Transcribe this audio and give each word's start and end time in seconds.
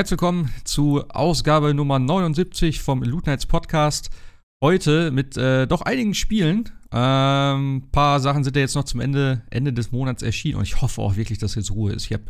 Herzlich 0.00 0.12
willkommen 0.12 0.50
zu 0.64 1.06
Ausgabe 1.10 1.74
Nummer 1.74 1.98
79 1.98 2.80
vom 2.80 3.02
Loot 3.02 3.26
Nights 3.26 3.44
Podcast. 3.44 4.08
Heute 4.64 5.10
mit 5.10 5.36
äh, 5.36 5.66
doch 5.66 5.82
einigen 5.82 6.14
Spielen. 6.14 6.70
Ein 6.88 7.82
ähm, 7.82 7.88
paar 7.92 8.18
Sachen 8.20 8.42
sind 8.42 8.56
ja 8.56 8.62
jetzt 8.62 8.74
noch 8.76 8.84
zum 8.84 9.00
Ende, 9.00 9.42
Ende 9.50 9.74
des 9.74 9.92
Monats 9.92 10.22
erschienen 10.22 10.56
und 10.56 10.62
ich 10.62 10.80
hoffe 10.80 11.02
auch 11.02 11.16
wirklich, 11.16 11.36
dass 11.36 11.54
jetzt 11.54 11.70
Ruhe 11.70 11.92
ist. 11.92 12.06
Ich 12.06 12.14
habe 12.14 12.24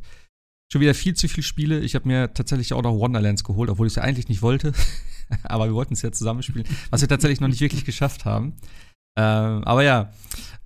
schon 0.73 0.81
wieder 0.81 0.95
viel 0.95 1.15
zu 1.15 1.29
viele 1.29 1.45
Spiele. 1.45 1.79
Ich 1.79 1.95
habe 1.95 2.09
mir 2.09 2.35
tatsächlich 2.35 2.73
auch 2.73 2.83
noch 2.83 2.99
Wonderlands 2.99 3.45
geholt, 3.45 3.71
obwohl 3.71 3.87
ich 3.87 3.93
es 3.93 3.97
ja 3.99 4.03
eigentlich 4.03 4.29
nicht 4.29 4.43
wollte. 4.43 4.73
aber 5.45 5.67
wir 5.67 5.75
wollten 5.75 5.95
es 5.95 6.03
ja 6.03 6.11
zusammenspielen, 6.11 6.67
was 6.91 7.03
wir 7.03 7.09
tatsächlich 7.09 7.41
noch 7.41 7.47
nicht 7.47 7.61
wirklich 7.61 7.85
geschafft 7.85 8.25
haben. 8.25 8.57
Ähm, 9.17 9.63
aber 9.63 9.85
ja, 9.85 10.13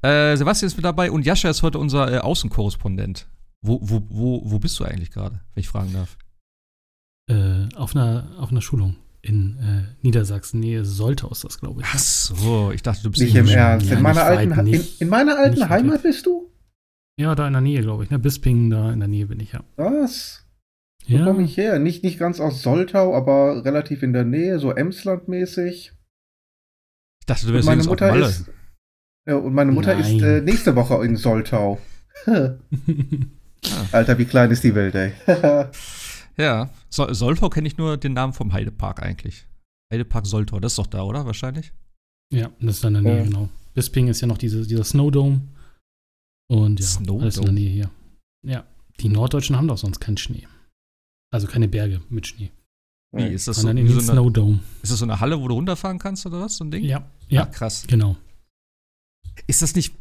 äh, 0.01 0.39
Sebastian 0.39 0.69
ist 0.69 0.77
mit 0.77 0.87
dabei 0.87 1.11
und 1.11 1.27
Jascha 1.27 1.51
ist 1.51 1.63
heute 1.63 1.79
unser 1.79 2.11
äh, 2.11 2.19
Außenkorrespondent. 2.21 3.29
Wo, 3.61 3.79
wo, 3.83 4.07
wo, 4.09 4.51
wo 4.51 4.59
bist 4.59 4.81
du 4.81 4.85
eigentlich 4.85 5.11
gerade, 5.11 5.43
wenn 5.53 5.61
ich 5.61 5.69
fragen 5.69 5.93
darf? 5.93 6.17
Äh, 7.27 7.69
auf, 7.77 7.97
einer, 7.97 8.31
auf 8.39 8.51
einer 8.51 8.61
Schulung 8.61 8.97
in 9.23 9.57
äh, 9.59 9.95
Niedersachsen, 10.03 10.61
Nähe 10.61 10.85
Soltau 10.85 11.31
ist 11.31 11.45
das, 11.45 11.59
glaube 11.59 11.81
ich. 11.81 11.87
Ach 11.91 11.99
so, 11.99 12.71
ich 12.73 12.83
dachte, 12.83 13.03
du 13.03 13.11
bist 13.11 13.23
nicht 13.23 13.35
im 13.35 13.49
Ernst. 13.49 13.91
In 13.91 14.03
meiner 14.03 14.25
alten, 14.25 14.65
nicht, 14.65 15.01
in, 15.01 15.07
in 15.07 15.09
meiner 15.09 15.39
alten 15.39 15.69
Heimat 15.69 16.03
bist 16.03 16.27
du? 16.27 16.51
Ja, 17.19 17.35
da 17.35 17.47
in 17.47 17.55
der 17.55 17.63
Nähe, 17.63 17.81
glaube 17.81 18.05
ich. 18.05 18.11
Ne? 18.11 18.19
Bisping, 18.19 18.71
da 18.71 18.93
in 18.93 18.99
der 18.99 19.09
Nähe 19.09 19.27
bin 19.27 19.41
ich, 19.41 19.53
ja. 19.53 19.65
Was? 19.77 20.45
Wo 21.07 21.17
ja. 21.17 21.25
komme 21.25 21.45
ich 21.45 21.57
her? 21.57 21.79
Nicht, 21.79 22.05
nicht 22.05 22.19
ganz 22.19 22.41
aus 22.41 22.63
Soltau, 22.63 23.15
aber 23.15 23.65
relativ 23.65 24.03
in 24.03 24.13
der 24.13 24.25
Nähe, 24.25 24.59
so 24.59 24.73
Emsland-mäßig. 24.73 25.93
Ich 27.21 27.27
dachte, 27.27 27.47
du 27.47 27.55
wärst 27.55 27.67
meine 27.67 27.85
Mutter 27.85 28.15
ist, 28.17 28.51
ja, 29.27 29.37
Und 29.37 29.55
meine 29.55 29.73
Mutter 29.73 29.95
Nein. 29.95 30.17
ist 30.17 30.23
äh, 30.23 30.41
nächste 30.43 30.77
Woche 30.77 31.03
in 31.05 31.17
Soltau. 31.17 31.79
Alter, 33.93 34.19
wie 34.19 34.27
klein 34.27 34.51
ist 34.51 34.65
die 34.65 34.75
Welt, 34.75 34.95
ey. 34.95 35.13
ja, 36.37 36.71
so 36.89 37.13
Soltau 37.13 37.49
kenne 37.49 37.69
ich 37.69 37.77
nur 37.77 37.97
den 37.97 38.13
Namen 38.13 38.33
vom 38.33 38.53
Heidepark 38.53 39.03
eigentlich. 39.03 39.47
Heidepark 39.93 40.27
Soltau, 40.27 40.61
das 40.61 40.73
ist 40.73 40.79
doch 40.79 40.87
da, 40.87 41.03
oder? 41.03 41.27
Wahrscheinlich? 41.27 41.73
Ja, 42.33 42.51
das 42.61 42.77
ist 42.77 42.85
dann 42.85 42.97
in 42.97 43.05
der 43.05 43.13
Nähe, 43.13 43.23
ja. 43.23 43.29
genau. 43.29 43.49
Bisping 43.75 44.09
ist 44.09 44.21
ja 44.21 44.27
noch 44.27 44.39
diese, 44.39 44.67
dieser 44.67 44.85
Snowdome. 44.85 45.43
Und 46.49 46.81
ja, 46.81 46.87
Snowdome. 46.87 47.23
alles 47.23 47.37
in 47.37 47.45
der 47.45 47.53
Nähe 47.53 47.71
hier. 47.71 47.91
Ja, 48.47 48.65
die 49.01 49.09
Norddeutschen 49.09 49.57
haben 49.57 49.69
doch 49.69 49.79
sonst 49.79 50.01
keinen 50.01 50.17
Schnee. 50.17 50.47
Also 51.33 51.47
keine 51.47 51.69
Berge 51.69 52.01
mit 52.09 52.27
Schnee. 52.27 52.51
Wie, 53.13 53.27
ist 53.27 53.47
das 53.47 53.59
so, 53.59 53.69
in 53.69 53.87
so 53.87 53.93
eine, 53.93 54.01
Snowdome. 54.01 54.61
Ist 54.83 54.93
das 54.93 54.99
so 54.99 55.05
eine 55.05 55.21
Halle, 55.21 55.41
wo 55.41 55.47
du 55.47 55.55
runterfahren 55.55 55.99
kannst 55.99 56.27
oder 56.27 56.41
was, 56.41 56.57
so 56.57 56.65
ein 56.65 56.71
Ding? 56.71 56.85
Ja, 56.85 57.09
ja, 57.29 57.43
ah, 57.43 57.47
krass. 57.47 57.85
Genau. 57.87 58.17
Ist 59.47 59.63
das 59.63 59.75
nicht 59.77 59.95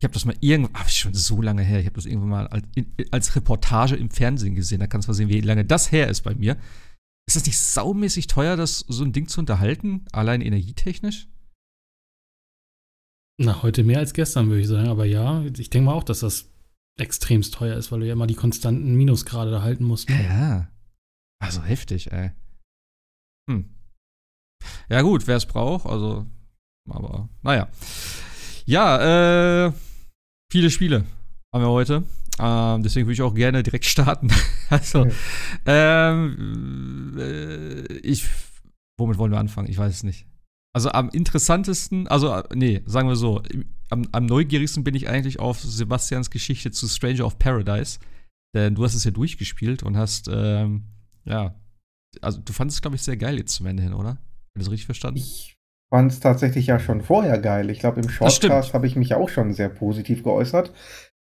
ich 0.00 0.04
habe 0.04 0.14
das 0.14 0.24
mal 0.24 0.34
irgendwann, 0.40 0.72
ach, 0.72 0.88
schon 0.88 1.12
so 1.12 1.42
lange 1.42 1.62
her, 1.62 1.78
ich 1.78 1.84
habe 1.84 1.96
das 1.96 2.06
irgendwann 2.06 2.30
mal 2.30 2.46
als, 2.46 2.64
als, 3.10 3.36
Reportage 3.36 3.96
im 3.96 4.08
Fernsehen 4.08 4.54
gesehen. 4.54 4.80
Da 4.80 4.86
kannst 4.86 5.06
du 5.06 5.10
mal 5.10 5.14
sehen, 5.14 5.28
wie 5.28 5.42
lange 5.42 5.66
das 5.66 5.92
her 5.92 6.08
ist 6.08 6.22
bei 6.22 6.34
mir. 6.34 6.56
Ist 7.28 7.36
das 7.36 7.44
nicht 7.44 7.58
saumäßig 7.58 8.26
teuer, 8.26 8.56
das 8.56 8.78
so 8.88 9.04
ein 9.04 9.12
Ding 9.12 9.28
zu 9.28 9.40
unterhalten, 9.40 10.06
allein 10.10 10.40
energietechnisch? 10.40 11.28
Na, 13.38 13.62
heute 13.62 13.84
mehr 13.84 13.98
als 13.98 14.14
gestern, 14.14 14.48
würde 14.48 14.62
ich 14.62 14.68
sagen. 14.68 14.88
Aber 14.88 15.04
ja, 15.04 15.44
ich 15.44 15.68
denke 15.68 15.84
mal 15.84 15.92
auch, 15.92 16.02
dass 16.02 16.20
das 16.20 16.50
extremst 16.98 17.52
teuer 17.52 17.76
ist, 17.76 17.92
weil 17.92 18.00
du 18.00 18.06
ja 18.06 18.14
immer 18.14 18.26
die 18.26 18.34
konstanten 18.34 18.94
Minusgrade 18.94 19.50
da 19.50 19.60
halten 19.60 19.84
musst. 19.84 20.08
Ne? 20.08 20.24
Ja. 20.24 20.70
Also 21.42 21.62
heftig, 21.62 22.10
ey. 22.10 22.32
Hm. 23.50 23.68
Ja, 24.88 25.02
gut, 25.02 25.26
wer 25.26 25.36
es 25.36 25.46
braucht, 25.46 25.84
also, 25.84 26.26
aber, 26.88 27.28
naja. 27.42 27.68
Ja, 28.64 29.66
äh, 29.66 29.72
viele 30.50 30.70
Spiele 30.70 31.04
haben 31.54 31.64
wir 31.64 31.70
heute. 31.70 32.04
Ähm, 32.38 32.82
deswegen 32.82 33.06
würde 33.06 33.14
ich 33.14 33.22
auch 33.22 33.34
gerne 33.34 33.62
direkt 33.62 33.84
starten. 33.86 34.28
also, 34.68 35.02
okay. 35.02 35.12
ähm, 35.66 37.16
äh, 37.18 37.98
ich, 37.98 38.26
womit 38.98 39.18
wollen 39.18 39.32
wir 39.32 39.38
anfangen? 39.38 39.68
Ich 39.68 39.78
weiß 39.78 39.94
es 39.94 40.02
nicht. 40.02 40.26
Also 40.72 40.90
am 40.90 41.08
interessantesten, 41.10 42.06
also 42.06 42.32
äh, 42.32 42.44
nee, 42.54 42.82
sagen 42.86 43.08
wir 43.08 43.16
so, 43.16 43.42
am, 43.90 44.06
am 44.12 44.26
neugierigsten 44.26 44.84
bin 44.84 44.94
ich 44.94 45.08
eigentlich 45.08 45.40
auf 45.40 45.60
Sebastians 45.60 46.30
Geschichte 46.30 46.70
zu 46.70 46.88
Stranger 46.88 47.26
of 47.26 47.38
Paradise. 47.38 47.98
Denn 48.54 48.74
du 48.74 48.84
hast 48.84 48.94
es 48.94 49.04
ja 49.04 49.10
durchgespielt 49.10 49.82
und 49.82 49.96
hast, 49.96 50.28
ähm, 50.32 50.84
ja, 51.24 51.54
also 52.20 52.40
du 52.40 52.52
fandest 52.52 52.78
es, 52.78 52.82
glaube 52.82 52.96
ich, 52.96 53.02
sehr 53.02 53.16
geil 53.16 53.38
jetzt 53.38 53.54
zum 53.54 53.66
Ende 53.66 53.82
hin, 53.82 53.92
oder? 53.92 54.10
Habe 54.10 54.18
ich 54.56 54.64
das 54.64 54.70
richtig 54.70 54.86
verstanden? 54.86 55.18
Ich 55.18 55.56
fand 55.90 56.12
es 56.12 56.20
tatsächlich 56.20 56.68
ja 56.68 56.78
schon 56.78 57.02
vorher 57.02 57.38
geil. 57.38 57.68
Ich 57.68 57.80
glaube, 57.80 58.00
im 58.00 58.08
Shortcast 58.08 58.72
habe 58.72 58.86
ich 58.86 58.96
mich 58.96 59.14
auch 59.14 59.28
schon 59.28 59.52
sehr 59.52 59.68
positiv 59.68 60.22
geäußert. 60.22 60.72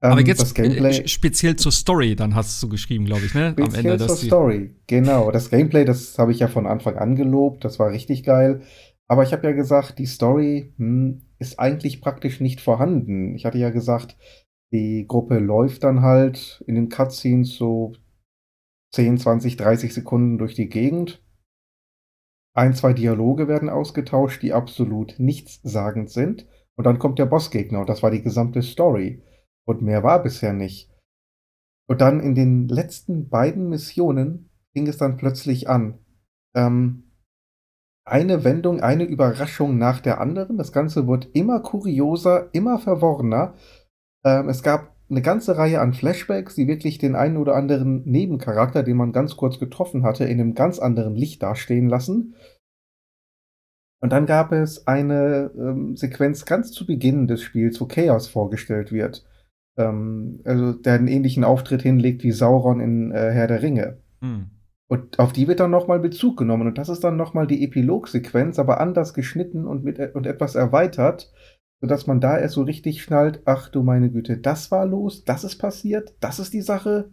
Ähm, 0.02 0.12
Aber 0.12 0.20
jetzt 0.22 0.54
Gameplay, 0.54 1.06
speziell 1.06 1.56
zur 1.56 1.72
Story, 1.72 2.16
dann 2.16 2.34
hast 2.34 2.62
du 2.62 2.68
geschrieben, 2.68 3.04
glaube 3.04 3.26
ich, 3.26 3.34
ne? 3.34 3.54
Am 3.60 3.74
Ende, 3.74 3.98
zur 3.98 4.16
Story, 4.16 4.74
genau. 4.86 5.30
Das 5.30 5.50
Gameplay, 5.50 5.84
das 5.84 6.18
habe 6.18 6.32
ich 6.32 6.40
ja 6.40 6.48
von 6.48 6.66
Anfang 6.66 6.96
an 6.96 7.16
gelobt, 7.16 7.64
das 7.64 7.78
war 7.78 7.90
richtig 7.90 8.24
geil. 8.24 8.62
Aber 9.08 9.22
ich 9.24 9.32
habe 9.32 9.46
ja 9.46 9.52
gesagt, 9.52 9.98
die 9.98 10.06
Story 10.06 10.72
hm, 10.76 11.22
ist 11.38 11.58
eigentlich 11.58 12.00
praktisch 12.00 12.40
nicht 12.40 12.60
vorhanden. 12.60 13.34
Ich 13.34 13.44
hatte 13.44 13.58
ja 13.58 13.70
gesagt, 13.70 14.16
die 14.72 15.04
Gruppe 15.06 15.38
läuft 15.38 15.84
dann 15.84 16.02
halt 16.02 16.62
in 16.66 16.76
den 16.76 16.88
Cutscenes 16.88 17.56
so 17.56 17.92
10, 18.92 19.18
20, 19.18 19.56
30 19.56 19.92
Sekunden 19.92 20.38
durch 20.38 20.54
die 20.54 20.68
Gegend 20.68 21.22
ein, 22.54 22.74
zwei 22.74 22.92
Dialoge 22.92 23.48
werden 23.48 23.68
ausgetauscht, 23.68 24.42
die 24.42 24.52
absolut 24.52 25.14
nichtssagend 25.18 26.10
sind. 26.10 26.46
Und 26.76 26.84
dann 26.84 26.98
kommt 26.98 27.18
der 27.18 27.26
Bossgegner 27.26 27.80
und 27.80 27.88
das 27.88 28.02
war 28.02 28.10
die 28.10 28.22
gesamte 28.22 28.62
Story. 28.62 29.22
Und 29.66 29.82
mehr 29.82 30.02
war 30.02 30.22
bisher 30.22 30.52
nicht. 30.52 30.90
Und 31.88 32.00
dann 32.00 32.20
in 32.20 32.34
den 32.34 32.68
letzten 32.68 33.28
beiden 33.28 33.68
Missionen 33.68 34.50
fing 34.72 34.86
es 34.86 34.96
dann 34.96 35.16
plötzlich 35.16 35.68
an. 35.68 35.98
Ähm, 36.54 37.10
eine 38.04 38.44
Wendung, 38.44 38.80
eine 38.80 39.04
Überraschung 39.04 39.78
nach 39.78 40.00
der 40.00 40.20
anderen. 40.20 40.56
Das 40.56 40.72
Ganze 40.72 41.06
wird 41.06 41.28
immer 41.34 41.60
kurioser, 41.60 42.48
immer 42.52 42.78
verworrener. 42.78 43.54
Ähm, 44.24 44.48
es 44.48 44.62
gab 44.62 44.96
eine 45.10 45.22
ganze 45.22 45.56
Reihe 45.56 45.80
an 45.80 45.92
Flashbacks, 45.92 46.54
die 46.54 46.68
wirklich 46.68 46.98
den 46.98 47.16
einen 47.16 47.36
oder 47.36 47.56
anderen 47.56 48.02
Nebencharakter, 48.04 48.82
den 48.82 48.96
man 48.96 49.12
ganz 49.12 49.36
kurz 49.36 49.58
getroffen 49.58 50.04
hatte, 50.04 50.24
in 50.24 50.40
einem 50.40 50.54
ganz 50.54 50.78
anderen 50.78 51.16
Licht 51.16 51.42
dastehen 51.42 51.88
lassen. 51.88 52.34
Und 54.02 54.12
dann 54.12 54.26
gab 54.26 54.52
es 54.52 54.86
eine 54.86 55.50
ähm, 55.56 55.96
Sequenz 55.96 56.46
ganz 56.46 56.72
zu 56.72 56.86
Beginn 56.86 57.26
des 57.26 57.42
Spiels, 57.42 57.80
wo 57.80 57.86
Chaos 57.86 58.28
vorgestellt 58.28 58.92
wird. 58.92 59.26
Ähm, 59.76 60.40
also 60.44 60.72
der 60.72 60.94
einen 60.94 61.08
ähnlichen 61.08 61.44
Auftritt 61.44 61.82
hinlegt 61.82 62.22
wie 62.22 62.32
Sauron 62.32 62.80
in 62.80 63.12
äh, 63.12 63.30
Herr 63.30 63.46
der 63.46 63.62
Ringe. 63.62 63.98
Hm. 64.20 64.50
Und 64.88 65.18
auf 65.18 65.32
die 65.32 65.46
wird 65.46 65.60
dann 65.60 65.70
nochmal 65.70 66.00
Bezug 66.00 66.36
genommen. 66.38 66.66
Und 66.66 66.78
das 66.78 66.88
ist 66.88 67.04
dann 67.04 67.16
nochmal 67.16 67.46
die 67.46 67.62
Epilogsequenz, 67.62 68.58
aber 68.58 68.80
anders 68.80 69.12
geschnitten 69.12 69.66
und, 69.66 69.84
mit, 69.84 69.98
und 70.14 70.26
etwas 70.26 70.54
erweitert 70.54 71.30
sodass 71.80 72.06
man 72.06 72.20
da 72.20 72.38
erst 72.38 72.54
so 72.54 72.62
richtig 72.62 73.02
schnallt, 73.02 73.42
ach 73.44 73.68
du 73.68 73.82
meine 73.82 74.10
Güte, 74.10 74.38
das 74.38 74.70
war 74.70 74.86
los, 74.86 75.24
das 75.24 75.44
ist 75.44 75.56
passiert, 75.56 76.14
das 76.20 76.38
ist 76.38 76.52
die 76.52 76.62
Sache. 76.62 77.10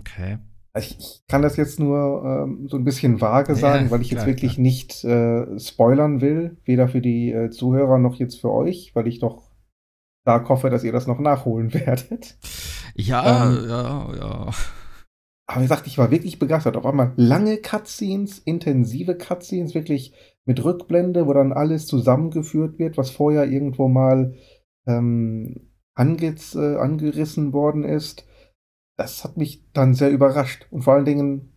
Okay. 0.00 0.38
Ich, 0.78 0.98
ich 0.98 1.22
kann 1.26 1.42
das 1.42 1.56
jetzt 1.56 1.80
nur 1.80 2.22
ähm, 2.24 2.68
so 2.68 2.76
ein 2.76 2.84
bisschen 2.84 3.20
vage 3.20 3.56
sagen, 3.56 3.86
ja, 3.86 3.90
weil 3.90 4.02
ich 4.02 4.10
klar, 4.10 4.20
jetzt 4.20 4.28
wirklich 4.28 4.54
klar. 4.54 4.62
nicht 4.62 5.04
äh, 5.04 5.58
spoilern 5.58 6.20
will, 6.20 6.58
weder 6.64 6.88
für 6.88 7.00
die 7.00 7.32
äh, 7.32 7.50
Zuhörer 7.50 7.98
noch 7.98 8.16
jetzt 8.16 8.40
für 8.40 8.52
euch, 8.52 8.94
weil 8.94 9.08
ich 9.08 9.18
doch 9.18 9.50
stark 10.22 10.48
hoffe, 10.48 10.70
dass 10.70 10.84
ihr 10.84 10.92
das 10.92 11.06
noch 11.06 11.18
nachholen 11.18 11.74
werdet. 11.74 12.38
Ja, 12.94 13.48
ähm, 13.48 13.68
ja, 13.68 14.14
ja. 14.16 14.50
Aber 15.46 15.60
wie 15.60 15.64
gesagt, 15.64 15.88
ich 15.88 15.98
war 15.98 16.12
wirklich 16.12 16.38
begeistert. 16.38 16.76
Auf 16.76 16.86
einmal 16.86 17.12
lange 17.16 17.56
Cutscenes, 17.56 18.38
intensive 18.38 19.16
Cutscenes, 19.16 19.74
wirklich 19.74 20.14
mit 20.50 20.64
Rückblende, 20.64 21.28
wo 21.28 21.32
dann 21.32 21.52
alles 21.52 21.86
zusammengeführt 21.86 22.80
wird, 22.80 22.98
was 22.98 23.10
vorher 23.10 23.44
irgendwo 23.44 23.86
mal 23.86 24.34
ähm, 24.84 25.70
ange 25.94 26.34
äh, 26.56 26.76
angerissen 26.76 27.52
worden 27.52 27.84
ist. 27.84 28.26
Das 28.96 29.22
hat 29.22 29.36
mich 29.36 29.70
dann 29.72 29.94
sehr 29.94 30.10
überrascht. 30.10 30.66
Und 30.72 30.82
vor 30.82 30.94
allen 30.94 31.04
Dingen, 31.04 31.52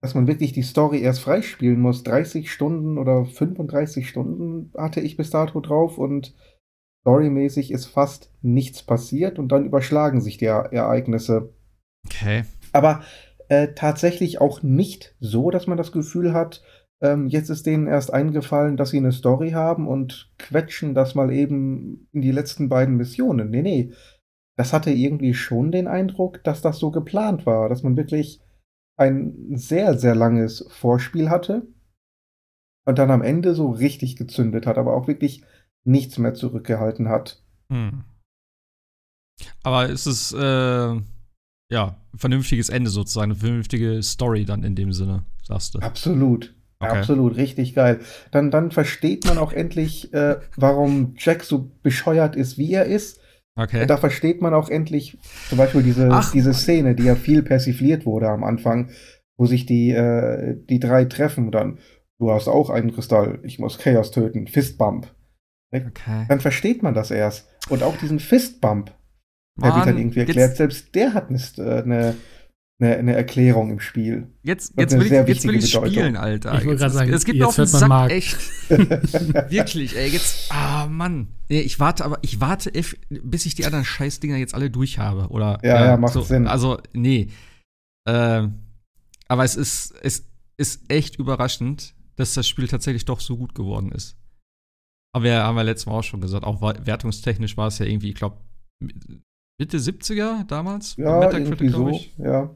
dass 0.00 0.14
man 0.14 0.28
wirklich 0.28 0.52
die 0.52 0.62
Story 0.62 1.00
erst 1.00 1.18
freispielen 1.18 1.80
muss. 1.80 2.04
30 2.04 2.52
Stunden 2.52 2.96
oder 2.96 3.24
35 3.24 4.08
Stunden 4.08 4.72
hatte 4.78 5.00
ich 5.00 5.16
bis 5.16 5.30
dato 5.30 5.58
drauf 5.58 5.98
und 5.98 6.32
storymäßig 7.00 7.72
ist 7.72 7.86
fast 7.86 8.32
nichts 8.40 8.84
passiert 8.84 9.40
und 9.40 9.50
dann 9.50 9.66
überschlagen 9.66 10.20
sich 10.20 10.38
die 10.38 10.44
Ereignisse. 10.44 11.52
Okay. 12.04 12.44
Aber 12.72 13.02
äh, 13.48 13.74
tatsächlich 13.74 14.40
auch 14.40 14.62
nicht 14.62 15.16
so, 15.18 15.50
dass 15.50 15.66
man 15.66 15.76
das 15.76 15.90
Gefühl 15.90 16.32
hat, 16.32 16.62
ähm, 17.02 17.26
jetzt 17.26 17.50
ist 17.50 17.66
denen 17.66 17.86
erst 17.86 18.12
eingefallen, 18.12 18.76
dass 18.76 18.90
sie 18.90 18.98
eine 18.98 19.12
Story 19.12 19.50
haben 19.50 19.86
und 19.86 20.32
quetschen 20.38 20.94
das 20.94 21.14
mal 21.14 21.30
eben 21.32 22.08
in 22.12 22.22
die 22.22 22.32
letzten 22.32 22.68
beiden 22.68 22.96
Missionen. 22.96 23.50
Nee, 23.50 23.62
nee. 23.62 23.92
Das 24.56 24.72
hatte 24.72 24.90
irgendwie 24.90 25.34
schon 25.34 25.70
den 25.70 25.86
Eindruck, 25.86 26.42
dass 26.42 26.62
das 26.62 26.78
so 26.78 26.90
geplant 26.90 27.44
war, 27.44 27.68
dass 27.68 27.82
man 27.82 27.96
wirklich 27.96 28.40
ein 28.98 29.54
sehr, 29.56 29.98
sehr 29.98 30.14
langes 30.14 30.66
Vorspiel 30.70 31.28
hatte 31.28 31.66
und 32.86 32.98
dann 32.98 33.10
am 33.10 33.20
Ende 33.20 33.54
so 33.54 33.70
richtig 33.70 34.16
gezündet 34.16 34.66
hat, 34.66 34.78
aber 34.78 34.94
auch 34.94 35.06
wirklich 35.06 35.44
nichts 35.84 36.16
mehr 36.16 36.32
zurückgehalten 36.32 37.08
hat. 37.08 37.44
Hm. 37.70 38.04
Aber 39.62 39.90
ist 39.90 40.06
es, 40.06 40.32
äh, 40.32 41.00
ja, 41.70 42.00
vernünftiges 42.14 42.70
Ende 42.70 42.88
sozusagen, 42.88 43.32
eine 43.32 43.40
vernünftige 43.40 44.02
Story 44.02 44.46
dann 44.46 44.62
in 44.62 44.74
dem 44.74 44.94
Sinne, 44.94 45.26
sagst 45.42 45.74
du. 45.74 45.80
Absolut. 45.80 46.55
Okay. 46.78 46.98
Absolut, 46.98 47.36
richtig 47.36 47.74
geil. 47.74 48.00
Dann, 48.30 48.50
dann 48.50 48.70
versteht 48.70 49.24
man 49.26 49.38
auch 49.38 49.52
endlich, 49.52 50.12
äh, 50.12 50.36
warum 50.56 51.14
Jack 51.16 51.42
so 51.42 51.70
bescheuert 51.82 52.36
ist, 52.36 52.58
wie 52.58 52.72
er 52.72 52.84
ist. 52.84 53.20
Okay. 53.58 53.86
Da 53.86 53.96
versteht 53.96 54.42
man 54.42 54.52
auch 54.52 54.68
endlich 54.68 55.16
zum 55.48 55.56
Beispiel 55.56 55.82
diese, 55.82 56.10
diese 56.34 56.52
Szene, 56.52 56.94
die 56.94 57.04
ja 57.04 57.14
viel 57.14 57.42
persifliert 57.42 58.04
wurde 58.04 58.28
am 58.28 58.44
Anfang, 58.44 58.90
wo 59.38 59.46
sich 59.46 59.64
die, 59.64 59.90
äh, 59.90 60.56
die 60.68 60.78
drei 60.78 61.06
treffen 61.06 61.46
und 61.46 61.52
dann, 61.52 61.78
du 62.18 62.30
hast 62.30 62.48
auch 62.48 62.68
einen 62.68 62.92
Kristall, 62.92 63.38
ich 63.42 63.58
muss 63.58 63.78
Chaos 63.78 64.10
töten, 64.10 64.46
Fistbump. 64.46 65.10
Okay. 65.72 66.26
Dann 66.28 66.40
versteht 66.40 66.82
man 66.82 66.92
das 66.92 67.10
erst. 67.10 67.48
Und 67.70 67.82
auch 67.82 67.96
diesen 67.96 68.20
Fistbump, 68.20 68.92
der 69.56 69.74
wird 69.74 69.86
dann 69.86 69.98
irgendwie 69.98 70.20
erklärt, 70.20 70.56
selbst 70.56 70.94
der 70.94 71.14
hat 71.14 71.30
eine, 71.30 71.82
eine 71.82 72.14
eine, 72.78 72.96
eine 72.96 73.14
Erklärung 73.14 73.70
im 73.70 73.80
Spiel. 73.80 74.28
Jetzt, 74.42 74.74
jetzt 74.76 74.94
will, 74.94 75.06
ich, 75.06 75.10
jetzt 75.12 75.46
will 75.46 75.56
ich 75.56 75.70
spielen, 75.70 76.16
Alter. 76.16 76.58
Ich 76.58 76.66
wollte 76.66 76.80
gerade 76.80 76.94
sagen, 76.94 77.12
es 77.12 77.24
gibt 77.24 77.38
jetzt 77.38 77.46
auf 77.46 77.56
den 77.56 77.66
Sack, 77.66 77.88
Mark. 77.88 78.10
echt. 78.10 78.36
Wirklich, 78.68 79.96
ey, 79.96 80.10
jetzt, 80.10 80.52
ah, 80.52 80.86
Mann. 80.86 81.28
Nee, 81.48 81.60
ich 81.60 81.80
warte 81.80 82.04
aber, 82.04 82.18
ich 82.22 82.40
warte, 82.40 82.70
bis 83.08 83.46
ich 83.46 83.54
die 83.54 83.64
anderen 83.64 83.84
Scheißdinger 83.84 84.36
jetzt 84.36 84.54
alle 84.54 84.70
durch 84.70 84.98
habe, 84.98 85.28
oder? 85.28 85.58
Ja, 85.62 85.84
äh, 85.84 85.86
ja, 85.86 85.96
macht 85.96 86.12
so, 86.12 86.20
Sinn. 86.20 86.46
Also, 86.46 86.78
nee. 86.92 87.28
Ähm, 88.06 88.62
aber 89.28 89.44
es 89.44 89.56
ist, 89.56 89.94
es 90.02 90.28
ist 90.58 90.90
echt 90.90 91.16
überraschend, 91.16 91.94
dass 92.16 92.34
das 92.34 92.46
Spiel 92.46 92.68
tatsächlich 92.68 93.06
doch 93.06 93.20
so 93.20 93.36
gut 93.36 93.54
geworden 93.54 93.90
ist. 93.92 94.16
Aber 95.14 95.24
wir 95.24 95.42
haben 95.42 95.56
ja 95.56 95.62
letztes 95.62 95.86
Mal 95.86 95.92
auch 95.92 96.02
schon 96.02 96.20
gesagt, 96.20 96.44
auch 96.44 96.60
wertungstechnisch 96.60 97.56
war 97.56 97.68
es 97.68 97.78
ja 97.78 97.86
irgendwie, 97.86 98.10
ich 98.10 98.16
glaube, 98.16 98.36
Mitte 99.58 99.78
70er 99.78 100.44
damals? 100.44 100.96
Ja, 100.96 101.30
irgendwie 101.30 101.68
so, 101.68 102.00
ja. 102.18 102.50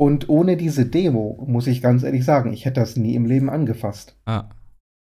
Und 0.00 0.30
ohne 0.30 0.56
diese 0.56 0.86
Demo, 0.86 1.44
muss 1.46 1.66
ich 1.66 1.82
ganz 1.82 2.04
ehrlich 2.04 2.24
sagen, 2.24 2.54
ich 2.54 2.64
hätte 2.64 2.80
das 2.80 2.96
nie 2.96 3.14
im 3.14 3.26
Leben 3.26 3.50
angefasst. 3.50 4.16
Ah. 4.24 4.48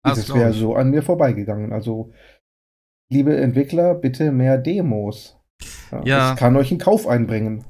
Das, 0.01 0.25
das 0.25 0.33
wäre 0.33 0.51
so 0.51 0.73
an 0.73 0.89
mir 0.89 1.03
vorbeigegangen. 1.03 1.71
Also, 1.73 2.11
liebe 3.11 3.37
Entwickler, 3.37 3.93
bitte 3.93 4.31
mehr 4.31 4.57
Demos. 4.57 5.37
Ja, 5.91 6.01
ja. 6.05 6.29
Das 6.29 6.39
kann 6.39 6.55
euch 6.55 6.71
einen 6.71 6.79
Kauf 6.79 7.05
einbringen. 7.05 7.65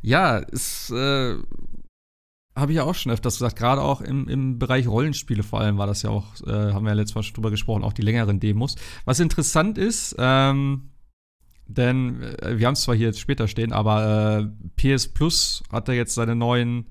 Ja, 0.00 0.38
es 0.38 0.90
äh, 0.90 1.34
habe 2.54 2.70
ich 2.70 2.76
ja 2.76 2.84
auch 2.84 2.94
schon 2.94 3.10
öfters 3.10 3.38
gesagt, 3.38 3.56
gerade 3.56 3.82
auch 3.82 4.00
im, 4.00 4.28
im 4.28 4.60
Bereich 4.60 4.86
Rollenspiele 4.86 5.42
vor 5.42 5.58
allem 5.60 5.76
war 5.76 5.88
das 5.88 6.02
ja 6.02 6.10
auch, 6.10 6.40
äh, 6.46 6.72
haben 6.72 6.84
wir 6.84 6.90
ja 6.90 6.94
letztes 6.94 7.16
Mal 7.16 7.24
schon 7.24 7.34
drüber 7.34 7.50
gesprochen, 7.50 7.82
auch 7.82 7.94
die 7.94 8.02
längeren 8.02 8.38
Demos. 8.38 8.76
Was 9.06 9.18
interessant 9.18 9.76
ist, 9.76 10.14
ähm, 10.20 10.90
denn 11.68 12.22
äh, 12.22 12.58
wir 12.58 12.66
haben 12.66 12.74
es 12.74 12.82
zwar 12.82 12.96
hier 12.96 13.08
jetzt 13.08 13.20
später 13.20 13.46
stehen, 13.46 13.72
aber 13.72 14.40
äh, 14.40 14.94
PS 14.94 15.08
Plus 15.08 15.62
hat 15.70 15.88
da 15.88 15.92
jetzt 15.92 16.14
seine 16.14 16.34
neuen 16.34 16.86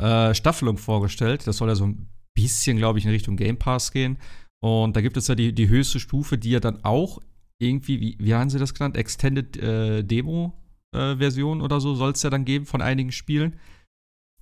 äh, 0.00 0.34
Staffelung 0.34 0.78
vorgestellt. 0.78 1.46
Das 1.46 1.58
soll 1.58 1.68
ja 1.68 1.74
so 1.74 1.86
ein 1.86 2.08
bisschen, 2.34 2.76
glaube 2.76 2.98
ich, 2.98 3.04
in 3.04 3.10
Richtung 3.10 3.36
Game 3.36 3.58
Pass 3.58 3.92
gehen. 3.92 4.18
Und 4.62 4.96
da 4.96 5.00
gibt 5.00 5.16
es 5.16 5.28
ja 5.28 5.34
die, 5.34 5.52
die 5.52 5.68
höchste 5.68 6.00
Stufe, 6.00 6.38
die 6.38 6.50
ja 6.50 6.60
dann 6.60 6.84
auch 6.84 7.20
irgendwie, 7.60 8.00
wie, 8.00 8.16
wie 8.18 8.34
haben 8.34 8.50
sie 8.50 8.58
das 8.58 8.72
genannt? 8.72 8.96
Extended 8.96 9.56
äh, 9.56 10.02
Demo-Version 10.02 11.60
äh, 11.60 11.62
oder 11.62 11.80
so 11.80 11.94
soll 11.94 12.12
es 12.12 12.22
ja 12.22 12.30
dann 12.30 12.44
geben 12.44 12.66
von 12.66 12.82
einigen 12.82 13.12
Spielen. 13.12 13.58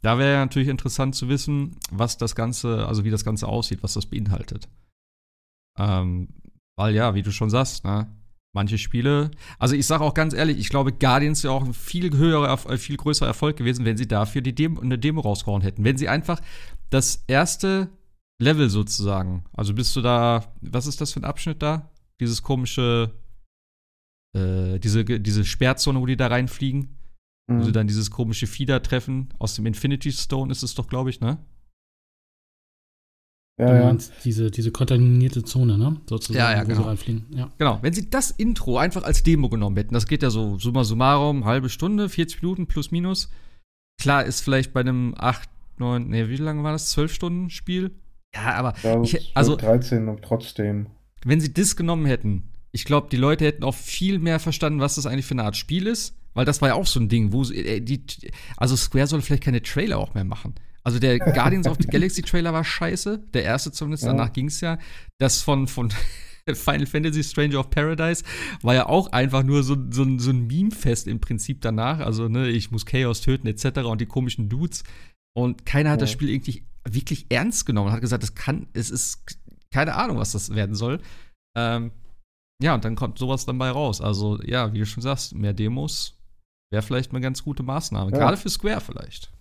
Da 0.02 0.18
wäre 0.18 0.32
ja 0.32 0.38
natürlich 0.40 0.68
interessant 0.68 1.14
zu 1.14 1.28
wissen, 1.28 1.76
was 1.90 2.18
das 2.18 2.34
Ganze, 2.34 2.86
also 2.86 3.04
wie 3.04 3.10
das 3.10 3.24
Ganze 3.24 3.48
aussieht, 3.48 3.82
was 3.82 3.94
das 3.94 4.06
beinhaltet. 4.06 4.68
Ähm, 5.78 6.28
weil 6.76 6.94
ja, 6.94 7.14
wie 7.14 7.22
du 7.22 7.30
schon 7.32 7.50
sagst, 7.50 7.84
ne, 7.84 8.08
manche 8.52 8.78
Spiele. 8.78 9.30
Also 9.58 9.74
ich 9.74 9.86
sage 9.86 10.04
auch 10.04 10.14
ganz 10.14 10.34
ehrlich, 10.34 10.58
ich 10.58 10.68
glaube, 10.68 10.92
Guardians 10.92 11.42
wäre 11.42 11.54
auch 11.54 11.64
ein 11.64 11.74
viel 11.74 12.16
höherer, 12.16 12.70
äh, 12.70 12.76
viel 12.76 12.96
größerer 12.96 13.28
Erfolg 13.28 13.56
gewesen, 13.56 13.84
wenn 13.84 13.96
sie 13.96 14.06
dafür 14.06 14.42
die 14.42 14.54
Demo, 14.54 14.80
eine 14.80 14.98
Demo 14.98 15.22
rausgehauen 15.22 15.62
hätten. 15.62 15.84
Wenn 15.84 15.96
sie 15.96 16.08
einfach 16.08 16.40
das 16.90 17.24
erste 17.26 17.88
Level 18.38 18.68
sozusagen, 18.68 19.44
also 19.52 19.74
bist 19.74 19.96
du 19.96 20.02
da, 20.02 20.54
was 20.60 20.86
ist 20.86 21.00
das 21.00 21.12
für 21.12 21.20
ein 21.20 21.24
Abschnitt 21.24 21.62
da? 21.62 21.90
Dieses 22.20 22.42
komische, 22.42 23.12
äh, 24.36 24.78
diese, 24.78 25.04
diese 25.04 25.44
Sperrzone, 25.44 26.00
wo 26.00 26.06
die 26.06 26.16
da 26.16 26.26
reinfliegen, 26.26 26.98
mhm. 27.46 27.60
wo 27.60 27.64
sie 27.64 27.72
dann 27.72 27.86
dieses 27.86 28.10
komische 28.10 28.46
Fieder 28.46 28.82
treffen. 28.82 29.30
Aus 29.38 29.54
dem 29.54 29.66
Infinity 29.66 30.12
Stone 30.12 30.52
ist 30.52 30.62
es 30.62 30.74
doch, 30.74 30.88
glaube 30.88 31.10
ich, 31.10 31.20
ne? 31.20 31.38
Ja, 33.58 33.66
du 33.66 33.84
meinst 33.84 34.12
diese, 34.24 34.50
diese 34.50 34.72
kontaminierte 34.72 35.44
Zone, 35.44 35.76
ne? 35.76 36.00
Sozusagen, 36.08 36.38
ja, 36.38 36.56
ja, 36.56 36.64
genau. 36.64 36.82
reinfliegen. 36.82 37.26
Ja. 37.30 37.50
Genau. 37.58 37.78
Wenn 37.82 37.92
sie 37.92 38.08
das 38.08 38.30
Intro 38.30 38.78
einfach 38.78 39.02
als 39.04 39.22
Demo 39.22 39.50
genommen 39.50 39.76
hätten, 39.76 39.94
das 39.94 40.06
geht 40.06 40.22
ja 40.22 40.30
so 40.30 40.58
summa 40.58 40.84
summarum, 40.84 41.44
halbe 41.44 41.68
Stunde, 41.68 42.08
40 42.08 42.42
Minuten 42.42 42.66
plus 42.66 42.90
minus. 42.90 43.30
Klar 44.00 44.24
ist 44.24 44.40
vielleicht 44.40 44.72
bei 44.72 44.80
einem 44.80 45.14
8, 45.18 45.48
9, 45.78 46.08
nee, 46.08 46.28
wie 46.28 46.36
lange 46.36 46.62
war 46.62 46.72
das? 46.72 46.90
12 46.90 47.12
Stunden 47.12 47.50
Spiel? 47.50 47.92
Ja, 48.34 48.54
aber 48.54 48.74
ja, 48.82 49.00
ich, 49.02 49.32
also 49.34 49.56
13 49.56 50.08
und 50.08 50.22
trotzdem. 50.22 50.86
Wenn 51.24 51.40
sie 51.40 51.52
das 51.52 51.76
genommen 51.76 52.06
hätten, 52.06 52.48
ich 52.72 52.86
glaube, 52.86 53.08
die 53.10 53.16
Leute 53.16 53.44
hätten 53.44 53.64
auch 53.64 53.74
viel 53.74 54.18
mehr 54.18 54.40
verstanden, 54.40 54.80
was 54.80 54.94
das 54.94 55.06
eigentlich 55.06 55.26
für 55.26 55.34
eine 55.34 55.44
Art 55.44 55.56
Spiel 55.56 55.86
ist, 55.86 56.16
weil 56.32 56.46
das 56.46 56.62
war 56.62 56.70
ja 56.70 56.74
auch 56.74 56.86
so 56.86 56.98
ein 56.98 57.10
Ding, 57.10 57.32
wo 57.32 57.44
sie, 57.44 57.56
äh, 57.56 57.80
die, 57.80 58.02
also 58.56 58.76
Square 58.76 59.06
soll 59.06 59.20
vielleicht 59.20 59.44
keine 59.44 59.62
Trailer 59.62 59.98
auch 59.98 60.14
mehr 60.14 60.24
machen. 60.24 60.54
Also 60.84 60.98
der 60.98 61.18
Guardians 61.18 61.66
of 61.66 61.76
the 61.80 61.86
Galaxy 61.86 62.22
Trailer 62.22 62.52
war 62.52 62.64
scheiße. 62.64 63.22
Der 63.32 63.44
erste 63.44 63.70
zumindest, 63.72 64.04
ja. 64.04 64.10
danach 64.10 64.32
ging 64.32 64.46
es 64.46 64.60
ja. 64.60 64.78
Das 65.18 65.42
von, 65.42 65.68
von 65.68 65.92
Final 66.54 66.86
Fantasy 66.86 67.22
Stranger 67.22 67.60
of 67.60 67.70
Paradise 67.70 68.24
war 68.62 68.74
ja 68.74 68.86
auch 68.86 69.12
einfach 69.12 69.42
nur 69.44 69.62
so, 69.62 69.76
so, 69.90 70.18
so 70.18 70.30
ein 70.30 70.46
Meme-Fest 70.46 71.06
im 71.06 71.20
Prinzip 71.20 71.60
danach. 71.60 72.00
Also, 72.00 72.28
ne, 72.28 72.48
ich 72.48 72.70
muss 72.70 72.84
Chaos 72.84 73.20
töten, 73.20 73.46
etc. 73.46 73.80
und 73.84 74.00
die 74.00 74.06
komischen 74.06 74.48
Dudes. 74.48 74.82
Und 75.34 75.64
keiner 75.64 75.90
hat 75.90 76.00
ja. 76.00 76.02
das 76.02 76.10
Spiel 76.10 76.30
irgendwie 76.30 76.66
wirklich 76.84 77.26
ernst 77.30 77.64
genommen 77.64 77.88
und 77.88 77.92
hat 77.92 78.00
gesagt, 78.00 78.24
es 78.24 78.34
kann, 78.34 78.66
es 78.72 78.90
ist 78.90 79.38
keine 79.70 79.94
Ahnung, 79.94 80.18
was 80.18 80.32
das 80.32 80.54
werden 80.54 80.74
soll. 80.74 81.00
Ähm, 81.56 81.92
ja, 82.60 82.74
und 82.74 82.84
dann 82.84 82.96
kommt 82.96 83.18
sowas 83.18 83.46
dann 83.46 83.58
bei 83.58 83.70
raus. 83.70 84.00
Also, 84.00 84.40
ja, 84.42 84.72
wie 84.72 84.78
du 84.78 84.86
schon 84.86 85.02
sagst, 85.02 85.34
mehr 85.34 85.52
Demos 85.52 86.18
wäre 86.72 86.82
vielleicht 86.82 87.12
eine 87.12 87.20
ganz 87.20 87.42
gute 87.44 87.62
Maßnahme. 87.62 88.10
Ja. 88.10 88.18
Gerade 88.18 88.36
für 88.36 88.50
Square 88.50 88.80
vielleicht. 88.80 89.32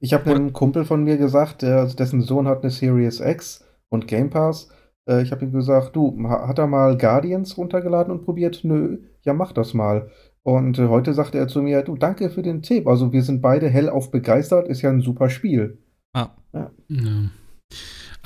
Ich 0.00 0.12
habe 0.14 0.30
einem 0.30 0.52
Kumpel 0.52 0.84
von 0.84 1.04
mir 1.04 1.16
gesagt, 1.16 1.62
der, 1.62 1.78
also 1.78 1.96
dessen 1.96 2.20
Sohn 2.20 2.48
hat 2.48 2.62
eine 2.62 2.70
Series 2.70 3.20
X 3.20 3.64
und 3.88 4.06
Game 4.06 4.30
Pass. 4.30 4.70
Äh, 5.08 5.22
ich 5.22 5.32
habe 5.32 5.44
ihm 5.44 5.52
gesagt, 5.52 5.96
du, 5.96 6.16
hat 6.28 6.58
er 6.58 6.66
mal 6.66 6.96
Guardians 6.96 7.56
runtergeladen 7.56 8.12
und 8.12 8.24
probiert? 8.24 8.60
Nö, 8.62 8.98
ja, 9.22 9.34
mach 9.34 9.52
das 9.52 9.74
mal. 9.74 10.10
Und 10.42 10.78
äh, 10.78 10.86
heute 10.86 11.12
sagte 11.14 11.38
er 11.38 11.48
zu 11.48 11.62
mir, 11.62 11.82
du, 11.82 11.96
danke 11.96 12.30
für 12.30 12.42
den 12.42 12.62
Tipp. 12.62 12.86
Also 12.86 13.12
wir 13.12 13.22
sind 13.22 13.42
beide 13.42 13.68
hellauf 13.68 14.10
begeistert, 14.10 14.68
ist 14.68 14.82
ja 14.82 14.90
ein 14.90 15.00
super 15.00 15.28
Spiel. 15.30 15.78
Ah. 16.12 16.30
Ja. 16.52 16.70
ja. 16.88 17.30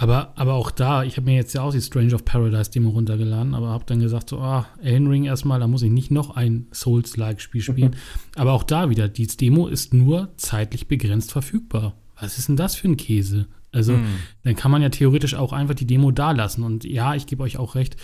Aber, 0.02 0.32
aber 0.34 0.54
auch 0.54 0.72
da, 0.72 1.04
ich 1.04 1.16
habe 1.16 1.26
mir 1.26 1.36
jetzt 1.36 1.54
ja 1.54 1.62
auch 1.62 1.70
die 1.70 1.80
Strange 1.80 2.12
of 2.12 2.24
Paradise 2.24 2.72
Demo 2.72 2.90
runtergeladen, 2.90 3.54
aber 3.54 3.68
habe 3.68 3.84
dann 3.86 4.00
gesagt, 4.00 4.30
so, 4.30 4.40
ah, 4.40 4.66
Elden 4.82 5.06
Ring 5.06 5.22
erstmal, 5.22 5.60
da 5.60 5.68
muss 5.68 5.82
ich 5.82 5.92
nicht 5.92 6.10
noch 6.10 6.34
ein 6.34 6.66
Souls-like-Spiel 6.72 7.60
spielen. 7.60 7.94
aber 8.34 8.52
auch 8.52 8.64
da 8.64 8.90
wieder, 8.90 9.06
die 9.06 9.28
Demo 9.28 9.68
ist 9.68 9.94
nur 9.94 10.32
zeitlich 10.36 10.88
begrenzt 10.88 11.30
verfügbar. 11.30 11.94
Was 12.20 12.36
ist 12.36 12.48
denn 12.48 12.56
das 12.56 12.74
für 12.74 12.88
ein 12.88 12.96
Käse? 12.96 13.46
Also, 13.70 13.92
hm. 13.92 14.04
dann 14.42 14.56
kann 14.56 14.72
man 14.72 14.82
ja 14.82 14.88
theoretisch 14.88 15.36
auch 15.36 15.52
einfach 15.52 15.76
die 15.76 15.86
Demo 15.86 16.10
da 16.10 16.32
lassen. 16.32 16.64
Und 16.64 16.82
ja, 16.82 17.14
ich 17.14 17.26
gebe 17.26 17.44
euch 17.44 17.58
auch 17.58 17.76
recht, 17.76 17.96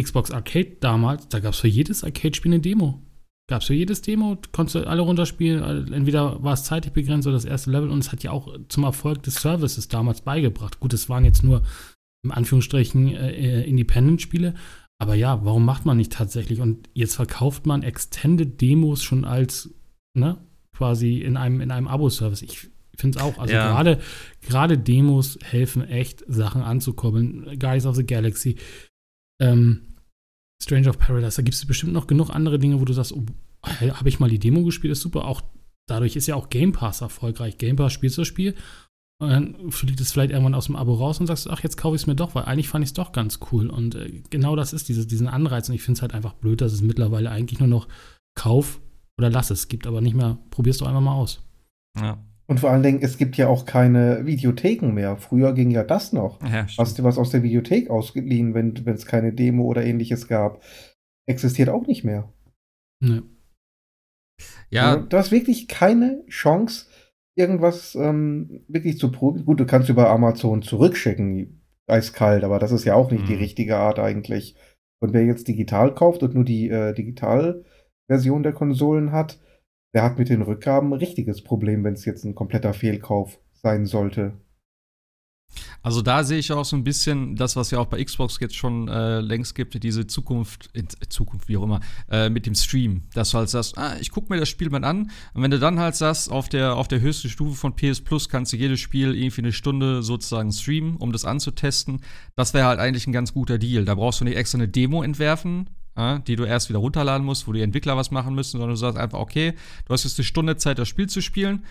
Xbox 0.00 0.30
Arcade 0.30 0.76
damals, 0.78 1.26
da 1.26 1.40
gab 1.40 1.54
es 1.54 1.58
für 1.58 1.66
jedes 1.66 2.04
Arcade-Spiel 2.04 2.52
eine 2.52 2.60
Demo. 2.60 3.02
Gab 3.48 3.62
es 3.62 3.68
für 3.68 3.74
jedes 3.74 4.02
Demo, 4.02 4.36
konntest 4.52 4.74
du 4.74 4.86
alle 4.86 5.00
runterspielen. 5.00 5.92
Entweder 5.92 6.42
war 6.42 6.52
es 6.52 6.64
zeitlich 6.64 6.92
begrenzt 6.92 7.26
oder 7.26 7.36
das 7.36 7.46
erste 7.46 7.70
Level 7.70 7.88
und 7.88 8.00
es 8.00 8.12
hat 8.12 8.22
ja 8.22 8.30
auch 8.30 8.54
zum 8.68 8.84
Erfolg 8.84 9.22
des 9.22 9.36
Services 9.36 9.88
damals 9.88 10.20
beigebracht. 10.20 10.80
Gut, 10.80 10.92
es 10.92 11.08
waren 11.08 11.24
jetzt 11.24 11.42
nur 11.42 11.62
in 12.22 12.30
Anführungsstrichen 12.30 13.14
äh, 13.14 13.62
Independent-Spiele, 13.62 14.54
aber 15.00 15.14
ja, 15.14 15.44
warum 15.44 15.64
macht 15.64 15.86
man 15.86 15.96
nicht 15.96 16.12
tatsächlich? 16.12 16.60
Und 16.60 16.90
jetzt 16.92 17.14
verkauft 17.14 17.64
man 17.64 17.82
Extended 17.82 18.60
Demos 18.60 19.02
schon 19.02 19.24
als, 19.24 19.70
ne, 20.14 20.36
quasi 20.76 21.18
in 21.20 21.38
einem, 21.38 21.62
in 21.62 21.70
einem 21.70 21.88
Abo-Service. 21.88 22.42
Ich 22.42 22.68
finde 22.96 23.18
es 23.18 23.24
auch. 23.24 23.38
Also 23.38 23.54
ja. 23.54 23.68
gerade, 23.70 24.00
gerade 24.42 24.76
Demos 24.76 25.38
helfen 25.42 25.88
echt, 25.88 26.22
Sachen 26.28 26.60
anzukurbeln. 26.60 27.58
Guys 27.58 27.86
of 27.86 27.96
the 27.96 28.04
Galaxy, 28.04 28.56
ähm, 29.40 29.94
Stranger 30.62 30.90
of 30.90 30.98
Paradise, 30.98 31.36
da 31.36 31.42
gibt 31.42 31.54
es 31.54 31.66
bestimmt 31.66 31.92
noch 31.92 32.06
genug 32.06 32.30
andere 32.30 32.58
Dinge, 32.58 32.80
wo 32.80 32.84
du 32.84 32.92
sagst, 32.92 33.12
oh, 33.12 33.24
habe 33.62 34.08
ich 34.08 34.18
mal 34.18 34.30
die 34.30 34.38
Demo 34.38 34.64
gespielt, 34.64 34.92
ist 34.92 35.00
super. 35.00 35.24
Auch 35.24 35.42
dadurch 35.86 36.16
ist 36.16 36.26
ja 36.26 36.34
auch 36.34 36.50
Game 36.50 36.72
Pass 36.72 37.00
erfolgreich. 37.00 37.58
Game 37.58 37.76
Pass 37.76 37.92
spielst 37.92 38.16
du 38.18 38.22
das 38.22 38.28
Spiel 38.28 38.54
und 39.20 39.30
dann 39.30 39.70
fliegt 39.72 40.00
es 40.00 40.12
vielleicht 40.12 40.30
irgendwann 40.30 40.54
aus 40.54 40.66
dem 40.66 40.76
Abo 40.76 40.94
raus 40.94 41.18
und 41.18 41.26
sagst, 41.26 41.48
ach, 41.50 41.62
jetzt 41.62 41.76
kaufe 41.76 41.96
ich 41.96 42.02
es 42.02 42.06
mir 42.06 42.14
doch, 42.14 42.34
weil 42.34 42.44
eigentlich 42.44 42.68
fand 42.68 42.84
ich 42.84 42.90
es 42.90 42.94
doch 42.94 43.12
ganz 43.12 43.40
cool. 43.50 43.68
Und 43.68 43.96
äh, 43.96 44.22
genau 44.30 44.54
das 44.54 44.72
ist 44.72 44.88
dieses, 44.88 45.06
diesen 45.08 45.26
Anreiz. 45.26 45.68
Und 45.68 45.74
ich 45.74 45.82
finde 45.82 45.98
es 45.98 46.02
halt 46.02 46.14
einfach 46.14 46.34
blöd, 46.34 46.60
dass 46.60 46.72
es 46.72 46.82
mittlerweile 46.82 47.30
eigentlich 47.30 47.58
nur 47.58 47.68
noch 47.68 47.88
Kauf 48.36 48.80
oder 49.18 49.30
lass 49.30 49.50
es 49.50 49.66
gibt, 49.66 49.88
aber 49.88 50.00
nicht 50.00 50.14
mehr, 50.14 50.38
probierst 50.50 50.80
du 50.80 50.84
einfach 50.84 51.00
mal 51.00 51.14
aus. 51.14 51.42
Ja. 51.96 52.24
Und 52.50 52.60
vor 52.60 52.70
allen 52.70 52.82
Dingen, 52.82 53.00
es 53.02 53.18
gibt 53.18 53.36
ja 53.36 53.46
auch 53.48 53.66
keine 53.66 54.24
Videotheken 54.24 54.92
mehr. 54.92 55.18
Früher 55.18 55.52
ging 55.52 55.70
ja 55.70 55.84
das 55.84 56.12
noch. 56.14 56.40
Ja, 56.42 56.66
Hast 56.78 56.98
du 56.98 57.04
was 57.04 57.18
aus 57.18 57.30
der 57.30 57.42
Videothek 57.42 57.90
ausgeliehen, 57.90 58.54
wenn 58.54 58.74
es 58.86 59.04
keine 59.06 59.32
Demo 59.34 59.64
oder 59.64 59.84
ähnliches 59.84 60.28
gab? 60.28 60.62
Existiert 61.28 61.68
auch 61.68 61.86
nicht 61.86 62.04
mehr. 62.04 62.32
Ne. 63.04 63.22
Ja. 64.70 64.94
Also, 64.94 65.06
du 65.06 65.16
hast 65.16 65.30
wirklich 65.30 65.68
keine 65.68 66.24
Chance, 66.28 66.86
irgendwas 67.36 67.94
ähm, 67.94 68.64
wirklich 68.68 68.98
zu 68.98 69.12
probieren. 69.12 69.44
Gut, 69.44 69.60
du 69.60 69.66
kannst 69.66 69.88
über 69.90 70.08
Amazon 70.10 70.62
zurückschicken, 70.62 71.62
eiskalt, 71.86 72.44
aber 72.44 72.58
das 72.58 72.72
ist 72.72 72.84
ja 72.84 72.94
auch 72.94 73.10
nicht 73.10 73.28
die 73.28 73.34
Mhm. 73.34 73.40
richtige 73.40 73.76
Art 73.76 73.98
eigentlich. 73.98 74.56
Und 75.02 75.12
wer 75.12 75.24
jetzt 75.24 75.48
digital 75.48 75.94
kauft 75.94 76.22
und 76.22 76.34
nur 76.34 76.44
die 76.44 76.68
äh, 76.70 76.92
Digitalversion 76.94 78.42
der 78.42 78.52
Konsolen 78.52 79.12
hat, 79.12 79.38
der 79.98 80.04
hat 80.04 80.16
mit 80.16 80.28
den 80.28 80.42
Rückgaben 80.42 80.92
ein 80.92 80.98
richtiges 81.00 81.42
Problem, 81.42 81.82
wenn 81.82 81.94
es 81.94 82.04
jetzt 82.04 82.22
ein 82.24 82.36
kompletter 82.36 82.72
Fehlkauf 82.72 83.40
sein 83.52 83.84
sollte. 83.84 84.34
Also 85.82 86.02
da 86.02 86.22
sehe 86.22 86.38
ich 86.38 86.52
auch 86.52 86.64
so 86.64 86.76
ein 86.76 86.84
bisschen 86.84 87.34
das, 87.34 87.56
was 87.56 87.72
ja 87.72 87.80
auch 87.80 87.86
bei 87.86 88.04
Xbox 88.04 88.38
jetzt 88.38 88.54
schon 88.54 88.86
äh, 88.86 89.18
längst 89.18 89.56
gibt, 89.56 89.82
diese 89.82 90.06
Zukunft, 90.06 90.70
in, 90.72 90.86
Zukunft, 91.08 91.48
wie 91.48 91.56
auch 91.56 91.64
immer, 91.64 91.80
äh, 92.12 92.30
mit 92.30 92.46
dem 92.46 92.54
Stream. 92.54 93.08
Dass 93.12 93.32
du 93.32 93.38
halt 93.38 93.48
sagst, 93.48 93.76
ah, 93.76 93.96
ich 94.00 94.12
gucke 94.12 94.32
mir 94.32 94.38
das 94.38 94.48
Spiel 94.48 94.70
mal 94.70 94.84
an. 94.84 95.10
Und 95.34 95.42
wenn 95.42 95.50
du 95.50 95.58
dann 95.58 95.80
halt 95.80 95.96
sagst, 95.96 96.30
auf 96.30 96.48
der, 96.48 96.76
auf 96.76 96.86
der 96.86 97.00
höchsten 97.00 97.28
Stufe 97.28 97.56
von 97.56 97.74
PS 97.74 98.00
Plus 98.00 98.28
kannst 98.28 98.52
du 98.52 98.56
jedes 98.56 98.78
Spiel 98.78 99.16
irgendwie 99.16 99.40
eine 99.40 99.52
Stunde 99.52 100.04
sozusagen 100.04 100.52
streamen, 100.52 100.94
um 100.98 101.10
das 101.10 101.24
anzutesten. 101.24 102.02
Das 102.36 102.54
wäre 102.54 102.68
halt 102.68 102.78
eigentlich 102.78 103.08
ein 103.08 103.12
ganz 103.12 103.34
guter 103.34 103.58
Deal. 103.58 103.84
Da 103.84 103.96
brauchst 103.96 104.20
du 104.20 104.24
nicht 104.24 104.36
extra 104.36 104.58
eine 104.58 104.68
Demo 104.68 105.02
entwerfen, 105.02 105.70
ja, 105.98 106.18
die 106.20 106.36
du 106.36 106.44
erst 106.44 106.68
wieder 106.68 106.78
runterladen 106.78 107.26
musst, 107.26 107.48
wo 107.48 107.52
die 107.52 107.60
Entwickler 107.60 107.96
was 107.96 108.10
machen 108.12 108.34
müssen, 108.34 108.52
sondern 108.52 108.70
du 108.70 108.76
sagst 108.76 108.98
einfach, 108.98 109.18
okay, 109.18 109.54
du 109.86 109.92
hast 109.92 110.04
jetzt 110.04 110.18
eine 110.18 110.24
Stunde 110.24 110.56
Zeit, 110.56 110.78
das 110.78 110.88
Spiel 110.88 111.08
zu 111.08 111.20
spielen. 111.20 111.64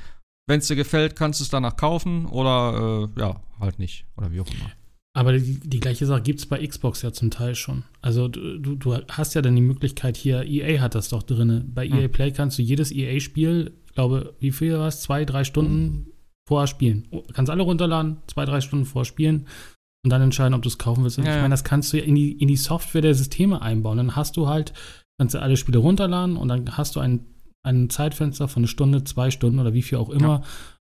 Wenn 0.48 0.60
es 0.60 0.68
dir 0.68 0.76
gefällt, 0.76 1.16
kannst 1.16 1.40
du 1.40 1.44
es 1.44 1.50
danach 1.50 1.78
kaufen 1.78 2.26
oder 2.26 3.10
äh, 3.16 3.20
ja, 3.20 3.42
halt 3.60 3.80
nicht. 3.80 4.06
Oder 4.18 4.32
wie 4.32 4.42
auch 4.42 4.48
immer. 4.48 4.72
Aber 5.14 5.34
die, 5.34 5.60
die 5.60 5.80
gleiche 5.80 6.06
Sache 6.06 6.22
gibt 6.22 6.40
es 6.40 6.46
bei 6.46 6.66
Xbox 6.66 7.02
ja 7.02 7.12
zum 7.12 7.32
Teil 7.32 7.56
schon. 7.56 7.84
Also 8.02 8.28
du, 8.28 8.76
du, 8.76 8.96
hast 9.10 9.34
ja 9.34 9.42
dann 9.42 9.56
die 9.56 9.62
Möglichkeit 9.62 10.16
hier, 10.16 10.44
EA 10.44 10.80
hat 10.80 10.94
das 10.94 11.10
doch 11.10 11.24
drin. 11.24 11.72
Bei 11.74 11.86
EA 11.86 12.04
Hm. 12.04 12.12
Play 12.12 12.32
kannst 12.32 12.60
du 12.60 12.62
jedes 12.62 12.92
EA-Spiel, 12.92 13.74
glaube, 13.94 14.36
wie 14.40 14.52
viel 14.52 14.78
war 14.78 14.90
es? 14.90 15.02
Zwei, 15.02 15.26
drei 15.26 15.44
Stunden 15.44 16.12
vorher 16.48 16.68
spielen. 16.68 17.08
Kannst 17.34 17.50
alle 17.50 17.64
runterladen, 17.64 18.18
zwei, 18.28 18.46
drei 18.46 18.62
Stunden 18.62 18.86
vorher 18.86 19.06
spielen 19.06 19.48
und 20.08 20.12
dann 20.12 20.22
entscheiden, 20.22 20.54
ob 20.54 20.62
du 20.62 20.70
es 20.70 20.78
kaufen 20.78 21.04
willst. 21.04 21.18
Ja, 21.18 21.24
ich 21.24 21.30
ja. 21.30 21.42
meine, 21.42 21.52
das 21.52 21.66
kannst 21.66 21.92
du 21.92 21.98
ja 21.98 22.04
in 22.04 22.16
die, 22.16 22.32
in 22.32 22.48
die 22.48 22.56
Software 22.56 23.02
der 23.02 23.14
Systeme 23.14 23.62
einbauen. 23.62 23.98
Dann 23.98 24.16
hast 24.16 24.38
du 24.38 24.48
halt, 24.48 24.72
kannst 25.20 25.36
du 25.36 25.42
alle 25.42 25.58
Spiele 25.58 25.80
runterladen 25.80 26.38
und 26.38 26.48
dann 26.48 26.78
hast 26.78 26.96
du 26.96 27.02
ein, 27.02 27.26
ein 27.64 27.90
Zeitfenster 27.90 28.48
von 28.48 28.62
eine 28.62 28.70
Stunde, 28.70 29.04
zwei 29.04 29.32
Stunden 29.32 29.60
oder 29.60 29.74
wie 29.74 29.82
viel 29.82 29.98
auch 29.98 30.10
immer. 30.10 30.44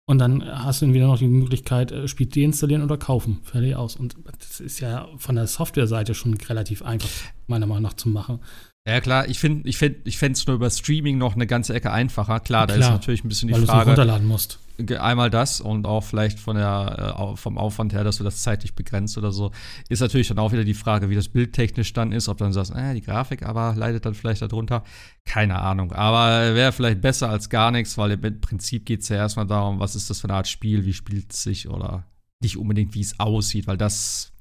Und 0.07 0.19
dann 0.19 0.41
hast 0.45 0.81
du 0.81 0.85
dann 0.85 0.93
wieder 0.93 1.07
noch 1.07 1.19
die 1.19 1.27
Möglichkeit, 1.27 1.91
äh, 1.91 2.07
Spiel 2.07 2.27
deinstallieren 2.27 2.81
oder 2.81 2.97
kaufen. 2.97 3.41
Fertig 3.43 3.75
aus. 3.75 3.97
Und 3.97 4.15
das 4.39 4.61
ist 4.61 4.79
ja 4.79 5.09
von 5.17 5.35
der 5.35 5.47
Softwareseite 5.47 6.15
schon 6.15 6.33
relativ 6.35 6.81
einfach, 6.81 7.09
meiner 7.47 7.65
Meinung 7.65 7.83
nach, 7.83 7.93
zu 7.93 8.07
machen. 8.07 8.39
Ja, 8.87 9.01
klar, 9.01 9.27
ich 9.27 9.39
finde 9.39 9.67
ich 9.69 9.77
find, 9.77 9.97
ich 10.05 10.17
fänd's 10.17 10.47
nur 10.47 10.55
über 10.55 10.69
Streaming 10.69 11.17
noch 11.17 11.35
eine 11.35 11.45
ganze 11.45 11.73
Ecke 11.73 11.91
einfacher. 11.91 12.39
Klar, 12.39 12.65
da 12.65 12.75
ist 12.75 12.89
natürlich 12.89 13.23
ein 13.23 13.27
bisschen 13.27 13.47
die 13.47 13.53
weil 13.53 13.63
es 13.63 13.69
Frage, 13.69 13.89
runterladen 13.91 14.27
musst. 14.27 14.59
einmal 14.99 15.29
das 15.29 15.61
und 15.61 15.85
auch 15.85 16.03
vielleicht 16.03 16.39
von 16.39 16.55
der, 16.55 17.15
äh, 17.19 17.37
vom 17.37 17.57
Aufwand 17.57 17.93
her, 17.93 18.03
dass 18.03 18.17
du 18.17 18.23
das 18.23 18.41
zeitlich 18.41 18.73
begrenzt 18.73 19.17
oder 19.17 19.31
so. 19.31 19.51
Ist 19.89 19.99
natürlich 19.99 20.29
dann 20.29 20.39
auch 20.39 20.53
wieder 20.53 20.63
die 20.63 20.73
Frage, 20.73 21.09
wie 21.09 21.15
das 21.15 21.27
bildtechnisch 21.27 21.93
dann 21.93 22.11
ist, 22.11 22.29
ob 22.29 22.37
dann 22.37 22.53
sagst, 22.53 22.73
äh, 22.73 22.93
die 22.95 23.01
Grafik 23.01 23.43
aber 23.43 23.75
leidet 23.75 24.05
dann 24.05 24.15
vielleicht 24.15 24.41
darunter. 24.41 24.83
Keine 25.25 25.59
Ahnung. 25.59 25.91
Aber 25.91 26.55
wäre 26.55 26.71
vielleicht 26.71 27.01
besser 27.01 27.29
als 27.29 27.49
gar 27.49 27.69
nichts, 27.71 27.97
weil 27.97 28.11
im 28.11 28.41
Prinzip 28.41 28.85
geht 28.85 29.01
es 29.01 29.09
ja 29.09 29.17
erstmal 29.17 29.45
darum, 29.45 29.79
was 29.79 29.95
ist 29.95 30.09
das 30.09 30.21
für 30.21 30.29
eine 30.29 30.37
Art 30.37 30.47
Spiel, 30.47 30.85
wie 30.85 30.93
spielt 30.93 31.31
es 31.31 31.43
sich 31.43 31.69
oder 31.69 32.05
nicht 32.41 32.57
unbedingt, 32.57 32.95
wie 32.95 33.01
es 33.01 33.19
aussieht, 33.19 33.67
weil 33.67 33.77
das, 33.77 34.31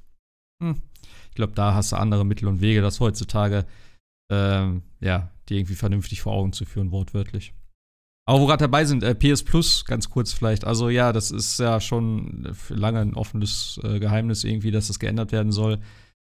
hm, 0.62 0.80
ich 1.28 1.34
glaube, 1.34 1.52
da 1.54 1.74
hast 1.74 1.92
du 1.92 1.96
andere 1.96 2.24
Mittel 2.24 2.48
und 2.48 2.60
Wege, 2.60 2.80
das 2.80 3.00
heutzutage, 3.00 3.66
ähm, 4.30 4.82
ja, 5.00 5.30
die 5.48 5.56
irgendwie 5.58 5.74
vernünftig 5.74 6.20
vor 6.20 6.32
Augen 6.34 6.52
zu 6.52 6.64
führen, 6.64 6.90
wortwörtlich. 6.90 7.54
Aber 8.26 8.40
wo 8.40 8.46
gerade 8.46 8.64
dabei 8.64 8.84
sind, 8.84 9.02
äh, 9.02 9.14
PS 9.14 9.42
Plus, 9.42 9.84
ganz 9.86 10.10
kurz 10.10 10.32
vielleicht. 10.34 10.66
Also 10.66 10.90
ja, 10.90 11.12
das 11.14 11.30
ist 11.30 11.58
ja 11.58 11.80
schon 11.80 12.52
lange 12.68 13.00
ein 13.00 13.14
offenes 13.14 13.80
äh, 13.82 13.98
Geheimnis 13.98 14.44
irgendwie, 14.44 14.70
dass 14.70 14.88
das 14.88 14.98
geändert 14.98 15.32
werden 15.32 15.50
soll. 15.52 15.78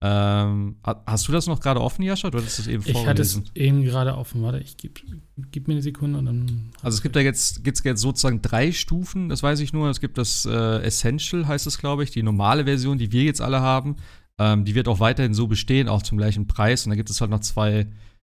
Ähm, 0.02 0.76
ha- 0.86 1.02
hast 1.04 1.28
du 1.28 1.32
das 1.32 1.46
noch 1.46 1.60
gerade 1.60 1.80
offen, 1.80 2.02
Jascha? 2.02 2.30
Du 2.30 2.38
hattest 2.38 2.58
das 2.60 2.68
eben 2.68 2.82
Ich 2.86 3.04
hatte 3.06 3.20
es 3.20 3.32
vorgelesen. 3.34 3.50
eben 3.54 3.84
gerade 3.84 4.16
offen. 4.16 4.40
Warte, 4.42 4.60
ich 4.60 4.76
gib, 4.78 5.02
gib 5.50 5.68
mir 5.68 5.74
eine 5.74 5.82
Sekunde 5.82 6.18
und 6.18 6.24
dann. 6.26 6.70
Also 6.80 6.94
es 6.96 7.02
gibt 7.02 7.16
da 7.16 7.20
jetzt, 7.20 7.64
gibt's 7.64 7.82
jetzt 7.84 8.00
sozusagen 8.00 8.40
drei 8.40 8.72
Stufen, 8.72 9.28
das 9.28 9.42
weiß 9.42 9.60
ich 9.60 9.72
nur. 9.74 9.90
Es 9.90 10.00
gibt 10.00 10.16
das 10.16 10.46
äh, 10.46 10.78
Essential, 10.82 11.46
heißt 11.48 11.66
es, 11.66 11.76
glaube 11.78 12.02
ich, 12.04 12.10
die 12.12 12.22
normale 12.22 12.64
Version, 12.64 12.96
die 12.96 13.12
wir 13.12 13.24
jetzt 13.24 13.42
alle 13.42 13.60
haben. 13.60 13.96
Ähm, 14.40 14.64
die 14.64 14.74
wird 14.74 14.88
auch 14.88 15.00
weiterhin 15.00 15.34
so 15.34 15.46
bestehen, 15.46 15.88
auch 15.88 16.02
zum 16.02 16.16
gleichen 16.16 16.46
Preis. 16.46 16.86
Und 16.86 16.90
da 16.90 16.96
gibt 16.96 17.10
es 17.10 17.20
halt 17.20 17.30
noch 17.30 17.40
zwei 17.40 17.86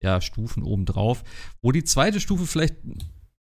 ja, 0.03 0.21
Stufen 0.21 0.63
obendrauf. 0.63 1.25
Wo 1.61 1.73
die 1.73 1.83
zweite 1.83 2.21
Stufe 2.21 2.47
vielleicht 2.47 2.77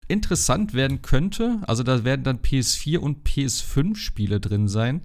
interessant 0.08 0.74
werden 0.74 1.00
könnte, 1.00 1.60
also 1.66 1.84
da 1.84 2.02
werden 2.04 2.24
dann 2.24 2.38
PS4 2.38 2.98
und 2.98 3.26
PS5-Spiele 3.26 4.40
drin 4.40 4.66
sein. 4.66 5.02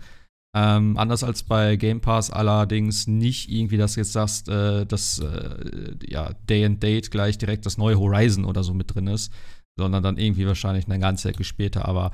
Ähm, 0.56 0.98
anders 0.98 1.24
als 1.24 1.44
bei 1.44 1.76
Game 1.76 2.02
Pass 2.02 2.32
allerdings 2.32 3.08
nicht 3.08 3.50
irgendwie, 3.50 3.78
dass 3.78 3.94
du 3.94 4.02
jetzt 4.02 4.12
sagst, 4.12 4.50
äh, 4.50 4.86
dass 4.86 5.20
äh, 5.20 5.96
ja, 6.08 6.34
Day 6.50 6.66
and 6.66 6.82
Date 6.82 7.12
gleich 7.12 7.38
direkt 7.38 7.66
das 7.66 7.78
neue 7.78 7.98
Horizon 7.98 8.44
oder 8.44 8.64
so 8.64 8.74
mit 8.74 8.94
drin 8.94 9.08
ist, 9.08 9.32
sondern 9.78 10.04
dann 10.04 10.18
irgendwie 10.18 10.48
wahrscheinlich 10.48 10.88
eine 10.88 11.00
ganze 11.00 11.30
Ecke 11.30 11.44
später. 11.44 11.86
Aber 11.88 12.12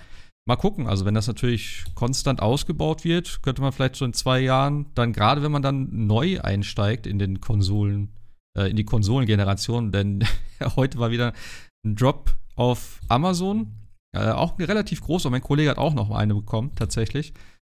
mal 0.48 0.56
gucken, 0.56 0.88
also 0.88 1.06
wenn 1.06 1.14
das 1.14 1.28
natürlich 1.28 1.84
konstant 1.94 2.42
ausgebaut 2.42 3.04
wird, 3.04 3.42
könnte 3.44 3.62
man 3.62 3.72
vielleicht 3.72 3.96
so 3.98 4.06
in 4.06 4.14
zwei 4.14 4.40
Jahren, 4.40 4.88
dann 4.96 5.14
gerade 5.14 5.44
wenn 5.44 5.52
man 5.52 5.62
dann 5.62 6.08
neu 6.08 6.40
einsteigt 6.42 7.06
in 7.06 7.20
den 7.20 7.42
Konsolen, 7.42 8.14
äh, 8.58 8.70
in 8.70 8.76
die 8.78 8.86
Konsolengeneration, 8.86 9.92
denn 9.92 10.24
heute 10.76 11.00
war 11.00 11.12
wieder 11.12 11.34
ein 11.86 11.96
Drop 11.96 12.34
auf 12.56 13.00
Amazon, 13.10 13.74
äh, 14.16 14.30
auch 14.30 14.58
relativ 14.58 15.02
groß, 15.02 15.26
und 15.26 15.32
mein 15.34 15.42
Kollege 15.42 15.70
hat 15.70 15.78
auch 15.78 15.94
noch 15.94 16.12
eine 16.12 16.34
bekommen, 16.34 16.72
tatsächlich. 16.76 17.34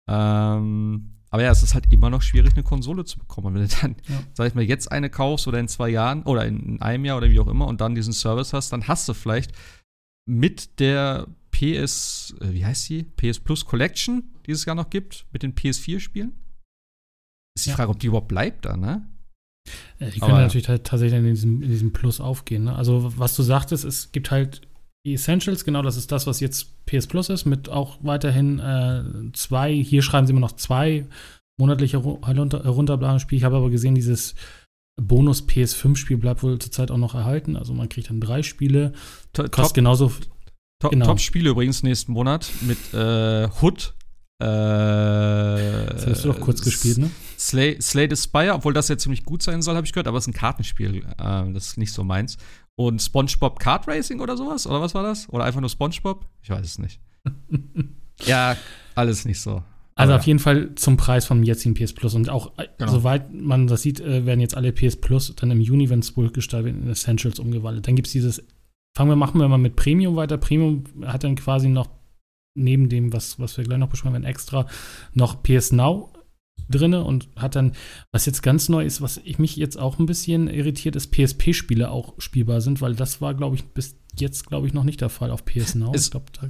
Ähm, 0.09 1.15
aber 1.31 1.43
ja, 1.43 1.51
es 1.51 1.63
ist 1.63 1.75
halt 1.75 1.93
immer 1.93 2.11
noch 2.11 2.23
schwierig, 2.23 2.53
eine 2.55 2.63
Konsole 2.63 3.05
zu 3.05 3.19
bekommen. 3.19 3.49
Und 3.49 3.55
wenn 3.55 3.69
du 3.69 3.77
dann, 3.81 3.97
Ja. 4.09 4.23
sag 4.33 4.49
ich 4.49 4.55
mal, 4.55 4.65
jetzt 4.65 4.91
eine 4.91 5.11
kaufst 5.11 5.47
oder 5.47 5.59
in 5.59 5.69
zwei 5.69 5.89
Jahren 5.91 6.23
oder 6.23 6.47
in 6.47 6.81
einem 6.81 7.05
Jahr 7.05 7.19
oder 7.19 7.31
wie 7.31 7.41
auch 7.41 7.49
immer 7.49 7.67
und 7.67 7.81
dann 7.81 7.95
diesen 7.95 8.15
Service 8.15 8.53
hast, 8.53 8.73
dann 8.73 8.89
hast 8.89 9.09
du 9.09 9.15
vielleicht 9.15 9.53
mit 10.27 10.81
der 10.81 11.27
PS, 11.59 12.35
äh, 12.41 12.53
wie 12.53 12.65
heißt 12.65 12.89
die? 12.89 13.03
PS 13.03 13.41
Plus 13.41 13.65
Collection, 13.65 14.23
die 14.47 14.53
es 14.53 14.65
ja 14.65 14.75
noch 14.75 14.91
gibt, 14.91 15.27
mit 15.33 15.43
den 15.43 15.55
PS4-Spielen. 15.55 16.33
Ist 17.57 17.67
die 17.67 17.71
Ja. 17.71 17.77
Frage, 17.77 17.91
ob 17.91 17.99
die 17.99 18.07
überhaupt 18.07 18.29
bleibt 18.29 18.65
dann, 18.67 18.81
ne? 18.81 19.09
Äh, 19.99 20.11
Die 20.11 20.21
Aber 20.23 20.27
können 20.31 20.39
ja. 20.41 20.45
natürlich 20.47 20.69
halt 20.69 20.85
tatsächlich 20.85 21.19
in 21.19 21.27
diesem, 21.27 21.63
in 21.63 21.69
diesem 21.71 21.93
Plus 21.93 22.21
aufgehen. 22.21 22.65
Ne? 22.65 22.77
Also, 22.77 23.13
was 23.19 23.35
du 23.37 23.43
sagtest, 23.43 23.85
es 23.85 24.13
gibt 24.13 24.31
halt 24.31 24.63
die 25.07 25.15
Essentials, 25.15 25.65
genau 25.65 25.83
das 25.83 25.97
ist 25.97 26.13
das, 26.13 26.27
was 26.27 26.41
jetzt 26.41 26.85
PS 26.87 27.07
Plus 27.07 27.29
ist, 27.29 27.45
mit 27.45 27.69
auch 27.69 27.99
weiterhin 28.03 28.59
äh, 28.61 29.05
zwei, 29.33 29.73
hier 29.75 30.03
schreiben 30.03 30.27
sie 30.27 30.33
immer 30.33 30.41
noch 30.41 30.53
zwei 30.53 31.07
monatliche 31.61 31.99
Ru- 31.99 32.25
herunter, 32.27 32.63
herunterbladene 32.63 33.21
Spiele. 33.21 33.39
Ich 33.39 33.45
habe 33.45 33.57
aber 33.57 33.71
gesehen, 33.71 33.95
dieses 33.95 34.35
Bonus 35.01 35.47
PS5-Spiel 35.47 36.17
bleibt 36.17 36.43
wohl 36.43 36.59
zurzeit 36.59 36.91
auch 36.91 36.97
noch 36.99 37.15
erhalten. 37.15 37.57
Also 37.57 37.75
man 37.75 37.89
kriegt 37.89 38.11
dann 38.11 38.21
drei 38.21 38.43
Spiele. 38.43 38.93
To- 39.33 39.43
Kostet 39.45 39.55
Top, 39.55 39.75
genauso. 39.75 40.13
Top, 40.81 40.91
genau. 40.93 41.07
Top-Spiele 41.07 41.51
übrigens 41.51 41.83
nächsten 41.83 42.13
Monat 42.13 42.51
mit 42.63 42.79
äh, 42.95 43.49
Hood. 43.61 43.95
Äh, 44.41 44.45
Das 44.47 46.07
hast 46.07 46.25
du 46.25 46.29
doch 46.29 46.41
kurz 46.41 46.63
gespielt, 46.63 46.99
ne? 46.99 47.11
Slay, 47.39 47.81
Slay 47.81 48.09
the 48.09 48.17
Spire, 48.17 48.55
obwohl 48.55 48.73
das 48.73 48.89
ja 48.89 48.97
ziemlich 48.97 49.25
gut 49.25 49.43
sein 49.43 49.63
soll, 49.63 49.75
habe 49.77 49.87
ich 49.87 49.93
gehört, 49.93 50.07
aber 50.09 50.19
es 50.19 50.25
ist 50.25 50.29
ein 50.29 50.33
Kartenspiel. 50.35 51.05
Ähm, 51.19 51.55
das 51.55 51.67
ist 51.69 51.79
nicht 51.79 51.93
so 51.93 52.05
meins. 52.05 52.37
Und 52.77 53.03
SpongeBob 53.03 53.59
Kart 53.59 53.89
Racing 53.89 54.21
oder 54.21 54.37
sowas? 54.37 54.67
Oder 54.67 54.81
was 54.81 54.95
war 54.95 55.03
das? 55.03 55.29
Oder 55.31 55.45
einfach 55.45 55.61
nur 55.61 55.71
SpongeBob? 55.71 56.25
Ich 56.43 56.51
weiß 56.51 56.65
es 56.65 56.79
nicht. 56.79 57.01
ja, 58.27 58.57
alles 58.95 59.25
nicht 59.25 59.41
so. 59.41 59.63
Also 59.97 60.15
auf 60.15 60.23
jeden 60.29 60.39
Fall 60.39 60.77
zum 60.77 60.97
Preis 60.97 61.25
vom 61.27 61.43
jetzigen 61.43 61.75
PS 61.75 61.93
Plus. 61.93 62.15
Und 62.15 62.31
auch, 62.31 62.57
äh, 62.57 62.69
Genau. 62.79 62.93
soweit 62.93 63.33
man 63.33 63.67
das 63.67 63.83
sieht, 63.83 63.99
äh, 63.99 64.25
werden 64.27 64.39
jetzt 64.39 64.57
alle 64.57 64.71
PS 64.73 64.95
Plus 64.95 65.35
dann 65.35 65.51
im 65.51 65.61
Juni, 65.61 65.91
wenn 65.91 65.99
es 65.99 66.17
wohl 66.17 66.31
gestartet 66.31 66.67
wird, 66.73 66.85
in 66.85 66.89
Essentials 66.89 67.41
umgewandelt. 67.41 67.89
Dann 67.89 67.97
gibt 67.97 68.07
es 68.07 68.13
dieses, 68.13 68.45
fangen 68.99 69.11
wir, 69.13 69.17
machen 69.17 69.41
wir 69.41 69.47
mal 69.47 69.59
mit 69.59 69.77
Premium 69.77 70.17
weiter. 70.17 70.39
Premium 70.39 70.83
hat 71.07 71.23
dann 71.23 71.37
quasi 71.37 71.69
noch 71.69 71.89
neben 72.57 72.89
dem, 72.89 73.13
was, 73.13 73.39
was 73.39 73.57
wir 73.57 73.63
gleich 73.63 73.79
noch 73.79 73.89
besprechen 73.91 74.15
werden, 74.15 74.25
extra 74.25 74.67
noch 75.15 75.41
PS 75.45 75.71
Now 75.71 76.13
drinne 76.69 77.05
und 77.05 77.29
hat 77.37 77.55
dann, 77.55 77.75
was 78.11 78.27
jetzt 78.27 78.43
ganz 78.43 78.69
neu 78.69 78.85
ist, 78.85 79.01
was 79.01 79.19
ich 79.23 79.39
mich 79.39 79.55
jetzt 79.55 79.79
auch 79.79 80.01
ein 80.01 80.07
bisschen 80.07 80.49
irritiert, 80.49 80.97
ist 80.97 81.13
PSP-Spiele 81.13 81.93
auch 81.93 82.15
spielbar 82.19 82.61
sind, 82.61 82.81
weil 82.81 82.97
das 82.97 83.21
war, 83.21 83.35
glaube 83.35 83.55
ich, 83.55 83.65
bis 83.67 83.97
jetzt, 84.19 84.47
glaube 84.49 84.67
ich, 84.67 84.75
noch 84.75 84.83
nicht 84.83 85.01
der 85.01 85.11
Fall 85.11 85.31
auf 85.31 85.45
PS 85.45 85.77
Now. 85.77 85.93
Ist- 85.95 86.07
ich 86.07 86.11
glaube, 86.11 86.27
da, 86.33 86.49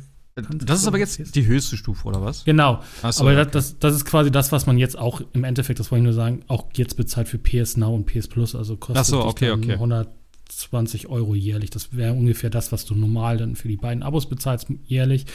Das 0.65 0.81
ist 0.81 0.87
aber 0.89 0.99
jetzt 0.99 1.35
die 1.37 1.45
höchste 1.47 1.77
Stufe, 1.77 2.09
oder 2.09 2.23
was? 2.23 2.47
genau. 2.47 2.81
So, 3.11 3.25
Aber 3.25 3.33
okay. 3.33 3.45
das, 3.45 3.51
das, 3.53 3.79
das 3.79 3.95
ist 3.97 4.05
quasi 4.07 4.31
das, 4.31 4.51
was 4.53 4.65
man 4.65 4.79
jetzt 4.79 4.99
auch 4.99 5.21
im 5.35 5.45
Endeffekt, 5.45 5.81
das 5.81 5.91
wollte 5.91 6.01
ich 6.01 6.05
nur 6.05 6.15
sagen, 6.15 6.45
auch 6.49 6.65
jetzt 6.75 6.97
bezahlt 6.97 7.29
für 7.29 7.39
PS 7.39 7.77
Now 7.77 7.95
und 7.95 8.07
PS 8.07 8.27
Plus. 8.27 8.55
Also 8.55 8.79
kostet 8.79 8.97
Ach 9.03 9.05
so, 9.05 9.19
dich 9.19 9.27
okay, 9.27 9.49
dann 9.49 10.07
okay. 10.49 10.59
120 10.59 11.09
Euro 11.09 11.35
jährlich. 11.35 11.71
Das 11.71 11.97
wäre 11.97 12.13
ungefähr 12.13 12.51
das, 12.51 12.73
was 12.73 12.85
du 12.85 12.95
normal 12.95 13.37
dann 13.37 13.57
für 13.57 13.69
die 13.69 13.77
beiden 13.77 14.03
Abos 14.03 14.29
bezahlst 14.29 14.69
jährlich. 14.85 15.27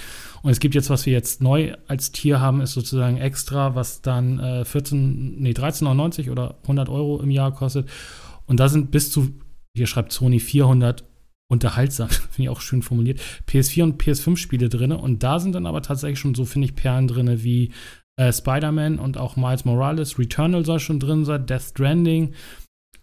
Und 0.41 0.51
es 0.51 0.60
gibt 0.60 0.75
jetzt, 0.75 0.89
was 0.89 1.05
wir 1.05 1.13
jetzt 1.13 1.41
neu 1.41 1.74
als 1.88 2.12
Tier 2.12 2.39
haben, 2.39 2.62
ist 2.62 2.74
sozusagen 2.74 3.17
extra, 3.17 3.75
was 3.75 4.01
dann 4.01 4.39
äh, 4.39 4.65
14, 4.65 5.41
nee, 5.41 5.51
13,99 5.51 6.32
oder 6.32 6.58
100 6.63 6.89
Euro 6.89 7.22
im 7.22 7.32
Jahr 7.32 7.53
kostet. 7.53 7.89
Und 8.46 8.60
da 8.60 8.70
sind 8.70 8.91
bis 8.91 9.12
zu, 9.12 9.34
hier 9.75 9.88
schreibt 9.88 10.12
Sony 10.12 10.39
400 10.39 11.03
unterhaltsam, 11.50 12.10
finde 12.32 12.43
ich 12.43 12.50
auch 12.50 12.62
schön 12.62 12.82
formuliert, 12.82 13.22
PS4 13.48 13.84
und 13.84 14.01
PS5-Spiele 14.01 14.70
drin. 14.70 14.91
Und 14.91 15.24
da 15.24 15.39
sind 15.39 15.53
dann 15.53 15.65
aber 15.65 15.82
tatsächlich 15.82 16.20
schon 16.20 16.36
so, 16.36 16.46
finde 16.46 16.65
ich, 16.65 16.75
Perlen 16.75 17.08
drin 17.08 17.43
wie 17.43 17.72
äh, 18.15 18.32
Spider-Man 18.32 19.00
und 19.00 19.17
auch 19.17 19.36
Miles 19.36 19.65
Morales. 19.65 20.20
Returnal 20.20 20.65
soll 20.65 20.79
schon 20.79 21.00
drin 21.00 21.25
sein, 21.25 21.46
Death 21.46 21.62
Stranding, 21.62 22.34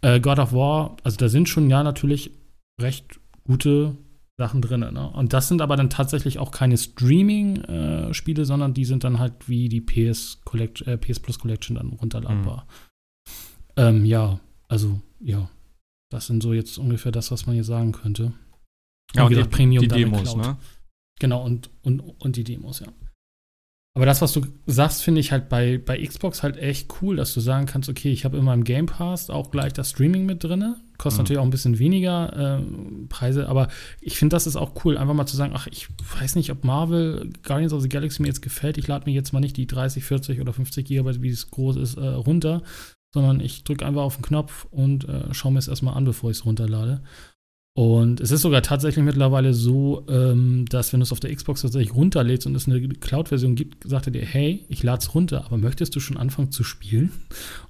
äh, 0.03 0.21
God 0.21 0.39
of 0.39 0.53
War. 0.53 0.97
Also 1.03 1.17
da 1.17 1.29
sind 1.29 1.49
schon 1.49 1.71
ja 1.71 1.83
natürlich 1.83 2.33
recht 2.81 3.21
gute 3.45 3.97
Sachen 4.41 4.63
drin. 4.63 4.81
Ne? 4.81 5.11
Und 5.11 5.33
das 5.33 5.49
sind 5.49 5.61
aber 5.61 5.77
dann 5.77 5.91
tatsächlich 5.91 6.39
auch 6.39 6.51
keine 6.51 6.79
Streaming-Spiele, 6.79 8.43
äh, 8.43 8.45
sondern 8.45 8.75
die 8.75 8.85
sind 8.85 9.05
dann 9.05 9.19
halt 9.19 9.49
wie 9.49 9.69
die 9.69 9.83
PS, 9.83 10.41
Collect 10.45 10.87
äh, 10.87 10.97
PS 10.97 11.21
Plus 11.21 11.39
Collection 11.39 11.77
dann 11.77 11.91
runterladbar. 11.91 12.67
Mhm. 12.67 13.31
Ähm, 13.77 14.05
ja, 14.05 14.41
also 14.69 15.01
ja, 15.21 15.49
das 16.11 16.27
sind 16.27 16.43
so 16.43 16.53
jetzt 16.53 16.79
ungefähr 16.79 17.13
das, 17.13 17.31
was 17.31 17.47
man 17.47 17.55
hier 17.55 17.65
sagen 17.65 17.93
könnte. 17.93 18.33
Ja, 19.15 19.25
und, 19.25 19.37
und 19.37 19.45
die, 19.45 19.49
Premium 19.49 19.83
die 19.83 19.89
Demos, 19.89 20.35
ne? 20.37 20.57
Genau, 21.19 21.45
und, 21.45 21.71
und, 21.83 22.01
und 22.01 22.37
die 22.37 22.45
Demos, 22.45 22.81
ja. 22.81 22.89
Aber 23.95 24.07
das, 24.07 24.23
was 24.23 24.33
du 24.33 24.43
sagst, 24.67 25.03
finde 25.03 25.21
ich 25.21 25.33
halt 25.33 25.49
bei, 25.49 25.77
bei 25.79 26.01
Xbox 26.05 26.45
halt 26.45 26.57
echt 26.57 26.89
cool, 27.03 27.17
dass 27.17 27.35
du 27.35 27.41
sagen 27.41 27.67
kannst, 27.67 27.89
okay, 27.89 28.13
ich 28.13 28.25
habe 28.25 28.37
immer 28.37 28.55
im 28.55 28.63
Game 28.63 28.87
Pass 28.87 29.31
auch 29.31 29.51
gleich 29.51 29.73
das 29.73 29.91
Streaming 29.91 30.27
mit 30.27 30.45
drin. 30.45 30.77
Kostet 30.97 31.19
mhm. 31.19 31.23
natürlich 31.23 31.39
auch 31.41 31.45
ein 31.45 31.51
bisschen 31.51 31.79
weniger 31.81 32.59
äh, 32.61 33.07
Preise, 33.09 33.49
aber 33.49 33.69
ich 34.01 34.17
finde, 34.17 34.37
das 34.37 34.47
ist 34.47 34.55
auch 34.55 34.85
cool, 34.85 34.97
einfach 34.97 35.15
mal 35.15 35.27
zu 35.27 35.37
sagen, 35.37 35.55
ach, 35.57 35.67
ich 35.67 35.89
weiß 36.21 36.37
nicht, 36.37 36.53
ob 36.53 36.63
Marvel 36.63 37.33
Guardians 37.43 37.73
of 37.73 37.83
the 37.83 37.89
Galaxy 37.89 38.23
mir 38.23 38.29
jetzt 38.29 38.43
gefällt. 38.43 38.79
Ich 38.79 38.87
lade 38.87 39.07
mir 39.07 39.15
jetzt 39.15 39.33
mal 39.33 39.41
nicht 39.41 39.57
die 39.57 39.67
30, 39.67 40.05
40 40.05 40.41
oder 40.41 40.53
50 40.53 40.87
Gigabyte, 40.87 41.23
wie 41.23 41.31
es 41.31 41.51
groß 41.51 41.77
ist, 41.77 41.97
äh, 41.97 42.07
runter, 42.07 42.63
sondern 43.13 43.41
ich 43.41 43.65
drücke 43.65 43.85
einfach 43.85 44.03
auf 44.03 44.17
den 44.17 44.23
Knopf 44.23 44.67
und 44.71 45.09
äh, 45.09 45.35
schaue 45.35 45.53
mir 45.53 45.59
es 45.59 45.69
erstmal 45.69 45.95
an, 45.95 46.05
bevor 46.05 46.31
ich 46.31 46.37
es 46.37 46.45
runterlade. 46.45 47.03
Und 47.77 48.21
es 48.21 48.33
ist 48.33 48.43
sogar 48.43 48.63
tatsächlich 48.63 49.05
mittlerweile 49.05 49.55
so, 49.55 50.05
ähm, 50.09 50.67
dass 50.69 50.93
wenn 50.93 51.01
du 51.01 51.05
es 51.05 51.13
auf 51.13 51.21
der 51.21 51.35
Xbox 51.35 51.63
tatsächlich 51.63 51.95
runterlädst 51.95 52.47
und 52.47 52.55
es 52.57 52.67
eine 52.67 52.81
Cloud-Version 52.89 53.55
gibt, 53.55 53.89
sagt 53.89 54.07
er 54.09 54.13
dir, 54.13 54.25
hey, 54.25 54.65
ich 54.69 54.83
lade 54.83 55.01
es 55.01 55.15
runter, 55.15 55.45
aber 55.45 55.57
möchtest 55.57 55.95
du 55.95 56.01
schon 56.01 56.17
anfangen 56.17 56.51
zu 56.51 56.65
spielen? 56.65 57.13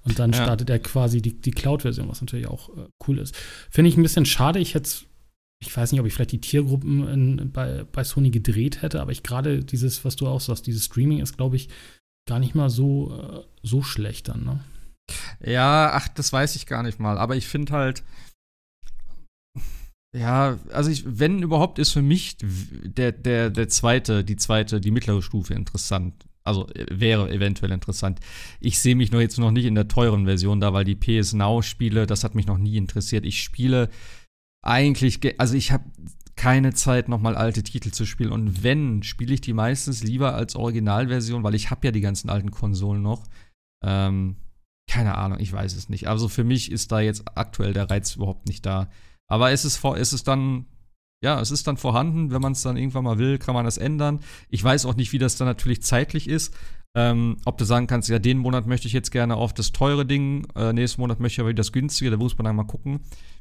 Und 0.02 0.18
dann 0.18 0.32
ja. 0.32 0.42
startet 0.42 0.70
er 0.70 0.78
quasi 0.78 1.20
die, 1.20 1.38
die 1.38 1.50
Cloud-Version, 1.50 2.08
was 2.08 2.22
natürlich 2.22 2.46
auch 2.46 2.70
äh, 2.70 2.86
cool 3.06 3.18
ist. 3.18 3.36
Finde 3.70 3.90
ich 3.90 3.96
ein 3.96 4.02
bisschen 4.02 4.26
schade. 4.26 4.58
Ich 4.58 4.74
hätte 4.74 4.90
ich 5.62 5.76
weiß 5.76 5.92
nicht, 5.92 6.00
ob 6.00 6.06
ich 6.06 6.14
vielleicht 6.14 6.32
die 6.32 6.40
Tiergruppen 6.40 7.06
in, 7.06 7.52
bei, 7.52 7.84
bei 7.84 8.02
Sony 8.02 8.30
gedreht 8.30 8.80
hätte, 8.80 9.00
aber 9.00 9.12
ich 9.12 9.22
gerade 9.22 9.62
dieses, 9.62 10.04
was 10.06 10.16
du 10.16 10.26
auch 10.26 10.40
sagst, 10.40 10.66
dieses 10.66 10.86
Streaming 10.86 11.20
ist, 11.20 11.36
glaube 11.36 11.56
ich, 11.56 11.68
gar 12.26 12.38
nicht 12.38 12.54
mal 12.54 12.70
so, 12.70 13.12
äh, 13.14 13.44
so 13.62 13.82
schlecht 13.82 14.28
dann, 14.28 14.44
ne? 14.44 14.60
Ja, 15.44 15.90
ach, 15.92 16.08
das 16.08 16.32
weiß 16.32 16.56
ich 16.56 16.66
gar 16.66 16.82
nicht 16.82 17.00
mal. 17.00 17.18
Aber 17.18 17.36
ich 17.36 17.46
finde 17.46 17.72
halt, 17.72 18.02
ja, 20.12 20.58
also 20.72 20.90
ich, 20.90 21.04
wenn 21.06 21.42
überhaupt, 21.42 21.78
ist 21.78 21.92
für 21.92 22.02
mich 22.02 22.36
der, 22.40 23.12
der, 23.12 23.50
der 23.50 23.68
zweite, 23.68 24.24
die 24.24 24.36
zweite, 24.36 24.80
die 24.80 24.90
mittlere 24.90 25.22
Stufe 25.22 25.54
interessant. 25.54 26.26
Also 26.42 26.68
äh, 26.68 26.86
wäre 26.90 27.30
eventuell 27.30 27.70
interessant. 27.70 28.18
Ich 28.60 28.78
sehe 28.80 28.96
mich 28.96 29.12
noch 29.12 29.20
jetzt 29.20 29.38
noch 29.38 29.52
nicht 29.52 29.66
in 29.66 29.74
der 29.74 29.88
teuren 29.88 30.24
Version 30.24 30.60
da, 30.60 30.72
weil 30.72 30.84
die 30.84 30.96
PS 30.96 31.32
Now-Spiele, 31.34 32.06
das 32.06 32.24
hat 32.24 32.34
mich 32.34 32.46
noch 32.46 32.58
nie 32.58 32.76
interessiert. 32.76 33.24
Ich 33.24 33.42
spiele 33.42 33.88
eigentlich, 34.62 35.20
also 35.38 35.54
ich 35.54 35.70
habe 35.70 35.84
keine 36.36 36.72
Zeit, 36.72 37.08
nochmal 37.08 37.36
alte 37.36 37.62
Titel 37.62 37.90
zu 37.90 38.06
spielen. 38.06 38.32
Und 38.32 38.64
wenn, 38.64 39.02
spiele 39.02 39.34
ich 39.34 39.42
die 39.42 39.52
meistens 39.52 40.02
lieber 40.02 40.34
als 40.34 40.56
Originalversion, 40.56 41.44
weil 41.44 41.54
ich 41.54 41.70
habe 41.70 41.86
ja 41.86 41.92
die 41.92 42.00
ganzen 42.00 42.30
alten 42.30 42.50
Konsolen 42.50 43.02
noch. 43.02 43.26
Ähm, 43.84 44.36
keine 44.88 45.18
Ahnung, 45.18 45.38
ich 45.38 45.52
weiß 45.52 45.76
es 45.76 45.88
nicht. 45.88 46.08
Also 46.08 46.28
für 46.28 46.42
mich 46.42 46.72
ist 46.72 46.90
da 46.90 47.00
jetzt 47.00 47.24
aktuell 47.36 47.74
der 47.74 47.90
Reiz 47.90 48.16
überhaupt 48.16 48.48
nicht 48.48 48.64
da. 48.66 48.88
Aber 49.30 49.52
es 49.52 49.64
ist, 49.64 49.82
es 49.82 50.12
ist 50.12 50.28
dann, 50.28 50.66
ja, 51.22 51.40
es 51.40 51.50
ist 51.50 51.66
dann 51.66 51.78
vorhanden. 51.78 52.30
Wenn 52.30 52.42
man 52.42 52.52
es 52.52 52.62
dann 52.62 52.76
irgendwann 52.76 53.04
mal 53.04 53.18
will, 53.18 53.38
kann 53.38 53.54
man 53.54 53.64
das 53.64 53.78
ändern. 53.78 54.20
Ich 54.50 54.62
weiß 54.62 54.84
auch 54.84 54.96
nicht, 54.96 55.12
wie 55.12 55.18
das 55.18 55.36
dann 55.36 55.48
natürlich 55.48 55.82
zeitlich 55.82 56.28
ist. 56.28 56.54
Ähm, 56.96 57.36
ob 57.44 57.56
du 57.56 57.64
sagen 57.64 57.86
kannst, 57.86 58.08
ja, 58.08 58.18
den 58.18 58.38
Monat 58.38 58.66
möchte 58.66 58.88
ich 58.88 58.92
jetzt 58.92 59.12
gerne 59.12 59.36
auf 59.36 59.54
das 59.54 59.70
teure 59.70 60.04
Ding, 60.04 60.48
äh, 60.56 60.72
nächsten 60.72 61.00
Monat 61.00 61.20
möchte 61.20 61.34
ich 61.34 61.40
aber 61.40 61.50
wieder 61.50 61.60
das 61.60 61.70
günstige, 61.70 62.10
da 62.10 62.16
muss 62.16 62.36
man 62.36 62.46
dann 62.46 62.56
mal 62.56 62.64
gucken, 62.64 62.98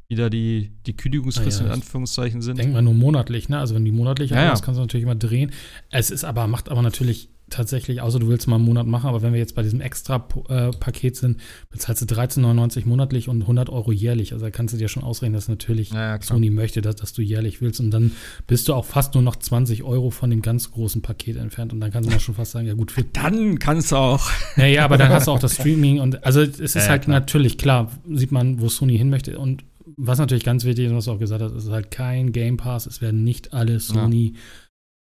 wie 0.07 0.13
da 0.13 0.29
die, 0.29 0.71
die 0.85 0.95
Kündigungsfristen 0.95 1.65
ja, 1.65 1.73
in 1.73 1.79
Anführungszeichen 1.79 2.43
sind. 2.43 2.59
Denkt 2.59 2.73
man 2.73 2.85
nur 2.85 2.93
monatlich, 2.93 3.49
ne? 3.49 3.57
Also 3.57 3.73
wenn 3.73 3.85
die 3.85 3.91
monatlich 3.91 4.29
ja, 4.29 4.37
haben, 4.37 4.61
kannst 4.61 4.77
du 4.77 4.81
natürlich 4.81 5.03
immer 5.03 5.15
drehen. 5.15 5.51
Es 5.89 6.11
ist 6.11 6.25
aber, 6.25 6.45
macht 6.45 6.69
aber 6.69 6.83
natürlich 6.83 7.29
tatsächlich, 7.49 8.01
außer 8.01 8.19
du 8.19 8.27
willst 8.27 8.47
mal 8.47 8.55
einen 8.55 8.65
Monat 8.65 8.87
machen, 8.87 9.07
aber 9.07 9.21
wenn 9.21 9.33
wir 9.33 9.39
jetzt 9.39 9.55
bei 9.55 9.63
diesem 9.63 9.81
Extra-Paket 9.81 11.13
äh, 11.13 11.17
sind, 11.17 11.41
bezahlst 11.69 12.01
du 12.01 12.05
13,99 12.05 12.87
monatlich 12.87 13.29
und 13.29 13.41
100 13.41 13.69
Euro 13.69 13.91
jährlich. 13.91 14.33
Also 14.33 14.45
da 14.45 14.51
kannst 14.51 14.73
du 14.73 14.77
dir 14.77 14.87
schon 14.87 15.03
ausrechnen, 15.03 15.33
dass 15.33 15.47
natürlich 15.47 15.91
ja, 15.91 16.21
Sony 16.21 16.49
möchte, 16.49 16.81
dass, 16.81 16.95
dass, 16.95 17.13
du 17.13 17.21
jährlich 17.21 17.61
willst. 17.61 17.79
Und 17.79 17.91
dann 17.91 18.13
bist 18.47 18.67
du 18.67 18.73
auch 18.73 18.85
fast 18.85 19.13
nur 19.13 19.23
noch 19.23 19.35
20 19.35 19.83
Euro 19.83 20.09
von 20.09 20.29
dem 20.29 20.41
ganz 20.41 20.71
großen 20.71 21.01
Paket 21.01 21.37
entfernt. 21.37 21.73
Und 21.73 21.79
dann 21.79 21.91
kannst 21.91 22.09
du 22.09 22.13
mal 22.13 22.19
schon 22.19 22.35
fast 22.35 22.51
sagen, 22.51 22.67
ja 22.67 22.73
gut, 22.73 22.91
für 22.91 23.03
Dann 23.13 23.59
kannst 23.59 23.91
du 23.91 23.97
auch. 23.97 24.29
Naja, 24.55 24.85
aber 24.85 24.97
dann 24.97 25.09
hast 25.09 25.27
du 25.27 25.31
auch 25.31 25.39
das 25.39 25.53
Streaming 25.59 25.99
und 25.99 26.23
also 26.23 26.41
es 26.41 26.59
ist 26.59 26.75
ja, 26.75 26.87
halt 26.87 27.03
klar. 27.03 27.19
natürlich 27.19 27.57
klar, 27.57 27.91
sieht 28.09 28.31
man, 28.31 28.61
wo 28.61 28.69
Sony 28.69 28.97
hin 28.97 29.09
möchte. 29.09 29.37
Und 29.39 29.63
was 29.97 30.19
natürlich 30.19 30.43
ganz 30.43 30.63
wichtig 30.63 30.85
ist, 30.85 30.93
was 30.93 31.05
du 31.05 31.11
auch 31.11 31.19
gesagt 31.19 31.41
hast, 31.41 31.53
ist 31.53 31.69
halt 31.69 31.91
kein 31.91 32.31
Game 32.31 32.57
Pass. 32.57 32.85
Es 32.85 33.01
werden 33.01 33.23
nicht 33.23 33.53
alle 33.53 33.79
Sony 33.79 34.33
ja 34.35 34.41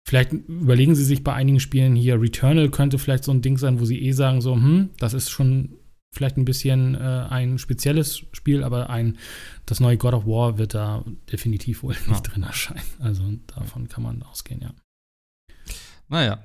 Vielleicht 0.06 0.34
überlegen 0.34 0.96
sie 0.96 1.06
sich 1.06 1.24
bei 1.24 1.34
einigen 1.34 1.60
Spielen 1.60 1.96
hier, 1.96 2.22
Returnal 2.22 2.70
könnte 2.70 3.00
vielleicht 3.00 3.24
so 3.24 3.32
ein 3.32 3.42
Ding 3.42 3.58
sein, 3.58 3.80
wo 3.80 3.86
sie 3.86 4.02
eh 4.02 4.12
sagen, 4.12 4.42
so, 4.42 4.56
hm, 4.56 4.90
das 5.00 5.14
ist 5.14 5.30
schon 5.30 5.78
vielleicht 6.14 6.38
ein 6.38 6.46
bisschen 6.46 6.96
äh, 6.96 7.28
ein 7.30 7.58
spezielles 7.58 8.24
Spiel, 8.34 8.64
aber 8.64 8.90
ein, 8.90 9.18
das 9.66 9.80
neue 9.80 9.98
God 9.98 10.14
of 10.14 10.26
War 10.26 10.58
wird 10.58 10.76
da 10.76 11.04
definitiv 11.32 11.84
wohl 11.84 11.94
nicht 11.94 12.10
ja. 12.10 12.20
drin 12.20 12.44
erscheinen. 12.44 12.84
Also 13.00 13.24
davon 13.48 13.88
kann 13.88 14.04
man 14.04 14.22
ausgehen, 14.24 14.62
ja. 14.62 14.74
Naja, 16.10 16.44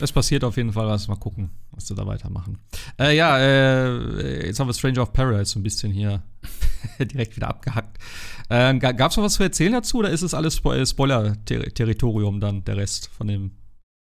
es 0.00 0.12
passiert 0.12 0.44
auf 0.44 0.56
jeden 0.56 0.72
Fall 0.72 0.86
was. 0.86 1.08
Mal 1.08 1.16
gucken, 1.16 1.50
was 1.70 1.86
sie 1.86 1.94
da 1.94 2.06
weitermachen. 2.06 2.58
Äh, 2.98 3.16
ja, 3.16 3.38
äh, 3.38 4.46
jetzt 4.46 4.60
haben 4.60 4.68
wir 4.68 4.74
Stranger 4.74 5.02
of 5.02 5.12
Paradise 5.12 5.52
so 5.52 5.58
ein 5.58 5.62
bisschen 5.62 5.92
hier 5.92 6.22
direkt 6.98 7.36
wieder 7.36 7.48
abgehackt. 7.48 7.98
Äh, 8.48 8.78
Gab 8.78 9.10
es 9.10 9.16
noch 9.16 9.24
was 9.24 9.34
zu 9.34 9.42
erzählen 9.42 9.72
dazu 9.72 9.98
oder 9.98 10.10
ist 10.10 10.22
es 10.22 10.34
alles 10.34 10.56
Spo 10.56 10.72
äh, 10.72 10.86
Spoiler-Territorium 10.86 12.40
dann, 12.40 12.64
der 12.64 12.76
Rest 12.76 13.08
von 13.08 13.26
dem, 13.26 13.52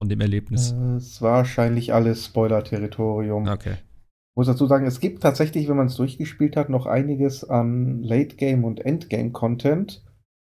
von 0.01 0.09
dem 0.09 0.21
Erlebnis? 0.21 0.73
Äh, 0.73 0.97
es 0.97 1.21
war 1.21 1.39
wahrscheinlich 1.39 1.93
alles 1.93 2.27
Spoiler-Territorium. 2.27 3.49
Okay. 3.49 3.75
Ich 3.75 4.37
muss 4.37 4.47
dazu 4.47 4.67
sagen, 4.67 4.87
es 4.87 5.01
gibt 5.01 5.23
tatsächlich, 5.23 5.69
wenn 5.69 5.77
man 5.77 5.89
es 5.89 5.97
durchgespielt 5.97 6.57
hat, 6.57 6.69
noch 6.69 6.87
einiges 6.87 7.43
an 7.43 8.03
Late-Game- 8.03 8.65
und 8.65 8.81
Endgame-Content. 8.81 10.05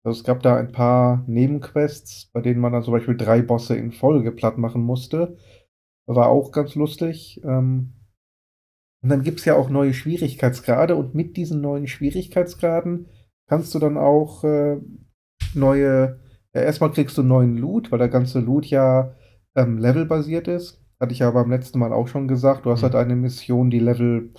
Also 0.03 0.19
es 0.19 0.25
gab 0.25 0.43
da 0.43 0.57
ein 0.57 0.71
paar 0.71 1.23
Nebenquests, 1.27 2.29
bei 2.33 2.41
denen 2.41 2.59
man 2.59 2.73
dann 2.73 2.83
zum 2.83 2.93
Beispiel 2.93 3.15
drei 3.15 3.41
Bosse 3.41 3.77
in 3.77 3.91
Folge 3.91 4.31
platt 4.31 4.57
machen 4.57 4.81
musste. 4.81 5.37
War 6.07 6.27
auch 6.27 6.51
ganz 6.51 6.75
lustig. 6.75 7.39
Ähm, 7.43 7.93
und 9.01 9.09
dann 9.09 9.23
gibt 9.23 9.39
es 9.39 9.45
ja 9.45 9.55
auch 9.55 9.69
neue 9.69 9.93
Schwierigkeitsgrade 9.93 10.95
und 10.95 11.15
mit 11.15 11.37
diesen 11.37 11.61
neuen 11.61 11.87
Schwierigkeitsgraden 11.87 13.07
kannst 13.49 13.73
du 13.73 13.79
dann 13.79 13.97
auch 13.97 14.43
äh, 14.43 14.77
neue, 15.55 16.19
ja, 16.53 16.61
erstmal 16.61 16.91
kriegst 16.91 17.17
du 17.17 17.23
neuen 17.23 17.57
Loot, 17.57 17.91
weil 17.91 17.99
der 17.99 18.09
ganze 18.09 18.39
Loot 18.39 18.67
ja 18.67 19.15
ähm, 19.55 19.79
levelbasiert 19.79 20.47
ist. 20.47 20.81
Hatte 20.99 21.13
ich 21.13 21.19
ja 21.19 21.31
beim 21.31 21.49
letzten 21.49 21.79
Mal 21.79 21.91
auch 21.91 22.07
schon 22.07 22.27
gesagt. 22.27 22.65
Du 22.65 22.71
hast 22.71 22.81
mhm. 22.81 22.83
halt 22.83 22.95
eine 22.95 23.15
Mission, 23.15 23.69
die 23.69 23.79
Level 23.79 24.33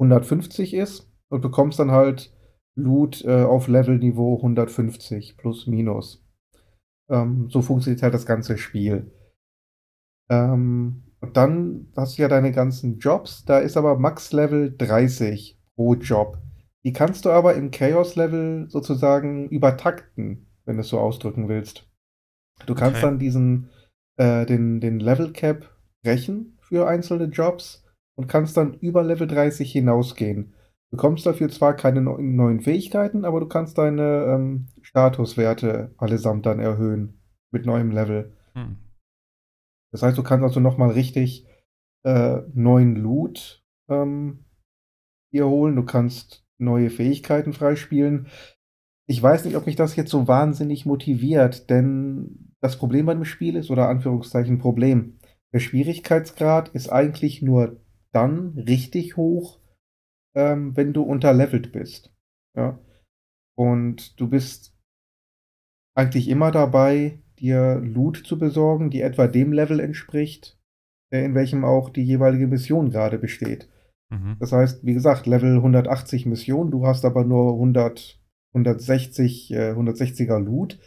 150 0.00 0.74
ist 0.74 1.12
und 1.28 1.40
bekommst 1.40 1.78
dann 1.78 1.90
halt 1.90 2.32
Loot 2.76 3.24
äh, 3.24 3.42
auf 3.42 3.66
Levelniveau 3.66 4.36
150 4.36 5.36
plus 5.36 5.66
minus. 5.66 6.24
Ähm, 7.10 7.48
so 7.50 7.62
funktioniert 7.62 8.02
halt 8.02 8.14
das 8.14 8.26
ganze 8.26 8.58
Spiel. 8.58 9.10
Ähm, 10.30 11.02
und 11.20 11.36
dann 11.36 11.92
hast 11.96 12.16
du 12.16 12.22
ja 12.22 12.28
deine 12.28 12.52
ganzen 12.52 12.98
Jobs. 12.98 13.44
Da 13.44 13.58
ist 13.58 13.76
aber 13.76 13.98
Max 13.98 14.32
Level 14.32 14.76
30 14.76 15.60
pro 15.74 15.94
Job. 15.94 16.38
Die 16.84 16.92
kannst 16.92 17.24
du 17.24 17.30
aber 17.30 17.54
im 17.54 17.70
Chaos-Level 17.70 18.66
sozusagen 18.68 19.48
übertakten, 19.48 20.46
wenn 20.64 20.76
du 20.76 20.82
es 20.82 20.88
so 20.88 20.98
ausdrücken 20.98 21.48
willst. 21.48 21.88
Du 22.66 22.74
kannst 22.74 22.98
okay. 22.98 23.06
dann 23.06 23.18
diesen, 23.18 23.70
äh, 24.16 24.46
den, 24.46 24.80
den 24.80 25.00
Level 25.00 25.32
Cap 25.32 25.76
brechen 26.02 26.58
für 26.60 26.86
einzelne 26.86 27.24
Jobs 27.24 27.84
und 28.16 28.26
kannst 28.26 28.56
dann 28.56 28.74
über 28.74 29.02
Level 29.02 29.26
30 29.26 29.70
hinausgehen. 29.70 30.54
Du 30.90 30.96
bekommst 30.96 31.26
dafür 31.26 31.48
zwar 31.50 31.74
keine 31.74 32.00
neuen 32.00 32.60
Fähigkeiten, 32.60 33.24
aber 33.24 33.40
du 33.40 33.46
kannst 33.46 33.76
deine 33.78 34.24
ähm, 34.24 34.68
Statuswerte 34.82 35.94
allesamt 35.98 36.46
dann 36.46 36.60
erhöhen 36.60 37.20
mit 37.50 37.66
neuem 37.66 37.90
Level. 37.90 38.36
Hm. 38.54 38.78
Das 39.92 40.02
heißt, 40.02 40.16
du 40.16 40.22
kannst 40.22 40.44
also 40.44 40.60
nochmal 40.60 40.90
richtig 40.90 41.46
äh, 42.04 42.42
neuen 42.54 42.96
Loot 42.96 43.62
ähm, 43.88 44.44
hier 45.30 45.46
holen. 45.46 45.76
Du 45.76 45.84
kannst 45.84 46.47
neue 46.58 46.90
Fähigkeiten 46.90 47.52
freispielen. 47.52 48.28
Ich 49.06 49.22
weiß 49.22 49.44
nicht, 49.44 49.56
ob 49.56 49.66
mich 49.66 49.76
das 49.76 49.96
jetzt 49.96 50.10
so 50.10 50.28
wahnsinnig 50.28 50.84
motiviert, 50.84 51.70
denn 51.70 52.54
das 52.60 52.78
Problem 52.78 53.06
bei 53.06 53.14
dem 53.14 53.24
Spiel 53.24 53.56
ist, 53.56 53.70
oder 53.70 53.88
Anführungszeichen 53.88 54.58
Problem, 54.58 55.18
der 55.52 55.60
Schwierigkeitsgrad 55.60 56.68
ist 56.70 56.90
eigentlich 56.90 57.40
nur 57.40 57.80
dann 58.12 58.58
richtig 58.58 59.16
hoch, 59.16 59.60
ähm, 60.34 60.76
wenn 60.76 60.92
du 60.92 61.02
unterlevelt 61.02 61.72
bist. 61.72 62.12
Ja? 62.54 62.78
Und 63.56 64.20
du 64.20 64.28
bist 64.28 64.76
eigentlich 65.94 66.28
immer 66.28 66.50
dabei, 66.50 67.22
dir 67.38 67.80
Loot 67.82 68.18
zu 68.26 68.38
besorgen, 68.38 68.90
die 68.90 69.00
etwa 69.00 69.26
dem 69.26 69.52
Level 69.52 69.80
entspricht, 69.80 70.58
in 71.10 71.34
welchem 71.34 71.64
auch 71.64 71.90
die 71.90 72.04
jeweilige 72.04 72.46
Mission 72.46 72.90
gerade 72.90 73.18
besteht. 73.18 73.68
Mhm. 74.10 74.36
Das 74.40 74.52
heißt, 74.52 74.84
wie 74.84 74.94
gesagt, 74.94 75.26
Level 75.26 75.56
180 75.56 76.26
Mission, 76.26 76.70
du 76.70 76.86
hast 76.86 77.04
aber 77.04 77.24
nur 77.24 77.54
100, 77.54 78.20
160, 78.54 79.52
äh, 79.52 79.72
160er 79.72 80.38
Loot. 80.38 80.78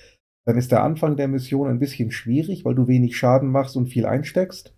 Dann 0.45 0.57
ist 0.57 0.71
der 0.71 0.83
Anfang 0.83 1.17
der 1.17 1.27
Mission 1.27 1.67
ein 1.67 1.79
bisschen 1.79 2.11
schwierig, 2.11 2.65
weil 2.65 2.75
du 2.75 2.87
wenig 2.87 3.15
Schaden 3.15 3.49
machst 3.49 3.77
und 3.77 3.87
viel 3.87 4.05
einsteckst. 4.05 4.75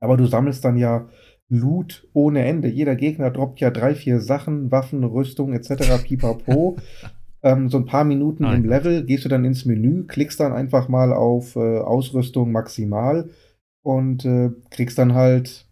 Aber 0.00 0.16
du 0.16 0.26
sammelst 0.26 0.64
dann 0.64 0.78
ja 0.78 1.08
Loot 1.48 2.08
ohne 2.14 2.44
Ende. 2.44 2.68
Jeder 2.68 2.96
Gegner 2.96 3.30
droppt 3.30 3.60
ja 3.60 3.70
drei, 3.70 3.94
vier 3.94 4.20
Sachen, 4.20 4.70
Waffen, 4.70 5.04
Rüstung 5.04 5.52
etc. 5.52 6.02
pipapo. 6.02 6.78
ähm, 7.42 7.68
so 7.68 7.76
ein 7.76 7.84
paar 7.84 8.04
Minuten 8.04 8.44
Nein. 8.44 8.62
im 8.62 8.68
Level 8.70 9.04
gehst 9.04 9.26
du 9.26 9.28
dann 9.28 9.44
ins 9.44 9.66
Menü, 9.66 10.04
klickst 10.06 10.40
dann 10.40 10.52
einfach 10.52 10.88
mal 10.88 11.12
auf 11.12 11.56
äh, 11.56 11.78
Ausrüstung 11.78 12.52
maximal 12.52 13.28
und 13.82 14.24
äh, 14.24 14.50
kriegst 14.70 14.96
dann 14.96 15.14
halt 15.14 15.68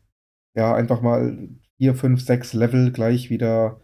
ja 0.57 0.75
einfach 0.75 1.03
mal 1.03 1.49
vier, 1.77 1.95
fünf, 1.95 2.23
sechs 2.23 2.53
Level 2.53 2.93
gleich 2.93 3.31
wieder 3.31 3.81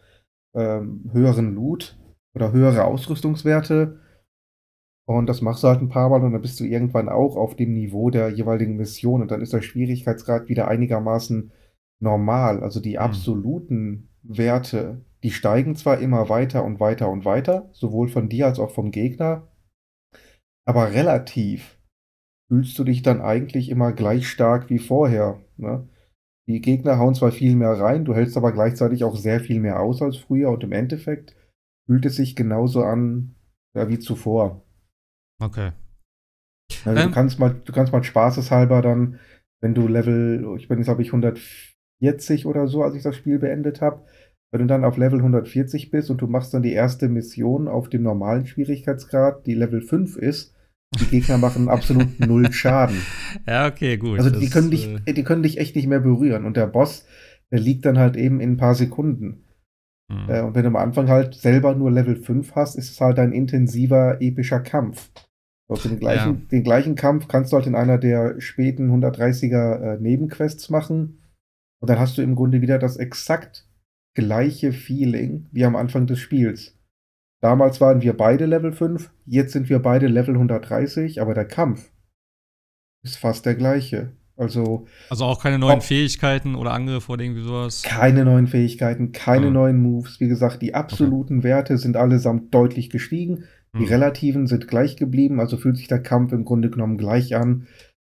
ähm, 0.55 1.09
höheren 1.13 1.55
Loot 1.55 1.99
oder 2.35 2.53
höhere 2.53 2.85
Ausrüstungswerte. 2.85 4.01
Und 5.09 5.27
das 5.27 5.41
machst 5.41 5.63
du 5.63 5.69
halt 5.69 5.81
ein 5.81 5.89
paar 5.89 6.09
Mal 6.09 6.23
und 6.23 6.33
dann 6.33 6.43
bist 6.43 6.59
du 6.59 6.65
irgendwann 6.65 7.09
auch 7.09 7.37
auf 7.37 7.55
dem 7.55 7.73
Niveau 7.75 8.11
der 8.11 8.31
jeweiligen 8.31 8.77
Mission 8.77 9.23
und 9.23 9.31
dann 9.31 9.41
ist 9.41 9.53
der 9.53 9.63
Schwierigkeitsgrad 9.63 10.49
wieder 10.49 10.67
einigermaßen 10.67 11.53
normal. 12.01 12.63
Also 12.63 12.81
die 12.81 12.99
hm. 12.99 13.03
absoluten 13.05 14.09
Werte, 14.23 15.05
die 15.23 15.31
steigen 15.31 15.77
zwar 15.77 15.99
immer 15.99 16.29
weiter 16.29 16.65
und 16.65 16.81
weiter 16.81 17.09
und 17.09 17.25
weiter, 17.25 17.69
sowohl 17.73 18.09
von 18.09 18.29
dir 18.29 18.47
als 18.47 18.59
auch 18.59 18.73
vom 18.73 18.91
Gegner, 18.91 19.49
aber 20.67 20.93
relativ 20.93 21.79
fühlst 22.49 22.79
du 22.79 22.85
dich 22.85 23.03
dann 23.03 23.21
eigentlich 23.21 23.71
immer 23.71 23.93
gleich 23.93 24.29
stark 24.29 24.69
wie 24.69 24.79
vorher. 24.79 25.41
Ne? 25.57 25.89
Die 26.49 26.61
Gegner 26.61 26.99
hauen 26.99 27.15
zwar 27.15 27.33
viel 27.33 27.57
mehr 27.57 27.73
rein, 27.73 28.05
du 28.05 28.15
hältst 28.15 28.37
aber 28.37 28.53
gleichzeitig 28.53 29.03
auch 29.03 29.17
sehr 29.17 29.41
viel 29.41 29.61
mehr 29.61 29.81
aus 29.81 30.01
als 30.01 30.17
früher 30.17 30.51
und 30.51 30.63
im 30.63 30.73
Endeffekt 30.73 31.35
fühlt 31.87 32.07
es 32.07 32.17
sich 32.17 32.37
genauso 32.37 32.83
an 32.83 33.35
ja, 33.75 33.89
wie 33.89 33.99
zuvor. 33.99 34.65
Okay. 35.41 35.73
Also 36.85 37.01
ähm, 37.01 37.09
du 37.09 37.15
kannst 37.15 37.39
mal, 37.39 37.55
du 37.65 37.73
kannst 37.73 37.93
mal 37.93 38.03
spaßeshalber 38.03 38.81
dann, 38.81 39.19
wenn 39.61 39.75
du 39.75 39.89
Level, 39.89 40.57
ich 40.59 40.69
bin 40.69 40.79
jetzt 40.79 40.87
glaube 40.87 41.03
ich 41.03 41.09
140 41.09 42.47
oder 42.47 42.69
so, 42.69 42.83
als 42.83 42.95
ich 42.95 43.03
das 43.03 43.17
Spiel 43.17 43.39
beendet 43.39 43.81
habe, 43.81 44.05
wenn 44.53 44.61
du 44.61 44.67
dann 44.67 44.85
auf 44.85 44.97
Level 44.97 45.19
140 45.19 45.91
bist 45.91 46.11
und 46.11 46.21
du 46.23 46.27
machst 46.27 46.55
dann 46.55 46.63
die 46.63 46.73
erste 46.73 47.09
Mission 47.09 47.69
auf 47.69 47.89
dem 47.89 48.03
normalen 48.03 48.47
Schwierigkeitsgrad, 48.47 49.47
die 49.47 49.55
Level 49.55 49.81
5 49.81 50.17
ist, 50.17 50.56
die 51.01 51.07
Gegner 51.07 51.39
machen 51.39 51.69
absolut 51.69 52.21
null 52.27 52.53
Schaden. 52.53 53.01
Ja, 53.47 53.67
okay, 53.67 53.97
gut. 53.97 54.19
Also 54.19 54.31
die 54.31 54.49
können, 54.49 54.71
dich, 54.71 54.89
äh, 55.05 55.13
die 55.13 55.25
können 55.25 55.43
dich 55.43 55.59
echt 55.59 55.77
nicht 55.77 55.89
mehr 55.89 56.01
berühren. 56.01 56.45
Und 56.45 56.57
der 56.57 56.67
Boss, 56.67 57.07
der 57.51 57.61
liegt 57.61 57.85
dann 57.85 57.99
halt 57.99 58.17
eben 58.17 58.41
in 58.41 58.53
ein 58.53 58.57
paar 58.57 58.75
Sekunden. 58.75 59.45
Mhm. 60.09 60.29
Und 60.29 60.55
wenn 60.55 60.63
du 60.63 60.69
am 60.69 60.77
Anfang 60.77 61.09
halt 61.09 61.35
selber 61.35 61.75
nur 61.75 61.91
Level 61.91 62.17
5 62.17 62.55
hast, 62.55 62.77
ist 62.77 62.91
es 62.91 63.01
halt 63.01 63.19
ein 63.19 63.33
intensiver, 63.33 64.21
epischer 64.21 64.61
Kampf. 64.61 65.11
Also 65.69 65.89
den 65.89 65.99
gleichen, 65.99 66.35
ja. 66.35 66.41
den 66.53 66.63
gleichen 66.63 66.95
Kampf 66.95 67.27
kannst 67.27 67.53
du 67.53 67.57
halt 67.57 67.67
in 67.67 67.75
einer 67.75 67.99
der 67.99 68.41
späten 68.41 68.91
130er 68.91 69.95
äh, 69.95 70.01
Nebenquests 70.01 70.71
machen. 70.71 71.23
Und 71.81 71.91
dann 71.91 71.99
hast 71.99 72.17
du 72.17 72.23
im 72.23 72.37
Grunde 72.37 72.61
wieder 72.61 72.79
das 72.79 72.97
exakt 72.97 73.69
gleiche 74.15 74.73
Feeling 74.73 75.47
wie 75.53 75.65
am 75.65 75.77
Anfang 75.77 76.07
des 76.07 76.21
Spiels. 76.21 76.76
Damals 77.43 77.81
waren 77.81 78.01
wir 78.01 78.17
beide 78.17 78.47
Level 78.47 78.73
5, 78.73 79.11
jetzt 79.27 79.53
sind 79.53 79.69
wir 79.69 79.79
beide 79.79 80.07
Level 80.07 80.35
130, 80.35 81.21
aber 81.21 81.35
der 81.35 81.45
Kampf 81.45 81.91
ist 83.05 83.19
fast 83.19 83.47
der 83.47 83.55
gleiche. 83.55 84.17
Also, 84.39 84.87
also 85.09 85.25
auch 85.25 85.43
keine 85.43 85.59
neuen 85.59 85.81
Fähigkeiten 85.81 86.57
oder 86.57 86.73
Angriffe 86.73 87.11
oder 87.11 87.25
irgendwie 87.25 87.43
sowas? 87.43 87.83
Keine 87.83 88.25
neuen 88.25 88.47
Fähigkeiten, 88.47 89.13
keine 89.13 89.47
mhm. 89.47 89.53
neuen 89.55 89.83
Moves. 89.83 90.21
Wie 90.21 90.29
gesagt, 90.29 90.61
die 90.61 90.75
absoluten 90.75 91.39
okay. 91.39 91.49
Werte 91.49 91.79
sind 91.79 91.97
allesamt 91.97 92.55
deutlich 92.55 92.91
gestiegen. 92.91 93.45
Die 93.75 93.85
mhm. 93.85 93.89
relativen 93.89 94.47
sind 94.47 94.69
gleich 94.69 94.97
geblieben, 94.97 95.41
also 95.41 95.57
fühlt 95.57 95.79
sich 95.79 95.89
der 95.89 96.03
Kampf 96.03 96.33
im 96.33 96.45
Grunde 96.45 96.69
genommen 96.69 96.99
gleich 96.99 97.35
an. 97.35 97.67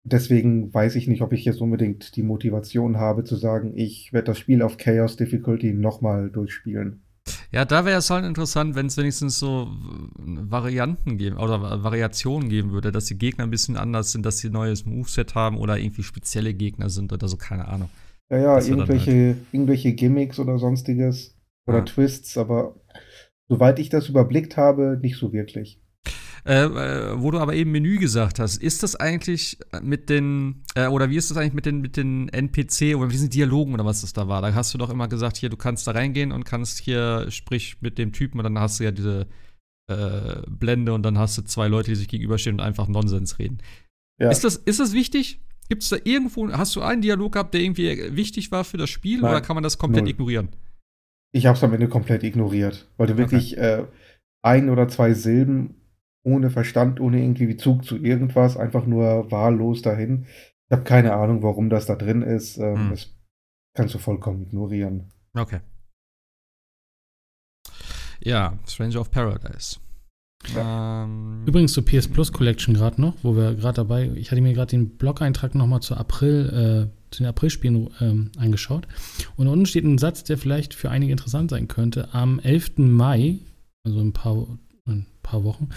Deswegen 0.04 0.74
weiß 0.74 0.96
ich 0.96 1.08
nicht, 1.08 1.22
ob 1.22 1.34
ich 1.34 1.46
jetzt 1.46 1.62
unbedingt 1.62 2.16
die 2.16 2.24
Motivation 2.24 2.98
habe 2.98 3.24
zu 3.24 3.36
sagen, 3.36 3.74
ich 3.76 4.14
werde 4.14 4.26
das 4.26 4.40
Spiel 4.40 4.62
auf 4.62 4.78
Chaos 4.78 5.16
Difficulty 5.16 5.74
nochmal 5.74 6.30
durchspielen. 6.30 7.04
Ja, 7.52 7.66
da 7.66 7.86
wäre 7.86 8.00
es 8.00 8.10
halt 8.10 8.26
interessant, 8.26 8.76
wenn 8.76 8.86
es 8.86 8.98
wenigstens 8.98 9.38
so 9.38 9.70
Varianten 10.18 11.18
geben 11.18 11.38
oder 11.38 11.84
Variationen 11.84 12.50
geben 12.50 12.72
würde, 12.72 12.92
dass 12.92 13.06
die 13.06 13.18
Gegner 13.18 13.44
ein 13.44 13.50
bisschen 13.50 13.78
anders 13.78 14.12
sind, 14.12 14.26
dass 14.26 14.38
sie 14.38 14.48
ein 14.48 14.54
neues 14.54 14.86
Moveset 14.86 15.36
haben 15.36 15.58
oder 15.58 15.78
irgendwie 15.78 16.04
spezielle 16.04 16.54
Gegner 16.54 16.90
sind 16.90 17.12
oder 17.12 17.28
so, 17.28 17.38
keine 17.38 17.68
Ahnung. 17.68 17.90
Ja, 18.30 18.38
ja, 18.38 18.60
irgendwelche, 18.60 19.12
halt. 19.12 19.38
irgendwelche 19.52 19.94
Gimmicks 19.94 20.40
oder 20.40 20.58
sonstiges 20.58 21.38
oder 21.68 21.80
ja. 21.80 21.84
Twists, 21.84 22.38
aber 22.38 22.76
soweit 23.50 23.80
ich 23.80 23.90
das 23.90 24.08
überblickt 24.08 24.56
habe, 24.56 24.98
nicht 25.02 25.18
so 25.18 25.34
wirklich. 25.34 25.81
Äh, 26.44 26.64
äh, 26.64 27.22
wo 27.22 27.30
du 27.30 27.40
aber 27.40 27.54
eben 27.54 27.72
Menü 27.72 27.98
gesagt 27.98 28.40
hast, 28.40 28.58
ist 28.58 28.82
das 28.82 28.96
eigentlich 28.96 29.60
mit 29.82 30.10
den, 30.10 30.64
äh, 30.74 30.88
oder 30.88 31.10
wie 31.10 31.18
ist 31.18 31.30
das 31.30 31.38
eigentlich 31.38 31.54
mit 31.54 31.66
den, 31.68 31.82
mit 31.82 31.98
den 31.98 32.30
NPC 32.30 32.96
oder 32.96 33.06
mit 33.06 33.14
diesen 33.14 33.30
Dialogen 33.30 33.74
oder 33.74 33.86
was 33.86 34.02
das 34.02 34.14
da 34.14 34.28
war? 34.28 34.42
Da 34.42 34.54
hast 34.54 34.74
du 34.74 34.78
doch 34.80 34.90
immer 34.90 35.08
gesagt, 35.08 35.38
hier, 35.38 35.50
du 35.50 35.58
kannst 35.58 35.86
da 35.88 35.92
reingehen 35.92 36.32
und 36.32 36.44
kannst 36.44 36.80
hier, 36.80 37.28
sprich 37.30 37.78
mit 37.82 37.98
dem 38.00 38.12
Typen 38.12 38.40
und 38.40 38.44
dann 38.44 38.58
hast 38.58 38.80
du 38.80 38.86
ja 38.86 38.92
diese 38.92 39.28
äh, 39.88 40.42
Blende 40.50 40.94
und 40.94 41.04
dann 41.04 41.20
hast 41.20 41.38
du 41.38 41.44
zwei 41.44 41.68
Leute, 41.68 41.92
die 41.92 41.96
sich 41.96 42.08
gegenüberstehen 42.08 42.56
und 42.56 42.66
einfach 42.66 42.88
Nonsens 42.88 43.38
reden. 43.38 43.60
Ja. 44.20 44.32
Ist, 44.32 44.44
das, 44.44 44.56
ist 44.56 44.80
das 44.80 44.94
wichtig? 44.94 45.42
Gibt 45.70 45.84
es 45.84 45.90
da 45.90 45.98
irgendwo, 46.04 46.52
hast 46.52 46.76
du 46.76 46.82
einen 46.82 47.02
Dialog 47.02 47.34
gehabt, 47.34 47.54
der 47.54 47.62
irgendwie 47.62 48.16
wichtig 48.16 48.52
war 48.52 48.64
für 48.64 48.78
das 48.78 48.90
Spiel 48.90 49.22
Nein, 49.22 49.32
oder 49.32 49.42
kann 49.42 49.56
man 49.56 49.64
das 49.64 49.78
komplett 49.78 50.04
null. 50.04 50.12
ignorieren? 50.12 50.50
Ich 51.34 51.46
habe 51.46 51.56
es 51.56 51.64
am 51.64 51.74
Ende 51.74 51.88
komplett 51.88 52.24
ignoriert, 52.24 52.90
weil 52.98 53.08
du 53.08 53.18
wirklich 53.18 53.54
okay. 53.54 53.82
äh, 53.82 53.86
ein 54.44 54.70
oder 54.70 54.88
zwei 54.88 55.14
Silben 55.14 55.81
ohne 56.24 56.50
Verstand, 56.50 57.00
ohne 57.00 57.22
irgendwie 57.22 57.48
Bezug 57.48 57.86
zu 57.86 57.98
irgendwas, 57.98 58.58
einfach 58.58 58.86
nur 58.86 59.32
wahllos 59.32 59.82
dahin. 59.82 60.26
Ich 60.68 60.72
habe 60.72 60.84
keine 60.84 61.14
Ahnung, 61.14 61.44
warum 61.44 61.70
das 61.70 61.86
da 61.86 61.96
drin 61.96 62.22
ist. 62.22 62.58
Ähm, 62.58 62.76
hm. 62.76 62.90
Das 62.92 63.14
kannst 63.76 63.96
du 63.96 64.00
vollkommen 64.00 64.42
ignorieren. 64.42 65.12
Okay. 65.34 65.60
Ja, 68.24 68.58
Stranger 68.68 69.02
of 69.02 69.12
Paradise. 69.12 69.80
Ja. 70.56 71.04
Ähm, 71.04 71.44
Übrigens 71.46 71.74
zur 71.74 71.86
PS 71.86 72.08
Plus 72.08 72.32
Collection 72.32 72.74
gerade 72.74 73.00
noch, 73.00 73.16
wo 73.24 73.36
wir 73.36 73.56
gerade 73.56 73.76
dabei, 73.76 74.12
ich 74.16 74.32
hatte 74.32 74.42
mir 74.42 74.54
gerade 74.54 74.72
den 74.72 74.98
Blog-Eintrag 74.98 75.56
nochmal 75.56 75.82
zu 75.82 75.96
April, 75.96 76.90
äh, 76.92 77.12
zu 77.12 77.24
den 77.24 77.28
Aprilspielen 77.28 77.90
ähm, 78.00 78.32
angeschaut. 78.38 78.88
Und 79.36 79.48
unten 79.48 79.66
steht 79.66 79.84
ein 79.84 79.98
Satz, 79.98 80.24
der 80.24 80.38
vielleicht 80.38 80.74
für 80.74 80.90
einige 80.90 81.12
interessant 81.12 81.52
sein 81.52 81.68
könnte. 81.68 82.14
Am 82.14 82.40
11. 82.40 82.78
Mai, 82.78 83.40
also 83.84 84.00
ein 84.00 84.14
paar, 84.14 84.48
ein 84.88 85.06
paar 85.22 85.44
Wochen, 85.44 85.70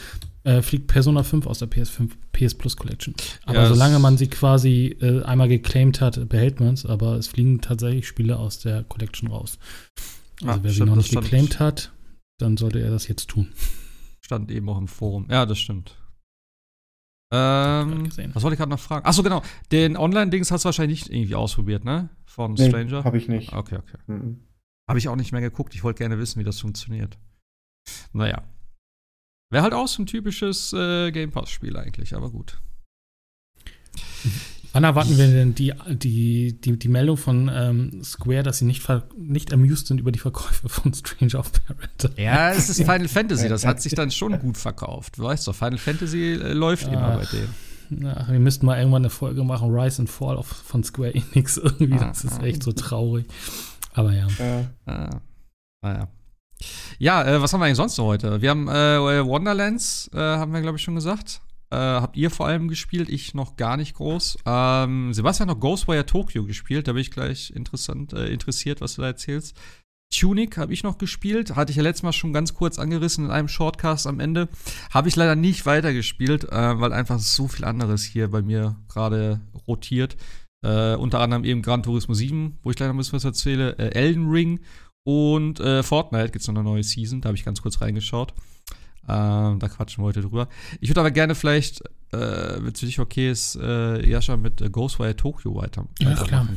äh, 0.44 0.62
fliegt 0.62 0.86
Persona 0.86 1.22
5 1.22 1.46
aus 1.46 1.58
der 1.58 1.68
PS5, 1.68 2.10
PS 2.32 2.54
Plus 2.54 2.76
Collection. 2.76 3.14
Aber 3.44 3.62
ja, 3.62 3.66
solange 3.66 3.98
man 3.98 4.16
sie 4.16 4.28
quasi 4.28 4.96
äh, 5.00 5.22
einmal 5.22 5.48
geclaimed 5.48 6.00
hat, 6.00 6.28
behält 6.28 6.60
man 6.60 6.74
es, 6.74 6.86
aber 6.86 7.16
es 7.16 7.26
fliegen 7.26 7.60
tatsächlich 7.60 8.06
Spiele 8.06 8.38
aus 8.38 8.60
der 8.60 8.84
Collection 8.84 9.30
raus. 9.30 9.58
Also 10.42 10.52
ah, 10.52 10.58
wer 10.62 10.70
stimmt, 10.70 10.74
sie 10.74 10.84
noch 10.84 10.96
nicht 10.96 11.10
geclaimed 11.10 11.58
hat, 11.60 11.92
dann 12.38 12.56
sollte 12.56 12.80
er 12.80 12.90
das 12.90 13.08
jetzt 13.08 13.28
tun. 13.28 13.48
Stand 14.20 14.50
eben 14.50 14.68
auch 14.68 14.78
im 14.78 14.88
Forum. 14.88 15.26
Ja, 15.30 15.46
das 15.46 15.58
stimmt. 15.58 15.96
Ähm, 17.32 18.10
was 18.32 18.42
wollte 18.42 18.54
ich 18.54 18.58
gerade 18.58 18.70
noch 18.70 18.78
fragen? 18.78 19.06
Achso, 19.06 19.22
genau. 19.22 19.42
Den 19.72 19.96
Online-Dings 19.96 20.50
hast 20.50 20.64
du 20.64 20.66
wahrscheinlich 20.66 21.08
nicht 21.08 21.18
irgendwie 21.18 21.34
ausprobiert, 21.34 21.84
ne? 21.84 22.10
Von 22.26 22.54
nee, 22.54 22.68
Stranger? 22.68 23.02
Hab 23.02 23.14
ich 23.14 23.28
nicht. 23.28 23.52
Okay, 23.52 23.76
okay. 23.76 23.98
Mhm. 24.06 24.40
Habe 24.88 24.98
ich 24.98 25.08
auch 25.08 25.16
nicht 25.16 25.32
mehr 25.32 25.40
geguckt. 25.40 25.74
Ich 25.74 25.82
wollte 25.82 25.98
gerne 25.98 26.18
wissen, 26.18 26.38
wie 26.38 26.44
das 26.44 26.60
funktioniert. 26.60 27.18
Naja. 28.12 28.42
Wäre 29.50 29.62
halt 29.62 29.74
auch 29.74 29.88
so 29.88 30.02
ein 30.02 30.06
typisches 30.06 30.72
äh, 30.72 31.10
Game 31.12 31.30
Pass-Spiel 31.30 31.76
eigentlich, 31.76 32.14
aber 32.14 32.30
gut. 32.30 32.58
Wann 34.72 34.82
erwarten 34.82 35.16
wir 35.16 35.28
denn 35.28 35.54
die, 35.54 35.72
die, 35.88 36.60
die, 36.60 36.76
die 36.76 36.88
Meldung 36.88 37.16
von 37.16 37.48
ähm, 37.54 38.02
Square, 38.02 38.42
dass 38.42 38.58
sie 38.58 38.64
nicht, 38.64 38.84
nicht 39.16 39.52
amused 39.52 39.86
sind 39.86 40.00
über 40.00 40.10
die 40.10 40.18
Verkäufe 40.18 40.68
von 40.68 40.92
Strange 40.92 41.36
of 41.36 41.52
Paradise? 41.52 42.20
Ja, 42.20 42.50
es 42.50 42.68
ist 42.68 42.78
Final 42.78 43.06
Fantasy, 43.06 43.48
das 43.48 43.64
hat 43.64 43.80
sich 43.80 43.94
dann 43.94 44.10
schon 44.10 44.36
gut 44.40 44.56
verkauft. 44.56 45.16
Du 45.18 45.22
weißt 45.22 45.46
doch, 45.46 45.54
Final 45.54 45.78
Fantasy 45.78 46.32
äh, 46.32 46.52
läuft 46.52 46.88
Ach, 46.88 46.92
immer 46.92 47.18
bei 47.18 47.26
denen. 47.26 47.54
Ach, 48.16 48.28
wir 48.28 48.40
müssten 48.40 48.66
mal 48.66 48.78
irgendwann 48.78 49.02
eine 49.02 49.10
Folge 49.10 49.44
machen, 49.44 49.70
Rise 49.70 50.02
and 50.02 50.10
Fall 50.10 50.36
of, 50.36 50.48
von 50.48 50.82
Square 50.82 51.14
Enix 51.14 51.56
irgendwie. 51.62 51.96
Das 51.96 52.24
ist 52.24 52.42
echt 52.42 52.64
so 52.64 52.72
traurig. 52.72 53.26
Aber 53.92 54.12
ja. 54.12 54.26
Äh, 54.38 54.64
ah, 54.86 55.20
naja. 55.82 56.08
Ja, 56.98 57.24
äh, 57.24 57.42
was 57.42 57.52
haben 57.52 57.60
wir 57.60 57.66
eigentlich 57.66 57.76
sonst 57.76 57.98
noch 57.98 58.06
heute? 58.06 58.40
Wir 58.40 58.50
haben 58.50 58.68
äh, 58.68 59.24
Wonderlands, 59.24 60.10
äh, 60.14 60.18
haben 60.18 60.52
wir, 60.52 60.60
glaube 60.60 60.78
ich, 60.78 60.84
schon 60.84 60.94
gesagt. 60.94 61.40
Äh, 61.70 61.76
habt 61.76 62.16
ihr 62.16 62.30
vor 62.30 62.46
allem 62.46 62.68
gespielt, 62.68 63.08
ich 63.08 63.34
noch 63.34 63.56
gar 63.56 63.76
nicht 63.76 63.94
groß. 63.94 64.38
Ähm, 64.46 65.12
Sebastian 65.12 65.48
hat 65.48 65.56
noch 65.56 65.60
Ghostwire 65.60 66.06
Tokyo 66.06 66.44
gespielt, 66.44 66.86
da 66.86 66.92
bin 66.92 67.00
ich 67.00 67.10
gleich 67.10 67.50
interessant, 67.50 68.12
äh, 68.12 68.28
interessiert, 68.28 68.80
was 68.80 68.94
du 68.94 69.02
da 69.02 69.08
erzählst. 69.08 69.56
Tunic 70.14 70.56
habe 70.56 70.72
ich 70.72 70.84
noch 70.84 70.98
gespielt. 70.98 71.56
Hatte 71.56 71.72
ich 71.72 71.76
ja 71.76 71.82
letztes 71.82 72.04
Mal 72.04 72.12
schon 72.12 72.32
ganz 72.32 72.54
kurz 72.54 72.78
angerissen 72.78 73.24
in 73.24 73.30
einem 73.32 73.48
Shortcast 73.48 74.06
am 74.06 74.20
Ende. 74.20 74.48
Habe 74.90 75.08
ich 75.08 75.16
leider 75.16 75.34
nicht 75.34 75.66
weitergespielt, 75.66 76.44
äh, 76.44 76.80
weil 76.80 76.92
einfach 76.92 77.18
so 77.18 77.48
viel 77.48 77.64
anderes 77.64 78.04
hier 78.04 78.30
bei 78.30 78.40
mir 78.40 78.76
gerade 78.88 79.40
rotiert. 79.66 80.16
Unter 80.62 81.20
anderem 81.20 81.44
eben 81.44 81.60
Gran 81.60 81.82
Turismo 81.82 82.14
7, 82.14 82.56
wo 82.62 82.70
ich 82.70 82.78
noch 82.78 82.88
ein 82.88 82.96
bisschen 82.96 83.12
was 83.12 83.24
erzähle. 83.24 83.76
Äh, 83.78 83.90
Elden 83.90 84.30
Ring 84.30 84.60
und 85.04 85.60
äh, 85.60 85.82
Fortnite 85.82 86.30
gibt 86.30 86.42
es 86.42 86.48
noch 86.48 86.54
eine 86.54 86.64
neue 86.64 86.82
Season. 86.82 87.20
Da 87.20 87.28
habe 87.28 87.36
ich 87.36 87.44
ganz 87.44 87.62
kurz 87.62 87.80
reingeschaut. 87.80 88.34
Ähm, 89.06 89.58
da 89.58 89.68
quatschen 89.68 90.02
wir 90.02 90.06
heute 90.06 90.22
drüber. 90.22 90.48
Ich 90.80 90.88
würde 90.88 91.00
aber 91.00 91.10
gerne 91.10 91.34
vielleicht, 91.34 91.82
äh, 92.12 92.56
wenn 92.58 92.72
es 92.72 92.80
für 92.80 92.86
dich 92.86 92.98
okay 92.98 93.30
ist, 93.30 93.56
äh, 93.56 94.06
Jascha 94.08 94.36
mit 94.36 94.62
äh, 94.62 94.70
Ghostwire 94.70 95.14
Tokyo 95.14 95.54
weiter. 95.54 95.86
Ja, 96.00 96.14
klar. 96.14 96.48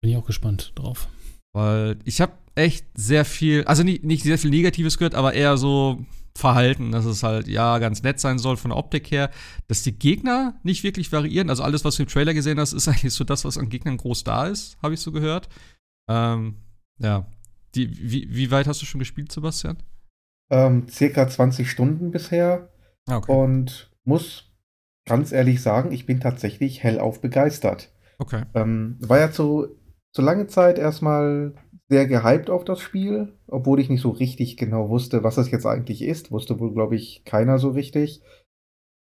Bin 0.00 0.10
ich 0.10 0.16
auch 0.16 0.26
gespannt 0.26 0.72
drauf. 0.74 1.08
Weil 1.52 1.98
ich 2.04 2.20
habe 2.20 2.32
echt 2.56 2.86
sehr 2.94 3.24
viel, 3.24 3.64
also 3.64 3.84
nicht, 3.84 4.04
nicht 4.04 4.24
sehr 4.24 4.38
viel 4.38 4.50
Negatives 4.50 4.98
gehört, 4.98 5.14
aber 5.14 5.34
eher 5.34 5.56
so 5.56 6.04
Verhalten, 6.34 6.92
dass 6.92 7.04
es 7.04 7.22
halt 7.22 7.46
ja 7.46 7.78
ganz 7.78 8.02
nett 8.02 8.18
sein 8.18 8.38
soll 8.38 8.56
von 8.56 8.70
der 8.70 8.78
Optik 8.78 9.10
her, 9.10 9.30
dass 9.68 9.82
die 9.82 9.92
Gegner 9.92 10.58
nicht 10.62 10.82
wirklich 10.82 11.12
variieren. 11.12 11.50
Also 11.50 11.62
alles, 11.62 11.84
was 11.84 11.96
du 11.96 12.02
im 12.02 12.08
Trailer 12.08 12.34
gesehen 12.34 12.58
hast, 12.58 12.72
ist 12.72 12.88
eigentlich 12.88 13.12
so 13.12 13.22
das, 13.22 13.44
was 13.44 13.58
an 13.58 13.68
Gegnern 13.68 13.98
groß 13.98 14.24
da 14.24 14.46
ist, 14.46 14.76
habe 14.82 14.94
ich 14.94 15.00
so 15.00 15.12
gehört. 15.12 15.48
Ähm, 16.10 16.56
ja. 16.98 17.26
Die, 17.74 18.12
wie, 18.12 18.28
wie 18.30 18.50
weit 18.50 18.66
hast 18.66 18.82
du 18.82 18.86
schon 18.86 18.98
gespielt, 18.98 19.32
Sebastian? 19.32 19.82
Ähm, 20.50 20.86
circa 20.88 21.28
20 21.28 21.70
Stunden 21.70 22.10
bisher. 22.10 22.68
Ah, 23.06 23.16
okay. 23.16 23.32
Und 23.32 23.90
muss 24.04 24.52
ganz 25.06 25.32
ehrlich 25.32 25.62
sagen, 25.62 25.92
ich 25.92 26.06
bin 26.06 26.20
tatsächlich 26.20 26.82
hellauf 26.82 27.20
begeistert. 27.20 27.92
Okay. 28.18 28.42
Ähm, 28.54 28.96
war 29.00 29.18
ja 29.18 29.30
zu, 29.30 29.68
zu 30.12 30.22
lange 30.22 30.46
Zeit 30.46 30.78
erstmal 30.78 31.54
sehr 31.88 32.06
gehypt 32.06 32.50
auf 32.50 32.64
das 32.64 32.80
Spiel, 32.80 33.38
obwohl 33.46 33.80
ich 33.80 33.88
nicht 33.88 34.00
so 34.00 34.10
richtig 34.10 34.56
genau 34.56 34.88
wusste, 34.88 35.24
was 35.24 35.38
es 35.38 35.50
jetzt 35.50 35.66
eigentlich 35.66 36.02
ist. 36.02 36.30
Wusste 36.30 36.60
wohl, 36.60 36.72
glaube 36.72 36.96
ich, 36.96 37.24
keiner 37.24 37.58
so 37.58 37.70
richtig. 37.70 38.22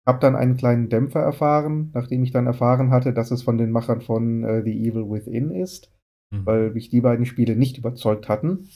Hab 0.06 0.20
dann 0.20 0.36
einen 0.36 0.56
kleinen 0.56 0.88
Dämpfer 0.88 1.20
erfahren, 1.20 1.90
nachdem 1.92 2.22
ich 2.22 2.30
dann 2.30 2.46
erfahren 2.46 2.90
hatte, 2.90 3.12
dass 3.12 3.30
es 3.30 3.42
von 3.42 3.58
den 3.58 3.70
Machern 3.70 4.00
von 4.00 4.44
äh, 4.44 4.62
The 4.62 4.88
Evil 4.88 5.10
Within 5.10 5.50
ist, 5.50 5.92
Mhm. 6.30 6.46
weil 6.46 6.70
mich 6.70 6.90
die 6.90 7.00
beiden 7.00 7.26
Spiele 7.26 7.56
nicht 7.56 7.78
überzeugt 7.78 8.28
hatten. 8.28 8.68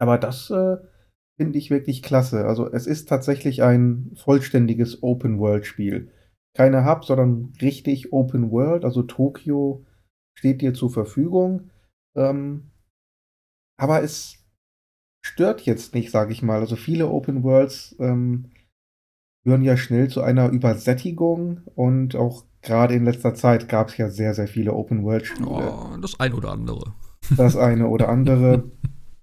Aber 0.00 0.18
das 0.18 0.50
äh, 0.50 0.76
finde 1.36 1.58
ich 1.58 1.70
wirklich 1.70 2.02
klasse. 2.02 2.46
Also 2.46 2.70
es 2.70 2.86
ist 2.86 3.08
tatsächlich 3.08 3.62
ein 3.62 4.12
vollständiges 4.16 5.02
Open-World-Spiel. 5.02 6.10
Keine 6.56 6.84
Hub, 6.84 7.04
sondern 7.04 7.52
richtig 7.60 8.12
Open 8.12 8.50
World. 8.50 8.84
Also 8.84 9.02
Tokio 9.02 9.84
steht 10.38 10.62
dir 10.62 10.74
zur 10.74 10.90
Verfügung. 10.90 11.70
Ähm, 12.16 12.70
aber 13.78 14.02
es 14.02 14.44
stört 15.24 15.62
jetzt 15.62 15.94
nicht, 15.94 16.10
sage 16.10 16.32
ich 16.32 16.42
mal. 16.42 16.60
Also 16.60 16.76
viele 16.76 17.08
Open 17.08 17.42
Worlds 17.42 17.96
ähm, 17.98 18.50
führen 19.42 19.62
ja 19.62 19.76
schnell 19.76 20.08
zu 20.08 20.22
einer 20.22 20.50
Übersättigung 20.50 21.62
und 21.74 22.14
auch 22.14 22.44
gerade 22.64 22.94
in 22.94 23.04
letzter 23.04 23.34
Zeit 23.34 23.68
gab 23.68 23.88
es 23.88 23.96
ja 23.96 24.08
sehr, 24.10 24.34
sehr 24.34 24.48
viele 24.48 24.72
Open 24.72 25.04
World 25.04 25.26
Spiele. 25.26 25.48
Oh, 25.48 25.96
das 26.00 26.18
ein 26.18 26.32
oder 26.32 26.50
andere. 26.50 26.94
Das 27.36 27.56
eine 27.56 27.88
oder 27.88 28.08
andere. 28.08 28.64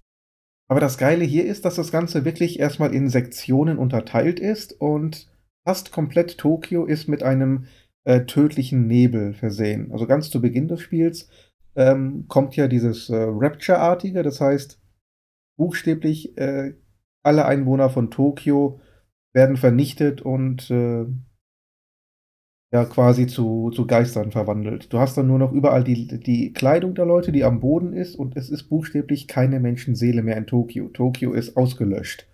Aber 0.68 0.80
das 0.80 0.96
Geile 0.96 1.24
hier 1.24 1.44
ist, 1.44 1.64
dass 1.64 1.74
das 1.74 1.92
Ganze 1.92 2.24
wirklich 2.24 2.58
erstmal 2.58 2.94
in 2.94 3.10
Sektionen 3.10 3.76
unterteilt 3.76 4.40
ist 4.40 4.72
und 4.80 5.30
fast 5.66 5.92
komplett 5.92 6.38
Tokio 6.38 6.86
ist 6.86 7.08
mit 7.08 7.22
einem 7.22 7.66
äh, 8.04 8.24
tödlichen 8.24 8.86
Nebel 8.86 9.34
versehen. 9.34 9.92
Also 9.92 10.06
ganz 10.06 10.30
zu 10.30 10.40
Beginn 10.40 10.68
des 10.68 10.80
Spiels 10.80 11.28
ähm, 11.76 12.26
kommt 12.28 12.56
ja 12.56 12.68
dieses 12.68 13.10
äh, 13.10 13.26
Rapture-artige, 13.28 14.22
das 14.22 14.40
heißt 14.40 14.80
buchstäblich 15.58 16.36
äh, 16.38 16.74
alle 17.22 17.44
Einwohner 17.44 17.90
von 17.90 18.10
Tokio 18.10 18.80
werden 19.34 19.56
vernichtet 19.56 20.22
und 20.22 20.70
äh, 20.70 21.06
ja 22.72 22.86
quasi 22.86 23.26
zu, 23.26 23.70
zu 23.70 23.86
Geistern 23.86 24.32
verwandelt. 24.32 24.92
Du 24.92 24.98
hast 24.98 25.16
dann 25.16 25.26
nur 25.26 25.38
noch 25.38 25.52
überall 25.52 25.84
die, 25.84 26.06
die 26.06 26.52
Kleidung 26.52 26.94
der 26.94 27.04
Leute, 27.04 27.30
die 27.30 27.44
am 27.44 27.60
Boden 27.60 27.92
ist 27.92 28.16
und 28.16 28.36
es 28.36 28.48
ist 28.48 28.64
buchstäblich 28.64 29.28
keine 29.28 29.60
Menschenseele 29.60 30.22
mehr 30.22 30.38
in 30.38 30.46
Tokio. 30.46 30.88
Tokio 30.88 31.34
ist 31.34 31.56
ausgelöscht. 31.56 32.26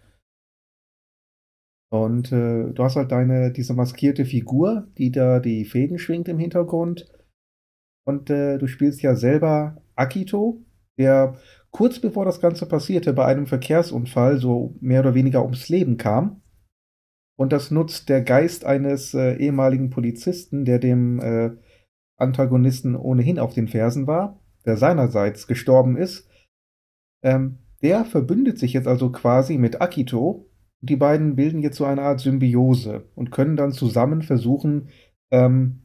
Und 1.90 2.30
äh, 2.32 2.72
du 2.72 2.84
hast 2.84 2.96
halt 2.96 3.10
deine, 3.10 3.50
diese 3.50 3.74
maskierte 3.74 4.24
Figur, 4.24 4.86
die 4.98 5.10
da 5.10 5.40
die 5.40 5.64
Fäden 5.64 5.98
schwingt 5.98 6.28
im 6.28 6.38
Hintergrund. 6.38 7.10
Und 8.06 8.30
äh, 8.30 8.58
du 8.58 8.66
spielst 8.68 9.02
ja 9.02 9.16
selber 9.16 9.82
Akito, 9.96 10.62
der 10.98 11.36
kurz 11.70 11.98
bevor 11.98 12.24
das 12.24 12.40
Ganze 12.40 12.66
passierte, 12.66 13.12
bei 13.12 13.24
einem 13.24 13.46
Verkehrsunfall 13.46 14.38
so 14.38 14.76
mehr 14.80 15.00
oder 15.00 15.14
weniger 15.14 15.42
ums 15.42 15.68
Leben 15.68 15.96
kam. 15.96 16.42
Und 17.38 17.52
das 17.52 17.70
nutzt 17.70 18.08
der 18.08 18.22
Geist 18.22 18.64
eines 18.64 19.14
äh, 19.14 19.36
ehemaligen 19.36 19.90
Polizisten, 19.90 20.64
der 20.64 20.80
dem 20.80 21.20
äh, 21.20 21.50
Antagonisten 22.16 22.96
ohnehin 22.96 23.38
auf 23.38 23.54
den 23.54 23.68
Fersen 23.68 24.08
war, 24.08 24.40
der 24.66 24.76
seinerseits 24.76 25.46
gestorben 25.46 25.96
ist. 25.96 26.28
Ähm, 27.22 27.58
der 27.80 28.04
verbündet 28.04 28.58
sich 28.58 28.72
jetzt 28.72 28.88
also 28.88 29.12
quasi 29.12 29.56
mit 29.56 29.80
Akito. 29.80 30.50
Die 30.80 30.96
beiden 30.96 31.36
bilden 31.36 31.62
jetzt 31.62 31.76
so 31.76 31.84
eine 31.84 32.02
Art 32.02 32.18
Symbiose 32.18 33.08
und 33.14 33.30
können 33.30 33.56
dann 33.56 33.70
zusammen 33.70 34.22
versuchen, 34.22 34.88
ähm, 35.30 35.82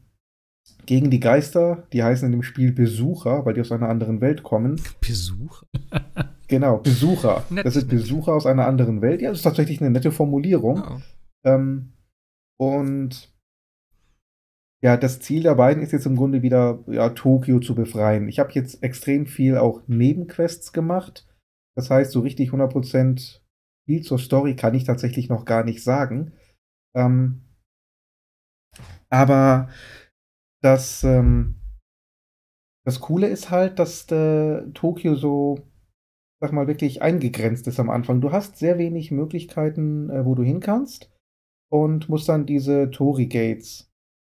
gegen 0.86 1.10
die 1.10 1.20
Geister, 1.20 1.86
die 1.92 2.02
heißen 2.02 2.26
in 2.26 2.32
dem 2.32 2.42
Spiel 2.42 2.72
Besucher, 2.72 3.44
weil 3.46 3.54
die 3.54 3.60
aus 3.60 3.70
einer 3.70 3.88
anderen 3.88 4.20
Welt 4.20 4.42
kommen. 4.42 4.80
Besuch? 5.00 5.62
Genau, 6.48 6.78
Besucher. 6.78 7.44
Nett, 7.50 7.64
das 7.64 7.74
sind 7.74 7.92
nett. 7.92 8.00
Besucher 8.00 8.34
aus 8.34 8.46
einer 8.46 8.66
anderen 8.66 9.02
Welt. 9.02 9.22
Ja, 9.22 9.30
das 9.30 9.38
ist 9.38 9.44
tatsächlich 9.44 9.80
eine 9.80 9.90
nette 9.90 10.10
Formulierung. 10.10 10.82
Oh. 10.84 11.00
Ähm, 11.44 11.92
und 12.58 13.34
ja, 14.84 14.98
das 14.98 15.20
Ziel 15.20 15.42
der 15.42 15.54
beiden 15.54 15.82
ist 15.82 15.92
jetzt 15.92 16.04
im 16.04 16.14
Grunde 16.14 16.42
wieder 16.42 16.84
ja, 16.88 17.08
Tokio 17.08 17.58
zu 17.58 17.74
befreien. 17.74 18.28
Ich 18.28 18.38
habe 18.38 18.52
jetzt 18.52 18.82
extrem 18.82 19.26
viel 19.26 19.56
auch 19.56 19.82
Nebenquests 19.86 20.74
gemacht. 20.74 21.26
Das 21.74 21.88
heißt, 21.88 22.12
so 22.12 22.20
richtig 22.20 22.50
100% 22.50 23.40
viel 23.86 24.02
zur 24.02 24.18
Story 24.18 24.56
kann 24.56 24.74
ich 24.74 24.84
tatsächlich 24.84 25.30
noch 25.30 25.46
gar 25.46 25.64
nicht 25.64 25.82
sagen. 25.82 26.32
Ähm, 26.94 27.40
aber 29.08 29.70
das, 30.62 31.02
ähm, 31.02 31.56
das 32.84 33.00
Coole 33.00 33.28
ist 33.28 33.50
halt, 33.50 33.78
dass 33.78 34.10
äh, 34.12 34.70
Tokio 34.72 35.14
so, 35.14 35.66
sag 36.40 36.52
mal, 36.52 36.66
wirklich 36.66 37.00
eingegrenzt 37.00 37.66
ist 37.68 37.80
am 37.80 37.88
Anfang. 37.88 38.20
Du 38.20 38.32
hast 38.32 38.58
sehr 38.58 38.76
wenig 38.76 39.10
Möglichkeiten, 39.10 40.10
äh, 40.10 40.26
wo 40.26 40.34
du 40.34 40.42
hin 40.42 40.60
kannst 40.60 41.13
und 41.74 42.08
musst 42.08 42.28
dann 42.28 42.46
diese 42.46 42.88
Tori-Gates 42.92 43.90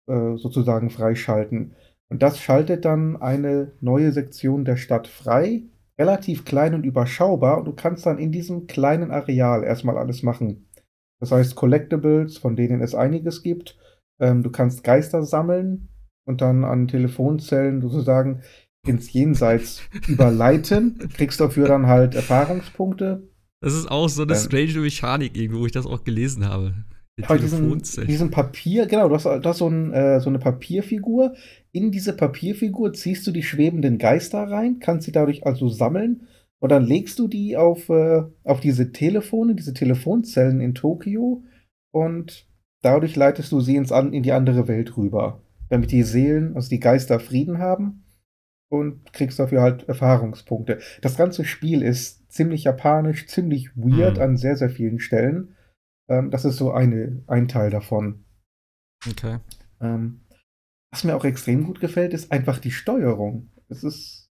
äh, 0.08 0.38
sozusagen 0.38 0.92
freischalten. 0.92 1.74
Und 2.08 2.22
das 2.22 2.38
schaltet 2.40 2.86
dann 2.86 3.20
eine 3.20 3.72
neue 3.82 4.12
Sektion 4.12 4.64
der 4.64 4.78
Stadt 4.78 5.08
frei, 5.08 5.64
relativ 6.00 6.46
klein 6.46 6.76
und 6.76 6.86
überschaubar, 6.86 7.58
und 7.58 7.66
du 7.66 7.74
kannst 7.74 8.06
dann 8.06 8.20
in 8.20 8.32
diesem 8.32 8.68
kleinen 8.68 9.10
Areal 9.10 9.64
erstmal 9.64 9.98
alles 9.98 10.22
machen. 10.22 10.68
Das 11.20 11.32
heißt 11.32 11.56
Collectibles, 11.56 12.38
von 12.38 12.56
denen 12.56 12.80
es 12.80 12.94
einiges 12.94 13.42
gibt. 13.42 13.76
Ähm, 14.22 14.44
du 14.44 14.52
kannst 14.52 14.84
Geister 14.84 15.24
sammeln 15.24 15.90
und 16.28 16.42
dann 16.42 16.64
an 16.64 16.88
Telefonzellen 16.88 17.82
sozusagen 17.82 18.44
ins 18.86 19.12
Jenseits 19.12 19.82
überleiten. 20.08 21.10
Kriegst 21.16 21.40
dafür 21.42 21.68
dann 21.68 21.88
halt 21.88 22.14
Erfahrungspunkte. 22.14 23.28
Das 23.64 23.74
ist 23.74 23.90
auch 23.90 24.10
so 24.10 24.22
eine 24.22 24.34
Ähm. 24.34 24.40
strange 24.40 24.80
Mechanik 24.80 25.36
irgendwo, 25.36 25.62
wo 25.62 25.66
ich 25.66 25.72
das 25.72 25.88
auch 25.88 26.04
gelesen 26.04 26.48
habe. 26.48 26.76
Bei 27.28 27.38
diesem, 27.38 27.82
diesem 28.08 28.32
Papier, 28.32 28.86
genau, 28.88 29.10
du 29.10 29.16
hast, 29.16 29.26
du 29.26 29.44
hast 29.44 29.58
so, 29.58 29.68
ein, 29.68 29.94
äh, 29.94 30.20
so 30.20 30.30
eine 30.30 30.40
Papierfigur. 30.40 31.36
In 31.72 31.92
diese 31.92 32.14
Papierfigur 32.14 32.94
ziehst 32.94 33.28
du 33.28 33.32
die 33.32 33.44
schwebenden 33.44 33.98
Geister 33.98 34.44
rein, 34.50 34.80
kannst 34.80 35.06
sie 35.06 35.12
dadurch 35.12 35.46
also 35.46 35.68
sammeln 35.68 36.28
und 36.60 36.72
dann 36.72 36.86
legst 36.86 37.20
du 37.20 37.28
die 37.28 37.58
auf, 37.58 37.90
äh, 37.90 38.24
auf 38.44 38.60
diese 38.60 38.92
Telefone, 38.92 39.56
diese 39.56 39.74
Telefonzellen 39.74 40.62
in 40.62 40.74
Tokio 40.74 41.44
und 41.92 42.48
dadurch 42.82 43.16
leitest 43.16 43.52
du 43.52 43.60
sie 43.62 43.76
ins 43.76 43.92
in 43.92 44.24
die 44.24 44.32
andere 44.32 44.68
Welt 44.68 44.98
rüber, 44.98 45.42
damit 45.70 45.92
die 45.92 46.04
Seelen, 46.04 46.56
also 46.56 46.70
die 46.70 46.80
Geister 46.80 47.20
Frieden 47.20 47.60
haben 47.60 48.04
und 48.70 49.12
kriegst 49.14 49.38
dafür 49.38 49.62
halt 49.62 49.88
Erfahrungspunkte. 49.88 50.80
Das 51.02 51.18
ganze 51.18 51.44
Spiel 51.44 51.82
ist 51.82 52.32
ziemlich 52.32 52.64
japanisch, 52.64 53.28
ziemlich 53.28 53.76
weird 53.76 54.18
Mhm. 54.18 54.24
an 54.24 54.38
sehr, 54.38 54.56
sehr 54.56 54.70
vielen 54.70 55.00
Stellen. 55.00 55.56
Ähm, 56.10 56.32
das 56.32 56.46
ist 56.46 56.58
so 56.58 56.72
eine, 56.72 57.24
ein 57.28 57.48
Teil 57.48 57.70
davon. 57.70 58.26
Okay. 59.10 59.40
Ähm, 59.80 60.22
was 60.92 61.04
mir 61.04 61.16
auch 61.16 61.26
extrem 61.26 61.64
gut 61.64 61.80
gefällt, 61.80 62.14
ist 62.14 62.32
einfach 62.32 62.60
die 62.60 62.72
Steuerung. 62.72 63.50
Es 63.70 63.84
ist 63.84 64.28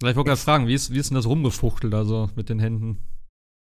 Vielleicht 0.00 0.16
wollte 0.16 0.30
ich 0.30 0.34
gerade 0.34 0.40
fragen, 0.44 0.66
wie 0.66 0.74
ist, 0.74 0.92
wie 0.92 0.98
ist 0.98 1.10
denn 1.10 1.14
das 1.14 1.26
rumgefuchtelt, 1.26 1.94
also 1.94 2.28
mit 2.34 2.48
den 2.48 2.58
Händen? 2.58 2.98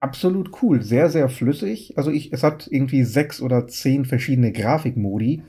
absolut 0.01 0.63
cool, 0.63 0.83
sehr, 0.83 1.11
sehr 1.11 1.29
flüssig. 1.29 1.99
Also 1.99 2.11
ich, 2.11 2.33
es 2.33 2.43
hat 2.43 2.69
irgendwie 2.71 3.05
sechs 3.05 3.41
oder 3.41 3.67
zehn 3.67 4.05
verschiedene 4.05 4.53
Grafikmodi. 4.53 5.43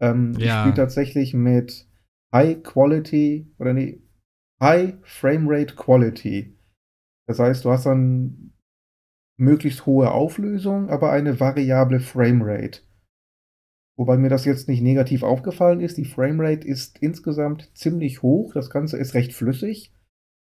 Ähm, 0.00 0.32
Ich 0.38 0.44
Ja. 0.44 0.60
spiele 0.60 0.74
tatsächlich 0.74 1.34
mit 1.34 1.88
High 2.34 2.62
Quality 2.62 3.52
oder 3.58 3.72
nee, 3.74 4.02
High 4.60 4.94
Framerate 5.02 5.76
Quality. 5.76 6.56
Das 7.28 7.38
heißt, 7.38 7.64
du 7.64 7.70
hast 7.70 7.86
dann 7.86 8.52
möglichst 9.42 9.86
hohe 9.86 10.10
Auflösung, 10.10 10.88
aber 10.88 11.10
eine 11.10 11.40
variable 11.40 12.00
Framerate. 12.00 12.80
Wobei 13.96 14.16
mir 14.16 14.30
das 14.30 14.44
jetzt 14.44 14.68
nicht 14.68 14.82
negativ 14.82 15.22
aufgefallen 15.22 15.80
ist. 15.80 15.98
Die 15.98 16.06
Framerate 16.06 16.66
ist 16.66 16.98
insgesamt 17.00 17.70
ziemlich 17.74 18.22
hoch. 18.22 18.54
Das 18.54 18.70
Ganze 18.70 18.96
ist 18.96 19.14
recht 19.14 19.34
flüssig. 19.34 19.94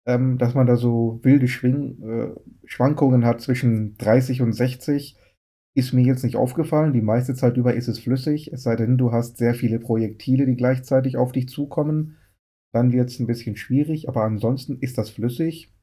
Ähm, 0.07 0.39
dass 0.39 0.55
man 0.55 0.67
da 0.67 0.77
so 0.77 1.21
wilde 1.23 1.49
Schwing 1.49 2.03
äh, 2.03 2.35
Schwankungen 2.65 3.25
hat 3.25 3.41
zwischen 3.41 3.97
30 3.99 4.41
und 4.43 4.53
60, 4.53 5.19
ist 5.75 5.93
mir 5.93 6.03
jetzt 6.03 6.25
nicht 6.25 6.37
aufgefallen. 6.37 6.93
Die 6.93 7.03
meiste 7.03 7.35
Zeit 7.35 7.57
über 7.57 7.75
ist 7.75 7.89
es 7.89 7.99
flüssig. 7.99 8.53
Es 8.53 8.63
sei 8.63 8.77
denn, 8.77 8.97
du 8.97 9.13
hast 9.13 9.39
sehr 9.39 9.55
viele 9.55 9.79
Projektile, 9.79 10.47
die 10.47 10.57
gleichzeitig 10.57 11.17
auf 11.17 11.33
dich 11.33 11.49
zukommen. 11.49 12.17
Dann 12.73 12.93
wird 12.93 13.11
es 13.11 13.19
ein 13.19 13.27
bisschen 13.27 13.57
schwierig. 13.57 14.09
Aber 14.09 14.25
ansonsten 14.25 14.79
ist 14.79 14.99
das 14.99 15.11
flüssig. 15.11 15.75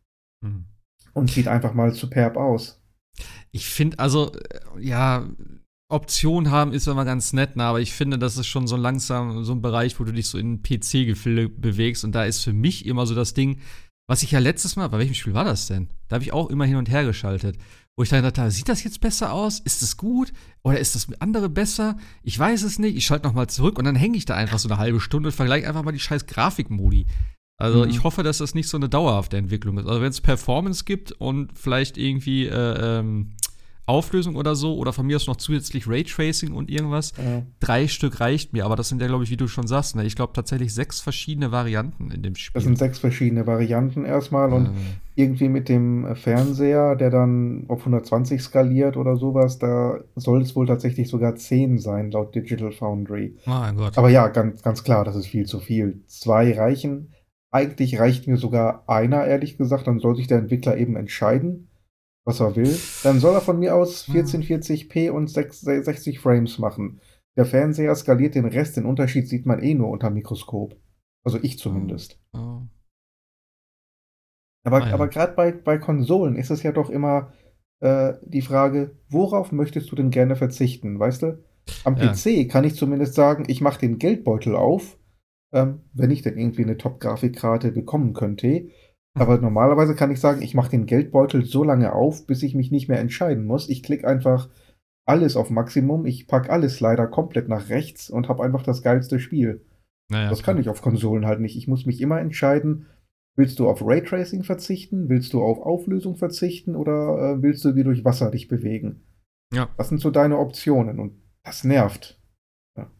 Mhm. 0.41 0.65
Und 1.13 1.30
sieht 1.30 1.47
einfach 1.47 1.73
mal 1.73 1.91
superb 1.91 2.36
aus. 2.38 2.85
Ich 3.51 3.65
finde, 3.67 3.99
also, 3.99 4.32
äh, 4.34 4.60
ja, 4.82 5.28
Option 5.88 6.49
haben 6.49 6.73
ist 6.73 6.88
immer 6.88 7.06
ganz 7.06 7.32
nett, 7.32 7.56
ne? 7.56 7.63
aber 7.63 7.80
ich 7.80 7.93
finde, 7.93 8.17
das 8.17 8.38
ist 8.38 8.47
schon 8.47 8.65
so 8.65 8.75
langsam 8.75 9.43
so 9.43 9.54
ein 9.54 9.62
Bereich, 9.62 9.99
wo 9.99 10.04
du 10.04 10.12
dich 10.12 10.28
so 10.28 10.38
in 10.38 10.63
PC-Gefilde 10.63 11.49
bewegst. 11.49 12.04
Und 12.04 12.13
da 12.13 12.25
ist 12.25 12.43
für 12.43 12.54
mich 12.54 12.86
immer 12.88 13.06
so 13.06 13.13
das 13.13 13.36
Ding, 13.36 13.60
was 14.08 14.23
ich 14.23 14.32
ja 14.32 14.39
letztes 14.39 14.75
Mal, 14.75 14.88
bei 14.88 14.99
welchem 14.99 15.13
Spiel 15.13 15.34
war 15.34 15.45
das 15.45 15.67
denn? 15.67 15.89
Da 16.08 16.15
habe 16.15 16.23
ich 16.23 16.34
auch 16.34 16.49
immer 16.49 16.65
hin 16.65 16.78
und 16.78 16.89
her 16.89 17.06
geschaltet. 17.06 17.58
Wo 17.97 18.04
ich 18.04 18.10
dann 18.10 18.23
dachte, 18.23 18.51
sieht 18.51 18.67
das 18.67 18.84
jetzt 18.84 18.99
besser 18.99 19.32
aus? 19.32 19.60
Ist 19.60 19.82
es 19.82 19.95
gut? 19.95 20.34
Oder 20.63 20.80
ist 20.80 20.95
das 20.95 21.08
andere 21.19 21.49
besser? 21.49 21.97
Ich 22.23 22.38
weiß 22.38 22.63
es 22.63 22.78
nicht. 22.78 22.97
Ich 22.97 23.06
schalte 23.06 23.25
nochmal 23.25 23.47
zurück 23.47 23.80
und 23.80 23.86
dann 23.86 23.95
hänge 23.95 24.17
ich 24.17 24.25
da 24.25 24.36
einfach 24.36 24.60
so 24.60 24.67
eine 24.67 24.78
halbe 24.78 24.99
Stunde 24.99 25.30
und 25.30 25.36
vergleiche 25.36 25.67
einfach 25.67 25.84
mal 25.84 25.91
die 25.91 25.99
scheiß 25.99 26.25
Grafikmodi. 26.25 27.06
Also 27.58 27.84
mhm. 27.84 27.89
ich 27.89 28.04
hoffe, 28.04 28.24
dass 28.24 28.39
das 28.39 28.54
nicht 28.54 28.68
so 28.68 28.78
eine 28.78 28.89
dauerhafte 28.89 29.38
Entwicklung 29.38 29.78
ist. 29.78 29.88
Also 29.88 30.02
wenn 30.02 30.10
es 30.10 30.22
Performance 30.22 30.84
gibt 30.84 31.12
und 31.13 31.58
vielleicht 31.58 31.98
irgendwie 31.98 32.48
äh, 32.48 33.00
ähm, 33.00 33.32
Auflösung 33.88 34.36
oder 34.36 34.56
so 34.56 34.76
oder 34.76 34.94
von 34.94 35.06
mir 35.06 35.15
aus 35.15 35.28
noch 35.28 35.36
zusätzlich 35.36 35.88
Raytracing 35.88 36.54
und 36.54 36.70
irgendwas. 36.70 37.13
Ja. 37.18 37.44
Drei 37.60 37.88
Stück 37.88 38.20
reicht 38.20 38.52
mir, 38.52 38.65
aber 38.65 38.76
das 38.76 38.89
sind 38.89 39.00
ja, 39.00 39.08
glaube 39.08 39.24
ich, 39.24 39.30
wie 39.30 39.38
du 39.38 39.48
schon 39.48 39.68
sagst, 39.68 39.96
ne? 39.96 40.04
ich 40.06 40.15
glaube 40.15 40.34
tatsächlich 40.34 40.74
sechs 40.74 41.00
verschiedene 41.00 41.52
Varianten 41.52 42.10
in 42.10 42.24
dem 42.24 42.36
Spiel. 42.36 42.54
Das 42.56 42.63
sind 42.63 42.78
sechs 42.78 42.98
verschiedene 42.98 43.46
Varianten 43.46 44.04
erstmal 44.04 44.52
und 44.54 44.68
äh. 44.68 44.70
irgendwie 45.15 45.50
mit 45.50 45.70
dem 45.70 46.15
Fernseher, 46.15 46.96
der 46.96 47.12
dann 47.12 47.65
auf 47.68 47.80
120 47.82 48.41
skaliert 48.41 48.98
oder 48.98 49.18
sowas, 49.18 49.60
da 49.60 50.00
soll 50.15 50.41
es 50.41 50.56
wohl 50.56 50.65
tatsächlich 50.65 51.08
sogar 51.08 51.36
zehn 51.36 51.78
sein, 51.78 52.10
laut 52.10 52.34
Digital 52.34 52.72
Foundry. 52.72 53.36
Mein 53.46 53.78
Gott. 53.78 53.98
Aber 53.98 54.10
ja, 54.10 54.28
ganz, 54.30 54.63
ganz 54.63 54.84
klar, 54.84 55.06
das 55.06 55.15
ist 55.15 55.28
viel 55.28 55.46
zu 55.46 55.60
viel. 55.60 56.02
Zwei 56.08 56.58
reichen. 56.58 57.10
Eigentlich 57.56 58.00
reicht 58.00 58.28
mir 58.28 58.38
sogar 58.38 58.84
einer, 58.88 59.26
ehrlich 59.26 59.58
gesagt, 59.58 59.88
dann 59.88 60.00
soll 60.00 60.15
sich 60.15 60.28
der 60.28 60.39
Entwickler 60.39 60.78
eben 60.78 60.96
entscheiden 60.96 61.70
was 62.26 62.39
er 62.39 62.56
will, 62.56 62.78
dann 63.04 63.20
soll 63.20 63.36
er 63.36 63.41
von 63.41 63.60
mir 63.60 63.76
aus 63.76 64.10
1440p 64.10 65.12
und 65.12 65.30
60 65.30 66.20
Frames 66.20 66.58
machen. 66.58 67.00
Der 67.38 67.46
Fernseher 67.46 67.94
skaliert 67.96 68.36
den 68.36 68.46
Rest, 68.46 68.78
den 68.78 68.86
Unterschied 68.86 69.30
sieht 69.30 69.46
man 69.46 69.62
eh 69.62 69.76
nur 69.76 69.89
unter 69.89 70.10
Mikroskop. 70.10 70.76
Also 71.24 71.38
ich 71.41 71.60
zumindest. 71.60 72.20
Oh. 72.34 72.39
Oh. 72.39 72.62
Aber, 74.63 74.84
ah, 74.84 74.88
ja. 74.88 74.94
aber 74.94 75.08
gerade 75.08 75.34
bei, 75.34 75.52
bei 75.52 75.78
Konsolen 75.78 76.36
ist 76.36 76.50
es 76.50 76.63
ja 76.63 76.72
doch 76.72 76.89
immer 76.89 77.32
äh, 77.82 78.13
die 78.24 78.41
Frage, 78.41 78.98
worauf 79.10 79.52
möchtest 79.52 79.91
du 79.91 79.96
denn 79.96 80.10
gerne 80.10 80.36
verzichten, 80.36 80.98
weißt 81.00 81.22
du? 81.22 81.44
Am 81.84 81.98
ja. 81.98 82.12
PC 82.12 82.50
kann 82.50 82.63
ich 82.63 82.76
zumindest 82.76 83.13
sagen, 83.13 83.44
ich 83.48 83.62
mache 83.62 83.80
den 83.80 84.00
Geldbeutel 84.00 84.56
auf, 84.56 84.98
ähm, 85.56 85.80
wenn 85.94 86.12
ich 86.12 86.22
denn 86.22 86.38
irgendwie 86.38 86.63
eine 86.63 86.78
Top-Grafikkarte 86.78 87.72
bekommen 87.72 88.13
könnte. 88.13 88.68
Aber 89.18 89.38
normalerweise 89.38 89.96
kann 89.96 90.12
ich 90.12 90.20
sagen, 90.20 90.41
ich 90.41 90.54
mache 90.54 90.72
den 90.72 90.86
Geldbeutel 90.86 91.46
so 91.46 91.63
lange 91.63 91.94
auf, 91.94 92.28
bis 92.28 92.44
ich 92.44 92.54
mich 92.54 92.70
nicht 92.70 92.89
mehr 92.89 93.00
entscheiden 93.00 93.46
muss. 93.46 93.70
Ich 93.70 93.82
klicke 93.82 94.06
einfach 94.06 94.50
alles 95.08 95.38
auf 95.38 95.50
Maximum, 95.50 96.06
ich 96.06 96.28
packe 96.28 96.50
alles 96.50 96.82
leider 96.82 97.08
komplett 97.08 97.48
nach 97.48 97.70
rechts 97.70 98.10
und 98.10 98.28
habe 98.28 98.44
einfach 98.44 98.63
das 98.63 98.82
geilste 98.82 99.20
Spiel. 99.20 99.65
Naja, 100.10 100.30
das 100.30 100.44
kann 100.44 100.60
ich 100.60 100.68
auf 100.68 100.82
Konsolen 100.82 101.26
halt 101.26 101.39
nicht. 101.39 101.56
Ich 101.56 101.68
muss 101.68 101.86
mich 101.86 102.02
immer 102.02 102.20
entscheiden, 102.20 102.88
willst 103.38 103.60
du 103.60 103.70
auf 103.70 103.82
Raytracing 103.82 104.44
verzichten, 104.44 105.08
willst 105.08 105.32
du 105.32 105.41
auf 105.41 105.60
Auflösung 105.60 106.18
verzichten 106.18 106.76
oder 106.76 107.38
äh, 107.38 107.41
willst 107.41 107.63
du 107.63 107.76
wie 107.76 107.84
durch 107.84 108.04
Wasser 108.04 108.30
dich 108.30 108.50
bewegen? 108.50 109.04
Ja. 109.54 109.70
Was 109.78 109.88
sind 109.88 110.02
so 110.02 110.12
deine 110.12 110.38
Optionen? 110.38 111.00
Und 111.00 111.22
das 111.44 111.63
nervt. 111.63 112.20
Ja, 112.78 112.91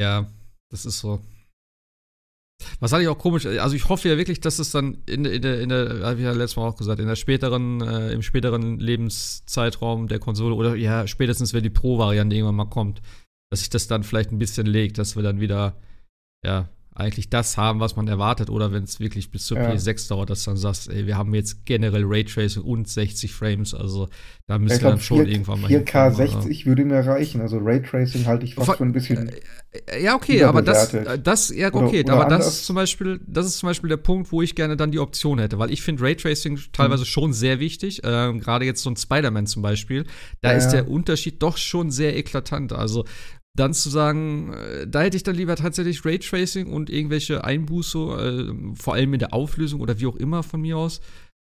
ja 0.00 0.26
das 0.70 0.86
ist 0.86 0.98
so. 0.98 1.20
Was 2.80 2.92
hatte 2.92 3.02
ich 3.02 3.08
auch 3.08 3.18
komisch, 3.18 3.46
also 3.46 3.76
ich 3.76 3.88
hoffe 3.88 4.08
ja 4.08 4.16
wirklich, 4.16 4.40
dass 4.40 4.58
es 4.58 4.70
dann 4.70 4.98
in, 5.06 5.24
in 5.24 5.42
der, 5.42 5.60
in 5.60 5.68
der, 5.68 6.00
habe 6.02 6.16
ich 6.16 6.24
ja 6.24 6.32
letztes 6.32 6.56
Mal 6.56 6.68
auch 6.68 6.76
gesagt, 6.76 7.00
in 7.00 7.06
der 7.06 7.16
späteren, 7.16 7.80
äh, 7.80 8.12
im 8.12 8.22
späteren 8.22 8.78
Lebenszeitraum 8.78 10.08
der 10.08 10.18
Konsole 10.18 10.54
oder 10.54 10.74
ja, 10.74 11.06
spätestens 11.06 11.52
wenn 11.52 11.62
die 11.62 11.70
Pro-Variante 11.70 12.34
irgendwann 12.34 12.56
mal 12.56 12.64
kommt, 12.66 13.02
dass 13.50 13.60
sich 13.60 13.70
das 13.70 13.88
dann 13.88 14.04
vielleicht 14.04 14.32
ein 14.32 14.38
bisschen 14.38 14.66
legt, 14.66 14.98
dass 14.98 15.16
wir 15.16 15.22
dann 15.22 15.40
wieder, 15.40 15.76
ja, 16.44 16.68
eigentlich 16.96 17.28
das 17.28 17.58
haben, 17.58 17.78
was 17.78 17.94
man 17.94 18.08
erwartet, 18.08 18.48
oder 18.48 18.72
wenn 18.72 18.84
es 18.84 19.00
wirklich 19.00 19.30
bis 19.30 19.44
zur 19.44 19.58
ja. 19.58 19.70
PS6 19.70 20.08
dauert, 20.08 20.30
dass 20.30 20.44
dann 20.44 20.56
sagst, 20.56 20.88
ey, 20.90 21.06
wir 21.06 21.18
haben 21.18 21.34
jetzt 21.34 21.66
generell 21.66 22.04
Raytracing 22.04 22.62
und 22.62 22.88
60 22.88 23.34
Frames, 23.34 23.74
also 23.74 24.08
da 24.46 24.58
müssen 24.58 24.80
wir 24.80 24.90
dann 24.90 25.00
schon 25.00 25.24
4, 25.24 25.28
irgendwann 25.28 25.60
mal 25.60 25.70
4K 25.70 26.14
60 26.14 26.64
würde 26.64 26.84
mir 26.86 27.04
reichen, 27.04 27.42
also 27.42 27.58
Raytracing 27.58 28.24
halte 28.24 28.46
ich 28.46 28.54
fast 28.54 28.78
für 28.78 28.84
ein 28.84 28.92
bisschen 28.92 29.28
äh, 29.28 29.78
äh, 29.88 30.04
Ja, 30.04 30.14
okay, 30.14 30.42
aber 30.44 30.62
das, 30.62 30.96
das, 31.22 31.54
ja, 31.54 31.68
okay, 31.74 32.00
oder, 32.00 32.14
oder 32.14 32.22
aber 32.22 32.30
das 32.30 32.46
ist 32.46 32.66
zum 32.66 32.76
Beispiel, 32.76 33.20
das 33.26 33.44
ist 33.44 33.58
zum 33.58 33.68
Beispiel 33.68 33.90
der 33.90 33.98
Punkt, 33.98 34.32
wo 34.32 34.40
ich 34.40 34.54
gerne 34.54 34.76
dann 34.78 34.90
die 34.90 34.98
Option 34.98 35.38
hätte, 35.38 35.58
weil 35.58 35.70
ich 35.70 35.82
finde 35.82 36.02
Raytracing 36.02 36.58
teilweise 36.72 37.02
mhm. 37.02 37.06
schon 37.06 37.32
sehr 37.34 37.60
wichtig, 37.60 38.04
äh, 38.04 38.32
gerade 38.38 38.64
jetzt 38.64 38.82
so 38.82 38.88
ein 38.88 38.96
Spider-Man 38.96 39.46
zum 39.46 39.60
Beispiel, 39.60 40.06
da 40.40 40.52
ja, 40.52 40.56
ist 40.56 40.70
der 40.70 40.88
Unterschied 40.88 41.42
doch 41.42 41.58
schon 41.58 41.90
sehr 41.90 42.16
eklatant, 42.16 42.72
also 42.72 43.04
dann 43.56 43.74
zu 43.74 43.90
sagen, 43.90 44.52
äh, 44.52 44.86
da 44.86 45.02
hätte 45.02 45.16
ich 45.16 45.22
dann 45.22 45.36
lieber 45.36 45.56
tatsächlich 45.56 46.04
Raytracing 46.04 46.68
und 46.72 46.90
irgendwelche 46.90 47.44
Einbuße, 47.44 47.98
äh, 47.98 48.74
vor 48.74 48.94
allem 48.94 49.14
in 49.14 49.18
der 49.18 49.34
Auflösung 49.34 49.80
oder 49.80 49.98
wie 49.98 50.06
auch 50.06 50.16
immer 50.16 50.42
von 50.42 50.60
mir 50.60 50.76
aus. 50.76 51.00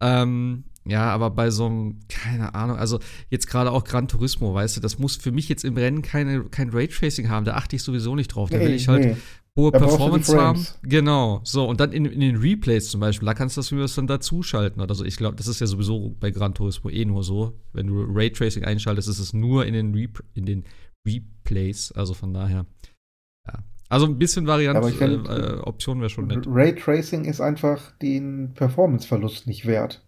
Ähm, 0.00 0.64
ja, 0.86 1.10
aber 1.10 1.30
bei 1.30 1.50
so 1.50 1.66
einem, 1.66 2.00
keine 2.08 2.54
Ahnung, 2.54 2.78
also 2.78 2.98
jetzt 3.28 3.46
gerade 3.46 3.72
auch 3.72 3.84
Gran 3.84 4.08
Turismo, 4.08 4.54
weißt 4.54 4.76
du, 4.76 4.80
das 4.80 4.98
muss 4.98 5.16
für 5.16 5.32
mich 5.32 5.48
jetzt 5.48 5.64
im 5.64 5.76
Rennen 5.76 6.02
keine, 6.02 6.44
kein 6.44 6.70
Raytracing 6.70 7.28
haben, 7.28 7.44
da 7.44 7.54
achte 7.54 7.76
ich 7.76 7.82
sowieso 7.82 8.14
nicht 8.14 8.28
drauf. 8.28 8.48
Da 8.48 8.58
will 8.58 8.72
ich 8.72 8.88
halt 8.88 9.04
nee. 9.04 9.16
hohe 9.54 9.70
da 9.70 9.80
Performance 9.80 10.34
haben. 10.34 10.66
Genau, 10.82 11.42
so, 11.44 11.68
und 11.68 11.80
dann 11.80 11.92
in, 11.92 12.06
in, 12.06 12.20
den 12.20 12.36
Replays 12.36 12.88
zum 12.88 13.00
Beispiel, 13.00 13.26
da 13.26 13.34
kannst 13.34 13.56
du 13.56 13.60
das, 13.60 13.68
das 13.68 13.94
dann 13.96 14.06
dazuschalten 14.06 14.80
oder 14.80 14.94
so. 14.94 15.04
Ich 15.04 15.16
glaube, 15.16 15.36
das 15.36 15.46
ist 15.46 15.60
ja 15.60 15.66
sowieso 15.66 16.16
bei 16.20 16.30
Gran 16.30 16.54
Turismo 16.54 16.88
eh 16.88 17.04
nur 17.04 17.22
so. 17.22 17.60
Wenn 17.74 17.88
du 17.88 18.06
Raytracing 18.08 18.64
einschaltest, 18.64 19.08
ist 19.08 19.18
es 19.18 19.34
nur 19.34 19.66
in 19.66 19.74
den, 19.74 19.94
Re 19.94 20.08
in 20.32 20.46
den 20.46 20.64
Replays. 21.08 21.92
Also 21.92 22.14
von 22.14 22.34
daher. 22.34 22.66
Ja. 23.46 23.54
Also 23.88 24.06
ein 24.06 24.18
bisschen 24.18 24.46
Variante, 24.46 24.90
find, 24.90 25.28
äh, 25.28 25.32
äh, 25.32 25.58
Option 25.60 26.00
wäre 26.00 26.10
schon 26.10 26.26
nett. 26.26 26.44
Raytracing 26.46 27.24
ist 27.24 27.40
einfach 27.40 27.92
den 27.98 28.52
Performanceverlust 28.54 29.46
nicht 29.46 29.66
wert. 29.66 30.04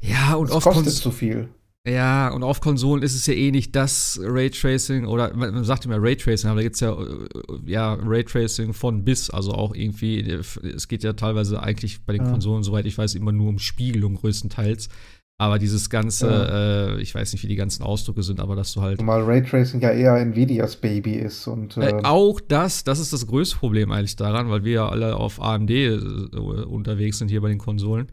Ja, 0.00 0.34
und 0.34 0.50
das 0.50 0.56
oft 0.56 0.66
kostet 0.66 0.92
zu 0.92 1.10
viel. 1.10 1.48
Ja, 1.86 2.30
und 2.30 2.42
auf 2.42 2.62
Konsolen 2.62 3.02
ist 3.02 3.14
es 3.14 3.26
ja 3.26 3.34
eh 3.34 3.50
nicht 3.50 3.76
das 3.76 4.18
Raytracing 4.22 5.04
oder 5.04 5.34
man 5.36 5.64
sagt 5.64 5.84
immer 5.84 6.00
Raytracing, 6.00 6.48
aber 6.48 6.60
da 6.60 6.62
gibt 6.62 6.76
es 6.76 6.80
ja, 6.80 6.92
äh, 6.94 7.26
ja 7.66 7.92
Raytracing 7.94 8.72
von 8.72 9.04
bis, 9.04 9.28
also 9.28 9.52
auch 9.52 9.74
irgendwie, 9.74 10.20
es 10.20 10.88
geht 10.88 11.02
ja 11.02 11.12
teilweise 11.12 11.62
eigentlich 11.62 12.02
bei 12.06 12.14
den 12.14 12.24
ja. 12.24 12.30
Konsolen, 12.30 12.62
soweit 12.62 12.86
ich 12.86 12.96
weiß, 12.96 13.14
immer 13.16 13.32
nur 13.32 13.50
um 13.50 13.58
Spiegelung 13.58 14.14
größtenteils. 14.14 14.88
Aber 15.36 15.58
dieses 15.58 15.90
ganze, 15.90 16.28
ja. 16.28 16.94
äh, 16.94 17.00
ich 17.00 17.12
weiß 17.12 17.32
nicht, 17.32 17.42
wie 17.42 17.48
die 17.48 17.56
ganzen 17.56 17.82
Ausdrücke 17.82 18.22
sind, 18.22 18.38
aber 18.38 18.54
dass 18.54 18.72
du 18.72 18.82
halt. 18.82 18.98
Zumal 18.98 19.22
Raytracing 19.22 19.80
ja 19.80 19.90
eher 19.90 20.16
Nvidias 20.16 20.76
Baby 20.76 21.14
ist 21.14 21.48
und. 21.48 21.76
Äh, 21.76 21.90
äh, 21.90 22.04
auch 22.04 22.40
das, 22.40 22.84
das 22.84 23.00
ist 23.00 23.12
das 23.12 23.26
größte 23.26 23.56
Problem 23.56 23.90
eigentlich 23.90 24.14
daran, 24.14 24.48
weil 24.48 24.64
wir 24.64 24.72
ja 24.72 24.88
alle 24.88 25.16
auf 25.16 25.42
AMD 25.42 25.70
äh, 25.70 25.96
unterwegs 26.36 27.18
sind 27.18 27.30
hier 27.30 27.40
bei 27.40 27.48
den 27.48 27.58
Konsolen. 27.58 28.12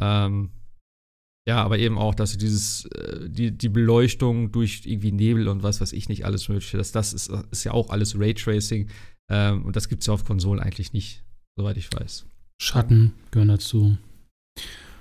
Ähm, 0.00 0.50
ja, 1.48 1.64
aber 1.64 1.78
eben 1.78 1.98
auch, 1.98 2.14
dass 2.14 2.32
du 2.32 2.38
dieses, 2.38 2.84
äh, 2.86 3.28
die, 3.28 3.50
die 3.50 3.68
Beleuchtung 3.68 4.52
durch 4.52 4.82
irgendwie 4.84 5.10
Nebel 5.10 5.48
und 5.48 5.64
was 5.64 5.80
weiß 5.80 5.92
ich 5.92 6.08
nicht 6.08 6.24
alles 6.24 6.48
mögliche, 6.48 6.76
dass 6.76 6.92
das 6.92 7.12
ist, 7.12 7.32
ist 7.50 7.64
ja 7.64 7.72
auch 7.72 7.90
alles 7.90 8.18
Raytracing. 8.18 8.88
Ähm, 9.28 9.64
und 9.64 9.74
das 9.74 9.88
gibt 9.88 10.02
es 10.02 10.06
ja 10.06 10.14
auf 10.14 10.24
Konsolen 10.24 10.60
eigentlich 10.60 10.92
nicht, 10.92 11.24
soweit 11.56 11.76
ich 11.76 11.92
weiß. 11.92 12.26
Schatten 12.60 13.14
gehören 13.32 13.48
dazu. 13.48 13.96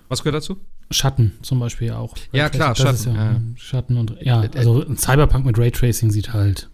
Was 0.09 0.23
gehört 0.23 0.35
dazu? 0.35 0.57
Schatten 0.91 1.33
zum 1.41 1.59
Beispiel 1.59 1.91
auch. 1.91 2.15
Ja, 2.31 2.49
klar, 2.49 2.75
Schatten. 2.75 3.15
Ja, 3.15 3.31
ja. 3.31 3.41
Schatten 3.55 3.97
und 3.97 4.17
ja, 4.21 4.41
also 4.55 4.85
ein 4.85 4.97
Cyberpunk 4.97 5.45
mit 5.45 5.57
Raytracing 5.57 6.11
sieht 6.11 6.33
halt. 6.33 6.69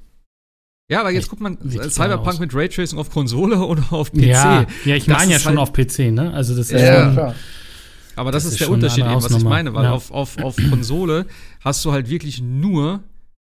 Ja, 0.90 1.02
aber 1.02 1.12
jetzt 1.12 1.30
guckt 1.30 1.42
man 1.42 1.58
Cyberpunk 1.90 2.40
mit 2.40 2.56
Raytracing 2.56 2.98
auf 2.98 3.10
Konsole 3.10 3.58
oder 3.66 3.84
auf 3.92 4.12
PC. 4.12 4.22
Ja, 4.24 4.66
ja 4.86 4.96
ich 4.96 5.08
meine 5.08 5.32
ja 5.32 5.40
schon 5.40 5.58
halt 5.58 5.70
auf 5.70 5.74
PC, 5.74 6.12
ne? 6.12 6.34
Also 6.34 6.56
das 6.56 6.72
ist 6.72 6.82
ja, 6.82 7.14
schon, 7.14 7.34
Aber 8.16 8.32
das, 8.32 8.44
das 8.44 8.46
ist, 8.46 8.52
ist 8.54 8.62
der 8.62 8.70
Unterschied, 8.72 9.06
eben, 9.06 9.16
was 9.16 9.32
ich 9.32 9.44
meine, 9.44 9.74
weil 9.74 9.84
ja. 9.84 9.92
auf, 9.92 10.12
auf, 10.12 10.38
auf 10.42 10.56
Konsole 10.70 11.26
hast 11.60 11.84
du 11.84 11.92
halt 11.92 12.10
wirklich 12.10 12.42
nur, 12.42 13.02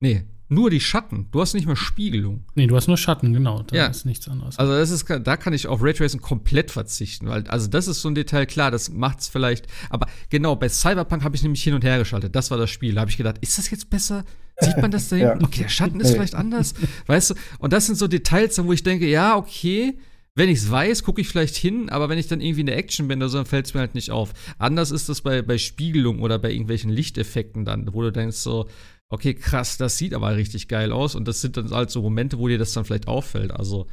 nee, 0.00 0.24
nur 0.48 0.70
die 0.70 0.80
Schatten. 0.80 1.28
Du 1.32 1.40
hast 1.40 1.54
nicht 1.54 1.66
mal 1.66 1.76
Spiegelung. 1.76 2.44
Nee, 2.54 2.66
du 2.66 2.76
hast 2.76 2.86
nur 2.86 2.96
Schatten, 2.96 3.32
genau. 3.32 3.62
Da 3.62 3.76
ja. 3.76 3.86
ist 3.86 4.06
nichts 4.06 4.28
anderes. 4.28 4.58
Also 4.58 4.72
das 4.72 4.90
ist, 4.90 5.06
da 5.08 5.36
kann 5.36 5.52
ich 5.52 5.66
auf 5.66 5.82
Raytracing 5.82 6.20
komplett 6.20 6.70
verzichten, 6.70 7.28
weil, 7.28 7.46
also 7.48 7.66
das 7.68 7.88
ist 7.88 8.00
so 8.00 8.08
ein 8.08 8.14
Detail, 8.14 8.46
klar, 8.46 8.70
das 8.70 8.90
macht's 8.90 9.28
vielleicht. 9.28 9.66
Aber 9.90 10.06
genau, 10.30 10.54
bei 10.54 10.68
Cyberpunk 10.68 11.24
habe 11.24 11.34
ich 11.34 11.42
nämlich 11.42 11.62
hin 11.62 11.74
und 11.74 11.84
her 11.84 11.98
geschaltet. 11.98 12.36
Das 12.36 12.50
war 12.50 12.58
das 12.58 12.70
Spiel. 12.70 12.94
Da 12.94 13.00
habe 13.00 13.10
ich 13.10 13.16
gedacht, 13.16 13.36
ist 13.40 13.58
das 13.58 13.70
jetzt 13.70 13.90
besser? 13.90 14.24
Sieht 14.60 14.76
man 14.78 14.90
das 14.90 15.08
da 15.08 15.16
hinten? 15.16 15.40
ja. 15.40 15.46
Okay, 15.46 15.62
der 15.62 15.68
Schatten 15.68 16.00
ist 16.00 16.12
vielleicht 16.12 16.34
anders. 16.34 16.74
weißt 17.06 17.30
du? 17.30 17.34
Und 17.58 17.72
das 17.72 17.86
sind 17.86 17.96
so 17.96 18.06
Details, 18.06 18.62
wo 18.62 18.72
ich 18.72 18.82
denke, 18.82 19.08
ja, 19.08 19.36
okay, 19.36 19.98
wenn 20.36 20.50
ich 20.50 20.58
es 20.58 20.70
weiß, 20.70 21.02
gucke 21.02 21.22
ich 21.22 21.28
vielleicht 21.28 21.56
hin, 21.56 21.88
aber 21.88 22.10
wenn 22.10 22.18
ich 22.18 22.28
dann 22.28 22.42
irgendwie 22.42 22.60
in 22.60 22.66
der 22.66 22.76
Action 22.76 23.08
bin, 23.08 23.18
dann 23.20 23.46
fällt 23.46 23.66
es 23.66 23.74
mir 23.74 23.80
halt 23.80 23.94
nicht 23.94 24.10
auf. 24.10 24.34
Anders 24.58 24.90
ist 24.90 25.08
das 25.08 25.22
bei, 25.22 25.40
bei 25.40 25.56
Spiegelung 25.56 26.20
oder 26.20 26.38
bei 26.38 26.50
irgendwelchen 26.50 26.90
Lichteffekten 26.90 27.64
dann, 27.64 27.92
wo 27.94 28.02
du 28.02 28.12
denkst 28.12 28.36
so, 28.36 28.68
okay, 29.10 29.34
krass, 29.34 29.76
das 29.76 29.98
sieht 29.98 30.14
aber 30.14 30.36
richtig 30.36 30.68
geil 30.68 30.92
aus. 30.92 31.14
Und 31.14 31.28
das 31.28 31.40
sind 31.40 31.56
dann 31.56 31.70
halt 31.70 31.90
so 31.90 32.02
Momente, 32.02 32.38
wo 32.38 32.48
dir 32.48 32.58
das 32.58 32.72
dann 32.72 32.84
vielleicht 32.84 33.08
auffällt. 33.08 33.52
Also, 33.52 33.86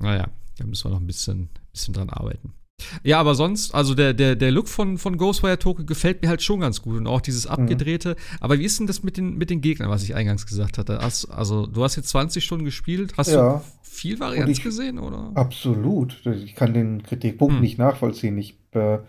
naja, 0.00 0.28
da 0.58 0.66
müssen 0.66 0.84
wir 0.84 0.90
noch 0.90 1.00
ein 1.00 1.06
bisschen, 1.06 1.48
bisschen 1.72 1.94
dran 1.94 2.10
arbeiten. 2.10 2.54
Ja, 3.02 3.18
aber 3.18 3.34
sonst, 3.34 3.74
also 3.74 3.94
der, 3.94 4.14
der, 4.14 4.36
der 4.36 4.52
Look 4.52 4.68
von, 4.68 4.98
von 4.98 5.16
Ghostwire 5.16 5.58
Tokyo 5.58 5.84
gefällt 5.84 6.22
mir 6.22 6.28
halt 6.28 6.42
schon 6.42 6.60
ganz 6.60 6.80
gut 6.80 6.96
und 6.96 7.06
auch 7.08 7.20
dieses 7.20 7.46
mhm. 7.46 7.50
abgedrehte. 7.52 8.10
Mhm. 8.10 8.36
Aber 8.40 8.58
wie 8.58 8.64
ist 8.64 8.78
denn 8.78 8.86
das 8.86 9.02
mit 9.02 9.16
den, 9.16 9.36
mit 9.36 9.50
den 9.50 9.60
Gegnern, 9.60 9.90
was 9.90 10.04
ich 10.04 10.14
eingangs 10.14 10.46
gesagt 10.46 10.78
hatte? 10.78 11.00
also, 11.00 11.66
du 11.66 11.82
hast 11.82 11.96
jetzt 11.96 12.08
20 12.10 12.44
Stunden 12.44 12.64
gespielt. 12.64 13.14
Hast 13.16 13.32
ja. 13.32 13.58
du 13.58 13.64
viel 13.82 14.20
Varianz 14.20 14.62
gesehen, 14.62 14.98
oder? 14.98 15.32
Absolut. 15.34 16.24
Ich 16.26 16.54
kann 16.54 16.72
den 16.72 17.02
Kritikpunkt 17.02 17.54
hm. 17.54 17.60
nicht 17.60 17.78
nachvollziehen. 17.78 18.38
Ich 18.38 18.56
äh, 18.72 18.94
äh, 18.94 19.00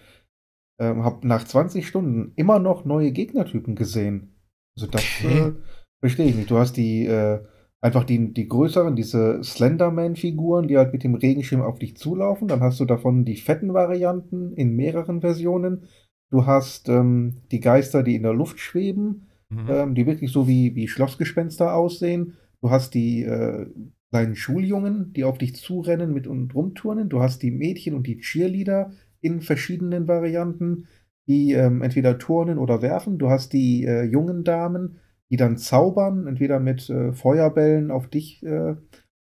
habe 0.79 1.27
nach 1.27 1.43
20 1.43 1.87
Stunden 1.87 2.33
immer 2.35 2.59
noch 2.59 2.85
neue 2.85 3.11
Gegnertypen 3.11 3.75
gesehen. 3.75 4.33
Also 4.79 4.91
das 4.91 5.03
okay. 5.19 5.39
äh, 5.39 5.51
verstehe 5.99 6.27
ich 6.27 6.35
nicht. 6.35 6.49
Du 6.49 6.57
hast 6.57 6.77
die 6.77 7.05
äh, 7.05 7.39
einfach 7.81 8.03
die, 8.03 8.33
die 8.33 8.47
größeren, 8.47 8.95
diese 8.95 9.43
Slenderman-Figuren, 9.43 10.67
die 10.67 10.77
halt 10.77 10.93
mit 10.93 11.03
dem 11.03 11.15
Regenschirm 11.15 11.61
auf 11.61 11.79
dich 11.79 11.97
zulaufen. 11.97 12.47
Dann 12.47 12.61
hast 12.61 12.79
du 12.79 12.85
davon 12.85 13.25
die 13.25 13.37
fetten 13.37 13.73
Varianten 13.73 14.53
in 14.53 14.75
mehreren 14.75 15.21
Versionen. 15.21 15.83
Du 16.31 16.45
hast 16.45 16.89
ähm, 16.89 17.41
die 17.51 17.59
Geister, 17.59 18.03
die 18.03 18.15
in 18.15 18.23
der 18.23 18.33
Luft 18.33 18.59
schweben, 18.59 19.27
mhm. 19.49 19.67
ähm, 19.69 19.95
die 19.95 20.05
wirklich 20.05 20.31
so 20.31 20.47
wie, 20.47 20.75
wie 20.75 20.87
Schlossgespenster 20.87 21.73
aussehen. 21.73 22.33
Du 22.61 22.69
hast 22.69 22.93
die 22.93 23.23
äh, 23.23 23.67
kleinen 24.11 24.35
Schuljungen, 24.35 25.13
die 25.13 25.23
auf 25.23 25.37
dich 25.37 25.55
zurennen 25.55 26.13
mit 26.13 26.27
und 26.27 26.53
rumturnen. 26.53 27.09
Du 27.09 27.21
hast 27.21 27.41
die 27.41 27.51
Mädchen 27.51 27.93
und 27.93 28.07
die 28.07 28.19
Cheerleader 28.19 28.91
in 29.21 29.41
verschiedenen 29.41 30.07
Varianten 30.07 30.87
die 31.29 31.53
ähm, 31.53 31.83
entweder 31.83 32.17
turnen 32.17 32.57
oder 32.57 32.81
werfen. 32.81 33.19
Du 33.19 33.29
hast 33.29 33.53
die 33.53 33.85
äh, 33.85 34.03
jungen 34.03 34.43
Damen, 34.43 34.99
die 35.29 35.37
dann 35.37 35.57
zaubern, 35.57 36.25
entweder 36.25 36.59
mit 36.59 36.89
äh, 36.89 37.13
Feuerbällen 37.13 37.91
auf 37.91 38.07
dich 38.07 38.43
äh, 38.43 38.75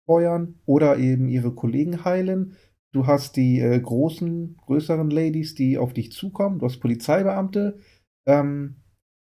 feuern 0.07 0.55
oder 0.65 0.97
eben 0.97 1.29
ihre 1.29 1.53
Kollegen 1.53 2.03
heilen. 2.03 2.57
Du 2.91 3.05
hast 3.05 3.37
die 3.37 3.59
äh, 3.59 3.79
großen, 3.79 4.57
größeren 4.57 5.11
Ladies, 5.11 5.53
die 5.53 5.77
auf 5.77 5.93
dich 5.93 6.11
zukommen. 6.11 6.57
Du 6.57 6.65
hast 6.65 6.79
Polizeibeamte. 6.79 7.77
Ähm, 8.25 8.77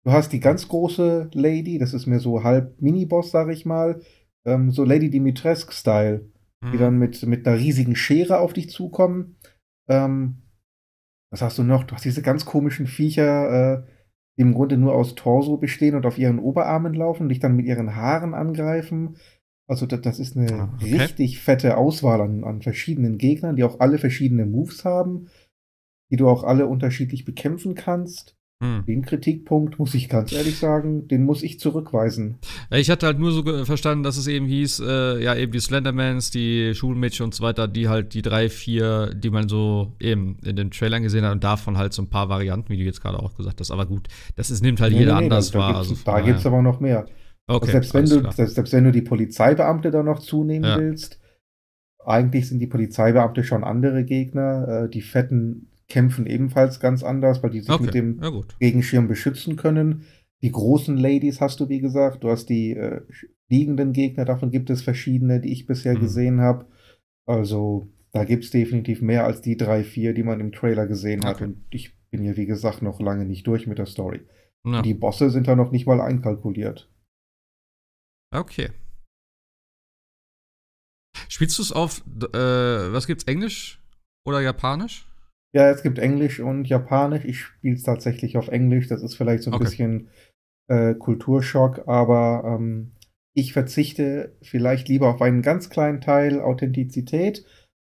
du 0.04 0.12
hast 0.12 0.32
die 0.32 0.40
ganz 0.40 0.66
große 0.66 1.30
Lady, 1.34 1.78
das 1.78 1.92
ist 1.92 2.06
mir 2.06 2.20
so 2.20 2.42
halb 2.42 2.80
Miniboss, 2.80 3.30
sag 3.30 3.50
ich 3.50 3.66
mal. 3.66 4.00
Ähm, 4.46 4.70
so 4.70 4.82
Lady 4.82 5.10
Dimitrescu-Style, 5.10 6.30
mhm. 6.62 6.72
die 6.72 6.78
dann 6.78 6.98
mit, 6.98 7.22
mit 7.26 7.46
einer 7.46 7.58
riesigen 7.58 7.96
Schere 7.96 8.38
auf 8.38 8.54
dich 8.54 8.70
zukommen. 8.70 9.36
Ähm, 9.88 10.41
was 11.32 11.40
hast 11.40 11.58
du 11.58 11.64
noch? 11.64 11.84
Du 11.84 11.94
hast 11.94 12.04
diese 12.04 12.22
ganz 12.22 12.44
komischen 12.44 12.86
Viecher, 12.86 13.80
äh, 13.80 13.82
die 14.36 14.42
im 14.42 14.54
Grunde 14.54 14.76
nur 14.76 14.94
aus 14.94 15.14
Torso 15.14 15.56
bestehen 15.56 15.94
und 15.94 16.06
auf 16.06 16.18
ihren 16.18 16.38
Oberarmen 16.38 16.92
laufen, 16.92 17.28
dich 17.28 17.40
dann 17.40 17.56
mit 17.56 17.66
ihren 17.66 17.96
Haaren 17.96 18.34
angreifen. 18.34 19.16
Also 19.66 19.86
das, 19.86 20.02
das 20.02 20.18
ist 20.18 20.36
eine 20.36 20.52
ah, 20.52 20.74
okay. 20.74 20.96
richtig 20.98 21.40
fette 21.40 21.78
Auswahl 21.78 22.20
an, 22.20 22.44
an 22.44 22.60
verschiedenen 22.60 23.16
Gegnern, 23.16 23.56
die 23.56 23.64
auch 23.64 23.80
alle 23.80 23.96
verschiedene 23.96 24.44
Moves 24.44 24.84
haben, 24.84 25.28
die 26.10 26.16
du 26.16 26.28
auch 26.28 26.44
alle 26.44 26.66
unterschiedlich 26.66 27.24
bekämpfen 27.24 27.74
kannst. 27.74 28.36
Hm. 28.62 28.84
Den 28.86 29.02
Kritikpunkt, 29.02 29.80
muss 29.80 29.92
ich 29.92 30.08
ganz 30.08 30.32
ehrlich 30.32 30.56
sagen, 30.56 31.08
den 31.08 31.24
muss 31.24 31.42
ich 31.42 31.58
zurückweisen. 31.58 32.38
Ich 32.70 32.90
hatte 32.90 33.06
halt 33.06 33.18
nur 33.18 33.32
so 33.32 33.42
verstanden, 33.64 34.04
dass 34.04 34.16
es 34.16 34.28
eben 34.28 34.46
hieß, 34.46 34.84
äh, 34.86 35.20
ja, 35.20 35.34
eben 35.34 35.50
die 35.50 35.58
Slendermans, 35.58 36.30
die 36.30 36.72
Schulmädchen 36.72 37.24
und 37.24 37.34
so 37.34 37.42
weiter, 37.42 37.66
die 37.66 37.88
halt 37.88 38.14
die 38.14 38.22
drei, 38.22 38.48
vier, 38.48 39.14
die 39.14 39.30
man 39.30 39.48
so 39.48 39.96
eben 39.98 40.36
in 40.44 40.54
den 40.54 40.70
Trailern 40.70 41.02
gesehen 41.02 41.24
hat 41.24 41.32
und 41.32 41.42
davon 41.42 41.76
halt 41.76 41.92
so 41.92 42.02
ein 42.02 42.08
paar 42.08 42.28
Varianten, 42.28 42.68
wie 42.68 42.76
du 42.76 42.84
jetzt 42.84 43.02
gerade 43.02 43.18
auch 43.18 43.34
gesagt 43.34 43.58
hast. 43.58 43.72
Aber 43.72 43.84
gut, 43.84 44.06
das 44.36 44.52
ist, 44.52 44.62
nimmt 44.62 44.80
halt 44.80 44.92
nee, 44.92 45.00
jeder 45.00 45.16
nee, 45.18 45.24
anders 45.24 45.50
da, 45.50 45.58
wahr. 45.58 45.76
Also, 45.78 45.96
da 46.04 46.20
gibt 46.20 46.38
es 46.38 46.46
aber 46.46 46.62
noch 46.62 46.78
mehr. 46.78 47.06
Okay, 47.48 47.62
also 47.62 47.72
selbst, 47.72 47.94
wenn 47.94 48.04
du, 48.04 48.30
selbst 48.30 48.72
wenn 48.72 48.84
du 48.84 48.92
die 48.92 49.02
Polizeibeamte 49.02 49.90
da 49.90 50.04
noch 50.04 50.20
zunehmen 50.20 50.70
ja. 50.70 50.78
willst, 50.78 51.18
eigentlich 51.98 52.48
sind 52.48 52.60
die 52.60 52.68
Polizeibeamte 52.68 53.42
schon 53.42 53.64
andere 53.64 54.04
Gegner. 54.04 54.84
Äh, 54.84 54.88
die 54.88 55.02
fetten 55.02 55.71
kämpfen 55.92 56.26
ebenfalls 56.26 56.80
ganz 56.80 57.02
anders, 57.02 57.42
weil 57.42 57.50
die 57.50 57.60
sich 57.60 57.70
okay. 57.70 57.84
mit 57.84 57.94
dem 57.94 58.18
Regenschirm 58.62 59.08
beschützen 59.08 59.56
können. 59.56 60.06
Die 60.40 60.50
großen 60.50 60.96
Ladies 60.96 61.42
hast 61.42 61.60
du, 61.60 61.68
wie 61.68 61.80
gesagt. 61.80 62.24
Du 62.24 62.30
hast 62.30 62.46
die 62.46 62.70
äh, 62.70 63.02
liegenden 63.50 63.92
Gegner, 63.92 64.24
davon 64.24 64.50
gibt 64.50 64.70
es 64.70 64.80
verschiedene, 64.80 65.38
die 65.38 65.52
ich 65.52 65.66
bisher 65.66 65.94
mhm. 65.94 66.00
gesehen 66.00 66.40
habe. 66.40 66.66
Also 67.26 67.92
da 68.12 68.24
gibt 68.24 68.44
es 68.44 68.50
definitiv 68.50 69.02
mehr 69.02 69.26
als 69.26 69.42
die 69.42 69.58
drei, 69.58 69.84
vier, 69.84 70.14
die 70.14 70.22
man 70.22 70.40
im 70.40 70.52
Trailer 70.52 70.86
gesehen 70.86 71.24
hat. 71.26 71.36
Okay. 71.36 71.44
Und 71.44 71.66
ich 71.68 71.94
bin 72.10 72.24
ja, 72.24 72.38
wie 72.38 72.46
gesagt, 72.46 72.80
noch 72.80 72.98
lange 72.98 73.26
nicht 73.26 73.46
durch 73.46 73.66
mit 73.66 73.76
der 73.76 73.86
Story. 73.86 74.26
Ja. 74.66 74.80
Die 74.80 74.94
Bosse 74.94 75.28
sind 75.28 75.46
da 75.46 75.56
noch 75.56 75.72
nicht 75.72 75.86
mal 75.86 76.00
einkalkuliert. 76.00 76.90
Okay. 78.34 78.70
Spielst 81.28 81.58
du 81.58 81.62
es 81.62 81.72
auf, 81.72 82.02
äh, 82.34 82.92
was 82.92 83.06
gibt's, 83.06 83.24
Englisch 83.24 83.78
oder 84.26 84.40
Japanisch? 84.40 85.11
Ja, 85.54 85.70
es 85.70 85.82
gibt 85.82 85.98
Englisch 85.98 86.40
und 86.40 86.66
Japanisch. 86.66 87.24
Ich 87.24 87.40
spiele 87.40 87.74
es 87.74 87.82
tatsächlich 87.82 88.36
auf 88.36 88.48
Englisch. 88.48 88.88
Das 88.88 89.02
ist 89.02 89.14
vielleicht 89.14 89.42
so 89.42 89.50
ein 89.50 89.54
okay. 89.54 89.64
bisschen 89.64 90.08
äh, 90.68 90.94
Kulturschock, 90.94 91.86
aber 91.86 92.58
ähm, 92.58 92.92
ich 93.34 93.52
verzichte 93.52 94.36
vielleicht 94.42 94.88
lieber 94.88 95.08
auf 95.08 95.22
einen 95.22 95.42
ganz 95.42 95.70
kleinen 95.70 96.00
Teil 96.00 96.40
Authentizität 96.40 97.44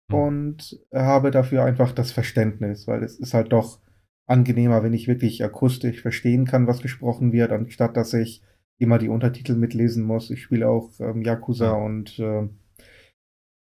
mhm. 0.08 0.14
und 0.14 0.80
habe 0.92 1.30
dafür 1.30 1.64
einfach 1.64 1.92
das 1.92 2.12
Verständnis, 2.12 2.86
weil 2.86 3.02
es 3.02 3.18
ist 3.18 3.34
halt 3.34 3.52
doch 3.52 3.80
angenehmer, 4.26 4.82
wenn 4.82 4.92
ich 4.92 5.08
wirklich 5.08 5.44
akustisch 5.44 6.00
verstehen 6.00 6.44
kann, 6.44 6.66
was 6.66 6.80
gesprochen 6.80 7.32
wird, 7.32 7.52
anstatt 7.52 7.96
dass 7.96 8.14
ich 8.14 8.42
immer 8.78 8.98
die 8.98 9.08
Untertitel 9.08 9.54
mitlesen 9.54 10.04
muss. 10.04 10.30
Ich 10.30 10.42
spiele 10.42 10.68
auch 10.68 10.90
ähm, 11.00 11.22
Yakuza 11.22 11.76
mhm. 11.78 11.84
und 11.84 12.18
äh, 12.18 12.48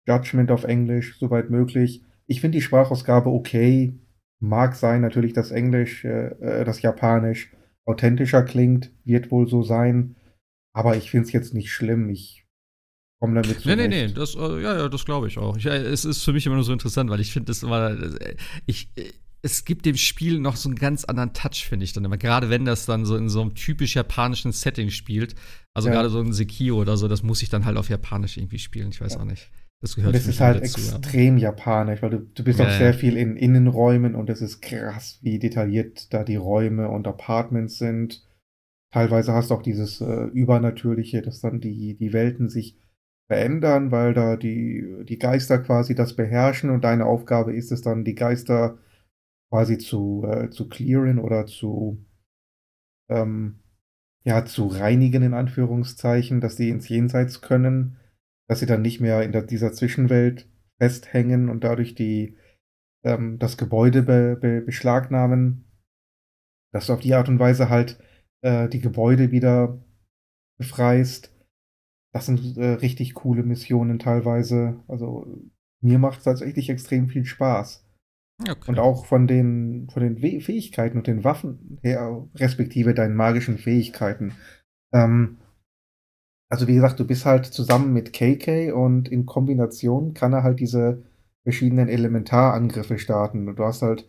Judgment 0.08 0.52
auf 0.52 0.64
Englisch, 0.64 1.18
soweit 1.20 1.50
möglich. 1.50 2.04
Ich 2.28 2.42
finde 2.42 2.58
die 2.58 2.62
Sprachausgabe 2.62 3.30
okay. 3.30 4.00
Mag 4.40 4.76
sein 4.76 5.02
natürlich, 5.02 5.34
dass 5.34 5.52
Englisch, 5.52 6.06
äh, 6.06 6.28
äh, 6.40 6.64
das 6.64 6.82
Japanisch 6.82 7.52
authentischer 7.86 8.44
klingt, 8.44 8.92
wird 9.04 9.32
wohl 9.32 9.48
so 9.48 9.64
sein. 9.64 10.16
Aber 10.74 10.96
ich 10.96 11.10
finde 11.10 11.26
es 11.26 11.32
jetzt 11.32 11.54
nicht 11.54 11.72
schlimm. 11.72 12.10
Ich 12.10 12.46
komme 13.20 13.42
damit 13.42 13.62
zurecht. 13.62 13.80
Nee, 13.80 13.88
nee, 13.88 14.08
nee, 14.08 14.14
das, 14.14 14.36
äh, 14.36 14.62
ja, 14.62 14.78
ja, 14.78 14.90
das 14.90 15.06
glaube 15.06 15.28
ich 15.28 15.38
auch. 15.40 15.58
Ich, 15.58 15.66
äh, 15.66 15.78
es 15.78 16.06
ist 16.06 16.24
für 16.24 16.34
mich 16.34 16.46
immer 16.46 16.56
nur 16.56 16.64
so 16.64 16.74
interessant, 16.74 17.10
weil 17.10 17.20
ich 17.20 17.32
finde 17.32 17.48
das 17.48 17.64
immer, 17.64 17.90
äh, 17.90 18.36
ich, 18.68 18.92
es 19.42 19.66
gibt 19.66 19.86
dem 19.86 19.98
Spiel 19.98 20.40
noch 20.40 20.56
so 20.56 20.70
einen 20.70 20.78
ganz 20.78 21.06
anderen 21.06 21.34
Touch, 21.34 21.66
finde 21.68 21.86
ich 21.86 21.94
dann 21.94 22.06
immer. 22.06 22.18
Gerade 22.18 22.50
wenn 22.50 22.66
das 22.66 22.86
dann 22.86 23.06
so 23.06 23.16
in 23.16 23.30
so 23.30 23.42
einem 23.42 23.56
typisch 23.56 23.96
japanischen 23.96 24.52
Setting 24.52 24.90
spielt. 24.90 25.36
Also 25.74 25.90
ja. 25.90 25.96
gerade 25.96 26.10
so 26.10 26.20
ein 26.20 26.34
Sekiro 26.34 26.82
oder 26.82 26.98
so, 26.98 27.08
das 27.08 27.24
muss 27.24 27.42
ich 27.42 27.50
dann 27.50 27.66
halt 27.66 27.78
auf 27.78 27.90
Japanisch 27.90 28.38
irgendwie 28.38 28.60
spielen. 28.60 28.90
Ich 28.90 29.02
weiß 29.02 29.14
ja. 29.14 29.20
auch 29.20 29.26
nicht. 29.26 29.50
Das 29.80 29.96
gehört 29.96 30.14
und 30.14 30.16
das 30.16 30.28
ist 30.28 30.42
halt 30.42 30.64
dazu, 30.64 30.80
extrem 30.80 31.38
ja. 31.38 31.50
japanisch, 31.50 32.02
weil 32.02 32.10
du, 32.10 32.20
du 32.20 32.44
bist 32.44 32.60
ja, 32.60 32.66
auch 32.66 32.72
sehr 32.72 32.94
viel 32.94 33.16
in 33.16 33.38
Innenräumen 33.38 34.16
und 34.16 34.30
es 34.30 34.42
ist 34.42 34.62
krass, 34.62 35.20
wie 35.22 35.38
detailliert 35.38 36.12
da 36.14 36.24
die 36.24 36.36
Räume 36.36 36.90
und 36.90 37.08
Apartments 37.08 37.78
sind. 37.78 38.28
Teilweise 38.92 39.34
hast 39.34 39.52
du 39.52 39.56
auch 39.56 39.62
dieses 39.62 40.02
äh, 40.02 40.24
Übernatürliche, 40.26 41.22
dass 41.22 41.42
dann 41.42 41.60
die, 41.60 41.96
die 41.96 42.12
Welten 42.12 42.50
sich 42.50 42.80
verändern, 43.28 43.92
weil 43.92 44.14
da 44.14 44.36
die, 44.36 45.04
die 45.04 45.20
Geister 45.20 45.60
quasi 45.60 45.94
das 45.94 46.16
beherrschen 46.16 46.70
und 46.72 46.84
deine 46.84 47.06
Aufgabe 47.06 47.54
ist 47.54 47.72
es 47.72 47.82
dann, 47.82 48.04
die 48.04 48.16
Geister 48.16 48.80
quasi 49.52 49.78
zu, 49.78 50.26
äh, 50.28 50.50
zu 50.50 50.70
clearen 50.70 51.20
oder 51.20 51.46
zu, 51.46 52.04
ähm, 53.10 53.60
ja, 54.24 54.44
zu 54.46 54.68
reinigen, 54.68 55.22
in 55.22 55.34
Anführungszeichen, 55.34 56.42
dass 56.42 56.56
die 56.56 56.70
ins 56.70 56.90
Jenseits 56.90 57.42
können 57.42 57.98
dass 58.48 58.60
sie 58.60 58.66
dann 58.66 58.82
nicht 58.82 59.00
mehr 59.00 59.24
in 59.24 59.32
der, 59.32 59.44
dieser 59.44 59.74
Zwischenwelt 59.74 60.50
festhängen 60.80 61.50
und 61.50 61.64
dadurch 61.64 61.96
die, 61.96 62.38
ähm, 63.04 63.40
das 63.40 63.58
Gebäude 63.58 64.04
be, 64.04 64.38
be, 64.40 64.62
beschlagnahmen, 64.62 65.66
dass 66.74 66.88
du 66.88 66.94
auf 66.94 67.00
die 67.00 67.14
Art 67.14 67.30
und 67.30 67.40
Weise 67.40 67.70
halt 67.70 68.00
äh, 68.42 68.70
die 68.70 68.82
Gebäude 68.82 69.32
wieder 69.32 69.84
befreist. 70.58 71.34
Das 72.14 72.26
sind 72.26 72.58
äh, 72.58 72.74
richtig 72.74 73.14
coole 73.14 73.44
Missionen 73.44 74.00
teilweise. 74.00 74.84
Also 74.88 75.28
mir 75.82 76.00
macht 76.00 76.20
es 76.20 76.24
tatsächlich 76.24 76.70
extrem 76.70 77.08
viel 77.08 77.26
Spaß. 77.26 77.86
Okay. 78.42 78.70
Und 78.70 78.80
auch 78.80 79.06
von 79.06 79.28
den, 79.28 79.90
von 79.90 80.04
den 80.04 80.18
Fähigkeiten 80.18 80.98
und 80.98 81.08
den 81.08 81.24
Waffen 81.24 81.80
her, 81.82 82.28
respektive 82.36 82.94
deinen 82.94 83.16
magischen 83.16 83.58
Fähigkeiten. 83.58 84.34
Ähm, 84.94 85.38
also 86.50 86.68
wie 86.68 86.76
gesagt, 86.76 87.00
du 87.00 87.06
bist 87.06 87.26
halt 87.26 87.46
zusammen 87.46 87.94
mit 87.94 88.14
KK 88.14 88.72
und 88.72 89.10
in 89.10 89.26
Kombination 89.26 90.14
kann 90.14 90.34
er 90.34 90.44
halt 90.44 90.60
diese 90.60 91.04
verschiedenen 91.44 91.90
Elementarangriffe 91.90 92.98
starten. 93.00 93.48
Und 93.48 93.58
du 93.58 93.64
hast 93.64 93.82
halt 93.82 94.08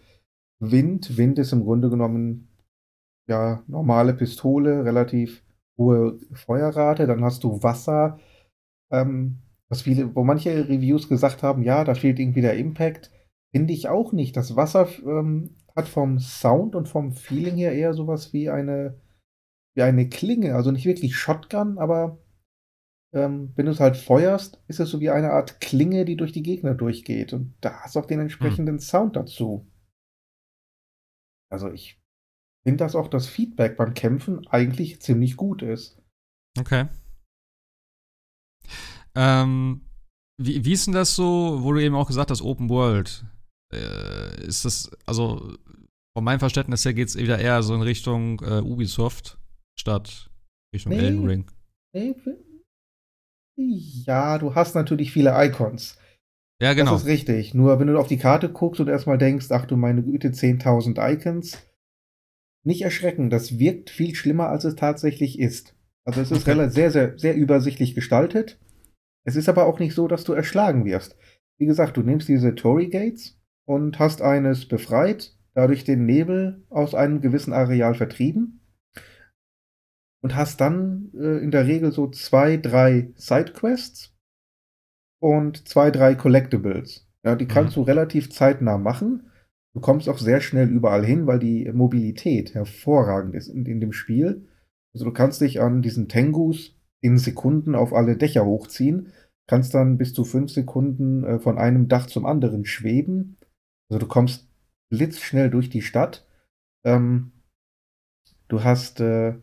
Wind. 0.61 1.17
Wind 1.17 1.39
ist 1.39 1.53
im 1.53 1.65
Grunde 1.65 1.91
genommen 1.91 2.49
ja 3.29 3.63
normale 3.67 4.15
Pistole, 4.15 4.85
relativ 4.85 5.45
hohe 5.77 6.19
Feuerrate. 6.33 7.07
Dann 7.07 7.25
hast 7.25 7.45
du 7.45 7.63
Wasser, 7.63 8.19
ähm, 8.91 9.39
was 9.69 9.83
viele, 9.83 10.15
wo 10.15 10.25
manche 10.25 10.69
Reviews 10.69 11.09
gesagt 11.09 11.43
haben, 11.43 11.63
ja, 11.63 11.85
da 11.85 11.95
fehlt 11.95 12.19
irgendwie 12.19 12.41
der 12.41 12.57
Impact. 12.57 13.13
Finde 13.55 13.73
ich 13.73 13.89
auch 13.89 14.13
nicht. 14.13 14.37
Das 14.37 14.57
Wasser 14.57 14.89
ähm, 15.05 15.57
hat 15.75 15.89
vom 15.89 16.19
Sound 16.19 16.75
und 16.75 16.89
vom 16.89 17.13
Feeling 17.13 17.57
her 17.57 17.73
eher 17.73 17.95
sowas 17.95 18.33
wie 18.33 18.51
eine, 18.51 19.01
wie 19.75 19.83
eine 19.83 20.09
Klinge. 20.09 20.55
Also 20.55 20.71
nicht 20.71 20.87
wirklich 20.87 21.17
Shotgun, 21.17 21.79
aber 21.79 22.19
ähm, 23.13 23.53
wenn 23.57 23.67
du 23.67 23.73
es 23.73 23.81
halt 23.81 23.97
feuerst, 23.97 24.63
ist 24.69 24.81
es 24.81 24.91
so 24.91 25.01
wie 25.01 25.11
eine 25.11 25.31
Art 25.31 25.61
Klinge, 25.61 26.05
die 26.05 26.17
durch 26.17 26.33
die 26.33 26.43
Gegner 26.43 26.75
durchgeht. 26.75 27.33
Und 27.33 27.55
da 27.61 27.81
hast 27.81 27.97
du 27.97 28.01
auch 28.01 28.07
den 28.07 28.21
entsprechenden 28.21 28.77
hm. 28.77 28.81
Sound 28.81 29.17
dazu. 29.17 29.71
Also 31.51 31.71
ich 31.71 32.01
finde, 32.65 32.85
dass 32.85 32.95
auch 32.95 33.09
das 33.09 33.27
Feedback 33.27 33.77
beim 33.77 33.95
Kämpfen 33.95 34.47
eigentlich 34.49 35.01
ziemlich 35.01 35.37
gut 35.37 35.63
ist. 35.63 36.03
Okay. 36.59 36.89
Ähm, 39.15 39.89
wie, 40.41 40.65
wie 40.65 40.73
ist 40.73 40.87
denn 40.87 40.95
das 40.95 41.15
so, 41.15 41.63
wo 41.63 41.73
du 41.73 41.83
eben 41.83 41.95
auch 41.95 42.07
gesagt 42.07 42.31
hast, 42.31 42.43
Open 42.43 42.69
World? 42.69 43.25
Äh, 43.73 44.47
ist 44.47 44.65
das, 44.65 44.91
also 45.07 45.57
von 46.17 46.25
meinem 46.25 46.41
Verständnis 46.41 46.85
her 46.85 46.95
geht 46.95 47.09
es 47.09 47.17
wieder 47.17 47.39
eher 47.39 47.63
so 47.63 47.75
in 47.75 47.83
Richtung 47.83 48.41
äh, 48.41 48.61
Ubisoft 48.61 49.39
statt 49.79 50.31
Richtung 50.75 50.93
nee, 50.93 50.99
Elden 50.99 51.27
Ring. 51.27 51.51
Nee, 51.95 52.15
ja, 53.59 54.39
du 54.39 54.55
hast 54.55 54.75
natürlich 54.75 55.13
viele 55.13 55.33
Icons. 55.35 55.99
Ja, 56.61 56.75
genau. 56.75 56.93
Das 56.93 57.03
ist 57.03 57.09
richtig. 57.09 57.55
Nur 57.55 57.79
wenn 57.79 57.89
du 57.89 57.99
auf 57.99 58.09
die 58.09 58.17
Karte 58.17 58.49
guckst 58.49 58.81
und 58.81 58.89
erstmal 58.89 59.19
denkst, 59.19 59.47
ach 59.51 59.67
du 59.67 59.77
meine 59.77 60.03
Güte, 60.03 60.29
10.000 60.29 60.99
Icons, 61.13 61.59
nicht 62.65 62.83
erschrecken. 62.83 63.31
Das 63.31 63.59
wirkt 63.59 63.91
viel 63.91 64.15
schlimmer, 64.15 64.49
als 64.49 64.65
es 64.65 64.77
tatsächlich 64.77 65.39
ist. 65.39 65.75
Also 66.05 66.21
es 66.21 66.31
ist 66.31 66.49
okay. 66.49 66.69
sehr, 66.71 66.91
sehr, 66.91 67.19
sehr 67.19 67.37
übersichtlich 67.37 67.95
gestaltet. 67.95 68.59
Es 69.25 69.37
ist 69.37 69.49
aber 69.49 69.67
auch 69.67 69.79
nicht 69.79 69.95
so, 69.95 70.09
dass 70.09 70.25
du 70.25 70.33
erschlagen 70.33 70.85
wirst. 70.85 71.17
Wie 71.59 71.67
gesagt, 71.67 71.97
du 71.97 72.03
nimmst 72.03 72.29
diese 72.29 72.55
Tory 72.55 72.89
Gates 72.89 73.41
und 73.67 73.99
hast 73.99 74.23
eines 74.23 74.67
befreit, 74.67 75.37
dadurch 75.55 75.85
den 75.85 76.07
Nebel 76.07 76.65
aus 76.71 76.95
einem 76.95 77.21
gewissen 77.21 77.53
Areal 77.53 77.95
vertrieben 77.95 78.58
und 80.23 80.35
hast 80.35 80.61
dann 80.61 81.11
äh, 81.15 81.39
in 81.43 81.51
der 81.51 81.67
Regel 81.67 81.93
so 81.93 82.09
zwei, 82.09 82.57
drei 82.57 83.13
Sidequests 83.17 84.17
und 85.21 85.69
zwei, 85.69 85.91
drei 85.91 86.15
Collectibles. 86.15 87.09
Ja, 87.25 87.35
die 87.35 87.47
kannst 87.47 87.77
mhm. 87.77 87.83
du 87.83 87.87
relativ 87.87 88.31
zeitnah 88.31 88.79
machen. 88.79 89.31
Du 89.75 89.81
kommst 89.81 90.09
auch 90.09 90.19
sehr 90.19 90.41
schnell 90.41 90.69
überall 90.69 91.05
hin, 91.05 91.27
weil 91.27 91.39
die 91.39 91.71
Mobilität 91.73 92.55
hervorragend 92.55 93.35
ist 93.35 93.49
in, 93.49 93.67
in 93.67 93.81
dem 93.81 93.93
Spiel. 93.93 94.49
Also 94.95 95.05
du 95.05 95.13
kannst 95.13 95.41
dich 95.41 95.61
an 95.61 95.83
diesen 95.83 96.09
Tengus 96.09 96.77
in 97.01 97.19
Sekunden 97.19 97.75
auf 97.75 97.93
alle 97.93 98.17
Dächer 98.17 98.45
hochziehen, 98.45 99.13
kannst 99.47 99.75
dann 99.75 99.99
bis 99.99 100.13
zu 100.15 100.25
fünf 100.25 100.51
Sekunden 100.51 101.25
äh, 101.25 101.39
von 101.39 101.59
einem 101.59 101.89
Dach 101.89 102.07
zum 102.07 102.27
anderen 102.27 102.65
schweben. 102.65 103.37
Also 103.89 104.01
du 104.01 104.07
kommst 104.07 104.49
blitzschnell 104.91 105.51
durch 105.51 105.71
die 105.71 105.83
Stadt. 105.83 106.27
Ähm, 106.85 107.33
du 108.49 108.65
hast 108.65 109.01
äh, 109.01 109.35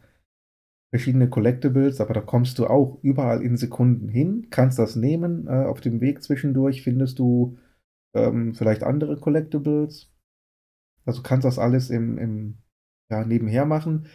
verschiedene 0.95 1.29
Collectibles, 1.29 1.99
aber 1.99 2.13
da 2.13 2.21
kommst 2.21 2.57
du 2.57 2.67
auch 2.67 2.99
überall 3.01 3.41
in 3.41 3.57
Sekunden 3.57 4.07
hin, 4.07 4.47
kannst 4.49 4.79
das 4.79 4.95
nehmen. 4.95 5.45
Äh, 5.47 5.65
auf 5.65 5.81
dem 5.81 5.99
Weg 5.99 6.23
zwischendurch 6.23 6.83
findest 6.83 7.19
du 7.19 7.57
ähm, 8.15 8.55
vielleicht 8.55 8.83
andere 8.83 9.17
Collectibles. 9.17 10.09
Also 11.05 11.21
kannst 11.21 11.43
das 11.43 11.59
alles 11.59 11.89
im, 11.89 12.17
im 12.17 12.57
ja, 13.11 13.25
nebenher 13.25 13.65
machen 13.65 14.07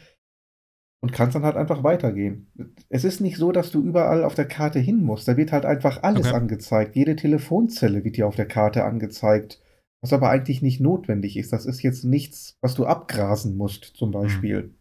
und 1.02 1.12
kannst 1.12 1.34
dann 1.34 1.44
halt 1.44 1.56
einfach 1.56 1.84
weitergehen. 1.84 2.50
Es 2.88 3.04
ist 3.04 3.20
nicht 3.20 3.36
so, 3.36 3.52
dass 3.52 3.70
du 3.70 3.82
überall 3.82 4.24
auf 4.24 4.34
der 4.34 4.48
Karte 4.48 4.78
hin 4.78 5.04
musst. 5.04 5.28
Da 5.28 5.36
wird 5.36 5.52
halt 5.52 5.66
einfach 5.66 6.02
alles 6.02 6.28
okay. 6.28 6.36
angezeigt. 6.36 6.96
Jede 6.96 7.14
Telefonzelle 7.14 8.04
wird 8.04 8.16
dir 8.16 8.26
auf 8.26 8.36
der 8.36 8.48
Karte 8.48 8.84
angezeigt, 8.84 9.62
was 10.02 10.14
aber 10.14 10.30
eigentlich 10.30 10.62
nicht 10.62 10.80
notwendig 10.80 11.36
ist. 11.36 11.52
Das 11.52 11.66
ist 11.66 11.82
jetzt 11.82 12.04
nichts, 12.04 12.56
was 12.62 12.74
du 12.74 12.86
abgrasen 12.86 13.54
musst, 13.58 13.84
zum 13.84 14.08
mhm. 14.08 14.14
Beispiel. 14.14 14.62
Mhm. 14.62 14.79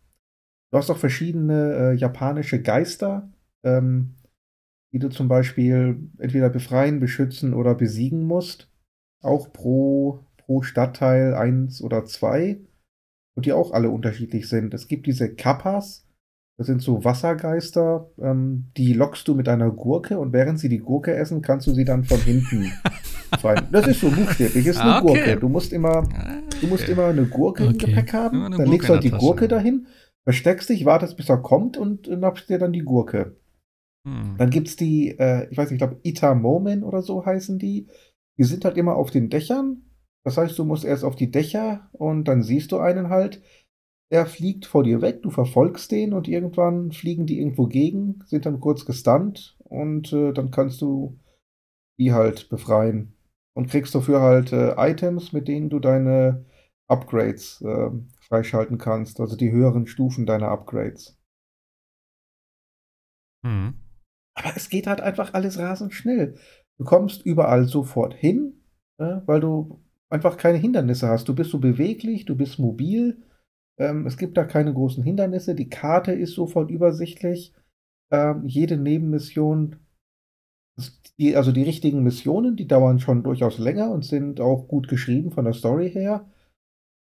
Du 0.72 0.78
hast 0.78 0.90
auch 0.90 0.98
verschiedene 0.98 1.74
äh, 1.74 1.94
japanische 1.96 2.62
Geister, 2.62 3.30
ähm, 3.64 4.16
die 4.92 5.00
du 5.00 5.10
zum 5.10 5.28
Beispiel 5.28 6.00
entweder 6.20 6.50
befreien, 6.50 7.00
beschützen 7.00 7.54
oder 7.54 7.76
besiegen 7.76 8.24
musst. 8.24 8.70
Auch 9.22 9.52
pro, 9.52 10.20
pro 10.38 10.62
Stadtteil 10.62 11.34
eins 11.34 11.82
oder 11.82 12.06
zwei. 12.06 12.60
Und 13.36 13.46
die 13.46 13.54
auch 13.54 13.72
alle 13.72 13.90
unterschiedlich 13.90 14.50
sind. 14.50 14.74
Es 14.74 14.88
gibt 14.88 15.08
diese 15.08 15.34
Kappas, 15.34 16.06
das 16.58 16.68
sind 16.68 16.82
so 16.82 17.06
Wassergeister, 17.06 18.10
ähm, 18.22 18.66
die 18.76 18.94
lockst 18.94 19.26
du 19.30 19.34
mit 19.34 19.48
einer 19.48 19.72
Gurke 19.72 20.20
und 20.20 20.34
während 20.34 20.60
sie 20.60 20.68
die 20.68 20.80
Gurke 20.80 21.16
essen, 21.16 21.42
kannst 21.42 21.68
du 21.68 21.74
sie 21.74 21.86
dann 21.86 22.04
von 22.04 22.20
hinten 22.20 22.70
fallen. 23.40 23.66
Das 23.72 23.88
ist 23.88 24.02
so 24.02 24.10
buchstäblich, 24.10 24.66
ist 24.66 24.78
eine 24.78 24.96
ah, 24.96 25.02
okay. 25.02 25.14
Gurke. 25.14 25.40
Du 25.40 25.48
musst 25.48 25.72
immer, 25.72 26.04
du 26.60 26.68
musst 26.68 26.90
immer 26.90 27.06
eine 27.06 27.26
Gurke 27.26 27.64
okay. 27.64 27.72
im 27.72 27.78
Gepäck 27.78 28.12
haben. 28.12 28.42
Dann 28.42 28.52
Gurke 28.52 28.72
legst 28.72 28.90
du 28.90 28.94
halt 28.94 29.04
die 29.06 29.12
Gurke 29.12 29.48
dahin 29.48 29.88
versteckst 30.30 30.70
dich, 30.70 30.86
wartest, 30.86 31.18
bis 31.18 31.28
er 31.28 31.40
kommt 31.42 31.76
und 31.76 32.08
nappst 32.08 32.52
dir 32.52 32.60
dann 32.60 32.72
die 32.72 32.84
Gurke. 32.84 33.36
Hm. 34.08 34.36
Dann 34.38 34.52
gibt's 34.52 34.76
die, 34.76 35.18
äh, 35.18 35.50
ich 35.50 35.58
weiß 35.58 35.72
nicht, 35.72 35.82
ich 35.82 35.88
glaube, 35.88 36.00
Itamomen 36.04 36.84
oder 36.84 37.02
so 37.02 37.26
heißen 37.26 37.58
die. 37.58 37.88
Die 38.38 38.44
sind 38.44 38.64
halt 38.64 38.78
immer 38.78 38.96
auf 38.96 39.10
den 39.10 39.32
Dächern. 39.32 39.90
Das 40.24 40.38
heißt, 40.38 40.60
du 40.60 40.66
musst 40.66 40.86
erst 40.86 41.04
auf 41.04 41.16
die 41.16 41.32
Dächer 41.32 41.90
und 41.94 42.26
dann 42.26 42.44
siehst 42.44 42.72
du 42.72 42.78
einen 42.78 43.10
halt. 43.10 43.42
Er 44.12 44.28
fliegt 44.28 44.68
vor 44.68 44.84
dir 44.84 45.02
weg, 45.02 45.24
du 45.24 45.32
verfolgst 45.32 45.92
den 45.92 46.14
und 46.14 46.28
irgendwann 46.28 46.92
fliegen 46.92 47.26
die 47.26 47.40
irgendwo 47.40 47.66
gegen, 47.66 48.20
sind 48.28 48.46
dann 48.46 48.60
kurz 48.60 48.86
gestunt 48.86 49.58
und 49.64 50.14
äh, 50.14 50.32
dann 50.32 50.52
kannst 50.52 50.80
du 50.84 51.18
die 52.00 52.14
halt 52.14 52.50
befreien. 52.50 53.16
Und 53.56 53.72
kriegst 53.72 53.96
dafür 53.96 54.22
halt 54.22 54.54
äh, 54.54 54.76
Items, 54.78 55.34
mit 55.34 55.48
denen 55.48 55.72
du 55.72 55.80
deine 55.80 56.46
Upgrades 56.88 57.62
äh, 57.62 57.90
freischalten 58.30 58.78
kannst, 58.78 59.20
also 59.20 59.36
die 59.36 59.52
höheren 59.52 59.88
Stufen 59.88 60.26
deiner 60.26 60.50
Upgrades. 60.50 61.20
Mhm. 63.44 63.76
Aber 64.36 64.56
es 64.56 64.70
geht 64.70 64.88
halt 64.88 65.02
einfach 65.02 65.34
alles 65.34 65.58
rasend 65.60 65.94
schnell. 65.94 66.36
Du 66.78 66.86
kommst 66.86 67.26
überall 67.26 67.66
sofort 67.66 68.14
hin, 68.14 68.64
äh, 68.98 69.18
weil 69.26 69.42
du 69.42 69.84
einfach 70.10 70.38
keine 70.38 70.58
Hindernisse 70.58 71.08
hast. 71.08 71.28
Du 71.28 71.36
bist 71.36 71.52
so 71.52 71.60
beweglich, 71.60 72.26
du 72.26 72.36
bist 72.36 72.60
mobil. 72.60 73.22
Ähm, 73.78 74.06
es 74.06 74.18
gibt 74.18 74.38
da 74.38 74.46
keine 74.46 74.74
großen 74.74 75.04
Hindernisse. 75.04 75.56
Die 75.56 75.70
Karte 75.70 76.14
ist 76.14 76.34
sofort 76.34 76.72
übersichtlich. 76.72 77.54
Ähm, 78.12 78.46
jede 78.46 78.78
Nebenmission, 78.78 79.78
die, 81.18 81.36
also 81.36 81.52
die 81.52 81.64
richtigen 81.64 82.04
Missionen, 82.04 82.56
die 82.56 82.68
dauern 82.68 83.00
schon 83.00 83.24
durchaus 83.24 83.58
länger 83.58 83.92
und 83.92 84.06
sind 84.06 84.40
auch 84.40 84.68
gut 84.68 84.88
geschrieben 84.88 85.32
von 85.32 85.46
der 85.46 85.54
Story 85.54 85.92
her. 85.92 86.26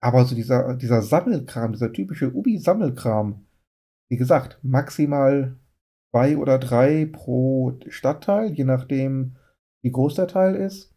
Aber 0.02 0.26
so 0.26 0.36
dieser, 0.36 0.76
dieser 0.76 1.02
Sammelkram, 1.02 1.74
dieser 1.74 1.92
typische 1.92 2.34
Ubi-Sammelkram, 2.34 3.46
wie 4.10 4.18
gesagt, 4.18 4.60
maximal 4.64 5.60
zwei 6.12 6.38
oder 6.38 6.58
drei 6.58 7.06
pro 7.06 7.80
Stadtteil, 7.88 8.54
je 8.54 8.64
nachdem, 8.64 9.36
wie 9.84 9.92
groß 9.92 10.16
der 10.16 10.28
Teil 10.28 10.56
ist. 10.56 10.96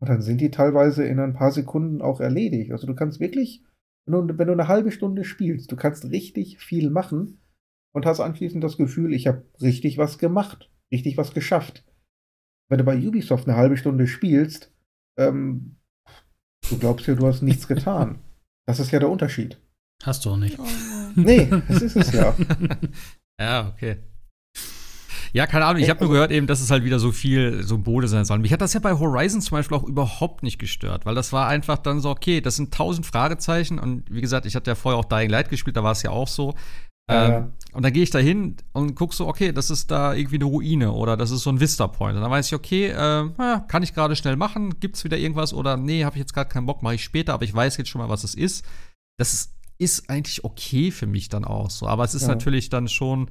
Und 0.00 0.08
dann 0.08 0.22
sind 0.22 0.40
die 0.40 0.50
teilweise 0.50 1.04
in 1.04 1.20
ein 1.20 1.34
paar 1.34 1.52
Sekunden 1.52 2.02
auch 2.02 2.20
erledigt. 2.20 2.72
Also 2.72 2.86
du 2.86 2.94
kannst 2.94 3.20
wirklich, 3.20 3.64
wenn 4.06 4.26
du, 4.26 4.38
wenn 4.38 4.48
du 4.48 4.52
eine 4.52 4.66
halbe 4.66 4.90
Stunde 4.90 5.24
spielst, 5.24 5.70
du 5.70 5.76
kannst 5.76 6.10
richtig 6.10 6.58
viel 6.58 6.90
machen 6.90 7.40
und 7.92 8.06
hast 8.06 8.18
anschließend 8.18 8.64
das 8.64 8.76
Gefühl, 8.76 9.14
ich 9.14 9.28
habe 9.28 9.46
richtig 9.60 9.98
was 9.98 10.18
gemacht, 10.18 10.72
richtig 10.90 11.16
was 11.18 11.34
geschafft. 11.34 11.84
Wenn 12.68 12.78
du 12.78 12.84
bei 12.84 12.96
Ubisoft 12.96 13.46
eine 13.46 13.56
halbe 13.56 13.76
Stunde 13.76 14.06
spielst, 14.06 14.74
ähm, 15.16 15.76
Du 16.68 16.78
glaubst 16.78 17.06
ja, 17.06 17.14
du 17.14 17.26
hast 17.26 17.42
nichts 17.42 17.68
getan. 17.68 18.18
Das 18.66 18.80
ist 18.80 18.90
ja 18.90 18.98
der 18.98 19.08
Unterschied. 19.08 19.58
Hast 20.02 20.24
du 20.24 20.30
auch 20.30 20.36
nicht. 20.36 20.58
nee, 21.14 21.48
das 21.68 21.82
ist 21.82 21.96
es 21.96 22.12
ja. 22.12 22.34
ja, 23.40 23.68
okay. 23.68 23.98
Ja, 25.34 25.46
keine 25.46 25.64
Ahnung, 25.64 25.82
ich 25.82 25.88
habe 25.88 26.04
nur 26.04 26.12
gehört 26.12 26.30
eben, 26.30 26.46
dass 26.46 26.60
es 26.60 26.70
halt 26.70 26.84
wieder 26.84 26.98
so 26.98 27.10
viel 27.10 27.62
Symbole 27.62 28.06
sein 28.06 28.26
sollen. 28.26 28.42
Mich 28.42 28.52
hat 28.52 28.60
das 28.60 28.74
ja 28.74 28.80
bei 28.80 28.92
Horizon 28.92 29.40
zum 29.40 29.56
Beispiel 29.56 29.78
auch 29.78 29.84
überhaupt 29.84 30.42
nicht 30.42 30.58
gestört, 30.58 31.06
weil 31.06 31.14
das 31.14 31.32
war 31.32 31.48
einfach 31.48 31.78
dann 31.78 32.00
so, 32.00 32.10
okay, 32.10 32.42
das 32.42 32.56
sind 32.56 32.74
tausend 32.74 33.06
Fragezeichen 33.06 33.78
und 33.78 34.04
wie 34.10 34.20
gesagt, 34.20 34.44
ich 34.44 34.54
hatte 34.54 34.70
ja 34.70 34.74
vorher 34.74 34.98
auch 34.98 35.06
Dying 35.06 35.30
Light 35.30 35.48
gespielt, 35.48 35.76
da 35.76 35.82
war 35.82 35.92
es 35.92 36.02
ja 36.02 36.10
auch 36.10 36.28
so. 36.28 36.54
Ähm, 37.12 37.52
und 37.72 37.84
dann 37.84 37.92
gehe 37.92 38.02
ich 38.02 38.10
da 38.10 38.18
hin 38.18 38.56
und 38.72 38.94
guck 38.94 39.14
so, 39.14 39.26
okay, 39.26 39.52
das 39.52 39.70
ist 39.70 39.90
da 39.90 40.12
irgendwie 40.12 40.36
eine 40.36 40.44
Ruine 40.44 40.92
oder 40.92 41.16
das 41.16 41.30
ist 41.30 41.42
so 41.42 41.50
ein 41.50 41.58
Vista 41.58 41.86
Point. 41.86 42.16
Und 42.16 42.22
dann 42.22 42.30
weiß 42.30 42.48
ich, 42.48 42.54
okay, 42.54 42.88
äh, 42.88 43.30
kann 43.66 43.82
ich 43.82 43.94
gerade 43.94 44.14
schnell 44.14 44.36
machen, 44.36 44.78
gibt's 44.78 45.04
wieder 45.04 45.16
irgendwas 45.16 45.54
oder 45.54 45.78
nee, 45.78 46.04
habe 46.04 46.16
ich 46.16 46.20
jetzt 46.20 46.34
gerade 46.34 46.50
keinen 46.50 46.66
Bock, 46.66 46.82
mache 46.82 46.96
ich 46.96 47.04
später, 47.04 47.32
aber 47.32 47.44
ich 47.44 47.54
weiß 47.54 47.78
jetzt 47.78 47.88
schon 47.88 48.00
mal, 48.00 48.10
was 48.10 48.24
es 48.24 48.34
ist. 48.34 48.64
Das 49.18 49.32
ist, 49.32 49.54
ist 49.78 50.10
eigentlich 50.10 50.44
okay 50.44 50.90
für 50.90 51.06
mich 51.06 51.30
dann 51.30 51.46
auch 51.46 51.70
so. 51.70 51.86
Aber 51.86 52.04
es 52.04 52.14
ist 52.14 52.22
ja. 52.22 52.28
natürlich 52.28 52.68
dann 52.68 52.88
schon, 52.88 53.30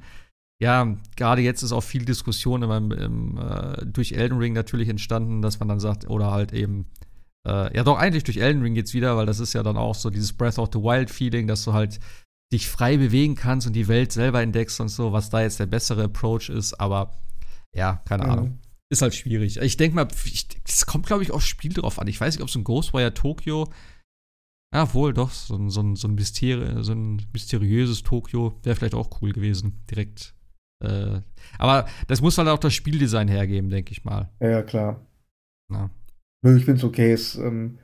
ja, 0.60 0.96
gerade 1.14 1.42
jetzt 1.42 1.62
ist 1.62 1.72
auch 1.72 1.82
viel 1.82 2.04
Diskussion 2.04 2.62
im, 2.62 2.90
im, 2.90 3.38
äh, 3.38 3.86
durch 3.86 4.12
Elden 4.12 4.38
Ring 4.38 4.54
natürlich 4.54 4.88
entstanden, 4.88 5.40
dass 5.40 5.60
man 5.60 5.68
dann 5.68 5.80
sagt, 5.80 6.10
oder 6.10 6.32
halt 6.32 6.52
eben, 6.52 6.86
äh, 7.46 7.76
ja 7.76 7.84
doch, 7.84 7.96
eigentlich 7.96 8.24
durch 8.24 8.38
Elden 8.38 8.62
Ring 8.62 8.74
geht's 8.74 8.92
wieder, 8.92 9.16
weil 9.16 9.26
das 9.26 9.38
ist 9.38 9.52
ja 9.52 9.62
dann 9.62 9.76
auch 9.76 9.94
so 9.94 10.10
dieses 10.10 10.32
Breath 10.32 10.58
of 10.58 10.70
the 10.72 10.80
Wild 10.80 11.10
Feeling, 11.10 11.46
dass 11.46 11.64
du 11.64 11.72
halt 11.72 12.00
dich 12.52 12.68
frei 12.68 12.96
bewegen 12.96 13.34
kannst 13.34 13.66
und 13.66 13.72
die 13.72 13.88
Welt 13.88 14.12
selber 14.12 14.42
entdeckst 14.42 14.80
und 14.80 14.88
so, 14.88 15.12
was 15.12 15.30
da 15.30 15.42
jetzt 15.42 15.58
der 15.58 15.66
bessere 15.66 16.04
Approach 16.04 16.48
ist, 16.48 16.74
aber 16.74 17.10
ja, 17.74 18.02
keine 18.04 18.24
mhm. 18.24 18.30
Ahnung. 18.30 18.58
Ist 18.90 19.00
halt 19.00 19.14
schwierig. 19.14 19.56
Ich 19.56 19.78
denke 19.78 19.96
mal, 19.96 20.06
es 20.68 20.84
kommt, 20.84 21.06
glaube 21.06 21.22
ich, 21.22 21.30
aufs 21.30 21.46
Spiel 21.46 21.72
drauf 21.72 21.98
an. 21.98 22.08
Ich 22.08 22.20
weiß 22.20 22.34
nicht, 22.34 22.42
ob 22.42 22.50
so 22.50 22.58
ein 22.58 22.64
Ghostwire 22.64 23.14
Tokyo 23.14 23.68
ja, 24.74 24.94
wohl, 24.94 25.12
doch. 25.12 25.30
So, 25.30 25.54
ein, 25.56 25.68
so, 25.68 25.82
ein, 25.82 25.96
so, 25.96 26.08
ein, 26.08 26.14
Mysteri 26.14 26.82
so 26.82 26.92
ein 26.92 27.22
mysteriöses 27.32 28.02
Tokio 28.02 28.58
wäre 28.62 28.74
vielleicht 28.74 28.94
auch 28.94 29.20
cool 29.20 29.32
gewesen. 29.32 29.84
Direkt. 29.90 30.34
Äh, 30.82 31.20
aber 31.58 31.86
das 32.06 32.22
muss 32.22 32.38
halt 32.38 32.48
auch 32.48 32.58
das 32.58 32.72
Spieldesign 32.72 33.28
hergeben, 33.28 33.68
denke 33.68 33.92
ich 33.92 34.04
mal. 34.04 34.30
Ja, 34.40 34.62
klar. 34.62 35.06
Na. 35.68 35.90
Ich 36.44 36.64
finde 36.64 36.78
es 36.78 36.84
okay. 36.84 37.12
Es, 37.12 37.36
ähm, 37.36 37.78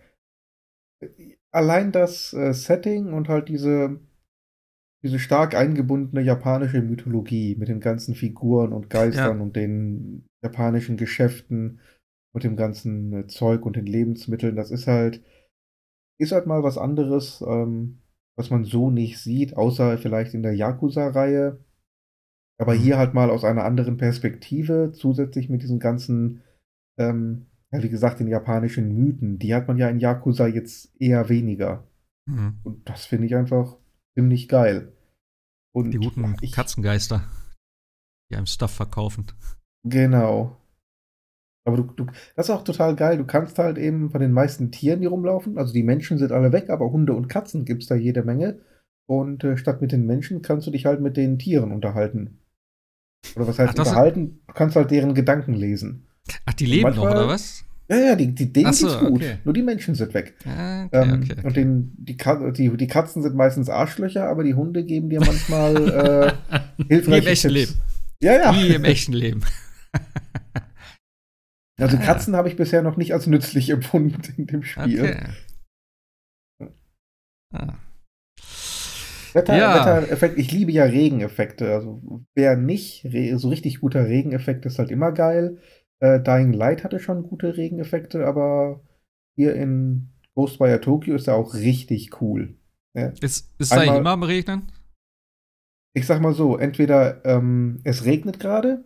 allein 1.52 1.92
das 1.92 2.32
äh, 2.32 2.54
Setting 2.54 3.12
und 3.12 3.28
halt 3.28 3.50
diese, 3.50 4.00
diese 5.02 5.18
stark 5.18 5.54
eingebundene 5.54 6.22
japanische 6.22 6.82
Mythologie 6.82 7.56
mit 7.56 7.68
den 7.68 7.80
ganzen 7.80 8.14
Figuren 8.14 8.72
und 8.72 8.90
Geistern 8.90 9.38
ja. 9.38 9.42
und 9.42 9.54
den 9.54 10.26
japanischen 10.42 10.96
Geschäften 10.96 11.80
und 12.34 12.44
dem 12.44 12.56
ganzen 12.56 13.12
äh, 13.12 13.26
Zeug 13.26 13.64
und 13.64 13.76
den 13.76 13.86
Lebensmitteln, 13.86 14.56
das 14.56 14.70
ist 14.70 14.86
halt 14.86 15.22
ist 16.18 16.32
halt 16.32 16.46
mal 16.46 16.62
was 16.62 16.78
anderes, 16.78 17.42
ähm, 17.46 18.00
was 18.36 18.50
man 18.50 18.64
so 18.64 18.90
nicht 18.90 19.18
sieht, 19.18 19.56
außer 19.56 19.98
vielleicht 19.98 20.34
in 20.34 20.42
der 20.42 20.54
Yakuza-Reihe. 20.54 21.64
Aber 22.60 22.74
mhm. 22.74 22.78
hier 22.78 22.98
halt 22.98 23.14
mal 23.14 23.30
aus 23.30 23.44
einer 23.44 23.64
anderen 23.64 23.96
Perspektive, 23.96 24.92
zusätzlich 24.92 25.48
mit 25.48 25.62
diesen 25.62 25.78
ganzen, 25.78 26.42
ähm, 26.98 27.46
ja, 27.72 27.82
wie 27.82 27.88
gesagt, 27.88 28.20
den 28.20 28.28
japanischen 28.28 28.94
Mythen. 28.94 29.38
Die 29.38 29.54
hat 29.54 29.68
man 29.68 29.78
ja 29.78 29.88
in 29.88 30.00
Yakuza 30.00 30.48
jetzt 30.48 30.92
eher 31.00 31.28
weniger. 31.28 31.86
Mhm. 32.26 32.58
Und 32.64 32.88
das 32.88 33.06
finde 33.06 33.26
ich 33.26 33.36
einfach 33.36 33.76
ziemlich 34.18 34.48
geil. 34.48 34.92
Und 35.72 35.92
die 35.92 35.98
guten 35.98 36.34
ich, 36.40 36.50
Katzengeister, 36.50 37.22
die 38.30 38.36
einem 38.36 38.46
Stuff 38.46 38.72
verkaufen. 38.72 39.26
Genau. 39.84 40.56
Aber 41.64 41.76
du, 41.76 41.82
du, 41.84 42.06
das 42.34 42.48
ist 42.48 42.50
auch 42.50 42.64
total 42.64 42.96
geil. 42.96 43.16
Du 43.16 43.24
kannst 43.24 43.58
halt 43.60 43.78
eben 43.78 44.10
von 44.10 44.20
den 44.20 44.32
meisten 44.32 44.72
Tieren, 44.72 45.02
die 45.02 45.06
rumlaufen, 45.06 45.56
also 45.56 45.72
die 45.72 45.84
Menschen 45.84 46.18
sind 46.18 46.32
alle 46.32 46.50
weg, 46.50 46.68
aber 46.68 46.90
Hunde 46.90 47.12
und 47.12 47.28
Katzen 47.28 47.64
gibt 47.64 47.82
es 47.82 47.88
da 47.88 47.94
jede 47.94 48.24
Menge. 48.24 48.60
Und 49.06 49.44
äh, 49.44 49.56
statt 49.56 49.80
mit 49.80 49.92
den 49.92 50.04
Menschen 50.04 50.42
kannst 50.42 50.66
du 50.66 50.72
dich 50.72 50.84
halt 50.84 51.00
mit 51.00 51.16
den 51.16 51.38
Tieren 51.38 51.70
unterhalten. 51.70 52.40
Oder 53.36 53.46
was 53.46 53.58
heißt 53.60 53.74
Ach, 53.74 53.86
unterhalten? 53.86 54.40
Du 54.48 54.54
kannst 54.54 54.74
halt 54.74 54.90
deren 54.90 55.14
Gedanken 55.14 55.54
lesen. 55.54 56.08
Ach, 56.44 56.54
die 56.54 56.66
leben 56.66 56.82
manchmal, 56.82 57.06
noch, 57.06 57.12
oder 57.12 57.28
was? 57.28 57.64
Ja, 57.90 57.96
ja, 57.96 58.16
die, 58.16 58.34
die, 58.34 58.52
denen 58.52 58.72
so, 58.72 58.86
geht's 58.86 58.98
gut. 59.00 59.22
Okay. 59.22 59.38
Nur 59.44 59.54
die 59.54 59.62
Menschen 59.62 59.94
sind 59.94 60.12
weg. 60.12 60.34
Ah, 60.44 60.84
okay, 60.84 61.02
ähm, 61.02 61.22
okay, 61.22 61.36
und 61.42 61.56
den, 61.56 61.92
die, 61.96 62.16
die, 62.16 62.76
die, 62.76 62.86
Katzen 62.86 63.22
sind 63.22 63.34
meistens 63.34 63.70
Arschlöcher, 63.70 64.28
aber 64.28 64.44
die 64.44 64.54
Hunde 64.54 64.84
geben 64.84 65.08
dir 65.08 65.20
manchmal 65.20 66.36
äh, 66.48 66.82
hilfreiche 66.88 67.08
Wie 67.10 67.18
im 67.18 67.26
echten 67.26 67.48
Tipps. 67.48 67.54
Leben. 67.54 67.74
Ja, 68.22 68.32
ja. 68.34 68.54
Wie 68.54 68.74
im 68.74 68.84
echten 68.84 69.12
Leben. 69.12 69.40
Also 71.80 71.96
ah. 71.96 72.00
Katzen 72.00 72.34
habe 72.34 72.48
ich 72.48 72.56
bisher 72.56 72.82
noch 72.82 72.96
nicht 72.96 73.12
als 73.14 73.26
nützlich 73.26 73.70
empfunden 73.70 74.20
in 74.36 74.46
dem 74.46 74.64
Spiel. 74.64 75.00
Okay. 75.00 76.68
Ah. 77.54 77.78
Wetter, 79.32 79.56
ja. 79.56 79.74
Wettereffekt, 79.74 80.38
ich 80.38 80.50
liebe 80.50 80.72
ja 80.72 80.84
Regeneffekte. 80.84 81.72
Also 81.72 82.02
wer 82.34 82.56
nicht, 82.56 83.06
so 83.36 83.48
richtig 83.48 83.80
guter 83.80 84.06
Regeneffekt 84.06 84.66
ist 84.66 84.78
halt 84.78 84.90
immer 84.90 85.12
geil. 85.12 85.58
Äh, 86.00 86.20
Dying 86.20 86.52
Light 86.52 86.84
hatte 86.84 87.00
schon 87.00 87.24
gute 87.24 87.56
Regeneffekte, 87.56 88.26
aber 88.26 88.80
hier 89.36 89.54
in 89.54 90.10
Ghostwire 90.34 90.80
Tokyo 90.80 91.16
ist 91.16 91.28
er 91.28 91.34
auch 91.34 91.54
richtig 91.54 92.20
cool. 92.20 92.56
Ja. 92.94 93.12
Ist, 93.20 93.52
ist 93.58 93.72
da 93.72 93.82
immer 93.82 94.10
am 94.10 94.22
Regnen? 94.22 94.70
Ich 95.94 96.06
sag 96.06 96.20
mal 96.20 96.34
so, 96.34 96.56
entweder 96.56 97.24
ähm, 97.24 97.80
es 97.84 98.04
regnet 98.04 98.38
gerade 98.38 98.84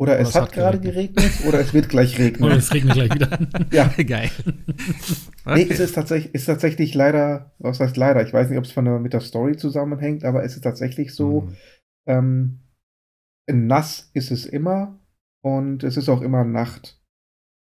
oder, 0.00 0.12
oder 0.12 0.20
es, 0.20 0.34
hat, 0.34 0.42
hat 0.42 0.52
gerade 0.52 0.80
geregnet 0.80 1.30
oder 1.46 1.60
es 1.60 1.74
wird 1.74 1.88
gleich 1.88 2.18
regnen. 2.20 2.44
Oder 2.44 2.56
es 2.56 2.72
regnet 2.72 2.94
gleich 2.94 3.14
wieder. 3.14 3.38
ja. 3.72 3.88
Geil. 4.04 4.30
Okay. 5.44 5.54
Nee, 5.54 5.66
es 5.68 5.80
ist 5.80 5.94
tatsächlich, 5.94 6.34
ist 6.34 6.46
tatsächlich 6.46 6.94
leider, 6.94 7.52
was 7.58 7.80
heißt 7.80 7.96
leider, 7.96 8.22
ich 8.24 8.32
weiß 8.32 8.48
nicht, 8.48 8.58
ob 8.58 8.64
es 8.64 8.74
der, 8.74 8.82
mit 8.82 9.12
der 9.12 9.20
Story 9.20 9.56
zusammenhängt, 9.56 10.24
aber 10.24 10.44
es 10.44 10.54
ist 10.54 10.62
tatsächlich 10.62 11.14
so, 11.14 11.42
mhm. 11.42 11.56
ähm, 12.06 12.58
nass 13.50 14.10
ist 14.14 14.30
es 14.30 14.46
immer 14.46 14.98
und 15.56 15.84
es 15.84 15.96
ist 15.96 16.08
auch 16.08 16.22
immer 16.22 16.44
Nacht. 16.44 17.00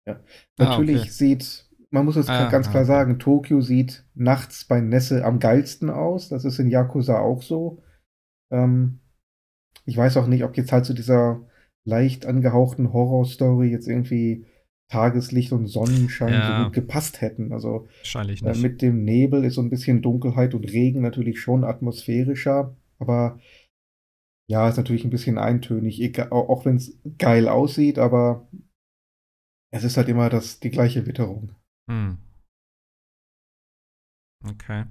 Ja. 0.07 0.15
Ah, 0.57 0.63
Natürlich 0.63 0.97
ah, 0.97 1.03
okay. 1.03 1.11
sieht, 1.11 1.70
man 1.91 2.05
muss 2.05 2.15
es 2.15 2.30
ah, 2.30 2.49
ganz 2.49 2.70
klar 2.70 2.84
ah, 2.84 2.86
sagen, 2.86 3.20
Tokio 3.20 3.61
sieht 3.61 4.05
nachts 4.13 4.65
bei 4.65 4.82
Nässe 4.82 5.24
am 5.26 5.39
geilsten 5.39 5.89
aus. 5.89 6.30
Das 6.30 6.45
ist 6.45 6.59
in 6.59 6.70
Yakuza 6.70 7.20
auch 7.20 7.41
so. 7.41 7.82
Ähm, 8.51 8.99
ich 9.86 9.97
weiß 9.97 10.17
auch 10.17 10.28
nicht, 10.28 10.43
ob 10.43 10.57
jetzt 10.57 10.72
halt 10.72 10.86
zu 10.86 10.93
so 10.93 10.95
dieser 10.95 11.41
leicht 11.86 12.26
angehauchten 12.26 12.93
Horrorstory 12.93 13.70
jetzt 13.70 13.88
irgendwie 13.88 14.45
Tageslicht 14.89 15.51
und 15.51 15.67
Sonnenschein 15.67 16.34
ja. 16.34 16.57
so 16.57 16.63
gut 16.63 16.74
gepasst 16.74 17.22
hätten. 17.22 17.53
Also 17.53 17.88
Wahrscheinlich 17.99 18.41
äh, 18.41 18.49
nicht. 18.49 18.59
Äh, 18.59 18.67
mit 18.67 18.82
dem 18.82 19.03
Nebel 19.03 19.45
ist 19.45 19.55
so 19.55 19.61
ein 19.61 19.70
bisschen 19.70 20.01
Dunkelheit 20.01 20.53
und 20.53 20.65
Regen 20.65 21.01
natürlich 21.01 21.39
schon 21.39 21.63
atmosphärischer, 21.63 22.76
aber 22.97 23.39
ja, 24.49 24.67
ist 24.67 24.77
natürlich 24.77 25.03
ein 25.03 25.11
bisschen 25.11 25.37
eintönig, 25.37 26.01
egal, 26.01 26.31
auch 26.31 26.65
wenn 26.65 26.77
es 26.77 26.97
geil 27.19 27.47
aussieht, 27.47 27.99
aber 27.99 28.49
es 29.71 29.83
ist 29.83 29.95
halt 29.95 30.09
immer 30.09 30.29
das, 30.29 30.59
die 30.59 30.71
gleiche 30.71 31.05
Witterung. 31.05 31.53
Hm. 31.87 32.17
Okay. 34.43 34.85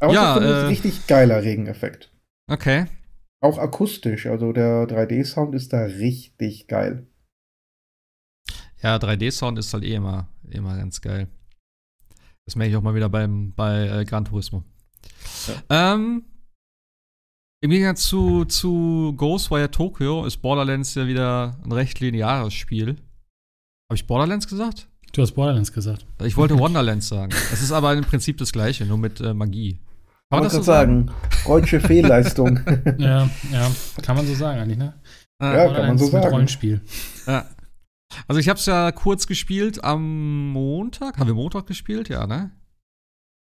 Aber 0.00 0.12
ja, 0.12 0.34
das 0.34 0.44
ist 0.44 0.50
ein 0.50 0.64
äh, 0.64 0.66
richtig 0.66 1.06
geiler 1.06 1.42
Regeneffekt. 1.42 2.12
Okay. 2.50 2.86
Auch 3.40 3.58
akustisch, 3.58 4.26
also 4.26 4.52
der 4.52 4.88
3D-Sound 4.88 5.54
ist 5.54 5.72
da 5.72 5.84
richtig 5.84 6.66
geil. 6.66 7.06
Ja, 8.82 8.96
3D-Sound 8.96 9.56
ist 9.58 9.72
halt 9.72 9.84
eh 9.84 9.94
immer, 9.94 10.28
immer 10.50 10.76
ganz 10.76 11.00
geil. 11.00 11.28
Das 12.44 12.56
merke 12.56 12.70
ich 12.70 12.76
auch 12.76 12.82
mal 12.82 12.96
wieder 12.96 13.08
beim, 13.08 13.52
bei 13.54 13.86
äh, 13.86 14.04
Gran 14.04 14.24
Turismo. 14.24 14.64
Ja. 15.46 15.94
Ähm, 15.94 16.24
Im 17.60 17.70
Gegensatz 17.70 18.06
zu, 18.06 18.44
zu 18.44 19.14
Ghostwire 19.16 19.70
Tokyo 19.70 20.24
ist 20.24 20.36
Borderlands 20.36 20.94
ja 20.94 21.08
wieder 21.08 21.56
ein 21.64 21.72
recht 21.72 21.98
lineares 21.98 22.54
Spiel. 22.54 22.90
Habe 23.90 23.96
ich 23.96 24.06
Borderlands 24.06 24.46
gesagt? 24.46 24.88
Du 25.12 25.22
hast 25.22 25.32
Borderlands 25.32 25.72
gesagt. 25.72 26.06
Ich 26.22 26.36
wollte 26.36 26.56
Wonderlands 26.56 27.08
sagen. 27.08 27.32
Es 27.52 27.60
ist 27.60 27.72
aber 27.72 27.94
im 27.94 28.04
Prinzip 28.04 28.38
das 28.38 28.52
gleiche, 28.52 28.86
nur 28.86 28.98
mit 28.98 29.20
äh, 29.20 29.34
Magie. 29.34 29.80
Kann 30.30 30.40
man 30.40 30.44
das 30.44 30.52
so 30.52 30.62
sagen? 30.62 31.10
Freudsche 31.30 31.80
Fehlleistung. 31.80 32.60
ja, 32.98 33.28
ja, 33.50 33.70
kann 34.02 34.14
man 34.14 34.26
so 34.26 34.34
sagen 34.34 34.60
eigentlich, 34.60 34.78
ne? 34.78 34.94
Ja, 35.42 35.72
kann 35.72 35.86
man 35.88 35.98
so 35.98 36.06
sagen. 36.06 36.28
Rollenspiel. 36.28 36.80
Ja. 37.26 37.46
Also 38.28 38.38
ich 38.38 38.48
habe 38.48 38.58
es 38.58 38.66
ja 38.66 38.92
kurz 38.92 39.26
gespielt 39.26 39.82
am 39.82 40.52
Montag. 40.52 41.18
Haben 41.18 41.26
wir 41.26 41.34
Montag 41.34 41.66
gespielt? 41.66 42.08
Ja, 42.08 42.26
ne? 42.26 42.52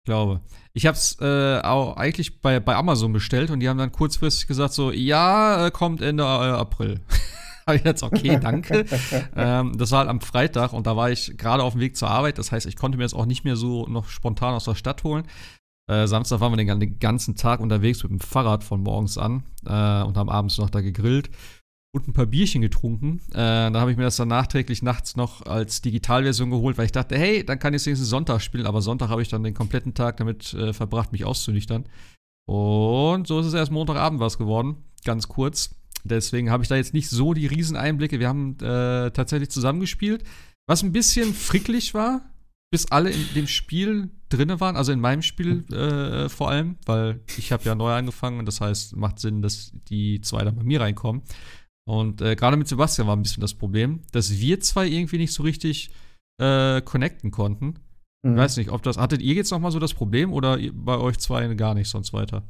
Ich 0.04 0.06
glaube. 0.06 0.42
Ich 0.74 0.86
habe 0.86 0.98
es 0.98 1.18
äh, 1.22 1.62
auch 1.62 1.96
eigentlich 1.96 2.42
bei, 2.42 2.60
bei 2.60 2.76
Amazon 2.76 3.14
bestellt 3.14 3.50
und 3.52 3.62
die 3.62 3.70
haben 3.70 3.78
dann 3.78 3.94
kurzfristig 3.94 4.48
gesagt 4.48 4.74
so, 4.74 4.92
ja, 4.92 5.68
äh, 5.68 5.72
kommt 5.72 6.02
Ende 6.02 6.24
äh, 6.24 6.26
April. 6.26 7.00
habe 7.66 7.78
ich 7.78 7.86
jetzt, 7.86 8.04
okay, 8.04 8.38
danke. 8.42 8.86
ähm, 9.38 9.78
das 9.78 9.92
war 9.92 10.00
halt 10.00 10.10
am 10.10 10.20
Freitag 10.20 10.74
und 10.74 10.88
da 10.88 10.98
war 10.98 11.10
ich 11.10 11.38
gerade 11.38 11.64
auf 11.64 11.72
dem 11.72 11.80
Weg 11.80 11.96
zur 11.96 12.10
Arbeit. 12.10 12.38
Das 12.38 12.52
heißt, 12.52 12.66
ich 12.66 12.76
konnte 12.76 12.98
mir 12.98 13.06
jetzt 13.06 13.14
auch 13.14 13.26
nicht 13.26 13.46
mehr 13.46 13.56
so 13.56 13.88
noch 13.88 14.10
spontan 14.10 14.54
aus 14.54 14.66
der 14.66 14.76
Stadt 14.76 15.06
holen. 15.06 15.24
Äh, 15.90 16.06
Samstag 16.08 16.42
waren 16.42 16.52
wir 16.52 16.58
den, 16.58 17.00
ganzen 17.00 17.38
Tag 17.38 17.62
unterwegs 17.62 18.04
mit 18.04 18.12
dem 18.12 18.20
Fahrrad 18.20 18.66
von 18.66 18.82
morgens 18.84 19.18
an 19.18 19.44
äh, 19.66 20.04
und 20.04 20.18
haben 20.18 20.30
abends 20.30 20.58
noch 20.58 20.70
da 20.70 20.82
gegrillt 20.82 21.30
und 21.94 22.08
ein 22.08 22.14
paar 22.14 22.26
Bierchen 22.26 22.62
getrunken. 22.62 23.22
Äh, 23.32 23.72
da 23.72 23.74
habe 23.76 23.92
ich 23.92 23.98
mir 23.98 24.04
das 24.04 24.16
dann 24.16 24.28
nachträglich 24.28 24.82
nachts 24.82 25.16
noch 25.16 25.46
als 25.46 25.82
Digitalversion 25.82 26.50
geholt, 26.50 26.78
weil 26.78 26.86
ich 26.86 26.92
dachte, 26.92 27.18
hey, 27.18 27.46
dann 27.46 27.60
kann 27.60 27.74
ich 27.74 27.84
es 27.84 27.86
wenigstens 27.86 28.10
Sonntag 28.10 28.42
spielen. 28.42 28.66
Aber 28.66 28.82
Sonntag 28.82 29.10
habe 29.10 29.22
ich 29.22 29.30
dann 29.30 29.44
den 29.44 29.54
kompletten 29.54 29.94
Tag 29.94 30.18
damit 30.18 30.54
äh, 30.56 30.74
verbracht, 30.74 31.12
mich 31.12 31.24
auszunüchtern. 31.24 31.86
Und 32.50 33.28
so 33.28 33.40
ist 33.40 33.46
es 33.46 33.54
erst 33.54 33.72
Montagabend 33.72 34.20
was 34.20 34.38
geworden, 34.38 34.78
ganz 35.06 35.28
kurz. 35.28 35.76
Deswegen 36.04 36.50
habe 36.50 36.64
ich 36.64 36.70
da 36.70 36.76
jetzt 36.76 36.94
nicht 36.94 37.10
so 37.10 37.34
die 37.34 37.48
Rieseneinblicke. 37.48 38.20
Wir 38.20 38.28
haben 38.28 38.58
äh, 38.60 39.12
tatsächlich 39.12 39.52
zusammengespielt, 39.52 40.24
was 40.68 40.84
ein 40.84 40.92
bisschen 40.92 41.34
fricklich 41.34 41.94
war, 41.94 42.22
bis 42.72 42.88
alle 42.92 43.12
in 43.12 43.26
dem 43.36 43.48
Spiel 43.48 44.10
drinne 44.30 44.60
waren, 44.60 44.76
also 44.76 44.92
in 44.92 45.00
meinem 45.00 45.22
Spiel 45.22 45.64
äh, 45.72 46.28
vor 46.28 46.50
allem, 46.50 46.78
weil 46.88 47.22
ich 47.38 47.52
habe 47.52 47.64
ja 47.64 47.76
neu 47.76 47.94
angefangen 47.94 48.40
und 48.40 48.48
das 48.48 48.60
heißt, 48.62 48.96
macht 48.96 49.20
Sinn, 49.20 49.44
dass 49.44 49.72
die 49.90 50.22
zwei 50.22 50.44
dann 50.44 50.56
bei 50.56 50.64
mir 50.64 50.82
reinkommen. 50.82 51.22
Und 51.86 52.22
äh, 52.22 52.36
gerade 52.36 52.56
mit 52.58 52.68
Sebastian 52.68 53.08
war 53.08 53.16
ein 53.16 53.24
bisschen 53.24 53.42
das 53.42 53.54
Problem, 53.54 54.02
dass 54.12 54.32
wir 54.40 54.60
zwei 54.62 54.88
irgendwie 54.88 55.18
nicht 55.18 55.34
so 55.34 55.44
richtig 55.44 55.92
äh, 56.42 56.82
connecten 56.82 57.32
konnten. 57.32 57.80
Mhm. 58.26 58.32
Ich 58.34 58.38
weiß 58.38 58.58
nicht, 58.58 58.70
ob 58.72 58.84
das, 58.84 58.98
hattet 58.98 59.22
ihr 59.22 59.34
jetzt 59.34 59.52
noch 59.52 59.60
mal 59.60 59.72
so 59.72 59.80
das 59.80 59.94
Problem 59.94 60.32
oder 60.32 60.58
bei 60.74 60.98
euch 60.98 61.18
zwei 61.20 61.54
gar 61.56 61.74
nicht 61.74 61.90
sonst 61.90 62.14
weiter? 62.14 62.44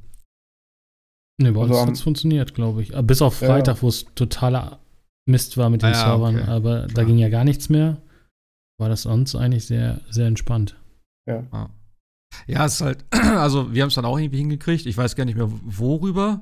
Nee, 1.41 1.51
bei 1.51 1.61
Also 1.61 1.73
uns 1.73 1.81
hat 1.87 1.91
es 1.95 2.01
funktioniert, 2.01 2.53
glaube 2.53 2.83
ich. 2.83 2.93
Aber 2.93 3.03
Bis 3.03 3.21
auf 3.23 3.41
Ja. 3.41 3.47
Freitag, 3.47 3.81
wo 3.81 3.87
es 3.87 4.05
totaler 4.13 4.79
Mist 5.27 5.57
war 5.57 5.69
mit 5.69 5.81
den 5.81 5.89
Ah 5.89 5.91
ja, 5.93 6.05
Servern. 6.05 6.35
okay. 6.35 6.47
Aber 6.49 6.79
da 6.81 6.87
Klar. 6.93 7.05
ging 7.05 7.17
ja 7.17 7.29
gar 7.29 7.43
nichts 7.43 7.69
mehr. 7.69 8.01
War 8.79 8.89
das 8.89 9.03
sonst 9.03 9.35
eigentlich 9.35 9.65
sehr, 9.65 10.01
sehr 10.09 10.27
entspannt. 10.27 10.75
Ja, 12.47 12.65
es 12.65 12.75
ist 12.75 12.81
halt, 12.81 13.05
also 13.11 13.73
wir 13.73 13.81
haben 13.81 13.89
es 13.89 13.95
dann 13.95 14.05
auch 14.05 14.17
irgendwie 14.19 14.39
hingekriegt. 14.39 14.85
Ich 14.85 14.97
weiß 14.97 15.15
gar 15.15 15.25
nicht 15.25 15.35
mehr 15.37 15.49
worüber. 15.49 16.41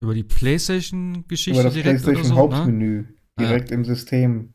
Über 0.00 0.14
die 0.14 0.24
PlayStation-Geschichte 0.24 1.60
Über 1.60 1.64
das 1.64 1.74
direkt 1.74 2.04
oder 2.04 2.12
PlayStation 2.12 2.52
so. 2.54 2.66
Ne? 2.66 3.08
Direkt 3.38 3.70
im 3.70 3.84
System, 3.84 4.54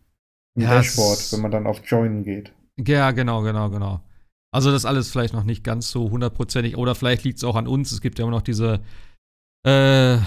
im 0.55 0.63
Ja, 0.63 0.75
Dashboard, 0.75 1.31
wenn 1.33 1.41
man 1.41 1.51
dann 1.51 1.67
auf 1.67 1.81
Join 1.85 2.23
geht. 2.23 2.53
Ja, 2.77 3.11
genau, 3.11 3.41
genau, 3.41 3.69
genau. 3.69 4.01
Also 4.53 4.71
das 4.71 4.85
alles 4.85 5.09
vielleicht 5.09 5.33
noch 5.33 5.43
nicht 5.43 5.63
ganz 5.63 5.89
so 5.89 6.09
hundertprozentig. 6.09 6.77
Oder 6.77 6.95
vielleicht 6.95 7.23
liegt 7.23 7.37
es 7.37 7.43
auch 7.43 7.55
an 7.55 7.67
uns. 7.67 7.91
Es 7.91 8.01
gibt 8.01 8.19
ja 8.19 8.23
immer 8.23 8.35
noch 8.35 8.41
diese, 8.41 8.81
äh, 9.65 10.17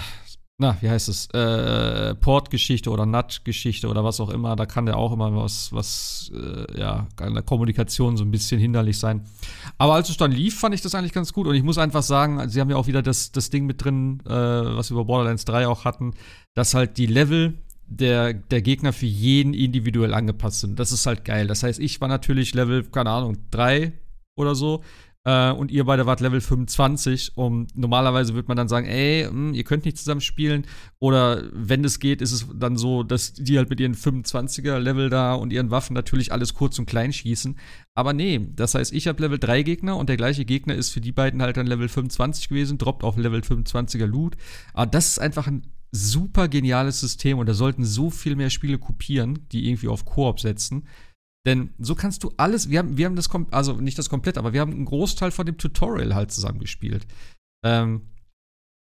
na, 0.59 0.75
wie 0.81 0.89
heißt 0.89 1.07
es? 1.07 1.27
Äh, 1.27 2.15
Port-Geschichte 2.15 2.89
oder 2.89 3.05
NAT-Geschichte 3.05 3.87
oder 3.87 4.03
was 4.03 4.19
auch 4.19 4.29
immer. 4.29 4.55
Da 4.55 4.65
kann 4.65 4.87
der 4.87 4.97
auch 4.97 5.13
immer 5.13 5.35
was, 5.35 5.71
was, 5.71 6.31
äh, 6.33 6.79
ja, 6.79 7.07
an 7.17 7.35
der 7.35 7.43
Kommunikation 7.43 8.17
so 8.17 8.23
ein 8.23 8.31
bisschen 8.31 8.59
hinderlich 8.59 8.97
sein. 8.97 9.21
Aber 9.77 9.93
als 9.93 10.09
es 10.09 10.17
dann 10.17 10.31
lief, 10.31 10.59
fand 10.59 10.73
ich 10.73 10.81
das 10.81 10.95
eigentlich 10.95 11.13
ganz 11.13 11.31
gut. 11.31 11.45
Und 11.45 11.53
ich 11.53 11.61
muss 11.61 11.77
einfach 11.77 12.01
sagen, 12.01 12.49
sie 12.49 12.59
haben 12.59 12.71
ja 12.71 12.75
auch 12.75 12.87
wieder 12.87 13.03
das, 13.03 13.31
das 13.31 13.51
Ding 13.51 13.67
mit 13.67 13.83
drin, 13.83 14.23
äh, 14.25 14.31
was 14.31 14.89
wir 14.89 14.95
über 14.95 15.05
Borderlands 15.05 15.45
3 15.45 15.67
auch 15.67 15.85
hatten, 15.85 16.15
dass 16.55 16.73
halt 16.73 16.97
die 16.97 17.05
Level 17.05 17.59
der, 17.85 18.33
der 18.33 18.63
Gegner 18.63 18.93
für 18.93 19.05
jeden 19.05 19.53
individuell 19.53 20.15
angepasst 20.15 20.61
sind. 20.61 20.79
Das 20.79 20.91
ist 20.91 21.05
halt 21.05 21.23
geil. 21.23 21.45
Das 21.45 21.61
heißt, 21.61 21.79
ich 21.79 22.01
war 22.01 22.07
natürlich 22.07 22.55
Level, 22.55 22.83
keine 22.83 23.11
Ahnung, 23.11 23.37
3 23.51 23.93
oder 24.35 24.55
so. 24.55 24.83
Äh, 25.27 25.51
und 25.51 25.71
ihr 25.71 25.83
beide 25.83 26.05
wart 26.05 26.21
Level 26.21 26.39
25. 26.39 27.33
Und 27.35 27.77
normalerweise 27.77 28.33
würde 28.33 28.47
man 28.47 28.55
dann 28.55 28.69
sagen, 28.69 28.87
ey, 28.87 29.25
hm, 29.25 29.53
ihr 29.53 29.65
könnt 29.65 29.83
nicht 29.83 29.97
zusammen 29.97 30.21
spielen. 30.21 30.65
Oder 30.99 31.43
wenn 31.51 31.83
es 31.83 31.99
geht, 31.99 32.21
ist 32.21 32.31
es 32.31 32.47
dann 32.55 32.77
so, 32.77 33.03
dass 33.03 33.33
die 33.33 33.57
halt 33.57 33.69
mit 33.69 33.81
ihren 33.81 33.93
25er 33.93 34.79
Level 34.79 35.09
da 35.09 35.33
und 35.33 35.51
ihren 35.51 35.69
Waffen 35.69 35.93
natürlich 35.93 36.31
alles 36.31 36.53
kurz 36.53 36.79
und 36.79 36.85
klein 36.85 37.11
schießen. 37.11 37.59
Aber 37.93 38.13
nee, 38.13 38.47
das 38.55 38.73
heißt, 38.73 38.93
ich 38.93 39.07
habe 39.07 39.21
Level 39.21 39.37
3 39.37 39.63
Gegner 39.63 39.97
und 39.97 40.07
der 40.07 40.15
gleiche 40.15 40.45
Gegner 40.45 40.75
ist 40.75 40.91
für 40.91 41.01
die 41.01 41.11
beiden 41.11 41.41
halt 41.41 41.57
dann 41.57 41.67
Level 41.67 41.89
25 41.89 42.47
gewesen, 42.47 42.77
droppt 42.77 43.03
auf 43.03 43.17
Level 43.17 43.41
25er 43.41 44.05
Loot. 44.05 44.37
Aber 44.73 44.85
das 44.85 45.07
ist 45.07 45.19
einfach 45.19 45.47
ein 45.47 45.63
super 45.91 46.47
geniales 46.47 47.01
System 47.01 47.37
und 47.39 47.47
da 47.47 47.53
sollten 47.53 47.83
so 47.83 48.09
viel 48.09 48.35
mehr 48.35 48.49
Spiele 48.49 48.77
kopieren, 48.77 49.47
die 49.51 49.67
irgendwie 49.67 49.87
auf 49.87 50.05
Koop 50.05 50.39
setzen. 50.39 50.87
Denn 51.47 51.73
so 51.79 51.95
kannst 51.95 52.25
du 52.25 52.33
alles, 52.35 52.69
wir 52.69 52.79
haben, 52.79 52.97
wir 52.97 53.05
haben 53.05 53.15
das, 53.15 53.29
also 53.51 53.73
nicht 53.77 53.97
das 53.97 54.09
komplett, 54.09 54.37
aber 54.37 54.51
wir 54.51 54.59
haben 54.59 54.73
einen 54.73 54.83
Großteil 54.83 55.31
von 55.31 55.45
dem 55.45 55.57
Tutorial 55.57 56.13
halt 56.13 56.29
zusammengespielt. 56.29 57.07
Ähm, 57.65 58.09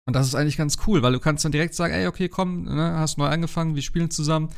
und 0.08 0.16
das 0.16 0.26
ist 0.26 0.34
eigentlich 0.34 0.56
ganz 0.56 0.76
cool, 0.88 1.02
weil 1.02 1.12
du 1.12 1.20
kannst 1.20 1.44
dann 1.44 1.52
direkt 1.52 1.74
sagen, 1.74 1.94
ey, 1.94 2.08
okay, 2.08 2.28
komm, 2.28 2.64
ne, 2.64 2.96
hast 2.98 3.16
neu 3.16 3.26
angefangen, 3.26 3.76
wir 3.76 3.82
spielen 3.82 4.10
zusammen. 4.10 4.48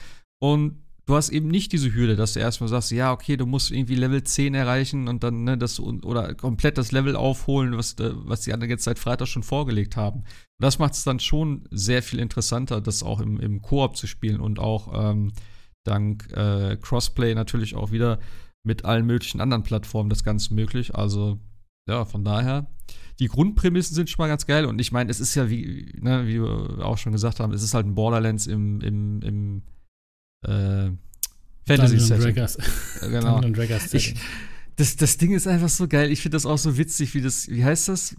Und 0.40 0.82
du 1.04 1.14
hast 1.14 1.28
eben 1.28 1.48
nicht 1.48 1.72
diese 1.72 1.92
Hürde, 1.92 2.16
dass 2.16 2.32
du 2.32 2.40
erstmal 2.40 2.70
sagst, 2.70 2.90
ja, 2.90 3.12
okay, 3.12 3.36
du 3.36 3.44
musst 3.44 3.70
irgendwie 3.70 3.96
Level 3.96 4.24
10 4.24 4.54
erreichen 4.54 5.06
und 5.06 5.22
dann, 5.22 5.44
ne, 5.44 5.58
das 5.58 5.78
oder 5.78 6.34
komplett 6.34 6.78
das 6.78 6.92
Level 6.92 7.16
aufholen, 7.16 7.76
was, 7.76 7.98
äh, 7.98 8.12
was 8.14 8.40
die 8.40 8.54
anderen 8.54 8.70
jetzt 8.70 8.84
seit 8.84 8.98
Freitag 8.98 9.28
schon 9.28 9.42
vorgelegt 9.42 9.98
haben. 9.98 10.20
Und 10.20 10.26
das 10.60 10.78
macht 10.78 10.94
es 10.94 11.04
dann 11.04 11.20
schon 11.20 11.68
sehr 11.70 12.02
viel 12.02 12.18
interessanter, 12.18 12.80
das 12.80 13.02
auch 13.02 13.20
im, 13.20 13.38
im 13.38 13.60
Koop 13.60 13.94
zu 13.94 14.06
spielen 14.06 14.40
und 14.40 14.58
auch 14.58 15.10
ähm, 15.10 15.32
dank 15.84 16.30
äh, 16.32 16.76
Crossplay 16.80 17.34
natürlich 17.34 17.74
auch 17.74 17.92
wieder 17.92 18.18
mit 18.62 18.84
allen 18.84 19.06
möglichen 19.06 19.40
anderen 19.40 19.62
Plattformen 19.62 20.10
das 20.10 20.24
Ganze 20.24 20.54
möglich. 20.54 20.94
Also, 20.94 21.38
ja, 21.88 22.04
von 22.04 22.24
daher, 22.24 22.66
die 23.18 23.28
Grundprämissen 23.28 23.94
sind 23.94 24.10
schon 24.10 24.22
mal 24.22 24.28
ganz 24.28 24.46
geil. 24.46 24.66
Und 24.66 24.80
ich 24.80 24.92
meine, 24.92 25.10
es 25.10 25.20
ist 25.20 25.34
ja, 25.34 25.48
wie, 25.48 25.94
ne, 26.00 26.26
wie 26.26 26.40
wir 26.40 26.84
auch 26.84 26.98
schon 26.98 27.12
gesagt 27.12 27.40
haben, 27.40 27.52
es 27.52 27.62
ist 27.62 27.74
halt 27.74 27.86
ein 27.86 27.94
Borderlands 27.94 28.46
im, 28.46 28.80
im, 28.80 29.22
im 29.22 29.62
äh, 30.46 30.90
Fantasy-Setting. 31.66 32.34
Genau. 33.10 33.40
Ich, 33.92 34.14
das, 34.76 34.96
das 34.96 35.16
Ding 35.16 35.32
ist 35.32 35.46
einfach 35.46 35.68
so 35.68 35.88
geil. 35.88 36.10
Ich 36.10 36.22
finde 36.22 36.36
das 36.36 36.46
auch 36.46 36.58
so 36.58 36.76
witzig, 36.76 37.14
wie 37.14 37.20
das, 37.20 37.48
wie 37.48 37.64
heißt 37.64 37.88
das? 37.88 38.16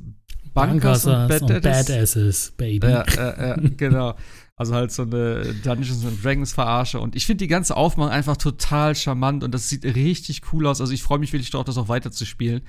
Bunkers 0.54 1.04
Bunkers 1.04 1.06
und 1.06 1.14
und 1.14 1.48
Badasses. 1.48 1.88
Badasses, 1.88 2.54
Baby. 2.58 2.88
Ja, 2.88 3.02
äh, 3.04 3.52
äh, 3.52 3.70
genau. 3.72 4.16
Also 4.62 4.76
halt 4.76 4.92
so 4.92 5.02
eine 5.02 5.56
Dungeons 5.64 6.06
and 6.06 6.24
Dragons 6.24 6.54
Verarsche. 6.54 7.00
Und 7.00 7.16
ich 7.16 7.26
finde 7.26 7.44
die 7.44 7.48
ganze 7.48 7.76
Aufmachung 7.76 8.12
einfach 8.12 8.38
total 8.38 8.94
charmant 8.94 9.44
und 9.44 9.56
das 9.56 9.70
sieht 9.70 9.84
richtig 9.84 10.54
cool 10.54 10.68
aus. 10.68 10.82
Also 10.82 10.94
ich 10.94 11.02
freue 11.02 11.18
mich 11.18 11.34
wirklich 11.34 11.50
darauf, 11.50 11.66
das 11.66 11.80
auch 11.80 11.88
weiter 11.88 12.12
zu 12.12 12.28
spielen. 12.28 12.62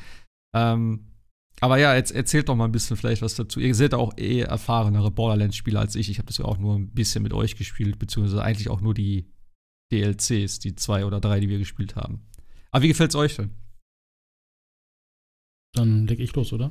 Ähm, 0.55 1.13
aber 1.61 1.77
ja, 1.77 1.95
jetzt 1.95 2.11
erzählt 2.11 2.49
doch 2.49 2.57
mal 2.57 2.65
ein 2.65 2.73
bisschen 2.73 2.97
vielleicht 2.97 3.21
was 3.21 3.35
dazu. 3.35 3.61
Ihr 3.61 3.75
seid 3.75 3.93
auch 3.93 4.17
eh 4.17 4.41
erfahrenere 4.41 5.11
Borderlands-Spieler 5.11 5.81
als 5.81 5.95
ich. 5.95 6.09
Ich 6.09 6.17
habe 6.17 6.25
das 6.25 6.39
ja 6.39 6.47
auch 6.47 6.57
nur 6.57 6.77
ein 6.77 6.95
bisschen 6.95 7.23
mit 7.23 7.35
euch 7.35 7.57
gespielt, 7.57 7.99
beziehungsweise 7.99 8.43
eigentlich 8.43 8.71
auch 8.71 8.81
nur 8.81 8.95
die 8.95 9.31
DLCs, 9.93 10.61
die 10.61 10.75
zwei 10.75 11.05
oder 11.05 11.21
drei, 11.21 11.41
die 11.41 11.51
wir 11.51 11.59
gespielt 11.59 11.95
haben. 11.95 12.23
Aber 12.71 12.85
wie 12.85 12.89
gefällt's 12.89 13.17
euch 13.17 13.37
denn? 13.37 13.51
Dann 15.75 16.07
leg 16.07 16.21
ich 16.21 16.35
los, 16.35 16.53
oder? 16.53 16.71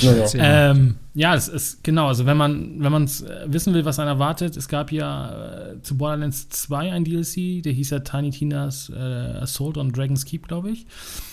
Ja. 0.00 0.70
Ähm, 0.70 0.96
ja, 1.12 1.34
es 1.34 1.48
ist 1.48 1.84
genau, 1.84 2.06
also 2.06 2.24
wenn 2.24 2.38
man 2.38 2.82
wenn 2.82 2.90
man 2.90 3.04
äh, 3.04 3.44
wissen 3.46 3.74
will, 3.74 3.84
was 3.84 3.98
einen 3.98 4.08
erwartet, 4.08 4.56
es 4.56 4.68
gab 4.68 4.90
ja 4.90 5.72
äh, 5.72 5.82
zu 5.82 5.98
Borderlands 5.98 6.48
2 6.48 6.92
ein 6.92 7.04
DLC, 7.04 7.62
der 7.62 7.72
hieß 7.72 7.90
ja 7.90 7.98
Tiny 7.98 8.30
Tina's 8.30 8.90
äh, 8.90 8.98
Assault 8.98 9.76
on 9.76 9.92
Dragon's 9.92 10.24
Keep, 10.24 10.48
glaube 10.48 10.70
ich. 10.70 10.86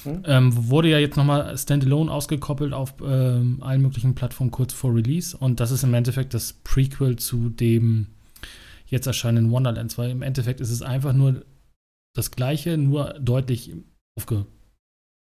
Hm. 0.03 0.23
Ähm, 0.25 0.67
wurde 0.67 0.89
ja 0.89 0.99
jetzt 0.99 1.15
nochmal 1.15 1.57
standalone 1.57 2.11
ausgekoppelt 2.11 2.73
auf 2.73 2.95
ähm, 3.01 3.59
allen 3.61 3.81
möglichen 3.81 4.13
Plattformen 4.13 4.51
kurz 4.51 4.73
vor 4.73 4.93
Release 4.93 5.37
und 5.37 5.61
das 5.61 5.71
ist 5.71 5.83
im 5.83 5.93
Endeffekt 5.93 6.33
das 6.33 6.51
Prequel 6.51 7.15
zu 7.15 7.47
dem 7.47 8.07
jetzt 8.87 9.07
erscheinenden 9.07 9.51
Wonderlands, 9.51 9.97
weil 9.97 10.09
im 10.09 10.21
Endeffekt 10.21 10.59
ist 10.59 10.71
es 10.71 10.81
einfach 10.81 11.13
nur 11.13 11.45
das 12.13 12.31
gleiche, 12.31 12.77
nur 12.77 13.15
deutlich 13.21 13.71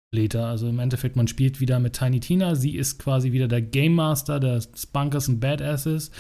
aufgeblähter. 0.08 0.46
Also 0.46 0.68
im 0.68 0.80
Endeffekt, 0.80 1.16
man 1.16 1.28
spielt 1.28 1.60
wieder 1.60 1.80
mit 1.80 1.94
Tiny 1.94 2.20
Tina. 2.20 2.56
Sie 2.56 2.76
ist 2.76 3.00
quasi 3.00 3.32
wieder 3.32 3.48
der 3.48 3.62
Game 3.62 3.96
Master 3.96 4.40
des 4.40 4.88
Bunkers 4.88 5.30
und 5.30 5.40
Badasses. 5.40 6.12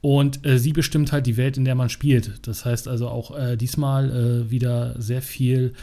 Und 0.00 0.44
äh, 0.44 0.58
sie 0.58 0.72
bestimmt 0.72 1.12
halt 1.12 1.26
die 1.26 1.36
Welt, 1.36 1.56
in 1.56 1.64
der 1.64 1.76
man 1.76 1.88
spielt. 1.88 2.46
Das 2.46 2.64
heißt 2.64 2.88
also 2.88 3.08
auch 3.08 3.36
äh, 3.36 3.56
diesmal 3.56 4.10
äh, 4.10 4.50
wieder 4.50 5.00
sehr 5.00 5.22
viel 5.22 5.74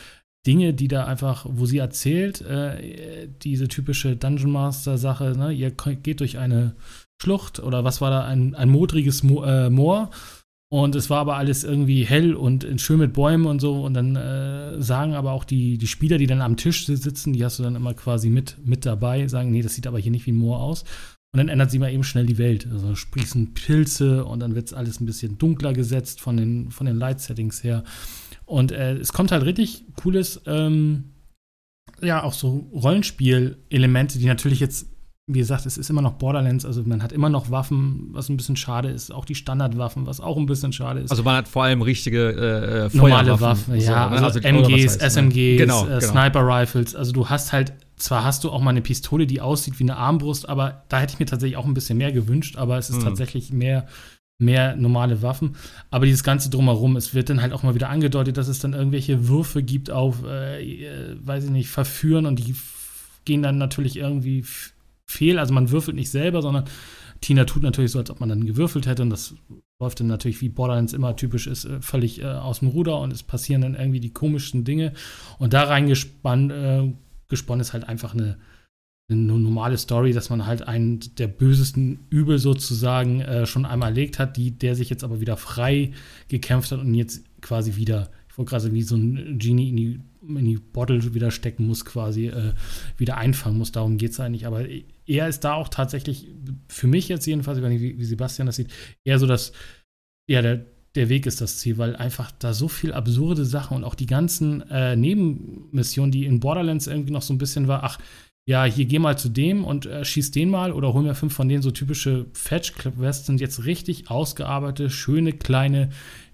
Dinge, 0.46 0.74
die 0.74 0.88
da 0.88 1.06
einfach, 1.06 1.46
wo 1.50 1.66
sie 1.66 1.78
erzählt, 1.78 2.42
äh, 2.42 3.30
diese 3.42 3.68
typische 3.68 4.16
Dungeon 4.16 4.52
Master-Sache, 4.52 5.34
ne? 5.38 5.52
ihr 5.52 5.72
geht 5.72 6.22
durch 6.22 6.38
eine 6.38 6.76
Schlucht 7.22 7.60
oder 7.60 7.84
was 7.84 8.00
war 8.00 8.10
da, 8.10 8.24
ein, 8.24 8.56
ein 8.56 8.70
modriges 8.70 9.24
Mo 9.24 9.44
äh, 9.44 9.70
Moor 9.70 10.12
und 10.72 10.96
es 10.96 11.10
war 11.10 11.20
aber 11.20 11.36
alles 11.36 11.64
irgendwie 11.64 12.06
hell 12.06 12.36
und 12.36 12.66
schön 12.80 13.00
mit 13.00 13.14
Bäumen 13.14 13.48
und 13.48 13.60
so. 13.60 13.82
Und 13.84 13.96
dann 13.96 14.16
äh, 14.16 14.80
sagen 14.80 15.16
aber 15.16 15.32
auch 15.32 15.44
die, 15.44 15.80
die 15.80 15.88
Spieler, 15.88 16.20
die 16.20 16.28
dann 16.28 16.42
am 16.42 16.58
Tisch 16.58 16.86
sitzen, 16.86 17.34
die 17.34 17.44
hast 17.44 17.58
du 17.58 17.64
dann 17.64 17.76
immer 17.76 17.96
quasi 17.96 18.30
mit, 18.30 18.58
mit 18.64 18.86
dabei, 18.86 19.28
sagen, 19.28 19.50
nee, 19.50 19.64
das 19.64 19.74
sieht 19.74 19.88
aber 19.88 19.98
hier 19.98 20.12
nicht 20.12 20.28
wie 20.28 20.32
ein 20.32 20.36
Moor 20.36 20.60
aus. 20.60 20.84
Und 21.32 21.38
dann 21.38 21.50
ändert 21.50 21.72
sich 21.72 21.80
mal 21.80 21.92
eben 21.92 22.04
schnell 22.04 22.28
die 22.28 22.38
Welt. 22.38 22.68
Also 22.72 22.94
sprießen 22.94 23.56
Pilze 23.56 24.26
und 24.26 24.40
dann 24.42 24.54
wird 24.54 24.68
es 24.68 24.74
alles 24.74 25.00
ein 25.00 25.08
bisschen 25.08 25.40
dunkler 25.40 25.74
gesetzt 25.74 26.22
von 26.22 26.38
den, 26.38 26.70
von 26.70 26.86
den 26.86 26.98
Light-Settings 26.98 27.64
her. 27.64 27.84
Und 28.46 28.72
äh, 28.72 28.94
es 28.98 29.12
kommt 29.12 29.32
halt 29.32 29.46
richtig 29.46 29.86
cooles, 29.96 30.42
ähm, 30.46 31.06
ja, 32.02 32.24
auch 32.24 32.34
so 32.34 32.70
Rollenspiel-Elemente, 32.74 34.20
die 34.20 34.26
natürlich 34.26 34.60
jetzt 34.60 34.88
wie 35.32 35.38
gesagt, 35.40 35.68
es 35.68 35.78
ist 35.78 35.92
immer 35.92 36.02
noch 36.02 36.14
Borderlands, 36.14 36.66
also 36.66 36.82
man 36.84 37.04
hat 37.04 37.12
immer 37.12 37.30
noch 37.30 37.52
Waffen, 37.52 38.10
was 38.14 38.30
ein 38.30 38.38
bisschen 38.38 38.56
schade 38.56 38.90
ist, 38.90 39.14
auch 39.14 39.26
die 39.26 39.36
Standardwaffen, 39.36 40.08
was 40.08 40.20
auch 40.20 40.38
ein 40.38 40.48
bisschen 40.48 40.74
schade 40.74 41.02
ist. 41.02 41.12
Also 41.12 41.22
man 41.22 41.36
hat 41.36 41.48
vor 41.48 41.64
allem 41.66 41.84
richtige 41.84 42.32
äh, 42.32 42.86
äh, 42.88 42.90
normale. 42.94 43.40
Waffen, 43.40 43.76
ja, 43.80 44.10
So, 44.10 44.26
also, 44.26 44.40
ne? 44.40 44.58
oder 44.58 44.64
was 44.64 44.72
MGs, 44.72 44.92
heißt, 44.94 45.02
ne? 45.02 45.10
SMGs, 45.10 45.58
genau, 45.60 45.86
äh, 45.86 46.00
genau. 46.00 46.12
Sniper 46.12 46.42
Rifles, 46.48 46.96
also 46.96 47.12
du 47.12 47.30
hast 47.30 47.54
halt, 47.54 47.74
zwar 47.98 48.24
hast 48.24 48.44
du 48.44 48.50
auch 48.50 48.60
mal 48.60 48.72
eine 48.72 48.82
Pistole, 48.82 49.28
die 49.28 49.40
aussieht 49.40 49.78
wie 49.80 49.84
eine 49.84 49.98
Armbrust, 49.98 50.50
aber 50.50 50.82
da 50.90 51.00
hätte 51.00 51.14
ich 51.14 51.20
mir 51.20 51.28
tatsächlich 51.28 51.58
auch 51.58 51.66
ein 51.66 51.76
bisschen 51.76 52.00
mehr 52.00 52.12
gewünscht, 52.12 52.58
aber 52.58 52.80
es 52.80 52.90
ist 52.90 52.98
Mhm. 52.98 53.04
tatsächlich 53.04 53.54
mehr 53.54 53.86
mehr 54.42 54.78
normale 54.78 55.22
Waffen, 55.22 55.58
aber 55.92 56.06
dieses 56.06 56.24
ganze 56.24 56.50
drumherum, 56.50 56.96
es 56.96 57.14
wird 57.14 57.30
dann 57.30 57.42
halt 57.42 57.52
auch 57.52 57.62
mal 57.62 57.76
wieder 57.76 57.90
angedeutet, 57.90 58.38
dass 58.38 58.48
es 58.48 58.60
dann 58.60 58.72
irgendwelche 58.74 59.28
Würfe 59.28 59.62
gibt 59.62 59.92
auf, 59.92 60.24
äh, 60.26 60.64
äh, 60.64 61.18
weiß 61.22 61.44
ich 61.44 61.50
nicht, 61.50 61.68
verführen 61.70 62.26
und 62.26 62.40
die 62.40 62.56
gehen 63.26 63.44
dann 63.44 63.58
natürlich 63.58 63.98
irgendwie 63.98 64.46
fehl, 65.10 65.39
also 65.39 65.53
man 65.53 65.72
würfelt 65.72 65.95
nicht 65.95 66.12
selber, 66.12 66.41
sondern 66.41 66.66
Tina 67.22 67.45
tut 67.45 67.64
natürlich 67.64 67.91
so, 67.91 67.99
als 67.99 68.10
ob 68.10 68.20
man 68.20 68.30
dann 68.30 68.45
gewürfelt 68.45 68.88
hätte. 68.88 69.01
Und 69.01 69.10
das 69.10 69.36
läuft 69.82 69.99
dann 69.99 70.07
natürlich, 70.07 70.41
wie 70.41 70.49
Borderlands 70.49 70.93
immer 70.93 71.16
typisch 71.16 71.47
ist, 71.47 71.66
äh, 71.66 71.82
völlig 71.82 72.22
äh, 72.22 72.26
aus 72.26 72.60
dem 72.60 72.70
Ruder. 72.70 72.99
Und 72.99 73.12
es 73.12 73.24
passieren 73.24 73.62
dann 73.62 73.76
irgendwie 73.76 73.99
die 73.99 74.14
komischsten 74.14 74.64
Dinge. 74.64 74.93
Und 75.38 75.53
da 75.53 75.64
reingespannt 75.64 76.51
äh, 76.51 76.93
gesponnen 77.28 77.62
ist 77.62 77.74
halt 77.74 77.88
einfach 77.88 78.14
eine, 78.14 78.38
eine 79.10 79.22
normale 79.22 79.78
Story, 79.78 80.14
dass 80.14 80.30
man 80.30 80.45
halt 80.45 80.68
einen 80.68 80.99
der 81.18 81.28
bösesten 81.28 81.99
Übel 82.10 82.39
sozusagen 82.39 83.22
äh, 83.22 83.45
schon 83.45 83.66
einmal 83.66 83.89
erlegt 83.89 84.20
hat, 84.20 84.38
die, 84.38 84.51
der 84.51 84.76
sich 84.76 84.89
jetzt 84.89 85.03
aber 85.03 85.20
wieder 85.20 85.38
frei 85.38 85.91
gekämpft 86.28 86.72
hat 86.72 86.80
und 86.80 86.93
jetzt 86.93 87.24
quasi 87.41 87.76
wieder, 87.76 88.10
ich 88.30 88.45
gerade 88.45 88.74
wie 88.74 88.84
so 88.84 88.95
ein 88.95 89.38
Genie 89.38 89.70
in 89.70 89.76
die, 89.76 89.99
in 90.22 90.46
die 90.46 90.58
Bottle 90.58 91.14
wieder 91.14 91.32
stecken 91.32 91.66
muss, 91.66 91.86
quasi 91.86 92.28
äh, 92.28 92.54
wieder 92.98 93.18
einfangen 93.18 93.58
muss. 93.58 93.72
Darum 93.72 93.98
geht 93.98 94.12
es 94.12 94.20
eigentlich. 94.20 94.46
Aber 94.46 94.66
er 95.06 95.28
ist 95.28 95.42
da 95.42 95.54
auch 95.54 95.70
tatsächlich, 95.70 96.28
für 96.68 96.88
mich 96.88 97.08
jetzt 97.08 97.26
jedenfalls, 97.26 97.58
ich 97.58 97.64
weiß 97.64 97.72
nicht, 97.72 97.82
wie, 97.82 97.98
wie 97.98 98.06
Sebastian 98.06 98.46
das 98.46 98.58
sieht, 98.58 98.72
eher 99.04 99.20
so, 99.20 99.28
dass 99.28 99.52
ja, 100.30 100.42
der, 100.42 100.66
der 100.96 101.10
Weg 101.10 101.26
ist 101.26 101.42
das 101.42 101.58
Ziel, 101.58 101.78
weil 101.78 101.96
einfach 101.96 102.32
da 102.32 102.54
so 102.54 102.68
viel 102.68 102.94
absurde 102.94 103.46
Sachen 103.46 103.78
und 103.78 103.84
auch 103.84 103.96
die 103.96 104.06
ganzen 104.06 104.62
äh, 104.70 104.96
Nebenmissionen, 104.96 106.12
die 106.12 106.26
in 106.26 106.40
Borderlands 106.40 106.88
irgendwie 106.88 107.12
noch 107.12 107.22
so 107.22 107.34
ein 107.34 107.38
bisschen 107.38 107.68
war, 107.68 107.84
ach, 107.84 108.00
ja, 108.48 108.64
hier 108.64 108.86
geh 108.86 108.98
mal 108.98 109.18
zu 109.18 109.30
dem 109.30 109.64
und 109.64 109.86
äh, 109.86 110.04
schieß 110.04 110.32
den 110.32 110.50
mal 110.50 110.72
oder 110.72 110.94
hol 110.94 111.04
mir 111.04 111.14
fünf 111.14 111.34
von 111.34 111.48
denen, 111.48 111.62
so 111.62 111.70
typische 111.70 112.26
Fetch-Quests 112.34 113.28
sind 113.28 113.40
jetzt 113.40 113.66
richtig 113.66 114.10
ausgearbeitete, 114.10 114.90
schöne, 114.90 115.34
kleine 115.34 115.90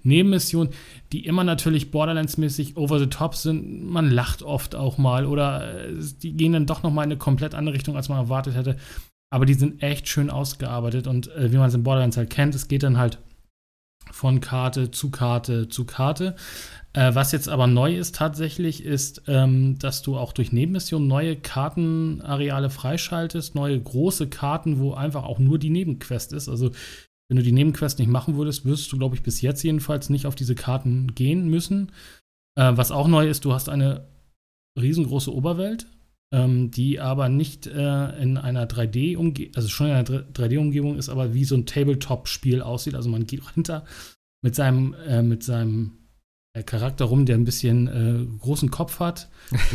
Nebenmissionen, 0.06 0.74
die 1.12 1.26
immer 1.26 1.44
natürlich 1.44 1.92
Borderlands-mäßig 1.92 2.78
over 2.78 3.00
the 3.00 3.08
top 3.08 3.36
sind. 3.36 3.84
Man 3.90 4.10
lacht 4.10 4.44
oft 4.44 4.76
auch 4.76 4.98
mal 4.98 5.26
oder 5.26 5.88
äh, 5.88 5.94
die 6.22 6.34
gehen 6.34 6.54
dann 6.54 6.66
doch 6.66 6.84
noch 6.84 6.92
mal 6.92 7.04
in 7.04 7.12
eine 7.12 7.18
komplett 7.18 7.56
andere 7.56 7.76
Richtung, 7.76 7.96
als 7.96 8.10
man 8.10 8.20
erwartet 8.20 8.56
hätte. 8.56 8.78
Aber 9.30 9.46
die 9.46 9.56
sind 9.56 9.82
echt 9.82 10.08
schön 10.08 10.30
ausgearbeitet 10.30 11.08
und 11.08 11.34
äh, 11.36 11.52
wie 11.52 11.58
man 11.58 11.68
es 11.68 11.74
in 11.74 11.84
Borderlands 11.84 12.18
halt 12.18 12.30
kennt, 12.30 12.56
es 12.56 12.68
geht 12.68 12.84
dann 12.84 12.98
halt 12.98 13.20
von 14.12 14.40
Karte 14.40 14.92
zu 14.92 15.10
Karte 15.10 15.68
zu 15.68 15.86
Karte. 15.86 16.36
Äh, 16.94 17.14
was 17.14 17.32
jetzt 17.32 17.50
aber 17.50 17.68
neu 17.68 17.98
ist 17.98 18.16
tatsächlich, 18.16 18.86
ist, 18.86 19.24
ähm, 19.28 19.78
dass 19.80 20.02
du 20.02 20.18
auch 20.18 20.32
durch 20.32 20.54
Nebenmissionen 20.54 21.08
neue 21.08 21.36
Kartenareale 21.36 22.70
freischaltest, 22.70 23.56
neue 23.56 23.82
große 23.82 24.30
Karten, 24.30 24.80
wo 24.80 24.94
einfach 24.94 25.24
auch 25.24 25.40
nur 25.40 25.60
die 25.60 25.70
Nebenquest 25.70 26.32
ist. 26.32 26.48
Also 26.48 26.72
wenn 27.30 27.38
du 27.38 27.44
die 27.44 27.52
Nebenquest 27.52 28.00
nicht 28.00 28.10
machen 28.10 28.38
würdest, 28.38 28.66
wirst 28.66 28.92
du, 28.92 28.98
glaube 28.98 29.16
ich, 29.16 29.24
bis 29.24 29.42
jetzt 29.42 29.64
jedenfalls 29.64 30.10
nicht 30.10 30.26
auf 30.26 30.36
diese 30.36 30.56
Karten 30.56 31.14
gehen 31.16 31.48
müssen. 31.48 31.92
Äh, 32.56 32.74
was 32.76 32.92
auch 32.92 33.08
neu 33.08 33.28
ist, 33.28 33.46
du 33.46 33.54
hast 33.54 33.70
eine 33.70 34.08
riesengroße 34.80 35.34
Oberwelt, 35.34 35.88
ähm, 36.34 36.72
die 36.72 37.00
aber 37.00 37.30
nicht 37.30 37.68
äh, 37.68 38.22
in 38.22 38.38
einer 38.38 38.68
3D-Umgebung, 38.68 39.56
also 39.56 39.70
schon 39.70 39.88
in 39.88 39.94
einer 39.94 40.06
3D-Umgebung 40.06 40.98
ist, 40.98 41.10
aber 41.10 41.34
wie 41.34 41.46
so 41.46 41.56
ein 41.56 41.66
Tabletop-Spiel 41.66 42.62
aussieht. 42.62 42.96
Also 42.96 43.10
man 43.10 43.26
geht 43.26 43.50
hinter 43.54 43.86
mit 44.44 44.56
seinem, 44.56 44.94
äh, 45.08 45.24
mit 45.24 45.44
seinem 45.44 46.05
Charakter 46.64 47.06
rum, 47.06 47.26
der 47.26 47.36
ein 47.36 47.44
bisschen 47.44 47.88
äh, 47.88 48.40
großen 48.40 48.72
Kopf 48.72 49.00
hat. 49.00 49.30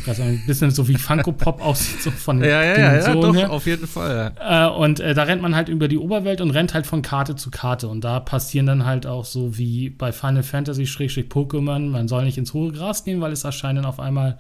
So 0.05 0.23
ein 0.23 0.43
bisschen 0.47 0.71
so 0.71 0.89
wie 0.89 0.97
Funko 0.97 1.33
Pop 1.33 1.61
aussieht, 1.65 2.03
so 2.03 2.11
von 2.11 2.43
ja, 2.43 2.63
ja, 2.63 2.79
ja, 2.79 2.97
ja, 2.97 3.15
doch, 3.15 3.35
her. 3.35 3.51
auf 3.51 3.67
jeden 3.67 3.87
Fall. 3.87 4.33
Ja. 4.39 4.69
Äh, 4.69 4.77
und 4.77 5.01
äh, 5.01 5.15
da 5.15 5.25
rennt 5.25 5.43
man 5.43 5.55
halt 5.55 5.69
über 5.69 5.89
die 5.89 5.99
Oberwelt 5.99 6.41
und 6.41 6.51
rennt 6.51 6.75
halt 6.75 6.87
von 6.87 7.03
Karte 7.03 7.37
zu 7.37 7.51
Karte. 7.51 7.89
Und 7.89 8.03
da 8.03 8.21
passieren 8.21 8.67
dann 8.67 8.87
halt 8.87 9.07
auch 9.07 9.25
so 9.25 9.59
wie 9.59 9.91
bei 9.91 10.13
Final 10.13 10.43
Fantasy 10.43 10.85
Pokémon, 10.85 11.91
man 11.91 12.09
soll 12.09 12.25
nicht 12.25 12.39
ins 12.39 12.55
hohe 12.55 12.73
Gras 12.73 13.05
gehen, 13.05 13.21
weil 13.21 13.33
es 13.33 13.45
erscheinen 13.45 13.85
auf 13.85 14.01
einmal 14.01 14.39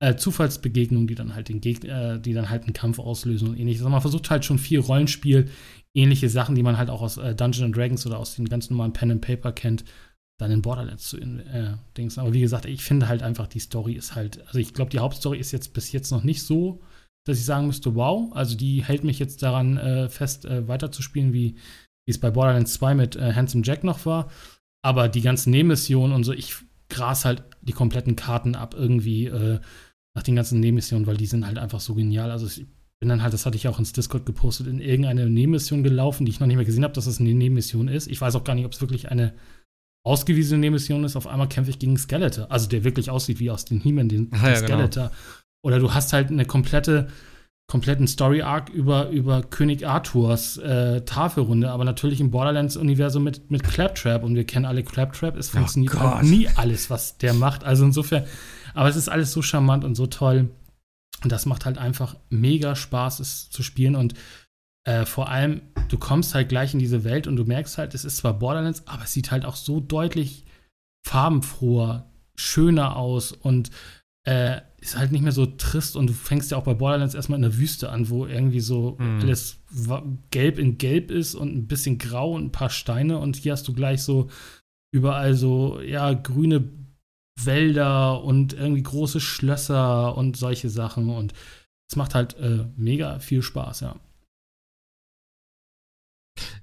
äh, 0.00 0.16
Zufallsbegegnungen, 0.16 1.06
die 1.06 1.14
dann 1.14 1.34
halt 1.34 1.48
den 1.48 1.60
Gegner, 1.60 2.14
äh, 2.14 2.20
die 2.20 2.32
dann 2.32 2.50
halt 2.50 2.64
einen 2.64 2.72
Kampf 2.72 2.98
auslösen 2.98 3.48
und 3.48 3.58
ähnliches. 3.58 3.82
Also 3.82 3.90
man 3.90 4.00
versucht 4.00 4.30
halt 4.30 4.44
schon 4.44 4.58
viel 4.58 4.80
Rollenspiel, 4.80 5.48
ähnliche 5.94 6.28
Sachen, 6.28 6.54
die 6.54 6.62
man 6.62 6.78
halt 6.78 6.90
auch 6.90 7.02
aus 7.02 7.16
äh, 7.18 7.34
Dungeons 7.34 7.76
Dragons 7.76 8.06
oder 8.06 8.18
aus 8.18 8.36
den 8.36 8.48
ganz 8.48 8.70
normalen 8.70 8.92
Pen 8.92 9.10
and 9.10 9.20
Paper 9.20 9.52
kennt, 9.52 9.84
dann 10.40 10.50
in 10.50 10.62
Borderlands 10.62 11.08
zu 11.08 11.18
äh, 11.18 11.74
Dings. 11.96 12.18
Aber 12.18 12.32
wie 12.32 12.40
gesagt, 12.40 12.64
ich 12.64 12.82
finde 12.82 13.08
halt 13.08 13.22
einfach, 13.22 13.46
die 13.46 13.58
Story 13.58 13.92
ist 13.92 14.14
halt, 14.14 14.46
also 14.46 14.58
ich 14.58 14.72
glaube, 14.72 14.90
die 14.90 14.98
Hauptstory 14.98 15.38
ist 15.38 15.52
jetzt 15.52 15.74
bis 15.74 15.92
jetzt 15.92 16.10
noch 16.10 16.24
nicht 16.24 16.42
so, 16.42 16.80
dass 17.26 17.38
ich 17.38 17.44
sagen 17.44 17.66
müsste, 17.66 17.94
wow, 17.94 18.34
also 18.34 18.56
die 18.56 18.82
hält 18.82 19.04
mich 19.04 19.18
jetzt 19.18 19.42
daran 19.42 19.76
äh, 19.76 20.08
fest, 20.08 20.46
äh, 20.46 20.66
weiterzuspielen, 20.66 21.32
wie 21.32 21.56
es 22.06 22.18
bei 22.18 22.30
Borderlands 22.30 22.72
2 22.74 22.94
mit 22.94 23.16
äh, 23.16 23.34
Handsome 23.34 23.62
Jack 23.64 23.84
noch 23.84 24.06
war. 24.06 24.30
Aber 24.82 25.08
die 25.08 25.20
ganzen 25.20 25.50
Nebenmissionen 25.50 26.14
und 26.14 26.24
so, 26.24 26.32
ich 26.32 26.56
gras 26.88 27.24
halt 27.24 27.44
die 27.60 27.72
kompletten 27.72 28.16
Karten 28.16 28.54
ab 28.54 28.74
irgendwie 28.76 29.26
äh, 29.26 29.60
nach 30.14 30.22
den 30.22 30.36
ganzen 30.36 30.58
Nebenmissionen, 30.60 31.06
weil 31.06 31.18
die 31.18 31.26
sind 31.26 31.46
halt 31.46 31.58
einfach 31.58 31.80
so 31.80 31.94
genial. 31.94 32.30
Also 32.30 32.46
ich 32.46 32.66
bin 32.98 33.10
dann 33.10 33.22
halt, 33.22 33.34
das 33.34 33.44
hatte 33.44 33.56
ich 33.56 33.68
auch 33.68 33.78
ins 33.78 33.92
Discord 33.92 34.24
gepostet, 34.24 34.66
in 34.66 34.80
irgendeine 34.80 35.28
Nebenmission 35.28 35.82
gelaufen, 35.82 36.24
die 36.24 36.32
ich 36.32 36.40
noch 36.40 36.46
nicht 36.46 36.56
mehr 36.56 36.64
gesehen 36.64 36.84
habe, 36.84 36.94
dass 36.94 37.04
das 37.04 37.20
eine 37.20 37.34
Nebenmission 37.34 37.88
ist. 37.88 38.08
Ich 38.08 38.20
weiß 38.20 38.34
auch 38.34 38.44
gar 38.44 38.54
nicht, 38.54 38.64
ob 38.64 38.72
es 38.72 38.80
wirklich 38.80 39.10
eine 39.10 39.34
ausgewiesene 40.04 40.60
Nebenmission 40.60 41.04
ist. 41.04 41.16
Auf 41.16 41.26
einmal 41.26 41.48
kämpfe 41.48 41.70
ich 41.70 41.78
gegen 41.78 41.96
Skeletor, 41.96 42.50
also 42.50 42.68
der 42.68 42.84
wirklich 42.84 43.10
aussieht 43.10 43.40
wie 43.40 43.50
aus 43.50 43.64
den 43.64 43.80
He-Man, 43.80 44.08
den, 44.08 44.30
ah, 44.32 44.48
ja, 44.48 44.56
Skeletor. 44.56 45.04
Genau. 45.04 45.16
Oder 45.62 45.78
du 45.78 45.92
hast 45.92 46.12
halt 46.12 46.30
eine 46.30 46.44
komplette 46.44 47.08
kompletten 47.70 48.08
Story-Arc 48.08 48.68
über, 48.70 49.10
über 49.10 49.42
König 49.42 49.86
Arthurs 49.86 50.56
äh, 50.56 51.02
Tafelrunde, 51.02 51.70
aber 51.70 51.84
natürlich 51.84 52.20
im 52.20 52.32
Borderlands-Universum 52.32 53.22
mit, 53.22 53.48
mit 53.48 53.62
Claptrap 53.62 54.24
und 54.24 54.34
wir 54.34 54.42
kennen 54.42 54.64
alle 54.64 54.82
Claptrap. 54.82 55.36
Es 55.36 55.50
oh 55.50 55.58
funktioniert 55.58 55.94
oh 55.94 56.00
halt 56.00 56.24
nie 56.24 56.48
alles, 56.56 56.90
was 56.90 57.16
der 57.18 57.32
macht. 57.32 57.62
Also 57.62 57.84
insofern, 57.84 58.24
aber 58.74 58.88
es 58.88 58.96
ist 58.96 59.08
alles 59.08 59.30
so 59.30 59.40
charmant 59.40 59.84
und 59.84 59.94
so 59.94 60.08
toll. 60.08 60.50
Und 61.22 61.30
das 61.30 61.46
macht 61.46 61.64
halt 61.64 61.78
einfach 61.78 62.16
mega 62.28 62.74
Spaß, 62.74 63.20
es 63.20 63.50
zu 63.50 63.62
spielen. 63.62 63.94
Und 63.94 64.14
äh, 64.84 65.04
vor 65.04 65.28
allem, 65.28 65.62
du 65.88 65.98
kommst 65.98 66.34
halt 66.34 66.48
gleich 66.48 66.72
in 66.72 66.78
diese 66.78 67.04
Welt 67.04 67.26
und 67.26 67.36
du 67.36 67.44
merkst 67.44 67.78
halt, 67.78 67.94
es 67.94 68.04
ist 68.04 68.18
zwar 68.18 68.38
Borderlands, 68.38 68.86
aber 68.86 69.04
es 69.04 69.12
sieht 69.12 69.30
halt 69.30 69.44
auch 69.44 69.56
so 69.56 69.80
deutlich 69.80 70.44
farbenfroher, 71.06 72.10
schöner 72.36 72.96
aus 72.96 73.32
und 73.32 73.70
äh, 74.26 74.60
ist 74.80 74.96
halt 74.96 75.12
nicht 75.12 75.22
mehr 75.22 75.32
so 75.32 75.46
trist 75.46 75.96
und 75.96 76.08
du 76.08 76.12
fängst 76.14 76.50
ja 76.50 76.56
auch 76.56 76.64
bei 76.64 76.74
Borderlands 76.74 77.14
erstmal 77.14 77.36
in 77.36 77.42
der 77.42 77.58
Wüste 77.58 77.90
an, 77.90 78.08
wo 78.08 78.26
irgendwie 78.26 78.60
so 78.60 78.96
mhm. 78.98 79.20
alles 79.20 79.58
gelb 80.30 80.58
in 80.58 80.78
gelb 80.78 81.10
ist 81.10 81.34
und 81.34 81.54
ein 81.54 81.66
bisschen 81.66 81.98
grau 81.98 82.32
und 82.32 82.46
ein 82.46 82.52
paar 82.52 82.70
Steine 82.70 83.18
und 83.18 83.36
hier 83.36 83.52
hast 83.52 83.68
du 83.68 83.74
gleich 83.74 84.02
so 84.02 84.30
überall 84.92 85.34
so, 85.34 85.80
ja, 85.80 86.12
grüne 86.14 86.70
Wälder 87.38 88.22
und 88.24 88.54
irgendwie 88.54 88.82
große 88.82 89.20
Schlösser 89.20 90.16
und 90.16 90.36
solche 90.36 90.70
Sachen 90.70 91.10
und 91.10 91.34
es 91.90 91.96
macht 91.96 92.14
halt 92.14 92.38
äh, 92.38 92.66
mega 92.76 93.18
viel 93.18 93.42
Spaß, 93.42 93.80
ja. 93.80 93.96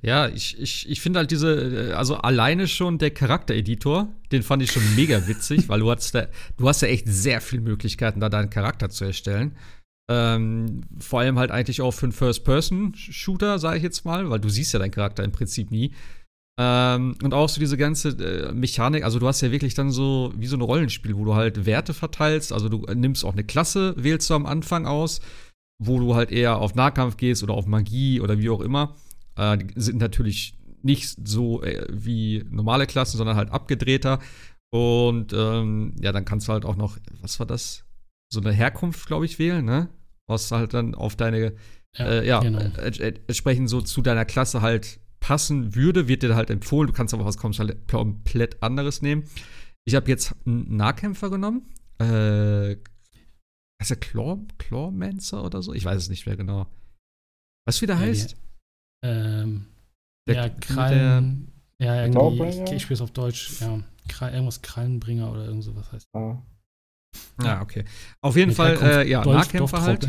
Ja, 0.01 0.27
ich, 0.27 0.59
ich, 0.59 0.89
ich 0.89 1.01
finde 1.01 1.19
halt 1.19 1.31
diese, 1.31 1.89
äh, 1.89 1.93
also 1.93 2.15
alleine 2.15 2.67
schon 2.67 2.97
der 2.97 3.11
Charaktereditor, 3.11 4.07
den 4.31 4.43
fand 4.43 4.63
ich 4.63 4.71
schon 4.71 4.83
mega 4.95 5.27
witzig, 5.27 5.69
weil 5.69 5.79
du 5.79 5.91
hast, 5.91 6.13
da, 6.13 6.27
du 6.57 6.67
hast 6.67 6.81
ja 6.81 6.87
echt 6.87 7.07
sehr 7.07 7.41
viele 7.41 7.61
Möglichkeiten, 7.61 8.19
da 8.19 8.29
deinen 8.29 8.49
Charakter 8.49 8.89
zu 8.89 9.05
erstellen. 9.05 9.55
Ähm, 10.09 10.81
vor 10.99 11.19
allem 11.19 11.37
halt 11.37 11.51
eigentlich 11.51 11.81
auch 11.81 11.91
für 11.91 12.05
einen 12.05 12.13
First-Person-Shooter, 12.13 13.59
sage 13.59 13.77
ich 13.77 13.83
jetzt 13.83 14.05
mal, 14.05 14.29
weil 14.29 14.39
du 14.39 14.49
siehst 14.49 14.73
ja 14.73 14.79
deinen 14.79 14.91
Charakter 14.91 15.23
im 15.23 15.33
Prinzip 15.33 15.69
nie. 15.69 15.93
Ähm, 16.59 17.15
und 17.21 17.33
auch 17.33 17.49
so 17.49 17.59
diese 17.59 17.77
ganze 17.77 18.09
äh, 18.09 18.51
Mechanik, 18.51 19.03
also 19.03 19.19
du 19.19 19.27
hast 19.27 19.41
ja 19.41 19.51
wirklich 19.51 19.75
dann 19.75 19.91
so 19.91 20.33
wie 20.35 20.47
so 20.47 20.57
ein 20.57 20.61
Rollenspiel, 20.61 21.15
wo 21.15 21.23
du 21.23 21.35
halt 21.35 21.65
Werte 21.67 21.93
verteilst, 21.93 22.51
also 22.51 22.67
du 22.67 22.85
nimmst 22.93 23.23
auch 23.25 23.33
eine 23.33 23.43
Klasse, 23.43 23.93
wählst 23.95 24.29
du 24.29 24.33
am 24.33 24.47
Anfang 24.47 24.87
aus, 24.87 25.21
wo 25.77 25.99
du 25.99 26.15
halt 26.15 26.31
eher 26.31 26.57
auf 26.57 26.73
Nahkampf 26.73 27.17
gehst 27.17 27.43
oder 27.43 27.53
auf 27.53 27.67
Magie 27.67 28.21
oder 28.21 28.39
wie 28.39 28.49
auch 28.49 28.61
immer. 28.61 28.95
Äh, 29.37 29.59
sind 29.75 29.99
natürlich 29.99 30.57
nicht 30.81 31.17
so 31.27 31.63
äh, 31.63 31.85
wie 31.89 32.43
normale 32.49 32.87
Klassen, 32.87 33.17
sondern 33.17 33.37
halt 33.37 33.51
abgedrehter. 33.51 34.19
Und 34.71 35.33
ähm, 35.33 35.95
ja, 36.01 36.11
dann 36.11 36.25
kannst 36.25 36.47
du 36.47 36.53
halt 36.53 36.65
auch 36.65 36.75
noch, 36.75 36.97
was 37.21 37.39
war 37.39 37.45
das? 37.45 37.85
So 38.31 38.41
eine 38.41 38.51
Herkunft, 38.51 39.07
glaube 39.07 39.25
ich, 39.25 39.39
wählen, 39.39 39.63
ne? 39.63 39.89
Was 40.27 40.51
halt 40.51 40.73
dann 40.73 40.93
auf 40.93 41.15
deine, 41.15 41.53
ja, 41.95 42.05
äh, 42.05 42.27
ja 42.27 42.39
genau. 42.41 42.59
entsprechend 42.59 43.69
so 43.69 43.81
zu 43.81 44.01
deiner 44.01 44.25
Klasse 44.25 44.61
halt 44.61 44.99
passen 45.19 45.75
würde, 45.75 46.07
wird 46.07 46.23
dir 46.23 46.35
halt 46.35 46.49
empfohlen. 46.49 46.87
Du 46.87 46.93
kannst 46.93 47.13
aber 47.13 47.25
was 47.25 47.37
komplett 47.37 48.61
anderes 48.61 49.01
nehmen. 49.01 49.23
Ich 49.85 49.95
habe 49.95 50.09
jetzt 50.09 50.35
einen 50.45 50.75
Nahkämpfer 50.75 51.29
genommen. 51.29 51.69
Äh, 51.99 52.75
heißt 53.81 53.91
der 53.91 53.97
Claw, 53.97 54.39
Clawmancer 54.57 55.43
oder 55.43 55.61
so? 55.61 55.73
Ich 55.73 55.85
weiß 55.85 55.97
es 55.97 56.09
nicht 56.09 56.25
mehr 56.25 56.35
genau. 56.35 56.67
Was 57.65 57.81
wieder 57.81 57.97
heißt? 57.97 58.35
Ähm, 59.03 59.67
der, 60.27 60.35
ja, 60.35 60.49
Krallen. 60.49 61.51
Ja, 61.79 62.05
irgendwie. 62.05 62.43
Ich, 62.63 62.71
ich 62.71 62.81
spiele 62.81 62.95
es 62.95 63.01
auf 63.01 63.11
Deutsch. 63.11 63.61
Ja, 63.61 63.79
Krall, 64.07 64.33
irgendwas 64.33 64.61
Krallenbringer 64.61 65.31
oder 65.31 65.45
irgend 65.45 65.63
sowas 65.63 65.91
heißt. 65.91 66.07
Ah. 66.13 66.41
Ja, 67.43 67.61
okay. 67.61 67.85
Auf 68.21 68.35
jeden 68.35 68.49
Mit 68.49 68.57
Fall, 68.57 68.77
äh, 68.81 69.09
ja, 69.09 69.23
Nahkämpfer 69.23 69.81
halt. 69.81 70.07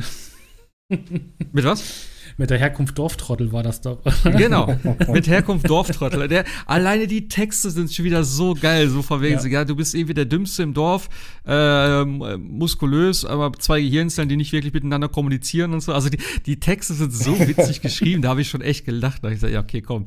Mit 1.53 1.65
was? 1.65 2.09
Mit 2.39 2.51
der 2.51 2.59
Herkunft 2.59 2.97
Dorftrottel 2.97 3.53
war 3.53 3.63
das 3.63 3.81
doch. 3.81 3.99
genau, 4.25 4.75
mit 5.13 5.27
Herkunft 5.27 5.69
Dorftrottel. 5.69 6.29
Der, 6.29 6.45
alleine 6.67 7.07
die 7.07 7.27
Texte 7.27 7.71
sind 7.71 7.93
schon 7.93 8.05
wieder 8.05 8.23
so 8.23 8.55
geil, 8.55 8.89
so 8.89 9.03
verwegen 9.03 9.41
ja. 9.41 9.47
ja, 9.47 9.65
du 9.65 9.75
bist 9.75 9.95
irgendwie 9.95 10.15
der 10.15 10.25
Dümmste 10.25 10.63
im 10.63 10.73
Dorf, 10.73 11.09
äh, 11.47 12.05
muskulös, 12.05 13.25
aber 13.25 13.53
zwei 13.59 13.81
Gehirnzellen, 13.81 14.29
die 14.29 14.37
nicht 14.37 14.53
wirklich 14.53 14.73
miteinander 14.73 15.09
kommunizieren 15.09 15.73
und 15.75 15.81
so. 15.81 15.93
Also 15.93 16.11
die, 16.11 16.19
die 16.47 16.61
Texte 16.61 16.95
sind 16.95 17.13
so 17.13 17.39
witzig 17.39 17.81
geschrieben, 17.83 18.23
da 18.23 18.29
habe 18.29 18.41
ich 18.41 18.49
schon 18.49 18.61
echt 18.61 18.85
gelacht. 18.85 19.25
Da 19.25 19.29
habe 19.29 19.35
ich 19.35 19.41
gesagt, 19.41 19.53
ja, 19.53 19.61
okay, 19.61 19.83
komm. 19.83 20.07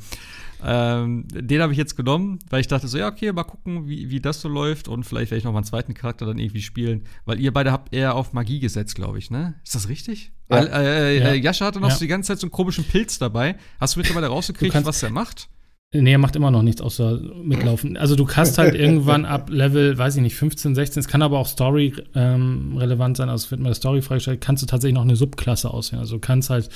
Ähm, 0.64 1.28
den 1.30 1.62
habe 1.62 1.72
ich 1.72 1.78
jetzt 1.78 1.96
genommen, 1.96 2.40
weil 2.50 2.62
ich 2.62 2.68
dachte 2.68 2.88
so, 2.88 2.98
ja, 2.98 3.08
okay, 3.08 3.32
mal 3.32 3.44
gucken, 3.44 3.88
wie, 3.88 4.10
wie 4.10 4.20
das 4.20 4.42
so 4.42 4.50
läuft 4.50 4.88
und 4.88 5.04
vielleicht 5.04 5.32
werde 5.32 5.40
ich 5.40 5.44
noch 5.44 5.52
mal 5.52 5.60
einen 5.60 5.66
zweiten 5.66 5.94
Charakter 5.94 6.26
dann 6.26 6.38
irgendwie 6.38 6.62
spielen, 6.62 7.06
weil 7.26 7.40
ihr 7.40 7.52
beide 7.52 7.72
habt 7.72 7.94
eher 7.94 8.16
auf 8.16 8.34
Magie 8.34 8.60
gesetzt, 8.60 8.96
glaube 8.96 9.18
ich, 9.18 9.32
ne? 9.32 9.56
Ist 9.64 9.76
das 9.76 9.90
richtig? 9.90 10.32
Ja. 10.50 10.64
Äh, 10.64 11.18
äh, 11.18 11.20
ja. 11.20 11.34
Jascha 11.34 11.66
hatte 11.66 11.80
noch 11.80 11.90
ja. 11.90 11.96
so 11.96 12.02
die 12.02 12.08
ganze 12.08 12.28
Zeit 12.28 12.40
so 12.40 12.46
einen 12.46 12.52
komischen 12.52 12.84
Pilz 12.84 13.18
dabei. 13.18 13.56
Hast 13.80 13.96
du 13.96 14.00
mittlerweile 14.00 14.28
rausgekriegt, 14.30 14.86
was 14.86 15.00
der 15.00 15.10
macht? 15.10 15.50
Nee, 15.94 16.14
er 16.14 16.20
macht 16.20 16.38
immer 16.38 16.52
noch 16.52 16.62
nichts 16.62 16.82
außer 16.82 17.20
mitlaufen. 17.44 17.98
Also 17.98 18.16
du 18.16 18.24
kannst 18.24 18.58
halt 18.58 18.76
irgendwann 18.76 19.26
ab 19.26 19.50
Level, 19.50 19.98
weiß 19.98 20.16
ich 20.16 20.22
nicht, 20.22 20.36
15, 20.36 20.74
16, 20.74 21.02
es 21.02 21.08
kann 21.10 21.22
aber 21.22 21.38
auch 21.38 21.48
Story 21.48 21.94
ähm, 22.16 22.78
relevant 22.78 23.18
sein, 23.18 23.28
also 23.28 23.44
es 23.44 23.52
wird 23.52 23.60
mal 23.60 23.74
Story 23.76 24.02
freigestellt, 24.02 24.40
kannst 24.40 24.64
du 24.64 24.68
tatsächlich 24.68 24.96
noch 24.96 25.02
eine 25.02 25.18
Subklasse 25.18 25.70
auswählen. 25.70 26.00
Also 26.00 26.16
du 26.16 26.22
kannst 26.22 26.50
halt 26.50 26.70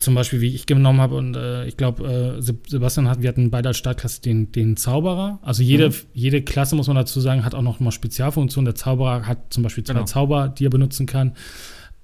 zum 0.00 0.14
Beispiel, 0.14 0.40
wie 0.40 0.54
ich 0.54 0.66
genommen 0.66 1.00
habe, 1.00 1.16
und 1.16 1.34
äh, 1.34 1.66
ich 1.66 1.76
glaube, 1.76 2.38
äh, 2.38 2.42
Sebastian 2.42 3.08
hat, 3.08 3.22
wir 3.22 3.28
hatten 3.28 3.50
beide 3.50 3.68
als 3.68 3.78
Startklasse 3.78 4.20
den, 4.20 4.52
den 4.52 4.76
Zauberer. 4.76 5.38
Also 5.42 5.62
jede, 5.62 5.90
mhm. 5.90 5.94
jede 6.12 6.42
Klasse, 6.42 6.76
muss 6.76 6.88
man 6.88 6.96
dazu 6.96 7.20
sagen, 7.20 7.44
hat 7.44 7.54
auch 7.54 7.62
noch 7.62 7.80
mal 7.80 7.90
Spezialfunktionen. 7.90 8.66
Der 8.66 8.74
Zauberer 8.74 9.26
hat 9.26 9.52
zum 9.52 9.62
Beispiel 9.62 9.84
zwei 9.84 9.94
genau. 9.94 10.06
Zauber, 10.06 10.48
die 10.48 10.66
er 10.66 10.70
benutzen 10.70 11.06
kann. 11.06 11.32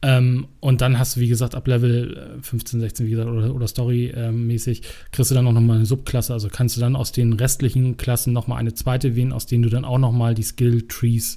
Ähm, 0.03 0.49
und 0.61 0.81
dann 0.81 0.99
hast 0.99 1.17
du, 1.17 1.21
wie 1.21 1.29
gesagt, 1.29 1.55
ab 1.55 1.67
Level 1.67 2.39
15, 2.41 2.81
äh, 2.81 2.83
16, 2.85 3.07
wie 3.07 3.11
gesagt, 3.11 3.29
oder, 3.29 3.55
oder 3.55 3.69
Story-mäßig, 3.69 4.83
kriegst 5.13 5.31
du 5.31 5.35
dann 5.35 5.47
auch 5.47 5.53
nochmal 5.53 5.77
eine 5.77 5.87
Subklasse. 5.87 6.33
Also 6.33 6.49
kannst 6.51 6.77
du 6.77 6.81
dann 6.81 6.97
aus 6.97 7.13
den 7.13 7.35
restlichen 7.35 7.99
Klassen 7.99 8.33
nochmal 8.33 8.59
eine 8.59 8.73
zweite 8.73 9.15
wählen, 9.15 9.33
aus 9.33 9.45
denen 9.45 9.63
du 9.63 9.69
dann 9.69 9.85
auch 9.85 9.99
nochmal 9.99 10.35
die 10.35 10.43
Skill-Trees 10.43 11.37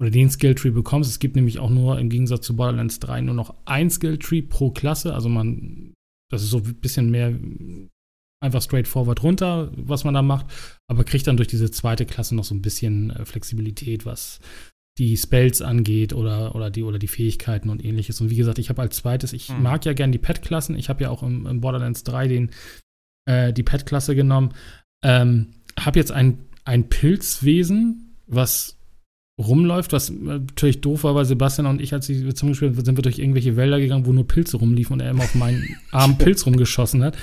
oder 0.00 0.10
den 0.10 0.30
Skill-Tree 0.30 0.70
bekommst. 0.70 1.10
Es 1.10 1.18
gibt 1.18 1.36
nämlich 1.36 1.58
auch 1.58 1.70
nur 1.70 1.98
im 1.98 2.08
Gegensatz 2.08 2.46
zu 2.46 2.56
Borderlands 2.56 3.00
3 3.00 3.22
nur 3.22 3.34
noch 3.34 3.54
ein 3.64 3.90
Skill-Tree 3.90 4.42
pro 4.42 4.70
Klasse. 4.70 5.14
Also 5.14 5.28
man, 5.28 5.94
das 6.30 6.42
ist 6.42 6.50
so 6.50 6.58
ein 6.58 6.74
bisschen 6.76 7.10
mehr 7.10 7.34
einfach 8.40 8.62
straightforward 8.62 9.22
runter, 9.22 9.72
was 9.76 10.04
man 10.04 10.14
da 10.14 10.22
macht, 10.22 10.46
aber 10.88 11.04
kriegt 11.04 11.26
dann 11.26 11.36
durch 11.36 11.48
diese 11.48 11.70
zweite 11.70 12.06
Klasse 12.06 12.36
noch 12.36 12.44
so 12.44 12.54
ein 12.54 12.62
bisschen 12.62 13.10
äh, 13.10 13.24
Flexibilität, 13.24 14.06
was 14.06 14.40
die 14.98 15.16
Spells 15.16 15.62
angeht 15.62 16.12
oder, 16.12 16.54
oder, 16.54 16.70
die, 16.70 16.82
oder 16.82 16.98
die 16.98 17.08
Fähigkeiten 17.08 17.68
und 17.68 17.84
ähnliches. 17.84 18.20
Und 18.20 18.30
wie 18.30 18.36
gesagt, 18.36 18.58
ich 18.58 18.68
habe 18.68 18.82
als 18.82 18.96
zweites, 18.96 19.32
ich 19.32 19.48
mhm. 19.48 19.62
mag 19.62 19.84
ja 19.84 19.92
gern 19.92 20.12
die 20.12 20.18
Pet-Klassen. 20.18 20.76
Ich 20.76 20.88
habe 20.88 21.02
ja 21.02 21.10
auch 21.10 21.22
im, 21.22 21.46
im, 21.46 21.60
Borderlands 21.60 22.02
3 22.04 22.28
den, 22.28 22.50
äh, 23.26 23.52
die 23.52 23.62
Pet-Klasse 23.62 24.16
genommen. 24.16 24.54
Ähm, 25.04 25.54
habe 25.78 25.98
jetzt 25.98 26.10
ein, 26.10 26.46
ein 26.64 26.88
Pilzwesen, 26.88 28.16
was 28.26 28.77
rumläuft, 29.38 29.92
was 29.92 30.10
natürlich 30.10 30.80
doof 30.80 31.04
war, 31.04 31.14
weil 31.14 31.24
Sebastian 31.24 31.66
und 31.66 31.80
ich, 31.80 31.92
als 31.92 32.08
ich 32.08 32.34
zum 32.34 32.48
Beispiel 32.48 32.74
sind 32.84 32.98
wir 32.98 33.02
durch 33.02 33.18
irgendwelche 33.18 33.56
Wälder 33.56 33.78
gegangen, 33.78 34.06
wo 34.06 34.12
nur 34.12 34.26
Pilze 34.26 34.56
rumliefen 34.56 34.94
und 34.94 35.00
er 35.00 35.10
immer 35.10 35.24
auf 35.24 35.34
meinen 35.34 35.76
armen 35.92 36.18
Pilz 36.18 36.44
rumgeschossen 36.44 37.04
hat. 37.04 37.16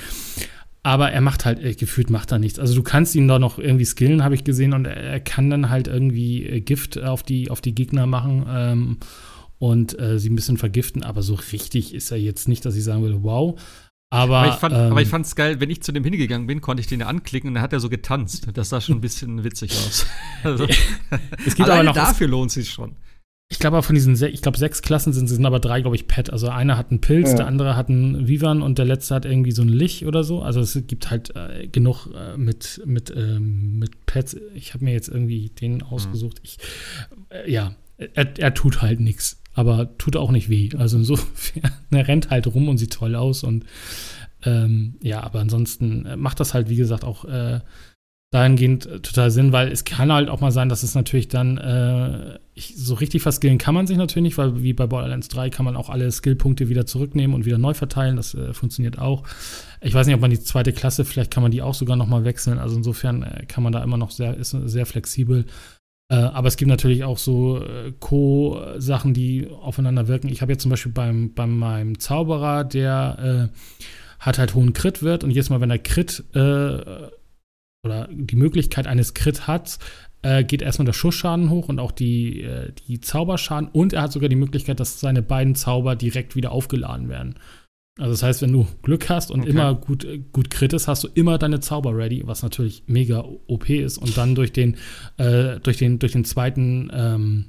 Aber 0.81 1.11
er 1.11 1.21
macht 1.21 1.45
halt, 1.45 1.63
äh, 1.63 1.73
gefühlt 1.73 2.09
macht 2.09 2.31
er 2.31 2.39
nichts. 2.39 2.59
Also 2.59 2.75
du 2.75 2.83
kannst 2.83 3.15
ihn 3.15 3.27
da 3.27 3.39
noch 3.39 3.59
irgendwie 3.59 3.85
skillen, 3.85 4.23
habe 4.23 4.35
ich 4.35 4.43
gesehen, 4.43 4.73
und 4.73 4.85
er, 4.85 4.95
er, 4.95 5.19
kann 5.19 5.49
dann 5.49 5.69
halt 5.69 5.87
irgendwie 5.87 6.45
äh, 6.45 6.61
Gift 6.61 7.01
auf 7.01 7.23
die, 7.23 7.49
auf 7.49 7.59
die 7.59 7.75
Gegner 7.75 8.05
machen 8.05 8.45
ähm, 8.47 8.97
und 9.57 9.99
äh, 9.99 10.19
sie 10.19 10.29
ein 10.29 10.35
bisschen 10.35 10.57
vergiften, 10.57 11.03
aber 11.03 11.21
so 11.21 11.33
richtig 11.33 11.93
ist 11.93 12.11
er 12.11 12.17
jetzt 12.17 12.47
nicht, 12.47 12.63
dass 12.65 12.75
ich 12.75 12.83
sagen 12.83 13.01
würde, 13.01 13.23
wow. 13.23 13.59
Aber, 14.15 14.37
aber 14.37 14.53
ich, 14.53 14.55
fand, 14.55 14.73
ähm, 14.73 14.91
aber 14.91 15.01
ich 15.01 15.07
fand's 15.07 15.35
geil, 15.35 15.59
wenn 15.59 15.69
ich 15.69 15.81
zu 15.81 15.91
dem 15.91 16.03
hingegangen 16.03 16.47
bin, 16.47 16.61
konnte 16.61 16.81
ich 16.81 16.87
den 16.87 17.01
ja 17.01 17.07
anklicken 17.07 17.49
und 17.49 17.55
dann 17.55 17.63
hat 17.63 17.73
er 17.73 17.79
so 17.79 17.89
getanzt. 17.89 18.47
Das 18.53 18.69
sah 18.69 18.81
schon 18.81 18.97
ein 18.97 19.01
bisschen 19.01 19.43
witzig 19.43 19.71
aus. 19.71 20.05
Also, 20.43 20.67
es 21.45 21.55
gibt 21.55 21.69
aber 21.69 21.81
noch, 21.83 21.93
dafür 21.93 22.27
lohnt 22.27 22.49
es 22.49 22.53
sich 22.53 22.69
schon. 22.69 22.95
Ich 23.49 23.59
glaube, 23.59 23.81
von 23.83 23.93
diesen, 23.93 24.15
ich 24.23 24.41
glaube, 24.41 24.57
sechs 24.57 24.81
Klassen 24.81 25.13
sind, 25.13 25.27
sind 25.27 25.45
aber 25.45 25.59
drei, 25.59 25.81
glaube 25.81 25.95
ich, 25.95 26.07
Pet. 26.07 26.31
Also 26.31 26.49
einer 26.49 26.77
hat 26.77 26.89
einen 26.89 27.01
Pilz, 27.01 27.29
ja. 27.31 27.37
der 27.37 27.47
andere 27.47 27.75
hat 27.75 27.89
einen 27.89 28.27
Vivan 28.27 28.61
und 28.63 28.79
der 28.79 28.85
letzte 28.85 29.13
hat 29.13 29.25
irgendwie 29.25 29.51
so 29.51 29.61
ein 29.61 29.69
Lich 29.69 30.05
oder 30.05 30.23
so. 30.23 30.41
Also 30.41 30.61
es 30.61 30.79
gibt 30.87 31.11
halt 31.11 31.35
äh, 31.35 31.67
genug 31.67 32.07
äh, 32.15 32.37
mit, 32.37 32.81
mit, 32.85 33.13
ähm, 33.15 33.77
mit 33.77 34.05
Pets. 34.07 34.35
Ich 34.55 34.73
habe 34.73 34.85
mir 34.85 34.93
jetzt 34.93 35.09
irgendwie 35.09 35.49
den 35.49 35.83
ausgesucht. 35.83 36.39
Ich, 36.43 36.57
äh, 37.29 37.49
ja, 37.49 37.75
er, 37.97 38.37
er, 38.37 38.53
tut 38.53 38.81
halt 38.81 38.99
nichts, 38.99 39.41
aber 39.55 39.97
tut 39.97 40.17
auch 40.17 40.31
nicht 40.31 40.49
weh. 40.49 40.69
Also 40.77 40.97
insofern, 40.97 41.71
er 41.91 42.07
rennt 42.07 42.29
halt 42.29 42.45
rum 42.47 42.69
und 42.69 42.77
sieht 42.77 42.93
toll 42.93 43.15
aus 43.15 43.43
und 43.43 43.65
ähm, 44.43 44.95
ja, 45.01 45.23
aber 45.23 45.39
ansonsten 45.39 46.05
äh, 46.05 46.15
macht 46.17 46.39
das 46.39 46.53
halt, 46.53 46.69
wie 46.69 46.75
gesagt, 46.75 47.03
auch 47.03 47.25
äh, 47.25 47.61
dahingehend 48.31 48.85
äh, 48.85 48.99
total 48.99 49.31
Sinn, 49.31 49.51
weil 49.53 49.71
es 49.71 49.85
kann 49.85 50.11
halt 50.11 50.29
auch 50.29 50.41
mal 50.41 50.51
sein, 50.51 50.69
dass 50.69 50.83
es 50.83 50.93
natürlich 50.93 51.29
dann 51.29 51.57
äh, 51.57 52.37
ich, 52.53 52.75
so 52.75 52.95
richtig 52.95 53.21
verskillen 53.21 53.57
kann 53.57 53.73
man 53.73 53.87
sich 53.87 53.97
natürlich 53.97 54.23
nicht, 54.23 54.37
weil 54.37 54.61
wie 54.61 54.73
bei 54.73 54.87
Borderlands 54.87 55.29
3 55.29 55.49
kann 55.49 55.65
man 55.65 55.75
auch 55.75 55.89
alle 55.89 56.11
Skillpunkte 56.11 56.69
wieder 56.69 56.85
zurücknehmen 56.85 57.33
und 57.33 57.45
wieder 57.45 57.57
neu 57.57 57.73
verteilen. 57.73 58.17
Das 58.17 58.33
äh, 58.33 58.53
funktioniert 58.53 58.99
auch. 58.99 59.23
Ich 59.81 59.93
weiß 59.93 60.05
nicht, 60.05 60.15
ob 60.15 60.21
man 60.21 60.31
die 60.31 60.39
zweite 60.39 60.73
Klasse, 60.73 61.05
vielleicht 61.05 61.31
kann 61.31 61.43
man 61.43 61.51
die 61.51 61.61
auch 61.61 61.73
sogar 61.73 61.95
noch 61.95 62.07
mal 62.07 62.25
wechseln. 62.25 62.59
Also 62.59 62.75
insofern 62.75 63.23
äh, 63.23 63.45
kann 63.47 63.63
man 63.63 63.73
da 63.73 63.83
immer 63.83 63.97
noch 63.97 64.11
sehr, 64.11 64.35
ist 64.35 64.51
sehr 64.51 64.85
flexibel. 64.85 65.45
Äh, 66.09 66.15
aber 66.15 66.47
es 66.47 66.57
gibt 66.57 66.69
natürlich 66.69 67.03
auch 67.03 67.17
so 67.17 67.63
äh, 67.63 67.91
Co-Sachen, 67.99 69.13
die 69.13 69.47
aufeinander 69.49 70.07
wirken. 70.07 70.29
Ich 70.29 70.41
habe 70.41 70.51
jetzt 70.51 70.61
zum 70.61 70.69
Beispiel 70.69 70.91
beim, 70.91 71.33
bei 71.33 71.47
meinem 71.47 71.99
Zauberer, 71.99 72.63
der 72.63 73.49
hat 74.19 74.39
halt 74.39 74.55
hohen 74.55 74.73
Crit-Wert 74.73 75.23
und 75.23 75.31
jedes 75.31 75.49
Mal, 75.49 75.61
wenn 75.61 75.69
er 75.69 75.77
Crit 75.77 76.23
oder 76.33 77.11
die 78.11 78.35
Möglichkeit 78.35 78.87
eines 78.87 79.13
Crit 79.13 79.45
hat, 79.45 79.77
äh, 80.25 80.43
geht 80.43 80.63
erstmal 80.63 80.87
der 80.87 80.93
Schussschaden 80.93 81.51
hoch 81.51 81.69
und 81.69 81.79
auch 81.79 81.91
die, 81.91 82.41
äh, 82.41 82.71
die 82.87 82.99
Zauberschaden. 82.99 83.69
Und 83.71 83.93
er 83.93 84.01
hat 84.01 84.11
sogar 84.11 84.27
die 84.27 84.35
Möglichkeit, 84.35 84.79
dass 84.79 84.99
seine 84.99 85.21
beiden 85.21 85.53
Zauber 85.53 85.95
direkt 85.95 86.35
wieder 86.35 86.51
aufgeladen 86.51 87.09
werden. 87.09 87.35
Also 87.97 88.11
das 88.11 88.23
heißt, 88.23 88.41
wenn 88.41 88.51
du 88.51 88.67
Glück 88.81 89.09
hast 89.09 89.31
und 89.31 89.41
okay. 89.41 89.49
immer 89.51 89.73
gut, 89.73 90.03
äh, 90.03 90.19
gut 90.33 90.49
krittest, 90.49 90.87
hast 90.87 91.05
du 91.05 91.07
immer 91.13 91.37
deine 91.37 91.61
Zauber 91.61 91.95
ready, 91.95 92.23
was 92.25 92.43
natürlich 92.43 92.83
mega 92.87 93.23
OP 93.47 93.69
ist. 93.69 93.97
Und 93.97 94.17
dann 94.17 94.35
durch 94.35 94.51
den, 94.51 94.75
äh, 95.17 95.59
durch 95.61 95.77
den, 95.77 95.99
durch 95.99 96.11
den 96.11 96.25
zweiten 96.25 96.91
ähm, 96.93 97.45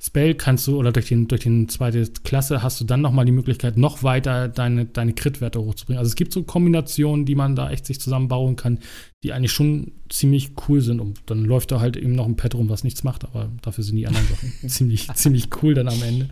Spell 0.00 0.34
kannst 0.34 0.66
du, 0.68 0.78
oder 0.78 0.92
durch 0.92 1.08
den, 1.08 1.26
durch 1.26 1.42
den 1.42 1.68
zweite 1.68 2.04
Klasse 2.22 2.62
hast 2.62 2.80
du 2.80 2.84
dann 2.84 3.00
nochmal 3.00 3.24
die 3.24 3.32
Möglichkeit, 3.32 3.76
noch 3.76 4.04
weiter 4.04 4.48
deine, 4.48 4.86
deine 4.86 5.12
Crit-Werte 5.12 5.60
hochzubringen. 5.60 5.98
Also 5.98 6.08
es 6.08 6.14
gibt 6.14 6.32
so 6.32 6.44
Kombinationen, 6.44 7.24
die 7.24 7.34
man 7.34 7.56
da 7.56 7.70
echt 7.70 7.84
sich 7.84 8.00
zusammenbauen 8.00 8.54
kann, 8.54 8.78
die 9.24 9.32
eigentlich 9.32 9.50
schon 9.50 9.92
ziemlich 10.08 10.52
cool 10.68 10.80
sind. 10.80 11.00
Und 11.00 11.20
dann 11.26 11.44
läuft 11.44 11.72
da 11.72 11.80
halt 11.80 11.96
eben 11.96 12.12
noch 12.12 12.26
ein 12.26 12.36
Pad 12.36 12.54
rum, 12.54 12.68
was 12.68 12.84
nichts 12.84 13.02
macht, 13.02 13.24
aber 13.24 13.50
dafür 13.62 13.82
sind 13.82 13.96
die 13.96 14.06
anderen 14.06 14.26
Sachen 14.28 14.52
ziemlich, 14.68 15.08
ziemlich 15.14 15.48
cool 15.62 15.74
dann 15.74 15.88
am 15.88 16.02
Ende. 16.02 16.30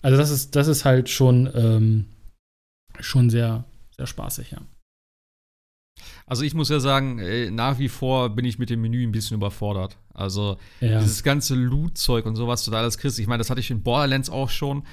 Also 0.00 0.16
das 0.16 0.30
ist, 0.30 0.56
das 0.56 0.66
ist 0.66 0.86
halt 0.86 1.10
schon, 1.10 1.50
ähm, 1.54 2.04
schon 3.00 3.30
sehr, 3.30 3.64
sehr 3.96 4.06
spaßig, 4.06 4.52
ja. 4.52 4.60
Also 6.26 6.42
ich 6.42 6.54
muss 6.54 6.68
ja 6.68 6.80
sagen, 6.80 7.18
äh, 7.18 7.50
nach 7.50 7.78
wie 7.78 7.88
vor 7.88 8.30
bin 8.30 8.44
ich 8.44 8.58
mit 8.58 8.68
dem 8.68 8.80
Menü 8.80 9.06
ein 9.06 9.12
bisschen 9.12 9.36
überfordert. 9.36 9.96
Also 10.12 10.58
ja. 10.80 10.98
dieses 11.00 11.22
ganze 11.22 11.54
Loot-Zeug 11.54 12.26
und 12.26 12.36
so, 12.36 12.48
was 12.48 12.64
du 12.64 12.70
da 12.70 12.78
alles 12.78 12.98
kriegst. 12.98 13.18
Ich 13.18 13.26
meine, 13.26 13.38
das 13.38 13.50
hatte 13.50 13.60
ich 13.60 13.70
in 13.70 13.82
Borderlands 13.82 14.28
auch 14.28 14.50
schon. 14.50 14.84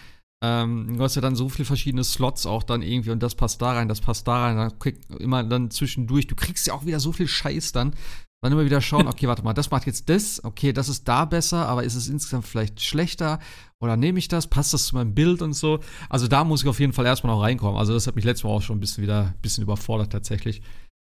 Ähm, 0.44 0.98
du 0.98 1.04
hast 1.04 1.16
ja 1.16 1.22
dann 1.22 1.36
so 1.36 1.50
viele 1.50 1.66
verschiedene 1.66 2.04
Slots 2.04 2.46
auch 2.46 2.64
dann 2.64 2.82
irgendwie 2.82 3.12
und 3.12 3.24
das 3.24 3.34
passt 3.34 3.62
da 3.62 3.74
rein, 3.74 3.88
das 3.88 4.02
passt 4.02 4.28
da 4.28 4.44
rein. 4.44 4.58
Dann 4.58 4.80
krieg, 4.80 5.00
immer 5.20 5.44
dann 5.44 5.72
zwischendurch. 5.72 6.28
Du 6.28 6.36
kriegst 6.36 6.68
ja 6.68 6.74
auch 6.74 6.86
wieder 6.86 7.00
so 7.00 7.12
viel 7.12 7.28
Scheiß 7.28 7.72
dann. 7.72 7.96
Dann 8.44 8.52
immer 8.52 8.66
wieder 8.66 8.82
schauen, 8.82 9.08
okay, 9.08 9.26
warte 9.26 9.42
mal, 9.42 9.54
das 9.54 9.72
macht 9.72 9.88
jetzt 9.88 10.10
das, 10.10 10.44
okay, 10.44 10.74
das 10.74 10.90
ist 10.90 11.08
da 11.08 11.24
besser, 11.24 11.66
aber 11.66 11.86
ist 11.86 11.96
es 11.96 12.10
insgesamt 12.10 12.46
vielleicht 12.46 12.82
schlechter? 12.82 13.40
Oder 13.80 13.96
nehme 13.96 14.20
ich 14.20 14.28
das? 14.28 14.48
Passt 14.48 14.74
das 14.74 14.88
zu 14.88 14.96
meinem 14.96 15.16
Bild 15.16 15.42
und 15.42 15.54
so? 15.54 15.80
Also 16.10 16.28
da 16.28 16.44
muss 16.44 16.62
ich 16.62 16.68
auf 16.68 16.82
jeden 16.82 16.92
Fall 16.92 17.06
erstmal 17.06 17.34
noch 17.34 17.42
reinkommen. 17.42 17.80
Also 17.80 17.94
das 17.94 18.06
hat 18.06 18.18
mich 18.18 18.26
letztes 18.26 18.44
Mal 18.44 18.50
auch 18.50 18.62
schon 18.62 18.76
ein 18.76 18.80
bisschen 18.82 19.02
wieder 19.02 19.28
ein 19.28 19.42
bisschen 19.42 19.64
überfordert 19.64 20.12
tatsächlich. 20.12 20.62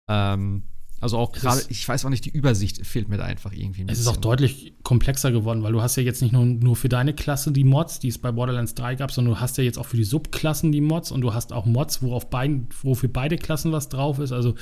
Ähm, 0.07 0.61
also 1.01 1.17
auch 1.17 1.31
gerade, 1.31 1.59
ich 1.69 1.89
weiß 1.89 2.05
auch 2.05 2.11
nicht, 2.11 2.23
die 2.23 2.29
Übersicht 2.29 2.86
fehlt 2.86 3.09
mir 3.09 3.17
da 3.17 3.23
einfach 3.23 3.51
irgendwie. 3.51 3.81
Ein 3.81 3.89
es 3.89 3.99
ist 3.99 4.07
auch 4.07 4.17
deutlich 4.17 4.75
komplexer 4.84 5.31
geworden, 5.31 5.63
weil 5.63 5.71
du 5.71 5.81
hast 5.81 5.95
ja 5.95 6.03
jetzt 6.03 6.21
nicht 6.21 6.34
nur, 6.34 6.45
nur 6.45 6.75
für 6.75 6.88
deine 6.88 7.15
Klasse 7.15 7.51
die 7.51 7.63
Mods, 7.63 7.97
die 7.97 8.09
es 8.09 8.19
bei 8.19 8.31
Borderlands 8.31 8.75
3 8.75 8.93
gab, 8.93 9.11
sondern 9.11 9.34
du 9.34 9.39
hast 9.39 9.57
ja 9.57 9.63
jetzt 9.63 9.79
auch 9.79 9.88
für 9.88 9.97
die 9.97 10.03
Subklassen 10.03 10.71
die 10.71 10.81
Mods 10.81 11.11
und 11.11 11.21
du 11.21 11.34
hast 11.34 11.51
auch 11.51 11.65
Mods, 11.65 12.03
wo, 12.03 12.13
auf 12.13 12.29
beiden, 12.29 12.67
wo 12.84 12.93
für 12.93 13.09
beide 13.09 13.38
Klassen 13.38 13.71
was 13.71 13.89
drauf 13.89 14.19
ist. 14.19 14.31
Also 14.31 14.53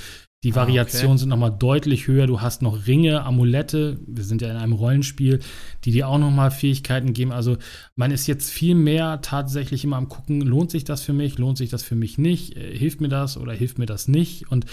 die 0.44 0.56
Variationen 0.56 1.08
ah, 1.08 1.12
okay. 1.12 1.20
sind 1.20 1.30
nochmal 1.30 1.56
deutlich 1.58 2.08
höher. 2.08 2.26
Du 2.26 2.42
hast 2.42 2.64
noch 2.64 2.88
Ringe, 2.88 3.24
Amulette. 3.24 4.00
Wir 4.08 4.24
sind 4.24 4.42
ja 4.42 4.50
in 4.50 4.58
einem 4.58 4.74
Rollenspiel, 4.74 5.40
die 5.86 5.92
dir 5.92 6.08
auch 6.08 6.18
nochmal 6.18 6.50
Fähigkeiten 6.50 7.14
geben. 7.14 7.32
Also 7.32 7.58
man 7.96 8.10
ist 8.10 8.26
jetzt 8.26 8.50
viel 8.50 8.74
mehr 8.74 9.22
tatsächlich 9.22 9.84
immer 9.84 9.98
am 9.98 10.10
gucken, 10.10 10.42
lohnt 10.42 10.72
sich 10.72 10.84
das 10.84 11.04
für 11.04 11.14
mich, 11.14 11.38
lohnt 11.38 11.60
sich 11.60 11.70
das 11.70 11.84
für 11.84 11.96
mich 11.96 12.18
nicht, 12.18 12.58
äh, 12.58 12.76
hilft 12.76 13.02
mir 13.02 13.10
das 13.10 13.38
oder 13.38 13.54
hilft 13.54 13.78
mir 13.78 13.86
das 13.86 14.08
nicht. 14.08 14.50
Und 14.52 14.66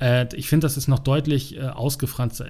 äh, 0.00 0.32
ich 0.36 0.48
finde, 0.48 0.64
das 0.64 0.76
ist 0.76 0.86
noch 0.86 1.00
deutlich 1.00 1.56
äh, 1.56 1.62
ausgefranster 1.62 2.48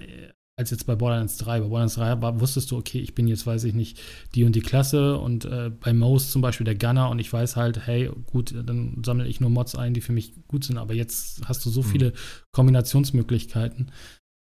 als 0.57 0.70
jetzt 0.70 0.86
bei 0.86 0.94
Borderlands 0.96 1.36
3. 1.36 1.61
Bei 1.61 1.66
Borderlands 1.66 1.96
3 1.96 2.22
war, 2.22 2.40
wusstest 2.40 2.70
du, 2.70 2.78
okay, 2.78 2.98
ich 2.98 3.14
bin 3.14 3.28
jetzt, 3.28 3.46
weiß 3.46 3.64
ich 3.64 3.74
nicht, 3.74 4.00
die 4.34 4.44
und 4.44 4.57
die 4.57 4.62
Klasse 4.62 5.18
und 5.18 5.44
äh, 5.44 5.70
bei 5.70 5.92
Most 5.92 6.32
zum 6.32 6.40
Beispiel 6.40 6.64
der 6.64 6.76
Gunner 6.76 7.11
und 7.11 7.18
ich 7.18 7.30
weiß 7.30 7.57
halt, 7.57 7.86
hey, 7.86 8.11
gut, 8.26 8.54
dann 8.64 9.02
sammle 9.04 9.28
ich 9.28 9.40
nur 9.40 9.50
Mods 9.50 9.74
ein, 9.74 9.92
die 9.92 10.00
für 10.00 10.12
mich 10.12 10.32
gut 10.48 10.64
sind. 10.64 10.78
Aber 10.78 10.94
jetzt 10.94 11.46
hast 11.46 11.64
du 11.66 11.70
so 11.70 11.82
mhm. 11.82 11.86
viele 11.86 12.12
Kombinationsmöglichkeiten, 12.52 13.92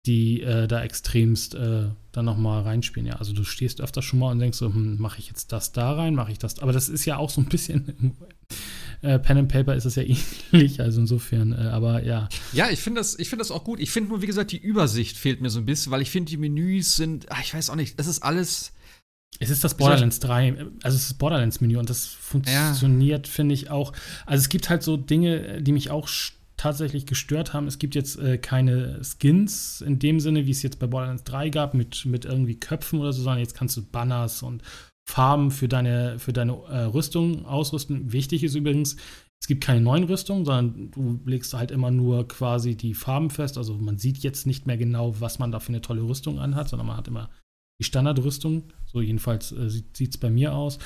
die 0.04 0.42
äh, 0.42 0.68
da 0.68 0.82
extremst 0.82 1.54
äh, 1.54 1.88
dann 2.12 2.24
nochmal 2.26 2.62
reinspielen. 2.62 3.06
Ja, 3.06 3.16
also 3.16 3.32
du 3.32 3.44
stehst 3.44 3.80
öfter 3.80 4.02
schon 4.02 4.18
mal 4.18 4.32
und 4.32 4.38
denkst 4.38 4.58
so, 4.58 4.66
hm, 4.66 4.98
mache 4.98 5.18
ich 5.18 5.28
jetzt 5.28 5.50
das 5.50 5.72
da 5.72 5.92
rein, 5.92 6.14
mache 6.14 6.32
ich 6.32 6.38
das. 6.38 6.58
Aber 6.58 6.72
das 6.72 6.90
ist 6.90 7.06
ja 7.06 7.16
auch 7.16 7.30
so 7.30 7.40
ein 7.40 7.48
bisschen 7.48 8.16
äh, 9.02 9.18
Pen 9.18 9.38
and 9.38 9.52
Paper 9.52 9.74
ist 9.74 9.84
es 9.84 9.96
ja 9.96 10.02
ähnlich, 10.52 10.80
also 10.80 11.00
insofern, 11.00 11.52
äh, 11.52 11.68
aber 11.68 12.04
ja. 12.04 12.28
Ja, 12.52 12.70
ich 12.70 12.80
finde 12.80 13.00
das, 13.00 13.16
find 13.16 13.40
das 13.40 13.50
auch 13.50 13.64
gut. 13.64 13.80
Ich 13.80 13.90
finde 13.90 14.10
nur, 14.10 14.22
wie 14.22 14.26
gesagt, 14.26 14.52
die 14.52 14.58
Übersicht 14.58 15.16
fehlt 15.16 15.40
mir 15.40 15.50
so 15.50 15.58
ein 15.58 15.66
bisschen, 15.66 15.92
weil 15.92 16.02
ich 16.02 16.10
finde, 16.10 16.30
die 16.30 16.36
Menüs 16.36 16.96
sind, 16.96 17.26
ach, 17.30 17.42
ich 17.42 17.52
weiß 17.52 17.70
auch 17.70 17.76
nicht, 17.76 17.94
es 17.98 18.06
ist 18.06 18.22
alles. 18.22 18.72
Es 19.40 19.48
ist 19.48 19.64
das 19.64 19.76
Borderlands 19.76 20.20
3, 20.20 20.56
also 20.82 20.94
es 20.94 21.02
ist 21.02 21.10
das 21.12 21.18
Borderlands-Menü 21.18 21.78
und 21.78 21.88
das 21.88 22.06
funktioniert, 22.06 23.26
ja. 23.26 23.32
finde 23.32 23.54
ich, 23.54 23.70
auch. 23.70 23.92
Also 24.26 24.42
es 24.42 24.50
gibt 24.50 24.68
halt 24.68 24.82
so 24.82 24.98
Dinge, 24.98 25.62
die 25.62 25.72
mich 25.72 25.90
auch 25.90 26.06
tatsächlich 26.58 27.06
gestört 27.06 27.52
haben. 27.54 27.66
Es 27.66 27.78
gibt 27.78 27.96
jetzt 27.96 28.18
äh, 28.18 28.38
keine 28.38 29.00
Skins 29.02 29.80
in 29.80 29.98
dem 29.98 30.20
Sinne, 30.20 30.46
wie 30.46 30.50
es 30.50 30.62
jetzt 30.62 30.78
bei 30.78 30.86
Borderlands 30.86 31.24
3 31.24 31.48
gab, 31.48 31.74
mit, 31.74 32.04
mit 32.04 32.24
irgendwie 32.24 32.60
Köpfen 32.60 33.00
oder 33.00 33.12
so, 33.12 33.22
sondern 33.22 33.40
jetzt 33.40 33.54
kannst 33.54 33.76
du 33.76 33.82
Banners 33.82 34.42
und 34.42 34.62
Farben 35.08 35.50
für 35.50 35.68
deine, 35.68 36.18
für 36.18 36.32
deine 36.32 36.52
äh, 36.52 36.84
Rüstung 36.84 37.44
ausrüsten. 37.46 38.12
Wichtig 38.12 38.44
ist 38.44 38.54
übrigens, 38.54 38.96
es 39.40 39.48
gibt 39.48 39.64
keine 39.64 39.80
neuen 39.80 40.04
Rüstungen, 40.04 40.44
sondern 40.44 40.90
du 40.92 41.20
legst 41.28 41.52
halt 41.52 41.72
immer 41.72 41.90
nur 41.90 42.28
quasi 42.28 42.76
die 42.76 42.94
Farben 42.94 43.28
fest. 43.28 43.58
Also 43.58 43.74
man 43.74 43.98
sieht 43.98 44.18
jetzt 44.18 44.46
nicht 44.46 44.66
mehr 44.66 44.76
genau, 44.76 45.20
was 45.20 45.40
man 45.40 45.50
da 45.50 45.58
für 45.58 45.70
eine 45.70 45.80
tolle 45.80 46.02
Rüstung 46.02 46.38
anhat, 46.38 46.68
sondern 46.68 46.86
man 46.86 46.96
hat 46.96 47.08
immer 47.08 47.28
die 47.80 47.84
Standardrüstung. 47.84 48.72
So 48.84 49.00
jedenfalls 49.00 49.50
äh, 49.50 49.68
sieht 49.68 50.14
es 50.14 50.18
bei 50.18 50.30
mir 50.30 50.54
aus. 50.54 50.78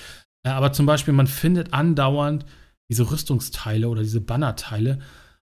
Äh, 0.42 0.50
aber 0.50 0.72
zum 0.72 0.86
Beispiel, 0.86 1.12
man 1.12 1.26
findet 1.26 1.74
andauernd 1.74 2.46
diese 2.90 3.10
Rüstungsteile 3.10 3.88
oder 3.88 4.02
diese 4.02 4.22
Bannerteile 4.22 5.00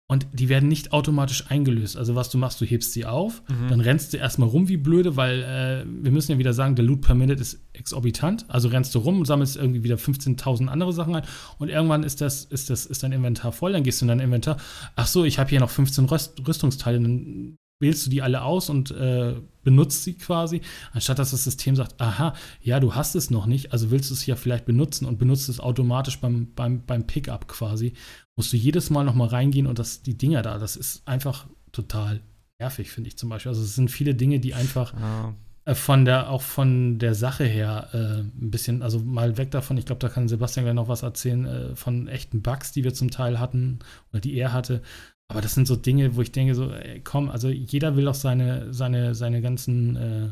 und 0.07 0.27
die 0.33 0.49
werden 0.49 0.69
nicht 0.69 0.93
automatisch 0.93 1.49
eingelöst. 1.49 1.97
Also 1.97 2.13
was 2.13 2.29
du 2.29 2.37
machst, 2.37 2.61
du 2.61 2.65
hebst 2.65 2.93
sie 2.93 3.05
auf, 3.05 3.41
mhm. 3.47 3.69
dann 3.69 3.79
rennst 3.79 4.13
du 4.13 4.17
erstmal 4.17 4.47
rum 4.47 4.67
wie 4.67 4.77
blöde, 4.77 5.15
weil 5.15 5.41
äh, 5.41 6.03
wir 6.03 6.11
müssen 6.11 6.33
ja 6.33 6.37
wieder 6.37 6.53
sagen, 6.53 6.75
der 6.75 6.85
Loot 6.85 7.01
per 7.01 7.15
Minute 7.15 7.41
ist 7.41 7.59
exorbitant. 7.73 8.45
Also 8.47 8.67
rennst 8.67 8.93
du 8.93 8.99
rum, 8.99 9.25
sammelst 9.25 9.55
irgendwie 9.55 9.83
wieder 9.83 9.95
15.000 9.95 10.67
andere 10.67 10.93
Sachen 10.93 11.15
ein 11.15 11.23
und 11.57 11.69
irgendwann 11.69 12.03
ist 12.03 12.21
das, 12.21 12.45
ist 12.45 12.69
das, 12.69 12.85
ist 12.85 13.01
dein 13.01 13.13
Inventar 13.13 13.51
voll, 13.51 13.73
dann 13.73 13.83
gehst 13.83 14.01
du 14.01 14.05
in 14.05 14.09
dein 14.09 14.19
Inventar. 14.19 14.57
Ach 14.95 15.07
so, 15.07 15.25
ich 15.25 15.39
habe 15.39 15.49
hier 15.49 15.59
noch 15.59 15.71
15 15.71 16.05
Rüst 16.05 16.47
Rüstungsteile, 16.47 16.99
dann 16.99 17.57
wählst 17.79 18.05
du 18.05 18.09
die 18.09 18.21
alle 18.21 18.41
aus 18.43 18.69
und 18.69 18.91
äh, 18.91 19.35
benutzt 19.63 20.03
sie 20.03 20.13
quasi, 20.13 20.61
anstatt 20.93 21.19
dass 21.19 21.31
das 21.31 21.43
System 21.43 21.75
sagt, 21.75 21.99
aha, 21.99 22.33
ja, 22.61 22.79
du 22.79 22.95
hast 22.95 23.15
es 23.15 23.29
noch 23.31 23.47
nicht, 23.47 23.73
also 23.73 23.91
willst 23.91 24.09
du 24.09 24.13
es 24.13 24.25
ja 24.25 24.35
vielleicht 24.35 24.65
benutzen 24.65 25.05
und 25.05 25.19
benutzt 25.19 25.49
es 25.49 25.59
automatisch 25.59 26.19
beim, 26.19 26.53
beim, 26.53 26.85
beim 26.85 27.05
Pickup 27.05 27.47
quasi, 27.47 27.93
musst 28.37 28.53
du 28.53 28.57
jedes 28.57 28.89
Mal 28.89 29.03
nochmal 29.03 29.29
reingehen 29.29 29.67
und 29.67 29.79
das, 29.79 30.01
die 30.01 30.17
Dinger 30.17 30.41
da, 30.41 30.57
das 30.57 30.75
ist 30.75 31.07
einfach 31.07 31.47
total 31.71 32.21
nervig, 32.59 32.91
finde 32.91 33.09
ich 33.09 33.17
zum 33.17 33.29
Beispiel. 33.29 33.49
Also 33.49 33.61
es 33.61 33.75
sind 33.75 33.89
viele 33.89 34.15
Dinge, 34.15 34.39
die 34.39 34.53
einfach 34.53 34.93
ja. 34.93 35.33
äh, 35.65 35.75
von 35.75 36.05
der, 36.05 36.29
auch 36.29 36.41
von 36.41 36.99
der 36.99 37.15
Sache 37.15 37.45
her 37.45 37.89
äh, 37.93 38.21
ein 38.21 38.51
bisschen, 38.51 38.81
also 38.81 38.99
mal 38.99 39.37
weg 39.37 39.51
davon, 39.51 39.77
ich 39.77 39.85
glaube, 39.85 39.99
da 39.99 40.09
kann 40.09 40.27
Sebastian 40.27 40.65
gleich 40.65 40.75
noch 40.75 40.87
was 40.87 41.03
erzählen, 41.03 41.45
äh, 41.45 41.75
von 41.75 42.07
echten 42.07 42.41
Bugs, 42.41 42.71
die 42.71 42.83
wir 42.83 42.93
zum 42.93 43.11
Teil 43.11 43.39
hatten 43.39 43.79
oder 44.11 44.19
die 44.19 44.35
er 44.35 44.53
hatte, 44.53 44.81
aber 45.27 45.41
das 45.41 45.55
sind 45.55 45.67
so 45.67 45.75
Dinge, 45.75 46.15
wo 46.15 46.21
ich 46.21 46.31
denke, 46.31 46.53
so, 46.53 46.71
ey, 46.71 47.01
komm, 47.01 47.29
also 47.29 47.49
jeder 47.49 47.95
will 47.95 48.05
doch 48.05 48.15
seine, 48.15 48.73
seine, 48.73 49.15
seine 49.15 49.41
ganzen 49.41 49.95
äh, 49.95 50.31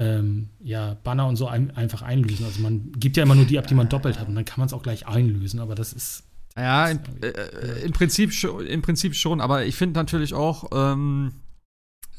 ähm, 0.00 0.48
ja, 0.60 0.94
Banner 1.04 1.26
und 1.26 1.36
so 1.36 1.46
ein, 1.46 1.70
einfach 1.76 2.00
einlösen. 2.00 2.46
Also 2.46 2.62
man 2.62 2.92
gibt 2.92 3.18
ja 3.18 3.22
immer 3.22 3.34
nur 3.34 3.44
die 3.44 3.58
ab, 3.58 3.66
die 3.66 3.74
man 3.74 3.90
doppelt 3.90 4.18
hat 4.18 4.28
und 4.28 4.34
dann 4.34 4.46
kann 4.46 4.58
man 4.58 4.66
es 4.66 4.72
auch 4.72 4.82
gleich 4.82 5.06
einlösen, 5.06 5.60
aber 5.60 5.74
das 5.74 5.92
ist. 5.92 6.24
Ja, 6.56 6.88
im, 6.88 7.00
äh, 7.22 7.82
im, 7.84 7.92
Prinzip, 7.92 8.32
im 8.44 8.82
Prinzip 8.82 9.14
schon, 9.14 9.40
aber 9.40 9.64
ich 9.64 9.76
finde 9.76 9.98
natürlich 9.98 10.34
auch, 10.34 10.70
ähm, 10.72 11.32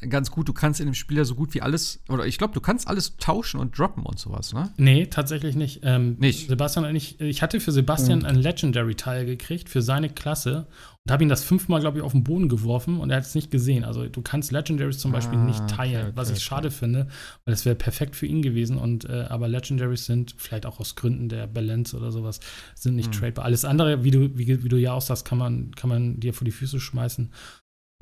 ganz 0.08 0.30
gut, 0.30 0.48
du 0.48 0.52
kannst 0.52 0.80
in 0.80 0.86
dem 0.86 0.94
Spiel 0.94 1.16
ja 1.16 1.24
so 1.24 1.34
gut 1.34 1.54
wie 1.54 1.62
alles, 1.62 2.02
oder 2.08 2.26
ich 2.26 2.38
glaube, 2.38 2.54
du 2.54 2.60
kannst 2.60 2.88
alles 2.88 3.16
tauschen 3.16 3.60
und 3.60 3.78
droppen 3.78 4.04
und 4.04 4.18
sowas, 4.18 4.52
ne? 4.52 4.72
Nee, 4.76 5.06
tatsächlich 5.06 5.56
nicht. 5.56 5.80
Ähm, 5.82 6.16
nicht. 6.18 6.48
Sebastian 6.48 6.84
und 6.84 6.96
ich, 6.96 7.20
ich 7.20 7.42
hatte 7.42 7.60
für 7.60 7.72
Sebastian 7.72 8.20
mhm. 8.20 8.26
ein 8.26 8.36
Legendary-Teil 8.36 9.26
gekriegt 9.26 9.68
für 9.68 9.82
seine 9.82 10.08
Klasse 10.08 10.66
und 11.04 11.12
habe 11.12 11.24
ihn 11.24 11.28
das 11.28 11.42
fünfmal, 11.42 11.80
glaube 11.80 11.98
ich, 11.98 12.04
auf 12.04 12.12
den 12.12 12.22
Boden 12.22 12.48
geworfen 12.48 13.00
und 13.00 13.10
er 13.10 13.16
hat 13.16 13.24
es 13.24 13.34
nicht 13.34 13.50
gesehen. 13.50 13.84
Also 13.84 14.06
du 14.06 14.22
kannst 14.22 14.52
Legendaries 14.52 14.98
zum 14.98 15.10
Beispiel 15.10 15.38
ah, 15.38 15.44
nicht 15.44 15.66
teilen, 15.68 16.06
okay, 16.08 16.12
was 16.16 16.28
ich 16.28 16.36
okay. 16.36 16.44
schade 16.44 16.70
finde, 16.70 17.08
weil 17.44 17.54
es 17.54 17.64
wäre 17.64 17.74
perfekt 17.74 18.14
für 18.14 18.26
ihn 18.26 18.42
gewesen. 18.42 18.78
Und 18.78 19.04
äh, 19.06 19.26
aber 19.28 19.48
Legendaries 19.48 20.06
sind 20.06 20.34
vielleicht 20.38 20.64
auch 20.64 20.78
aus 20.78 20.94
Gründen 20.94 21.28
der 21.28 21.48
Balance 21.48 21.96
oder 21.96 22.12
sowas 22.12 22.38
sind 22.74 22.94
nicht 22.94 23.08
mhm. 23.08 23.18
tradebar. 23.18 23.44
Alles 23.44 23.64
andere, 23.64 24.04
wie 24.04 24.12
du 24.12 24.38
wie, 24.38 24.62
wie 24.62 24.68
du 24.68 24.76
ja 24.76 24.92
auch 24.92 25.02
sagst, 25.02 25.24
kann 25.24 25.38
man 25.38 25.74
kann 25.74 25.90
man 25.90 26.20
dir 26.20 26.34
vor 26.34 26.44
die 26.44 26.52
Füße 26.52 26.78
schmeißen. 26.78 27.32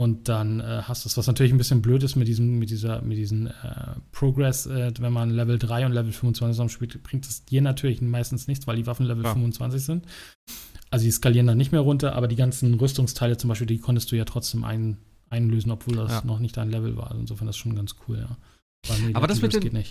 Und 0.00 0.30
dann 0.30 0.60
äh, 0.60 0.80
hast 0.84 1.04
du 1.04 1.10
es, 1.10 1.18
was 1.18 1.26
natürlich 1.26 1.52
ein 1.52 1.58
bisschen 1.58 1.82
blöd 1.82 2.02
ist 2.02 2.16
mit 2.16 2.26
diesem, 2.26 2.58
mit 2.58 2.70
dieser, 2.70 3.02
mit 3.02 3.18
diesem 3.18 3.48
äh, 3.48 3.50
Progress, 4.12 4.64
äh, 4.64 4.94
wenn 4.98 5.12
man 5.12 5.28
Level 5.28 5.58
3 5.58 5.84
und 5.84 5.92
Level 5.92 6.10
25 6.10 6.54
zusammen 6.54 6.70
spielt, 6.70 7.02
bringt 7.02 7.26
es 7.26 7.44
dir 7.44 7.60
natürlich 7.60 8.00
meistens 8.00 8.48
nichts, 8.48 8.66
weil 8.66 8.76
die 8.76 8.86
Waffen 8.86 9.04
Level 9.04 9.24
ja. 9.24 9.34
25 9.34 9.82
sind. 9.82 10.06
Also 10.88 11.04
die 11.04 11.10
skalieren 11.10 11.48
dann 11.48 11.58
nicht 11.58 11.70
mehr 11.70 11.82
runter, 11.82 12.14
aber 12.14 12.28
die 12.28 12.36
ganzen 12.36 12.72
Rüstungsteile 12.72 13.36
zum 13.36 13.48
Beispiel, 13.48 13.66
die 13.66 13.76
konntest 13.76 14.10
du 14.10 14.16
ja 14.16 14.24
trotzdem 14.24 14.64
ein, 14.64 14.96
einlösen, 15.28 15.70
obwohl 15.70 15.96
das 15.96 16.12
ja. 16.12 16.22
noch 16.24 16.38
nicht 16.38 16.56
dein 16.56 16.70
Level 16.70 16.96
war. 16.96 17.08
Also 17.08 17.20
insofern 17.20 17.46
das 17.46 17.56
ist 17.56 17.60
schon 17.60 17.76
ganz 17.76 17.96
cool, 18.08 18.20
ja. 18.20 18.38
Nee, 18.88 19.14
aber 19.14 19.26
das 19.26 19.42
mit, 19.42 19.52
den, 19.52 19.76
äh, 19.76 19.84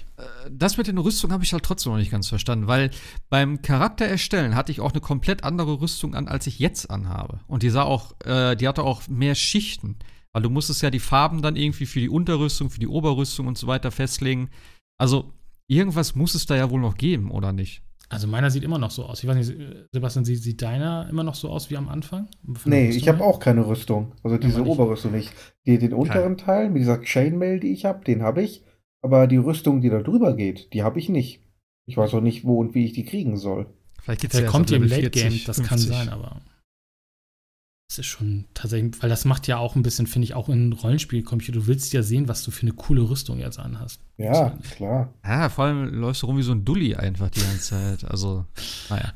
das 0.49 0.77
mit 0.77 0.87
den 0.87 0.97
Rüstungen 0.97 1.31
habe 1.31 1.43
ich 1.43 1.53
halt 1.53 1.63
trotzdem 1.63 1.91
noch 1.91 1.99
nicht 1.99 2.11
ganz 2.11 2.27
verstanden, 2.27 2.67
weil 2.67 2.89
beim 3.29 3.61
Charakter 3.61 4.05
erstellen 4.05 4.55
hatte 4.55 4.71
ich 4.71 4.81
auch 4.81 4.91
eine 4.91 5.01
komplett 5.01 5.43
andere 5.43 5.79
Rüstung 5.79 6.15
an, 6.15 6.27
als 6.27 6.47
ich 6.47 6.59
jetzt 6.59 6.89
anhabe. 6.89 7.39
Und 7.47 7.63
die 7.63 7.69
sah 7.69 7.83
auch, 7.83 8.13
äh, 8.25 8.55
die 8.55 8.67
hatte 8.67 8.83
auch 8.83 9.07
mehr 9.07 9.35
Schichten. 9.35 9.97
Weil 10.31 10.43
du 10.43 10.49
musstest 10.49 10.81
ja 10.81 10.91
die 10.91 10.99
Farben 10.99 11.41
dann 11.41 11.55
irgendwie 11.55 11.85
für 11.85 11.99
die 11.99 12.09
Unterrüstung, 12.09 12.69
für 12.69 12.79
die 12.79 12.87
Oberrüstung 12.87 13.47
und 13.47 13.57
so 13.57 13.67
weiter 13.67 13.91
festlegen. 13.91 14.49
Also 14.97 15.33
irgendwas 15.67 16.15
muss 16.15 16.35
es 16.35 16.45
da 16.45 16.55
ja 16.55 16.69
wohl 16.69 16.81
noch 16.81 16.97
geben, 16.97 17.31
oder 17.31 17.51
nicht? 17.51 17.81
Also 18.09 18.27
meiner 18.27 18.49
sieht 18.49 18.63
immer 18.63 18.79
noch 18.79 18.89
so 18.89 19.05
aus. 19.05 19.23
Ich 19.23 19.29
weiß 19.29 19.35
nicht, 19.35 19.53
Sebastian, 19.91 20.25
sieht, 20.25 20.41
sieht 20.41 20.61
deiner 20.61 21.07
immer 21.09 21.23
noch 21.23 21.35
so 21.35 21.49
aus 21.49 21.69
wie 21.69 21.77
am 21.77 21.89
Anfang? 21.89 22.27
Nee, 22.65 22.89
ich 22.89 23.07
habe 23.07 23.23
auch 23.23 23.39
keine 23.39 23.67
Rüstung. 23.67 24.13
Also 24.23 24.37
diese 24.37 24.65
Oberrüstung 24.65 25.11
nicht. 25.11 25.31
Die, 25.67 25.77
den 25.77 25.93
unteren. 25.93 26.37
Teil 26.37 26.69
mit 26.69 26.81
dieser 26.81 27.03
Chainmail, 27.03 27.59
die 27.59 27.71
ich 27.71 27.85
habe, 27.85 28.03
den 28.03 28.23
habe 28.23 28.41
ich. 28.41 28.63
Aber 29.01 29.27
die 29.27 29.37
Rüstung, 29.37 29.81
die 29.81 29.89
da 29.89 30.01
drüber 30.01 30.35
geht, 30.35 30.73
die 30.73 30.83
habe 30.83 30.99
ich 30.99 31.09
nicht. 31.09 31.41
Ich 31.85 31.97
weiß 31.97 32.13
auch 32.13 32.21
nicht, 32.21 32.45
wo 32.45 32.59
und 32.59 32.75
wie 32.75 32.85
ich 32.85 32.93
die 32.93 33.05
kriegen 33.05 33.37
soll. 33.37 33.67
Vielleicht 34.01 34.33
Der 34.33 34.41
ja 34.41 34.47
kommt 34.47 34.69
ja 34.69 34.77
im 34.77 34.83
Late 34.83 35.09
Game, 35.09 35.39
das 35.45 35.57
50. 35.57 35.65
kann 35.65 35.77
sein, 35.79 36.09
aber 36.09 36.41
das 37.89 37.97
ist 37.97 38.05
schon 38.05 38.45
tatsächlich, 38.53 39.01
weil 39.01 39.09
das 39.09 39.25
macht 39.25 39.47
ja 39.47 39.57
auch 39.57 39.75
ein 39.75 39.81
bisschen, 39.81 40.05
finde 40.05 40.25
ich, 40.25 40.35
auch 40.35 40.47
in 40.47 40.73
Rollenspielcomputer. 40.73 41.53
Du 41.53 41.65
willst 41.65 41.91
ja 41.91 42.03
sehen, 42.03 42.27
was 42.27 42.43
du 42.43 42.51
für 42.51 42.61
eine 42.61 42.73
coole 42.73 43.01
Rüstung 43.01 43.39
jetzt 43.39 43.57
anhast. 43.57 43.99
Ja, 44.17 44.55
klar. 44.75 45.11
Ja, 45.25 45.49
vor 45.49 45.65
allem 45.65 45.85
läufst 45.95 46.21
du 46.21 46.27
rum 46.27 46.37
wie 46.37 46.43
so 46.43 46.51
ein 46.51 46.63
Dulli 46.63 46.93
einfach 46.93 47.31
die 47.31 47.41
ganze 47.41 47.59
Zeit. 47.61 48.03
Also, 48.03 48.45
naja. 48.91 49.13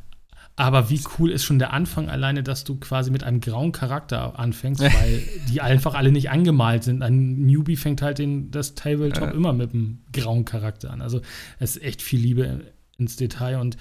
Aber 0.56 0.92
wie 0.92 1.02
cool 1.18 1.32
ist 1.32 1.44
schon 1.44 1.58
der 1.58 1.74
Anfang 1.74 2.10
alleine, 2.10 2.44
dass 2.44 2.64
du 2.64 2.80
quasi 2.80 3.10
mit 3.10 3.24
einem 3.24 3.42
grauen 3.42 3.72
Charakter 3.72 4.38
anfängst, 4.38 4.82
weil 4.82 5.24
die 5.50 5.62
einfach 5.62 5.96
alle 5.96 6.12
nicht 6.12 6.30
angemalt 6.30 6.84
sind. 6.84 7.02
Ein 7.02 7.46
Newbie 7.46 7.76
fängt 7.76 8.04
halt 8.04 8.20
den, 8.20 8.52
das 8.52 8.76
Tabletop 8.76 9.30
äh. 9.30 9.36
immer 9.36 9.54
mit 9.54 9.74
einem 9.74 10.04
grauen 10.12 10.46
Charakter 10.46 10.92
an. 10.92 11.02
Also 11.02 11.22
es 11.60 11.78
ist 11.78 11.84
echt 11.84 12.02
viel 12.04 12.20
Liebe 12.20 12.62
ins 12.98 13.16
Detail 13.16 13.60
und 13.60 13.78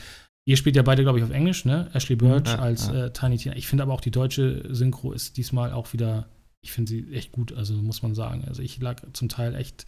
ihr 0.47 0.57
spielt 0.57 0.77
ja 0.77 0.83
beide, 0.83 1.03
glaube 1.03 1.19
ich, 1.19 1.25
auf 1.25 1.31
Englisch, 1.31 1.67
ne? 1.67 1.91
Ashley 1.93 2.17
Birch 2.17 2.49
ja, 2.49 2.59
als 2.59 2.89
ja. 2.89 3.07
Äh, 3.07 3.13
Tiny 3.13 3.37
Tina. 3.37 3.57
Ich 3.57 3.69
finde 3.69 3.83
aber 3.83 3.93
auch 3.93 4.01
die 4.01 4.11
deutsche 4.11 4.65
Synchro 4.75 5.13
ist 5.13 5.37
diesmal 5.37 5.73
auch 5.73 5.93
wieder, 5.93 6.29
ich 6.63 6.73
finde 6.73 6.89
sie 6.89 7.13
echt 7.13 7.33
gut, 7.33 7.53
also 7.53 7.75
muss 7.75 8.03
man 8.03 8.15
sagen. 8.15 8.45
Also 8.49 8.63
ich 8.63 8.81
lag 8.81 9.03
zum 9.13 9.29
Teil 9.29 9.55
echt 9.55 9.85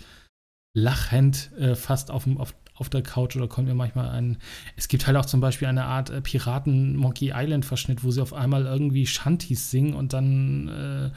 lachend 0.76 1.50
äh, 1.56 1.74
fast 1.74 2.10
auf, 2.10 2.26
auf 2.36 2.54
auf 2.74 2.88
der 2.88 3.02
Couch 3.02 3.36
oder 3.36 3.48
kommt 3.48 3.68
mir 3.68 3.74
manchmal 3.74 4.10
ein. 4.10 4.38
Es 4.76 4.88
gibt 4.88 5.06
halt 5.06 5.16
auch 5.16 5.26
zum 5.26 5.40
Beispiel 5.40 5.68
eine 5.68 5.84
Art 5.84 6.10
äh, 6.10 6.20
Piraten-Monkey 6.20 7.32
Island-Verschnitt, 7.34 8.04
wo 8.04 8.10
sie 8.10 8.20
auf 8.20 8.32
einmal 8.32 8.66
irgendwie 8.66 9.06
Shanties 9.06 9.70
singen 9.70 9.94
und 9.94 10.12
dann 10.12 10.68
äh, 10.68 11.10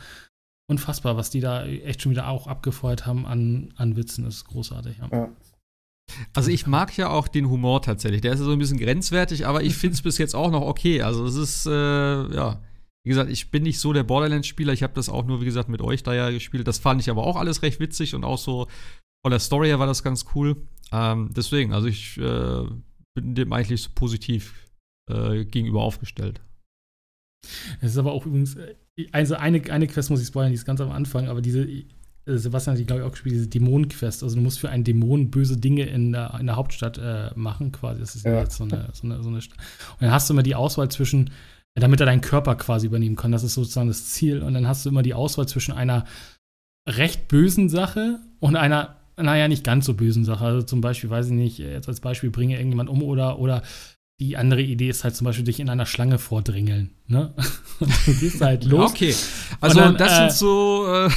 unfassbar, 0.70 1.18
was 1.18 1.30
die 1.30 1.40
da 1.40 1.66
echt 1.66 2.02
schon 2.02 2.12
wieder 2.12 2.28
auch 2.28 2.48
abgefeuert 2.48 3.06
haben 3.06 3.26
an, 3.26 3.74
an 3.76 3.96
Witzen. 3.96 4.26
Das 4.26 4.36
ist 4.36 4.46
großartig. 4.46 4.98
Ja. 5.00 5.10
ja. 5.12 5.30
Also 6.34 6.52
ich 6.52 6.68
mag 6.68 6.96
ja 6.96 7.10
auch 7.10 7.28
den 7.28 7.50
Humor 7.50 7.82
tatsächlich. 7.82 8.22
Der 8.22 8.34
ist 8.34 8.40
so 8.40 8.52
ein 8.52 8.60
bisschen 8.60 8.80
grenzwertig, 8.80 9.46
aber 9.46 9.64
ich 9.64 9.76
finde 9.76 9.96
es 9.96 10.02
bis 10.04 10.18
jetzt 10.18 10.36
auch 10.36 10.52
noch 10.52 10.62
okay. 10.62 11.02
Also 11.02 11.26
es 11.26 11.36
ist, 11.36 11.66
äh, 11.66 11.72
ja, 11.72 12.62
wie 13.04 13.10
gesagt, 13.10 13.32
ich 13.32 13.52
bin 13.52 13.64
nicht 13.64 13.80
so 13.80 13.94
der 13.94 14.04
Borderlands-Spieler. 14.04 14.74
Ich 14.74 14.84
habe 14.84 14.94
das 14.94 15.10
auch 15.10 15.26
nur, 15.26 15.42
wie 15.42 15.46
gesagt, 15.46 15.70
mit 15.70 15.82
euch 15.82 16.04
da 16.04 16.14
ja 16.14 16.30
gespielt. 16.30 16.68
Das 16.68 16.78
fand 16.78 17.02
ich 17.02 17.10
aber 17.10 17.26
auch 17.26 17.36
alles 17.36 17.62
recht 17.62 17.80
witzig 17.80 18.14
und 18.14 18.24
auch 18.24 18.38
so 18.38 18.68
von 19.26 19.32
der 19.32 19.40
Story 19.40 19.68
her 19.68 19.80
war 19.80 19.88
das 19.88 20.04
ganz 20.04 20.26
cool. 20.36 20.56
Ähm, 20.92 21.32
deswegen, 21.36 21.74
also 21.74 21.88
ich 21.88 22.18
äh, 22.18 22.64
bin 23.16 23.36
dem 23.36 23.54
eigentlich 23.54 23.82
so 23.82 23.90
positiv 23.94 24.68
äh, 25.10 25.46
gegenüber 25.46 25.82
aufgestellt. 25.82 26.42
Es 27.82 27.92
ist 27.92 27.98
aber 27.98 28.12
auch 28.12 28.26
übrigens, 28.26 28.56
äh, 28.56 28.76
also 29.12 29.36
eine, 29.36 29.62
eine 29.72 29.88
Quest 29.88 30.10
muss 30.10 30.22
ich 30.22 30.28
spoilern, 30.28 30.52
die 30.52 30.56
ist 30.56 30.66
ganz 30.66 30.82
am 30.82 30.92
Anfang, 30.92 31.28
aber 31.28 31.42
diese, 31.42 31.68
äh, 32.28 32.38
Sebastian 32.38 32.74
hat 32.74 32.80
die, 32.80 32.86
glaube 32.86 33.02
ich, 33.02 33.08
auch 33.08 33.12
gespielt, 33.12 33.36
diese 33.36 33.48
Dämonenquest. 33.48 34.24
Also 34.24 34.36
du 34.36 34.42
musst 34.42 34.60
für 34.60 34.70
einen 34.70 34.84
Dämon 34.84 35.32
böse 35.32 35.58
Dinge 35.58 35.84
in 35.84 36.12
der, 36.12 36.38
in 36.40 36.48
der 36.48 36.56
Hauptstadt 36.56 36.98
äh, 36.98 37.32
machen, 37.36 37.72
quasi. 37.72 38.00
Das 38.00 38.16
ist 38.16 38.26
ja. 38.26 38.40
jetzt 38.40 38.58
so 38.58 38.64
eine, 38.66 38.90
so, 38.94 39.08
eine, 39.08 39.24
so 39.24 39.30
eine 39.30 39.42
Stadt. 39.42 39.58
Und 39.94 40.02
dann 40.02 40.12
hast 40.12 40.30
du 40.30 40.34
immer 40.34 40.44
die 40.44 40.56
Auswahl 40.56 40.90
zwischen, 40.90 41.32
damit 41.76 42.00
er 42.00 42.06
deinen 42.06 42.22
Körper 42.22 42.56
quasi 42.56 42.88
übernehmen 42.88 43.16
kann. 43.16 43.32
Das 43.32 43.44
ist 43.44 43.54
sozusagen 43.54 43.88
das 43.88 44.10
Ziel. 44.10 44.42
Und 44.42 44.54
dann 44.54 44.68
hast 44.68 44.86
du 44.86 44.90
immer 44.90 45.04
die 45.04 45.14
Auswahl 45.14 45.48
zwischen 45.48 45.74
einer 45.74 46.06
recht 46.88 47.28
bösen 47.28 47.70
Sache 47.70 48.20
und 48.40 48.56
einer 48.56 48.98
naja, 49.18 49.48
nicht 49.48 49.64
ganz 49.64 49.86
so 49.86 49.94
bösen 49.94 50.26
Sache. 50.26 50.46
Also 50.46 50.62
zum 50.62 50.82
Beispiel, 50.82 51.10
weiß 51.10 51.28
ich 51.28 51.34
nicht, 51.34 51.60
jetzt 51.60 51.88
als 51.88 52.00
Beispiel 52.00 52.30
bringe 52.30 52.56
irgendjemand 52.56 52.90
um 52.90 53.04
oder, 53.04 53.40
oder 53.40 53.64
die 54.20 54.38
andere 54.38 54.62
Idee 54.62 54.90
ist 54.90 55.04
halt 55.04 55.16
zum 55.16 55.26
Beispiel 55.26 55.46
dich 55.46 55.60
in 55.60 55.70
einer 55.70 55.86
Schlange 55.86 56.18
vordrängeln. 56.18 56.92
Ne? 57.08 57.34
Und 57.80 57.90
dann 57.90 58.20
gehst 58.20 58.42
halt 58.42 58.66
los. 58.66 58.92
Okay. 58.92 59.14
Also 59.62 59.80
dann, 59.80 59.98
das 59.98 60.12
äh, 60.12 60.16
sind 60.16 60.32
so. 60.34 60.88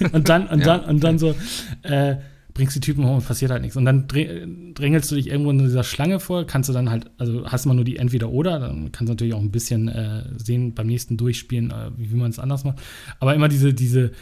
Äh 0.00 0.08
und 0.12 0.28
dann, 0.28 0.46
und 0.46 0.60
ja, 0.60 0.78
dann, 0.78 0.84
und 0.84 1.02
dann 1.02 1.18
so, 1.18 1.34
äh, 1.82 2.14
bringst 2.54 2.76
die 2.76 2.80
Typen 2.80 3.04
hoch 3.04 3.16
und 3.16 3.26
passiert 3.26 3.50
halt 3.50 3.62
nichts. 3.62 3.76
Und 3.76 3.84
dann 3.84 4.06
drängelst 4.06 5.10
du 5.10 5.14
dich 5.14 5.28
irgendwo 5.28 5.50
in 5.50 5.58
dieser 5.58 5.84
Schlange 5.84 6.20
vor, 6.20 6.46
kannst 6.46 6.68
du 6.68 6.72
dann 6.72 6.90
halt, 6.90 7.10
also 7.18 7.46
hast 7.46 7.66
man 7.66 7.76
nur 7.76 7.84
die 7.84 7.96
Entweder-Oder, 7.96 8.60
dann 8.60 8.92
kannst 8.92 9.08
du 9.08 9.14
natürlich 9.14 9.34
auch 9.34 9.40
ein 9.40 9.50
bisschen 9.50 9.88
äh, 9.88 10.24
sehen 10.36 10.74
beim 10.74 10.86
nächsten 10.86 11.16
Durchspielen, 11.16 11.70
äh, 11.70 11.90
wie, 11.96 12.12
wie 12.12 12.16
man 12.16 12.30
es 12.30 12.38
anders 12.38 12.64
macht. 12.64 12.80
Aber 13.20 13.34
immer 13.34 13.48
diese, 13.48 13.74
diese 13.74 14.12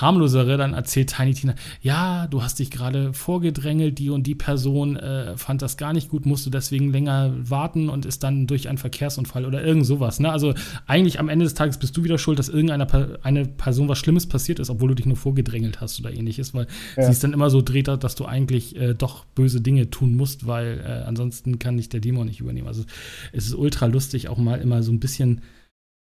harmlosere, 0.00 0.56
dann 0.56 0.74
erzählt 0.74 1.14
Tiny 1.14 1.34
Tina, 1.34 1.54
ja, 1.80 2.26
du 2.26 2.42
hast 2.42 2.58
dich 2.58 2.70
gerade 2.70 3.12
vorgedrängelt, 3.12 3.98
die 3.98 4.10
und 4.10 4.26
die 4.26 4.34
Person 4.34 4.96
äh, 4.96 5.36
fand 5.36 5.62
das 5.62 5.76
gar 5.76 5.92
nicht 5.92 6.08
gut, 6.08 6.26
musst 6.26 6.46
du 6.46 6.50
deswegen 6.50 6.92
länger 6.92 7.32
warten 7.38 7.88
und 7.88 8.06
ist 8.06 8.22
dann 8.22 8.46
durch 8.46 8.68
einen 8.68 8.78
Verkehrsunfall 8.78 9.44
oder 9.44 9.64
irgend 9.64 9.86
sowas. 9.86 10.20
Ne? 10.20 10.30
Also 10.30 10.54
eigentlich 10.86 11.20
am 11.20 11.28
Ende 11.28 11.44
des 11.44 11.54
Tages 11.54 11.78
bist 11.78 11.96
du 11.96 12.04
wieder 12.04 12.18
schuld, 12.18 12.38
dass 12.38 12.48
irgendeiner 12.48 12.86
eine 13.22 13.46
Person 13.46 13.88
was 13.88 13.98
Schlimmes 13.98 14.26
passiert 14.26 14.58
ist, 14.58 14.70
obwohl 14.70 14.88
du 14.88 14.94
dich 14.94 15.06
nur 15.06 15.16
vorgedrängelt 15.16 15.80
hast 15.80 16.00
oder 16.00 16.12
ähnliches, 16.12 16.54
weil 16.54 16.66
ja. 16.96 17.04
sie 17.04 17.12
es 17.12 17.20
dann 17.20 17.32
immer 17.32 17.50
so 17.50 17.62
dreht, 17.62 17.88
dass 17.88 18.14
du 18.14 18.24
eigentlich 18.24 18.76
äh, 18.76 18.94
doch 18.94 19.24
böse 19.34 19.60
Dinge 19.60 19.90
tun 19.90 20.16
musst, 20.16 20.46
weil 20.46 20.80
äh, 20.84 21.04
ansonsten 21.06 21.58
kann 21.58 21.76
dich 21.76 21.88
der 21.88 22.00
Dämon 22.00 22.26
nicht 22.26 22.40
übernehmen. 22.40 22.68
Also 22.68 22.84
es 23.32 23.46
ist 23.46 23.54
ultra 23.54 23.86
lustig, 23.86 24.28
auch 24.28 24.38
mal 24.38 24.60
immer 24.60 24.82
so 24.82 24.92
ein 24.92 25.00
bisschen 25.00 25.42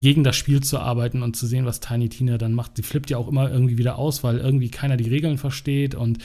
gegen 0.03 0.25
das 0.25 0.35
Spiel 0.35 0.61
zu 0.61 0.79
arbeiten 0.79 1.23
und 1.23 1.37
zu 1.37 1.47
sehen, 1.47 1.65
was 1.65 1.79
Tiny 1.79 2.09
Tina 2.09 2.37
dann 2.37 2.53
macht. 2.53 2.75
Sie 2.75 2.83
flippt 2.83 3.09
ja 3.09 3.17
auch 3.17 3.29
immer 3.29 3.49
irgendwie 3.49 3.77
wieder 3.77 3.97
aus, 3.97 4.21
weil 4.21 4.37
irgendwie 4.37 4.69
keiner 4.69 4.97
die 4.97 5.07
Regeln 5.07 5.37
versteht 5.37 5.95
und 5.95 6.17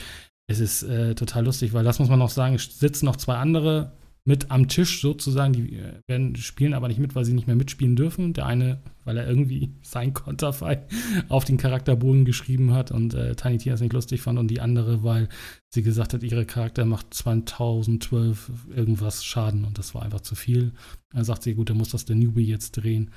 es 0.47 0.59
ist 0.59 0.83
äh, 0.83 1.15
total 1.15 1.45
lustig, 1.45 1.71
weil 1.71 1.85
das 1.85 1.97
muss 1.97 2.09
man 2.09 2.19
noch 2.19 2.29
sagen, 2.29 2.55
es 2.55 2.77
sitzen 2.77 3.05
noch 3.05 3.15
zwei 3.15 3.35
andere 3.35 3.93
mit 4.25 4.51
am 4.51 4.67
Tisch 4.67 4.99
sozusagen, 4.99 5.53
die 5.53 5.77
äh, 5.77 5.93
werden 6.07 6.35
spielen 6.35 6.73
aber 6.73 6.89
nicht 6.89 6.99
mit, 6.99 7.15
weil 7.15 7.23
sie 7.23 7.31
nicht 7.31 7.47
mehr 7.47 7.55
mitspielen 7.55 7.95
dürfen. 7.95 8.33
Der 8.33 8.47
eine, 8.47 8.81
weil 9.05 9.15
er 9.15 9.25
irgendwie 9.25 9.73
sein 9.81 10.13
Konterfei 10.13 10.85
auf 11.29 11.45
den 11.45 11.55
Charakterbogen 11.55 12.25
geschrieben 12.25 12.73
hat 12.73 12.91
und 12.91 13.13
äh, 13.13 13.33
Tiny 13.35 13.59
Tina 13.59 13.75
es 13.75 13.81
nicht 13.81 13.93
lustig 13.93 14.21
fand 14.21 14.37
und 14.39 14.49
die 14.49 14.59
andere, 14.59 15.03
weil 15.03 15.29
sie 15.73 15.83
gesagt 15.83 16.13
hat, 16.13 16.23
ihre 16.23 16.45
Charakter 16.45 16.83
macht 16.83 17.13
2012 17.13 18.51
irgendwas 18.75 19.23
Schaden 19.23 19.63
und 19.63 19.77
das 19.77 19.95
war 19.95 20.03
einfach 20.03 20.21
zu 20.21 20.35
viel. 20.35 20.73
Dann 21.13 21.23
sagt 21.23 21.43
sie, 21.43 21.53
gut, 21.53 21.69
dann 21.69 21.77
muss 21.77 21.91
das 21.91 22.03
der 22.03 22.17
Newbie 22.17 22.45
jetzt 22.45 22.71
drehen. 22.71 23.11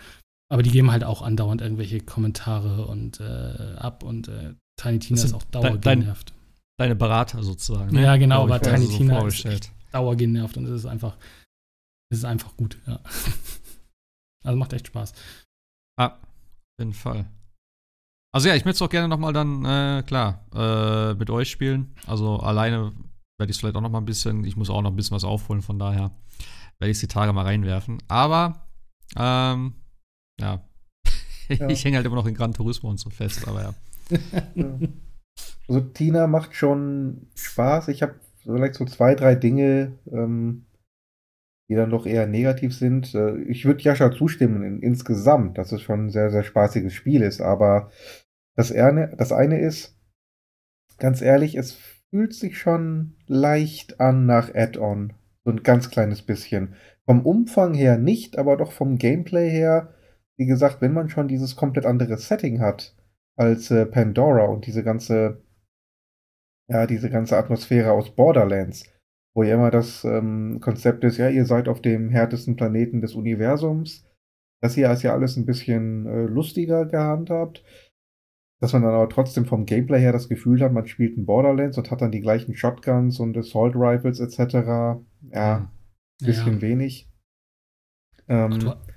Aber 0.53 0.63
die 0.63 0.71
geben 0.71 0.91
halt 0.91 1.03
auch 1.03 1.23
andauernd 1.23 1.63
irgendwelche 1.63 2.01
Kommentare 2.01 2.85
und 2.85 3.21
äh, 3.21 3.75
ab 3.79 4.03
und 4.03 4.29
äh, 4.29 4.55
Tiny 4.77 4.99
Tina 4.99 5.23
ist 5.23 5.33
auch 5.33 5.45
dauergenervt. 5.45 6.29
Dein, 6.29 6.89
deine 6.89 6.95
Berater 6.95 7.43
sozusagen. 7.43 7.95
Ne? 7.95 8.03
Ja, 8.03 8.19
genau, 8.19 8.43
aber 8.43 8.61
Tiny 8.61 8.85
so 8.85 8.99
Tina 8.99 9.27
ist 9.27 9.73
dauergenervt 9.93 10.59
und 10.59 10.67
es 10.67 10.73
ist 10.73 10.85
einfach, 10.85 11.17
es 12.11 12.19
ist 12.19 12.25
einfach 12.27 12.55
gut, 12.59 12.77
ja. 12.87 13.01
also 14.45 14.59
macht 14.59 14.75
echt 14.75 14.89
Spaß. 14.89 15.15
Ah, 15.99 16.09
auf 16.09 16.19
jeden 16.79 16.93
Fall. 16.93 17.25
Also 18.35 18.49
ja, 18.49 18.55
ich 18.55 18.67
möchte 18.67 18.77
es 18.77 18.83
auch 18.83 18.91
gerne 18.91 19.09
noch 19.09 19.19
mal 19.19 19.33
dann, 19.33 19.65
äh, 19.65 20.03
klar, 20.03 20.45
äh, 20.55 21.15
mit 21.15 21.31
euch 21.31 21.51
spielen. 21.51 21.95
Also 22.07 22.41
alleine 22.41 22.93
werde 23.39 23.51
ich 23.51 23.57
es 23.57 23.61
vielleicht 23.61 23.77
auch 23.77 23.81
noch 23.81 23.91
mal 23.91 24.03
ein 24.03 24.05
bisschen, 24.05 24.45
ich 24.45 24.59
muss 24.59 24.69
auch 24.69 24.83
noch 24.83 24.91
ein 24.91 24.97
bisschen 24.97 25.15
was 25.15 25.25
aufholen, 25.25 25.63
von 25.63 25.79
daher 25.79 26.11
werde 26.79 26.91
ich 26.91 26.97
es 26.97 27.01
die 27.01 27.09
Tage 27.09 27.33
mal 27.33 27.47
reinwerfen. 27.47 28.03
Aber 28.09 28.67
ähm, 29.17 29.77
ja. 30.41 30.63
ja. 31.49 31.69
Ich 31.69 31.85
hänge 31.85 31.97
halt 31.97 32.07
immer 32.07 32.17
noch 32.17 32.27
in 32.27 32.35
Gran 32.35 32.53
Turismo 32.53 32.91
und 32.91 32.99
so 32.99 33.11
fest, 33.11 33.47
aber 33.47 33.63
ja. 33.63 33.75
Also 35.69 35.81
Tina 35.81 36.27
macht 36.27 36.55
schon 36.55 37.29
Spaß. 37.35 37.89
Ich 37.89 38.03
habe 38.03 38.17
vielleicht 38.43 38.75
so 38.75 38.85
zwei, 38.85 39.15
drei 39.15 39.35
Dinge, 39.35 39.99
ähm, 40.11 40.67
die 41.71 41.75
dann 41.75 41.91
doch 41.91 42.07
eher 42.07 42.27
negativ 42.27 42.75
sind. 42.77 43.15
Äh, 43.15 43.39
ich 43.43 43.65
würde 43.65 43.83
Jascha 43.83 44.13
zustimmen 44.13 44.63
in, 44.63 44.83
insgesamt, 44.83 45.59
dass 45.59 45.73
es 45.73 45.81
schon 45.81 46.07
ein 46.07 46.11
sehr, 46.11 46.31
sehr 46.31 46.43
spaßiges 46.43 46.93
Spiel 46.93 47.23
ist, 47.23 47.41
aber 47.41 47.91
das, 48.57 48.73
eine, 48.73 49.15
das 49.17 49.33
eine 49.33 49.61
ist, 49.61 49.97
ganz 50.99 51.23
ehrlich, 51.23 51.55
es 51.55 51.79
fühlt 52.11 52.35
sich 52.35 52.59
schon 52.59 53.17
leicht 53.27 54.01
an 54.01 54.27
nach 54.27 54.55
Add-on. 54.55 55.15
So 55.45 55.51
ein 55.51 55.63
ganz 55.63 55.91
kleines 55.91 56.23
bisschen. 56.23 56.75
Vom 57.07 57.25
Umfang 57.25 57.75
her 57.75 57.97
nicht, 57.97 58.37
aber 58.37 58.57
doch 58.57 58.73
vom 58.73 58.99
Gameplay 58.99 59.49
her 59.49 59.95
wie 60.43 60.47
gesagt, 60.47 60.81
wenn 60.81 60.93
man 60.93 61.09
schon 61.09 61.29
dieses 61.29 61.55
komplett 61.55 61.87
andere 61.87 62.19
Setting 62.19 62.61
hat 62.61 62.97
als 63.37 63.71
äh, 63.71 63.87
Pandora 63.87 64.47
und 64.47 64.67
diese 64.67 64.83
ganze, 64.83 65.41
ja, 66.69 66.85
diese 66.89 67.11
ganze 67.11 67.37
Atmosphäre 67.37 67.93
aus 67.93 68.13
Borderlands, 68.13 68.93
wo 69.37 69.45
ja 69.45 69.55
immer 69.55 69.71
das 69.71 70.03
ähm, 70.03 70.59
Konzept 70.61 71.05
ist, 71.05 71.17
ja, 71.19 71.29
ihr 71.29 71.47
seid 71.47 71.69
auf 71.69 71.81
dem 71.81 72.11
härtesten 72.11 72.57
Planeten 72.57 73.01
des 73.01 73.15
Universums. 73.15 74.05
Das 74.61 74.75
hier 74.75 74.91
ist 74.91 75.05
ja 75.05 75.13
alles 75.13 75.37
ein 75.37 75.47
bisschen 75.47 76.07
äh, 76.07 76.25
lustiger 76.25 76.87
gehandhabt. 76.87 77.63
Dass 78.61 78.73
man 78.73 78.83
dann 78.83 78.95
aber 78.95 79.09
trotzdem 79.09 79.45
vom 79.47 79.65
Gameplay 79.65 80.01
her 80.01 80.13
das 80.13 80.29
Gefühl 80.29 80.61
hat, 80.61 80.73
man 80.73 80.89
spielt 80.89 81.17
ein 81.17 81.25
Borderlands 81.25 81.79
und 81.79 81.93
hat 81.93 82.01
dann 82.01 82.11
die 82.11 82.21
gleichen 82.21 82.55
Shotguns 82.55 83.21
und 83.21 83.37
Assault 83.37 83.77
Rifles 83.77 84.19
etc. 84.19 84.55
Ja, 85.31 85.57
ein 85.57 86.27
bisschen 86.27 86.55
ja. 86.55 86.63
wenig. 86.63 87.09
Ähm, 88.29 88.59
Ach, 88.67 88.92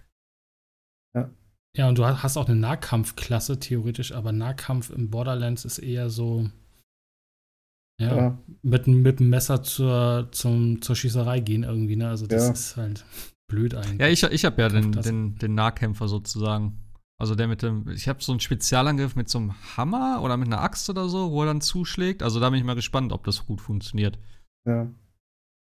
ja. 1.76 1.88
Und 1.88 1.98
du 1.98 2.06
hast 2.06 2.38
auch 2.38 2.48
eine 2.48 2.60
Nahkampfklasse 2.60 3.60
theoretisch, 3.60 4.14
aber 4.14 4.32
Nahkampf 4.32 4.90
im 4.90 5.10
Borderlands 5.10 5.66
ist 5.66 5.80
eher 5.80 6.10
so, 6.10 6.50
ja, 8.00 8.16
ja. 8.16 8.38
Mit, 8.62 8.88
mit 8.88 9.20
dem 9.20 9.30
Messer 9.30 9.64
zur, 9.64 10.30
zum, 10.32 10.82
zur 10.82 10.96
Schießerei 10.96 11.40
gehen 11.40 11.64
irgendwie, 11.64 11.96
ne? 11.96 12.10
Also 12.10 12.28
das 12.28 12.48
ja. 12.48 12.52
ist 12.52 12.78
halt 12.78 13.06
blöd 13.48 13.76
eigentlich. 13.76 14.00
Ja, 14.00 14.08
ich, 14.08 14.24
ich 14.24 14.46
habe 14.46 14.62
ja 14.62 14.70
den, 14.70 14.92
den, 14.92 15.36
den 15.36 15.56
Nahkämpfer 15.56 16.08
sozusagen. 16.08 16.82
Also 17.18 17.36
der 17.36 17.48
mit 17.48 17.62
dem, 17.62 17.88
ich 17.88 18.10
habe 18.10 18.22
so 18.22 18.34
einen 18.34 18.42
Spezialangriff 18.42 19.16
mit 19.16 19.30
so 19.30 19.38
einem 19.38 19.54
Hammer 19.78 20.22
oder 20.22 20.36
mit 20.36 20.48
einer 20.48 20.62
Axt 20.62 20.90
oder 20.90 21.08
so, 21.08 21.32
wo 21.32 21.44
er 21.44 21.46
dann 21.46 21.62
zuschlägt. 21.62 22.22
Also 22.22 22.42
da 22.42 22.50
bin 22.50 22.60
ich 22.60 22.66
mal 22.66 22.76
gespannt, 22.76 23.14
ob 23.14 23.24
das 23.24 23.46
gut 23.46 23.62
funktioniert. 23.62 24.20
Ja. 24.68 24.90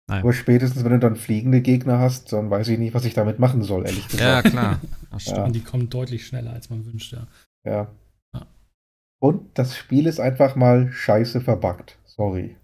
Naja. 0.06 0.22
Aber 0.22 0.32
spätestens, 0.34 0.84
wenn 0.84 0.92
du 0.92 0.98
dann 0.98 1.16
fliegende 1.16 1.62
Gegner 1.62 1.98
hast, 1.98 2.32
dann 2.32 2.50
weiß 2.50 2.68
ich 2.68 2.78
nicht, 2.78 2.94
was 2.94 3.06
ich 3.06 3.14
damit 3.14 3.38
machen 3.38 3.62
soll, 3.62 3.86
ehrlich 3.86 4.06
gesagt. 4.08 4.44
Ja, 4.44 4.50
klar. 4.50 4.80
Ja. 5.18 5.44
Und 5.44 5.54
die 5.54 5.62
kommen 5.62 5.88
deutlich 5.88 6.26
schneller, 6.26 6.52
als 6.52 6.68
man 6.68 6.84
wünscht, 6.84 7.12
ja. 7.12 7.26
Ja. 7.64 7.88
ja. 8.34 8.46
Und 9.20 9.58
das 9.58 9.76
Spiel 9.76 10.06
ist 10.06 10.20
einfach 10.20 10.56
mal 10.56 10.92
scheiße 10.92 11.40
verbuggt. 11.40 11.98
Sorry. 12.04 12.56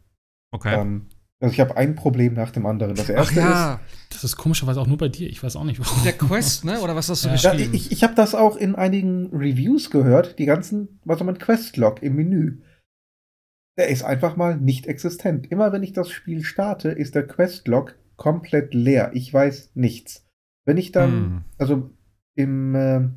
Okay. 0.51 0.75
Ähm, 0.75 1.07
also 1.41 1.55
ich 1.55 1.61
habe 1.61 1.77
ein 1.77 1.95
Problem 1.95 2.35
nach 2.35 2.51
dem 2.51 2.67
anderen. 2.67 2.95
Das 2.95 3.09
erste 3.09 3.43
Ach 3.43 3.51
ja. 3.51 3.75
ist. 3.75 4.15
Das 4.15 4.25
ist 4.25 4.37
komischerweise 4.37 4.81
auch 4.81 4.87
nur 4.87 4.99
bei 4.99 5.09
dir. 5.09 5.31
Ich 5.31 5.43
weiß 5.43 5.57
auch 5.57 5.65
nicht, 5.65 5.81
warum. 5.81 6.03
Der 6.05 6.13
Quest, 6.13 6.67
ne? 6.67 6.81
Oder 6.81 6.95
was 6.95 7.09
hast 7.09 7.25
du 7.25 7.29
ja. 7.29 7.35
geschrieben? 7.35 7.73
Ja, 7.73 7.81
ich 7.81 7.93
ich 7.93 8.03
habe 8.03 8.15
das 8.15 8.35
auch 8.35 8.57
in 8.57 8.75
einigen 8.75 9.31
Reviews 9.33 9.91
gehört. 9.91 10.39
Die 10.39 10.45
ganzen, 10.45 11.01
was 11.05 11.23
man 11.23 11.39
Quest-Log 11.39 12.03
im 12.03 12.17
Menü 12.17 12.59
der 13.81 13.89
ist 13.89 14.03
einfach 14.03 14.37
mal 14.37 14.59
nicht 14.59 14.87
existent. 14.87 15.51
Immer 15.51 15.73
wenn 15.73 15.83
ich 15.83 15.95
das 15.95 16.11
Spiel 16.11 16.43
starte, 16.43 16.91
ist 16.91 17.15
der 17.15 17.27
Questlog 17.27 17.97
komplett 18.17 18.75
leer. 18.75 19.11
Ich 19.15 19.33
weiß 19.33 19.71
nichts. 19.75 20.27
Wenn 20.67 20.77
ich 20.77 20.93
dann, 20.93 21.11
hm. 21.11 21.45
also 21.57 21.89
im, 22.35 22.75
äh, 22.75 23.09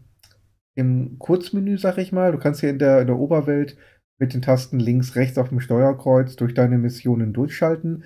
im 0.76 1.20
Kurzmenü, 1.20 1.78
sag 1.78 1.98
ich 1.98 2.14
mal, 2.14 2.32
du 2.32 2.38
kannst 2.38 2.62
hier 2.62 2.70
in 2.70 2.80
der, 2.80 3.02
in 3.02 3.08
der 3.08 3.20
Oberwelt 3.20 3.76
mit 4.22 4.34
den 4.34 4.42
Tasten 4.42 4.80
links, 4.80 5.18
rechts 5.18 5.38
auf 5.38 5.50
dem 5.50 5.60
Steuerkreuz 5.60 6.38
durch 6.38 6.54
deine 6.54 6.78
Missionen 6.78 7.34
durchschalten. 7.34 8.06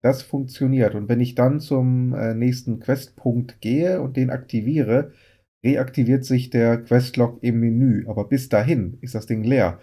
Das 0.00 0.22
funktioniert. 0.22 0.94
Und 0.94 1.08
wenn 1.08 1.18
ich 1.18 1.34
dann 1.34 1.58
zum 1.58 2.14
äh, 2.14 2.34
nächsten 2.34 2.78
Questpunkt 2.78 3.60
gehe 3.60 4.00
und 4.00 4.16
den 4.16 4.30
aktiviere, 4.30 5.10
reaktiviert 5.64 6.24
sich 6.24 6.50
der 6.50 6.84
Questlog 6.84 7.42
im 7.42 7.58
Menü. 7.58 8.06
Aber 8.06 8.28
bis 8.28 8.48
dahin 8.48 8.96
ist 9.00 9.16
das 9.16 9.26
Ding 9.26 9.42
leer. 9.42 9.80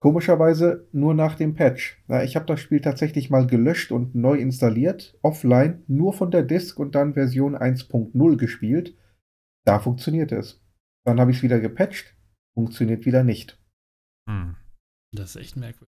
Komischerweise 0.00 0.88
nur 0.92 1.12
nach 1.12 1.34
dem 1.34 1.54
Patch. 1.54 2.00
Ja, 2.08 2.22
ich 2.22 2.36
habe 2.36 2.46
das 2.46 2.60
Spiel 2.60 2.80
tatsächlich 2.80 3.30
mal 3.30 3.46
gelöscht 3.46 3.90
und 3.90 4.14
neu 4.14 4.36
installiert, 4.36 5.18
offline, 5.22 5.82
nur 5.88 6.12
von 6.12 6.30
der 6.30 6.44
Disk 6.44 6.78
und 6.78 6.94
dann 6.94 7.14
Version 7.14 7.56
1.0 7.56 8.36
gespielt. 8.36 8.96
Da 9.66 9.80
funktioniert 9.80 10.30
es. 10.30 10.62
Dann 11.04 11.18
habe 11.18 11.32
ich 11.32 11.38
es 11.38 11.42
wieder 11.42 11.58
gepatcht, 11.58 12.16
funktioniert 12.54 13.06
wieder 13.06 13.24
nicht. 13.24 13.60
Hm. 14.28 14.56
Das 15.12 15.30
ist 15.30 15.36
echt 15.36 15.56
merkwürdig. 15.56 15.88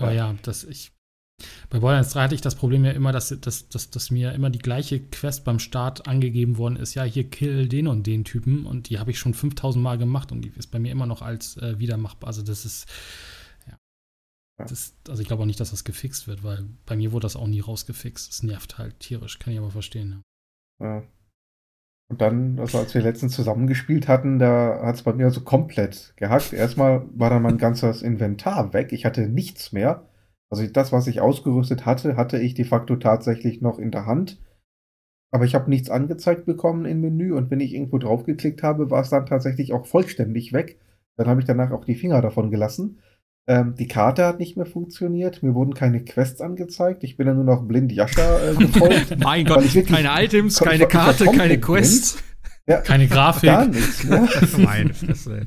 Aber 0.00 0.12
ja, 0.12 0.32
ja 0.32 0.38
das 0.42 0.64
ich. 0.64 0.92
Bei 1.68 1.80
Borderlands 1.80 2.12
3 2.12 2.22
hatte 2.22 2.34
ich 2.34 2.40
das 2.40 2.54
Problem 2.54 2.84
ja 2.84 2.92
immer, 2.92 3.12
dass, 3.12 3.28
dass, 3.40 3.68
dass, 3.68 3.90
dass 3.90 4.10
mir 4.10 4.32
immer 4.32 4.50
die 4.50 4.58
gleiche 4.58 5.00
Quest 5.00 5.44
beim 5.44 5.58
Start 5.58 6.06
angegeben 6.08 6.58
worden 6.58 6.76
ist. 6.76 6.94
Ja, 6.94 7.04
hier 7.04 7.28
kill 7.28 7.68
den 7.68 7.86
und 7.86 8.06
den 8.06 8.24
Typen. 8.24 8.66
Und 8.66 8.88
die 8.88 8.98
habe 8.98 9.10
ich 9.10 9.18
schon 9.18 9.34
5000 9.34 9.82
Mal 9.82 9.98
gemacht 9.98 10.32
und 10.32 10.42
die 10.42 10.52
ist 10.56 10.68
bei 10.68 10.78
mir 10.78 10.92
immer 10.92 11.06
noch 11.06 11.22
als 11.22 11.56
äh, 11.56 11.78
wieder 11.78 11.96
machbar. 11.96 12.28
Also, 12.28 12.42
das 12.42 12.64
ist 12.64 12.86
das, 14.56 14.96
also 15.08 15.20
ich 15.20 15.26
glaube 15.26 15.42
auch 15.42 15.46
nicht, 15.46 15.60
dass 15.60 15.70
das 15.70 15.84
gefixt 15.84 16.28
wird, 16.28 16.44
weil 16.44 16.64
bei 16.86 16.96
mir 16.96 17.12
wurde 17.12 17.24
das 17.24 17.36
auch 17.36 17.46
nie 17.46 17.60
rausgefixt. 17.60 18.30
Es 18.30 18.42
nervt 18.42 18.78
halt 18.78 19.00
tierisch, 19.00 19.38
kann 19.38 19.52
ich 19.52 19.58
aber 19.58 19.70
verstehen. 19.70 20.22
Ja. 20.80 21.02
Und 22.10 22.20
dann, 22.20 22.58
also 22.58 22.78
als 22.78 22.94
wir 22.94 23.02
letztens 23.02 23.32
zusammengespielt 23.34 24.08
hatten, 24.08 24.38
da 24.38 24.80
hat 24.82 24.96
es 24.96 25.02
bei 25.02 25.12
mir 25.12 25.24
also 25.24 25.40
komplett 25.40 26.12
gehackt. 26.16 26.52
Erstmal 26.52 27.06
war 27.18 27.30
dann 27.30 27.42
mein 27.42 27.58
ganzes 27.58 28.02
Inventar 28.02 28.72
weg. 28.72 28.92
Ich 28.92 29.04
hatte 29.04 29.26
nichts 29.26 29.72
mehr. 29.72 30.08
Also 30.50 30.66
das, 30.66 30.92
was 30.92 31.06
ich 31.06 31.20
ausgerüstet 31.20 31.86
hatte, 31.86 32.16
hatte 32.16 32.38
ich 32.38 32.54
de 32.54 32.64
facto 32.64 32.96
tatsächlich 32.96 33.60
noch 33.60 33.78
in 33.78 33.90
der 33.90 34.06
Hand. 34.06 34.40
Aber 35.32 35.44
ich 35.44 35.56
habe 35.56 35.68
nichts 35.68 35.90
angezeigt 35.90 36.44
bekommen 36.44 36.84
im 36.84 37.00
Menü 37.00 37.32
und 37.32 37.50
wenn 37.50 37.58
ich 37.58 37.74
irgendwo 37.74 37.98
draufgeklickt 37.98 38.62
habe, 38.62 38.90
war 38.90 39.00
es 39.00 39.10
dann 39.10 39.26
tatsächlich 39.26 39.72
auch 39.72 39.86
vollständig 39.86 40.52
weg. 40.52 40.78
Dann 41.16 41.26
habe 41.26 41.40
ich 41.40 41.46
danach 41.46 41.72
auch 41.72 41.84
die 41.84 41.96
Finger 41.96 42.22
davon 42.22 42.52
gelassen. 42.52 43.00
Ähm, 43.46 43.74
die 43.78 43.88
Karte 43.88 44.24
hat 44.24 44.38
nicht 44.38 44.56
mehr 44.56 44.66
funktioniert. 44.66 45.42
Mir 45.42 45.54
wurden 45.54 45.74
keine 45.74 46.02
Quests 46.02 46.40
angezeigt. 46.40 47.04
Ich 47.04 47.16
bin 47.16 47.26
dann 47.26 47.36
nur 47.36 47.44
noch 47.44 47.62
blind 47.66 47.92
Jascha 47.92 48.38
äh, 48.40 48.54
gefolgt. 48.58 49.18
mein 49.22 49.44
Gott, 49.44 49.64
keine 49.86 50.24
Items, 50.24 50.58
keine 50.58 50.86
Karte, 50.86 51.26
keine 51.26 51.60
Quests. 51.60 52.22
Ja, 52.66 52.80
keine 52.80 53.06
Grafik. 53.06 53.50
Gar 53.50 53.66
nichts. 53.66 54.04
Ne? 54.04 54.26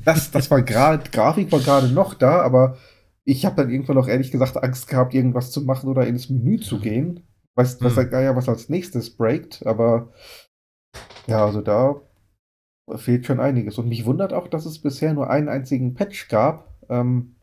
das, 0.04 0.30
das 0.30 0.50
war 0.50 0.62
gerade, 0.62 1.10
Grafik 1.10 1.50
war 1.50 1.58
gerade 1.58 1.88
noch 1.88 2.14
da, 2.14 2.40
aber 2.42 2.76
ich 3.24 3.44
habe 3.44 3.56
dann 3.56 3.70
irgendwann 3.70 3.96
noch 3.96 4.06
ehrlich 4.06 4.30
gesagt 4.30 4.56
Angst 4.56 4.86
gehabt, 4.88 5.14
irgendwas 5.14 5.50
zu 5.50 5.62
machen 5.62 5.90
oder 5.90 6.06
ins 6.06 6.30
Menü 6.30 6.60
zu 6.60 6.78
gehen. 6.78 7.26
Weißt, 7.56 7.82
was, 7.82 7.96
hm. 7.96 8.12
ja, 8.12 8.36
was 8.36 8.48
als 8.48 8.68
nächstes 8.68 9.16
breakt, 9.16 9.66
aber 9.66 10.12
ja, 11.26 11.44
also 11.44 11.60
da 11.60 12.00
fehlt 12.94 13.26
schon 13.26 13.40
einiges. 13.40 13.78
Und 13.78 13.88
mich 13.88 14.06
wundert 14.06 14.32
auch, 14.32 14.46
dass 14.46 14.64
es 14.64 14.80
bisher 14.80 15.12
nur 15.12 15.28
einen 15.28 15.48
einzigen 15.48 15.94
Patch 15.94 16.28
gab. 16.28 16.78
Ähm, 16.88 17.34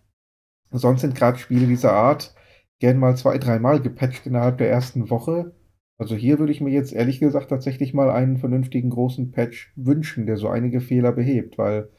sonst 0.79 1.01
sind 1.01 1.15
gerade 1.15 1.37
Spiele 1.37 1.67
dieser 1.67 1.93
Art 1.93 2.35
gern 2.79 2.97
mal 2.97 3.15
zwei, 3.15 3.37
dreimal 3.37 3.81
gepatcht 3.81 4.25
innerhalb 4.25 4.57
der 4.57 4.69
ersten 4.69 5.09
Woche. 5.09 5.55
Also 5.97 6.15
hier 6.15 6.39
würde 6.39 6.51
ich 6.51 6.61
mir 6.61 6.71
jetzt 6.71 6.91
ehrlich 6.91 7.19
gesagt 7.19 7.49
tatsächlich 7.49 7.93
mal 7.93 8.09
einen 8.09 8.37
vernünftigen 8.37 8.89
großen 8.89 9.31
Patch 9.31 9.71
wünschen, 9.75 10.25
der 10.25 10.37
so 10.37 10.49
einige 10.49 10.81
Fehler 10.81 11.13
behebt, 11.13 11.57
weil 11.57 11.89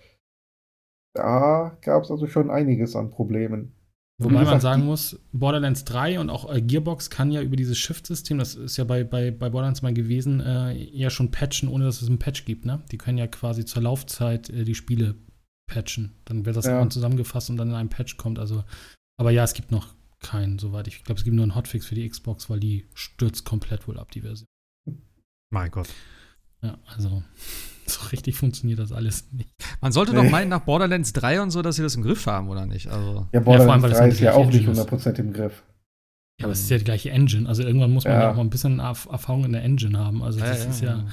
da 1.14 1.78
gab 1.80 2.02
es 2.02 2.10
also 2.10 2.26
schon 2.26 2.50
einiges 2.50 2.94
an 2.94 3.10
Problemen. 3.10 3.72
Wobei 4.18 4.44
man 4.44 4.60
sagen 4.60 4.86
muss, 4.86 5.20
Borderlands 5.32 5.84
3 5.84 6.20
und 6.20 6.30
auch 6.30 6.50
äh, 6.50 6.62
Gearbox 6.62 7.10
kann 7.10 7.30
ja 7.30 7.42
über 7.42 7.56
dieses 7.56 7.76
Shift-System, 7.76 8.38
das 8.38 8.54
ist 8.54 8.78
ja 8.78 8.84
bei, 8.84 9.04
bei, 9.04 9.30
bei 9.30 9.50
Borderlands 9.50 9.82
mal 9.82 9.92
gewesen, 9.92 10.40
äh, 10.40 10.72
ja 10.72 11.10
schon 11.10 11.30
patchen, 11.30 11.68
ohne 11.68 11.84
dass 11.84 12.00
es 12.00 12.08
einen 12.08 12.18
Patch 12.18 12.46
gibt. 12.46 12.64
Ne? 12.64 12.82
Die 12.90 12.96
können 12.96 13.18
ja 13.18 13.26
quasi 13.26 13.66
zur 13.66 13.82
Laufzeit 13.82 14.48
äh, 14.48 14.64
die 14.64 14.74
Spiele 14.74 15.16
patchen. 15.66 16.14
Dann 16.24 16.46
wird 16.46 16.56
das 16.56 16.64
ja. 16.64 16.72
irgendwann 16.72 16.90
zusammengefasst 16.90 17.50
und 17.50 17.56
dann 17.56 17.68
in 17.68 17.74
einem 17.74 17.88
Patch 17.88 18.16
kommt. 18.16 18.38
Also, 18.38 18.64
aber 19.18 19.30
ja, 19.30 19.44
es 19.44 19.54
gibt 19.54 19.70
noch 19.70 19.94
keinen, 20.20 20.58
soweit 20.58 20.88
ich. 20.88 20.96
Ich 20.96 21.04
glaube, 21.04 21.18
es 21.18 21.24
gibt 21.24 21.36
nur 21.36 21.42
einen 21.42 21.54
Hotfix 21.54 21.86
für 21.86 21.94
die 21.94 22.08
Xbox, 22.08 22.48
weil 22.50 22.60
die 22.60 22.86
stürzt 22.94 23.44
komplett 23.44 23.86
wohl 23.86 23.98
ab, 23.98 24.10
die 24.12 24.22
Version. 24.22 24.46
Mein 25.50 25.70
Gott. 25.70 25.88
Ja, 26.62 26.78
also 26.86 27.22
so 27.86 28.08
richtig 28.08 28.36
funktioniert 28.36 28.78
das 28.78 28.92
alles 28.92 29.30
nicht. 29.32 29.50
Man 29.80 29.92
sollte 29.92 30.12
nee. 30.12 30.22
doch 30.22 30.30
meinen, 30.30 30.48
nach 30.48 30.60
Borderlands 30.60 31.12
3 31.12 31.42
und 31.42 31.50
so, 31.50 31.62
dass 31.62 31.76
sie 31.76 31.82
das 31.82 31.94
im 31.94 32.02
Griff 32.02 32.26
haben, 32.26 32.48
oder 32.48 32.66
nicht? 32.66 32.88
Also 32.88 33.28
ja, 33.32 33.40
Borderlands 33.40 33.84
ja, 33.84 33.98
allem, 33.98 33.98
3 33.98 34.08
ist 34.08 34.20
ja 34.20 34.32
auch 34.34 34.46
nicht 34.46 34.68
100% 34.68 35.18
im 35.18 35.32
Griff. 35.32 35.62
Ja, 36.40 36.46
aber 36.46 36.52
es 36.52 36.60
ist 36.60 36.70
ja 36.70 36.78
die 36.78 36.84
gleiche 36.84 37.10
Engine. 37.10 37.48
Also 37.48 37.62
irgendwann 37.62 37.92
muss 37.92 38.04
man 38.04 38.14
ja, 38.14 38.22
ja 38.22 38.30
auch 38.30 38.36
mal 38.36 38.42
ein 38.42 38.50
bisschen 38.50 38.78
Erfahrung 38.78 39.44
in 39.44 39.52
der 39.52 39.62
Engine 39.62 39.98
haben. 39.98 40.22
Also 40.22 40.38
das 40.38 40.64
ja, 40.64 40.70
ist 40.70 40.80
ja, 40.82 41.06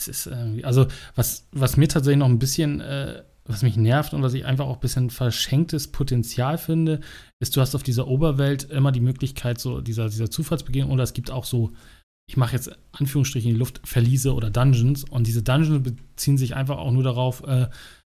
es 0.00 0.08
ist 0.08 0.26
irgendwie, 0.26 0.64
also 0.64 0.86
was, 1.16 1.48
was 1.50 1.76
mir 1.76 1.88
tatsächlich 1.88 2.20
noch 2.20 2.28
ein 2.28 2.38
bisschen, 2.38 2.80
äh, 2.80 3.24
was 3.48 3.62
mich 3.62 3.76
nervt 3.76 4.14
und 4.14 4.22
was 4.22 4.34
ich 4.34 4.44
einfach 4.44 4.66
auch 4.66 4.74
ein 4.74 4.80
bisschen 4.80 5.10
verschenktes 5.10 5.88
Potenzial 5.88 6.58
finde, 6.58 7.00
ist, 7.40 7.56
du 7.56 7.60
hast 7.60 7.74
auf 7.74 7.82
dieser 7.82 8.06
Oberwelt 8.06 8.64
immer 8.64 8.92
die 8.92 9.00
Möglichkeit, 9.00 9.58
so 9.58 9.80
dieser, 9.80 10.08
dieser 10.08 10.30
Zufallsbegegnung, 10.30 10.92
oder 10.92 11.02
es 11.02 11.14
gibt 11.14 11.30
auch 11.30 11.44
so 11.44 11.72
ich 12.28 12.36
mache 12.36 12.54
jetzt 12.54 12.70
Anführungsstriche 12.92 13.48
in 13.48 13.54
die 13.54 13.58
Luft, 13.58 13.80
Verliese 13.84 14.34
oder 14.34 14.50
Dungeons. 14.50 15.04
Und 15.04 15.26
diese 15.26 15.42
Dungeons 15.42 15.82
beziehen 15.82 16.36
sich 16.36 16.54
einfach 16.54 16.76
auch 16.76 16.92
nur 16.92 17.02
darauf, 17.02 17.42
äh, 17.44 17.68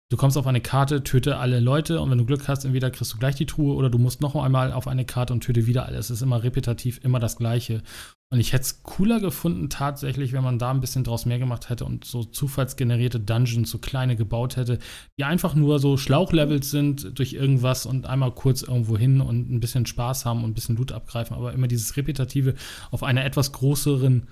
du 0.10 0.18
kommst 0.18 0.36
auf 0.36 0.48
eine 0.48 0.62
Karte, 0.62 1.04
töte 1.04 1.38
alle 1.38 1.60
Leute 1.60 2.02
und 2.02 2.10
wenn 2.10 2.18
du 2.18 2.26
Glück 2.26 2.48
hast, 2.48 2.66
entweder 2.66 2.90
kriegst 2.90 3.14
du 3.14 3.20
gleich 3.20 3.36
die 3.36 3.46
Truhe 3.46 3.76
oder 3.76 3.92
du 3.92 4.00
musst 4.00 4.22
noch 4.22 4.36
einmal 4.36 4.74
auf 4.74 4.88
eine 4.88 5.06
Karte 5.06 5.32
und 5.32 5.42
töte 5.42 5.68
wieder 5.68 5.86
alles. 5.86 6.10
Es 6.10 6.18
ist 6.18 6.22
immer 6.24 6.44
repetitiv, 6.44 7.00
immer 7.04 7.20
das 7.20 7.38
Gleiche. 7.38 7.84
Und 8.32 8.40
ich 8.40 8.54
hätte 8.54 8.62
es 8.62 8.84
cooler 8.84 9.20
gefunden, 9.20 9.72
tatsächlich, 9.72 10.34
wenn 10.34 10.44
man 10.44 10.60
da 10.60 10.70
ein 10.70 10.82
bisschen 10.82 11.04
draus 11.04 11.26
mehr 11.26 11.40
gemacht 11.40 11.70
hätte 11.70 11.84
und 11.86 12.06
so 12.06 12.24
zufallsgenerierte 12.24 13.20
Dungeons, 13.20 13.72
so 13.72 13.80
kleine 13.80 14.16
gebaut 14.16 14.56
hätte, 14.56 14.78
die 15.18 15.24
einfach 15.24 15.56
nur 15.56 15.80
so 15.80 15.98
Schlauchlevels 15.98 16.70
sind 16.70 17.18
durch 17.18 17.34
irgendwas 17.34 17.88
und 17.88 18.06
einmal 18.06 18.32
kurz 18.32 18.62
irgendwo 18.62 19.00
hin 19.00 19.20
und 19.20 19.50
ein 19.50 19.60
bisschen 19.60 19.88
Spaß 19.88 20.26
haben 20.26 20.44
und 20.44 20.52
ein 20.52 20.54
bisschen 20.54 20.78
Loot 20.78 20.92
abgreifen, 20.92 21.36
aber 21.36 21.54
immer 21.54 21.68
dieses 21.68 21.98
Repetitive 21.98 22.54
auf 22.92 23.02
einer 23.02 23.26
etwas 23.26 23.52
größeren 23.52 24.28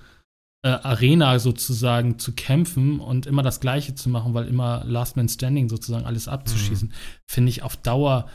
äh, 0.62 0.68
Arena 0.68 1.40
sozusagen 1.40 2.20
zu 2.20 2.34
kämpfen 2.34 3.00
und 3.00 3.26
immer 3.26 3.42
das 3.42 3.58
Gleiche 3.58 3.96
zu 3.96 4.10
machen, 4.10 4.32
weil 4.32 4.46
immer 4.46 4.84
Last 4.84 5.16
Man 5.16 5.28
Standing 5.28 5.68
sozusagen 5.68 6.06
alles 6.06 6.28
abzuschießen, 6.28 6.88
mhm. 6.88 6.92
finde 7.26 7.50
ich 7.50 7.64
auf 7.64 7.76
Dauer 7.76 8.28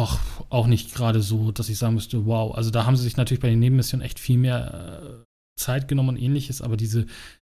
auch, 0.00 0.18
auch 0.48 0.66
nicht 0.66 0.94
gerade 0.94 1.20
so, 1.20 1.52
dass 1.52 1.68
ich 1.68 1.78
sagen 1.78 1.94
müsste, 1.94 2.24
wow. 2.26 2.54
Also 2.54 2.70
da 2.70 2.86
haben 2.86 2.96
sie 2.96 3.02
sich 3.02 3.16
natürlich 3.16 3.40
bei 3.40 3.50
den 3.50 3.58
Nebenmissionen 3.58 4.04
echt 4.04 4.18
viel 4.18 4.38
mehr 4.38 5.02
äh, 5.02 5.24
Zeit 5.60 5.88
genommen 5.88 6.10
und 6.10 6.16
ähnliches, 6.16 6.62
aber 6.62 6.76
diese, 6.76 7.06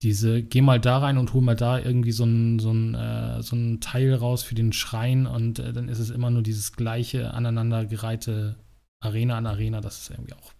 diese, 0.02 0.42
geh 0.42 0.60
mal 0.60 0.80
da 0.80 0.98
rein 0.98 1.18
und 1.18 1.32
hol 1.34 1.42
mal 1.42 1.56
da 1.56 1.78
irgendwie 1.78 2.12
so 2.12 2.24
ein, 2.24 2.60
so 2.60 2.70
ein, 2.70 2.94
äh, 2.94 3.42
so 3.42 3.56
ein 3.56 3.80
Teil 3.80 4.14
raus 4.14 4.44
für 4.44 4.54
den 4.54 4.72
Schrein 4.72 5.26
und 5.26 5.58
äh, 5.58 5.72
dann 5.72 5.88
ist 5.88 5.98
es 5.98 6.10
immer 6.10 6.30
nur 6.30 6.42
dieses 6.42 6.72
gleiche 6.72 7.34
aneinandergereihte 7.34 8.56
Arena 9.00 9.36
an 9.36 9.46
Arena, 9.46 9.80
das 9.80 10.02
ist 10.02 10.10
irgendwie 10.10 10.34
auch, 10.34 10.52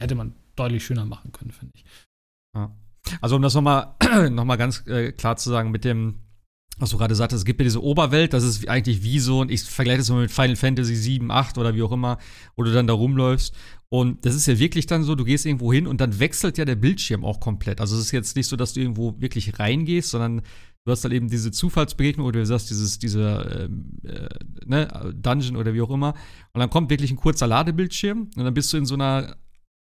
hätte 0.00 0.14
man 0.14 0.34
deutlich 0.56 0.84
schöner 0.84 1.04
machen 1.04 1.32
können, 1.32 1.52
finde 1.52 1.72
ich. 1.76 1.84
Ja. 2.56 2.74
Also 3.20 3.36
um 3.36 3.42
das 3.42 3.54
nochmal 3.54 3.94
noch 4.30 4.46
mal 4.46 4.56
ganz 4.56 4.86
äh, 4.86 5.12
klar 5.12 5.36
zu 5.36 5.50
sagen, 5.50 5.70
mit 5.70 5.84
dem 5.84 6.23
was 6.78 6.90
du 6.90 6.98
gerade 6.98 7.14
sagtest, 7.14 7.40
es 7.40 7.44
gibt 7.44 7.60
ja 7.60 7.64
diese 7.64 7.82
Oberwelt, 7.82 8.32
das 8.32 8.42
ist 8.42 8.68
eigentlich 8.68 9.02
wie 9.02 9.18
so, 9.20 9.40
und 9.40 9.50
ich 9.50 9.62
vergleiche 9.62 9.98
das 9.98 10.10
mal 10.10 10.22
mit 10.22 10.30
Final 10.30 10.56
Fantasy 10.56 10.96
7, 10.96 11.30
8 11.30 11.58
oder 11.58 11.74
wie 11.74 11.82
auch 11.82 11.92
immer, 11.92 12.18
wo 12.56 12.64
du 12.64 12.72
dann 12.72 12.86
da 12.86 12.94
rumläufst. 12.94 13.54
Und 13.88 14.24
das 14.26 14.34
ist 14.34 14.46
ja 14.46 14.58
wirklich 14.58 14.86
dann 14.86 15.04
so, 15.04 15.14
du 15.14 15.24
gehst 15.24 15.46
irgendwo 15.46 15.72
hin 15.72 15.86
und 15.86 16.00
dann 16.00 16.18
wechselt 16.18 16.58
ja 16.58 16.64
der 16.64 16.74
Bildschirm 16.74 17.24
auch 17.24 17.38
komplett. 17.38 17.80
Also 17.80 17.94
es 17.96 18.06
ist 18.06 18.10
jetzt 18.10 18.34
nicht 18.34 18.48
so, 18.48 18.56
dass 18.56 18.72
du 18.72 18.80
irgendwo 18.80 19.14
wirklich 19.20 19.58
reingehst, 19.58 20.10
sondern 20.10 20.42
du 20.84 20.90
hast 20.90 21.04
dann 21.04 21.12
eben 21.12 21.28
diese 21.28 21.52
Zufallsbegegnung 21.52 22.26
oder 22.26 22.40
du 22.40 22.46
sagst, 22.46 22.70
dieses, 22.70 22.98
diese 22.98 23.68
ähm, 23.70 24.00
äh, 24.02 24.28
ne, 24.66 25.14
Dungeon 25.16 25.56
oder 25.56 25.74
wie 25.74 25.80
auch 25.80 25.90
immer. 25.90 26.14
Und 26.52 26.60
dann 26.60 26.70
kommt 26.70 26.90
wirklich 26.90 27.10
ein 27.12 27.16
kurzer 27.16 27.46
Ladebildschirm 27.46 28.30
und 28.36 28.44
dann 28.44 28.54
bist 28.54 28.72
du 28.72 28.78
in 28.78 28.86
so 28.86 28.94
einer 28.94 29.36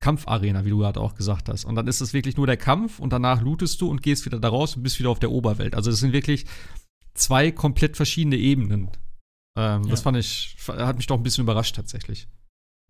Kampfarena, 0.01 0.65
wie 0.65 0.70
du 0.70 0.79
gerade 0.79 1.01
auch 1.01 1.15
gesagt 1.15 1.49
hast. 1.49 1.65
Und 1.65 1.75
dann 1.75 1.89
ist 1.89 2.01
es 2.01 2.12
wirklich 2.12 2.37
nur 2.37 2.47
der 2.47 2.57
Kampf 2.57 2.99
und 3.01 3.12
danach 3.12 3.43
lootest 3.43 3.81
du 3.81 3.89
und 3.89 4.03
gehst 4.03 4.25
wieder 4.27 4.39
da 4.39 4.49
raus 4.49 4.77
und 4.77 4.83
bist 4.83 4.99
wieder 4.99 5.11
auf 5.11 5.19
der 5.19 5.31
Oberwelt. 5.31 5.75
Also 5.75 5.91
das 5.91 6.01
sind 6.01 6.12
wirklich 6.12 6.47
zwei 7.15 7.51
komplett 7.51 7.97
verschiedene 7.97 8.37
Ebenen. 8.37 8.91
Ähm, 9.59 9.83
ja. 9.85 9.91
Das 9.91 10.03
fand 10.03 10.16
ich, 10.16 10.57
hat 10.69 10.97
mich 10.97 11.07
doch 11.07 11.16
ein 11.16 11.23
bisschen 11.23 11.43
überrascht 11.43 11.75
tatsächlich. 11.75 12.29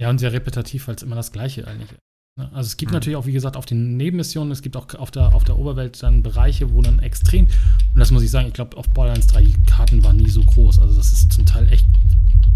Ja, 0.01 0.11
und 0.11 0.19
sehr 0.19 0.33
repetitiv, 0.33 0.87
weil 0.87 0.95
es 0.95 1.03
immer 1.03 1.17
das 1.17 1.33
Gleiche 1.33 1.67
eigentlich 1.67 1.91
ist. 1.93 1.99
Ne? 2.39 2.51
Also 2.53 2.69
es 2.69 2.77
gibt 2.77 2.93
mhm. 2.93 2.97
natürlich 2.97 3.17
auch, 3.17 3.27
wie 3.27 3.33
gesagt, 3.33 3.57
auf 3.57 3.67
den 3.67 3.97
Nebenmissionen, 3.97 4.53
es 4.53 4.63
gibt 4.63 4.77
auch 4.77 4.95
auf 4.95 5.11
der, 5.11 5.35
auf 5.35 5.45
der 5.45 5.59
Oberwelt 5.59 6.03
dann 6.03 6.23
Bereiche, 6.23 6.73
wo 6.73 6.83
dann 6.83 7.01
extrem, 7.01 7.47
und 7.47 7.99
das 7.99 8.11
muss 8.11 8.23
ich 8.23 8.31
sagen, 8.31 8.49
ich 8.49 8.55
glaube, 8.55 8.77
auf 8.77 8.89
Borderlands 8.91 9.27
3, 9.29 9.43
die 9.43 9.63
Karten 9.65 10.05
waren 10.05 10.17
nie 10.17 10.31
so 10.31 10.43
groß. 10.43 10.79
Also 10.79 10.95
das 10.95 11.13
ist 11.13 11.33
zum 11.33 11.47
Teil 11.47 11.71
echt 11.73 11.87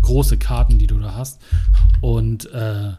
große 0.03 0.39
Karten, 0.39 0.79
die 0.79 0.87
du 0.87 0.99
da 0.99 1.15
hast. 1.15 1.41
Und 2.01 2.51
äh, 2.53 2.93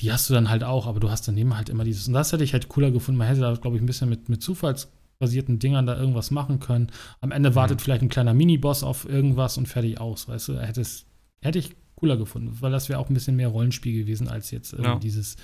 die 0.00 0.12
hast 0.12 0.30
du 0.30 0.34
dann 0.34 0.48
halt 0.48 0.64
auch, 0.64 0.86
aber 0.86 1.00
du 1.00 1.10
hast 1.10 1.28
daneben 1.28 1.56
halt 1.56 1.68
immer 1.68 1.84
dieses. 1.84 2.08
Und 2.08 2.14
das 2.14 2.32
hätte 2.32 2.44
ich 2.44 2.52
halt 2.52 2.68
cooler 2.68 2.90
gefunden. 2.90 3.18
Man 3.18 3.28
hätte 3.28 3.40
da, 3.40 3.54
glaube 3.54 3.76
ich, 3.76 3.82
ein 3.82 3.86
bisschen 3.86 4.08
mit, 4.08 4.28
mit 4.28 4.42
zufallsbasierten 4.42 5.58
Dingern 5.58 5.86
da 5.86 5.96
irgendwas 5.98 6.30
machen 6.30 6.58
können. 6.60 6.88
Am 7.20 7.32
Ende 7.32 7.50
mhm. 7.50 7.54
wartet 7.54 7.82
vielleicht 7.82 8.02
ein 8.02 8.08
kleiner 8.08 8.34
Miniboss 8.34 8.82
auf 8.82 9.08
irgendwas 9.08 9.58
und 9.58 9.68
fertig 9.68 10.00
aus, 10.00 10.28
weißt 10.28 10.48
du? 10.48 10.60
Hätte, 10.60 10.80
es, 10.80 11.06
hätte 11.42 11.58
ich 11.58 11.76
cooler 11.96 12.16
gefunden, 12.16 12.56
weil 12.60 12.72
das 12.72 12.88
wäre 12.88 12.98
auch 12.98 13.10
ein 13.10 13.14
bisschen 13.14 13.36
mehr 13.36 13.48
Rollenspiel 13.48 14.02
gewesen 14.02 14.28
als 14.28 14.50
jetzt 14.50 14.72
ja. 14.72 14.98
dieses 14.98 15.36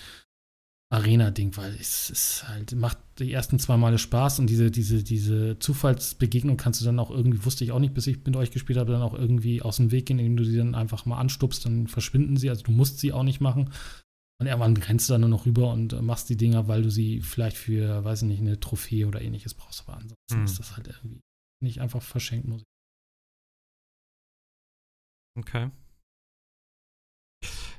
Arena-Ding, 0.88 1.56
weil 1.56 1.76
es 1.80 2.10
ist 2.10 2.48
halt, 2.48 2.74
macht 2.76 2.98
die 3.18 3.32
ersten 3.32 3.58
zwei 3.58 3.76
Male 3.76 3.98
Spaß 3.98 4.38
und 4.38 4.48
diese, 4.48 4.70
diese, 4.70 5.02
diese 5.02 5.58
Zufallsbegegnung 5.58 6.56
kannst 6.56 6.80
du 6.80 6.84
dann 6.84 7.00
auch 7.00 7.10
irgendwie, 7.10 7.44
wusste 7.44 7.64
ich 7.64 7.72
auch 7.72 7.80
nicht, 7.80 7.92
bis 7.92 8.06
ich 8.06 8.24
mit 8.24 8.36
euch 8.36 8.52
gespielt 8.52 8.78
habe, 8.78 8.92
dann 8.92 9.02
auch 9.02 9.14
irgendwie 9.14 9.62
aus 9.62 9.78
dem 9.78 9.90
Weg 9.90 10.06
gehen, 10.06 10.20
indem 10.20 10.36
du 10.36 10.44
sie 10.44 10.56
dann 10.56 10.76
einfach 10.76 11.04
mal 11.04 11.18
anstupst, 11.18 11.66
dann 11.66 11.88
verschwinden 11.88 12.36
sie. 12.36 12.48
Also 12.50 12.62
du 12.62 12.70
musst 12.70 13.00
sie 13.00 13.12
auch 13.12 13.24
nicht 13.24 13.40
machen. 13.40 13.70
Und 14.38 14.46
irgendwann 14.46 14.76
rennst 14.76 15.08
du 15.08 15.14
dann 15.14 15.22
nur 15.22 15.30
noch 15.30 15.46
rüber 15.46 15.72
und 15.72 15.94
äh, 15.94 16.02
machst 16.02 16.28
die 16.28 16.36
Dinger, 16.36 16.68
weil 16.68 16.82
du 16.82 16.90
sie 16.90 17.22
vielleicht 17.22 17.56
für, 17.56 18.04
weiß 18.04 18.22
ich 18.22 18.28
nicht, 18.28 18.40
eine 18.40 18.60
Trophäe 18.60 19.06
oder 19.06 19.22
ähnliches 19.22 19.54
brauchst. 19.54 19.80
Aber 19.86 19.94
ansonsten 19.96 20.36
hm. 20.36 20.44
ist 20.44 20.58
das 20.58 20.76
halt 20.76 20.88
irgendwie 20.88 21.20
nicht 21.62 21.80
einfach 21.80 22.02
verschenkt 22.02 22.46
Musik. 22.46 22.66
Okay. 25.38 25.70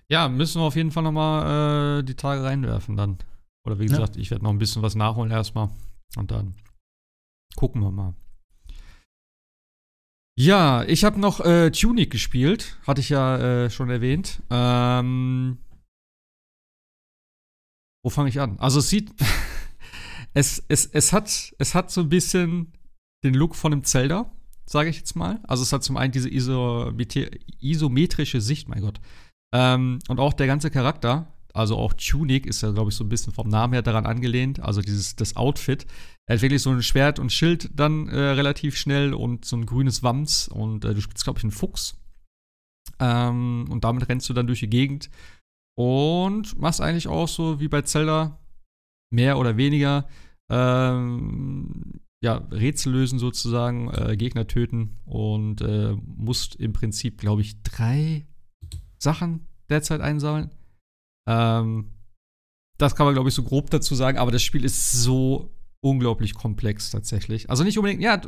Ja, 0.10 0.30
müssen 0.30 0.62
wir 0.62 0.66
auf 0.66 0.76
jeden 0.76 0.92
Fall 0.92 1.04
noch 1.04 1.12
mal 1.12 2.00
äh, 2.00 2.04
die 2.04 2.16
Tage 2.16 2.44
reinwerfen 2.44 2.96
dann. 2.96 3.18
Oder 3.66 3.80
wie 3.80 3.88
gesagt, 3.88 4.16
ja. 4.16 4.22
ich 4.22 4.32
werde 4.32 4.44
noch 4.44 4.52
ein 4.52 4.60
bisschen 4.60 4.82
was 4.82 4.96
nachholen 4.96 5.32
erstmal. 5.32 5.70
Und 6.16 6.32
dann 6.32 6.56
gucken 7.56 7.82
wir 7.82 7.92
mal. 7.92 8.14
Ja, 10.40 10.84
ich 10.84 11.04
habe 11.04 11.20
noch 11.20 11.40
äh, 11.42 11.72
Tunic 11.72 12.12
gespielt. 12.12 12.78
Hatte 12.86 13.02
ich 13.02 13.10
ja 13.10 13.38
äh, 13.66 13.70
schon 13.70 13.90
erwähnt. 13.90 14.42
Ähm, 14.50 15.58
wo 18.04 18.10
fange 18.10 18.30
ich 18.30 18.40
an? 18.40 18.58
Also 18.60 18.80
es 18.80 18.90
sieht, 18.90 19.12
es, 20.34 20.64
es, 20.68 20.86
es, 20.86 21.14
hat, 21.14 21.54
es 21.58 21.76
hat 21.76 21.92
so 21.92 22.02
ein 22.02 22.10
bisschen 22.10 22.74
den 23.24 23.34
Look 23.34 23.56
von 23.56 23.74
einem 23.74 23.84
Zelda, 23.84 24.32
sage 24.66 24.90
ich 24.90 24.98
jetzt 24.98 25.16
mal. 25.16 25.40
Also 25.44 25.64
es 25.64 25.74
hat 25.74 25.84
zum 25.84 25.98
einen 25.98 26.12
diese 26.12 26.30
isometrische 27.60 28.42
Sicht, 28.42 28.70
mein 28.70 28.82
Gott. 28.82 29.00
Ähm, 29.54 30.00
und 30.08 30.20
auch 30.20 30.34
der 30.34 30.48
ganze 30.48 30.70
Charakter, 30.70 31.34
also 31.54 31.76
auch 31.78 31.94
Tunic 31.94 32.46
ist 32.46 32.62
ja, 32.62 32.72
glaube 32.72 32.92
ich, 32.92 32.96
so 32.96 33.04
ein 33.04 33.10
bisschen 33.10 33.34
vom 33.34 33.50
Namen 33.50 33.74
her 33.74 33.82
daran 33.82 34.06
angelehnt. 34.06 34.60
Also 34.60 34.82
dieses 34.82 35.16
das 35.16 35.36
Outfit. 35.36 35.88
Er 36.28 36.36
hat 36.36 36.42
wirklich 36.42 36.62
so 36.62 36.70
ein 36.70 36.84
Schwert 36.84 37.20
und 37.20 37.32
Schild 37.32 37.72
dann 37.74 38.08
äh, 38.10 38.20
relativ 38.20 38.78
schnell 38.78 39.14
und 39.14 39.46
so 39.46 39.56
ein 39.56 39.66
grünes 39.66 40.04
Wams 40.04 40.48
und 40.50 40.86
äh, 40.86 40.94
du 40.94 41.02
spielst, 41.02 41.24
glaube 41.24 41.40
ich, 41.40 41.44
einen 41.44 41.52
Fuchs. 41.52 41.98
Ähm, 43.00 43.66
und 43.70 43.84
damit 43.84 44.08
rennst 44.08 44.30
du 44.30 44.34
dann 44.34 44.48
durch 44.48 44.60
die 44.60 44.70
Gegend 44.70 45.10
und 45.78 46.60
machst 46.60 46.82
eigentlich 46.82 47.08
auch 47.08 47.28
so 47.28 47.60
wie 47.60 47.68
bei 47.68 47.84
Zelda 47.84 48.40
mehr 49.14 49.38
oder 49.38 49.58
weniger 49.58 50.08
ähm, 50.50 52.02
ja, 52.24 52.38
Rätsel 52.52 52.94
lösen 52.94 53.20
sozusagen, 53.20 53.90
äh, 53.94 54.18
Gegner 54.18 54.48
töten 54.48 54.98
und 55.06 55.62
äh, 55.62 55.96
musst 56.04 56.56
im 56.56 56.74
Prinzip, 56.74 57.20
glaube 57.20 57.42
ich, 57.42 57.62
drei 57.62 58.26
Sachen 58.98 59.46
derzeit 59.70 60.02
einsammeln. 60.02 60.50
Ähm, 61.30 61.92
das 62.80 62.96
kann 62.96 63.06
man, 63.06 63.14
glaube 63.14 63.30
ich, 63.30 63.36
so 63.36 63.44
grob 63.44 63.70
dazu 63.70 63.94
sagen, 63.94 64.18
aber 64.18 64.32
das 64.32 64.42
Spiel 64.42 64.66
ist 64.66 64.94
so 64.94 65.54
unglaublich 65.82 66.34
komplex 66.34 66.90
tatsächlich. 66.90 67.52
Also 67.52 67.64
nicht 67.64 67.78
unbedingt, 67.78 68.02
ja, 68.02 68.20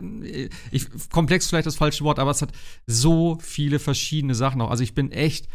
ich, 0.71 0.87
komplex 1.09 1.47
vielleicht 1.47 1.65
das 1.65 1.75
falsche 1.75 2.03
Wort, 2.03 2.19
aber 2.19 2.29
es 2.29 2.43
hat 2.43 2.51
so 2.85 3.39
viele 3.41 3.79
verschiedene 3.79 4.35
Sachen 4.35 4.61
auch. 4.61 4.69
Also 4.69 4.83
ich 4.83 4.93
bin 4.93 5.11
echt 5.11 5.47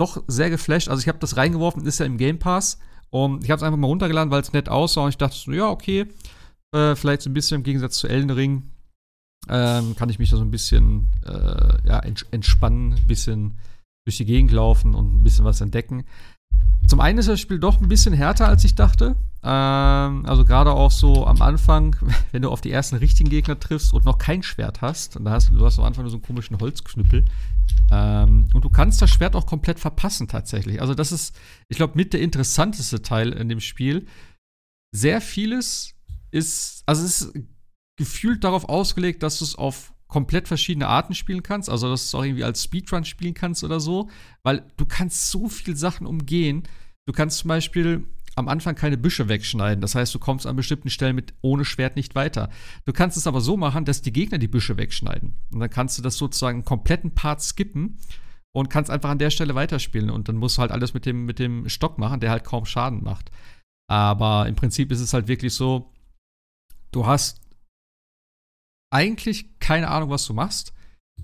doch 0.00 0.22
sehr 0.26 0.50
geflasht. 0.50 0.88
Also 0.88 1.00
ich 1.00 1.08
habe 1.08 1.18
das 1.18 1.36
reingeworfen, 1.36 1.84
ist 1.84 2.00
ja 2.00 2.06
im 2.06 2.18
Game 2.18 2.38
Pass. 2.38 2.78
Und 3.10 3.44
ich 3.44 3.50
habe 3.50 3.58
es 3.58 3.62
einfach 3.62 3.78
mal 3.78 3.88
runtergeladen, 3.88 4.30
weil 4.30 4.42
es 4.42 4.52
nett 4.52 4.68
aussah. 4.68 5.02
Und 5.02 5.10
ich 5.10 5.18
dachte 5.18 5.36
so, 5.36 5.52
ja, 5.52 5.68
okay, 5.68 6.06
äh, 6.74 6.94
vielleicht 6.94 7.22
so 7.22 7.30
ein 7.30 7.34
bisschen 7.34 7.56
im 7.56 7.62
Gegensatz 7.64 7.98
zu 7.98 8.08
Elden 8.08 8.30
Ring 8.30 8.70
ähm, 9.48 9.96
kann 9.96 10.08
ich 10.10 10.18
mich 10.18 10.30
da 10.30 10.36
so 10.36 10.42
ein 10.42 10.50
bisschen 10.50 11.08
äh, 11.26 11.88
ja, 11.88 12.00
entspannen, 12.30 12.94
ein 12.94 13.06
bisschen 13.06 13.58
durch 14.04 14.18
die 14.18 14.24
Gegend 14.24 14.52
laufen 14.52 14.94
und 14.94 15.16
ein 15.16 15.24
bisschen 15.24 15.44
was 15.44 15.60
entdecken. 15.60 16.04
Zum 16.86 17.00
einen 17.00 17.18
ist 17.18 17.28
das 17.28 17.40
Spiel 17.40 17.58
doch 17.58 17.80
ein 17.80 17.88
bisschen 17.88 18.12
härter, 18.12 18.48
als 18.48 18.64
ich 18.64 18.74
dachte. 18.74 19.16
Ähm, 19.42 20.26
also 20.26 20.44
gerade 20.44 20.72
auch 20.72 20.90
so 20.90 21.26
am 21.26 21.40
Anfang, 21.40 21.96
wenn 22.32 22.42
du 22.42 22.50
auf 22.50 22.60
die 22.60 22.70
ersten 22.70 22.96
richtigen 22.96 23.30
Gegner 23.30 23.58
triffst 23.58 23.92
und 23.92 24.04
noch 24.04 24.18
kein 24.18 24.42
Schwert 24.42 24.80
hast, 24.82 25.16
und 25.16 25.28
hast 25.28 25.50
du 25.50 25.64
hast 25.64 25.78
am 25.78 25.84
Anfang 25.84 26.04
nur 26.04 26.10
so 26.10 26.16
einen 26.16 26.26
komischen 26.26 26.58
Holzknüppel. 26.58 27.24
Ähm, 27.90 28.48
und 28.54 28.64
du 28.64 28.70
kannst 28.70 29.02
das 29.02 29.10
Schwert 29.10 29.34
auch 29.36 29.46
komplett 29.46 29.80
verpassen 29.80 30.28
tatsächlich. 30.28 30.80
Also 30.80 30.94
das 30.94 31.12
ist, 31.12 31.36
ich 31.68 31.76
glaube, 31.76 31.96
mit 31.96 32.12
der 32.12 32.20
interessanteste 32.20 33.02
Teil 33.02 33.32
in 33.32 33.48
dem 33.48 33.60
Spiel. 33.60 34.06
Sehr 34.92 35.20
vieles 35.20 35.94
ist, 36.30 36.82
also 36.86 37.04
es 37.04 37.22
ist 37.22 37.32
gefühlt 37.96 38.44
darauf 38.44 38.68
ausgelegt, 38.68 39.22
dass 39.22 39.38
du 39.38 39.44
es 39.44 39.54
auf 39.54 39.92
komplett 40.08 40.48
verschiedene 40.48 40.88
Arten 40.88 41.14
spielen 41.14 41.42
kannst, 41.42 41.70
also 41.70 41.88
dass 41.88 42.02
du 42.02 42.06
es 42.06 42.14
auch 42.14 42.24
irgendwie 42.24 42.44
als 42.44 42.64
Speedrun 42.64 43.04
spielen 43.04 43.34
kannst 43.34 43.62
oder 43.64 43.80
so, 43.80 44.10
weil 44.42 44.64
du 44.76 44.84
kannst 44.84 45.30
so 45.30 45.48
viel 45.48 45.76
Sachen 45.76 46.06
umgehen. 46.06 46.64
Du 47.06 47.12
kannst 47.12 47.38
zum 47.38 47.48
Beispiel 47.48 48.06
am 48.36 48.48
Anfang 48.48 48.74
keine 48.74 48.96
Büsche 48.96 49.28
wegschneiden. 49.28 49.80
Das 49.80 49.94
heißt, 49.94 50.14
du 50.14 50.18
kommst 50.18 50.46
an 50.46 50.56
bestimmten 50.56 50.90
Stellen 50.90 51.16
mit 51.16 51.34
ohne 51.40 51.64
Schwert 51.64 51.96
nicht 51.96 52.14
weiter. 52.14 52.50
Du 52.84 52.92
kannst 52.92 53.16
es 53.16 53.26
aber 53.26 53.40
so 53.40 53.56
machen, 53.56 53.84
dass 53.84 54.02
die 54.02 54.12
Gegner 54.12 54.38
die 54.38 54.48
Büsche 54.48 54.76
wegschneiden. 54.76 55.34
Und 55.52 55.60
dann 55.60 55.70
kannst 55.70 55.98
du 55.98 56.02
das 56.02 56.16
sozusagen 56.16 56.58
einen 56.58 56.64
kompletten 56.64 57.14
Part 57.14 57.42
skippen 57.42 57.98
und 58.52 58.70
kannst 58.70 58.90
einfach 58.90 59.10
an 59.10 59.18
der 59.18 59.30
Stelle 59.30 59.54
weiterspielen. 59.54 60.10
Und 60.10 60.28
dann 60.28 60.36
musst 60.36 60.56
du 60.56 60.62
halt 60.62 60.70
alles 60.70 60.94
mit 60.94 61.06
dem, 61.06 61.26
mit 61.26 61.38
dem 61.38 61.68
Stock 61.68 61.98
machen, 61.98 62.20
der 62.20 62.30
halt 62.30 62.44
kaum 62.44 62.64
Schaden 62.64 63.02
macht. 63.02 63.30
Aber 63.88 64.46
im 64.46 64.54
Prinzip 64.54 64.92
ist 64.92 65.00
es 65.00 65.12
halt 65.12 65.26
wirklich 65.26 65.52
so, 65.52 65.92
du 66.92 67.06
hast 67.06 67.40
eigentlich 68.92 69.58
keine 69.58 69.88
Ahnung, 69.88 70.10
was 70.10 70.26
du 70.26 70.34
machst. 70.34 70.72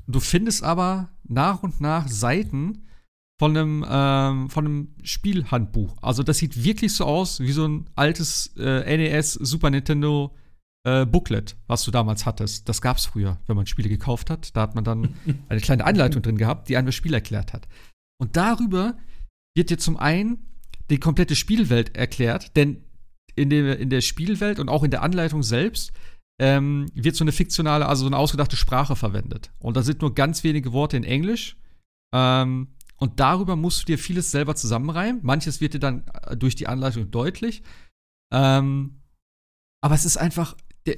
Du 0.07 0.20
findest 0.20 0.62
aber 0.62 1.11
nach 1.24 1.62
und 1.62 1.81
nach 1.81 2.09
Seiten 2.09 2.87
von 3.39 3.57
einem, 3.57 3.85
ähm, 3.89 4.51
von 4.51 4.65
einem 4.65 4.95
Spielhandbuch. 5.03 5.97
Also 6.03 6.23
das 6.23 6.39
sieht 6.39 6.63
wirklich 6.63 6.95
so 6.95 7.05
aus 7.05 7.41
wie 7.41 7.53
so 7.53 7.67
ein 7.67 7.91
altes 7.95 8.55
äh, 8.57 8.97
NES 8.97 9.35
Super 9.35 9.71
Nintendo 9.71 10.35
äh, 10.85 11.05
Booklet, 11.05 11.57
was 11.67 11.85
du 11.85 11.91
damals 11.91 12.25
hattest. 12.25 12.69
Das 12.69 12.81
gab 12.81 12.97
es 12.97 13.07
früher, 13.07 13.39
wenn 13.47 13.57
man 13.57 13.67
Spiele 13.67 13.89
gekauft 13.89 14.31
hat. 14.31 14.57
Da 14.57 14.63
hat 14.63 14.75
man 14.75 14.85
dann 14.85 15.15
eine 15.49 15.61
kleine 15.61 15.85
Anleitung 15.85 16.23
drin 16.23 16.39
gehabt, 16.39 16.69
die 16.69 16.77
einem 16.77 16.87
das 16.87 16.95
Spiel 16.95 17.13
erklärt 17.13 17.53
hat. 17.53 17.69
Und 18.19 18.37
darüber 18.37 18.97
wird 19.55 19.71
dir 19.71 19.79
zum 19.79 19.97
einen 19.99 20.39
die 20.89 20.99
komplette 20.99 21.37
Spielwelt 21.37 21.97
erklärt, 21.97 22.57
denn 22.57 22.85
in 23.35 23.51
der, 23.51 23.79
in 23.79 23.91
der 23.91 24.01
Spielwelt 24.01 24.59
und 24.59 24.69
auch 24.69 24.83
in 24.83 24.91
der 24.91 25.03
Anleitung 25.03 25.43
selbst 25.43 25.93
ähm, 26.41 26.87
wird 26.95 27.17
so 27.17 27.25
eine 27.25 27.33
fiktionale, 27.33 27.87
also 27.87 28.03
so 28.03 28.07
eine 28.07 28.17
ausgedachte 28.17 28.57
Sprache 28.57 28.97
verwendet. 28.97 29.51
Und 29.59 29.77
da 29.77 29.83
sind 29.83 30.01
nur 30.01 30.15
ganz 30.15 30.45
wenige 30.45 30.73
Worte 30.73 30.97
in 30.97 31.05
Englisch. 31.05 31.57
Ähm, 32.15 32.69
und 32.98 33.20
darüber 33.20 33.56
musst 33.56 33.82
du 33.82 33.85
dir 33.86 33.98
vieles 33.98 34.31
selber 34.31 34.55
zusammenreimen. 34.55 35.20
Manches 35.23 35.60
wird 35.60 35.74
dir 35.74 35.78
dann 35.78 36.05
äh, 36.23 36.36
durch 36.36 36.55
die 36.55 36.66
Anleitung 36.66 37.10
deutlich. 37.10 37.62
Ähm, 38.32 39.02
aber 39.82 39.94
es 39.94 40.05
ist 40.05 40.16
einfach, 40.16 40.56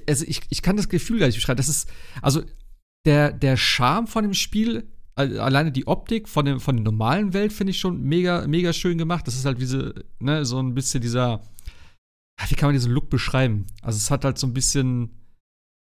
also 0.09 0.25
ich, 0.27 0.43
ich 0.51 0.63
kann 0.63 0.77
das 0.77 0.89
Gefühl 0.89 1.19
gar 1.19 1.27
nicht 1.27 1.37
beschreiben. 1.37 1.57
Das 1.57 1.69
ist, 1.69 1.91
also 2.23 2.43
der, 3.05 3.33
der 3.33 3.57
Charme 3.57 4.07
von 4.07 4.23
dem 4.23 4.35
Spiel, 4.35 4.91
alleine 5.15 5.73
die 5.73 5.89
Optik 5.89 6.29
von, 6.29 6.45
dem, 6.45 6.61
von 6.61 6.77
der 6.77 6.85
normalen 6.85 7.33
Welt 7.33 7.53
finde 7.53 7.73
ich 7.73 7.81
schon 7.81 8.03
mega, 8.03 8.47
mega 8.47 8.73
schön 8.73 8.99
gemacht. 8.99 9.27
Das 9.27 9.35
ist 9.35 9.45
halt 9.45 9.61
diese, 9.61 10.05
ne, 10.21 10.45
so 10.45 10.61
ein 10.61 10.75
bisschen 10.75 11.01
dieser, 11.01 11.43
wie 12.47 12.55
kann 12.55 12.69
man 12.69 12.75
diesen 12.75 12.93
Look 12.93 13.11
beschreiben? 13.11 13.67
Also 13.83 13.97
es 13.97 14.11
hat 14.13 14.25
halt 14.25 14.39
so 14.39 14.47
ein 14.47 14.55
bisschen 14.55 15.11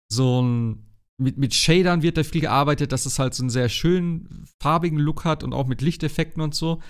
so 0.10 0.42
ein 0.42 0.87
mit, 1.20 1.38
mit 1.38 1.54
Shadern 1.54 2.02
wird 2.02 2.18
da 2.18 2.24
viel 2.24 2.42
gearbeitet, 2.42 2.92
dass 2.92 3.06
es 3.06 3.20
halt 3.20 3.34
so 3.34 3.44
einen 3.44 3.50
sehr 3.50 3.70
schönen 3.70 4.46
farbigen 4.62 5.00
Look 5.00 5.26
hat 5.26 5.44
und 5.44 5.54
auch 5.54 5.68
mit 5.68 5.82
Lichteffekten 5.82 6.42
und 6.42 6.54
so. 6.54 6.82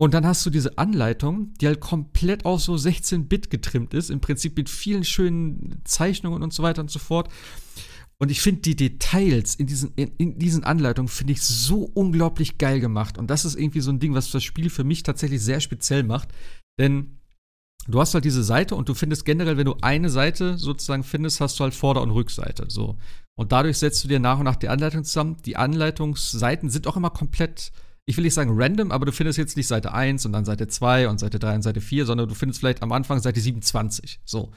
Und 0.00 0.12
dann 0.12 0.26
hast 0.26 0.44
du 0.44 0.50
diese 0.50 0.76
Anleitung, 0.76 1.54
die 1.54 1.66
halt 1.66 1.80
komplett 1.80 2.44
auf 2.44 2.60
so 2.60 2.74
16-Bit 2.74 3.48
getrimmt 3.48 3.94
ist, 3.94 4.10
im 4.10 4.20
Prinzip 4.20 4.56
mit 4.56 4.68
vielen 4.68 5.04
schönen 5.04 5.80
Zeichnungen 5.84 6.42
und 6.42 6.52
so 6.52 6.62
weiter 6.62 6.82
und 6.82 6.90
so 6.90 6.98
fort. 6.98 7.30
Und 8.18 8.30
ich 8.30 8.40
finde 8.40 8.62
die 8.62 8.76
Details 8.76 9.54
in 9.54 9.66
diesen, 9.66 9.92
in, 9.94 10.12
in 10.18 10.38
diesen 10.38 10.64
Anleitungen 10.64 11.08
finde 11.08 11.32
ich 11.32 11.42
so 11.42 11.90
unglaublich 11.94 12.58
geil 12.58 12.80
gemacht. 12.80 13.18
Und 13.18 13.28
das 13.28 13.44
ist 13.44 13.56
irgendwie 13.56 13.80
so 13.80 13.90
ein 13.90 14.00
Ding, 14.00 14.14
was 14.14 14.30
das 14.30 14.42
Spiel 14.42 14.70
für 14.70 14.84
mich 14.84 15.02
tatsächlich 15.02 15.42
sehr 15.42 15.60
speziell 15.60 16.02
macht. 16.02 16.28
Denn 16.78 17.18
du 17.86 18.00
hast 18.00 18.14
halt 18.14 18.24
diese 18.24 18.44
Seite 18.44 18.74
und 18.74 18.88
du 18.88 18.94
findest 18.94 19.24
generell, 19.24 19.56
wenn 19.56 19.66
du 19.66 19.76
eine 19.80 20.10
Seite 20.10 20.58
sozusagen 20.58 21.04
findest, 21.04 21.40
hast 21.40 21.58
du 21.58 21.64
halt 21.64 21.74
Vorder- 21.74 22.02
und 22.02 22.10
Rückseite. 22.10 22.66
So. 22.68 22.98
Und 23.36 23.52
dadurch 23.52 23.78
setzt 23.78 24.02
du 24.04 24.08
dir 24.08 24.20
nach 24.20 24.38
und 24.38 24.44
nach 24.44 24.56
die 24.56 24.68
Anleitung 24.68 25.04
zusammen. 25.04 25.36
Die 25.44 25.56
Anleitungsseiten 25.56 26.70
sind 26.70 26.86
auch 26.86 26.96
immer 26.96 27.10
komplett, 27.10 27.72
ich 28.06 28.16
will 28.16 28.24
nicht 28.24 28.34
sagen 28.34 28.52
random, 28.54 28.92
aber 28.92 29.06
du 29.06 29.12
findest 29.12 29.38
jetzt 29.38 29.56
nicht 29.56 29.66
Seite 29.66 29.92
1 29.92 30.24
und 30.26 30.32
dann 30.32 30.44
Seite 30.44 30.68
2 30.68 31.08
und 31.08 31.18
Seite 31.18 31.38
3 31.38 31.56
und 31.56 31.62
Seite 31.62 31.80
4, 31.80 32.06
sondern 32.06 32.28
du 32.28 32.34
findest 32.34 32.60
vielleicht 32.60 32.82
am 32.82 32.92
Anfang 32.92 33.20
Seite 33.20 33.40
27. 33.40 34.20
So. 34.24 34.52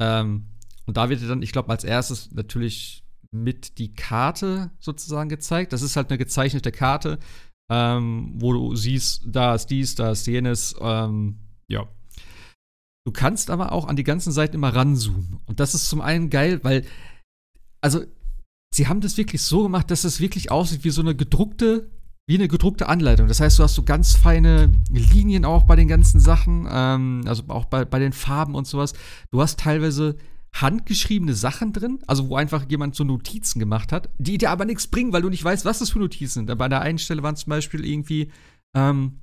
Ähm, 0.00 0.46
und 0.86 0.96
da 0.96 1.08
wird 1.08 1.22
dir 1.22 1.28
dann, 1.28 1.42
ich 1.42 1.52
glaube, 1.52 1.70
als 1.70 1.84
erstes 1.84 2.32
natürlich 2.32 3.04
mit 3.30 3.78
die 3.78 3.94
Karte 3.94 4.70
sozusagen 4.78 5.30
gezeigt. 5.30 5.72
Das 5.72 5.80
ist 5.80 5.96
halt 5.96 6.10
eine 6.10 6.18
gezeichnete 6.18 6.70
Karte, 6.70 7.18
ähm, 7.70 8.34
wo 8.36 8.52
du 8.52 8.76
siehst, 8.76 9.22
da 9.26 9.54
ist 9.54 9.68
dies, 9.68 9.94
da 9.94 10.10
ist 10.10 10.26
jenes. 10.26 10.74
Ähm, 10.80 11.38
ja, 11.68 11.88
Du 13.04 13.10
kannst 13.10 13.50
aber 13.50 13.72
auch 13.72 13.88
an 13.88 13.96
die 13.96 14.04
ganzen 14.04 14.32
Seiten 14.32 14.54
immer 14.54 14.74
ranzoomen. 14.74 15.40
Und 15.46 15.58
das 15.58 15.74
ist 15.74 15.88
zum 15.88 16.00
einen 16.00 16.30
geil, 16.30 16.60
weil, 16.62 16.84
also, 17.82 18.04
sie 18.74 18.88
haben 18.88 19.00
das 19.00 19.18
wirklich 19.18 19.42
so 19.42 19.64
gemacht, 19.64 19.90
dass 19.90 20.04
es 20.04 20.20
wirklich 20.20 20.50
aussieht 20.50 20.84
wie 20.84 20.90
so 20.90 21.02
eine 21.02 21.14
gedruckte, 21.14 21.90
wie 22.26 22.36
eine 22.36 22.48
gedruckte 22.48 22.88
Anleitung. 22.88 23.28
Das 23.28 23.40
heißt, 23.40 23.58
du 23.58 23.64
hast 23.64 23.74
so 23.74 23.82
ganz 23.82 24.14
feine 24.14 24.72
Linien 24.88 25.44
auch 25.44 25.64
bei 25.64 25.76
den 25.76 25.88
ganzen 25.88 26.20
Sachen, 26.20 26.66
ähm, 26.70 27.22
also 27.26 27.42
auch 27.48 27.66
bei, 27.66 27.84
bei 27.84 27.98
den 27.98 28.12
Farben 28.12 28.54
und 28.54 28.66
sowas. 28.66 28.94
Du 29.30 29.42
hast 29.42 29.58
teilweise 29.58 30.16
handgeschriebene 30.54 31.34
Sachen 31.34 31.72
drin, 31.72 31.98
also 32.06 32.28
wo 32.28 32.36
einfach 32.36 32.64
jemand 32.68 32.94
so 32.94 33.04
Notizen 33.04 33.58
gemacht 33.58 33.90
hat, 33.90 34.10
die 34.18 34.38
dir 34.38 34.50
aber 34.50 34.64
nichts 34.64 34.86
bringen, 34.86 35.12
weil 35.12 35.22
du 35.22 35.30
nicht 35.30 35.44
weißt, 35.44 35.64
was 35.64 35.78
das 35.78 35.90
für 35.90 35.98
Notizen 35.98 36.46
sind. 36.46 36.58
Bei 36.58 36.68
der 36.68 36.82
einen 36.82 36.98
Stelle 36.98 37.22
waren 37.22 37.36
zum 37.36 37.50
Beispiel 37.50 37.84
irgendwie, 37.84 38.30
ähm, 38.76 39.20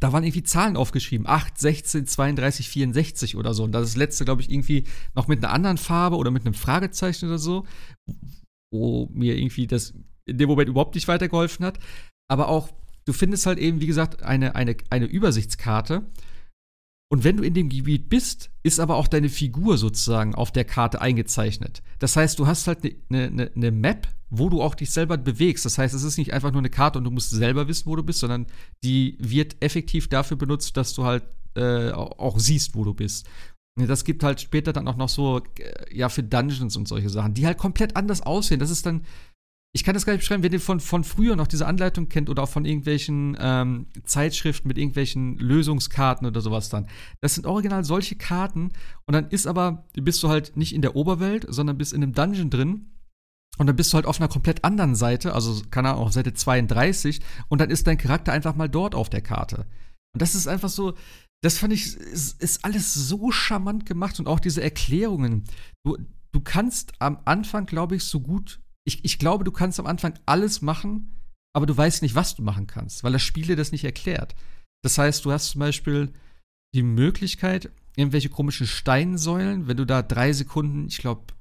da 0.00 0.12
waren 0.12 0.24
irgendwie 0.24 0.42
Zahlen 0.42 0.76
aufgeschrieben. 0.76 1.26
8, 1.26 1.58
16, 1.58 2.06
32, 2.06 2.68
64 2.68 3.36
oder 3.36 3.54
so. 3.54 3.64
Und 3.64 3.72
das 3.72 3.96
letzte, 3.96 4.24
glaube 4.24 4.42
ich, 4.42 4.50
irgendwie 4.50 4.84
noch 5.14 5.28
mit 5.28 5.44
einer 5.44 5.52
anderen 5.52 5.78
Farbe 5.78 6.16
oder 6.16 6.30
mit 6.30 6.44
einem 6.44 6.54
Fragezeichen 6.54 7.26
oder 7.26 7.38
so, 7.38 7.66
wo 8.72 9.08
mir 9.12 9.36
irgendwie 9.36 9.66
das 9.66 9.94
in 10.26 10.38
dem 10.38 10.48
Moment 10.48 10.68
überhaupt 10.68 10.94
nicht 10.94 11.08
weitergeholfen 11.08 11.64
hat. 11.64 11.78
Aber 12.30 12.48
auch, 12.48 12.70
du 13.06 13.12
findest 13.12 13.46
halt 13.46 13.58
eben, 13.58 13.80
wie 13.80 13.86
gesagt, 13.86 14.22
eine, 14.22 14.54
eine, 14.54 14.76
eine 14.90 15.06
Übersichtskarte. 15.06 16.06
Und 17.10 17.24
wenn 17.24 17.38
du 17.38 17.42
in 17.42 17.54
dem 17.54 17.70
Gebiet 17.70 18.10
bist, 18.10 18.50
ist 18.62 18.80
aber 18.80 18.96
auch 18.96 19.08
deine 19.08 19.30
Figur 19.30 19.78
sozusagen 19.78 20.34
auf 20.34 20.52
der 20.52 20.64
Karte 20.64 21.00
eingezeichnet. 21.00 21.82
Das 21.98 22.16
heißt, 22.16 22.38
du 22.38 22.46
hast 22.46 22.66
halt 22.66 22.84
eine, 22.84 23.26
eine, 23.26 23.50
eine 23.54 23.70
Map 23.70 24.08
wo 24.30 24.48
du 24.48 24.62
auch 24.62 24.74
dich 24.74 24.90
selber 24.90 25.16
bewegst. 25.16 25.64
Das 25.64 25.78
heißt, 25.78 25.94
es 25.94 26.02
ist 26.02 26.18
nicht 26.18 26.32
einfach 26.32 26.52
nur 26.52 26.60
eine 26.60 26.70
Karte 26.70 26.98
und 26.98 27.04
du 27.04 27.10
musst 27.10 27.30
selber 27.30 27.68
wissen, 27.68 27.86
wo 27.86 27.96
du 27.96 28.02
bist, 28.02 28.20
sondern 28.20 28.46
die 28.84 29.16
wird 29.20 29.56
effektiv 29.60 30.08
dafür 30.08 30.36
benutzt, 30.36 30.76
dass 30.76 30.94
du 30.94 31.04
halt 31.04 31.24
äh, 31.54 31.90
auch 31.92 32.38
siehst, 32.38 32.74
wo 32.74 32.84
du 32.84 32.94
bist. 32.94 33.26
Das 33.76 34.04
gibt 34.04 34.24
halt 34.24 34.40
später 34.40 34.72
dann 34.72 34.88
auch 34.88 34.96
noch 34.96 35.08
so, 35.08 35.40
äh, 35.58 35.96
ja, 35.96 36.08
für 36.08 36.22
Dungeons 36.22 36.76
und 36.76 36.88
solche 36.88 37.10
Sachen, 37.10 37.34
die 37.34 37.46
halt 37.46 37.58
komplett 37.58 37.96
anders 37.96 38.22
aussehen. 38.22 38.60
Das 38.60 38.70
ist 38.70 38.84
dann, 38.84 39.02
ich 39.72 39.84
kann 39.84 39.94
das 39.94 40.04
gar 40.04 40.12
nicht 40.12 40.20
beschreiben, 40.20 40.42
wenn 40.42 40.52
ihr 40.52 40.60
von, 40.60 40.80
von 40.80 41.04
früher 41.04 41.36
noch 41.36 41.46
diese 41.46 41.66
Anleitung 41.66 42.08
kennt 42.08 42.28
oder 42.28 42.42
auch 42.42 42.48
von 42.48 42.64
irgendwelchen 42.64 43.36
ähm, 43.40 43.86
Zeitschriften 44.04 44.66
mit 44.66 44.78
irgendwelchen 44.78 45.38
Lösungskarten 45.38 46.26
oder 46.26 46.40
sowas 46.40 46.68
dann. 46.68 46.88
Das 47.20 47.34
sind 47.34 47.46
original 47.46 47.84
solche 47.84 48.16
Karten 48.16 48.72
und 49.06 49.14
dann 49.14 49.28
ist 49.28 49.46
aber, 49.46 49.86
bist 49.94 50.22
du 50.22 50.28
halt 50.28 50.56
nicht 50.56 50.74
in 50.74 50.82
der 50.82 50.96
Oberwelt, 50.96 51.46
sondern 51.48 51.78
bist 51.78 51.92
in 51.92 52.02
einem 52.02 52.14
Dungeon 52.14 52.50
drin 52.50 52.86
und 53.58 53.66
dann 53.66 53.76
bist 53.76 53.92
du 53.92 53.96
halt 53.96 54.06
auf 54.06 54.20
einer 54.20 54.28
komplett 54.28 54.64
anderen 54.64 54.94
Seite, 54.94 55.34
also 55.34 55.62
keine 55.70 55.90
Ahnung, 55.90 56.04
auf 56.04 56.12
Seite 56.12 56.32
32 56.32 57.20
und 57.48 57.60
dann 57.60 57.70
ist 57.70 57.86
dein 57.86 57.98
Charakter 57.98 58.32
einfach 58.32 58.54
mal 58.54 58.68
dort 58.68 58.94
auf 58.94 59.10
der 59.10 59.20
Karte. 59.20 59.66
Und 60.14 60.22
das 60.22 60.34
ist 60.34 60.46
einfach 60.46 60.68
so, 60.68 60.94
das 61.42 61.58
fand 61.58 61.72
ich, 61.72 61.96
ist, 61.96 62.40
ist 62.40 62.64
alles 62.64 62.94
so 62.94 63.30
charmant 63.30 63.84
gemacht 63.84 64.18
und 64.18 64.26
auch 64.26 64.40
diese 64.40 64.62
Erklärungen. 64.62 65.44
Du, 65.84 65.98
du 66.32 66.40
kannst 66.40 66.92
am 67.00 67.18
Anfang, 67.24 67.66
glaube 67.66 67.96
ich, 67.96 68.04
so 68.04 68.20
gut, 68.20 68.60
ich, 68.84 69.04
ich 69.04 69.18
glaube, 69.18 69.44
du 69.44 69.52
kannst 69.52 69.78
am 69.78 69.86
Anfang 69.86 70.14
alles 70.24 70.62
machen, 70.62 71.14
aber 71.52 71.66
du 71.66 71.76
weißt 71.76 72.02
nicht, 72.02 72.14
was 72.14 72.34
du 72.34 72.42
machen 72.42 72.66
kannst, 72.66 73.04
weil 73.04 73.12
das 73.12 73.22
Spiel 73.22 73.46
dir 73.46 73.56
das 73.56 73.72
nicht 73.72 73.84
erklärt. 73.84 74.34
Das 74.82 74.96
heißt, 74.98 75.24
du 75.24 75.32
hast 75.32 75.50
zum 75.50 75.60
Beispiel 75.60 76.12
die 76.74 76.82
Möglichkeit, 76.82 77.70
irgendwelche 77.96 78.28
komischen 78.28 78.66
Steinsäulen, 78.66 79.66
wenn 79.66 79.76
du 79.76 79.84
da 79.84 80.02
drei 80.02 80.32
Sekunden, 80.32 80.86
ich 80.86 80.98
glaube, 80.98 81.34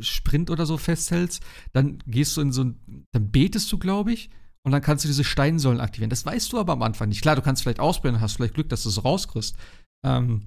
Sprint 0.00 0.50
oder 0.50 0.66
so 0.66 0.76
festhältst, 0.76 1.42
dann 1.72 1.98
gehst 2.06 2.36
du 2.36 2.40
in 2.40 2.52
so 2.52 2.64
ein, 2.64 3.06
dann 3.12 3.30
betest 3.30 3.70
du, 3.72 3.78
glaube 3.78 4.12
ich, 4.12 4.30
und 4.64 4.72
dann 4.72 4.82
kannst 4.82 5.04
du 5.04 5.08
diese 5.08 5.24
Steinsäulen 5.24 5.80
aktivieren. 5.80 6.10
Das 6.10 6.24
weißt 6.24 6.52
du 6.52 6.58
aber 6.58 6.72
am 6.72 6.82
Anfang 6.82 7.08
nicht. 7.08 7.22
Klar, 7.22 7.36
du 7.36 7.42
kannst 7.42 7.62
vielleicht 7.62 7.80
ausprobieren, 7.80 8.20
hast 8.20 8.34
vielleicht 8.34 8.54
Glück, 8.54 8.68
dass 8.68 8.84
du 8.84 8.88
es 8.88 9.04
rauskriegst. 9.04 9.56
Ähm, 10.04 10.42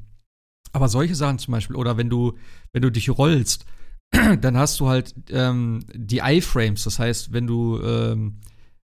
aber 0.71 0.87
solche 0.89 1.15
Sachen 1.15 1.39
zum 1.39 1.51
Beispiel, 1.51 1.75
oder 1.75 1.97
wenn 1.97 2.09
du, 2.09 2.37
wenn 2.73 2.81
du 2.81 2.91
dich 2.91 3.09
rollst, 3.09 3.65
dann 4.41 4.57
hast 4.57 4.79
du 4.79 4.87
halt 4.87 5.13
ähm, 5.29 5.85
die 5.93 6.19
Iframes. 6.23 6.83
Das 6.83 6.99
heißt, 6.99 7.33
wenn 7.33 7.47
du 7.47 7.81
ähm, 7.81 8.39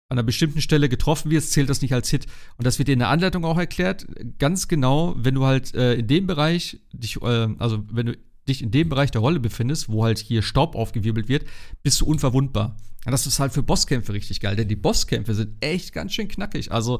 an 0.09 0.17
einer 0.17 0.23
bestimmten 0.23 0.61
Stelle 0.61 0.87
getroffen 0.87 1.31
wirst, 1.31 1.51
zählt 1.51 1.69
das 1.69 1.81
nicht 1.81 1.93
als 1.93 2.09
Hit. 2.09 2.27
Und 2.57 2.65
das 2.65 2.79
wird 2.79 2.87
dir 2.87 2.93
in 2.93 2.99
der 2.99 3.09
Anleitung 3.09 3.43
auch 3.43 3.57
erklärt. 3.57 4.07
Ganz 4.39 4.67
genau, 4.67 5.13
wenn 5.17 5.35
du 5.35 5.45
halt 5.45 5.75
äh, 5.75 5.95
in 5.95 6.07
dem 6.07 6.27
Bereich 6.27 6.79
dich, 6.93 7.21
äh, 7.21 7.47
also 7.59 7.83
wenn 7.91 8.07
du 8.07 8.17
dich 8.47 8.61
in 8.61 8.71
dem 8.71 8.89
Bereich 8.89 9.11
der 9.11 9.21
Rolle 9.21 9.39
befindest, 9.39 9.89
wo 9.89 10.03
halt 10.03 10.19
hier 10.19 10.41
Staub 10.41 10.75
aufgewirbelt 10.75 11.27
wird, 11.27 11.45
bist 11.83 12.01
du 12.01 12.05
unverwundbar. 12.05 12.77
Und 13.05 13.11
das 13.11 13.25
ist 13.27 13.39
halt 13.39 13.53
für 13.53 13.63
Bosskämpfe 13.63 14.13
richtig 14.13 14.41
geil, 14.41 14.55
denn 14.55 14.67
die 14.67 14.75
Bosskämpfe 14.75 15.33
sind 15.33 15.55
echt 15.61 15.93
ganz 15.93 16.13
schön 16.13 16.27
knackig. 16.27 16.71
Also 16.71 16.99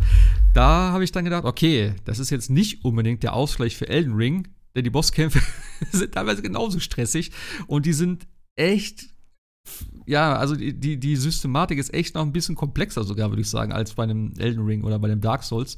da 0.53 0.91
habe 0.91 1.03
ich 1.03 1.11
dann 1.11 1.25
gedacht, 1.25 1.43
okay, 1.43 1.95
das 2.05 2.19
ist 2.19 2.29
jetzt 2.29 2.49
nicht 2.49 2.85
unbedingt 2.85 3.23
der 3.23 3.33
Ausgleich 3.33 3.75
für 3.75 3.89
Elden 3.89 4.13
Ring, 4.13 4.47
denn 4.75 4.83
die 4.83 4.89
Bosskämpfe 4.89 5.41
sind 5.91 6.13
teilweise 6.13 6.41
genauso 6.41 6.79
stressig 6.79 7.31
und 7.67 7.85
die 7.85 7.93
sind 7.93 8.27
echt 8.55 9.07
ja, 10.05 10.37
also 10.37 10.55
die, 10.55 10.79
die, 10.79 10.97
die 10.97 11.17
Systematik 11.17 11.77
ist 11.77 11.93
echt 11.93 12.15
noch 12.15 12.21
ein 12.21 12.31
bisschen 12.31 12.55
komplexer 12.55 13.03
sogar, 13.03 13.29
würde 13.29 13.41
ich 13.41 13.49
sagen, 13.49 13.73
als 13.73 13.93
bei 13.93 14.03
einem 14.03 14.33
Elden 14.37 14.65
Ring 14.65 14.83
oder 14.83 14.97
bei 14.99 15.09
einem 15.09 15.19
Dark 15.19 15.43
Souls. 15.43 15.75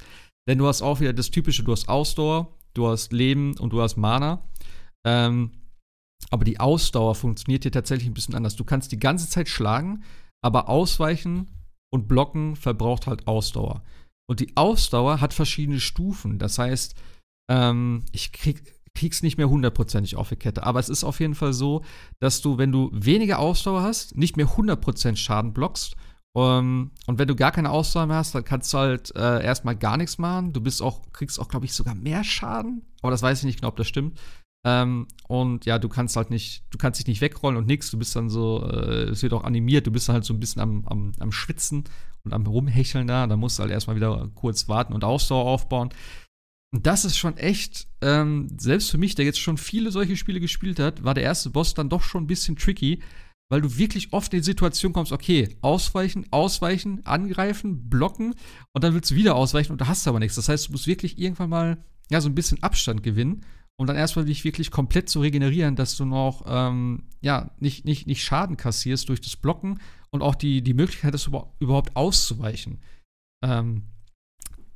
Denn 0.47 0.59
du 0.59 0.67
hast 0.67 0.81
auch 0.81 0.99
wieder 0.99 1.13
das 1.13 1.31
Typische, 1.31 1.63
du 1.63 1.71
hast 1.71 1.89
Ausdauer, 1.89 2.55
du 2.75 2.87
hast 2.87 3.11
Leben 3.11 3.57
und 3.57 3.73
du 3.73 3.81
hast 3.81 3.97
Mana. 3.97 4.43
Ähm, 5.03 5.51
aber 6.29 6.45
die 6.45 6.59
Ausdauer 6.59 7.15
funktioniert 7.15 7.63
hier 7.63 7.71
tatsächlich 7.71 8.09
ein 8.09 8.13
bisschen 8.13 8.35
anders. 8.35 8.55
Du 8.55 8.63
kannst 8.63 8.91
die 8.91 8.99
ganze 8.99 9.29
Zeit 9.29 9.49
schlagen, 9.49 10.03
aber 10.41 10.69
ausweichen 10.69 11.49
und 11.91 12.07
blocken 12.07 12.55
verbraucht 12.55 13.07
halt 13.07 13.27
Ausdauer. 13.27 13.83
Und 14.29 14.39
die 14.39 14.55
Ausdauer 14.55 15.21
hat 15.21 15.33
verschiedene 15.33 15.79
Stufen. 15.79 16.37
Das 16.37 16.59
heißt, 16.59 16.95
ähm, 17.49 18.05
ich 18.11 18.31
krieg, 18.31 18.61
krieg's 18.93 19.23
nicht 19.23 19.37
mehr 19.37 19.49
hundertprozentig 19.49 20.15
auf 20.15 20.29
die 20.29 20.35
Kette. 20.35 20.63
Aber 20.63 20.79
es 20.79 20.89
ist 20.89 21.03
auf 21.03 21.19
jeden 21.19 21.35
Fall 21.35 21.53
so, 21.53 21.83
dass 22.19 22.41
du, 22.41 22.57
wenn 22.57 22.71
du 22.71 22.91
weniger 22.93 23.39
Ausdauer 23.39 23.81
hast, 23.81 24.15
nicht 24.15 24.37
mehr 24.37 24.47
100% 24.47 25.15
Schaden 25.15 25.53
blockst. 25.53 25.95
Um, 26.33 26.43
ähm, 26.43 26.91
und 27.07 27.17
wenn 27.17 27.27
du 27.27 27.35
gar 27.35 27.51
keine 27.51 27.71
Ausdauer 27.71 28.05
mehr 28.05 28.17
hast, 28.17 28.35
dann 28.35 28.45
kannst 28.45 28.71
du 28.71 28.77
halt 28.77 29.15
äh, 29.15 29.43
erstmal 29.43 29.75
gar 29.75 29.97
nichts 29.97 30.19
machen. 30.19 30.53
Du 30.53 30.61
bist 30.61 30.79
auch, 30.79 31.01
kriegst 31.11 31.39
auch, 31.39 31.47
glaube 31.47 31.65
ich, 31.65 31.73
sogar 31.73 31.95
mehr 31.95 32.23
Schaden. 32.23 32.85
Aber 33.01 33.09
das 33.09 33.23
weiß 33.23 33.39
ich 33.39 33.45
nicht 33.45 33.59
genau, 33.59 33.69
ob 33.69 33.77
das 33.77 33.87
stimmt. 33.87 34.19
Ähm, 34.65 35.07
und 35.27 35.65
ja, 35.65 35.79
du 35.79 35.87
kannst 35.87 36.15
halt 36.15 36.29
nicht, 36.29 36.63
du 36.69 36.77
kannst 36.77 36.99
dich 36.99 37.07
nicht 37.07 37.21
wegrollen 37.21 37.57
und 37.57 37.67
nix. 37.67 37.91
Du 37.91 37.97
bist 37.97 38.15
dann 38.15 38.29
so, 38.29 38.63
äh, 38.69 39.09
es 39.09 39.23
wird 39.23 39.33
auch 39.33 39.43
animiert, 39.43 39.87
du 39.87 39.91
bist 39.91 40.09
halt 40.09 40.25
so 40.25 40.33
ein 40.33 40.39
bisschen 40.39 40.61
am, 40.61 40.85
am, 40.85 41.13
am 41.19 41.31
Schwitzen 41.31 41.85
und 42.23 42.33
am 42.33 42.45
Rumhecheln 42.45 43.07
da. 43.07 43.27
Da 43.27 43.37
musst 43.37 43.57
du 43.57 43.63
halt 43.63 43.71
erstmal 43.71 43.95
wieder 43.95 44.29
kurz 44.35 44.67
warten 44.67 44.93
und 44.93 45.03
Ausdauer 45.03 45.45
aufbauen. 45.45 45.89
Und 46.71 46.85
das 46.85 47.05
ist 47.05 47.17
schon 47.17 47.37
echt, 47.37 47.87
ähm, 48.01 48.47
selbst 48.59 48.91
für 48.91 48.97
mich, 48.97 49.15
der 49.15 49.25
jetzt 49.25 49.39
schon 49.39 49.57
viele 49.57 49.91
solche 49.91 50.17
Spiele 50.17 50.39
gespielt 50.39 50.79
hat, 50.79 51.03
war 51.03 51.13
der 51.13 51.23
erste 51.23 51.49
Boss 51.49 51.73
dann 51.73 51.89
doch 51.89 52.03
schon 52.03 52.23
ein 52.23 52.27
bisschen 52.27 52.57
tricky, 52.57 53.01
weil 53.51 53.61
du 53.61 53.77
wirklich 53.77 54.13
oft 54.13 54.31
in 54.33 54.41
die 54.41 54.45
Situation 54.45 54.93
kommst, 54.93 55.11
okay, 55.11 55.57
ausweichen, 55.61 56.27
ausweichen, 56.29 57.03
angreifen, 57.07 57.89
blocken 57.89 58.35
und 58.73 58.83
dann 58.83 58.93
willst 58.93 59.09
du 59.09 59.15
wieder 59.15 59.35
ausweichen 59.35 59.71
und 59.71 59.81
da 59.81 59.87
hast 59.87 60.05
du 60.05 60.11
aber 60.11 60.19
nichts. 60.19 60.35
Das 60.35 60.49
heißt, 60.49 60.67
du 60.67 60.73
musst 60.73 60.85
wirklich 60.85 61.17
irgendwann 61.17 61.49
mal 61.49 61.83
ja, 62.11 62.21
so 62.21 62.29
ein 62.29 62.35
bisschen 62.35 62.61
Abstand 62.61 63.01
gewinnen 63.01 63.43
um 63.79 63.87
dann 63.87 63.95
erstmal 63.95 64.25
dich 64.25 64.43
wirklich 64.43 64.71
komplett 64.71 65.07
zu 65.07 65.21
regenerieren, 65.21 65.77
dass 65.77 65.95
du 65.95 66.03
noch 66.03 66.43
ähm, 66.45 67.03
ja, 67.21 67.51
nicht, 67.59 67.85
nicht, 67.85 68.07
nicht 68.07 68.21
Schaden 68.21 68.57
kassierst 68.57 69.07
durch 69.07 69.21
das 69.21 69.37
Blocken 69.37 69.79
und 70.09 70.21
auch 70.21 70.35
die, 70.35 70.61
die 70.61 70.73
Möglichkeit 70.73 71.13
hast, 71.13 71.31
überhaupt 71.59 71.95
auszuweichen. 71.95 72.81
Ähm, 73.41 73.83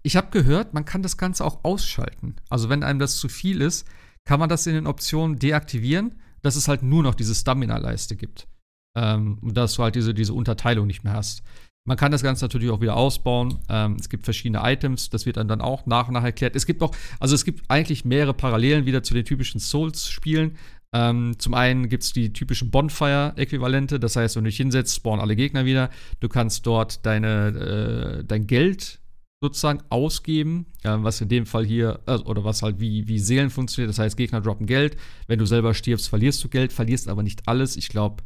ich 0.03 0.15
habe 0.15 0.31
gehört, 0.31 0.73
man 0.73 0.85
kann 0.85 1.03
das 1.03 1.17
Ganze 1.17 1.43
auch 1.43 1.65
ausschalten. 1.65 2.37
Also 2.49 2.69
wenn 2.69 2.81
einem 2.81 2.99
das 2.99 3.17
zu 3.17 3.27
viel 3.27 3.59
ist, 3.59 3.85
kann 4.23 4.39
man 4.39 4.47
das 4.47 4.67
in 4.67 4.73
den 4.73 4.87
Optionen 4.87 5.37
deaktivieren, 5.37 6.21
dass 6.41 6.55
es 6.55 6.69
halt 6.69 6.81
nur 6.81 7.03
noch 7.03 7.15
diese 7.15 7.35
Stamina-Leiste 7.35 8.15
gibt. 8.15 8.47
Ähm, 8.95 9.37
dass 9.41 9.73
du 9.73 9.83
halt 9.83 9.95
diese, 9.95 10.13
diese 10.13 10.33
Unterteilung 10.33 10.87
nicht 10.87 11.03
mehr 11.03 11.13
hast. 11.13 11.43
Man 11.85 11.97
kann 11.97 12.13
das 12.13 12.23
Ganze 12.23 12.45
natürlich 12.45 12.69
auch 12.69 12.79
wieder 12.79 12.95
ausbauen. 12.95 13.59
Ähm, 13.69 13.97
es 13.99 14.07
gibt 14.07 14.23
verschiedene 14.23 14.61
Items, 14.63 15.09
das 15.09 15.25
wird 15.25 15.35
dann, 15.37 15.61
auch 15.61 15.85
nach 15.85 16.07
und 16.07 16.13
nach 16.13 16.23
erklärt. 16.23 16.55
Es 16.55 16.65
gibt 16.65 16.81
auch, 16.81 16.95
also 17.19 17.35
es 17.35 17.43
gibt 17.43 17.69
eigentlich 17.69 18.05
mehrere 18.05 18.33
Parallelen 18.33 18.85
wieder 18.85 19.03
zu 19.03 19.13
den 19.13 19.25
typischen 19.25 19.59
Souls-Spielen. 19.59 20.57
Ähm, 20.95 21.33
zum 21.39 21.55
einen 21.55 21.89
gibt 21.89 22.03
es 22.03 22.13
die 22.13 22.31
typischen 22.31 22.71
Bonfire-Äquivalente, 22.71 23.99
das 23.99 24.15
heißt, 24.15 24.35
wenn 24.35 24.43
du 24.43 24.49
dich 24.49 24.57
hinsetzt, 24.57 24.95
spawnen 24.95 25.19
alle 25.19 25.35
Gegner 25.35 25.65
wieder. 25.65 25.89
Du 26.19 26.29
kannst 26.29 26.65
dort 26.65 27.05
deine, 27.05 28.19
äh, 28.19 28.23
dein 28.23 28.47
Geld 28.47 28.99
sozusagen 29.41 29.81
ausgeben, 29.89 30.67
äh, 30.83 30.95
was 30.99 31.19
in 31.19 31.27
dem 31.27 31.45
Fall 31.45 31.65
hier, 31.65 31.99
äh, 32.05 32.13
oder 32.13 32.45
was 32.45 32.61
halt 32.61 32.79
wie, 32.79 33.07
wie 33.09 33.19
Seelen 33.19 33.49
funktioniert. 33.49 33.89
Das 33.89 33.99
heißt, 33.99 34.15
Gegner 34.15 34.39
droppen 34.39 34.67
Geld. 34.67 34.95
Wenn 35.27 35.39
du 35.39 35.45
selber 35.45 35.73
stirbst, 35.73 36.07
verlierst 36.07 36.41
du 36.43 36.47
Geld, 36.47 36.71
verlierst 36.71 37.09
aber 37.09 37.23
nicht 37.23 37.45
alles. 37.47 37.75
Ich 37.75 37.89
glaube, 37.89 38.23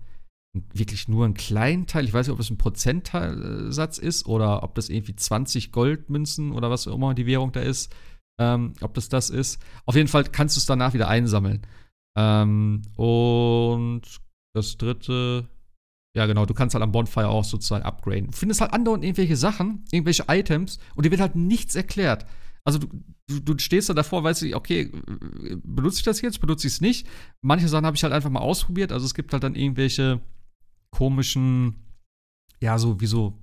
wirklich 0.53 1.07
nur 1.07 1.26
einen 1.26 1.34
kleinen 1.34 1.88
Teil. 1.88 2.06
Ich 2.06 2.14
weiß 2.14 2.28
nicht, 2.28 2.34
ob 2.34 2.40
es 2.40 2.49
ein 2.49 2.57
Prozentsatz 2.57 3.98
ist 3.98 4.26
oder 4.26 4.64
ob 4.64 4.76
das 4.76 4.90
irgendwie 4.90 5.15
20 5.15 5.72
Goldmünzen 5.72 6.52
oder 6.52 6.69
was 6.69 6.88
auch 6.88 6.95
immer 6.95 7.14
die 7.14 7.26
Währung 7.26 7.52
da 7.52 7.61
ist. 7.61 7.94
Ähm, 8.40 8.74
ob 8.82 8.94
das 8.94 9.10
das 9.10 9.30
ist. 9.30 9.60
Auf 9.86 9.95
jeden 9.95 10.07
Fall 10.07 10.24
kannst 10.24 10.56
du 10.56 10.60
es 10.60 10.65
danach 10.65 10.94
wieder 10.94 11.07
einsammeln. 11.07 11.65
Ähm, 12.18 12.84
und 12.95 14.02
das 14.53 14.78
dritte, 14.78 15.48
ja 16.15 16.26
genau, 16.26 16.45
du 16.45 16.53
kannst 16.53 16.76
halt 16.76 16.84
am 16.84 16.91
Bonfire 16.91 17.30
auch 17.30 17.44
sozusagen 17.44 17.84
upgraden. 17.84 18.32
Du 18.32 18.38
findest 18.38 18.61
halt 18.61 18.74
andauernd 18.74 19.03
irgendwelche 19.03 19.36
Sachen, 19.36 19.86
irgendwelche 19.91 20.26
Items 20.28 20.80
und 20.95 21.06
dir 21.06 21.11
wird 21.11 21.22
halt 21.22 21.36
nichts 21.36 21.76
erklärt. 21.76 22.26
Also 22.64 22.80
du, 22.80 22.88
du, 23.28 23.40
du 23.40 23.60
stehst 23.60 23.90
da 23.90 23.94
davor, 23.94 24.24
weißt 24.24 24.41
du, 24.41 24.56
okay, 24.56 24.91
benutze 25.64 25.99
ich 25.99 26.03
das 26.03 26.22
jetzt, 26.22 26.41
benutze 26.41 26.68
ich 26.68 26.74
es 26.74 26.82
nicht. 26.82 27.07
Manche 27.41 27.69
Sachen 27.69 27.86
habe 27.86 27.95
ich 27.95 28.03
halt 28.03 28.14
einfach 28.14 28.30
mal 28.30 28.41
ausprobiert. 28.41 28.91
Also 28.91 29.06
es 29.06 29.14
gibt 29.14 29.32
halt 29.32 29.44
dann 29.44 29.56
irgendwelche 29.56 30.22
komischen, 30.92 31.76
ja, 32.62 32.78
so 32.78 33.00
wie 33.00 33.08
so, 33.08 33.38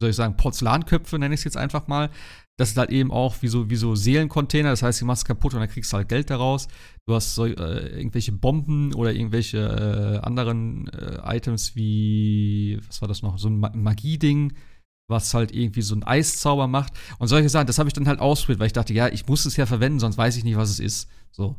soll 0.00 0.10
ich 0.10 0.16
sagen, 0.16 0.36
Porzellanköpfe, 0.36 1.18
nenne 1.18 1.34
ich 1.34 1.40
es 1.40 1.44
jetzt 1.44 1.56
einfach 1.56 1.86
mal. 1.86 2.10
Das 2.56 2.70
ist 2.70 2.76
halt 2.76 2.90
eben 2.90 3.10
auch 3.10 3.42
wie 3.42 3.48
so, 3.48 3.68
wie 3.68 3.76
so 3.76 3.96
Seelencontainer, 3.96 4.70
das 4.70 4.82
heißt, 4.82 5.00
du 5.00 5.06
machst 5.06 5.22
es 5.22 5.26
kaputt 5.26 5.54
und 5.54 5.60
dann 5.60 5.68
kriegst 5.68 5.92
du 5.92 5.96
halt 5.96 6.08
Geld 6.08 6.30
daraus. 6.30 6.68
Du 7.06 7.14
hast 7.14 7.34
so, 7.34 7.46
äh, 7.46 7.98
irgendwelche 7.98 8.32
Bomben 8.32 8.94
oder 8.94 9.12
irgendwelche 9.12 9.58
äh, 9.58 10.24
anderen 10.24 10.88
äh, 10.88 11.36
Items 11.36 11.74
wie, 11.74 12.78
was 12.86 13.00
war 13.00 13.08
das 13.08 13.22
noch, 13.22 13.38
so 13.38 13.48
ein 13.48 13.58
Magie-Ding, 13.58 14.52
was 15.08 15.34
halt 15.34 15.52
irgendwie 15.52 15.82
so 15.82 15.96
ein 15.96 16.04
Eiszauber 16.04 16.68
macht. 16.68 16.92
Und 17.18 17.28
solche 17.28 17.48
Sachen, 17.48 17.66
das 17.66 17.78
habe 17.78 17.88
ich 17.88 17.92
dann 17.92 18.06
halt 18.06 18.20
ausprobiert, 18.20 18.60
weil 18.60 18.68
ich 18.68 18.72
dachte, 18.72 18.94
ja, 18.94 19.08
ich 19.08 19.26
muss 19.26 19.44
es 19.46 19.56
ja 19.56 19.66
verwenden, 19.66 19.98
sonst 19.98 20.16
weiß 20.16 20.36
ich 20.36 20.44
nicht, 20.44 20.56
was 20.56 20.70
es 20.70 20.80
ist. 20.80 21.10
So. 21.32 21.56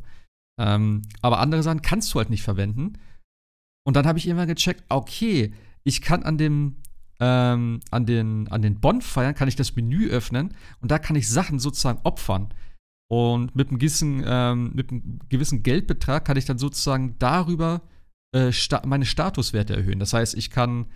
Ähm, 0.58 1.02
aber 1.20 1.40
andere 1.40 1.62
Sachen 1.62 1.82
kannst 1.82 2.12
du 2.14 2.18
halt 2.18 2.30
nicht 2.30 2.42
verwenden. 2.42 2.94
Und 3.86 3.94
dann 3.94 4.06
habe 4.06 4.18
ich 4.18 4.26
irgendwann 4.26 4.48
gecheckt, 4.48 4.82
okay, 4.88 5.52
ich 5.84 6.02
kann 6.02 6.24
an 6.24 6.36
dem 6.38 6.76
ähm, 7.20 7.80
an 7.92 8.04
den 8.04 8.48
an 8.48 8.60
den 8.60 8.80
Bonfire 8.80 9.32
kann 9.32 9.46
ich 9.46 9.54
das 9.54 9.76
Menü 9.76 10.08
öffnen 10.08 10.54
und 10.80 10.90
da 10.90 10.98
kann 10.98 11.16
ich 11.16 11.28
Sachen 11.28 11.60
sozusagen 11.60 12.00
opfern. 12.02 12.52
Und 13.08 13.54
mit 13.54 13.68
einem 13.68 13.78
gewissen, 13.78 14.24
ähm, 14.26 14.72
mit 14.74 14.90
einem 14.90 15.20
gewissen 15.28 15.62
Geldbetrag 15.62 16.24
kann 16.24 16.36
ich 16.36 16.46
dann 16.46 16.58
sozusagen 16.58 17.14
darüber 17.20 17.82
äh, 18.34 18.50
sta 18.50 18.82
meine 18.84 19.06
Statuswerte 19.06 19.76
erhöhen. 19.76 20.00
Das 20.00 20.12
heißt, 20.12 20.34
ich 20.34 20.50
kann 20.50 20.86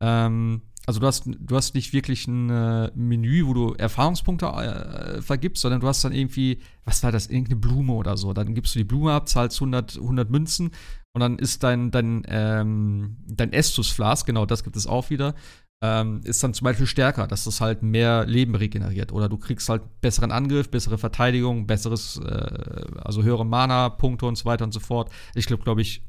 ähm, 0.00 0.62
also 0.88 1.00
du 1.00 1.06
hast, 1.06 1.24
du 1.26 1.54
hast 1.54 1.74
nicht 1.74 1.92
wirklich 1.92 2.26
ein 2.26 2.48
äh, 2.48 2.90
Menü, 2.94 3.46
wo 3.46 3.52
du 3.52 3.74
Erfahrungspunkte 3.74 4.46
äh, 4.46 5.20
vergibst, 5.20 5.60
sondern 5.60 5.82
du 5.82 5.86
hast 5.86 6.02
dann 6.02 6.14
irgendwie, 6.14 6.60
was 6.86 7.02
war 7.02 7.12
das, 7.12 7.26
irgendeine 7.26 7.56
Blume 7.56 7.92
oder 7.92 8.16
so. 8.16 8.32
Dann 8.32 8.54
gibst 8.54 8.74
du 8.74 8.78
die 8.78 8.86
Blume 8.86 9.12
ab, 9.12 9.28
zahlst 9.28 9.58
100, 9.58 9.98
100 9.98 10.30
Münzen 10.30 10.70
und 11.12 11.20
dann 11.20 11.38
ist 11.38 11.62
dein, 11.62 11.90
dein, 11.90 12.22
ähm, 12.26 13.18
dein 13.26 13.52
Estus-Flas, 13.52 14.24
genau 14.24 14.46
das 14.46 14.64
gibt 14.64 14.76
es 14.76 14.86
auch 14.86 15.10
wieder, 15.10 15.34
ähm, 15.82 16.22
ist 16.24 16.42
dann 16.42 16.54
zum 16.54 16.64
Beispiel 16.64 16.86
stärker, 16.86 17.26
dass 17.26 17.44
das 17.44 17.60
halt 17.60 17.82
mehr 17.82 18.24
Leben 18.24 18.54
regeneriert. 18.54 19.12
Oder 19.12 19.28
du 19.28 19.36
kriegst 19.36 19.68
halt 19.68 19.82
besseren 20.00 20.32
Angriff, 20.32 20.70
bessere 20.70 20.96
Verteidigung, 20.96 21.66
besseres, 21.66 22.16
äh, 22.16 22.86
also 23.04 23.22
höhere 23.22 23.44
Mana-Punkte 23.44 24.24
und 24.24 24.38
so 24.38 24.46
weiter 24.46 24.64
und 24.64 24.72
so 24.72 24.80
fort. 24.80 25.12
Ich 25.34 25.44
glaube, 25.44 25.64
glaube 25.64 25.82
ich, 25.82 26.02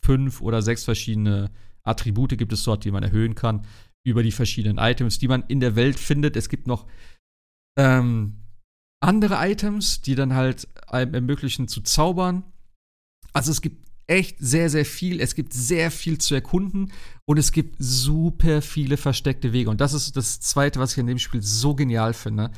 fünf 0.00 0.40
oder 0.40 0.62
sechs 0.62 0.84
verschiedene 0.84 1.50
Attribute 1.82 2.38
gibt 2.38 2.52
es 2.52 2.62
dort, 2.62 2.84
die 2.84 2.92
man 2.92 3.02
erhöhen 3.02 3.34
kann, 3.34 3.66
über 4.04 4.22
die 4.22 4.32
verschiedenen 4.32 4.78
Items, 4.78 5.18
die 5.18 5.28
man 5.28 5.44
in 5.48 5.60
der 5.60 5.76
Welt 5.76 5.98
findet. 5.98 6.36
Es 6.36 6.48
gibt 6.48 6.66
noch 6.66 6.86
ähm, 7.78 8.38
andere 9.00 9.36
Items, 9.48 10.00
die 10.00 10.14
dann 10.14 10.34
halt 10.34 10.68
einem 10.86 11.14
ermöglichen 11.14 11.68
zu 11.68 11.82
zaubern. 11.82 12.44
Also 13.32 13.50
es 13.50 13.60
gibt 13.60 13.88
echt 14.06 14.36
sehr, 14.40 14.68
sehr 14.68 14.84
viel. 14.84 15.20
Es 15.20 15.34
gibt 15.34 15.52
sehr 15.54 15.90
viel 15.90 16.18
zu 16.18 16.34
erkunden 16.34 16.92
und 17.24 17.38
es 17.38 17.52
gibt 17.52 17.76
super 17.78 18.62
viele 18.62 18.96
versteckte 18.96 19.52
Wege. 19.52 19.70
Und 19.70 19.80
das 19.80 19.94
ist 19.94 20.16
das 20.16 20.40
Zweite, 20.40 20.80
was 20.80 20.92
ich 20.92 20.98
in 20.98 21.06
dem 21.06 21.18
Spiel 21.18 21.42
so 21.42 21.74
genial 21.74 22.14
finde. 22.14 22.50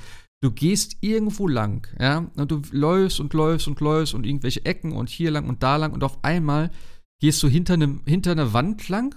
Du 0.42 0.50
gehst 0.50 0.98
irgendwo 1.00 1.48
lang, 1.48 1.86
ja, 1.98 2.30
und 2.36 2.50
du 2.50 2.60
läufst 2.70 3.18
und 3.18 3.32
läufst 3.32 3.66
und 3.66 3.80
läufst 3.80 4.12
und 4.12 4.26
irgendwelche 4.26 4.64
Ecken 4.66 4.92
und 4.92 5.08
hier 5.08 5.30
lang 5.30 5.48
und 5.48 5.62
da 5.62 5.76
lang 5.76 5.92
und 5.92 6.04
auf 6.04 6.22
einmal 6.22 6.70
gehst 7.18 7.42
du 7.42 7.48
hinter, 7.48 7.74
einem, 7.74 8.02
hinter 8.04 8.32
einer 8.32 8.52
Wand 8.52 8.90
lang 8.90 9.14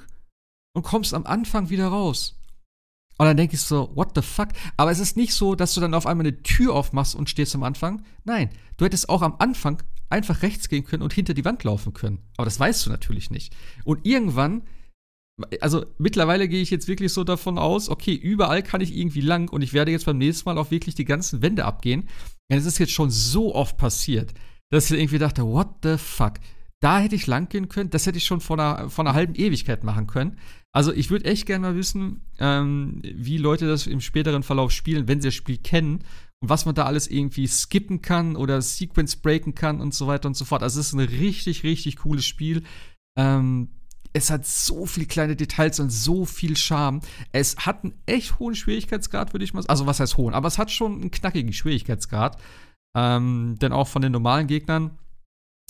und 0.78 0.84
kommst 0.84 1.16
am 1.16 1.26
Anfang 1.26 1.72
wieder 1.72 1.88
raus. 1.88 2.40
Und 3.18 3.26
dann 3.26 3.36
denke 3.36 3.56
ich 3.56 3.62
so, 3.62 3.90
what 3.96 4.12
the 4.14 4.22
fuck? 4.22 4.50
Aber 4.78 4.92
es 4.92 5.00
ist 5.00 5.18
nicht 5.18 5.34
so, 5.34 5.56
dass 5.56 5.74
du 5.74 5.82
dann 5.82 5.96
auf 5.96 6.06
einmal 6.06 6.28
eine 6.28 6.44
Tür 6.44 6.76
aufmachst 6.76 7.16
und 7.16 7.32
stehst 7.32 7.56
am 7.56 7.64
Anfang. 7.64 8.04
Nein, 8.26 8.52
du 8.78 8.86
hättest 8.86 9.10
auch 9.10 9.24
am 9.24 9.38
Anfang 9.40 9.82
einfach 10.10 10.44
rechts 10.44 10.70
gehen 10.70 10.84
können 10.84 11.02
und 11.02 11.14
hinter 11.14 11.34
die 11.34 11.46
Wand 11.46 11.64
laufen 11.64 11.96
können. 11.96 12.20
Aber 12.38 12.46
das 12.46 12.60
weißt 12.60 12.86
du 12.86 12.92
natürlich 12.92 13.32
nicht. 13.32 13.56
Und 13.86 14.06
irgendwann, 14.06 14.62
also 15.62 15.84
mittlerweile 15.98 16.48
gehe 16.48 16.62
ich 16.62 16.70
jetzt 16.70 16.88
wirklich 16.88 17.12
so 17.12 17.24
davon 17.24 17.58
aus, 17.58 17.90
okay, 17.90 18.14
überall 18.14 18.62
kann 18.62 18.82
ich 18.82 18.96
irgendwie 18.96 19.22
lang 19.22 19.50
und 19.50 19.64
ich 19.64 19.74
werde 19.74 19.90
jetzt 19.90 20.06
beim 20.06 20.20
nächsten 20.20 20.48
Mal 20.48 20.60
auch 20.60 20.70
wirklich 20.70 20.94
die 20.94 21.06
ganzen 21.06 21.42
Wände 21.42 21.66
abgehen. 21.66 22.08
Denn 22.52 22.60
es 22.60 22.68
ist 22.68 22.78
jetzt 22.78 22.94
schon 22.94 23.10
so 23.10 23.56
oft 23.56 23.78
passiert, 23.78 24.32
dass 24.70 24.92
ich 24.92 25.00
irgendwie 25.00 25.18
dachte, 25.18 25.44
what 25.44 25.70
the 25.82 25.98
fuck? 25.98 26.34
Da 26.80 27.00
hätte 27.00 27.16
ich 27.16 27.26
lang 27.26 27.50
gehen 27.50 27.70
können, 27.70 27.90
das 27.90 28.06
hätte 28.06 28.20
ich 28.20 28.26
schon 28.26 28.40
vor 28.40 28.60
einer, 28.60 28.90
vor 28.90 29.04
einer 29.04 29.16
halben 29.16 29.34
Ewigkeit 29.36 29.84
machen 29.84 30.06
können. 30.06 30.38
Also 30.72 30.94
ich 30.94 31.10
würde 31.10 31.26
echt 31.26 31.48
gerne 31.48 31.68
mal 31.70 31.76
wissen, 31.76 32.22
ähm, 32.38 33.02
wie 33.04 33.38
Leute 33.38 33.68
das 33.68 33.88
im 33.88 34.00
späteren 34.00 34.44
Verlauf 34.44 34.72
spielen, 34.72 35.08
wenn 35.08 35.20
sie 35.20 35.30
das 35.30 35.36
Spiel 35.36 35.58
kennen 35.58 36.04
und 36.40 36.50
was 36.50 36.66
man 36.66 36.76
da 36.76 36.86
alles 36.86 37.08
irgendwie 37.08 37.48
skippen 37.48 38.02
kann 38.02 38.36
oder 38.36 38.62
Sequence 38.62 39.16
breaken 39.16 39.56
kann 39.56 39.82
und 39.82 39.96
so 39.96 40.06
weiter 40.06 40.28
und 40.28 40.38
so 40.38 40.46
fort. 40.46 40.62
Also 40.62 40.80
es 40.80 40.88
ist 40.88 40.94
ein 40.94 41.00
richtig, 41.00 41.64
richtig 41.64 41.98
cooles 41.98 42.26
Spiel. 42.26 42.64
Ähm, 43.18 43.70
es 44.14 44.30
hat 44.30 44.46
so 44.46 44.86
viele 44.86 45.06
kleine 45.06 45.36
Details 45.36 45.80
und 45.80 45.90
so 45.90 46.26
viel 46.26 46.56
Charme. 46.58 47.02
Es 47.32 47.58
hat 47.66 47.84
einen 47.84 47.94
echt 48.06 48.40
hohen 48.40 48.56
Schwierigkeitsgrad, 48.56 49.34
würde 49.34 49.46
ich 49.46 49.54
mal 49.54 49.62
sagen. 49.62 49.72
Also 49.72 49.86
was 49.86 50.00
heißt 50.00 50.18
hohen? 50.18 50.34
Aber 50.34 50.48
es 50.48 50.58
hat 50.58 50.72
schon 50.72 51.02
einen 51.02 51.12
knackigen 51.12 51.54
Schwierigkeitsgrad. 51.54 52.38
Ähm, 52.96 53.58
denn 53.62 53.74
auch 53.74 53.88
von 53.88 54.02
den 54.02 54.12
normalen 54.12 54.48
Gegnern, 54.48 54.98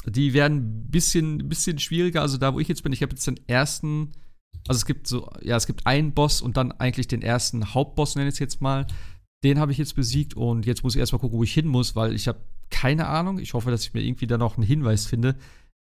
die 0.06 0.34
werden 0.34 0.57
ein 0.57 0.91
bisschen, 0.91 1.49
bisschen 1.49 1.80
schwieriger. 1.80 2.22
Also 2.22 2.38
da, 2.38 2.53
wo 2.53 2.60
ich 2.60 2.68
jetzt 2.68 2.84
bin, 2.84 2.94
ich 2.94 3.02
habe 3.02 3.14
jetzt 3.14 3.28
den 3.28 3.40
ersten 3.48 4.11
also 4.68 4.80
es 4.80 4.86
gibt 4.86 5.07
so, 5.07 5.32
ja, 5.41 5.56
es 5.56 5.68
gibt 5.68 5.86
einen 5.86 6.14
Boss 6.14 6.41
und 6.41 6.57
dann 6.57 6.72
eigentlich 6.74 7.07
den 7.07 7.22
ersten 7.22 7.74
Hauptboss, 7.74 8.15
nenne 8.15 8.28
ich 8.28 8.36
es 8.36 8.40
jetzt 8.40 8.61
mal. 8.61 8.86
Den 9.44 9.60
habe 9.60 9.72
ich 9.72 9.78
jetzt 9.78 9.95
besiegt 9.95 10.34
und 10.34 10.65
jetzt 10.65 10.84
muss 10.84 10.95
ich 10.95 10.99
erstmal 10.99 11.19
gucken, 11.19 11.38
wo 11.38 11.44
ich 11.44 11.53
hin 11.53 11.68
muss, 11.68 11.95
weil 11.95 12.14
ich 12.14 12.28
habe 12.28 12.41
keine 12.69 13.07
Ahnung. 13.07 13.40
Ich 13.40 13.53
hoffe, 13.53 13.72
dass 13.72 13.86
ich 13.86 13.94
mir 13.94 14.02
irgendwie 14.02 14.28
da 14.28 14.38
noch 14.38 14.57
einen 14.57 14.65
Hinweis 14.65 15.06
finde 15.06 15.38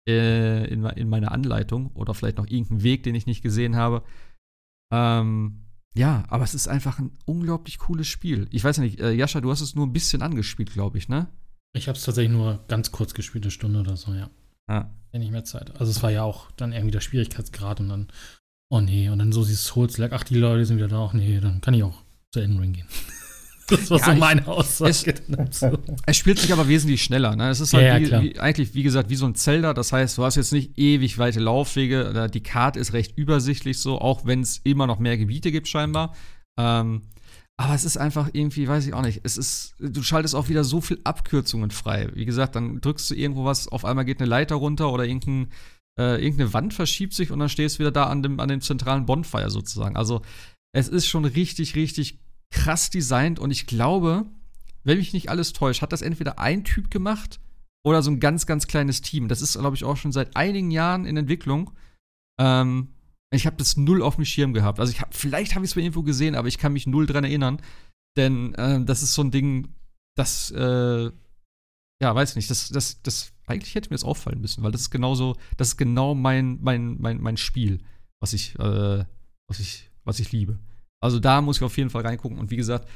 äh, 0.08 0.68
in, 0.68 0.84
in 0.84 1.10
meiner 1.10 1.32
Anleitung 1.32 1.88
oder 1.94 2.14
vielleicht 2.14 2.38
noch 2.38 2.48
irgendeinen 2.48 2.84
Weg, 2.84 3.04
den 3.04 3.16
ich 3.16 3.26
nicht 3.26 3.42
gesehen 3.42 3.76
habe. 3.76 4.04
Ähm, 4.94 5.62
ja, 5.96 6.26
aber 6.28 6.44
es 6.44 6.54
ist 6.54 6.68
einfach 6.68 7.00
ein 7.00 7.18
unglaublich 7.26 7.80
cooles 7.80 8.08
Spiel. 8.08 8.48
Ich 8.52 8.64
weiß 8.64 8.80
nicht, 8.80 9.00
äh, 9.00 9.14
Jascha, 9.14 9.42
du 9.42 9.50
hast 9.50 9.62
es 9.62 9.74
nur 9.74 9.88
ein 9.88 9.94
bisschen 9.94 10.22
angespielt, 10.22 10.74
glaube 10.74 10.98
ich, 10.98 11.08
ne? 11.08 11.28
Ich 11.76 11.88
habe 11.88 11.98
es 11.98 12.04
tatsächlich 12.04 12.32
nur 12.32 12.64
ganz 12.68 12.92
kurz 12.92 13.14
gespielt, 13.14 13.44
eine 13.44 13.52
Stunde 13.52 13.80
oder 13.80 13.98
so, 13.98 14.14
ja. 14.14 14.30
Ah. 14.68 14.86
Ja, 15.12 15.20
nicht 15.20 15.32
mehr 15.32 15.44
Zeit. 15.44 15.72
Also 15.80 15.92
es 15.92 16.02
war 16.02 16.12
ja 16.12 16.24
auch 16.24 16.52
dann 16.58 16.74
irgendwie 16.74 16.92
der 16.92 17.02
Schwierigkeitsgrad 17.02 17.80
und 17.80 17.90
dann 17.90 18.08
Oh 18.70 18.82
nee, 18.82 19.10
und 19.10 19.20
dann 19.20 19.32
so 19.32 19.44
siehst 19.44 19.66
Souls-like, 19.66 20.12
ach, 20.12 20.24
die 20.24 20.36
Leute 20.36 20.66
sind 20.66 20.78
wieder 20.78 20.88
da, 20.88 21.06
ach 21.06 21.14
nee, 21.14 21.40
dann 21.40 21.62
kann 21.62 21.74
ich 21.74 21.84
auch 21.84 22.02
zu 22.34 22.40
Elden 22.40 22.60
Ring 22.60 22.74
gehen. 22.74 22.88
Das 23.68 23.90
war 23.90 23.98
ja, 23.98 24.06
so 24.06 24.14
meine 24.14 24.46
Aussage. 24.46 24.92
Es, 24.92 25.66
es, 26.06 26.18
spielt 26.18 26.38
sich 26.38 26.54
aber 26.54 26.68
wesentlich 26.68 27.02
schneller. 27.02 27.36
Ne? 27.36 27.50
Es 27.50 27.60
ist 27.60 27.74
halt 27.74 28.12
ja, 28.12 28.22
wie, 28.22 28.36
wie, 28.36 28.40
eigentlich, 28.40 28.76
wie 28.76 28.84
gesagt, 28.84 29.10
wie 29.10 29.16
so 29.16 29.26
ein 29.26 29.34
Zelda. 29.34 29.74
Das 29.74 29.92
heißt, 29.92 30.20
du 30.20 30.24
hast 30.24 30.36
jetzt 30.36 30.54
nicht 30.54 30.78
ewig 30.78 31.18
weite 31.18 31.40
Laufwege. 31.40 32.30
Die 32.32 32.44
Karte 32.44 32.80
ist 32.80 32.94
recht 32.94 33.18
übersichtlich 33.18 33.80
so, 33.80 34.00
auch 34.00 34.24
wenn 34.24 34.42
es 34.42 34.60
immer 34.64 34.86
noch 34.86 35.00
mehr 35.00 35.18
Gebiete 35.18 35.52
gibt, 35.52 35.68
scheinbar. 35.68 36.14
Ähm, 36.60 37.08
aber 37.58 37.74
es 37.74 37.86
ist 37.86 37.98
einfach 37.98 38.30
irgendwie, 38.34 38.68
weiß 38.68 38.86
ich 38.86 38.94
auch 38.94 39.02
nicht, 39.02 39.22
es 39.24 39.38
ist, 39.38 39.76
du 39.80 40.04
schaltest 40.04 40.36
auch 40.36 40.50
wieder 40.50 40.64
so 40.64 40.82
viel 40.82 41.00
Abkürzungen 41.04 41.72
frei. 41.72 42.10
Wie 42.14 42.26
gesagt, 42.26 42.56
dann 42.56 42.82
drückst 42.82 43.10
du 43.10 43.16
irgendwo 43.16 43.46
was, 43.46 43.68
auf 43.68 43.86
einmal 43.86 44.06
geht 44.06 44.20
eine 44.20 44.30
Leiter 44.30 44.56
runter 44.56 44.92
oder 44.92 45.06
irgendein 45.06 45.50
äh, 45.98 46.22
irgendeine 46.22 46.54
Wand 46.54 46.74
verschiebt 46.74 47.14
sich 47.14 47.32
und 47.32 47.40
dann 47.40 47.50
stehst 47.50 47.76
du 47.76 47.80
wieder 47.80 47.92
da 47.92 48.08
an 48.08 48.22
dem, 48.22 48.40
an 48.40 48.50
dem 48.50 48.62
zentralen 48.62 49.06
Bonfire 49.06 49.50
sozusagen. 49.50 49.96
Also 49.96 50.22
es 50.74 50.90
ist 50.90 51.08
schon 51.08 51.26
richtig, 51.26 51.76
richtig 51.76 52.20
krass 52.52 52.90
designt 52.90 53.40
und 53.40 53.52
ich 53.52 53.66
glaube, 53.66 54.26
wenn 54.84 54.98
mich 54.98 55.14
nicht 55.14 55.30
alles 55.30 55.54
täuscht, 55.54 55.82
hat 55.82 55.94
das 55.94 56.02
entweder 56.02 56.38
ein 56.40 56.64
Typ 56.64 56.92
gemacht 56.92 57.40
oder 57.86 58.04
so 58.04 58.12
ein 58.12 58.20
ganz, 58.20 58.46
ganz 58.46 58.68
kleines 58.68 59.02
Team. 59.02 59.28
Das 59.28 59.42
ist, 59.42 59.58
glaube 59.58 59.76
ich, 59.76 59.84
auch 59.84 59.98
schon 59.98 60.12
seit 60.12 60.36
einigen 60.36 60.72
Jahren 60.72 61.06
in 61.06 61.18
Entwicklung. 61.18 61.72
Ähm, 62.40 62.90
ich 63.32 63.46
habe 63.46 63.58
das 63.58 63.78
null 63.78 64.02
auf 64.02 64.16
dem 64.16 64.26
Schirm 64.26 64.54
gehabt. 64.54 64.80
Also 64.80 64.92
ich 64.92 65.02
hab, 65.02 65.14
vielleicht 65.14 65.56
habe 65.56 65.66
ich 65.66 65.72
es 65.72 65.76
mal 65.76 65.82
irgendwo 65.82 66.04
gesehen, 66.04 66.36
aber 66.36 66.48
ich 66.48 66.58
kann 66.58 66.74
mich 66.74 66.88
null 66.88 67.06
dran 67.06 67.24
erinnern. 67.24 67.62
Denn 68.18 68.54
äh, 68.56 68.84
das 68.84 69.04
ist 69.04 69.14
so 69.14 69.24
ein 69.24 69.32
Ding, 69.32 69.68
das, 70.16 70.52
äh, 70.52 71.12
ja, 72.02 72.16
weiß 72.16 72.36
nicht, 72.36 72.50
das, 72.50 72.70
das, 72.70 73.02
das 73.02 73.34
eigentlich 73.46 73.76
hätte 73.76 73.90
mir 73.90 73.96
das 73.96 74.04
auffallen 74.04 74.42
müssen, 74.42 74.64
weil 74.64 74.72
das 74.72 74.82
ist 74.82 74.90
genauso, 74.90 75.36
das 75.58 75.70
ist 75.70 75.78
genau 75.78 76.16
mein, 76.16 76.60
mein, 76.62 77.00
mein, 77.00 77.22
mein 77.22 77.38
Spiel, 77.38 77.80
was 78.22 78.34
ich, 78.34 78.58
äh, 78.60 79.06
was 79.48 79.60
ich, 79.60 79.90
was 80.04 80.20
ich 80.20 80.32
liebe. 80.32 80.60
Also 81.02 81.20
da 81.20 81.42
muss 81.42 81.58
ich 81.58 81.64
auf 81.64 81.78
jeden 81.78 81.90
Fall 81.90 82.04
reingucken. 82.04 82.40
Und 82.40 82.52
wie 82.52 82.56
gesagt, 82.56 82.90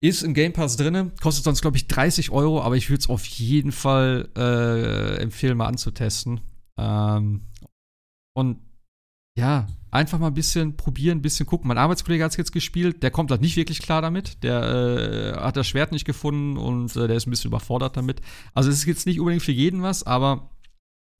ist 0.00 0.22
im 0.22 0.34
Game 0.34 0.52
Pass 0.52 0.76
drin, 0.76 1.12
kostet 1.20 1.44
sonst, 1.44 1.60
glaube 1.60 1.76
ich, 1.76 1.88
30 1.88 2.30
Euro, 2.30 2.62
aber 2.62 2.76
ich 2.76 2.88
würde 2.88 3.00
es 3.00 3.08
auf 3.08 3.24
jeden 3.24 3.72
Fall 3.72 4.28
äh, 4.36 5.20
empfehlen, 5.20 5.56
mal 5.56 5.66
anzutesten. 5.66 6.40
Ähm, 6.78 7.42
und 8.36 8.60
ja, 9.38 9.68
einfach 9.92 10.18
mal 10.18 10.26
ein 10.26 10.34
bisschen 10.34 10.76
probieren, 10.76 11.18
ein 11.18 11.22
bisschen 11.22 11.46
gucken. 11.46 11.68
Mein 11.68 11.78
Arbeitskollege 11.78 12.24
hat 12.24 12.32
es 12.32 12.36
jetzt 12.36 12.50
gespielt, 12.50 13.04
der 13.04 13.12
kommt 13.12 13.30
halt 13.30 13.40
nicht 13.40 13.56
wirklich 13.56 13.80
klar 13.80 14.02
damit. 14.02 14.42
Der 14.42 14.62
äh, 14.62 15.40
hat 15.40 15.56
das 15.56 15.68
Schwert 15.68 15.92
nicht 15.92 16.04
gefunden 16.04 16.56
und 16.56 16.96
äh, 16.96 17.06
der 17.06 17.16
ist 17.16 17.28
ein 17.28 17.30
bisschen 17.30 17.50
überfordert 17.50 17.96
damit. 17.96 18.20
Also 18.52 18.68
es 18.68 18.78
ist 18.78 18.86
jetzt 18.86 19.06
nicht 19.06 19.20
unbedingt 19.20 19.44
für 19.44 19.52
jeden 19.52 19.80
was, 19.80 20.02
aber 20.02 20.50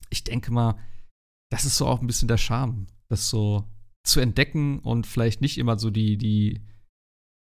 ich 0.09 0.25
denke 0.25 0.51
mal, 0.51 0.75
das 1.49 1.63
ist 1.63 1.77
so 1.77 1.87
auch 1.87 2.01
ein 2.01 2.07
bisschen 2.07 2.27
der 2.27 2.37
Charme, 2.37 2.87
das 3.07 3.29
so 3.29 3.63
zu 4.03 4.19
entdecken 4.19 4.79
und 4.79 5.07
vielleicht 5.07 5.39
nicht 5.39 5.57
immer 5.57 5.79
so 5.79 5.89
die, 5.89 6.17
die 6.17 6.61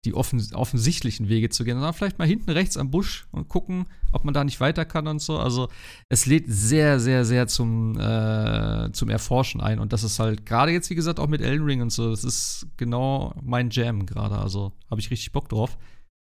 die 0.05 0.15
offens 0.15 0.53
offensichtlichen 0.53 1.29
Wege 1.29 1.49
zu 1.49 1.63
gehen, 1.63 1.75
sondern 1.75 1.93
vielleicht 1.93 2.17
mal 2.17 2.27
hinten 2.27 2.49
rechts 2.49 2.75
am 2.75 2.89
Busch 2.89 3.27
und 3.31 3.47
gucken, 3.49 3.85
ob 4.11 4.25
man 4.25 4.33
da 4.33 4.43
nicht 4.43 4.59
weiter 4.59 4.83
kann 4.83 5.07
und 5.07 5.21
so. 5.21 5.37
Also 5.37 5.69
es 6.09 6.25
lädt 6.25 6.45
sehr, 6.47 6.99
sehr, 6.99 7.23
sehr 7.23 7.47
zum, 7.47 7.99
äh, 7.99 8.91
zum 8.93 9.09
Erforschen 9.09 9.61
ein. 9.61 9.79
Und 9.79 9.93
das 9.93 10.03
ist 10.03 10.17
halt 10.17 10.45
gerade 10.45 10.71
jetzt, 10.71 10.89
wie 10.89 10.95
gesagt, 10.95 11.19
auch 11.19 11.27
mit 11.27 11.41
Elden 11.41 11.65
Ring 11.65 11.81
und 11.81 11.91
so, 11.91 12.09
das 12.09 12.23
ist 12.23 12.67
genau 12.77 13.35
mein 13.43 13.69
Jam 13.69 14.07
gerade. 14.07 14.39
Also 14.39 14.71
habe 14.89 14.99
ich 14.99 15.11
richtig 15.11 15.31
Bock 15.31 15.49
drauf. 15.49 15.77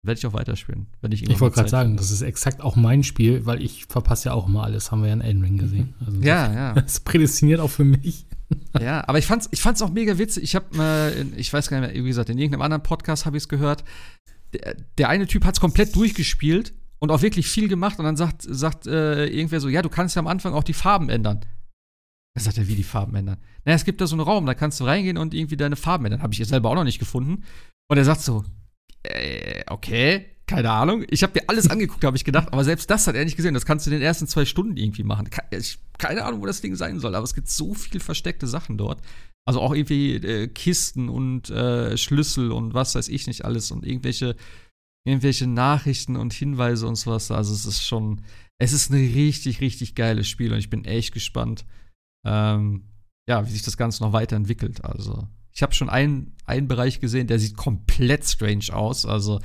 Werde 0.04 0.18
ich 0.18 0.26
auch 0.26 0.34
weiterspielen, 0.34 0.88
wenn 1.02 1.12
ich 1.12 1.30
Ich 1.30 1.40
wollte 1.40 1.58
gerade 1.58 1.70
sagen, 1.70 1.96
das 1.96 2.10
ist 2.10 2.24
exakt 2.24 2.62
auch 2.62 2.76
mein 2.76 3.04
Spiel, 3.04 3.46
weil 3.46 3.62
ich 3.62 3.86
verpasse 3.86 4.30
ja 4.30 4.34
auch 4.34 4.48
immer 4.48 4.64
alles, 4.64 4.92
haben 4.92 5.02
wir 5.02 5.10
ja 5.10 5.14
in 5.14 5.22
Elden 5.22 5.44
Ring 5.44 5.58
gesehen. 5.60 5.94
Also 6.04 6.20
ja, 6.22 6.48
das, 6.48 6.56
ja. 6.56 6.74
Das 6.82 7.00
prädestiniert 7.02 7.60
auch 7.60 7.70
für 7.70 7.84
mich. 7.84 8.26
ja, 8.80 9.08
aber 9.08 9.20
ich 9.20 9.26
fand's, 9.26 9.50
ich 9.52 9.62
fand's 9.62 9.82
auch 9.82 9.92
mega 9.92 10.18
witzig. 10.18 10.44
Ich 10.44 10.56
habe, 10.56 10.68
äh, 10.78 11.22
ich 11.38 11.52
weiß 11.52 11.70
gar 11.70 11.80
nicht 11.80 11.94
mehr, 11.94 12.04
wie 12.04 12.08
gesagt, 12.08 12.30
in 12.30 12.38
irgendeinem 12.38 12.62
anderen 12.62 12.84
Podcast 12.84 13.26
habe 13.26 13.38
ich 13.38 13.44
es 13.44 13.50
gehört. 13.50 13.84
Der, 14.54 14.76
der, 14.98 15.10
eine 15.10 15.28
Typ 15.28 15.46
hat's 15.46 15.60
komplett 15.60 15.96
durchgespielt 15.96 16.74
und 17.00 17.12
auch 17.12 17.22
wirklich 17.22 17.48
viel 17.48 17.68
gemacht 17.68 18.00
und 18.00 18.06
dann 18.06 18.18
sagt, 18.18 18.42
sagt 18.42 18.86
äh, 18.88 19.26
irgendwer 19.28 19.60
so, 19.60 19.70
ja, 19.70 19.82
du 19.82 19.90
kannst 19.90 20.16
ja 20.16 20.20
am 20.20 20.28
Anfang 20.28 20.54
auch 20.54 20.64
die 20.64 20.74
Farben 20.74 21.10
ändern. 21.10 21.42
Dann 22.34 22.44
sagt 22.44 22.58
er, 22.58 22.68
wie 22.68 22.76
die 22.76 22.84
Farben 22.84 23.16
ändern? 23.16 23.38
Naja, 23.66 23.76
es 23.76 23.86
gibt 23.86 24.02
da 24.02 24.08
so 24.08 24.16
einen 24.16 24.22
Raum, 24.22 24.46
da 24.46 24.54
kannst 24.54 24.80
du 24.80 24.86
reingehen 24.86 25.18
und 25.18 25.34
irgendwie 25.34 25.58
deine 25.58 25.76
Farben 25.76 26.06
ändern. 26.06 26.22
Habe 26.22 26.34
ich 26.34 26.40
jetzt 26.40 26.50
selber 26.50 26.70
auch 26.70 26.76
noch 26.76 26.84
nicht 26.84 27.00
gefunden. 27.00 27.44
Und 27.90 27.98
er 27.98 28.06
sagt 28.06 28.22
so, 28.22 28.46
äh, 29.04 29.64
okay, 29.68 30.31
keine 30.52 30.72
Ahnung. 30.72 31.06
Ich 31.10 31.24
habe 31.24 31.34
mir 31.40 31.48
alles 31.48 31.70
angeguckt, 31.70 32.04
habe 32.04 32.18
ich 32.18 32.26
gedacht, 32.26 32.52
aber 32.52 32.64
selbst 32.64 32.90
das 32.90 33.08
hat 33.08 33.16
er 33.16 33.24
nicht 33.24 33.38
gesehen. 33.38 33.54
Das 33.54 33.66
kannst 33.66 33.86
du 33.86 33.92
in 33.92 33.98
den 33.98 34.04
ersten 34.04 34.28
zwei 34.28 34.46
Stunden 34.46 34.76
irgendwie 34.76 35.04
machen. 35.04 35.30
keine 35.98 36.26
Ahnung, 36.26 36.42
wo 36.42 36.46
das 36.46 36.62
Ding 36.62 36.76
sein 36.76 37.00
soll, 37.00 37.16
aber 37.16 37.24
es 37.24 37.34
gibt 37.34 37.48
so 37.48 37.74
viel 37.74 38.00
versteckte 38.00 38.48
Sachen 38.48 38.78
dort. 38.78 39.02
Also 39.48 39.62
auch 39.62 39.74
irgendwie 39.74 40.16
äh, 40.16 40.48
Kisten 40.48 41.10
und 41.10 41.50
äh, 41.50 41.98
Schlüssel 41.98 42.52
und 42.52 42.74
was 42.74 42.94
weiß 42.96 43.08
ich 43.08 43.28
nicht 43.28 43.46
alles 43.46 43.72
und 43.72 43.86
irgendwelche, 43.86 44.36
irgendwelche 45.08 45.48
Nachrichten 45.48 46.16
und 46.16 46.34
Hinweise 46.34 46.88
und 46.88 46.96
sowas. 46.96 47.32
Also 47.32 47.54
es 47.54 47.66
ist 47.66 47.84
schon, 47.84 48.22
es 48.60 48.74
ist 48.74 48.92
ein 48.92 49.14
richtig, 49.14 49.62
richtig 49.62 49.96
geiles 49.96 50.28
Spiel 50.28 50.52
und 50.52 50.60
ich 50.60 50.70
bin 50.70 50.86
echt 50.86 51.14
gespannt, 51.14 51.66
ähm, 52.26 52.90
ja, 53.28 53.48
wie 53.48 53.52
sich 53.52 53.64
das 53.64 53.78
Ganze 53.78 54.04
noch 54.04 54.14
weiterentwickelt. 54.14 54.84
Also 54.84 55.28
ich 55.54 55.64
habe 55.64 55.74
schon 55.74 55.90
einen, 55.90 56.36
einen 56.46 56.68
Bereich 56.68 57.00
gesehen, 57.00 57.28
der 57.28 57.40
sieht 57.40 57.58
komplett 57.58 58.26
strange 58.26 58.74
aus. 58.74 59.06
Also 59.06 59.40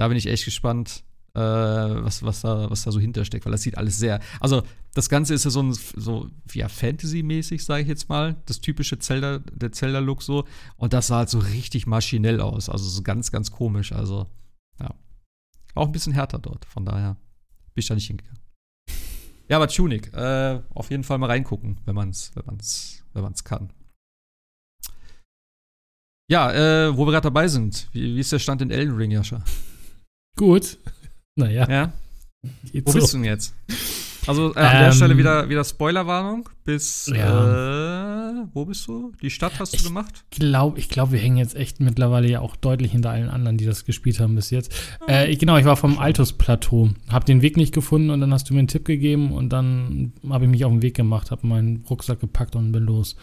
da 0.00 0.08
bin 0.08 0.16
ich 0.16 0.26
echt 0.26 0.46
gespannt, 0.46 1.04
äh, 1.34 1.40
was, 1.40 2.22
was, 2.22 2.40
da, 2.40 2.70
was 2.70 2.84
da 2.84 2.90
so 2.90 2.98
hintersteckt, 2.98 3.44
weil 3.44 3.52
das 3.52 3.60
sieht 3.60 3.76
alles 3.76 3.98
sehr. 3.98 4.18
Also, 4.40 4.62
das 4.94 5.10
Ganze 5.10 5.34
ist 5.34 5.44
ja 5.44 5.50
so 5.50 5.62
ein 5.62 5.74
so, 5.74 6.30
ja, 6.54 6.68
Fantasy-mäßig, 6.70 7.62
sage 7.62 7.82
ich 7.82 7.88
jetzt 7.88 8.08
mal. 8.08 8.36
Das 8.46 8.62
typische 8.62 8.98
Zelda, 8.98 9.40
der 9.40 9.72
Zelda-Look 9.72 10.22
so. 10.22 10.46
Und 10.76 10.94
das 10.94 11.08
sah 11.08 11.18
halt 11.18 11.28
so 11.28 11.38
richtig 11.38 11.86
maschinell 11.86 12.40
aus. 12.40 12.70
Also 12.70 12.88
so 12.88 13.02
ganz, 13.02 13.30
ganz 13.30 13.50
komisch. 13.50 13.92
Also, 13.92 14.26
ja. 14.80 14.94
Auch 15.74 15.86
ein 15.86 15.92
bisschen 15.92 16.14
härter 16.14 16.38
dort. 16.38 16.64
Von 16.64 16.86
daher 16.86 17.18
bin 17.74 17.82
ich 17.82 17.86
da 17.86 17.94
nicht 17.94 18.06
hingegangen. 18.06 18.40
Ja, 19.50 19.56
aber 19.56 19.68
Tunic, 19.68 20.14
äh, 20.14 20.62
auf 20.70 20.90
jeden 20.90 21.04
Fall 21.04 21.18
mal 21.18 21.26
reingucken, 21.26 21.76
wenn 21.84 21.94
man 21.94 22.08
es 22.08 22.34
wenn 22.34 22.46
man's, 22.46 23.04
wenn 23.12 23.22
man's 23.22 23.44
kann. 23.44 23.70
Ja, 26.30 26.52
äh, 26.52 26.96
wo 26.96 27.06
wir 27.06 27.12
gerade 27.12 27.24
dabei 27.24 27.48
sind, 27.48 27.88
wie, 27.92 28.16
wie, 28.16 28.20
ist 28.20 28.32
der 28.32 28.38
Stand 28.38 28.62
in 28.62 28.70
Elden 28.70 28.96
Ring, 28.96 29.10
Jascha? 29.10 29.44
Gut. 30.36 30.78
Naja. 31.36 31.68
Ja. 31.70 31.92
Wo 32.84 32.92
bist 32.92 33.12
du 33.12 33.18
denn 33.18 33.24
jetzt? 33.24 33.54
Also 34.26 34.54
äh, 34.54 34.58
an 34.58 34.76
ähm, 34.76 34.82
der 34.82 34.92
Stelle 34.92 35.16
wieder, 35.16 35.48
wieder 35.48 35.64
Spoilerwarnung. 35.64 36.48
Bis 36.64 37.10
ja. 37.14 38.42
äh, 38.42 38.46
wo 38.52 38.64
bist 38.64 38.86
du? 38.86 39.12
Die 39.22 39.30
Stadt 39.30 39.58
hast 39.58 39.72
du 39.72 39.78
ich 39.78 39.84
gemacht? 39.84 40.24
Glaub, 40.30 40.78
ich 40.78 40.88
glaube, 40.88 41.12
wir 41.12 41.18
hängen 41.18 41.36
jetzt 41.36 41.56
echt 41.56 41.80
mittlerweile 41.80 42.28
ja 42.28 42.40
auch 42.40 42.56
deutlich 42.56 42.92
hinter 42.92 43.10
allen 43.10 43.28
anderen, 43.28 43.56
die 43.56 43.64
das 43.66 43.84
gespielt 43.84 44.20
haben 44.20 44.34
bis 44.34 44.50
jetzt. 44.50 44.72
Äh, 45.08 45.30
ich, 45.30 45.38
genau, 45.38 45.56
ich 45.56 45.64
war 45.64 45.76
vom 45.76 45.98
Altus-Plateau, 45.98 46.90
habe 47.08 47.24
den 47.24 47.42
Weg 47.42 47.56
nicht 47.56 47.74
gefunden 47.74 48.10
und 48.10 48.20
dann 48.20 48.32
hast 48.32 48.48
du 48.48 48.54
mir 48.54 48.60
einen 48.60 48.68
Tipp 48.68 48.84
gegeben 48.84 49.32
und 49.32 49.50
dann 49.50 50.12
habe 50.28 50.44
ich 50.44 50.50
mich 50.50 50.64
auf 50.64 50.72
den 50.72 50.82
Weg 50.82 50.94
gemacht, 50.94 51.30
habe 51.30 51.46
meinen 51.46 51.84
Rucksack 51.88 52.20
gepackt 52.20 52.56
und 52.56 52.72
bin 52.72 52.84
los. 52.84 53.16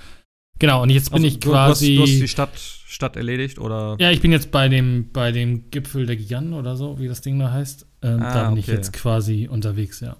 Genau, 0.60 0.82
und 0.84 0.90
jetzt 0.90 1.12
bin 1.12 1.24
also, 1.24 1.28
ich 1.28 1.40
quasi. 1.40 1.96
Du 1.96 2.02
hast, 2.02 2.10
du 2.10 2.14
hast 2.14 2.22
die 2.22 2.28
Stadt, 2.28 2.58
Stadt 2.58 3.16
erledigt, 3.16 3.60
oder? 3.60 3.96
Ja, 4.00 4.12
ich 4.12 4.22
bin 4.22 4.32
jetzt 4.32 4.52
bei 4.52 4.70
dem, 4.70 5.12
bei 5.12 5.32
dem 5.32 5.70
Gipfel 5.70 6.06
der 6.06 6.16
Giganten 6.16 6.54
oder 6.54 6.76
so, 6.76 7.00
wie 7.00 7.08
das 7.08 7.22
Ding 7.22 7.38
da 7.40 7.52
heißt. 7.52 7.86
Ähm, 8.02 8.22
ah, 8.22 8.34
da 8.34 8.44
bin 8.44 8.52
okay. 8.54 8.60
ich 8.60 8.68
jetzt 8.68 8.94
quasi 8.94 9.48
unterwegs, 9.50 10.00
ja. 10.00 10.18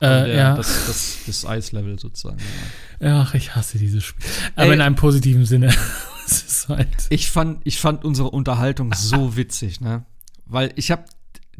Äh, 0.00 0.08
der, 0.08 0.28
ja. 0.28 0.56
Das, 0.56 0.86
das, 0.86 1.18
das 1.26 1.46
Eislevel 1.46 1.98
sozusagen. 1.98 2.38
Ja. 3.00 3.22
Ach, 3.22 3.34
ich 3.34 3.54
hasse 3.54 3.78
dieses 3.78 4.02
Spiel. 4.02 4.24
Aber 4.56 4.68
Ey, 4.68 4.74
in 4.74 4.80
einem 4.80 4.96
positiven 4.96 5.44
Sinne. 5.44 5.74
halt 6.68 6.88
ich, 7.10 7.30
fand, 7.30 7.60
ich 7.64 7.78
fand 7.78 8.04
unsere 8.04 8.30
Unterhaltung 8.30 8.92
so 8.94 9.36
witzig, 9.36 9.80
ne? 9.80 10.06
Weil 10.46 10.72
ich 10.76 10.90
habe 10.90 11.04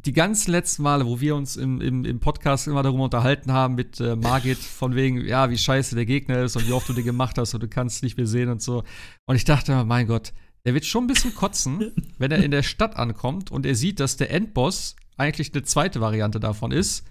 die 0.04 0.12
ganzen 0.12 0.50
letzten 0.52 0.82
Male, 0.82 1.06
wo 1.06 1.20
wir 1.20 1.34
uns 1.36 1.56
im, 1.56 1.80
im, 1.80 2.04
im 2.04 2.20
Podcast 2.20 2.66
immer 2.66 2.82
darüber 2.82 3.04
unterhalten 3.04 3.52
haben 3.52 3.74
mit 3.74 4.00
äh, 4.00 4.16
Margit, 4.16 4.58
von 4.58 4.94
wegen, 4.94 5.24
ja, 5.24 5.50
wie 5.50 5.58
scheiße 5.58 5.94
der 5.94 6.06
Gegner 6.06 6.42
ist 6.42 6.56
und 6.56 6.66
wie 6.66 6.72
oft 6.72 6.88
du 6.88 6.92
den 6.92 7.04
gemacht 7.04 7.38
hast 7.38 7.54
und 7.54 7.62
du 7.62 7.68
kannst 7.68 8.02
nicht 8.02 8.16
mehr 8.16 8.26
sehen 8.26 8.48
und 8.48 8.62
so. 8.62 8.84
Und 9.26 9.36
ich 9.36 9.44
dachte, 9.44 9.84
mein 9.84 10.06
Gott, 10.06 10.32
er 10.64 10.74
wird 10.74 10.84
schon 10.84 11.04
ein 11.04 11.08
bisschen 11.08 11.34
kotzen, 11.34 11.92
wenn 12.18 12.30
er 12.30 12.42
in 12.42 12.50
der 12.50 12.62
Stadt 12.62 12.96
ankommt 12.96 13.50
und 13.50 13.66
er 13.66 13.74
sieht, 13.74 14.00
dass 14.00 14.16
der 14.16 14.30
Endboss 14.30 14.96
eigentlich 15.16 15.52
eine 15.52 15.62
zweite 15.64 16.00
Variante 16.00 16.40
davon 16.40 16.72
ist. 16.72 17.06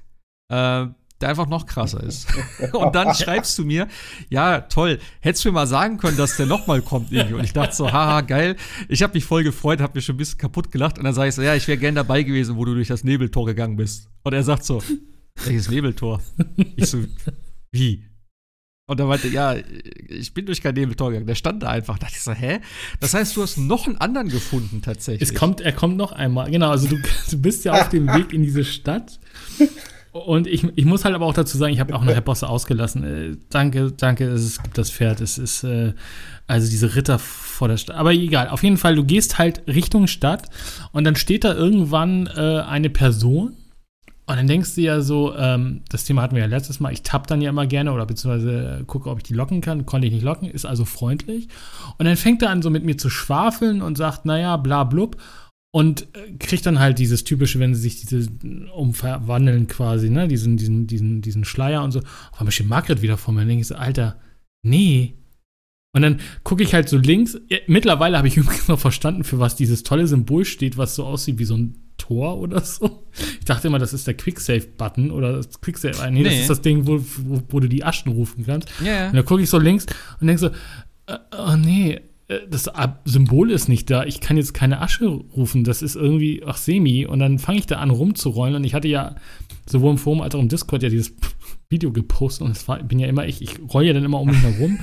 Äh, 0.51 0.87
der 1.21 1.29
einfach 1.29 1.47
noch 1.47 1.65
krasser 1.65 2.01
ist. 2.03 2.27
und 2.73 2.95
dann 2.95 3.13
schreibst 3.13 3.57
du 3.57 3.65
mir, 3.65 3.87
ja, 4.29 4.61
toll, 4.61 4.99
hättest 5.19 5.43
du 5.43 5.49
mir 5.49 5.53
mal 5.53 5.67
sagen 5.67 5.97
können, 5.97 6.17
dass 6.17 6.37
der 6.37 6.45
noch 6.45 6.67
mal 6.67 6.81
kommt 6.81 7.11
irgendwie. 7.11 7.35
Und 7.35 7.43
ich 7.43 7.53
dachte 7.53 7.75
so, 7.75 7.91
haha, 7.91 8.21
geil. 8.21 8.55
Ich 8.87 9.03
habe 9.03 9.13
mich 9.13 9.25
voll 9.25 9.43
gefreut, 9.43 9.81
habe 9.81 9.93
mir 9.95 10.01
schon 10.01 10.15
ein 10.15 10.17
bisschen 10.17 10.37
kaputt 10.37 10.71
gelacht. 10.71 10.97
Und 10.97 11.03
dann 11.03 11.13
sage 11.13 11.29
ich 11.29 11.35
so, 11.35 11.41
ja, 11.41 11.55
ich 11.55 11.67
wäre 11.67 11.77
gern 11.77 11.95
dabei 11.95 12.23
gewesen, 12.23 12.55
wo 12.55 12.65
du 12.65 12.73
durch 12.73 12.87
das 12.87 13.03
Nebeltor 13.03 13.45
gegangen 13.45 13.75
bist. 13.75 14.09
Und 14.23 14.33
er 14.33 14.43
sagt 14.43 14.63
so, 14.63 14.81
welches 15.45 15.69
Nebeltor? 15.69 16.21
Ich 16.75 16.87
so, 16.87 17.03
wie? 17.71 18.05
Und 18.89 18.99
er 18.99 19.05
meinte, 19.05 19.27
ja, 19.27 19.55
ich 20.07 20.33
bin 20.33 20.47
durch 20.47 20.63
kein 20.63 20.73
Nebeltor 20.73 21.09
gegangen. 21.09 21.27
Der 21.27 21.35
stand 21.35 21.61
da 21.61 21.69
einfach. 21.69 21.99
Da 21.99 22.07
dachte 22.07 22.15
ich 22.17 22.23
so, 22.23 22.31
hä? 22.31 22.59
Das 22.99 23.13
heißt, 23.13 23.35
du 23.37 23.43
hast 23.43 23.57
noch 23.57 23.85
einen 23.85 23.97
anderen 23.97 24.29
gefunden 24.29 24.81
tatsächlich. 24.81 25.29
Es 25.29 25.35
kommt, 25.35 25.61
er 25.61 25.73
kommt 25.73 25.95
noch 25.95 26.11
einmal. 26.11 26.49
Genau, 26.49 26.71
also 26.71 26.87
du, 26.87 26.97
du 27.29 27.37
bist 27.39 27.65
ja 27.65 27.73
auf 27.73 27.89
dem 27.89 28.07
Weg 28.07 28.33
in 28.33 28.41
diese 28.41 28.65
Stadt. 28.65 29.19
Und 30.11 30.47
ich, 30.47 30.65
ich 30.75 30.85
muss 30.85 31.05
halt 31.05 31.13
aber 31.13 31.25
auch 31.25 31.33
dazu 31.33 31.57
sagen, 31.57 31.71
ich 31.71 31.79
habe 31.79 31.95
auch 31.95 32.03
nachher 32.03 32.21
Bosse 32.21 32.49
ausgelassen. 32.49 33.03
Äh, 33.03 33.37
danke, 33.49 33.91
danke, 33.91 34.25
es 34.25 34.61
gibt 34.61 34.77
das 34.77 34.89
Pferd. 34.89 35.21
Es 35.21 35.37
ist 35.37 35.63
äh, 35.63 35.93
also 36.47 36.67
diese 36.67 36.95
Ritter 36.95 37.19
vor 37.19 37.67
der 37.67 37.77
Stadt. 37.77 37.95
Aber 37.95 38.11
egal, 38.11 38.49
auf 38.49 38.63
jeden 38.63 38.77
Fall, 38.77 38.95
du 38.95 39.03
gehst 39.03 39.37
halt 39.37 39.61
Richtung 39.67 40.07
Stadt 40.07 40.49
und 40.91 41.03
dann 41.03 41.15
steht 41.15 41.43
da 41.43 41.53
irgendwann 41.53 42.27
äh, 42.27 42.61
eine 42.61 42.89
Person. 42.89 43.55
Und 44.25 44.35
dann 44.35 44.47
denkst 44.47 44.75
du 44.75 44.81
ja 44.81 45.01
so, 45.01 45.35
ähm, 45.35 45.81
das 45.89 46.05
Thema 46.05 46.21
hatten 46.21 46.35
wir 46.35 46.43
ja 46.43 46.47
letztes 46.47 46.79
Mal, 46.79 46.93
ich 46.93 47.01
tapp 47.01 47.25
dann 47.25 47.41
ja 47.41 47.49
immer 47.49 47.65
gerne 47.65 47.91
oder 47.91 48.05
beziehungsweise 48.05 48.83
gucke, 48.85 49.09
ob 49.09 49.17
ich 49.17 49.23
die 49.23 49.33
locken 49.33 49.61
kann. 49.61 49.85
Konnte 49.85 50.07
ich 50.07 50.13
nicht 50.13 50.23
locken, 50.23 50.49
ist 50.49 50.65
also 50.65 50.85
freundlich. 50.85 51.47
Und 51.97 52.05
dann 52.05 52.15
fängt 52.15 52.41
er 52.41 52.51
an, 52.51 52.61
so 52.61 52.69
mit 52.69 52.83
mir 52.83 52.97
zu 52.97 53.09
schwafeln 53.09 53.81
und 53.81 53.97
sagt, 53.97 54.25
naja, 54.25 54.57
bla 54.57 54.83
blub. 54.83 55.17
Und 55.71 56.07
äh, 56.15 56.31
kriegt 56.39 56.65
dann 56.65 56.79
halt 56.79 56.97
dieses 56.97 57.23
typische, 57.23 57.59
wenn 57.59 57.75
sie 57.75 57.81
sich 57.81 58.01
diese 58.01 58.27
umverwandeln 58.73 59.67
quasi, 59.67 60.09
ne, 60.09 60.27
diesen, 60.27 60.57
diesen, 60.57 60.87
diesen, 60.87 61.21
diesen 61.21 61.45
Schleier 61.45 61.83
und 61.83 61.91
so. 61.91 61.99
Auf 62.31 62.39
einmal 62.39 62.51
steht 62.51 62.67
Margret 62.67 63.01
wieder 63.01 63.17
vor 63.17 63.33
mir. 63.33 63.41
Dann 63.41 63.49
denke 63.49 63.61
ich 63.61 63.67
so, 63.67 63.75
Alter, 63.75 64.19
nee. 64.63 65.15
Und 65.93 66.01
dann 66.01 66.19
gucke 66.43 66.63
ich 66.63 66.73
halt 66.73 66.89
so 66.89 66.97
links. 66.97 67.39
Mittlerweile 67.67 68.17
habe 68.17 68.27
ich 68.27 68.37
übrigens 68.37 68.67
noch 68.67 68.79
verstanden, 68.79 69.23
für 69.23 69.39
was 69.39 69.55
dieses 69.55 69.83
tolle 69.83 70.07
Symbol 70.07 70.45
steht, 70.45 70.77
was 70.77 70.95
so 70.95 71.05
aussieht 71.05 71.37
wie 71.37 71.45
so 71.45 71.55
ein 71.55 71.75
Tor 71.97 72.39
oder 72.39 72.61
so. 72.61 73.07
Ich 73.39 73.45
dachte 73.45 73.67
immer, 73.67 73.77
das 73.77 73.93
ist 73.93 74.07
der 74.07 74.15
Quicksave-Button 74.15 75.11
oder 75.11 75.33
das 75.33 75.61
Quicksave. 75.61 75.95
Nee, 76.11 76.19
nee, 76.19 76.23
das 76.23 76.33
ist 76.33 76.49
das 76.49 76.61
Ding, 76.61 76.87
wo, 76.87 76.99
wo, 76.99 77.41
wo, 77.49 77.59
du 77.59 77.67
die 77.67 77.83
Aschen 77.83 78.11
rufen 78.11 78.45
kannst. 78.45 78.69
Yeah. 78.81 79.09
Und 79.09 79.17
dann 79.17 79.25
gucke 79.25 79.43
ich 79.43 79.49
so 79.49 79.59
links 79.59 79.85
und 80.19 80.27
denke 80.27 80.39
so, 80.39 80.47
äh, 81.07 81.17
oh 81.37 81.55
nee, 81.55 81.93
äh, 81.93 82.01
das 82.49 82.69
Symbol 83.05 83.49
ist 83.49 83.69
nicht 83.69 83.89
da. 83.89 84.03
Ich 84.03 84.21
kann 84.21 84.37
jetzt 84.37 84.53
keine 84.53 84.81
Asche 84.81 85.07
rufen. 85.07 85.63
Das 85.63 85.81
ist 85.81 85.95
irgendwie, 85.95 86.43
ach, 86.45 86.57
semi. 86.57 87.07
Und 87.07 87.19
dann 87.19 87.39
fange 87.39 87.57
ich 87.57 87.65
da 87.65 87.77
an 87.77 87.89
rumzurollen. 87.89 88.55
Und 88.55 88.63
ich 88.63 88.75
hatte 88.75 88.87
ja 88.87 89.15
sowohl 89.65 89.91
im 89.91 89.97
Forum 89.97 90.21
als 90.21 90.35
auch 90.35 90.39
im 90.39 90.47
Discord 90.47 90.83
ja 90.83 90.89
dieses 90.89 91.15
Video 91.69 91.91
gepostet. 91.91 92.45
Und 92.45 92.51
es 92.51 92.67
war, 92.67 92.83
bin 92.83 92.99
ja 92.99 93.07
immer 93.07 93.25
ich. 93.25 93.41
Ich 93.41 93.59
roll 93.73 93.83
ja 93.85 93.93
dann 93.93 94.03
immer 94.03 94.19
um 94.19 94.27
mich 94.27 94.43
herum. 94.43 94.79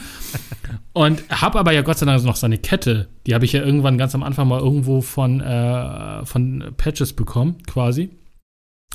und 0.93 1.23
habe 1.31 1.61
aber 1.61 1.73
ja 1.73 1.83
Gott 1.83 1.99
sei 1.99 2.07
Dank 2.07 2.25
noch 2.25 2.35
seine 2.35 2.59
Kette. 2.59 3.09
Die 3.29 3.35
habe 3.35 3.45
ich 3.45 3.53
ja 3.53 3.63
irgendwann 3.63 3.97
ganz 3.97 4.17
am 4.17 4.25
Anfang 4.25 4.49
mal 4.49 4.61
irgendwo 4.61 5.01
von, 5.01 5.41
äh, 5.41 6.27
von 6.27 6.73
Patches 6.77 7.13
bekommen, 7.13 7.59
quasi. 7.69 8.11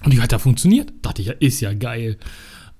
Und 0.03 0.11
die 0.11 0.21
hat 0.21 0.33
da 0.33 0.39
funktioniert. 0.39 0.91
Dachte 1.03 1.21
ich 1.21 1.29
ja, 1.29 1.33
ist 1.39 1.61
ja 1.61 1.73
geil 1.73 2.17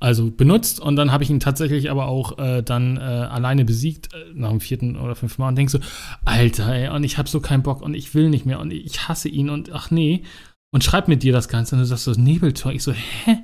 also 0.02 0.32
benutzt 0.32 0.80
und 0.80 0.95
dann 0.95 1.11
habe 1.11 1.23
ich 1.23 1.30
ihn 1.30 1.40
tatsächlich 1.40 1.90
aber 1.90 2.07
auch 2.07 2.38
äh, 2.40 2.61
dann 2.64 2.98
äh, 2.98 3.02
alleine 3.02 3.64
besiegt 3.64 4.14
äh, 4.14 4.18
nach 4.34 4.49
dem 4.49 4.60
vierten 4.60 4.98
oder 4.98 5.15
fünften 5.15 5.41
Mal 5.41 5.49
und 5.49 5.56
denke 5.56 5.72
so, 5.72 5.80
Alter, 6.26 6.73
ey, 6.73 6.90
und 6.90 7.03
ich 7.03 7.18
habe 7.18 7.30
so 7.30 7.40
keinen 7.40 7.64
Bock 7.64 7.82
und 7.82 7.94
ich 7.94 8.14
will 8.14 8.30
nicht 8.30 8.45
mehr 8.45 8.60
und 8.60 8.72
ich 8.72 9.07
hasse 9.07 9.30
ihn 9.30 9.49
und 9.49 9.72
ach 9.72 9.91
nee 9.91 10.23
und 10.72 10.84
schreib 10.84 11.07
mit 11.07 11.22
dir 11.23 11.34
das 11.34 11.48
Ganze 11.48 11.76
und 11.76 11.82
du 11.82 11.86
sagst 11.86 12.06
so 12.06 12.11
Nebeltor. 12.11 12.72
Ich 12.72 12.84
so, 12.84 12.94
hä? 12.94 13.38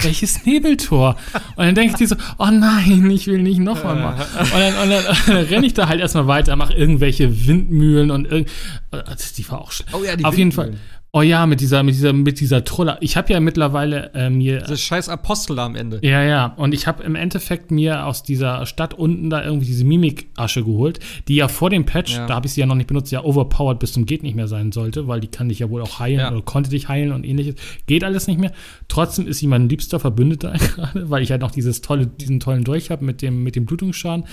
Welches 0.00 0.44
Nebeltor? 0.46 1.16
Und 1.56 1.66
dann 1.66 1.74
denke 1.74 1.92
ich 1.92 1.96
dir 1.96 2.06
so, 2.06 2.14
oh 2.38 2.50
nein, 2.52 3.10
ich 3.10 3.26
will 3.26 3.42
nicht 3.42 3.58
noch 3.58 3.82
mal 3.82 3.96
machen. 3.96 4.24
Und 4.38 4.52
dann, 4.52 4.74
und 4.82 4.90
dann, 4.90 5.06
und 5.06 5.18
dann 5.28 5.36
renne 5.46 5.66
ich 5.66 5.74
da 5.74 5.88
halt 5.88 6.00
erstmal 6.00 6.28
weiter, 6.28 6.54
mache 6.54 6.74
irgendwelche 6.74 7.48
Windmühlen 7.48 8.12
und 8.12 8.26
irgend, 8.26 8.48
äh, 8.92 9.02
die 9.36 9.50
war 9.50 9.60
auch 9.60 9.72
schlecht. 9.72 9.92
Oh 9.94 10.04
ja, 10.04 10.14
die 10.14 10.24
Auf 10.24 10.36
Windmühlen. 10.36 10.72
jeden 10.72 10.78
Fall. 10.78 10.97
Oh 11.10 11.22
ja, 11.22 11.46
mit 11.46 11.60
dieser, 11.60 11.82
mit 11.82 11.94
dieser, 11.94 12.12
mit 12.12 12.38
dieser 12.38 12.64
Troller. 12.64 12.98
Ich 13.00 13.16
habe 13.16 13.32
ja 13.32 13.40
mittlerweile 13.40 14.12
äh, 14.12 14.28
mir. 14.28 14.58
Das 14.58 14.80
scheiß 14.82 15.08
Apostel 15.08 15.58
am 15.58 15.74
Ende. 15.74 16.00
Ja, 16.02 16.22
ja. 16.22 16.52
Und 16.56 16.74
ich 16.74 16.86
habe 16.86 17.02
im 17.02 17.14
Endeffekt 17.14 17.70
mir 17.70 18.04
aus 18.04 18.22
dieser 18.22 18.66
Stadt 18.66 18.92
unten 18.92 19.30
da 19.30 19.42
irgendwie 19.42 19.64
diese 19.64 19.86
Mimik-Asche 19.86 20.64
geholt, 20.64 21.00
die 21.26 21.36
ja 21.36 21.48
vor 21.48 21.70
dem 21.70 21.86
Patch, 21.86 22.16
ja. 22.16 22.26
da 22.26 22.34
habe 22.34 22.46
ich 22.46 22.52
sie 22.52 22.60
ja 22.60 22.66
noch 22.66 22.74
nicht 22.74 22.88
benutzt, 22.88 23.10
ja 23.10 23.24
overpowered 23.24 23.78
bis 23.78 23.94
zum 23.94 24.04
Geht 24.04 24.22
nicht 24.22 24.36
mehr 24.36 24.48
sein 24.48 24.70
sollte, 24.70 25.08
weil 25.08 25.20
die 25.20 25.28
kann 25.28 25.48
dich 25.48 25.60
ja 25.60 25.70
wohl 25.70 25.80
auch 25.80 25.98
heilen 25.98 26.20
ja. 26.20 26.30
oder 26.30 26.42
konnte 26.42 26.68
dich 26.68 26.88
heilen 26.88 27.12
und 27.12 27.24
ähnliches. 27.24 27.54
Geht 27.86 28.04
alles 28.04 28.26
nicht 28.26 28.38
mehr. 28.38 28.52
Trotzdem 28.88 29.26
ist 29.26 29.38
sie 29.38 29.46
mein 29.46 29.70
liebster 29.70 30.00
Verbündeter 30.00 30.52
gerade, 30.58 31.08
weil 31.08 31.22
ich 31.22 31.30
halt 31.30 31.40
noch 31.40 31.52
dieses 31.52 31.80
tolle, 31.80 32.06
diesen 32.06 32.38
tollen 32.38 32.64
Dolch 32.64 32.90
habe 32.90 33.02
mit 33.06 33.22
dem, 33.22 33.42
mit 33.42 33.56
dem 33.56 33.64
Blutungsschaden. 33.64 34.24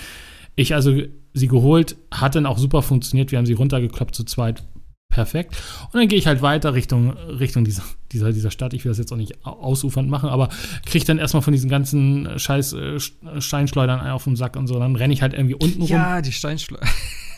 Ich 0.56 0.74
also 0.74 1.00
sie 1.32 1.48
geholt, 1.48 1.96
hat 2.10 2.34
dann 2.34 2.44
auch 2.44 2.58
super 2.58 2.82
funktioniert. 2.82 3.30
Wir 3.30 3.38
haben 3.38 3.46
sie 3.46 3.54
runtergekloppt 3.54 4.14
zu 4.14 4.24
zweit 4.24 4.62
perfekt. 5.08 5.56
Und 5.92 5.94
dann 5.94 6.08
gehe 6.08 6.18
ich 6.18 6.26
halt 6.26 6.42
weiter 6.42 6.74
Richtung, 6.74 7.10
Richtung 7.10 7.64
dieser, 7.64 7.82
dieser, 8.12 8.32
dieser 8.32 8.50
Stadt. 8.50 8.74
Ich 8.74 8.84
will 8.84 8.90
das 8.90 8.98
jetzt 8.98 9.12
auch 9.12 9.16
nicht 9.16 9.44
ausufernd 9.44 10.08
machen, 10.08 10.28
aber 10.28 10.50
kriege 10.84 11.04
dann 11.04 11.18
erstmal 11.18 11.42
von 11.42 11.52
diesen 11.52 11.70
ganzen 11.70 12.38
scheiß 12.38 12.74
äh, 12.74 13.00
Steinschleudern 13.40 14.00
auf 14.10 14.24
den 14.24 14.36
Sack 14.36 14.56
und 14.56 14.66
so. 14.66 14.78
Dann 14.78 14.94
renne 14.94 15.14
ich 15.14 15.22
halt 15.22 15.32
irgendwie 15.32 15.54
unten 15.54 15.80
rum. 15.80 15.90
Ja, 15.90 16.20
die 16.20 16.32
Steinschleudern. 16.32 16.88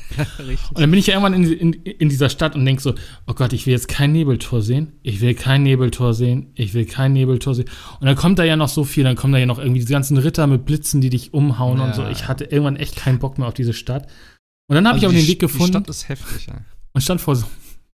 und 0.19 0.81
dann 0.81 0.90
bin 0.90 0.99
ich 0.99 1.07
ja 1.07 1.15
irgendwann 1.15 1.35
in, 1.35 1.53
in, 1.53 1.73
in 1.73 2.09
dieser 2.09 2.31
Stadt 2.31 2.55
und 2.55 2.65
denke 2.65 2.82
so, 2.82 2.95
oh 3.27 3.35
Gott, 3.35 3.53
ich 3.53 3.66
will 3.66 3.73
jetzt 3.73 3.89
kein 3.89 4.12
Nebeltor 4.12 4.62
sehen, 4.62 4.93
ich 5.03 5.20
will 5.20 5.35
kein 5.35 5.62
Nebeltor 5.62 6.15
sehen, 6.15 6.51
ich 6.55 6.74
will 6.74 6.86
kein 6.86 7.12
Nebeltor 7.12 7.55
sehen. 7.55 7.69
Und 8.01 8.07
dann 8.07 8.16
kommt 8.16 8.39
da 8.39 8.45
ja 8.45 8.57
noch 8.57 8.69
so 8.69 8.85
viel, 8.85 9.05
dann 9.05 9.16
kommen 9.16 9.32
da 9.32 9.39
ja 9.39 9.47
noch 9.47 9.59
irgendwie 9.59 9.81
diese 9.81 9.93
ganzen 9.93 10.16
Ritter 10.16 10.47
mit 10.47 10.65
Blitzen, 10.65 11.01
die 11.01 11.11
dich 11.11 11.35
umhauen 11.35 11.78
ja. 11.78 11.85
und 11.85 11.95
so. 11.95 12.07
Ich 12.07 12.27
hatte 12.27 12.45
irgendwann 12.45 12.77
echt 12.77 12.97
keinen 12.97 13.19
Bock 13.19 13.39
mehr 13.39 13.49
auf 13.49 13.55
diese 13.55 13.74
Stadt. 13.74 14.07
Und 14.69 14.74
dann 14.74 14.86
habe 14.86 14.95
also 14.95 15.07
ich 15.07 15.12
auch 15.12 15.20
den 15.20 15.28
Weg 15.28 15.40
gefunden. 15.40 15.66
Die 15.66 15.78
Stadt 15.78 15.89
ist 15.89 16.09
heftig, 16.09 16.47
ja. 16.47 16.55
Und 16.93 17.01
stand 17.02 17.20
vor 17.20 17.36
so 17.36 17.47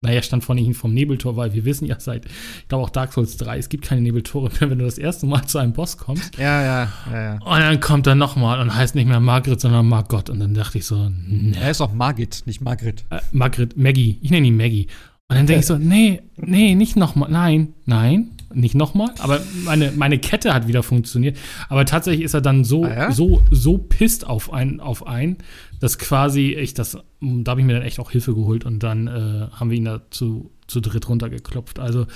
naja, 0.03 0.23
stand 0.23 0.43
vorne 0.43 0.61
nicht 0.61 0.77
vom 0.77 0.93
Nebeltor, 0.95 1.37
weil 1.37 1.53
wir 1.53 1.63
wissen 1.63 1.85
ja 1.85 1.99
seit, 1.99 2.25
ich 2.25 2.67
glaube 2.67 2.83
auch 2.83 2.89
Dark 2.89 3.13
Souls 3.13 3.37
3, 3.37 3.59
es 3.59 3.69
gibt 3.69 3.85
keine 3.85 4.01
Nebeltore 4.01 4.49
mehr, 4.59 4.69
wenn 4.71 4.79
du 4.79 4.85
das 4.85 4.97
erste 4.97 5.27
Mal 5.27 5.45
zu 5.45 5.59
einem 5.59 5.73
Boss 5.73 5.97
kommst. 5.97 6.37
Ja, 6.39 6.63
ja, 6.63 6.93
ja, 7.11 7.23
ja. 7.23 7.33
Und 7.33 7.59
dann 7.59 7.79
kommt 7.79 8.07
er 8.07 8.15
nochmal 8.15 8.59
und 8.59 8.73
heißt 8.73 8.95
nicht 8.95 9.07
mehr 9.07 9.19
Margret, 9.19 9.61
sondern 9.61 9.87
Margot. 9.87 10.31
Und 10.31 10.39
dann 10.39 10.55
dachte 10.55 10.79
ich 10.79 10.87
so, 10.87 11.09
ne. 11.09 11.55
Er 11.55 11.69
ist 11.69 11.81
auch 11.81 11.93
Margit, 11.93 12.43
nicht 12.47 12.61
Margret. 12.61 13.05
Äh, 13.11 13.19
Margret, 13.31 13.77
Maggie. 13.77 14.17
Ich 14.21 14.31
nenne 14.31 14.47
ihn 14.47 14.57
Maggie. 14.57 14.87
Und 15.31 15.37
dann 15.37 15.47
denke 15.47 15.61
ich 15.61 15.65
so, 15.65 15.77
nee, 15.79 16.21
nee, 16.35 16.75
nicht 16.75 16.97
nochmal, 16.97 17.31
nein, 17.31 17.73
nein, 17.85 18.31
nicht 18.53 18.75
nochmal. 18.75 19.11
Aber 19.19 19.39
meine, 19.63 19.93
meine 19.95 20.19
Kette 20.19 20.53
hat 20.53 20.67
wieder 20.67 20.83
funktioniert. 20.83 21.37
Aber 21.69 21.85
tatsächlich 21.85 22.25
ist 22.25 22.33
er 22.33 22.41
dann 22.41 22.65
so, 22.65 22.83
Ah, 22.83 22.93
ja? 22.93 23.11
so, 23.11 23.41
so 23.49 23.77
pisst 23.77 24.27
auf 24.27 24.51
einen, 24.51 24.81
auf 24.81 25.07
einen, 25.07 25.37
dass 25.79 25.97
quasi 25.97 26.51
ich 26.53 26.73
das, 26.73 26.97
da 27.21 27.51
habe 27.51 27.61
ich 27.61 27.65
mir 27.65 27.73
dann 27.73 27.83
echt 27.83 27.99
auch 27.99 28.11
Hilfe 28.11 28.35
geholt 28.35 28.65
und 28.65 28.83
dann 28.83 29.07
äh, 29.07 29.47
haben 29.55 29.69
wir 29.69 29.77
ihn 29.77 29.85
da 29.85 30.01
zu, 30.11 30.51
zu 30.67 30.81
dritt 30.81 31.07
runtergeklopft. 31.07 31.79
Also, 31.79 32.07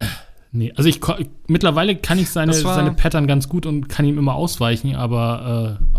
äh, 0.00 0.06
nee, 0.50 0.72
also 0.74 0.88
ich, 0.88 1.00
mittlerweile 1.46 1.94
kann 1.94 2.18
ich 2.18 2.28
seine, 2.30 2.52
seine 2.52 2.90
Pattern 2.92 3.28
ganz 3.28 3.48
gut 3.48 3.66
und 3.66 3.88
kann 3.88 4.04
ihm 4.04 4.18
immer 4.18 4.34
ausweichen, 4.34 4.96
aber, 4.96 5.78
äh. 5.78 5.98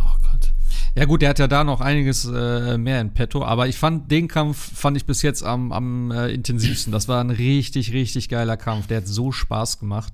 Ja 0.98 1.06
gut, 1.06 1.22
der 1.22 1.30
hat 1.30 1.38
ja 1.38 1.48
da 1.48 1.64
noch 1.64 1.80
einiges 1.80 2.26
äh, 2.26 2.76
mehr 2.80 3.00
in 3.02 3.14
petto, 3.14 3.46
aber 3.46 3.68
ich 3.68 3.78
fand 3.78 4.10
den 4.10 4.28
Kampf 4.28 4.58
fand 4.58 4.98
ich 4.98 5.06
bis 5.06 5.22
jetzt 5.22 5.44
am, 5.44 5.72
am 5.72 6.10
äh, 6.10 6.30
intensivsten. 6.30 6.92
Das 6.92 7.08
war 7.08 7.24
ein 7.24 7.30
richtig, 7.30 7.94
richtig 7.94 8.30
geiler 8.30 8.58
Kampf. 8.58 8.88
Der 8.88 8.98
hat 8.98 9.08
so 9.08 9.32
Spaß 9.32 9.80
gemacht. 9.80 10.12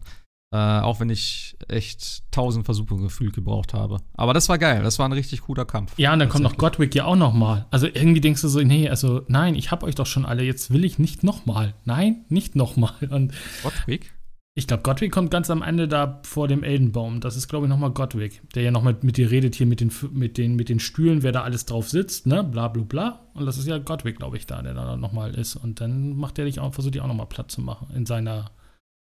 Äh, 0.52 0.58
auch 0.58 1.00
wenn 1.00 1.10
ich 1.10 1.56
echt 1.70 2.30
tausend 2.32 2.66
Versuche 2.66 2.98
gefühlt 2.98 3.34
gebraucht 3.34 3.74
habe. 3.74 4.02
Aber 4.14 4.34
das 4.34 4.50
war 4.50 4.58
geil. 4.58 4.84
Das 4.84 5.00
war 5.00 5.08
ein 5.08 5.14
richtig 5.14 5.40
guter 5.40 5.64
Kampf. 5.64 5.94
Ja, 5.96 6.12
und 6.12 6.20
dann 6.20 6.28
kommt 6.28 6.44
noch. 6.44 6.58
Godwick 6.58 6.94
ja 6.96 7.06
auch 7.06 7.16
noch 7.16 7.34
mal. 7.34 7.66
Also 7.72 7.88
irgendwie 7.88 8.20
denkst 8.20 8.42
du 8.42 8.50
so, 8.50 8.60
nee, 8.60 8.90
also 8.90 9.22
nein, 9.30 9.56
ich 9.56 9.72
hab 9.72 9.84
euch 9.84 9.96
doch 9.96 10.06
schon 10.06 10.26
alle, 10.26 10.44
jetzt 10.44 10.70
will 10.72 10.84
ich 10.84 11.00
nicht 11.00 11.24
noch 11.24 11.46
mal. 11.46 11.76
Nein, 11.86 12.26
nicht 12.28 12.58
noch 12.58 12.76
mal. 12.76 12.94
Und 13.10 13.34
Godwick? 13.64 14.14
Ich 14.56 14.68
glaube, 14.68 14.84
Godwick 14.84 15.12
kommt 15.12 15.32
ganz 15.32 15.50
am 15.50 15.64
Ende 15.64 15.88
da 15.88 16.22
vor 16.24 16.48
dem 16.48 16.64
Eldenbaum. 16.64 17.22
Das 17.22 17.36
ist, 17.36 17.48
glaube 17.48 17.66
ich, 17.66 17.70
noch 17.70 17.78
mal 17.78 17.90
Godwick, 17.90 18.42
der 18.54 18.62
ja 18.62 18.70
noch 18.70 18.84
mal 18.84 18.96
mit 19.02 19.18
dir 19.18 19.32
redet 19.32 19.56
hier 19.56 19.66
mit 19.66 19.82
den, 19.82 19.92
mit, 20.12 20.38
den, 20.38 20.56
mit 20.56 20.70
den 20.70 20.80
Stühlen, 20.80 21.24
wer 21.24 21.32
da 21.32 21.42
alles 21.42 21.66
drauf 21.66 21.90
sitzt, 21.90 22.28
ne, 22.28 22.44
bla 22.44 22.68
bla 22.68 22.84
bla. 22.84 23.20
Und 23.34 23.48
das 23.48 23.58
ist 23.58 23.68
ja 23.68 23.80
Godwick, 23.80 24.18
glaube 24.18 24.38
ich, 24.38 24.46
da, 24.46 24.62
der 24.62 24.76
da 24.76 24.96
noch 24.96 25.12
mal 25.12 25.34
ist. 25.34 25.56
Und 25.56 25.82
dann 25.82 26.16
macht 26.16 26.38
er 26.38 26.46
dich 26.46 26.60
auch, 26.60 26.74
versucht 26.74 26.94
dich 26.94 27.02
auch 27.02 27.08
noch 27.08 27.16
mal 27.16 27.26
platt 27.26 27.50
zu 27.50 27.62
machen 27.62 27.88
in 27.96 28.06
seiner, 28.06 28.52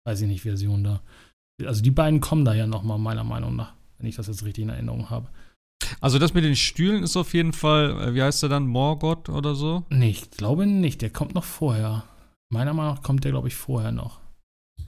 weiß 0.06 0.22
ich 0.22 0.28
nicht, 0.28 0.44
Version 0.44 0.84
da. 0.84 1.02
Also 1.66 1.82
die 1.82 1.92
beiden 1.92 2.22
kommen 2.22 2.46
da 2.46 2.54
ja 2.54 2.68
noch 2.68 2.84
mal, 2.84 3.00
meiner 3.00 3.24
Meinung 3.24 3.56
nach, 3.56 3.74
wenn 3.98 4.08
ich 4.08 4.16
das 4.16 4.28
jetzt 4.28 4.46
richtig 4.46 4.64
in 4.64 4.70
Erinnerung 4.70 5.10
habe. 5.10 5.30
Also 6.00 6.20
das 6.20 6.36
mit 6.36 6.44
den 6.44 6.56
Stühlen 6.56 7.02
ist 7.02 7.18
auf 7.18 7.34
jeden 7.34 7.54
Fall, 7.54 7.90
äh, 8.00 8.14
wie 8.14 8.22
heißt 8.22 8.44
der 8.44 8.50
dann? 8.50 8.68
Morgoth 8.68 9.30
oder 9.30 9.56
so? 9.56 9.84
Nee, 9.90 10.12
ich 10.12 10.30
glaube 10.30 10.68
nicht. 10.68 11.02
Der 11.02 11.10
kommt 11.10 11.34
noch 11.34 11.44
vorher. 11.44 12.04
Meiner 12.52 12.74
Meinung 12.74 12.96
nach 12.96 13.04
kommt 13.04 13.24
der, 13.24 13.32
glaube 13.32 13.48
ich, 13.48 13.56
vorher 13.56 13.92
noch. 13.92 14.20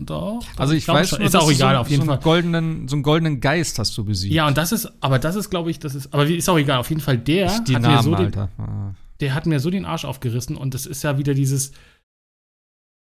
Doch. 0.06 0.44
Also 0.58 0.74
ich 0.74 0.86
glaube 0.86 1.02
weiß 1.02 1.10
schon. 1.10 1.22
Ist 1.22 1.36
auch 1.36 1.50
egal, 1.52 1.76
so, 1.76 1.82
auf 1.82 1.90
jeden 1.90 2.02
so 2.02 2.06
Fall. 2.08 2.16
einen 2.16 2.24
Goldenen, 2.24 2.88
so 2.88 2.96
einen 2.96 3.04
goldenen 3.04 3.40
Geist 3.40 3.80
hast 3.80 3.98
du 3.98 4.04
besiegt. 4.04 4.34
Ja, 4.34 4.48
und 4.48 4.58
das 4.58 4.72
ist, 4.72 4.92
aber 5.02 5.20
das 5.20 5.36
ist, 5.36 5.50
glaube 5.50 5.72
ich, 5.72 5.80
das 5.80 5.96
ist, 5.96 6.14
aber 6.14 6.26
ist 6.28 6.50
auch 6.50 6.58
egal. 6.58 6.80
Auf 6.80 6.90
jeden 6.90 7.02
Fall, 7.02 7.18
der 7.18 7.48
die 7.64 7.76
hat, 7.76 7.82
mir 7.82 7.88
Namen, 7.88 8.04
so 8.04 8.16
den, 8.16 8.26
Alter. 8.26 8.50
Ah. 8.58 8.94
der 9.20 9.34
hat 9.36 9.46
mir 9.46 9.60
so 9.60 9.70
den 9.70 9.86
Arsch 9.86 10.06
aufgerissen 10.06 10.56
und 10.58 10.74
das 10.74 10.86
ist 10.86 11.04
ja 11.04 11.18
wieder 11.18 11.34
dieses, 11.34 11.72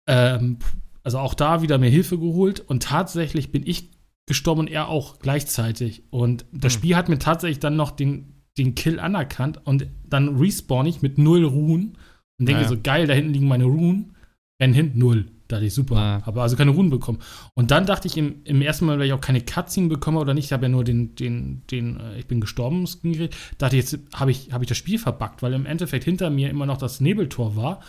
ähm, 0.09 0.59
also 1.05 1.19
auch 1.19 1.35
da 1.35 1.63
wieder 1.63 1.79
mir 1.79 1.91
Hilfe 1.91 2.19
geholt 2.19 2.61
und 2.61 2.83
tatsächlich 2.85 3.51
bin 3.53 3.63
ich 3.67 3.91
gestorben 4.27 4.61
und 4.61 4.69
er 4.71 4.89
auch 4.89 5.19
gleichzeitig. 5.19 6.05
Und 6.11 6.45
das 6.53 6.75
Hm. 6.75 6.79
Spiel 6.81 6.97
hat 6.97 7.09
mir 7.09 7.19
tatsächlich 7.19 7.59
dann 7.59 7.77
noch 7.77 7.91
den, 7.91 8.43
den 8.59 8.75
Kill 8.75 9.01
anerkannt 9.01 9.61
und 9.65 9.87
dann 10.09 10.37
respawn 10.37 10.87
ich 10.87 11.03
mit 11.03 11.19
null 11.19 11.45
Ruhen 11.45 11.99
und 12.39 12.47
denke 12.47 12.63
Ja. 12.63 12.69
so, 12.69 12.77
geil, 12.81 13.07
da 13.07 13.15
hinten 13.15 13.33
liegen 13.33 13.49
meine 13.49 13.65
Ruhen, 13.65 14.15
renn 14.61 14.73
hin, 14.75 14.93
null. 14.95 15.27
Da 15.53 15.57
dachte 15.59 15.67
ich, 15.67 15.75
super, 15.75 15.97
Ja. 15.97 16.23
habe 16.25 16.41
also 16.41 16.57
keine 16.57 16.71
Ruhen 16.71 16.89
bekommen. 16.89 17.19
Und 17.53 17.71
dann 17.71 17.85
dachte 17.85 18.09
ich 18.09 18.17
im, 18.17 18.37
im 18.45 18.63
ersten 18.63 18.87
Mal, 18.87 18.99
weil 18.99 19.07
ich 19.07 19.13
auch 19.13 19.21
keine 19.21 19.43
Cutscene 19.43 19.89
bekomme 19.89 20.19
oder 20.19 20.33
nicht, 20.33 20.47
ich 20.47 20.53
habe 20.55 20.63
ja 20.65 20.69
nur 20.71 20.83
den, 20.83 21.15
den, 21.15 21.61
den, 21.71 22.01
äh, 22.01 22.19
ich 22.19 22.27
bin 22.27 22.41
gestorben, 22.41 22.89
dachte 23.59 23.77
ich, 23.77 23.83
jetzt 23.83 23.99
habe 24.15 24.31
ich, 24.31 24.51
habe 24.51 24.65
ich 24.65 24.69
das 24.69 24.79
Spiel 24.79 24.99
verbuggt, 24.99 25.43
weil 25.43 25.53
im 25.53 25.67
Endeffekt 25.67 26.05
hinter 26.05 26.31
mir 26.31 26.49
immer 26.49 26.65
noch 26.65 26.79
das 26.79 27.03
Nebeltor 27.03 27.55
war. 27.55 27.81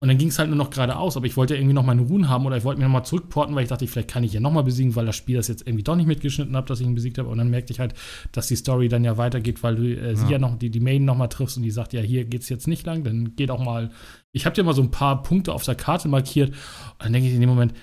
Und 0.00 0.06
dann 0.08 0.16
ging 0.16 0.28
es 0.28 0.38
halt 0.38 0.48
nur 0.48 0.56
noch 0.56 0.70
geradeaus, 0.70 1.16
aber 1.16 1.26
ich 1.26 1.36
wollte 1.36 1.56
irgendwie 1.56 1.74
noch 1.74 1.84
meine 1.84 2.02
Ruhen 2.02 2.28
haben 2.28 2.46
oder 2.46 2.56
ich 2.56 2.62
wollte 2.62 2.78
mir 2.78 2.86
nochmal 2.86 3.04
zurückporten, 3.04 3.56
weil 3.56 3.64
ich 3.64 3.68
dachte, 3.68 3.84
vielleicht 3.88 4.08
kann 4.08 4.22
ich 4.22 4.32
ja 4.32 4.38
nochmal 4.38 4.62
besiegen, 4.62 4.94
weil 4.94 5.06
das 5.06 5.16
Spiel 5.16 5.34
das 5.34 5.48
jetzt 5.48 5.66
irgendwie 5.66 5.82
doch 5.82 5.96
nicht 5.96 6.06
mitgeschnitten 6.06 6.56
hat, 6.56 6.70
dass 6.70 6.78
ich 6.78 6.86
ihn 6.86 6.94
besiegt 6.94 7.18
habe. 7.18 7.28
Und 7.28 7.38
dann 7.38 7.50
merkte 7.50 7.72
ich 7.72 7.80
halt, 7.80 7.94
dass 8.30 8.46
die 8.46 8.54
Story 8.54 8.88
dann 8.88 9.02
ja 9.02 9.16
weitergeht, 9.16 9.64
weil 9.64 9.74
du 9.74 9.82
äh, 10.00 10.14
sie 10.14 10.26
Ja. 10.26 10.32
ja 10.32 10.38
noch, 10.38 10.56
die, 10.56 10.70
die 10.70 10.78
Main 10.78 11.04
nochmal 11.04 11.28
triffst 11.28 11.56
und 11.56 11.64
die 11.64 11.72
sagt, 11.72 11.94
ja, 11.94 12.00
hier 12.00 12.24
geht's 12.24 12.48
jetzt 12.48 12.68
nicht 12.68 12.86
lang, 12.86 13.02
dann 13.02 13.34
geht 13.34 13.50
auch 13.50 13.62
mal. 13.62 13.90
Ich 14.30 14.46
habe 14.46 14.54
dir 14.54 14.62
mal 14.62 14.72
so 14.74 14.82
ein 14.82 14.92
paar 14.92 15.24
Punkte 15.24 15.52
auf 15.52 15.64
der 15.64 15.74
Karte 15.74 16.06
markiert 16.06 16.50
und 16.50 17.04
dann 17.04 17.12
denke 17.12 17.28
ich 17.28 17.34
in 17.34 17.40
dem 17.40 17.50
Moment, 17.50 17.74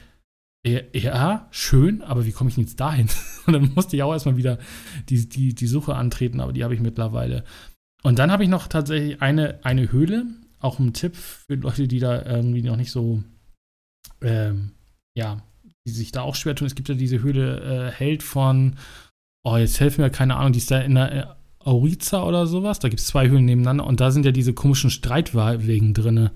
ja, 0.65 0.79
ja, 0.93 1.47
schön, 1.51 2.01
aber 2.01 2.25
wie 2.25 2.31
komme 2.31 2.49
ich 2.49 2.55
denn 2.55 2.63
jetzt 2.63 2.79
dahin? 2.79 3.07
Und 3.45 3.53
dann 3.53 3.71
musste 3.75 3.95
ich 3.95 4.01
auch 4.01 4.11
erstmal 4.13 4.35
wieder 4.35 4.57
die, 5.09 5.29
die, 5.29 5.53
die 5.53 5.67
Suche 5.67 5.93
antreten, 5.93 6.39
aber 6.39 6.53
die 6.53 6.63
habe 6.63 6.73
ich 6.73 6.79
mittlerweile. 6.81 7.43
Und 8.01 8.17
dann 8.17 8.31
habe 8.31 8.41
ich 8.43 8.49
noch 8.49 8.67
tatsächlich 8.67 9.21
eine, 9.21 9.63
eine 9.63 9.91
Höhle, 9.91 10.25
auch 10.65 10.79
ein 10.79 10.93
Tipp 10.93 11.15
für 11.15 11.55
Leute, 11.55 11.87
die 11.87 11.99
da 11.99 12.25
irgendwie 12.25 12.63
noch 12.63 12.75
nicht 12.75 12.91
so, 12.91 13.23
ähm, 14.21 14.71
ja, 15.15 15.41
die 15.87 15.91
sich 15.91 16.11
da 16.11 16.21
auch 16.21 16.35
schwer 16.35 16.55
tun. 16.55 16.67
Es 16.67 16.75
gibt 16.75 16.89
ja 16.89 16.95
diese 16.95 17.21
Höhle 17.21 17.89
äh, 17.89 17.91
Held 17.91 18.23
von, 18.23 18.75
oh, 19.43 19.55
jetzt 19.55 19.79
helfen 19.79 20.01
mir 20.01 20.09
keine 20.09 20.35
Ahnung, 20.35 20.53
die 20.53 20.59
ist 20.59 20.71
da 20.71 20.79
in 20.79 20.95
der 20.95 21.13
äh, 21.13 21.25
Auriza 21.59 22.23
oder 22.23 22.47
sowas. 22.47 22.79
Da 22.79 22.89
gibt 22.89 22.99
es 22.99 23.07
zwei 23.07 23.29
Höhlen 23.29 23.45
nebeneinander 23.45 23.85
und 23.85 23.99
da 24.01 24.11
sind 24.11 24.25
ja 24.25 24.31
diese 24.31 24.53
komischen 24.53 24.89
Streitwegen 24.89 25.93
drinne. 25.93 26.31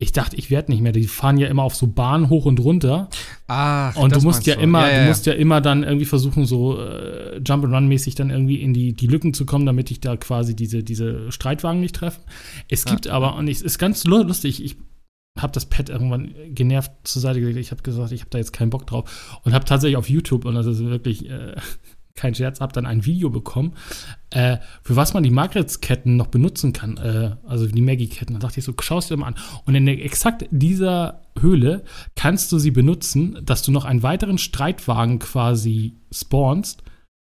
Ich 0.00 0.12
dachte, 0.12 0.36
ich 0.36 0.48
werde 0.48 0.70
nicht 0.70 0.80
mehr. 0.80 0.92
Die 0.92 1.08
fahren 1.08 1.38
ja 1.38 1.48
immer 1.48 1.64
auf 1.64 1.74
so 1.74 1.88
Bahnen 1.88 2.28
hoch 2.28 2.44
und 2.44 2.60
runter. 2.60 3.08
Ach, 3.48 3.96
Und 3.96 4.12
das 4.12 4.22
du 4.22 4.28
musst 4.28 4.46
ja 4.46 4.54
du. 4.54 4.60
immer, 4.60 4.82
Ja, 4.82 4.86
ja, 4.88 4.94
du 4.98 5.02
ja. 5.02 5.08
musst 5.08 5.26
ja 5.26 5.32
immer 5.32 5.60
dann 5.60 5.82
irgendwie 5.82 6.04
versuchen, 6.04 6.46
so 6.46 6.80
äh, 6.80 7.40
Jump 7.44 7.64
and 7.64 7.74
Run 7.74 7.88
mäßig 7.88 8.14
dann 8.14 8.30
irgendwie 8.30 8.62
in 8.62 8.72
die, 8.72 8.92
die 8.92 9.08
Lücken 9.08 9.34
zu 9.34 9.44
kommen, 9.44 9.66
damit 9.66 9.90
ich 9.90 9.98
da 10.00 10.16
quasi 10.16 10.54
diese, 10.54 10.84
diese 10.84 11.32
Streitwagen 11.32 11.80
nicht 11.80 11.96
treffe. 11.96 12.20
Es 12.68 12.84
Ja. 12.84 12.92
gibt 12.92 13.08
aber, 13.08 13.34
und 13.34 13.48
es 13.48 13.60
ist 13.60 13.78
ganz 13.78 14.04
lu- 14.04 14.22
lustig, 14.22 14.62
ich 14.64 14.76
habe 15.36 15.52
das 15.52 15.66
Pad 15.66 15.88
irgendwann 15.88 16.32
genervt 16.54 16.92
zur 17.02 17.20
Seite 17.20 17.40
gelegt. 17.40 17.58
Ich 17.58 17.72
habe 17.72 17.82
gesagt, 17.82 18.12
ich 18.12 18.20
habe 18.20 18.30
da 18.30 18.38
jetzt 18.38 18.52
keinen 18.52 18.70
Bock 18.70 18.86
drauf 18.86 19.40
und 19.44 19.52
habe 19.52 19.64
tatsächlich 19.64 19.96
auf 19.96 20.08
YouTube, 20.08 20.44
und 20.44 20.54
das 20.54 20.66
ist 20.66 20.78
wirklich 20.84 21.28
äh, 21.28 21.56
kein 22.18 22.34
Scherz, 22.34 22.60
habe 22.60 22.72
dann 22.72 22.84
ein 22.86 23.06
Video 23.06 23.30
bekommen, 23.30 23.72
äh, 24.30 24.58
für 24.82 24.96
was 24.96 25.14
man 25.14 25.22
die 25.22 25.30
Margaret-Ketten 25.30 26.16
noch 26.16 26.26
benutzen 26.26 26.72
kann, 26.72 26.96
äh, 26.98 27.36
also 27.46 27.66
die 27.66 27.80
Maggie-Ketten. 27.80 28.34
Da 28.34 28.40
dachte 28.40 28.58
ich 28.60 28.64
so, 28.66 28.74
schau 28.80 28.98
es 28.98 29.08
dir 29.08 29.16
mal 29.16 29.28
an. 29.28 29.36
Und 29.64 29.74
in 29.74 29.88
exakt 29.88 30.44
dieser 30.50 31.22
Höhle 31.40 31.84
kannst 32.16 32.52
du 32.52 32.58
sie 32.58 32.70
benutzen, 32.72 33.38
dass 33.42 33.62
du 33.62 33.70
noch 33.72 33.84
einen 33.84 34.02
weiteren 34.02 34.38
Streitwagen 34.38 35.18
quasi 35.20 35.94
spawnst 36.12 36.82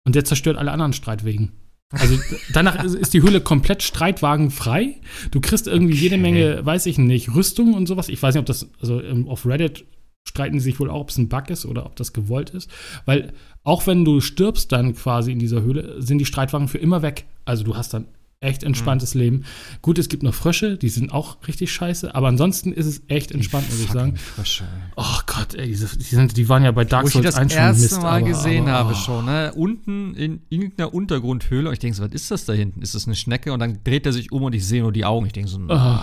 und 0.07 0.15
der 0.15 0.25
zerstört 0.25 0.57
alle 0.57 0.73
anderen 0.73 0.93
Streitwegen. 0.95 1.53
Also 1.91 2.19
danach 2.53 2.83
ist- 2.85 3.15
die 3.15 3.23
Höhle 3.23 3.41
komplett 3.41 3.83
streitwagenfrei. 3.83 4.97
Du 5.31 5.41
kriegst 5.41 5.67
irgendwie 5.67 5.95
jede 5.95 6.17
Okay. 6.17 6.23
Menge, 6.23 6.67
weiß 6.67 6.87
ich 6.87 6.99
nicht, 6.99 7.35
Rüstung 7.35 7.75
und 7.75 7.87
sowas. 7.87 8.09
Ich 8.09 8.23
weiß 8.23 8.35
nicht, 8.35 8.41
ob 8.41 8.47
das, 8.47 8.69
also 8.81 9.01
ähm, 9.03 9.27
auf 9.29 9.47
Reddit 9.47 9.85
streiten 10.29 10.61
sie 10.61 10.71
sich 10.71 10.81
wohl 10.81 10.91
auch, 10.91 11.01
ob 11.01 11.11
es 11.11 11.19
ein 11.19 11.29
Bug 11.29 11.51
ist 11.51 11.67
oder 11.67 11.87
ob 11.87 11.97
das 11.97 12.13
gewollt 12.13 12.51
ist. 12.51 12.71
Weil 13.07 13.33
auch 13.65 13.87
wenn 13.87 14.05
du 14.05 14.21
stirbst 14.21 14.71
dann 14.71 14.95
quasi 14.95 15.33
in 15.33 15.39
dieser 15.39 15.63
Höhle, 15.63 16.01
sind 16.01 16.19
die 16.19 16.27
Streitwagen 16.27 16.69
für 16.69 16.79
immer 16.79 17.03
weg. 17.03 17.25
Also 17.45 17.65
du 17.65 17.77
hast 17.77 17.95
dann 17.95 18.07
echt 18.41 18.63
entspanntes 18.63 19.15
Leben. 19.15 19.45
Gut, 19.83 19.99
es 19.99 20.09
gibt 20.09 20.23
noch 20.23 20.35
Frösche, 20.35 20.77
die 20.79 20.89
sind 20.91 21.13
auch 21.13 21.39
richtig 21.49 21.73
scheiße, 21.73 22.15
aber 22.15 22.29
ansonsten 22.29 22.73
ist 22.73 22.87
es 22.87 23.03
echt 23.09 23.33
entspannt, 23.33 23.69
muss 23.69 23.81
ich 23.81 23.91
sagen. 23.91 24.17
Frösche. 24.17 24.65
Oh 24.97 25.19
Gott, 25.27 25.55
ey, 25.55 25.67
diese, 25.67 25.99
die, 25.99 26.05
sind, 26.05 26.37
die 26.37 26.49
waren 26.49 26.63
ja 26.63 26.71
bei 26.71 26.85
Dark 26.85 27.07
ich 27.07 27.13
Souls 27.15 27.25
das 27.25 27.35
1 27.35 27.53
schon 27.53 27.61
erste 27.61 27.83
Mist. 27.83 28.03
Mal 28.03 28.19
aber, 28.19 28.29
gesehen 28.29 28.69
aber, 28.69 28.73
habe 28.79 28.93
oh. 28.93 28.97
schon, 28.97 29.25
ne? 29.25 29.53
Unten 29.57 30.15
in 30.15 30.41
irgendeiner 30.51 30.95
Untergrundhöhle. 30.95 31.69
Und 31.69 31.73
ich 31.73 31.81
denke 31.81 31.97
so, 31.97 32.05
was 32.05 32.13
ist 32.13 32.31
das 32.31 32.45
da 32.45 32.53
hinten? 32.53 32.81
Ist 32.81 32.95
das 32.95 33.07
eine 33.07 33.17
Schnecke? 33.17 33.53
Und 33.53 33.59
dann 33.59 33.81
dreht 33.83 34.07
er 34.07 34.13
sich 34.13 34.31
um 34.31 34.45
und 34.45 34.55
ich 34.55 34.65
sehe 34.65 34.83
nur 34.83 34.93
die 34.93 35.05
Augen. 35.05 35.27
Ich 35.27 35.33
denke 35.33 35.51
so, 35.51 35.59
Oh, 35.69 35.99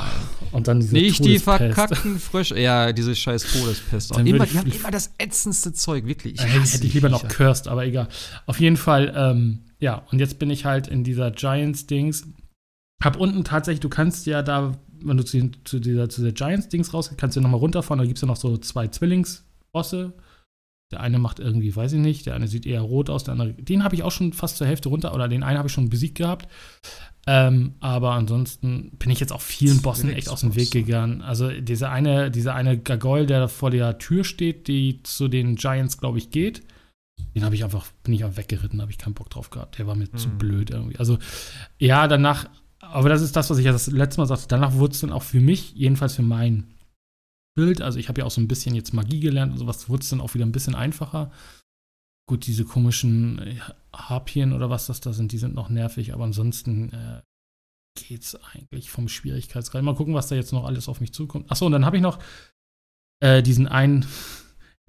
und 0.52 0.68
dann 0.68 0.82
diese 0.82 0.94
nicht 0.94 1.24
die 1.24 1.40
verkackten 1.40 2.20
Frösche. 2.20 2.60
Ja, 2.60 2.92
diese 2.92 3.16
scheiß 3.16 3.44
Todespest. 3.54 4.12
Immer, 4.18 4.46
die 4.46 4.58
haben 4.58 4.68
ich- 4.68 4.80
immer 4.82 4.92
das 4.92 5.12
ätzendste 5.18 5.72
Zeug, 5.72 6.06
wirklich. 6.06 6.36
Ich 6.36 6.42
Äh, 6.42 6.50
hätte, 6.50 6.86
ich 6.86 6.94
lieber 6.94 7.08
noch 7.08 7.26
cursed, 7.30 7.70
aber 7.70 7.86
egal. 7.86 8.10
Auf 8.46 8.60
jeden 8.60 8.76
Fall, 8.78 9.14
ähm, 9.16 9.60
ja, 9.86 10.02
und 10.12 10.18
jetzt 10.18 10.40
bin 10.40 10.50
ich 10.50 10.66
halt 10.66 10.88
in 10.88 11.04
dieser 11.04 11.30
Giants-Dings. 11.30 12.28
Hab 13.04 13.20
unten 13.20 13.44
tatsächlich, 13.44 13.82
du 13.82 13.90
kannst 13.90 14.26
ja 14.26 14.42
da, 14.42 14.76
wenn 15.00 15.16
du 15.16 15.24
zu, 15.24 15.52
zu 15.64 15.80
dieser, 15.80 16.10
zu 16.10 16.24
der 16.24 16.32
Giants-Dings 16.32 16.92
rausgehst, 16.92 17.22
kannst 17.22 17.38
du 17.38 17.42
nochmal 17.42 17.60
runterfahren. 17.60 18.00
Da 18.00 18.06
gibt 18.06 18.18
es 18.18 18.24
ja 18.24 18.28
noch 18.28 18.36
so 18.36 18.58
zwei 18.58 18.88
Zwillingsbosse. 18.88 20.14
Der 20.92 21.02
eine 21.02 21.20
macht 21.20 21.40
irgendwie, 21.40 21.76
weiß 21.76 21.94
ich 21.94 22.00
nicht, 22.00 22.26
der 22.26 22.34
eine 22.34 22.48
sieht 22.48 22.66
eher 22.66 22.82
rot 22.82 23.12
aus, 23.12 23.26
der 23.26 23.34
andere. 23.34 23.54
Den 23.54 23.84
habe 23.84 23.94
ich 23.94 24.02
auch 24.02 24.12
schon 24.12 24.34
fast 24.34 24.58
zur 24.58 24.66
Hälfte 24.66 24.90
runter, 24.90 25.14
oder 25.14 25.28
den 25.28 25.44
einen 25.44 25.60
habe 25.60 25.68
ich 25.68 25.74
schon 25.74 25.90
besiegt 25.90 26.18
gehabt. 26.18 26.48
Ähm, 27.28 27.76
aber 27.80 28.14
ansonsten 28.14 28.90
bin 28.98 29.12
ich 29.12 29.20
jetzt 29.20 29.34
auch 29.34 29.42
vielen 29.42 29.84
Bossen 29.84 30.10
echt 30.10 30.30
aus 30.30 30.42
dem 30.42 30.56
Weg 30.56 30.72
gegangen. 30.72 31.22
Also 31.22 31.52
dieser 31.52 31.92
eine, 31.92 32.32
dieser 32.32 32.56
eine 32.56 32.76
Gargoyle, 32.80 33.28
der 33.28 33.50
vor 33.50 33.70
der 33.70 34.00
Tür 34.00 34.24
steht, 34.24 34.68
die 34.68 35.04
zu 35.04 35.28
den 35.28 35.58
Giants, 35.58 36.00
glaube 36.00 36.18
ich, 36.18 36.32
geht. 36.32 36.64
Den 37.34 37.44
habe 37.44 37.56
ich 37.56 37.64
einfach, 37.64 37.88
bin 38.04 38.14
ich 38.14 38.24
einfach 38.24 38.38
weggeritten, 38.38 38.82
habe 38.82 38.92
ich 38.92 38.98
keinen 38.98 39.14
Bock 39.14 39.30
drauf 39.30 39.50
gehabt. 39.50 39.78
Der 39.78 39.88
war 39.88 39.96
mir 39.96 40.10
zu 40.12 40.30
Hm. 40.30 40.38
blöd 40.38 40.70
irgendwie. 40.70 40.98
Also, 40.98 41.18
ja, 41.78 42.08
danach, 42.08 42.50
aber 42.80 43.10
das 43.10 43.22
ist 43.22 43.36
das, 43.36 43.50
was 43.50 43.58
ich 43.58 43.66
ja 43.66 43.72
das 43.72 43.88
letzte 43.88 44.22
Mal 44.22 44.28
sagte. 44.28 44.48
Danach 44.48 44.74
wurde 44.74 44.94
es 44.94 45.02
dann 45.02 45.12
auch 45.12 45.24
für 45.24 45.40
mich, 45.42 45.74
jedenfalls 45.74 46.16
für 46.16 46.22
mein 46.22 46.74
Bild, 47.56 47.82
also 47.82 48.00
ich 48.00 48.10
habe 48.10 48.22
ja 48.22 48.26
auch 48.26 48.32
so 48.32 48.42
ein 48.42 48.48
bisschen 48.48 48.76
jetzt 48.76 48.94
Magie 48.94 49.20
gelernt 49.20 49.52
und 49.54 49.58
sowas, 49.60 49.88
wurde 49.90 50.02
es 50.04 50.10
dann 50.10 50.22
auch 50.22 50.34
wieder 50.34 50.46
ein 50.46 50.52
bisschen 50.52 50.76
einfacher. 50.76 51.32
Gut, 52.28 52.48
diese 52.48 52.66
komischen 52.66 53.40
äh, 53.40 53.60
Harpien 53.94 54.52
oder 54.54 54.70
was 54.70 54.88
das 54.88 55.00
da 55.00 55.14
sind, 55.14 55.32
die 55.32 55.38
sind 55.38 55.56
noch 55.56 55.70
nervig, 55.70 56.14
aber 56.14 56.24
ansonsten, 56.26 56.92
äh, 56.92 57.22
geht's 57.98 58.36
eigentlich 58.36 58.90
vom 58.90 59.08
Schwierigkeitsgrad. 59.08 59.82
Mal 59.82 59.96
gucken, 59.96 60.14
was 60.14 60.28
da 60.28 60.36
jetzt 60.36 60.52
noch 60.52 60.66
alles 60.66 60.90
auf 60.90 61.00
mich 61.00 61.14
zukommt. 61.14 61.50
Achso, 61.50 61.66
und 61.66 61.72
dann 61.72 61.86
habe 61.86 61.96
ich 61.96 62.04
noch 62.04 62.20
äh, 63.22 63.42
diesen 63.42 63.70
einen 63.70 64.06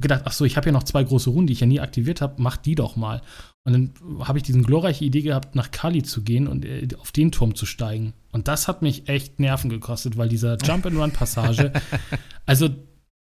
gedacht, 0.01 0.23
ach 0.25 0.33
so, 0.33 0.45
ich 0.45 0.57
habe 0.57 0.67
ja 0.67 0.73
noch 0.73 0.83
zwei 0.83 1.03
große 1.03 1.31
Runden, 1.31 1.47
die 1.47 1.55
ich 1.55 1.61
ja 1.61 1.67
nie 1.67 1.81
aktiviert 1.81 2.21
habe, 2.21 2.43
mach 2.43 2.57
die 2.57 2.75
doch 2.75 2.97
mal. 2.97 3.23
Und 3.65 3.73
dann 3.73 4.27
habe 4.27 4.39
ich 4.39 4.45
diesen 4.45 4.63
glorreiche 4.63 5.05
Idee 5.05 5.23
gehabt, 5.23 5.55
nach 5.55 5.71
Kali 5.71 6.03
zu 6.03 6.23
gehen 6.23 6.47
und 6.47 6.65
äh, 6.65 6.87
auf 6.99 7.13
den 7.13 7.33
Turm 7.33 7.55
zu 7.55 7.67
steigen. 7.67 8.13
Und 8.31 8.49
das 8.49 8.69
hat 8.69 8.83
mich 8.83 9.09
echt 9.09 9.41
Nerven 9.41 9.71
gekostet, 9.71 10.17
weil 10.17 10.29
dieser 10.29 10.59
Jump-and-Run-Passage, 10.59 11.73
also 12.47 12.69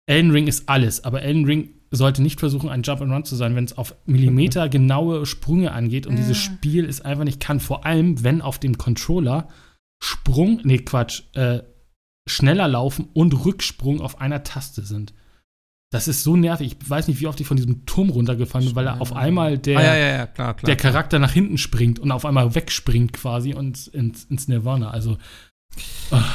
Elden 0.06 0.30
Ring 0.30 0.46
ist 0.46 0.68
alles, 0.68 1.04
aber 1.04 1.22
Elden 1.22 1.44
Ring 1.44 1.70
sollte 1.90 2.22
nicht 2.22 2.40
versuchen, 2.40 2.68
ein 2.68 2.82
Jump-and-Run 2.82 3.24
zu 3.24 3.36
sein, 3.36 3.54
wenn 3.54 3.64
es 3.64 3.78
auf 3.78 3.94
Millimeter 4.06 4.68
genaue 4.68 5.26
Sprünge 5.26 5.72
angeht. 5.72 6.06
Und 6.06 6.16
dieses 6.16 6.36
Spiel 6.36 6.84
ist 6.84 7.04
einfach 7.04 7.24
nicht 7.24 7.40
kann, 7.40 7.60
vor 7.60 7.86
allem 7.86 8.24
wenn 8.24 8.42
auf 8.42 8.58
dem 8.58 8.78
Controller 8.78 9.48
Sprung, 10.02 10.60
nee, 10.64 10.78
Quatsch, 10.78 11.22
äh, 11.34 11.60
schneller 12.28 12.68
laufen 12.68 13.08
und 13.12 13.44
Rücksprung 13.44 14.00
auf 14.00 14.20
einer 14.20 14.42
Taste 14.42 14.82
sind. 14.82 15.14
Das 15.90 16.08
ist 16.08 16.24
so 16.24 16.36
nervig. 16.36 16.76
Ich 16.80 16.90
weiß 16.90 17.06
nicht, 17.08 17.20
wie 17.20 17.26
oft 17.26 17.40
ich 17.40 17.46
von 17.46 17.56
diesem 17.56 17.86
Turm 17.86 18.10
runtergefallen 18.10 18.66
bin, 18.66 18.74
weil 18.74 18.86
er 18.86 19.00
auf 19.00 19.12
einmal 19.12 19.58
der, 19.58 19.78
ah, 19.78 19.82
ja, 19.82 19.94
ja, 19.94 20.26
klar, 20.26 20.54
klar, 20.54 20.66
der 20.66 20.76
Charakter 20.76 21.18
nach 21.18 21.32
hinten 21.32 21.56
springt 21.56 22.00
und 22.00 22.10
auf 22.10 22.24
einmal 22.24 22.54
wegspringt 22.54 23.12
quasi 23.12 23.54
und 23.54 23.86
ins, 23.88 24.24
ins 24.24 24.48
Nirvana. 24.48 24.90
Also. 24.90 25.18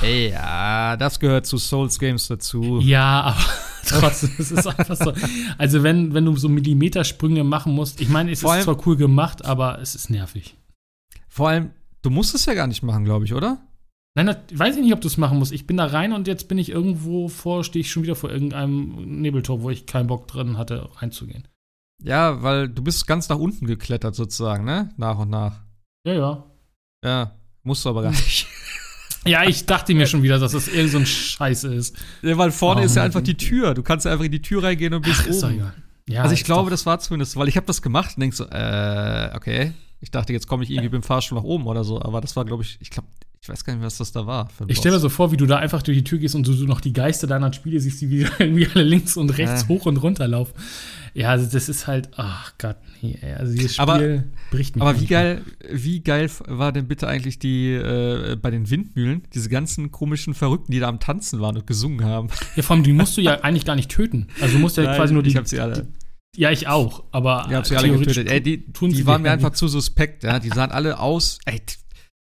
Ey, 0.01 0.31
ja, 0.31 0.97
das 0.97 1.19
gehört 1.19 1.45
zu 1.45 1.57
Souls 1.57 1.99
Games 1.99 2.27
dazu. 2.27 2.79
Ja, 2.81 3.21
aber 3.21 3.45
trotzdem, 3.85 4.31
es 4.37 4.51
ist 4.51 4.67
einfach 4.67 4.95
so. 4.95 5.13
Also, 5.57 5.83
wenn, 5.83 6.13
wenn 6.13 6.25
du 6.25 6.35
so 6.35 6.49
Millimetersprünge 6.49 7.43
machen 7.43 7.73
musst, 7.73 8.01
ich 8.01 8.09
meine, 8.09 8.31
es 8.31 8.41
Vor 8.41 8.57
ist 8.57 8.63
zwar 8.63 8.85
cool 8.87 8.97
gemacht, 8.97 9.45
aber 9.45 9.79
es 9.81 9.95
ist 9.95 10.09
nervig. 10.09 10.55
Vor 11.27 11.49
allem, 11.49 11.71
du 12.01 12.09
musst 12.09 12.35
es 12.35 12.45
ja 12.45 12.53
gar 12.53 12.67
nicht 12.67 12.83
machen, 12.83 13.05
glaube 13.05 13.25
ich, 13.25 13.33
oder? 13.33 13.59
Nein, 14.25 14.35
das, 14.49 14.59
weiß 14.59 14.75
ich 14.77 14.81
nicht, 14.83 14.93
ob 14.93 15.01
du 15.01 15.07
es 15.07 15.17
machen 15.17 15.37
musst. 15.39 15.51
Ich 15.51 15.65
bin 15.67 15.77
da 15.77 15.85
rein 15.85 16.13
und 16.13 16.27
jetzt 16.27 16.47
bin 16.47 16.57
ich 16.57 16.69
irgendwo 16.69 17.27
vor, 17.29 17.63
stehe 17.63 17.81
ich 17.81 17.91
schon 17.91 18.03
wieder 18.03 18.15
vor 18.15 18.29
irgendeinem 18.31 19.21
Nebeltor, 19.21 19.61
wo 19.61 19.69
ich 19.69 19.85
keinen 19.85 20.07
Bock 20.07 20.27
drin 20.27 20.57
hatte, 20.57 20.89
reinzugehen. 20.97 21.47
Ja, 22.01 22.41
weil 22.43 22.69
du 22.69 22.81
bist 22.81 23.07
ganz 23.07 23.29
nach 23.29 23.37
unten 23.37 23.65
geklettert 23.67 24.15
sozusagen, 24.15 24.63
ne? 24.65 24.89
Nach 24.97 25.17
und 25.19 25.29
nach. 25.29 25.61
Ja, 26.05 26.13
ja. 26.13 26.43
Ja, 27.03 27.31
musst 27.63 27.85
du 27.85 27.89
aber 27.89 28.03
gar 28.03 28.11
nicht. 28.11 28.47
Ja, 29.25 29.43
ich 29.43 29.65
dachte 29.65 29.93
mir 29.93 30.07
schon 30.07 30.23
wieder, 30.23 30.39
dass 30.39 30.53
das 30.53 30.69
irgend 30.69 30.91
so 30.93 30.97
ein 30.97 31.05
Scheiße 31.05 31.73
ist. 31.73 31.97
Ja, 32.21 32.37
weil 32.37 32.51
vorne 32.51 32.81
Oh, 32.81 32.83
ist 32.85 32.95
ja 32.95 33.03
einfach 33.03 33.19
die 33.19 33.35
Tür. 33.35 33.73
Du 33.73 33.83
kannst 33.83 34.05
ja 34.05 34.13
einfach 34.13 34.23
in 34.23 34.31
die 34.31 34.41
Tür 34.41 34.63
reingehen 34.63 34.93
und 34.93 35.01
bist 35.03 35.23
Ach, 35.29 35.33
oben. 35.43 35.55
egal. 35.55 35.73
Ja, 36.07 36.21
also 36.23 36.33
ich 36.33 36.45
glaube, 36.45 36.63
doch- 36.63 36.69
das 36.71 36.85
war 36.85 36.99
zumindest, 36.99 37.35
weil 37.35 37.49
ich 37.49 37.57
habe 37.57 37.67
das 37.67 37.81
gemacht 37.81 38.11
und 38.15 38.21
denk 38.21 38.33
so, 38.33 38.45
äh, 38.45 39.29
okay. 39.35 39.73
Ich 40.01 40.11
dachte, 40.11 40.31
jetzt 40.33 40.47
komme 40.47 40.63
ich 40.63 40.69
irgendwie 40.69 40.87
mit 40.89 40.93
dem 40.93 41.03
Fahrstuhl 41.03 41.37
nach 41.37 41.43
oben 41.45 41.67
oder 41.67 41.83
so, 41.83 42.01
aber 42.01 42.21
das 42.21 42.35
war, 42.35 42.45
glaube 42.45 42.63
ich, 42.63 42.77
ich 42.79 42.89
glaube, 42.89 43.07
ich 43.41 43.47
weiß 43.47 43.63
gar 43.63 43.73
nicht, 43.73 43.83
was 43.83 43.97
das 43.97 44.11
da 44.11 44.25
war. 44.27 44.49
Ich 44.67 44.77
stelle 44.77 44.95
mir 44.95 44.99
so 44.99 45.07
vor, 45.09 45.31
wie 45.31 45.37
du 45.37 45.45
da 45.45 45.57
einfach 45.57 45.81
durch 45.81 45.97
die 45.97 46.03
Tür 46.03 46.19
gehst 46.19 46.35
und 46.35 46.45
du, 46.45 46.53
du 46.53 46.65
noch 46.65 46.81
die 46.81 46.91
Geister 46.93 47.25
deiner 47.25 47.51
Spiele 47.53 47.79
siehst, 47.79 48.01
die 48.01 48.09
wieder 48.09 48.29
irgendwie 48.39 48.67
alle 48.73 48.83
links 48.83 49.15
und 49.17 49.29
rechts 49.37 49.61
Ja. 49.63 49.67
hoch 49.69 49.85
und 49.85 49.97
runter 49.97 50.27
laufen. 50.27 50.53
Ja, 51.13 51.29
also 51.29 51.49
das 51.49 51.69
ist 51.69 51.87
halt, 51.87 52.09
ach 52.17 52.53
Gott, 52.57 52.75
nee, 53.01 53.17
ey, 53.21 53.33
also 53.33 53.53
dieses 53.53 53.73
Spiel 53.75 53.81
Aber- 53.83 54.23
bricht 54.51 54.75
mich. 54.75 54.81
Aber 54.83 54.99
wie 54.99 55.05
geil, 55.05 55.41
wie 55.71 56.01
geil 56.01 56.29
war 56.47 56.71
denn 56.73 56.87
bitte 56.87 57.07
eigentlich 57.07 57.39
die 57.39 57.73
äh, 57.73 58.35
bei 58.35 58.51
den 58.51 58.69
Windmühlen, 58.69 59.23
diese 59.33 59.49
ganzen 59.49 59.91
komischen 59.91 60.33
Verrückten, 60.33 60.71
die 60.71 60.79
da 60.79 60.87
am 60.89 60.99
Tanzen 60.99 61.39
waren 61.41 61.55
und 61.57 61.65
gesungen 61.65 62.05
haben? 62.05 62.27
Ja, 62.55 62.63
vor 62.63 62.75
allem, 62.75 62.83
die 62.83 62.93
musst 62.93 63.17
du 63.17 63.21
ja 63.21 63.41
eigentlich 63.41 63.65
gar 63.65 63.75
nicht 63.75 63.89
töten. 63.89 64.27
Also 64.41 64.55
du 64.55 64.59
musst 64.59 64.77
ja 64.77 64.83
quasi 64.95 65.13
nur 65.13 65.23
die. 65.23 65.29
ich 65.31 65.35
habe 65.37 65.47
sie 65.47 65.59
alle. 65.59 65.83
Die, 65.83 65.93
ja, 66.35 66.51
ich 66.51 66.67
auch, 66.67 67.03
aber. 67.11 67.45
Ich 67.49 67.55
habe 67.55 67.67
sie 67.67 67.75
alle 67.75 67.97
getötet. 67.97 68.29
Ey, 68.29 68.41
die, 68.41 68.71
die 68.71 69.05
waren 69.05 69.21
mir 69.21 69.31
einfach 69.31 69.51
zu 69.51 69.67
suspekt. 69.67 70.23
Ja? 70.23 70.39
Die 70.39 70.49
sahen 70.49 70.71
alle 70.71 70.99
aus, 70.99 71.39
ey, 71.45 71.61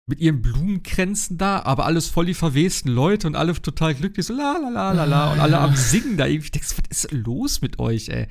mit 0.07 0.20
ihren 0.20 0.43
Blumenkränzen 0.43 1.39
da, 1.39 1.62
aber 1.62 1.87
alles 1.87 2.09
voll 2.09 2.27
die 2.27 2.35
verwesten 2.35 2.91
Leute 2.91 3.27
und 3.27 3.37
alle 3.37 3.55
total 3.55 3.95
glücklich, 3.95 4.27
so 4.27 4.35
la 4.35 4.59
la 4.61 4.69
la 4.69 4.93
la 4.93 5.05
la 5.05 5.33
und 5.33 5.41
alle 5.41 5.59
am 5.59 5.77
Singen 5.77 6.16
da. 6.16 6.27
Ich 6.27 6.51
denk, 6.51 6.65
so, 6.65 6.77
was 6.77 7.05
ist 7.05 7.12
los 7.12 7.61
mit 7.61 7.79
euch, 7.79 8.09
ey? 8.09 8.27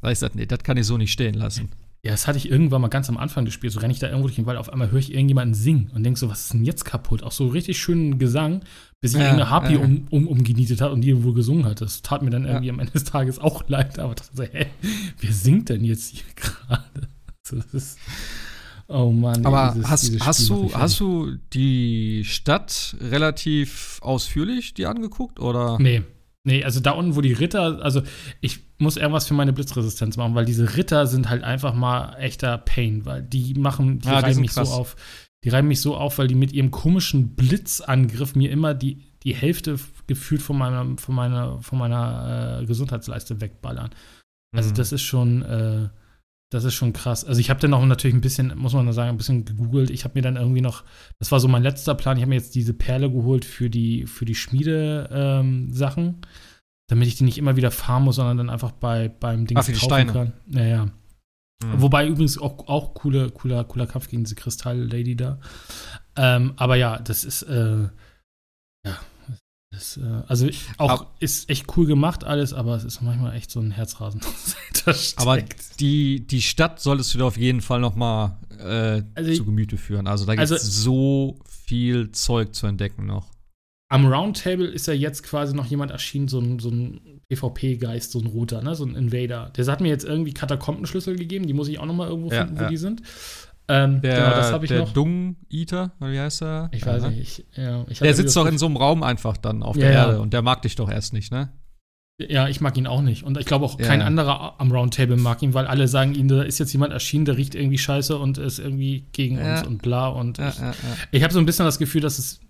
Da 0.00 0.08
ich 0.08 0.16
gesagt, 0.16 0.34
nee, 0.34 0.46
das 0.46 0.64
kann 0.64 0.76
ich 0.76 0.86
so 0.86 0.98
nicht 0.98 1.12
stehen 1.12 1.34
lassen. 1.34 1.70
Ja, 2.04 2.10
das 2.10 2.26
hatte 2.26 2.36
ich 2.36 2.50
irgendwann 2.50 2.80
mal 2.82 2.88
ganz 2.88 3.08
am 3.08 3.16
Anfang 3.16 3.44
des 3.44 3.54
Spiels. 3.54 3.74
So 3.74 3.80
renne 3.80 3.92
ich 3.92 4.00
da 4.00 4.08
irgendwo 4.08 4.26
durch 4.26 4.34
den 4.34 4.44
Wald, 4.46 4.58
auf 4.58 4.72
einmal 4.72 4.90
höre 4.90 4.98
ich 4.98 5.12
irgendjemanden 5.12 5.54
singen 5.54 5.90
und 5.94 6.02
denk 6.02 6.18
so, 6.18 6.28
was 6.28 6.40
ist 6.40 6.52
denn 6.52 6.64
jetzt 6.64 6.84
kaputt? 6.84 7.22
Auch 7.22 7.30
so 7.30 7.46
richtig 7.46 7.78
schönen 7.78 8.18
Gesang, 8.18 8.62
bis 9.00 9.12
sich 9.12 9.20
Ja, 9.20 9.26
irgendeine 9.28 9.50
Harpy 9.50 9.74
ja. 9.74 9.78
um, 9.80 10.08
um, 10.10 10.26
umgenietet 10.26 10.80
hat 10.80 10.90
und 10.90 11.02
die 11.02 11.22
wohl 11.22 11.32
gesungen 11.32 11.64
hat. 11.64 11.80
Das 11.80 12.02
tat 12.02 12.22
mir 12.22 12.30
dann 12.30 12.42
Ja. 12.44 12.50
irgendwie 12.50 12.70
am 12.70 12.80
Ende 12.80 12.90
des 12.92 13.04
Tages 13.04 13.38
auch 13.38 13.62
leid, 13.68 14.00
aber 14.00 14.16
dachte 14.16 14.30
so, 14.34 14.42
hä, 14.42 14.66
wer 15.20 15.32
singt 15.32 15.68
denn 15.68 15.84
jetzt 15.84 16.08
hier 16.10 16.24
gerade? 16.34 17.08
So, 17.44 17.56
das 17.56 17.72
ist. 17.72 17.98
Oh 18.88 19.10
Mann. 19.12 19.46
Aber 19.46 19.70
dieses- 19.74 19.88
hast, 19.88 20.08
dieses 20.08 20.26
hast, 20.26 20.48
du, 20.48 20.74
hast 20.74 20.98
du 20.98 21.36
die 21.52 22.24
Stadt 22.24 22.96
relativ 23.00 24.00
ausführlich 24.02 24.74
dir 24.74 24.90
angeguckt? 24.90 25.38
Oder? 25.38 25.78
Nee. 25.78 26.02
Nee, 26.44 26.64
also 26.64 26.80
da 26.80 26.90
unten, 26.90 27.14
wo 27.14 27.20
die 27.20 27.32
Ritter, 27.32 27.78
also 27.84 28.02
ich 28.40 28.58
muss 28.82 28.96
irgendwas 28.96 29.26
für 29.26 29.34
meine 29.34 29.52
Blitzresistenz 29.52 30.16
machen, 30.16 30.34
weil 30.34 30.44
diese 30.44 30.76
Ritter 30.76 31.06
sind 31.06 31.28
halt 31.30 31.42
einfach 31.44 31.74
mal 31.74 32.14
echter 32.18 32.58
Pain, 32.58 33.04
weil 33.06 33.22
die 33.22 33.54
machen, 33.54 34.00
die 34.00 34.08
Ja, 34.08 34.18
die 34.20 34.24
reiben 34.26 34.40
mich 34.40 34.50
krass. 34.52 34.68
so 34.70 34.74
auf. 34.74 34.96
Die 35.44 35.48
reiben 35.48 35.68
mich 35.68 35.80
so 35.80 35.96
auf, 35.96 36.18
weil 36.18 36.28
die 36.28 36.34
mit 36.36 36.52
ihrem 36.52 36.70
komischen 36.70 37.34
Blitzangriff 37.34 38.34
mir 38.36 38.50
immer 38.50 38.74
die, 38.74 39.02
die 39.24 39.34
Hälfte 39.34 39.76
gefühlt 40.06 40.42
von 40.42 40.56
meiner, 40.58 40.86
von 40.98 41.14
meiner, 41.14 41.60
von 41.62 41.78
meiner 41.78 42.60
äh, 42.60 42.66
Gesundheitsleiste 42.66 43.40
wegballern. 43.40 43.90
Also 44.54 44.70
Mhm. 44.70 44.74
das 44.74 44.92
ist 44.92 45.02
schon, 45.02 45.42
äh, 45.42 45.88
das 46.52 46.64
ist 46.64 46.74
schon 46.74 46.92
krass. 46.92 47.24
Also 47.24 47.40
ich 47.40 47.48
habe 47.50 47.58
dann 47.60 47.72
auch 47.74 47.84
natürlich 47.86 48.14
ein 48.14 48.20
bisschen, 48.20 48.52
muss 48.56 48.74
man 48.74 48.92
sagen, 48.92 49.08
ein 49.10 49.16
bisschen 49.16 49.44
gegoogelt. 49.44 49.90
Ich 49.90 50.04
habe 50.04 50.12
mir 50.16 50.22
dann 50.22 50.36
irgendwie 50.36 50.60
noch, 50.60 50.84
das 51.18 51.32
war 51.32 51.40
so 51.40 51.48
mein 51.48 51.62
letzter 51.62 51.94
Plan, 51.94 52.16
ich 52.18 52.22
habe 52.22 52.28
mir 52.28 52.36
jetzt 52.36 52.54
diese 52.54 52.74
Perle 52.74 53.10
geholt 53.10 53.44
für 53.44 53.70
die, 53.70 54.06
für 54.06 54.24
die 54.26 54.34
Schmiede-Sachen, 54.34 56.18
damit 56.92 57.08
ich 57.08 57.16
die 57.16 57.24
nicht 57.24 57.38
immer 57.38 57.56
wieder 57.56 57.70
farmen 57.70 58.04
muss, 58.04 58.16
sondern 58.16 58.36
dann 58.36 58.50
einfach 58.50 58.70
bei, 58.72 59.08
beim 59.08 59.46
Ding 59.46 59.60
für 59.62 59.72
die 59.72 59.78
Steine. 59.78 60.12
kann. 60.12 60.32
Naja. 60.46 60.84
Mhm. 60.84 60.92
Wobei 61.80 62.06
übrigens 62.06 62.36
auch, 62.36 62.68
auch 62.68 62.92
coole, 62.92 63.30
cooler, 63.30 63.64
cooler 63.64 63.86
Kampf 63.86 64.08
gegen 64.08 64.24
diese 64.24 64.34
Kristall-Lady 64.34 65.16
da. 65.16 65.38
Ähm, 66.16 66.52
aber 66.56 66.76
ja, 66.76 66.98
das 66.98 67.24
ist, 67.24 67.44
äh, 67.44 67.88
ja, 68.86 68.98
das, 69.72 69.96
äh, 69.96 70.22
also 70.28 70.48
auch 70.76 70.90
Aber- 70.90 71.10
ist 71.20 71.48
echt 71.48 71.74
cool 71.78 71.86
gemacht 71.86 72.24
alles, 72.24 72.52
aber 72.52 72.76
es 72.76 72.84
ist 72.84 73.00
manchmal 73.00 73.34
echt 73.36 73.50
so 73.50 73.58
ein 73.60 73.70
Herzrasen. 73.70 74.20
Aber 75.16 75.38
die, 75.78 76.26
die 76.26 76.42
Stadt 76.42 76.80
solltest 76.80 77.14
du 77.14 77.18
dir 77.18 77.24
auf 77.24 77.36
jeden 77.38 77.60
Fall 77.62 77.78
noch 77.80 77.94
mal 77.94 78.38
äh, 78.58 79.02
Also 79.14 79.32
zu 79.32 79.44
Gemüte 79.46 79.76
führen. 79.78 80.06
Also 80.08 80.26
da 80.26 80.34
gibt 80.34 80.44
es 80.44 80.50
Also- 80.52 80.68
so 80.68 81.38
viel 81.48 82.10
Zeug 82.10 82.54
zu 82.54 82.66
entdecken 82.66 83.06
noch. 83.06 83.30
Am 83.92 84.06
Roundtable 84.06 84.66
ist 84.66 84.86
ja 84.86 84.94
jetzt 84.94 85.22
quasi 85.22 85.54
noch 85.54 85.66
jemand 85.66 85.90
erschienen, 85.90 86.28
so 86.28 86.38
ein, 86.40 86.58
so 86.58 86.70
ein 86.70 87.20
PvP-Geist, 87.28 88.12
so 88.12 88.20
ein 88.20 88.26
roter, 88.26 88.62
ne? 88.62 88.74
so 88.74 88.84
ein 88.84 88.94
Invader. 88.94 89.50
Der 89.56 89.66
hat 89.66 89.80
mir 89.80 89.88
jetzt 89.88 90.04
irgendwie 90.04 90.32
Katakombenschlüssel 90.32 91.16
gegeben, 91.16 91.46
die 91.46 91.52
muss 91.52 91.68
ich 91.68 91.78
auch 91.78 91.86
noch 91.86 91.94
mal 91.94 92.08
irgendwo 92.08 92.30
Ja, 92.30 92.40
finden, 92.44 92.58
wo 92.58 92.62
ja. 92.62 92.68
die 92.68 92.76
sind. 92.76 93.02
Ähm, 93.68 94.00
Der, 94.00 94.16
genau, 94.16 94.30
das 94.30 94.52
habe 94.52 94.64
ich 94.64 94.70
der 94.70 94.80
noch. 94.80 94.92
Dung-Eater, 94.92 95.92
oder 96.00 96.10
wie 96.12 96.18
heißt 96.20 96.42
er? 96.42 96.68
Ich 96.72 96.80
Ja, 96.84 96.86
weiß 96.94 97.02
ne? 97.02 97.10
nicht. 97.10 97.20
Ich, 97.52 97.56
ja, 97.56 97.84
ich 97.88 97.98
Der 98.00 98.14
sitzt 98.14 98.36
doch 98.36 98.46
in 98.46 98.58
so 98.58 98.66
einem 98.66 98.76
Raum 98.76 99.02
einfach 99.02 99.36
dann 99.36 99.62
auf 99.62 99.76
Ja, 99.76 99.82
der 99.82 99.92
ja. 99.92 100.06
Erde 100.06 100.20
und 100.20 100.32
der 100.32 100.42
mag 100.42 100.62
dich 100.62 100.74
doch 100.74 100.90
erst 100.90 101.12
nicht, 101.12 101.30
ne? 101.30 101.52
Ja, 102.20 102.48
ich 102.48 102.60
mag 102.60 102.76
ihn 102.76 102.86
auch 102.86 103.02
nicht. 103.02 103.24
Und 103.24 103.38
ich 103.38 103.46
glaube 103.46 103.64
auch 103.64 103.78
Ja. 103.80 103.86
kein 103.86 104.02
anderer 104.02 104.60
am 104.60 104.70
Roundtable 104.72 105.16
mag 105.16 105.42
ihn, 105.42 105.54
weil 105.54 105.66
alle 105.66 105.88
sagen 105.88 106.14
ihm, 106.14 106.28
da 106.28 106.42
ist 106.42 106.58
jetzt 106.58 106.72
jemand 106.72 106.92
erschienen, 106.92 107.24
der 107.24 107.36
riecht 107.36 107.54
irgendwie 107.54 107.78
scheiße 107.78 108.16
und 108.18 108.38
ist 108.38 108.58
irgendwie 108.58 109.06
gegen 109.12 109.38
Ja. 109.38 109.58
uns 109.60 109.66
und 109.66 109.82
bla. 109.82 110.08
Und 110.08 110.38
Ja, 110.38 110.48
ich, 110.48 110.58
ja, 110.58 110.66
ja. 110.70 110.74
ich 111.10 111.22
habe 111.22 111.32
so 111.32 111.38
ein 111.38 111.46
bisschen 111.46 111.64
das 111.64 111.78
Gefühl, 111.78 112.00
dass 112.00 112.18
es 112.18 112.40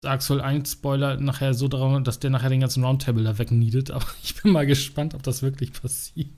Dark 0.00 0.22
Souls 0.22 0.42
1 0.42 0.70
Spoiler 0.72 1.16
nachher 1.16 1.54
so 1.54 1.66
daran, 1.68 2.04
dass 2.04 2.20
der 2.20 2.30
nachher 2.30 2.50
den 2.50 2.60
ganzen 2.60 2.84
Roundtable 2.84 3.24
da 3.24 3.36
wegniedet. 3.38 3.90
Aber 3.92 4.06
ich 4.22 4.40
bin 4.40 4.52
mal 4.52 4.66
gespannt, 4.66 5.14
ob 5.14 5.22
das 5.22 5.42
wirklich 5.42 5.72
passiert. 5.72 6.28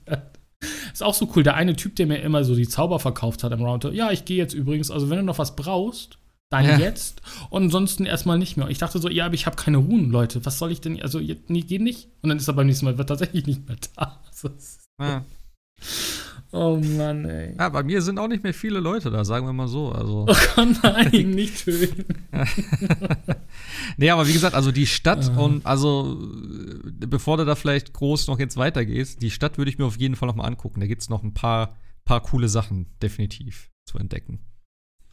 Ist 0.93 1.03
auch 1.03 1.13
so 1.13 1.29
cool. 1.35 1.43
Der 1.43 1.55
eine 1.55 1.75
Typ, 1.75 1.95
der 1.95 2.07
mir 2.07 2.17
immer 2.21 2.43
so 2.43 2.55
die 2.55 2.67
Zauber 2.67 2.99
verkauft 2.99 3.43
hat 3.43 3.51
am 3.51 3.61
Roundtable. 3.63 3.95
Ja, 3.97 4.11
ich 4.11 4.25
gehe 4.25 4.37
jetzt 4.37 4.53
übrigens. 4.53 4.91
Also, 4.91 5.09
wenn 5.09 5.17
du 5.17 5.23
noch 5.23 5.37
was 5.39 5.55
brauchst, 5.55 6.17
dann 6.51 6.65
Ja. 6.65 6.77
jetzt. 6.77 7.21
Und 7.49 7.63
ansonsten 7.63 8.05
erstmal 8.05 8.37
nicht 8.37 8.57
mehr. 8.57 8.65
Und 8.65 8.71
ich 8.71 8.77
dachte 8.77 8.99
so, 8.99 9.09
ja, 9.09 9.25
aber 9.25 9.35
ich 9.35 9.45
habe 9.45 9.55
keine 9.55 9.77
Runen, 9.77 10.11
Leute. 10.11 10.45
Was 10.45 10.59
soll 10.59 10.71
ich 10.71 10.81
denn? 10.81 11.01
Also, 11.01 11.19
jetzt, 11.19 11.49
nee, 11.49 11.61
geht 11.61 11.81
nicht. 11.81 12.09
Und 12.21 12.29
dann 12.29 12.37
ist 12.37 12.47
er 12.47 12.53
beim 12.53 12.67
nächsten 12.67 12.85
Mal 12.85 12.95
tatsächlich 12.97 13.45
nicht 13.45 13.67
mehr 13.67 13.77
da. 13.95 14.19
Also, 14.31 14.49
Ja. 14.99 15.23
Oh 16.51 16.77
Mann, 16.97 17.25
ey. 17.25 17.55
ja, 17.57 17.69
bei 17.69 17.83
mir 17.83 18.01
sind 18.01 18.19
auch 18.19 18.27
nicht 18.27 18.43
mehr 18.43 18.53
viele 18.53 18.79
Leute 18.79 19.09
da, 19.11 19.23
sagen 19.25 19.45
wir 19.45 19.53
mal 19.53 19.67
so. 19.67 19.91
Also. 19.91 20.25
Oh 20.27 20.35
Gott, 20.55 20.67
nein, 20.83 21.11
nicht 21.31 21.63
töten. 21.65 22.05
nee, 23.97 24.09
aber 24.09 24.27
wie 24.27 24.33
gesagt, 24.33 24.55
also 24.55 24.71
die 24.71 24.87
Stadt 24.87 25.31
Ah. 25.35 25.39
und 25.39 25.65
also 25.65 26.17
äh, 27.01 27.05
bevor 27.07 27.37
du 27.37 27.45
da 27.45 27.55
vielleicht 27.55 27.93
groß 27.93 28.27
noch 28.27 28.39
jetzt 28.39 28.57
weitergehst, 28.57 29.21
die 29.21 29.31
Stadt 29.31 29.57
würde 29.57 29.71
ich 29.71 29.77
mir 29.77 29.85
auf 29.85 29.97
jeden 29.97 30.15
Fall 30.15 30.27
noch 30.27 30.35
mal 30.35 30.45
angucken. 30.45 30.79
Da 30.79 30.87
gibt 30.87 31.01
es 31.01 31.09
noch 31.09 31.23
ein 31.23 31.33
paar, 31.33 31.75
paar 32.05 32.21
coole 32.21 32.49
Sachen 32.49 32.87
definitiv 33.01 33.69
zu 33.85 33.97
entdecken. 33.97 34.39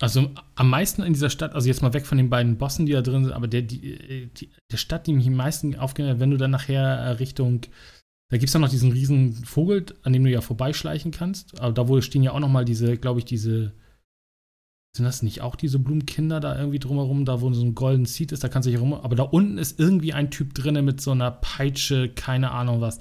Also 0.01 0.31
am 0.55 0.70
meisten 0.70 1.02
in 1.02 1.12
dieser 1.12 1.28
Stadt, 1.31 1.55
also 1.55 1.66
jetzt 1.66 1.82
mal 1.82 1.93
weg 1.93 2.06
von 2.06 2.19
den 2.19 2.31
beiden 2.31 2.56
Bossen, 2.56 2.86
die 2.86 2.93
da 2.93 3.02
drin 3.02 3.24
sind, 3.24 3.32
aber 3.35 3.48
der, 3.48 3.62
die, 3.62 4.31
die, 4.32 4.51
der 4.70 4.77
Stadt, 4.77 5.09
die 5.09 5.12
mich 5.12 5.27
am 5.27 5.35
meisten 5.35 5.74
aufgehört 5.74 6.15
hat, 6.15 6.20
wenn 6.20 6.31
du 6.31 6.36
dann 6.36 6.52
nachher 6.52 6.82
äh, 6.85 7.10
Richtung, 7.12 7.62
da 8.31 8.37
gibt 8.37 8.49
es 8.49 8.55
ja 8.55 8.61
noch 8.61 8.69
diesen 8.69 8.93
riesen 8.93 9.33
Vogel, 9.45 9.87
an 10.03 10.13
dem 10.13 10.25
du 10.25 10.31
ja 10.31 10.41
vorbeischleichen 10.41 11.13
kannst, 11.13 11.61
aber 11.61 11.73
da 11.73 11.89
wo 11.89 12.01
stehen 12.01 12.23
ja 12.23 12.33
auch 12.33 12.41
noch 12.41 12.49
mal 12.49 12.65
diese, 12.65 12.97
glaube 12.99 13.21
ich, 13.21 13.25
diese, 13.25 13.73
sind 14.97 15.05
das 15.05 15.23
nicht 15.23 15.41
auch 15.41 15.57
diese 15.57 15.79
Blumenkinder 15.79 16.41
da 16.41 16.59
irgendwie 16.59 16.79
drumherum, 16.79 17.25
da 17.25 17.41
wo 17.41 17.53
so 17.53 17.65
ein 17.65 17.75
golden 17.75 18.05
Seed 18.05 18.33
ist, 18.33 18.45
da 18.45 18.49
kannst 18.49 18.67
du 18.67 18.71
dich 18.71 18.81
rum, 18.81 18.93
aber 18.93 19.17
da 19.17 19.23
unten 19.23 19.59
ist 19.59 19.79
irgendwie 19.81 20.13
ein 20.13 20.31
Typ 20.31 20.55
drinne 20.55 20.83
mit 20.83 21.01
so 21.01 21.13
einer 21.13 21.31
Peitsche, 21.31 22.11
keine 22.11 22.51
Ahnung 22.51 22.81
was. 22.81 22.99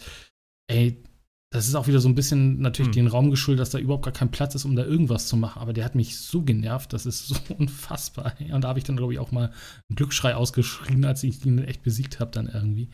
Ey, 0.70 1.04
das 1.50 1.68
ist 1.68 1.76
auch 1.76 1.88
wieder 1.88 2.00
so 2.00 2.10
ein 2.10 2.16
bisschen 2.16 2.60
natürlich 2.60 2.90
Hm. 2.90 3.06
den 3.06 3.08
Raum 3.08 3.32
geschuldet, 3.32 3.62
dass 3.62 3.70
da 3.70 3.80
überhaupt 3.80 4.04
gar 4.04 4.14
kein 4.14 4.32
Platz 4.32 4.54
ist, 4.56 4.66
um 4.66 4.76
da 4.76 4.84
irgendwas 4.84 5.28
zu 5.28 5.38
machen. 5.38 5.62
Aber 5.62 5.72
der 5.72 5.86
hat 5.86 5.96
mich 5.96 6.18
so 6.18 6.42
genervt, 6.42 6.92
das 6.92 7.06
ist 7.06 7.28
so 7.28 7.36
unfassbar. 7.58 8.34
Und 8.52 8.64
da 8.64 8.70
habe 8.70 8.80
ich 8.80 8.86
dann, 8.86 8.98
glaube 8.98 9.14
ich, 9.14 9.20
auch 9.20 9.32
mal 9.32 9.46
einen 9.90 9.96
Glücksschrei 9.96 10.36
ausgeschrien, 10.36 11.06
als 11.06 11.24
ich 11.24 11.46
ihn 11.46 11.60
echt 11.60 11.84
besiegt 11.84 12.20
habe, 12.20 12.32
dann 12.32 12.48
irgendwie. 12.48 12.90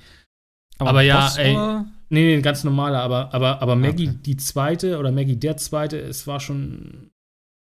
Aber 0.78 1.02
ja, 1.02 1.26
Boss, 1.26 1.38
ey. 1.38 1.54
oder? 1.54 1.86
Nee, 2.14 2.36
nee, 2.36 2.42
ganz 2.44 2.64
normaler, 2.64 3.02
aber, 3.02 3.34
aber, 3.34 3.60
aber 3.64 3.76
Maggie, 3.76 4.10
Okay. 4.10 4.20
die 4.24 4.38
zweite 4.38 5.00
oder 5.00 5.12
Maggie 5.12 5.36
der 5.36 5.58
zweite, 5.58 5.98
es 5.98 6.28
war 6.28 6.40
schon, 6.40 7.10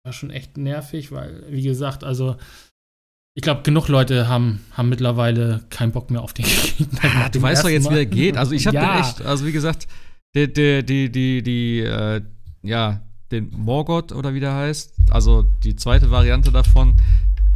war 0.04 0.12
schon 0.12 0.28
echt 0.28 0.58
nervig, 0.58 1.10
weil, 1.10 1.44
wie 1.48 1.62
gesagt, 1.62 2.04
also 2.04 2.36
ich 3.34 3.42
glaube, 3.42 3.62
genug 3.62 3.88
Leute 3.88 4.28
haben, 4.28 4.60
haben 4.72 4.90
mittlerweile 4.90 5.64
keinen 5.70 5.92
Bock 5.92 6.10
mehr 6.10 6.20
auf 6.20 6.34
den 6.34 6.44
Gegner. 6.78 7.00
Ah, 7.02 7.28
du 7.30 7.40
weißt 7.40 7.64
doch 7.64 7.70
jetzt, 7.70 7.84
ersten 7.86 7.94
wie 7.94 8.00
er 8.00 8.06
Mal. 8.06 8.14
geht. 8.14 8.36
Also 8.36 8.52
ich 8.52 8.66
habe 8.66 8.76
ja. 8.76 8.92
den 8.92 9.00
echt, 9.00 9.22
also 9.22 9.46
wie 9.46 9.52
gesagt, 9.52 9.88
die, 10.36 10.52
die, 10.52 10.84
die, 10.84 11.10
die, 11.10 11.42
die, 11.42 11.80
äh, 11.80 12.20
ja, 12.62 13.00
den 13.30 13.50
Morgoth 13.56 14.12
oder 14.12 14.34
wie 14.34 14.40
der 14.40 14.54
heißt, 14.54 14.92
also 15.08 15.46
die 15.64 15.76
zweite 15.76 16.10
Variante 16.10 16.52
davon, 16.52 16.94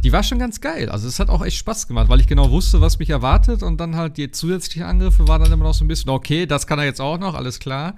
die 0.03 0.11
war 0.11 0.23
schon 0.23 0.39
ganz 0.39 0.61
geil. 0.61 0.89
Also 0.89 1.07
es 1.07 1.19
hat 1.19 1.29
auch 1.29 1.43
echt 1.43 1.57
Spaß 1.57 1.87
gemacht, 1.87 2.09
weil 2.09 2.19
ich 2.19 2.27
genau 2.27 2.51
wusste, 2.51 2.81
was 2.81 2.99
mich 2.99 3.09
erwartet 3.09 3.63
und 3.63 3.77
dann 3.79 3.95
halt 3.95 4.17
die 4.17 4.31
zusätzlichen 4.31 4.83
Angriffe 4.83 5.27
waren 5.27 5.41
dann 5.43 5.51
immer 5.51 5.65
noch 5.65 5.73
so 5.73 5.83
ein 5.83 5.87
bisschen, 5.87 6.09
okay, 6.09 6.45
das 6.45 6.67
kann 6.67 6.79
er 6.79 6.85
jetzt 6.85 7.01
auch 7.01 7.17
noch, 7.17 7.33
alles 7.35 7.59
klar. 7.59 7.95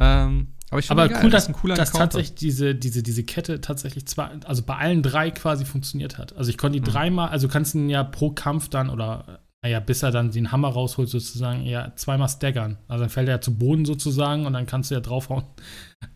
Ähm, 0.00 0.48
aber 0.70 0.78
ich 0.78 0.90
Aber 0.90 1.04
cool, 1.22 1.30
Das 1.30 1.46
dass, 1.48 1.56
cooler 1.56 1.74
dass 1.74 1.92
tatsächlich 1.92 2.34
diese, 2.34 2.74
diese, 2.74 3.02
diese 3.02 3.24
Kette 3.24 3.60
tatsächlich 3.60 4.06
zwar, 4.06 4.30
also 4.46 4.62
bei 4.62 4.76
allen 4.76 5.02
drei 5.02 5.30
quasi 5.30 5.66
funktioniert 5.66 6.16
hat. 6.16 6.34
Also 6.34 6.48
ich 6.48 6.56
konnte 6.56 6.80
die 6.80 6.88
Mhm. 6.88 6.92
dreimal, 6.92 7.28
also 7.28 7.46
du 7.46 7.52
kannst 7.52 7.74
ihn 7.74 7.90
ja 7.90 8.02
pro 8.04 8.30
Kampf 8.30 8.68
dann 8.70 8.88
oder 8.88 9.40
naja, 9.64 9.78
bis 9.80 10.02
er 10.02 10.10
dann 10.10 10.30
den 10.32 10.50
Hammer 10.50 10.68
rausholt, 10.70 11.08
sozusagen, 11.08 11.62
ja, 11.64 11.92
zweimal 11.94 12.28
staggern. 12.28 12.78
Also 12.88 13.02
dann 13.04 13.10
fällt 13.10 13.28
er 13.28 13.34
ja 13.36 13.40
zu 13.40 13.54
Boden 13.56 13.84
sozusagen 13.84 14.46
und 14.46 14.54
dann 14.54 14.66
kannst 14.66 14.90
du 14.90 14.94
ja 14.94 15.00
draufhauen, 15.00 15.44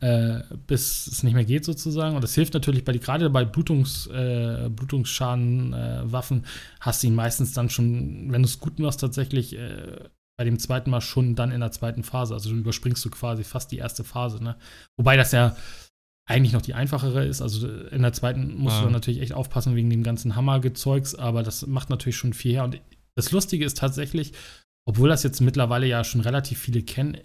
äh, 0.00 0.40
bis 0.66 1.06
es 1.06 1.22
nicht 1.22 1.34
mehr 1.34 1.44
geht, 1.44 1.64
sozusagen. 1.64 2.16
Und 2.16 2.22
das 2.22 2.34
hilft 2.34 2.54
natürlich 2.54 2.84
bei 2.84 2.92
gerade 2.92 3.30
bei 3.30 3.44
Blutungs, 3.44 4.06
äh, 4.08 4.68
Blutungsschaden-Waffen, 4.70 6.44
hast 6.80 7.02
du 7.02 7.06
ihn 7.08 7.14
meistens 7.14 7.52
dann 7.52 7.70
schon, 7.70 8.30
wenn 8.32 8.42
du 8.42 8.48
es 8.48 8.60
gut 8.60 8.78
machst, 8.78 9.00
tatsächlich 9.00 9.56
äh, 9.56 10.08
bei 10.38 10.44
dem 10.44 10.58
zweiten 10.58 10.90
Mal 10.90 11.00
schon 11.00 11.34
dann 11.34 11.50
in 11.50 11.60
der 11.60 11.72
zweiten 11.72 12.02
Phase. 12.02 12.34
Also 12.34 12.50
dann 12.50 12.58
überspringst 12.60 13.04
du 13.04 13.10
quasi 13.10 13.44
fast 13.44 13.72
die 13.72 13.78
erste 13.78 14.04
Phase, 14.04 14.42
ne? 14.42 14.56
Wobei 14.98 15.16
das 15.16 15.32
ja 15.32 15.56
eigentlich 16.28 16.52
noch 16.52 16.62
die 16.62 16.74
einfachere 16.74 17.24
ist. 17.24 17.40
Also 17.40 17.68
in 17.68 18.02
der 18.02 18.12
zweiten 18.12 18.54
musst 18.56 18.76
Ja. 18.78 18.84
du 18.84 18.90
natürlich 18.90 19.20
echt 19.20 19.32
aufpassen 19.32 19.76
wegen 19.76 19.90
dem 19.90 20.02
ganzen 20.02 20.36
Hammergezeugs, 20.36 21.14
aber 21.14 21.42
das 21.42 21.66
macht 21.66 21.88
natürlich 21.88 22.16
schon 22.16 22.32
viel 22.32 22.52
her. 22.52 22.64
Und 22.64 22.80
das 23.14 23.30
Lustige 23.30 23.64
ist 23.64 23.78
tatsächlich, 23.78 24.32
obwohl 24.88 25.08
das 25.08 25.22
jetzt 25.22 25.40
mittlerweile 25.40 25.86
ja 25.86 26.04
schon 26.04 26.20
relativ 26.20 26.58
viele 26.58 26.82
kennen, 26.82 27.16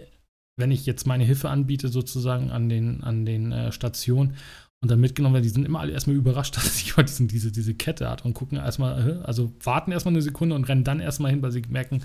wenn 0.57 0.71
ich 0.71 0.85
jetzt 0.85 1.07
meine 1.07 1.23
Hilfe 1.23 1.49
anbiete, 1.49 1.87
sozusagen 1.89 2.51
an 2.51 2.69
den, 2.69 3.03
an 3.03 3.25
den 3.25 3.51
äh, 3.51 3.71
Stationen 3.71 4.35
und 4.83 4.89
dann 4.89 4.99
mitgenommen 4.99 5.33
werde, 5.35 5.43
die 5.47 5.53
sind 5.53 5.65
immer 5.65 5.79
alle 5.79 5.91
erstmal 5.93 6.15
überrascht, 6.15 6.55
dass 6.57 6.81
ich 6.81 6.93
diesen, 6.93 7.27
diese, 7.27 7.51
diese 7.51 7.73
Kette 7.73 8.09
hat 8.09 8.25
und 8.25 8.33
gucken 8.33 8.57
erstmal, 8.57 9.09
äh, 9.21 9.23
also 9.23 9.53
warten 9.63 9.91
erstmal 9.91 10.13
eine 10.13 10.21
Sekunde 10.21 10.55
und 10.55 10.65
rennen 10.65 10.83
dann 10.83 10.99
erstmal 10.99 11.31
hin, 11.31 11.41
weil 11.41 11.51
sie 11.51 11.63
merken, 11.69 12.03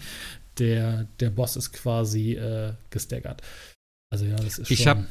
der, 0.58 1.04
der 1.20 1.30
Boss 1.30 1.56
ist 1.56 1.72
quasi 1.72 2.32
äh, 2.34 2.72
gestaggert. 2.90 3.42
Also 4.10 4.24
ja, 4.24 4.36
das 4.36 4.58
ist 4.58 4.70
Ich 4.70 4.78
schon. 4.84 4.88
hab- 4.88 5.04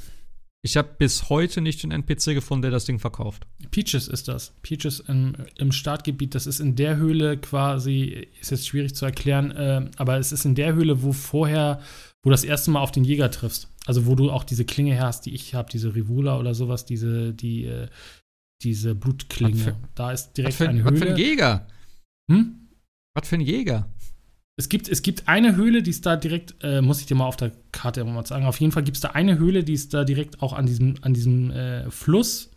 Ich 0.64 0.78
habe 0.78 0.90
bis 0.98 1.30
heute 1.30 1.62
nicht 1.62 1.84
den 1.84 1.92
NPC 1.92 2.34
gefunden, 2.34 2.64
der 2.64 2.72
das 2.72 2.86
Ding 2.86 2.98
verkauft. 2.98 3.46
Peaches 3.70 4.08
ist 4.08 4.28
das. 4.28 4.54
Peaches 4.64 5.00
im, 5.02 5.36
im 5.58 5.72
Startgebiet. 5.72 6.34
Das 6.34 6.48
ist 6.48 6.60
in 6.60 6.76
der 6.76 6.98
Höhle 6.98 7.38
quasi, 7.38 8.28
ist 8.42 8.50
jetzt 8.50 8.68
schwierig 8.68 8.96
zu 8.96 9.06
erklären, 9.06 9.52
äh, 9.52 9.88
aber 9.98 10.18
es 10.18 10.32
ist 10.32 10.46
in 10.46 10.56
der 10.56 10.74
Höhle, 10.74 11.04
wo 11.04 11.12
vorher, 11.14 11.80
wo 12.26 12.30
du 12.30 12.34
das 12.34 12.44
erste 12.44 12.72
Mal 12.72 12.80
auf 12.82 12.92
den 12.92 13.04
Jäger 13.04 13.30
triffst. 13.30 13.70
Also 13.86 14.08
wo 14.08 14.16
du 14.16 14.32
auch 14.32 14.44
diese 14.44 14.66
Klinge 14.66 14.94
her 14.96 15.04
hast, 15.06 15.28
die 15.28 15.36
ich 15.36 15.54
habe, 15.54 15.70
diese 15.72 15.94
Rivula 15.94 16.40
oder 16.40 16.56
sowas, 16.56 16.84
diese, 16.86 17.34
die, 17.34 17.66
äh, 17.66 17.88
diese 18.64 18.96
Blutklinge. 18.96 19.56
Für- 19.56 19.76
da 19.94 20.12
ist 20.12 20.34
direkt 20.34 20.56
für, 20.56 20.68
eine 20.68 20.80
ein- 20.80 20.86
was 20.86 21.00
für 21.00 21.06
ein 21.06 21.12
Höhle. 21.16 21.22
Jäger? 21.24 21.68
Hm? 22.32 22.56
Was 23.16 23.28
für 23.30 23.36
ein 23.36 23.42
Jäger? 23.42 23.88
Es 24.58 24.70
gibt, 24.70 24.90
es 24.90 25.02
gibt 25.04 25.28
eine 25.28 25.56
Höhle, 25.56 25.84
die 25.84 25.92
ist 25.92 26.06
da 26.06 26.16
direkt, 26.16 26.56
äh, 26.64 26.82
muss 26.82 27.00
ich 27.00 27.06
dir 27.06 27.14
mal 27.16 27.26
auf 27.28 27.36
der 27.38 27.52
Karte 27.72 28.02
immer 28.02 28.14
mal 28.14 28.26
sagen. 28.26 28.46
Auf 28.46 28.60
jeden 28.60 28.72
Fall 28.72 28.84
gibt 28.84 28.98
es 28.98 29.02
da 29.02 29.10
eine 29.10 29.38
Höhle, 29.38 29.64
die 29.64 29.74
ist 29.74 29.94
da 29.94 30.04
direkt 30.04 30.42
auch 30.42 30.54
an 30.54 30.66
diesem, 30.66 30.96
an 31.02 31.14
diesem 31.14 31.52
äh, 31.52 31.92
Fluss 31.92 32.50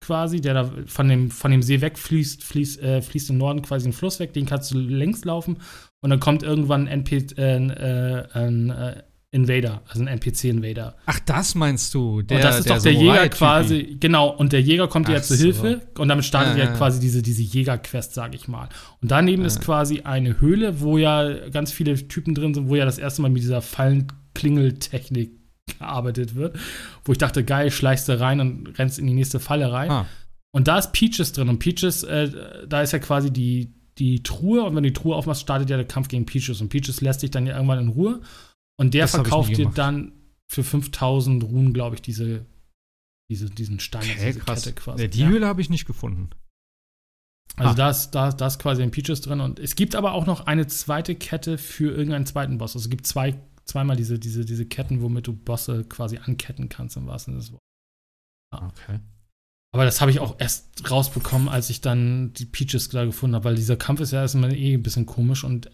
quasi, 0.00 0.40
der 0.40 0.54
da 0.54 0.70
von 0.86 1.08
dem, 1.08 1.30
von 1.30 1.50
dem 1.50 1.62
See 1.62 1.80
wegfließt, 1.80 2.42
fließt, 2.42 2.82
äh, 2.82 3.02
fließt 3.02 3.30
im 3.30 3.38
Norden 3.38 3.62
quasi 3.62 3.88
ein 3.88 3.92
Fluss 3.92 4.18
weg, 4.20 4.32
den 4.32 4.46
kannst 4.46 4.70
du 4.72 4.78
längs 4.78 5.24
laufen 5.24 5.58
und 6.00 6.10
dann 6.10 6.20
kommt 6.20 6.42
irgendwann 6.42 6.88
ein, 6.88 7.00
NP, 7.04 7.26
äh, 7.36 7.66
äh, 7.66 8.24
ein 8.32 8.70
äh, 8.70 9.02
Invader, 9.32 9.82
also 9.86 10.02
ein 10.02 10.08
NPC-Invader. 10.08 10.96
Ach, 11.06 11.20
das 11.20 11.54
meinst 11.54 11.94
du? 11.94 12.20
Der, 12.22 12.38
und 12.38 12.44
das 12.44 12.58
ist 12.60 12.70
doch 12.70 12.82
der 12.82 12.94
Jäger 12.94 13.28
quasi, 13.28 13.96
genau, 14.00 14.30
und 14.30 14.52
der 14.52 14.60
Jäger 14.60 14.88
kommt 14.88 15.06
dir 15.06 15.12
ja 15.12 15.18
Ach 15.20 15.22
zur 15.22 15.36
so. 15.36 15.44
Hilfe 15.44 15.82
und 15.98 16.08
damit 16.08 16.24
startet 16.24 16.56
Ja, 16.56 16.64
ja 16.64 16.72
quasi 16.72 16.98
diese, 16.98 17.22
diese 17.22 17.42
Jägerquest, 17.42 18.12
sag 18.14 18.34
ich 18.34 18.48
mal. 18.48 18.68
Und 19.00 19.12
daneben 19.12 19.44
ist 19.44 19.58
Ja. 19.58 19.62
quasi 19.62 20.00
eine 20.00 20.40
Höhle, 20.40 20.80
wo 20.80 20.98
ja 20.98 21.48
ganz 21.50 21.70
viele 21.70 21.94
Typen 22.08 22.34
drin 22.34 22.54
sind, 22.54 22.68
wo 22.68 22.74
ja 22.74 22.84
das 22.84 22.98
erste 22.98 23.22
Mal 23.22 23.28
mit 23.28 23.42
dieser 23.42 23.62
Fallenklingeltechnik 23.62 25.39
gearbeitet 25.78 26.34
wird. 26.34 26.58
Wo 27.04 27.12
ich 27.12 27.18
dachte, 27.18 27.44
geil, 27.44 27.70
schleichst 27.70 28.08
du 28.08 28.18
rein 28.18 28.40
und 28.40 28.78
rennst 28.78 28.98
in 28.98 29.06
die 29.06 29.14
nächste 29.14 29.40
Falle 29.40 29.70
rein. 29.72 29.90
Ah, 29.90 30.06
Und 30.52 30.68
da 30.68 30.78
ist 30.78 30.92
Peaches 30.92 31.32
drin. 31.32 31.48
Und 31.48 31.58
Peaches, 31.58 32.02
äh, 32.02 32.30
da 32.68 32.82
ist 32.82 32.92
ja 32.92 32.98
quasi 32.98 33.30
die, 33.32 33.72
die 33.98 34.22
Truhe. 34.22 34.62
Und 34.64 34.74
wenn 34.76 34.82
du 34.82 34.90
die 34.90 35.00
Truhe 35.00 35.14
aufmachst, 35.16 35.42
startet 35.42 35.70
ja 35.70 35.76
der 35.76 35.86
Kampf 35.86 36.08
gegen 36.08 36.26
Peaches. 36.26 36.60
Und 36.60 36.68
Peaches 36.68 37.00
lässt 37.00 37.22
dich 37.22 37.30
dann 37.30 37.46
ja 37.46 37.54
irgendwann 37.54 37.78
in 37.80 37.88
Ruhe. 37.88 38.20
Und 38.78 38.94
der 38.94 39.04
Das 39.04 39.10
verkauft 39.12 39.56
dir 39.56 39.70
dann 39.74 40.12
für 40.50 40.64
5000 40.64 41.44
Runen, 41.44 41.72
glaube 41.72 41.94
ich, 41.96 42.02
diese, 42.02 42.44
diese, 43.30 43.50
diesen 43.50 43.78
Stein, 43.78 44.02
okay, 44.02 44.26
diese 44.28 44.38
krass. 44.40 44.64
Kette 44.64 44.74
quasi. 44.74 45.08
Die 45.08 45.20
ja. 45.20 45.28
Höhle 45.28 45.46
habe 45.46 45.60
ich 45.60 45.70
nicht 45.70 45.86
gefunden. 45.86 46.30
Also 47.56 47.72
Ah. 47.72 47.74
da 47.74 47.90
ist, 47.90 48.10
da, 48.12 48.30
da 48.32 48.46
ist 48.46 48.58
quasi 48.58 48.82
ein 48.82 48.90
Peaches 48.90 49.20
drin. 49.20 49.40
Und 49.40 49.58
es 49.58 49.74
gibt 49.74 49.94
aber 49.94 50.14
auch 50.14 50.24
noch 50.26 50.46
eine 50.46 50.66
zweite 50.66 51.14
Kette 51.14 51.58
für 51.58 51.92
irgendeinen 51.92 52.26
zweiten 52.26 52.58
Boss. 52.58 52.74
Also 52.74 52.86
es 52.86 52.90
gibt 52.90 53.06
zwei, 53.06 53.38
zweimal 53.70 53.96
diese, 53.96 54.18
diese, 54.18 54.44
diese 54.44 54.66
Ketten, 54.66 55.00
womit 55.02 55.26
du 55.26 55.32
Bosse 55.32 55.84
quasi 55.84 56.18
anketten 56.18 56.68
kannst, 56.68 56.96
im 56.96 57.06
wahrsten 57.06 57.32
Sinne 57.34 57.40
des 57.42 57.52
Wortes. 57.52 58.78
Okay. 58.82 59.00
Aber 59.72 59.84
das 59.84 60.00
habe 60.00 60.10
ich 60.10 60.18
auch 60.18 60.34
erst 60.40 60.90
rausbekommen, 60.90 61.48
als 61.48 61.70
ich 61.70 61.80
dann 61.80 62.32
die 62.34 62.44
Peaches 62.46 62.88
da 62.88 63.04
gefunden 63.04 63.36
habe, 63.36 63.44
weil 63.44 63.54
dieser 63.54 63.76
Kampf 63.76 64.00
ist 64.00 64.10
ja 64.10 64.20
erstmal 64.22 64.52
eh 64.54 64.74
ein 64.74 64.82
bisschen 64.82 65.06
komisch 65.06 65.44
und 65.44 65.70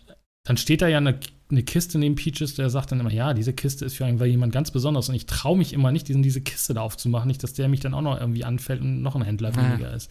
dann 0.47 0.59
steht 0.59 0.83
da 0.83 0.87
ja 0.89 0.99
eine, 0.99 1.19
eine 1.51 1.63
Kiste 1.63 1.99
neben 1.99 2.15
Peaches, 2.15 2.55
der 2.55 2.69
sagt 2.71 2.93
dann 2.93 3.01
immer, 3.01 3.11
ja, 3.13 3.33
diese 3.35 3.53
Kiste 3.55 3.85
ist 3.87 3.97
für 3.97 4.05
einen, 4.05 4.21
weil 4.21 4.29
jemand 4.29 4.53
ganz 4.53 4.71
besonders 4.71 5.09
und 5.09 5.15
ich 5.15 5.25
traue 5.27 5.57
mich 5.57 5.73
immer 5.73 5.91
nicht, 5.93 6.07
diesen, 6.09 6.23
diese 6.23 6.43
Kiste 6.43 6.75
da 6.75 6.83
aufzumachen, 6.83 7.27
nicht, 7.27 7.43
dass 7.43 7.55
der 7.55 7.69
mich 7.69 7.81
dann 7.81 7.95
auch 7.95 8.03
noch 8.03 8.21
irgendwie 8.21 8.45
anfällt 8.45 8.83
und 8.83 9.01
noch 9.03 9.17
ein 9.17 9.23
Händler 9.23 9.53
Ah. 9.57 9.71
weniger 9.71 9.93
ist. 9.95 10.11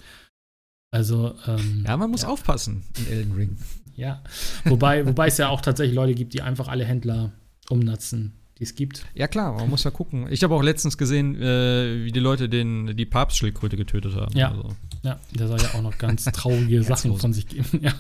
Also, 0.91 1.36
ähm, 1.45 1.84
Ja, 1.86 1.95
man 1.95 2.10
muss 2.10 2.24
Ja. 2.24 2.30
aufpassen 2.30 2.84
in 2.98 3.07
Elden 3.07 3.32
Ring. 3.34 3.57
ja. 3.95 4.24
Wobei, 4.66 5.06
wobei 5.06 5.28
es 5.28 5.38
ja 5.38 5.49
auch 5.49 5.62
tatsächlich 5.62 5.95
Leute 5.95 6.16
gibt, 6.16 6.34
die 6.34 6.41
einfach 6.41 6.68
alle 6.70 6.86
Händler 6.86 7.32
umnatzen, 7.69 8.33
die 8.59 8.63
es 8.63 8.75
gibt. 8.75 9.05
Ja, 9.15 9.27
klar, 9.27 9.53
man 9.53 9.69
muss 9.69 9.83
ja 9.83 9.91
gucken. 9.91 10.27
Ich 10.31 10.43
habe 10.43 10.53
auch 10.55 10.63
letztens 10.63 10.97
gesehen, 10.97 11.35
äh, 11.41 12.03
wie 12.05 12.11
die 12.11 12.19
Leute 12.19 12.47
den, 12.49 12.95
die 12.95 13.05
Papstschildkröte 13.05 13.77
getötet 13.77 14.15
haben. 14.15 14.35
Ja. 14.37 14.51
Also, 14.51 14.75
Ja, 15.03 15.19
der 15.33 15.47
soll 15.47 15.61
ja 15.61 15.73
auch 15.73 15.81
noch 15.81 15.97
ganz 15.97 16.23
traurige 16.25 16.83
Sachen 16.83 17.17
von 17.17 17.33
sich 17.33 17.47
geben. 17.47 17.79
Ja. 17.81 17.93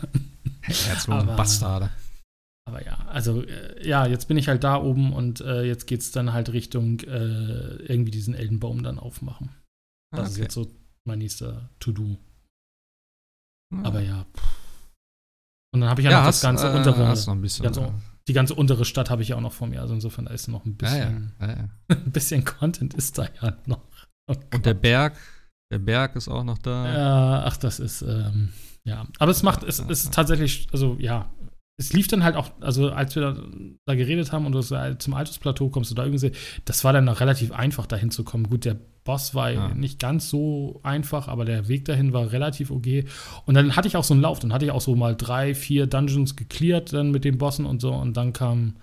herzlose 0.61 1.19
Aber- 1.19 1.35
Bastarde. 1.35 1.89
Aber 2.67 2.83
ja, 2.83 2.97
also 3.09 3.43
äh, 3.43 3.87
ja, 3.87 4.07
jetzt 4.07 4.27
bin 4.27 4.37
ich 4.37 4.47
halt 4.47 4.63
da 4.63 4.77
oben 4.81 5.13
und 5.13 5.39
äh, 5.41 5.63
jetzt 5.65 5.85
geht's 5.85 6.09
dann 6.11 6.33
halt 6.33 6.51
Richtung 6.51 6.99
äh, 7.01 7.75
irgendwie 7.85 8.09
diesen 8.09 8.33
Eldenbaum 8.33 8.81
dann 8.81 8.97
aufmachen. 8.97 9.49
Das 10.11 10.19
Ah, 10.19 10.23
ist 10.23 10.31
okay. 10.33 10.41
jetzt 10.41 10.53
so 10.55 10.71
mein 11.07 11.19
nächster 11.19 11.69
To-Do. 11.79 12.17
Ja. 13.71 13.83
Aber 13.83 14.01
ja. 14.01 14.25
Und 15.73 15.81
dann 15.81 15.89
habe 15.91 16.01
ich 16.01 16.05
ja, 16.05 16.11
ja, 16.11 16.19
noch 16.21 16.25
hast, 16.25 16.37
das 16.37 16.41
ganze 16.49 16.67
äh, 16.71 16.75
untere, 16.75 17.05
hast 17.07 17.27
noch 17.27 17.35
ein 17.35 17.41
bisschen. 17.41 17.63
ganz 17.65 17.77
äh, 17.77 17.91
die 18.27 18.33
ganze 18.33 18.55
untere 18.55 18.85
Stadt 18.85 19.09
habe 19.09 19.21
ich 19.21 19.29
ja 19.29 19.35
auch 19.35 19.41
noch 19.41 19.53
vor 19.53 19.67
mir. 19.67 19.81
Also 19.81 19.93
insofern 19.93 20.25
da 20.25 20.31
ist 20.31 20.47
noch 20.47 20.65
ein 20.65 20.77
ja, 20.81 20.87
bisschen, 20.89 21.33
ja, 21.39 21.47
ja. 21.47 21.69
ein 21.89 22.11
bisschen 22.11 22.43
Content 22.45 22.93
ist 22.93 23.17
da 23.17 23.27
ja 23.41 23.57
noch. 23.65 23.81
Oh 24.27 24.35
Und 24.53 24.65
der. 24.65 24.73
Berg, 24.73 25.15
der 25.71 25.79
Berg 25.79 26.15
ist 26.15 26.27
auch 26.27 26.43
noch 26.43 26.57
da. 26.57 26.93
Ja, 26.93 27.43
ach, 27.45 27.57
das 27.57 27.79
ist, 27.79 28.01
ähm, 28.01 28.49
ja. 28.83 29.05
Aber 29.19 29.31
es 29.31 29.43
macht, 29.43 29.63
es 29.63 29.79
ist 29.79 30.13
tatsächlich, 30.13 30.67
also 30.71 30.97
ja, 30.99 31.31
es 31.77 31.93
lief 31.93 32.07
dann 32.07 32.23
halt 32.23 32.35
auch, 32.35 32.51
also 32.61 32.91
als 32.91 33.15
wir 33.15 33.21
da, 33.21 33.43
da 33.85 33.95
geredet 33.95 34.31
haben 34.31 34.45
und 34.45 34.53
du 34.53 34.61
zum 34.61 35.13
Altusplateau 35.13 35.69
kommst 35.69 35.91
du 35.91 35.95
da 35.95 36.05
irgendwie, 36.05 36.31
das 36.63 36.83
war 36.83 36.93
dann 36.93 37.05
noch 37.05 37.19
relativ 37.19 37.51
einfach 37.51 37.85
dahin 37.85 38.11
zu 38.11 38.23
kommen. 38.23 38.49
Gut, 38.49 38.65
der 38.65 38.77
Boss 39.05 39.33
war 39.33 39.51
Ja. 39.51 39.73
nicht 39.73 39.99
ganz 39.99 40.29
so 40.29 40.81
einfach, 40.83 41.29
aber 41.29 41.45
der 41.45 41.69
Weg 41.69 41.85
dahin 41.85 42.11
war 42.11 42.31
relativ 42.33 42.71
okay. 42.71 43.05
Und 43.45 43.55
dann 43.55 43.75
hatte 43.77 43.87
ich 43.87 43.95
auch 43.95 44.03
so 44.03 44.13
einen 44.13 44.21
Lauf, 44.21 44.39
dann 44.39 44.51
hatte 44.51 44.65
ich 44.65 44.71
auch 44.71 44.81
so 44.81 44.95
mal 44.95 45.15
drei, 45.15 45.55
vier 45.55 45.87
Dungeons 45.87 46.35
gecleart 46.35 46.91
dann 46.91 47.11
mit 47.11 47.23
den 47.23 47.37
Bossen 47.37 47.65
und 47.65 47.79
so 47.79 47.93
und 47.93 48.17
dann 48.17 48.33
kam 48.33 48.75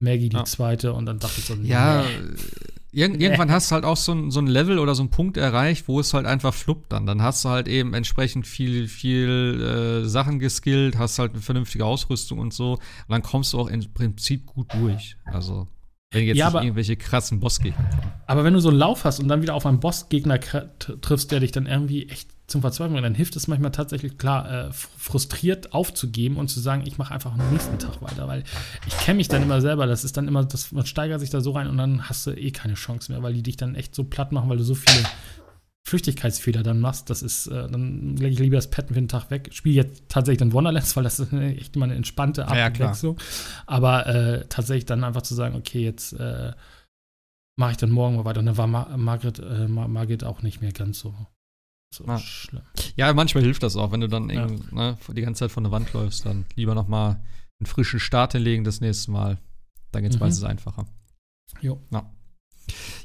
Maggie 0.00 0.28
die 0.30 0.36
Ja. 0.36 0.44
zweite 0.44 0.92
und 0.94 1.04
dann 1.06 1.18
dachte 1.18 1.34
ich 1.40 1.44
so, 1.44 1.54
Ja, 1.54 2.02
nee. 2.02 3.00
irg 3.00 3.20
irgendwann 3.20 3.50
hast 3.50 3.70
du 3.70 3.74
halt 3.74 3.84
auch 3.84 3.96
so 3.96 4.12
ein, 4.12 4.30
so 4.30 4.40
ein 4.40 4.46
Level 4.46 4.78
oder 4.78 4.94
so 4.94 5.02
einen 5.02 5.10
Punkt 5.10 5.36
erreicht, 5.36 5.88
wo 5.88 5.98
es 5.98 6.14
halt 6.14 6.26
einfach 6.26 6.54
fluppt 6.54 6.92
dann. 6.92 7.04
Dann 7.06 7.20
hast 7.22 7.44
du 7.44 7.48
halt 7.48 7.66
eben 7.66 7.94
entsprechend 7.94 8.46
viel, 8.46 8.86
viel 8.86 10.02
äh, 10.04 10.08
Sachen 10.08 10.38
geskillt, 10.38 10.98
hast 10.98 11.18
halt 11.18 11.32
eine 11.32 11.40
vernünftige 11.42 11.84
Ausrüstung 11.84 12.38
und 12.38 12.54
so. 12.54 12.74
Und 12.74 12.80
dann 13.08 13.22
kommst 13.22 13.52
du 13.52 13.58
auch 13.58 13.68
im 13.68 13.80
Prinzip 13.92 14.46
gut 14.46 14.72
durch. 14.74 15.16
Also, 15.24 15.66
wenn 16.14 16.24
jetzt 16.24 16.36
Ja, 16.38 16.46
nicht 16.46 16.54
aber- 16.54 16.64
irgendwelche 16.64 16.96
krassen 16.96 17.40
Bossgegner 17.40 17.84
kommen. 17.90 18.12
Aber 18.26 18.44
wenn 18.44 18.54
du 18.54 18.60
so 18.60 18.70
einen 18.70 18.78
Lauf 18.78 19.04
hast 19.04 19.20
und 19.20 19.28
dann 19.28 19.42
wieder 19.42 19.54
auf 19.54 19.66
einen 19.66 19.80
Bossgegner 19.80 20.38
triffst, 20.40 21.30
der 21.32 21.40
dich 21.40 21.52
dann 21.52 21.66
irgendwie 21.66 22.08
echt 22.08 22.30
zum 22.46 22.60
Verzweifeln 22.60 22.92
bringt, 22.92 23.06
dann 23.06 23.14
hilft 23.14 23.36
es 23.36 23.48
manchmal 23.48 23.70
tatsächlich 23.72 24.18
klar, 24.18 24.50
äh, 24.50 24.68
fr- 24.68 24.88
frustriert 24.98 25.72
aufzugeben 25.72 26.36
und 26.36 26.48
zu 26.48 26.60
sagen, 26.60 26.82
ich 26.86 26.98
mache 26.98 27.12
einfach 27.14 27.32
am 27.32 27.50
nächsten 27.50 27.78
Tag 27.78 28.02
weiter, 28.02 28.28
weil 28.28 28.44
ich 28.86 28.96
kenne 28.98 29.16
mich 29.16 29.28
dann 29.28 29.42
immer 29.42 29.60
selber, 29.62 29.86
das 29.86 30.04
ist 30.04 30.16
dann 30.18 30.28
immer, 30.28 30.44
das, 30.44 30.70
man 30.70 30.84
steigert 30.84 31.20
sich 31.20 31.30
da 31.30 31.40
so 31.40 31.52
rein 31.52 31.68
und 31.68 31.78
dann 31.78 32.08
hast 32.08 32.26
du 32.26 32.32
eh 32.32 32.50
keine 32.50 32.74
Chance 32.74 33.10
mehr, 33.12 33.22
weil 33.22 33.32
die 33.32 33.42
dich 33.42 33.56
dann 33.56 33.74
echt 33.74 33.94
so 33.94 34.04
platt 34.04 34.30
machen, 34.32 34.50
weil 34.50 34.58
du 34.58 34.64
so 34.64 34.74
viele 34.74 35.04
Flüchtigkeitsfehler 35.86 36.62
dann 36.62 36.80
machst, 36.80 37.10
das 37.10 37.22
ist, 37.22 37.46
äh, 37.48 37.68
dann 37.68 38.16
lege 38.16 38.32
ich 38.32 38.38
lieber 38.38 38.56
das 38.56 38.70
Pad 38.70 38.88
für 38.88 38.94
den 38.94 39.08
Tag 39.08 39.30
weg. 39.30 39.50
Spiele 39.52 39.76
jetzt 39.76 40.04
tatsächlich 40.08 40.38
dann 40.38 40.52
Wonderlands, 40.52 40.96
weil 40.96 41.04
das 41.04 41.18
ist 41.20 41.32
echt 41.32 41.76
immer 41.76 41.84
eine 41.84 41.94
entspannte 41.94 42.42
Ja, 42.42 42.56
ja. 42.56 42.66
Abwechslung. 42.66 43.18
Aber 43.66 44.06
äh, 44.06 44.46
tatsächlich 44.48 44.86
dann 44.86 45.04
einfach 45.04 45.22
zu 45.22 45.34
sagen, 45.34 45.54
okay, 45.56 45.82
jetzt 45.84 46.14
äh, 46.14 46.52
mache 47.56 47.72
ich 47.72 47.76
dann 47.76 47.90
morgen 47.90 48.16
mal 48.16 48.24
weiter. 48.24 48.40
Und 48.40 48.46
dann 48.46 48.56
war 48.56 48.66
Ma 48.66 48.96
Margret, 48.96 49.38
äh, 49.40 49.68
Ma 49.68 49.86
Margret 49.86 50.24
auch 50.24 50.40
nicht 50.42 50.62
mehr 50.62 50.72
ganz 50.72 51.00
so, 51.00 51.14
so 51.94 52.04
Ah. 52.06 52.18
schlimm. 52.18 52.62
Ja, 52.96 53.12
manchmal 53.12 53.44
hilft 53.44 53.62
das 53.62 53.76
auch, 53.76 53.92
wenn 53.92 54.00
du 54.00 54.08
dann 54.08 54.30
Ja. 54.30 54.46
ne, 54.72 54.96
die 55.14 55.20
ganze 55.20 55.40
Zeit 55.40 55.50
von 55.52 55.64
der 55.64 55.70
Wand 55.72 55.92
läufst, 55.92 56.24
dann 56.24 56.46
lieber 56.54 56.74
noch 56.74 56.88
mal 56.88 57.20
einen 57.60 57.66
frischen 57.66 58.00
Start 58.00 58.32
hinlegen 58.32 58.64
das 58.64 58.80
nächste 58.80 59.10
Mal. 59.10 59.38
Dann 59.92 60.02
geht's 60.02 60.16
Mhm. 60.16 60.20
meistens 60.20 60.44
einfacher. 60.44 60.86
Jo. 61.60 61.78
Ja. 61.92 62.10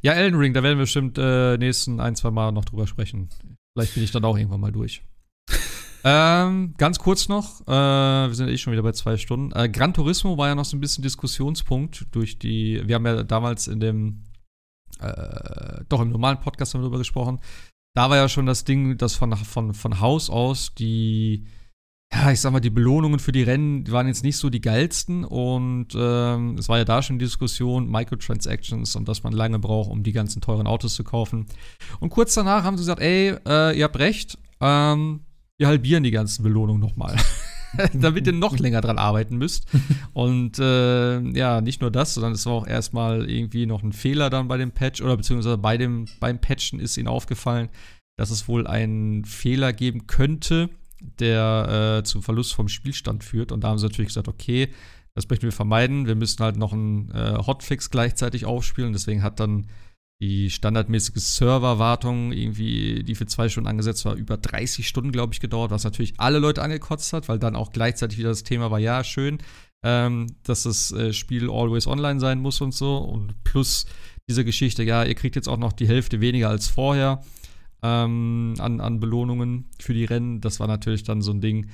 Ja, 0.01 0.13
Elden 0.13 0.39
Ring, 0.39 0.53
da 0.53 0.63
werden 0.63 0.77
wir 0.77 0.83
bestimmt 0.83 1.17
äh, 1.17 1.57
nächsten 1.57 1.99
ein, 1.99 2.15
zwei 2.15 2.31
Mal 2.31 2.51
noch 2.51 2.65
drüber 2.65 2.87
sprechen. 2.87 3.29
Vielleicht 3.73 3.93
bin 3.93 4.03
ich 4.03 4.11
dann 4.11 4.25
auch 4.25 4.37
irgendwann 4.37 4.61
mal 4.61 4.71
durch. 4.71 5.03
ähm, 6.03 6.73
ganz 6.77 6.99
kurz 6.99 7.27
noch, 7.29 7.61
äh, 7.67 8.27
wir 8.27 8.33
sind 8.33 8.49
eh 8.49 8.57
schon 8.57 8.73
wieder 8.73 8.83
bei 8.83 8.91
zwei 8.91 9.17
Stunden. 9.17 9.51
Äh, 9.51 9.69
Gran 9.69 9.93
Turismo 9.93 10.37
war 10.37 10.47
ja 10.47 10.55
noch 10.55 10.65
so 10.65 10.77
ein 10.77 10.81
bisschen 10.81 11.03
Diskussionspunkt 11.03 12.07
durch 12.11 12.39
die, 12.39 12.81
wir 12.85 12.95
haben 12.95 13.05
ja 13.05 13.23
damals 13.23 13.67
in 13.67 13.79
dem, 13.79 14.23
äh, 14.99 15.81
doch 15.89 16.01
im 16.01 16.09
normalen 16.09 16.39
Podcast 16.39 16.73
haben 16.73 16.81
wir 16.81 16.85
darüber 16.85 16.99
gesprochen. 16.99 17.39
Da 17.95 18.09
war 18.09 18.17
ja 18.17 18.29
schon 18.29 18.45
das 18.45 18.65
Ding, 18.65 18.97
dass 18.97 19.15
von, 19.15 19.35
von, 19.35 19.73
von 19.73 19.99
Haus 19.99 20.29
aus 20.29 20.73
die, 20.75 21.45
ja, 22.13 22.31
ich 22.31 22.41
sag 22.41 22.51
mal, 22.51 22.59
die 22.59 22.69
Belohnungen 22.69 23.19
für 23.19 23.31
die 23.31 23.43
Rennen 23.43 23.83
die 23.83 23.91
waren 23.91 24.07
jetzt 24.07 24.23
nicht 24.23 24.37
so 24.37 24.49
die 24.49 24.61
geilsten 24.61 25.23
und 25.23 25.89
ähm, 25.95 26.57
es 26.57 26.67
war 26.67 26.79
ja 26.79 26.85
da 26.85 27.01
schon 27.01 27.19
die 27.19 27.25
Diskussion, 27.25 27.89
Microtransactions 27.89 28.95
und 28.95 29.07
dass 29.07 29.23
man 29.23 29.33
lange 29.33 29.59
braucht, 29.59 29.91
um 29.91 30.03
die 30.03 30.11
ganzen 30.11 30.41
teuren 30.41 30.67
Autos 30.67 30.95
zu 30.95 31.03
kaufen. 31.03 31.45
Und 31.99 32.09
kurz 32.09 32.33
danach 32.33 32.63
haben 32.63 32.77
sie 32.77 32.81
gesagt, 32.81 33.01
ey, 33.01 33.35
äh, 33.47 33.77
ihr 33.77 33.83
habt 33.83 33.99
recht, 33.99 34.37
ähm, 34.59 35.21
wir 35.57 35.67
halbieren 35.67 36.03
die 36.03 36.11
ganzen 36.11 36.43
Belohnungen 36.43 36.81
nochmal. 36.81 37.15
Damit 37.93 38.25
ihr 38.25 38.33
noch 38.33 38.57
länger 38.57 38.81
dran 38.81 38.97
arbeiten 38.97 39.37
müsst. 39.37 39.67
Und 40.13 40.57
äh, 40.57 41.19
ja, 41.37 41.61
nicht 41.61 41.81
nur 41.81 41.91
das, 41.91 42.15
sondern 42.15 42.31
es 42.31 42.45
war 42.47 42.53
auch 42.53 42.67
erstmal 42.67 43.29
irgendwie 43.29 43.67
noch 43.67 43.83
ein 43.83 43.93
Fehler 43.93 44.31
dann 44.31 44.47
bei 44.47 44.57
dem 44.57 44.71
Patch 44.71 45.01
oder 45.01 45.15
beziehungsweise 45.15 45.59
bei 45.59 45.77
dem, 45.77 46.07
beim 46.19 46.41
Patchen 46.41 46.79
ist 46.79 46.97
ihnen 46.97 47.07
aufgefallen, 47.07 47.69
dass 48.17 48.31
es 48.31 48.47
wohl 48.47 48.65
einen 48.65 49.23
Fehler 49.23 49.71
geben 49.71 50.07
könnte, 50.07 50.71
der 51.01 51.99
äh, 51.99 52.03
zum 52.03 52.21
Verlust 52.23 52.53
vom 52.53 52.67
Spielstand 52.67 53.23
führt. 53.23 53.51
Und 53.51 53.63
da 53.63 53.69
haben 53.69 53.77
sie 53.77 53.85
natürlich 53.85 54.09
gesagt, 54.09 54.27
okay, 54.27 54.69
das 55.15 55.27
möchten 55.29 55.43
wir 55.45 55.51
vermeiden. 55.51 56.07
Wir 56.07 56.15
müssen 56.15 56.43
halt 56.43 56.57
noch 56.57 56.73
einen 56.73 57.11
äh, 57.11 57.37
Hotfix 57.45 57.89
gleichzeitig 57.89 58.45
aufspielen. 58.45 58.93
Deswegen 58.93 59.23
hat 59.23 59.39
dann 59.39 59.67
die 60.21 60.49
standardmäßige 60.49 61.15
Serverwartung, 61.15 62.33
irgendwie, 62.33 63.03
die 63.03 63.15
für 63.15 63.25
zwei 63.25 63.47
Stunden 63.47 63.69
angesetzt 63.69 64.03
war, 64.03 64.15
über 64.15 64.35
30 64.35 64.87
Stunden, 64.87 65.13
glaube 65.13 65.33
ich, 65.33 65.39
gedauert, 65.39 65.71
was 65.71 65.85
natürlich 65.85 66.19
alle 66.19 66.39
Leute 66.39 66.61
angekotzt 66.61 67.13
hat, 67.13 67.29
weil 67.29 67.39
dann 67.39 67.55
auch 67.55 67.71
gleichzeitig 67.71 68.17
wieder 68.17 68.29
das 68.29 68.43
Thema 68.43 68.69
war, 68.69 68.79
ja, 68.79 69.03
schön, 69.05 69.37
ähm, 69.81 70.27
dass 70.43 70.63
das 70.63 70.91
äh, 70.91 71.13
Spiel 71.13 71.49
always 71.49 71.87
online 71.87 72.19
sein 72.19 72.41
muss 72.41 72.59
und 72.59 72.73
so. 72.73 72.97
Und 72.97 73.41
plus 73.45 73.85
diese 74.27 74.43
Geschichte, 74.43 74.83
ja, 74.83 75.05
ihr 75.05 75.15
kriegt 75.15 75.37
jetzt 75.37 75.47
auch 75.47 75.57
noch 75.57 75.71
die 75.71 75.87
Hälfte 75.87 76.19
weniger 76.19 76.49
als 76.49 76.67
vorher 76.67 77.21
ähm, 77.81 78.55
an, 78.59 78.79
an 78.81 78.99
Belohnungen 78.99 79.65
für 79.79 79.93
die 79.93 80.05
Rennen. 80.05 80.41
Das 80.41 80.59
war 80.59 80.67
natürlich 80.67 81.03
dann 81.03 81.21
so 81.21 81.31
ein 81.31 81.41
Ding, 81.41 81.69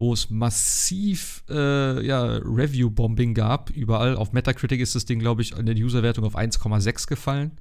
wo 0.00 0.12
es 0.12 0.30
massiv 0.30 1.44
äh, 1.50 2.04
ja, 2.04 2.22
Review-Bombing 2.38 3.34
gab, 3.34 3.70
überall. 3.70 4.16
Auf 4.16 4.32
Metacritic 4.32 4.80
ist 4.80 4.94
das 4.94 5.04
Ding, 5.04 5.18
glaube 5.18 5.42
ich, 5.42 5.56
in 5.56 5.66
der 5.66 5.76
Userwertung 5.76 6.24
auf 6.24 6.36
1,6 6.36 7.06
gefallen. 7.06 7.52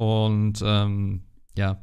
Und 0.00 0.62
ähm, 0.64 1.22
ja, 1.56 1.82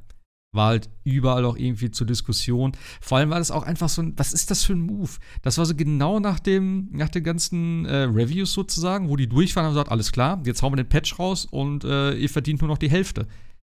war 0.51 0.67
halt 0.67 0.89
überall 1.03 1.45
auch 1.45 1.57
irgendwie 1.57 1.91
zur 1.91 2.07
Diskussion. 2.07 2.71
Vor 3.01 3.19
allem 3.19 3.29
war 3.29 3.37
das 3.37 3.51
auch 3.51 3.63
einfach 3.63 3.89
so 3.89 4.01
ein, 4.01 4.13
was 4.17 4.33
ist 4.33 4.49
das 4.49 4.63
für 4.63 4.73
ein 4.73 4.81
Move? 4.81 5.11
Das 5.43 5.59
war 5.59 5.65
so 5.65 5.75
genau 5.75 6.19
nach 6.19 6.39
dem, 6.39 6.89
nach 6.91 7.09
den 7.09 7.23
ganzen 7.23 7.85
äh, 7.85 8.03
Reviews 8.03 8.53
sozusagen, 8.53 9.09
wo 9.09 9.15
die 9.15 9.29
durchfahren 9.29 9.67
und 9.67 9.75
gesagt, 9.75 9.91
alles 9.91 10.11
klar, 10.11 10.41
jetzt 10.45 10.63
hauen 10.63 10.71
wir 10.73 10.83
den 10.83 10.89
Patch 10.89 11.19
raus 11.19 11.45
und 11.45 11.83
äh, 11.83 12.13
ihr 12.13 12.29
verdient 12.29 12.61
nur 12.61 12.67
noch 12.67 12.79
die 12.79 12.89
Hälfte. 12.89 13.27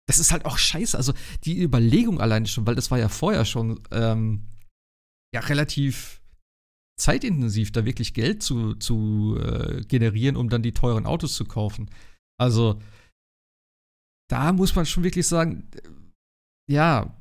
Das 0.08 0.20
ist 0.20 0.32
halt 0.32 0.46
auch 0.46 0.58
scheiße. 0.58 0.98
Also 0.98 1.14
die 1.46 1.62
Überlegung 1.62 2.20
alleine 2.20 2.48
schon, 2.48 2.66
weil 2.68 2.76
das 2.76 2.92
war 2.92 3.00
ja 3.00 3.10
vorher 3.10 3.46
schon 3.46 3.82
ähm, 3.92 4.44
ja 5.34 5.42
relativ 5.42 6.22
zeitintensiv, 7.00 7.72
da 7.72 7.86
wirklich 7.86 8.14
Geld 8.14 8.44
zu, 8.44 8.76
zu 8.76 9.38
äh, 9.42 9.82
generieren, 9.86 10.36
um 10.36 10.50
dann 10.50 10.62
die 10.62 10.74
teuren 10.74 11.06
Autos 11.06 11.36
zu 11.36 11.46
kaufen. 11.46 11.90
Also 12.40 12.82
da 14.30 14.52
muss 14.54 14.76
man 14.76 14.86
schon 14.86 15.04
wirklich 15.04 15.28
sagen, 15.28 15.68
äh, 15.76 16.74
ja, 16.74 17.18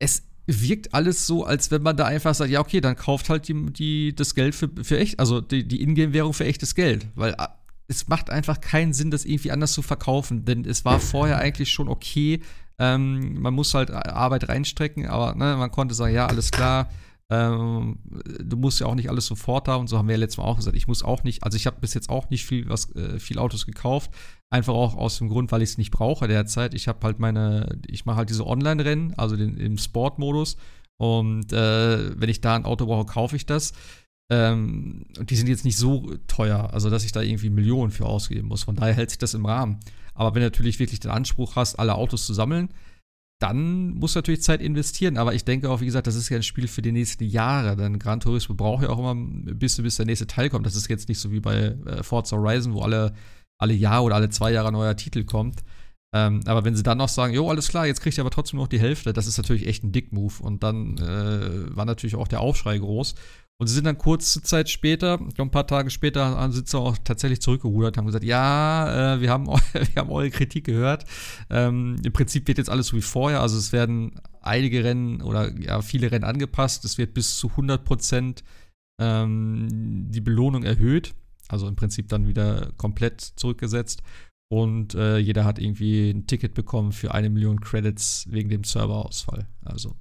es 0.00 0.22
wirkt 0.46 0.94
alles 0.94 1.26
so, 1.26 1.44
als 1.44 1.70
wenn 1.70 1.82
man 1.82 1.96
da 1.96 2.06
einfach 2.06 2.34
sagt, 2.34 2.50
ja, 2.50 2.60
okay, 2.60 2.80
dann 2.80 2.96
kauft 2.96 3.28
halt 3.28 3.48
die, 3.48 3.66
die 3.72 4.14
das 4.14 4.34
Geld 4.34 4.54
für, 4.54 4.70
für 4.82 4.98
echt, 4.98 5.20
also 5.20 5.40
die, 5.40 5.66
die 5.66 5.82
Ingame-Währung 5.82 6.32
für 6.32 6.44
echtes 6.44 6.74
Geld. 6.74 7.06
Weil 7.14 7.34
äh, 7.34 7.48
es 7.88 8.06
macht 8.06 8.30
einfach 8.30 8.60
keinen 8.60 8.92
Sinn, 8.92 9.10
das 9.10 9.24
irgendwie 9.24 9.50
anders 9.50 9.72
zu 9.72 9.82
verkaufen, 9.82 10.44
denn 10.44 10.64
es 10.64 10.84
war 10.84 11.00
vorher 11.00 11.38
eigentlich 11.38 11.70
schon 11.70 11.88
okay. 11.88 12.40
Ähm, 12.78 13.40
man 13.40 13.54
muss 13.54 13.74
halt 13.74 13.90
Arbeit 13.90 14.48
reinstrecken, 14.48 15.06
aber 15.06 15.34
ne, 15.34 15.56
man 15.56 15.70
konnte 15.70 15.94
sagen, 15.94 16.14
ja, 16.14 16.26
alles 16.26 16.50
klar, 16.50 16.90
ähm, 17.30 17.98
du 18.42 18.56
musst 18.56 18.80
ja 18.80 18.86
auch 18.86 18.94
nicht 18.94 19.10
alles 19.10 19.26
sofort 19.26 19.68
haben. 19.68 19.82
Und 19.82 19.88
so 19.88 19.98
haben 19.98 20.08
wir 20.08 20.14
ja 20.14 20.20
letztes 20.20 20.38
Mal 20.38 20.44
auch 20.44 20.56
gesagt, 20.56 20.76
ich 20.76 20.86
muss 20.86 21.02
auch 21.02 21.24
nicht, 21.24 21.42
also 21.42 21.56
ich 21.56 21.66
habe 21.66 21.80
bis 21.80 21.94
jetzt 21.94 22.08
auch 22.08 22.30
nicht 22.30 22.44
viel, 22.44 22.68
was, 22.68 22.94
äh, 22.94 23.18
viel 23.18 23.38
Autos 23.38 23.66
gekauft. 23.66 24.10
Einfach 24.50 24.74
auch 24.74 24.96
aus 24.96 25.18
dem 25.18 25.28
Grund, 25.28 25.52
weil 25.52 25.62
ich 25.62 25.70
es 25.70 25.78
nicht 25.78 25.90
brauche 25.90 26.28
derzeit. 26.28 26.74
Ich 26.74 26.88
habe 26.88 27.00
halt 27.02 27.18
meine, 27.18 27.80
ich 27.86 28.06
mache 28.06 28.18
halt 28.18 28.30
diese 28.30 28.46
Online-Rennen, 28.46 29.14
also 29.14 29.36
den, 29.36 29.56
im 29.58 29.76
Sportmodus. 29.76 30.56
Und 30.96 31.52
äh, 31.52 32.20
wenn 32.20 32.28
ich 32.28 32.40
da 32.40 32.56
ein 32.56 32.64
Auto 32.64 32.86
brauche, 32.86 33.06
kaufe 33.06 33.36
ich 33.36 33.46
das. 33.46 33.72
Ähm, 34.30 35.06
und 35.18 35.30
die 35.30 35.36
sind 35.36 35.48
jetzt 35.48 35.64
nicht 35.64 35.78
so 35.78 36.14
teuer, 36.26 36.70
also 36.72 36.90
dass 36.90 37.04
ich 37.04 37.12
da 37.12 37.22
irgendwie 37.22 37.50
Millionen 37.50 37.90
für 37.90 38.06
ausgeben 38.06 38.48
muss. 38.48 38.64
Von 38.64 38.76
daher 38.76 38.94
hält 38.94 39.10
sich 39.10 39.18
das 39.18 39.34
im 39.34 39.46
Rahmen. 39.46 39.80
Aber 40.14 40.34
wenn 40.34 40.42
du 40.42 40.46
natürlich 40.46 40.78
wirklich 40.78 41.00
den 41.00 41.10
Anspruch 41.10 41.56
hast, 41.56 41.76
alle 41.76 41.94
Autos 41.94 42.26
zu 42.26 42.34
sammeln, 42.34 42.68
dann 43.40 43.90
musst 43.90 44.16
du 44.16 44.18
natürlich 44.18 44.42
Zeit 44.42 44.60
investieren. 44.60 45.16
Aber 45.16 45.32
ich 45.34 45.44
denke 45.44 45.70
auch, 45.70 45.80
wie 45.80 45.86
gesagt, 45.86 46.06
das 46.08 46.16
ist 46.16 46.28
ja 46.28 46.36
ein 46.36 46.42
Spiel 46.42 46.66
für 46.66 46.82
die 46.82 46.92
nächsten 46.92 47.24
Jahre. 47.24 47.76
Denn 47.76 47.98
Gran 47.98 48.20
Turismo 48.20 48.54
braucht 48.54 48.82
ja 48.82 48.90
auch 48.90 48.98
immer 48.98 49.14
ein 49.14 49.58
bisschen, 49.58 49.84
bis 49.84 49.96
der 49.96 50.06
nächste 50.06 50.26
Teil 50.26 50.50
kommt. 50.50 50.66
Das 50.66 50.74
ist 50.74 50.88
jetzt 50.90 51.08
nicht 51.08 51.20
so 51.20 51.30
wie 51.30 51.40
bei 51.40 51.76
äh, 51.86 52.02
Forza 52.02 52.36
Horizon, 52.36 52.74
wo 52.74 52.82
alle, 52.82 53.14
alle 53.58 53.74
Jahr 53.74 54.02
oder 54.04 54.16
alle 54.16 54.28
zwei 54.28 54.50
Jahre 54.50 54.68
ein 54.68 54.74
neuer 54.74 54.96
Titel 54.96 55.24
kommt. 55.24 55.62
Ähm, 56.14 56.40
aber 56.46 56.64
wenn 56.64 56.74
sie 56.74 56.82
dann 56.82 56.98
noch 56.98 57.08
sagen, 57.08 57.34
jo, 57.34 57.48
alles 57.48 57.68
klar, 57.68 57.86
jetzt 57.86 58.00
kriegt 58.00 58.18
ihr 58.18 58.22
aber 58.22 58.30
trotzdem 58.30 58.58
noch 58.58 58.66
die 58.66 58.80
Hälfte, 58.80 59.12
das 59.12 59.26
ist 59.26 59.36
natürlich 59.36 59.66
echt 59.66 59.84
ein 59.84 59.92
Dick-Move. 59.92 60.42
Und 60.42 60.62
dann 60.62 60.98
äh, 60.98 61.76
war 61.76 61.84
natürlich 61.84 62.16
auch 62.16 62.28
der 62.28 62.40
Aufschrei 62.40 62.78
groß. 62.78 63.14
Und 63.60 63.66
sie 63.66 63.74
sind 63.74 63.84
dann 63.84 63.98
kurze 63.98 64.40
Zeit 64.40 64.70
später, 64.70 65.18
ich 65.28 65.34
glaube 65.34 65.48
ein 65.48 65.50
paar 65.50 65.66
Tage 65.66 65.90
später, 65.90 66.48
sind 66.52 66.68
sie 66.68 66.78
auch 66.78 66.96
tatsächlich 67.02 67.40
zurückgerudert, 67.40 67.96
haben 67.96 68.06
gesagt, 68.06 68.24
ja, 68.24 69.14
äh, 69.16 69.20
wir, 69.20 69.30
haben, 69.30 69.46
wir 69.72 69.96
haben 69.96 70.10
eure 70.10 70.30
Kritik 70.30 70.64
gehört. 70.64 71.04
Ähm, 71.50 71.96
Im 72.04 72.12
Prinzip 72.12 72.46
wird 72.46 72.58
jetzt 72.58 72.70
alles 72.70 72.88
so 72.88 72.96
wie 72.96 73.02
vorher, 73.02 73.40
also 73.40 73.58
es 73.58 73.72
werden 73.72 74.20
einige 74.42 74.84
Rennen 74.84 75.22
oder 75.22 75.52
ja, 75.58 75.82
viele 75.82 76.12
Rennen 76.12 76.24
angepasst. 76.24 76.84
Es 76.84 76.98
wird 76.98 77.14
bis 77.14 77.36
zu 77.36 77.48
100 77.48 77.84
Prozent 77.84 78.44
ähm, 79.00 79.66
die 80.08 80.20
Belohnung 80.20 80.62
erhöht, 80.62 81.14
also 81.48 81.66
im 81.66 81.74
Prinzip 81.74 82.08
dann 82.08 82.28
wieder 82.28 82.70
komplett 82.76 83.20
zurückgesetzt. 83.20 84.02
Und 84.50 84.94
äh, 84.94 85.18
jeder 85.18 85.44
hat 85.44 85.58
irgendwie 85.58 86.10
ein 86.10 86.26
Ticket 86.28 86.54
bekommen 86.54 86.92
für 86.92 87.12
eine 87.12 87.28
Million 87.28 87.60
Credits 87.60 88.26
wegen 88.30 88.48
dem 88.48 88.62
Serverausfall. 88.62 89.48
Also 89.64 89.96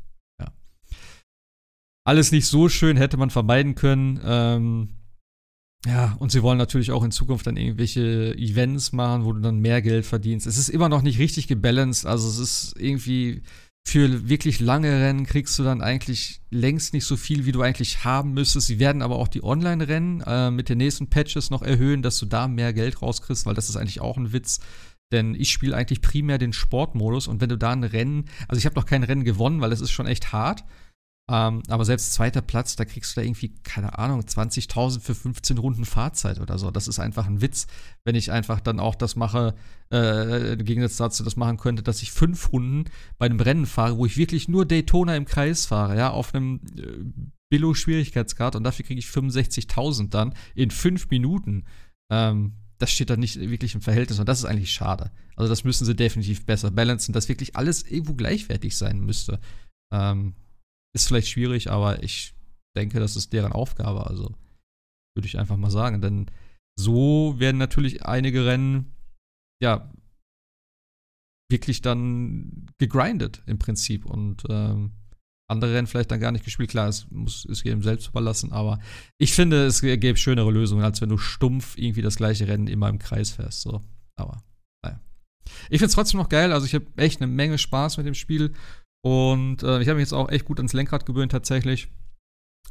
alles 2.08 2.32
nicht 2.32 2.48
so 2.48 2.70
schön, 2.70 2.96
hätte 2.96 3.18
man 3.18 3.30
vermeiden 3.30 3.76
können. 3.76 4.20
Ähm, 4.24 4.90
ja, 5.86 6.16
und 6.20 6.32
sie 6.32 6.42
wollen 6.42 6.58
natürlich 6.58 6.92
auch 6.92 7.04
in 7.04 7.12
Zukunft 7.12 7.46
dann 7.46 7.58
irgendwelche 7.58 8.34
Events 8.38 8.94
machen, 8.94 9.26
wo 9.26 9.34
du 9.34 9.42
dann 9.42 9.60
mehr 9.60 9.82
Geld 9.82 10.06
verdienst. 10.06 10.48
Es 10.48 10.58
ist 10.58 10.70
immer 10.70 10.88
noch 10.88 11.02
nicht 11.02 11.20
richtig 11.20 11.48
gebalanced. 11.48 12.06
Also 12.06 12.30
es 12.30 12.40
ist 12.40 12.76
irgendwie 12.80 13.44
für 13.86 14.30
wirklich 14.30 14.62
lange 14.62 14.90
Rennen 14.90 15.26
kriegst 15.26 15.60
du 15.60 15.64
dann 15.64 15.82
eigentlich 15.82 16.42
längst 16.50 16.94
nicht 16.94 17.06
so 17.06 17.18
viel, 17.18 17.46
wie 17.46 17.52
du 17.52 17.62
eigentlich 17.62 18.06
haben 18.06 18.34
müsstest. 18.34 18.68
Sie 18.68 18.80
werden 18.80 19.02
aber 19.02 19.18
auch 19.18 19.28
die 19.28 19.44
Online-Rennen 19.44 20.22
äh, 20.26 20.50
mit 20.50 20.70
den 20.70 20.78
nächsten 20.78 21.10
Patches 21.10 21.50
noch 21.50 21.62
erhöhen, 21.62 22.02
dass 22.02 22.20
du 22.20 22.26
da 22.26 22.48
mehr 22.48 22.72
Geld 22.72 23.02
rauskriegst, 23.02 23.46
weil 23.46 23.54
das 23.54 23.70
ist 23.70 23.76
eigentlich 23.76 24.02
auch 24.02 24.18
ein 24.18 24.32
Witz. 24.32 24.60
Denn 25.12 25.36
ich 25.36 25.52
spiele 25.52 25.76
eigentlich 25.76 26.02
primär 26.02 26.38
den 26.38 26.54
Sportmodus 26.54 27.28
und 27.28 27.40
wenn 27.42 27.50
du 27.50 27.58
da 27.58 27.72
ein 27.72 27.84
Rennen, 27.84 28.26
also 28.48 28.60
ich 28.60 28.66
habe 28.66 28.76
noch 28.76 28.86
kein 28.86 29.04
Rennen 29.04 29.24
gewonnen, 29.24 29.62
weil 29.62 29.72
es 29.72 29.82
ist 29.82 29.92
schon 29.92 30.08
echt 30.08 30.32
hart. 30.34 30.64
Ähm, 31.30 31.62
aber 31.68 31.84
selbst 31.84 32.14
zweiter 32.14 32.42
Platz, 32.42 32.78
da 32.78 32.86
kriegst 32.86 33.16
du 33.16 33.20
da 33.20 33.26
irgendwie, 33.26 33.50
keine 33.64 34.00
Ahnung, 34.00 34.22
20.000 34.22 35.02
für 35.02 35.14
15 35.14 35.58
Runden 35.58 35.84
Fahrzeit 35.84 36.40
oder 36.40 36.58
so. 36.58 36.72
Das 36.72 36.88
ist 36.88 37.00
einfach 37.00 37.28
ein 37.28 37.42
Witz, 37.42 37.68
wenn 38.06 38.16
ich 38.16 38.32
einfach 38.32 38.62
dann 38.62 38.80
auch 38.80 38.96
das 38.96 39.18
mache, 39.18 39.54
äh, 39.92 40.54
im 40.54 40.64
Gegensatz 40.64 40.96
dazu 40.96 41.26
das 41.26 41.36
machen 41.36 41.58
könnte, 41.58 41.84
dass 41.84 42.02
ich 42.02 42.14
fünf 42.14 42.54
Runden 42.54 42.86
bei 43.18 43.26
einem 43.26 43.42
Rennen 43.42 43.66
fahre, 43.66 43.98
wo 43.98 44.06
ich 44.06 44.16
wirklich 44.16 44.48
nur 44.48 44.66
Daytona 44.66 45.18
im 45.18 45.26
Kreis 45.26 45.66
fahre, 45.66 45.98
ja, 45.98 46.12
auf 46.12 46.34
einem 46.34 46.62
äh, 46.78 47.28
Billo-Schwierigkeitsgrad 47.50 48.56
und 48.56 48.64
dafür 48.64 48.86
kriege 48.86 49.00
ich 49.00 49.08
65.000 49.08 50.10
dann 50.10 50.34
in 50.56 50.72
fünf 50.72 51.10
Minuten. 51.10 51.66
Ähm, 52.10 52.54
das 52.78 52.92
steht 52.92 53.10
dann 53.10 53.20
nicht 53.20 53.38
wirklich 53.38 53.76
im 53.76 53.82
Verhältnis 53.82 54.20
und 54.20 54.30
das 54.30 54.40
ist 54.40 54.46
eigentlich 54.46 54.72
schade. 54.72 55.12
Also 55.36 55.50
das 55.50 55.66
müssen 55.66 55.84
sie 55.84 55.96
definitiv 55.96 56.46
besser 56.46 56.72
balancen, 56.72 57.12
dass 57.12 57.28
wirklich 57.28 57.56
alles 57.56 57.84
irgendwo 57.84 58.14
gleichwertig 58.14 58.78
sein 58.78 59.00
müsste. 59.00 59.40
Ähm, 59.92 60.36
ist 60.96 61.08
vielleicht 61.08 61.30
schwierig, 61.30 61.70
aber 61.70 62.04
ich 62.04 62.34
denke, 62.76 63.00
das 63.00 63.16
ist 63.16 63.34
deren 63.34 63.52
Aufgabe. 63.52 64.08
Also 64.08 64.36
würde 65.16 65.28
ich 65.28 65.38
einfach 65.38 65.58
mal 65.58 65.72
sagen. 65.72 66.02
Denn 66.02 66.32
so 66.80 67.36
werden 67.40 67.58
natürlich 67.58 68.06
einige 68.06 68.46
Rennen, 68.46 68.94
ja, 69.62 69.92
wirklich 71.50 71.82
dann 71.82 72.68
gegrindet 72.78 73.42
im 73.46 73.58
Prinzip. 73.58 74.06
Und 74.06 74.44
ähm, 74.50 74.92
andere 75.50 75.74
Rennen 75.74 75.88
vielleicht 75.88 76.12
dann 76.12 76.20
gar 76.20 76.32
nicht 76.32 76.46
gespielt. 76.46 76.70
Klar, 76.70 76.90
es 76.90 77.10
muss 77.10 77.46
es 77.46 77.64
jedem 77.64 77.82
selbst 77.82 78.10
überlassen, 78.10 78.52
aber 78.52 78.80
ich 79.18 79.34
finde, 79.34 79.66
es 79.66 79.82
gäbe 79.82 80.18
schönere 80.18 80.52
Lösungen, 80.52 80.84
als 80.84 81.02
wenn 81.02 81.10
du 81.10 81.18
stumpf 81.18 81.78
irgendwie 81.78 82.02
das 82.02 82.18
gleiche 82.18 82.48
Rennen 82.48 82.68
immer 82.68 82.90
im 82.90 83.00
Kreis 83.00 83.32
fährst. 83.32 83.62
So. 83.62 83.82
Aber, 84.18 84.44
naja. 84.84 85.00
Ich 85.70 85.80
finde 85.80 85.86
es 85.86 85.94
trotzdem 85.94 86.20
noch 86.20 86.30
geil. 86.30 86.52
Also, 86.52 86.66
ich 86.66 86.76
habe 86.76 86.86
echt 86.98 87.22
eine 87.22 87.32
Menge 87.32 87.58
Spaß 87.58 87.98
mit 87.98 88.06
dem 88.06 88.14
Spiel. 88.14 88.54
Und 89.04 89.64
äh, 89.64 89.82
ich 89.82 89.88
habe 89.88 89.96
mich 89.96 90.06
jetzt 90.06 90.14
auch 90.14 90.30
echt 90.30 90.46
gut 90.46 90.60
ans 90.60 90.74
Lenkrad 90.74 91.06
gewöhnt 91.06 91.32
tatsächlich. 91.32 91.90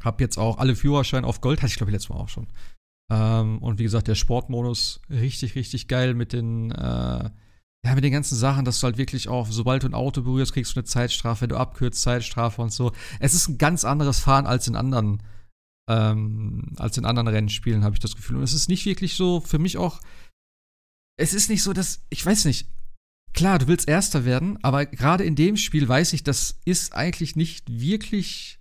Hab 0.02 0.20
jetzt 0.20 0.38
auch 0.38 0.58
alle 0.58 0.76
Führerscheine 0.76 1.26
auf 1.26 1.40
Gold, 1.40 1.60
hatte 1.60 1.70
ich 1.70 1.76
glaube 1.76 1.90
ich 1.90 1.94
letztes 1.94 2.10
Mal 2.10 2.16
auch 2.16 2.28
schon. 2.28 2.48
Ähm, 3.10 3.58
und 3.58 3.78
wie 3.78 3.84
gesagt, 3.84 4.08
der 4.08 4.14
Sportmodus 4.14 5.00
richtig, 5.08 5.54
richtig 5.54 5.88
geil 5.88 6.14
mit 6.14 6.32
den, 6.32 6.72
äh, 6.72 7.30
ja, 7.84 7.94
mit 7.94 8.02
den 8.02 8.12
ganzen 8.12 8.36
Sachen, 8.36 8.64
dass 8.64 8.80
du 8.80 8.86
halt 8.86 8.98
wirklich 8.98 9.28
auch, 9.28 9.46
sobald 9.48 9.84
du 9.84 9.88
ein 9.88 9.94
Auto 9.94 10.22
berührst, 10.22 10.52
kriegst 10.52 10.74
du 10.74 10.80
eine 10.80 10.84
Zeitstrafe, 10.84 11.42
wenn 11.42 11.50
du 11.50 11.56
abkürzt, 11.56 12.02
Zeitstrafe 12.02 12.60
und 12.60 12.72
so. 12.72 12.92
Es 13.20 13.34
ist 13.34 13.48
ein 13.48 13.58
ganz 13.58 13.84
anderes 13.84 14.18
Fahren 14.18 14.46
als 14.46 14.66
in 14.66 14.74
anderen, 14.74 15.22
ähm, 15.88 16.72
als 16.78 16.98
in 16.98 17.04
anderen 17.04 17.28
Rennspielen, 17.28 17.84
habe 17.84 17.94
ich 17.94 18.00
das 18.00 18.16
Gefühl. 18.16 18.36
Und 18.36 18.42
es 18.42 18.54
ist 18.54 18.68
nicht 18.68 18.86
wirklich 18.86 19.14
so, 19.14 19.40
für 19.40 19.60
mich 19.60 19.78
auch, 19.78 20.00
es 21.16 21.32
ist 21.32 21.48
nicht 21.48 21.62
so, 21.62 21.72
dass, 21.72 22.04
ich 22.10 22.26
weiß 22.26 22.44
nicht, 22.46 22.68
klar, 23.32 23.58
du 23.58 23.68
willst 23.68 23.88
Erster 23.88 24.24
werden, 24.24 24.58
aber 24.62 24.86
gerade 24.86 25.24
in 25.24 25.34
dem 25.34 25.56
Spiel 25.56 25.88
weiß 25.88 26.12
ich, 26.12 26.24
das 26.24 26.60
ist 26.64 26.94
eigentlich 26.94 27.36
nicht 27.36 27.64
wirklich 27.70 28.58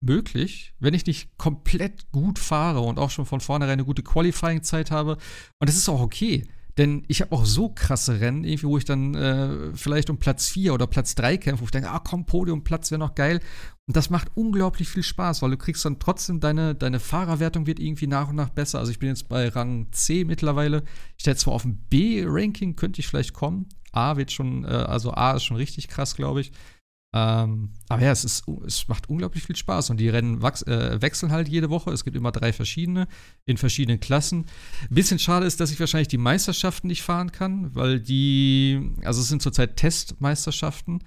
möglich, 0.00 0.74
wenn 0.78 0.94
ich 0.94 1.06
nicht 1.06 1.36
komplett 1.36 2.10
gut 2.10 2.38
fahre 2.38 2.80
und 2.80 2.98
auch 2.98 3.10
schon 3.10 3.26
von 3.26 3.40
vornherein 3.40 3.74
eine 3.74 3.84
gute 3.84 4.02
Qualifying-Zeit 4.02 4.90
habe. 4.90 5.12
Und 5.58 5.68
das 5.68 5.76
ist 5.76 5.88
auch 5.88 6.00
okay. 6.00 6.44
Denn 6.78 7.04
ich 7.08 7.20
habe 7.20 7.32
auch 7.32 7.44
so 7.44 7.68
krasse 7.68 8.20
Rennen, 8.20 8.44
irgendwie, 8.44 8.66
wo 8.66 8.78
ich 8.78 8.84
dann 8.84 9.14
äh, 9.14 9.74
vielleicht 9.74 10.08
um 10.08 10.18
Platz 10.18 10.48
4 10.48 10.72
oder 10.72 10.86
Platz 10.86 11.14
3 11.14 11.36
kämpfe, 11.36 11.60
wo 11.60 11.64
ich 11.66 11.72
denke, 11.72 11.90
ah 11.90 11.98
komm, 11.98 12.24
Podiumplatz 12.24 12.90
wäre 12.90 13.00
noch 13.00 13.14
geil. 13.14 13.40
Und 13.86 13.96
das 13.96 14.08
macht 14.08 14.28
unglaublich 14.34 14.88
viel 14.88 15.02
Spaß, 15.02 15.42
weil 15.42 15.50
du 15.50 15.56
kriegst 15.56 15.84
dann 15.84 15.98
trotzdem 15.98 16.40
deine, 16.40 16.74
deine 16.74 17.00
Fahrerwertung 17.00 17.66
wird 17.66 17.80
irgendwie 17.80 18.06
nach 18.06 18.28
und 18.28 18.36
nach 18.36 18.50
besser. 18.50 18.78
Also 18.78 18.92
ich 18.92 18.98
bin 18.98 19.10
jetzt 19.10 19.28
bei 19.28 19.48
Rang 19.48 19.88
C 19.92 20.24
mittlerweile. 20.24 20.84
Ich 21.18 21.26
hätte 21.26 21.38
zwar 21.38 21.54
auf 21.54 21.62
dem 21.62 21.76
B-Ranking, 21.76 22.76
könnte 22.76 23.00
ich 23.00 23.08
vielleicht 23.08 23.34
kommen, 23.34 23.68
A 23.92 24.16
wird 24.16 24.32
schon, 24.32 24.64
äh, 24.64 24.68
also 24.68 25.12
A 25.12 25.32
ist 25.32 25.44
schon 25.44 25.56
richtig 25.56 25.88
krass, 25.88 26.14
glaube 26.14 26.40
ich. 26.40 26.52
Ähm, 27.12 27.70
aber 27.88 28.02
ja, 28.02 28.12
es, 28.12 28.24
ist, 28.24 28.44
es 28.64 28.86
macht 28.86 29.08
unglaublich 29.08 29.42
viel 29.42 29.56
Spaß 29.56 29.90
und 29.90 29.96
die 29.98 30.08
Rennen 30.08 30.42
wachs, 30.42 30.62
äh, 30.62 31.02
wechseln 31.02 31.32
halt 31.32 31.48
jede 31.48 31.68
Woche. 31.68 31.90
Es 31.90 32.04
gibt 32.04 32.16
immer 32.16 32.30
drei 32.30 32.52
verschiedene 32.52 33.08
in 33.46 33.56
verschiedenen 33.56 33.98
Klassen. 33.98 34.46
Ein 34.88 34.94
bisschen 34.94 35.18
schade 35.18 35.44
ist, 35.44 35.58
dass 35.58 35.72
ich 35.72 35.80
wahrscheinlich 35.80 36.08
die 36.08 36.18
Meisterschaften 36.18 36.86
nicht 36.86 37.02
fahren 37.02 37.32
kann, 37.32 37.74
weil 37.74 37.98
die, 37.98 38.92
also 39.04 39.20
es 39.20 39.28
sind 39.28 39.42
zurzeit 39.42 39.76
Testmeisterschaften 39.76 41.00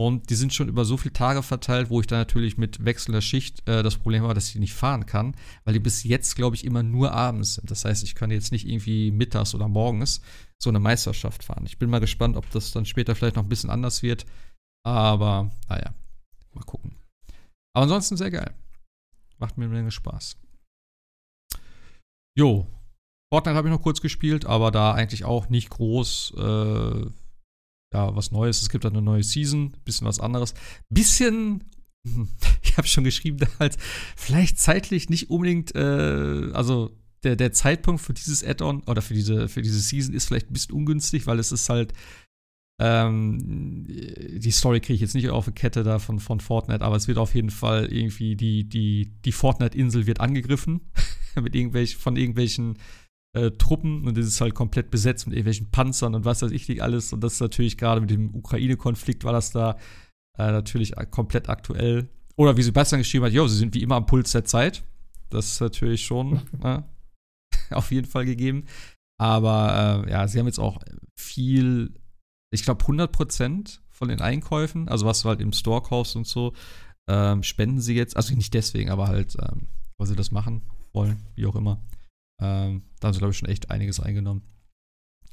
und 0.00 0.30
die 0.30 0.36
sind 0.36 0.54
schon 0.54 0.68
über 0.68 0.84
so 0.84 0.96
viele 0.96 1.12
Tage 1.12 1.42
verteilt, 1.42 1.90
wo 1.90 2.00
ich 2.00 2.06
dann 2.06 2.20
natürlich 2.20 2.56
mit 2.56 2.84
wechselnder 2.84 3.20
Schicht 3.20 3.68
äh, 3.68 3.82
das 3.82 3.96
Problem 3.96 4.22
habe, 4.22 4.32
dass 4.32 4.46
ich 4.46 4.52
die 4.52 4.60
nicht 4.60 4.74
fahren 4.74 5.06
kann, 5.06 5.34
weil 5.64 5.74
die 5.74 5.80
bis 5.80 6.04
jetzt, 6.04 6.36
glaube 6.36 6.54
ich, 6.54 6.64
immer 6.64 6.84
nur 6.84 7.10
abends 7.10 7.54
sind. 7.54 7.68
Das 7.68 7.84
heißt, 7.84 8.04
ich 8.04 8.14
kann 8.14 8.30
jetzt 8.30 8.52
nicht 8.52 8.64
irgendwie 8.64 9.10
mittags 9.10 9.56
oder 9.56 9.66
morgens 9.66 10.20
so 10.56 10.70
eine 10.70 10.78
Meisterschaft 10.78 11.42
fahren. 11.42 11.66
Ich 11.66 11.78
bin 11.78 11.90
mal 11.90 11.98
gespannt, 11.98 12.36
ob 12.36 12.48
das 12.50 12.70
dann 12.70 12.86
später 12.86 13.16
vielleicht 13.16 13.34
noch 13.34 13.42
ein 13.42 13.48
bisschen 13.48 13.70
anders 13.70 14.04
wird. 14.04 14.24
Aber, 14.86 15.50
naja, 15.68 15.92
mal 16.54 16.62
gucken. 16.62 16.94
Aber 17.74 17.82
ansonsten 17.82 18.16
sehr 18.16 18.30
geil. 18.30 18.54
Macht 19.38 19.58
mir 19.58 19.64
eine 19.64 19.74
Menge 19.74 19.90
Spaß. 19.90 20.36
Jo. 22.36 22.68
Fortnite 23.32 23.56
habe 23.56 23.66
ich 23.66 23.74
noch 23.74 23.82
kurz 23.82 24.00
gespielt, 24.00 24.46
aber 24.46 24.70
da 24.70 24.94
eigentlich 24.94 25.24
auch 25.24 25.48
nicht 25.48 25.70
groß. 25.70 26.34
Äh, 26.38 27.06
ja, 27.92 28.14
was 28.14 28.30
Neues. 28.30 28.62
Es 28.62 28.68
gibt 28.68 28.84
dann 28.84 28.92
eine 28.92 29.02
neue 29.02 29.22
Season, 29.22 29.76
bisschen 29.84 30.06
was 30.06 30.20
anderes. 30.20 30.54
Bisschen, 30.90 31.64
ich 32.62 32.76
habe 32.76 32.88
schon 32.88 33.04
geschrieben, 33.04 33.46
halt 33.58 33.76
vielleicht 34.16 34.58
zeitlich 34.58 35.08
nicht 35.08 35.30
unbedingt, 35.30 35.74
äh, 35.74 36.50
also 36.52 36.90
der, 37.24 37.36
der 37.36 37.52
Zeitpunkt 37.52 38.00
für 38.00 38.14
dieses 38.14 38.44
Add-on 38.44 38.82
oder 38.84 39.02
für 39.02 39.14
diese, 39.14 39.48
für 39.48 39.62
diese 39.62 39.80
Season 39.80 40.14
ist 40.14 40.26
vielleicht 40.26 40.50
ein 40.50 40.52
bisschen 40.52 40.74
ungünstig, 40.74 41.26
weil 41.26 41.38
es 41.38 41.50
ist 41.50 41.68
halt, 41.68 41.92
ähm, 42.80 43.84
die 43.88 44.50
Story 44.52 44.80
kriege 44.80 44.94
ich 44.94 45.00
jetzt 45.00 45.16
nicht 45.16 45.28
auf 45.30 45.46
die 45.46 45.52
Kette 45.52 45.82
da 45.82 45.98
von, 45.98 46.20
von 46.20 46.38
Fortnite, 46.38 46.84
aber 46.84 46.94
es 46.94 47.08
wird 47.08 47.18
auf 47.18 47.34
jeden 47.34 47.50
Fall 47.50 47.92
irgendwie, 47.92 48.36
die, 48.36 48.68
die, 48.68 49.12
die 49.24 49.32
Fortnite-Insel 49.32 50.06
wird 50.06 50.20
angegriffen 50.20 50.80
mit 51.34 51.56
irgendwelchen, 51.56 51.98
von 51.98 52.16
irgendwelchen 52.16 52.78
äh, 53.34 53.50
Truppen 53.52 54.06
und 54.06 54.16
es 54.18 54.26
ist 54.26 54.40
halt 54.40 54.54
komplett 54.54 54.90
besetzt 54.90 55.26
mit 55.26 55.34
irgendwelchen 55.34 55.70
Panzern 55.70 56.14
und 56.14 56.24
was 56.24 56.42
weiß 56.42 56.50
ich 56.50 56.68
nicht 56.68 56.82
alles. 56.82 57.12
Und 57.12 57.22
das 57.22 57.34
ist 57.34 57.40
natürlich 57.40 57.76
gerade 57.76 58.00
mit 58.00 58.10
dem 58.10 58.34
Ukraine-Konflikt 58.34 59.24
war 59.24 59.32
das 59.32 59.50
da 59.50 59.76
äh, 60.38 60.50
natürlich 60.50 60.94
komplett 61.10 61.48
aktuell. 61.48 62.08
Oder 62.36 62.56
wie 62.56 62.62
Sebastian 62.62 63.00
geschrieben 63.00 63.24
hat, 63.24 63.32
jo, 63.32 63.46
sie 63.48 63.56
sind 63.56 63.74
wie 63.74 63.82
immer 63.82 63.96
am 63.96 64.06
Puls 64.06 64.32
der 64.32 64.44
Zeit. 64.44 64.84
Das 65.30 65.46
ist 65.52 65.60
natürlich 65.60 66.04
schon 66.04 66.40
äh, 66.62 66.82
auf 67.70 67.90
jeden 67.90 68.06
Fall 68.06 68.24
gegeben. 68.24 68.64
Aber 69.20 70.04
äh, 70.06 70.10
ja, 70.10 70.28
sie 70.28 70.38
haben 70.38 70.46
jetzt 70.46 70.60
auch 70.60 70.78
viel, 71.18 71.92
ich 72.52 72.62
glaube 72.62 72.82
100 72.82 73.10
Prozent 73.10 73.82
von 73.90 74.08
den 74.08 74.20
Einkäufen, 74.20 74.88
also 74.88 75.06
was 75.06 75.22
du 75.22 75.28
halt 75.28 75.40
im 75.40 75.52
Store 75.52 75.82
kaufst 75.82 76.14
und 76.14 76.26
so, 76.26 76.52
ähm, 77.08 77.42
spenden 77.42 77.80
sie 77.80 77.94
jetzt. 77.94 78.16
Also 78.16 78.34
nicht 78.34 78.54
deswegen, 78.54 78.90
aber 78.90 79.08
halt, 79.08 79.36
ähm, 79.40 79.68
weil 79.96 80.06
sie 80.06 80.16
das 80.16 80.30
machen 80.30 80.62
wollen, 80.92 81.20
wie 81.34 81.46
auch 81.46 81.56
immer. 81.56 81.80
Ähm, 82.40 82.82
da 83.00 83.08
haben 83.08 83.14
sie, 83.14 83.18
glaube 83.18 83.32
ich, 83.32 83.38
schon 83.38 83.48
echt 83.48 83.70
einiges 83.70 84.00
eingenommen. 84.00 84.42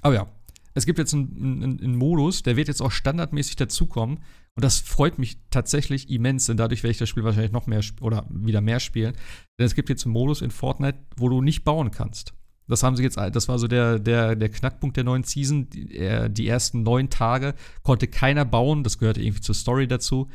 Aber 0.01 0.15
ja, 0.15 0.27
es 0.73 0.85
gibt 0.85 0.99
jetzt 0.99 1.13
einen, 1.13 1.63
einen, 1.63 1.79
einen, 1.81 1.95
Modus, 1.95 2.43
der 2.43 2.57
wird 2.57 2.67
jetzt 2.67 2.81
auch 2.81 2.91
standardmäßig 2.91 3.55
dazukommen. 3.55 4.17
Und 4.55 4.63
das 4.63 4.79
freut 4.79 5.17
mich 5.17 5.37
tatsächlich 5.49 6.09
immens, 6.09 6.45
denn 6.45 6.57
dadurch 6.57 6.83
werde 6.83 6.91
ich 6.91 6.97
das 6.97 7.09
Spiel 7.09 7.23
wahrscheinlich 7.23 7.51
noch 7.51 7.67
mehr 7.67 7.81
oder 8.01 8.25
wieder 8.29 8.61
mehr 8.61 8.79
spielen. 8.79 9.13
Denn 9.57 9.65
es 9.65 9.75
gibt 9.75 9.89
jetzt 9.89 10.05
einen 10.05 10.13
Modus 10.13 10.41
in 10.41 10.51
Fortnite, 10.51 10.99
wo 11.17 11.29
du 11.29 11.41
nicht 11.41 11.63
bauen 11.63 11.91
kannst. 11.91 12.33
Das 12.67 12.83
haben 12.83 12.95
sie 12.95 13.03
jetzt, 13.03 13.17
das 13.17 13.47
war 13.47 13.59
so 13.59 13.67
der, 13.67 13.99
der, 13.99 14.35
der 14.35 14.49
Knackpunkt 14.49 14.97
der 14.97 15.03
neuen 15.03 15.23
Season. 15.23 15.69
Die, 15.69 15.97
äh, 15.97 16.29
die 16.29 16.47
ersten 16.47 16.83
neun 16.83 17.09
Tage 17.09 17.53
konnte 17.83 18.07
keiner 18.07 18.43
bauen, 18.43 18.83
das 18.83 18.97
gehörte 18.97 19.21
irgendwie 19.21 19.41
zur 19.41 19.55
Story 19.55 19.87
dazu. 19.87 20.29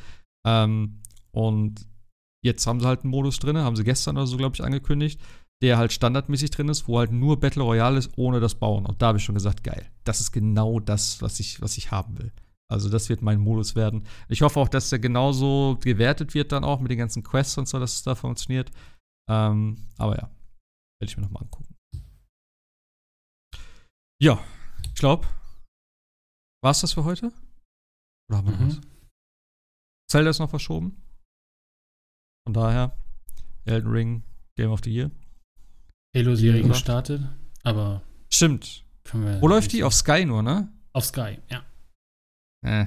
Ähm, 0.46 1.00
und 1.32 1.86
jetzt 2.42 2.66
haben 2.66 2.80
sie 2.80 2.86
halt 2.86 3.02
einen 3.02 3.10
Modus 3.10 3.40
drin, 3.40 3.58
haben 3.58 3.76
sie 3.76 3.84
gestern 3.84 4.16
oder 4.16 4.26
so, 4.26 4.36
glaube 4.36 4.54
ich, 4.54 4.62
angekündigt 4.62 5.20
der 5.62 5.76
halt 5.76 5.92
standardmäßig 5.92 6.50
drin 6.50 6.68
ist, 6.68 6.88
wo 6.88 6.98
halt 6.98 7.12
nur 7.12 7.38
Battle 7.38 7.62
Royale 7.62 7.98
ist, 7.98 8.10
ohne 8.16 8.40
das 8.40 8.54
Bauen. 8.54 8.86
Und 8.86 9.02
da 9.02 9.08
habe 9.08 9.18
ich 9.18 9.24
schon 9.24 9.34
gesagt, 9.34 9.62
geil. 9.62 9.90
Das 10.04 10.20
ist 10.20 10.32
genau 10.32 10.80
das, 10.80 11.20
was 11.20 11.38
ich, 11.40 11.60
was 11.60 11.76
ich 11.76 11.90
haben 11.90 12.18
will. 12.18 12.32
Also 12.70 12.88
das 12.88 13.08
wird 13.08 13.20
mein 13.20 13.40
Modus 13.40 13.74
werden. 13.74 14.06
Ich 14.28 14.42
hoffe 14.42 14.60
auch, 14.60 14.68
dass 14.68 14.90
der 14.90 15.00
genauso 15.00 15.76
gewertet 15.82 16.34
wird 16.34 16.52
dann 16.52 16.64
auch 16.64 16.80
mit 16.80 16.90
den 16.90 16.98
ganzen 16.98 17.22
Quests 17.22 17.58
und 17.58 17.68
so, 17.68 17.78
dass 17.78 17.94
es 17.94 18.02
da 18.04 18.14
funktioniert. 18.14 18.70
Ähm, 19.28 19.88
aber 19.98 20.16
ja, 20.16 20.30
werde 21.00 21.10
ich 21.10 21.16
mir 21.16 21.24
nochmal 21.24 21.42
angucken. 21.42 21.74
Ja, 24.22 24.42
ich 24.84 24.94
glaube, 24.94 25.26
war 26.62 26.70
es 26.70 26.80
das 26.80 26.92
für 26.92 27.04
heute? 27.04 27.32
Oder 28.28 28.38
haben 28.38 28.46
wir 28.46 28.52
noch 28.52 28.60
mhm. 28.60 28.68
was? 28.68 28.80
Zelda 30.10 30.30
ist 30.30 30.38
noch 30.38 30.50
verschoben. 30.50 31.02
Von 32.46 32.54
daher, 32.54 32.96
Elden 33.64 33.90
Ring, 33.90 34.22
Game 34.56 34.70
of 34.70 34.80
the 34.84 34.92
Year. 34.92 35.10
Halo-Serie 36.16 36.62
gestartet, 36.62 37.22
aber. 37.62 38.02
Stimmt. 38.28 38.84
Wo 39.12 39.48
läuft 39.48 39.72
die? 39.72 39.84
Auf 39.84 39.94
Sky 39.94 40.24
nur, 40.24 40.42
ne? 40.42 40.68
Auf 40.92 41.04
Sky, 41.04 41.38
ja. 41.50 41.64
Äh. 42.62 42.86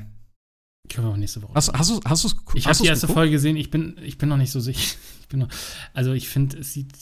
Können 0.89 1.07
wir 1.07 1.13
auch 1.13 1.17
nächste 1.17 1.41
Woche. 1.41 1.53
Hast, 1.55 1.71
hast 1.73 1.89
du 1.89 1.99
hast 2.05 2.23
du's, 2.23 2.35
Ich 2.55 2.67
habe 2.67 2.77
die 2.77 2.87
erste 2.87 3.07
geguckt? 3.07 3.17
Folge 3.17 3.31
gesehen, 3.31 3.55
ich 3.55 3.69
bin, 3.71 3.97
ich 4.03 4.17
bin 4.17 4.29
noch 4.29 4.37
nicht 4.37 4.51
so 4.51 4.59
sicher. 4.59 4.97
Ich 5.23 5.29
bin 5.29 5.39
noch, 5.39 5.49
also 5.93 6.11
ich 6.11 6.29
finde, 6.29 6.59
es 6.59 6.73
sieht 6.73 6.93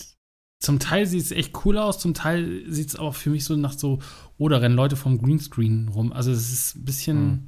zum 0.61 0.77
Teil 0.77 1.07
sieht 1.07 1.21
es 1.23 1.31
echt 1.31 1.65
cool 1.65 1.77
aus, 1.77 1.99
zum 1.99 2.13
Teil 2.13 2.63
sieht 2.67 2.89
es 2.89 2.95
auch 2.95 3.15
für 3.15 3.31
mich 3.31 3.43
so 3.43 3.55
nach 3.55 3.73
so, 3.73 3.99
oder 4.37 4.61
rennen 4.61 4.75
Leute 4.75 4.95
vom 4.95 5.17
Greenscreen 5.17 5.89
rum. 5.89 6.13
Also 6.13 6.31
es 6.31 6.51
ist 6.51 6.75
ein 6.75 6.85
bisschen, 6.85 7.23
mhm. 7.23 7.47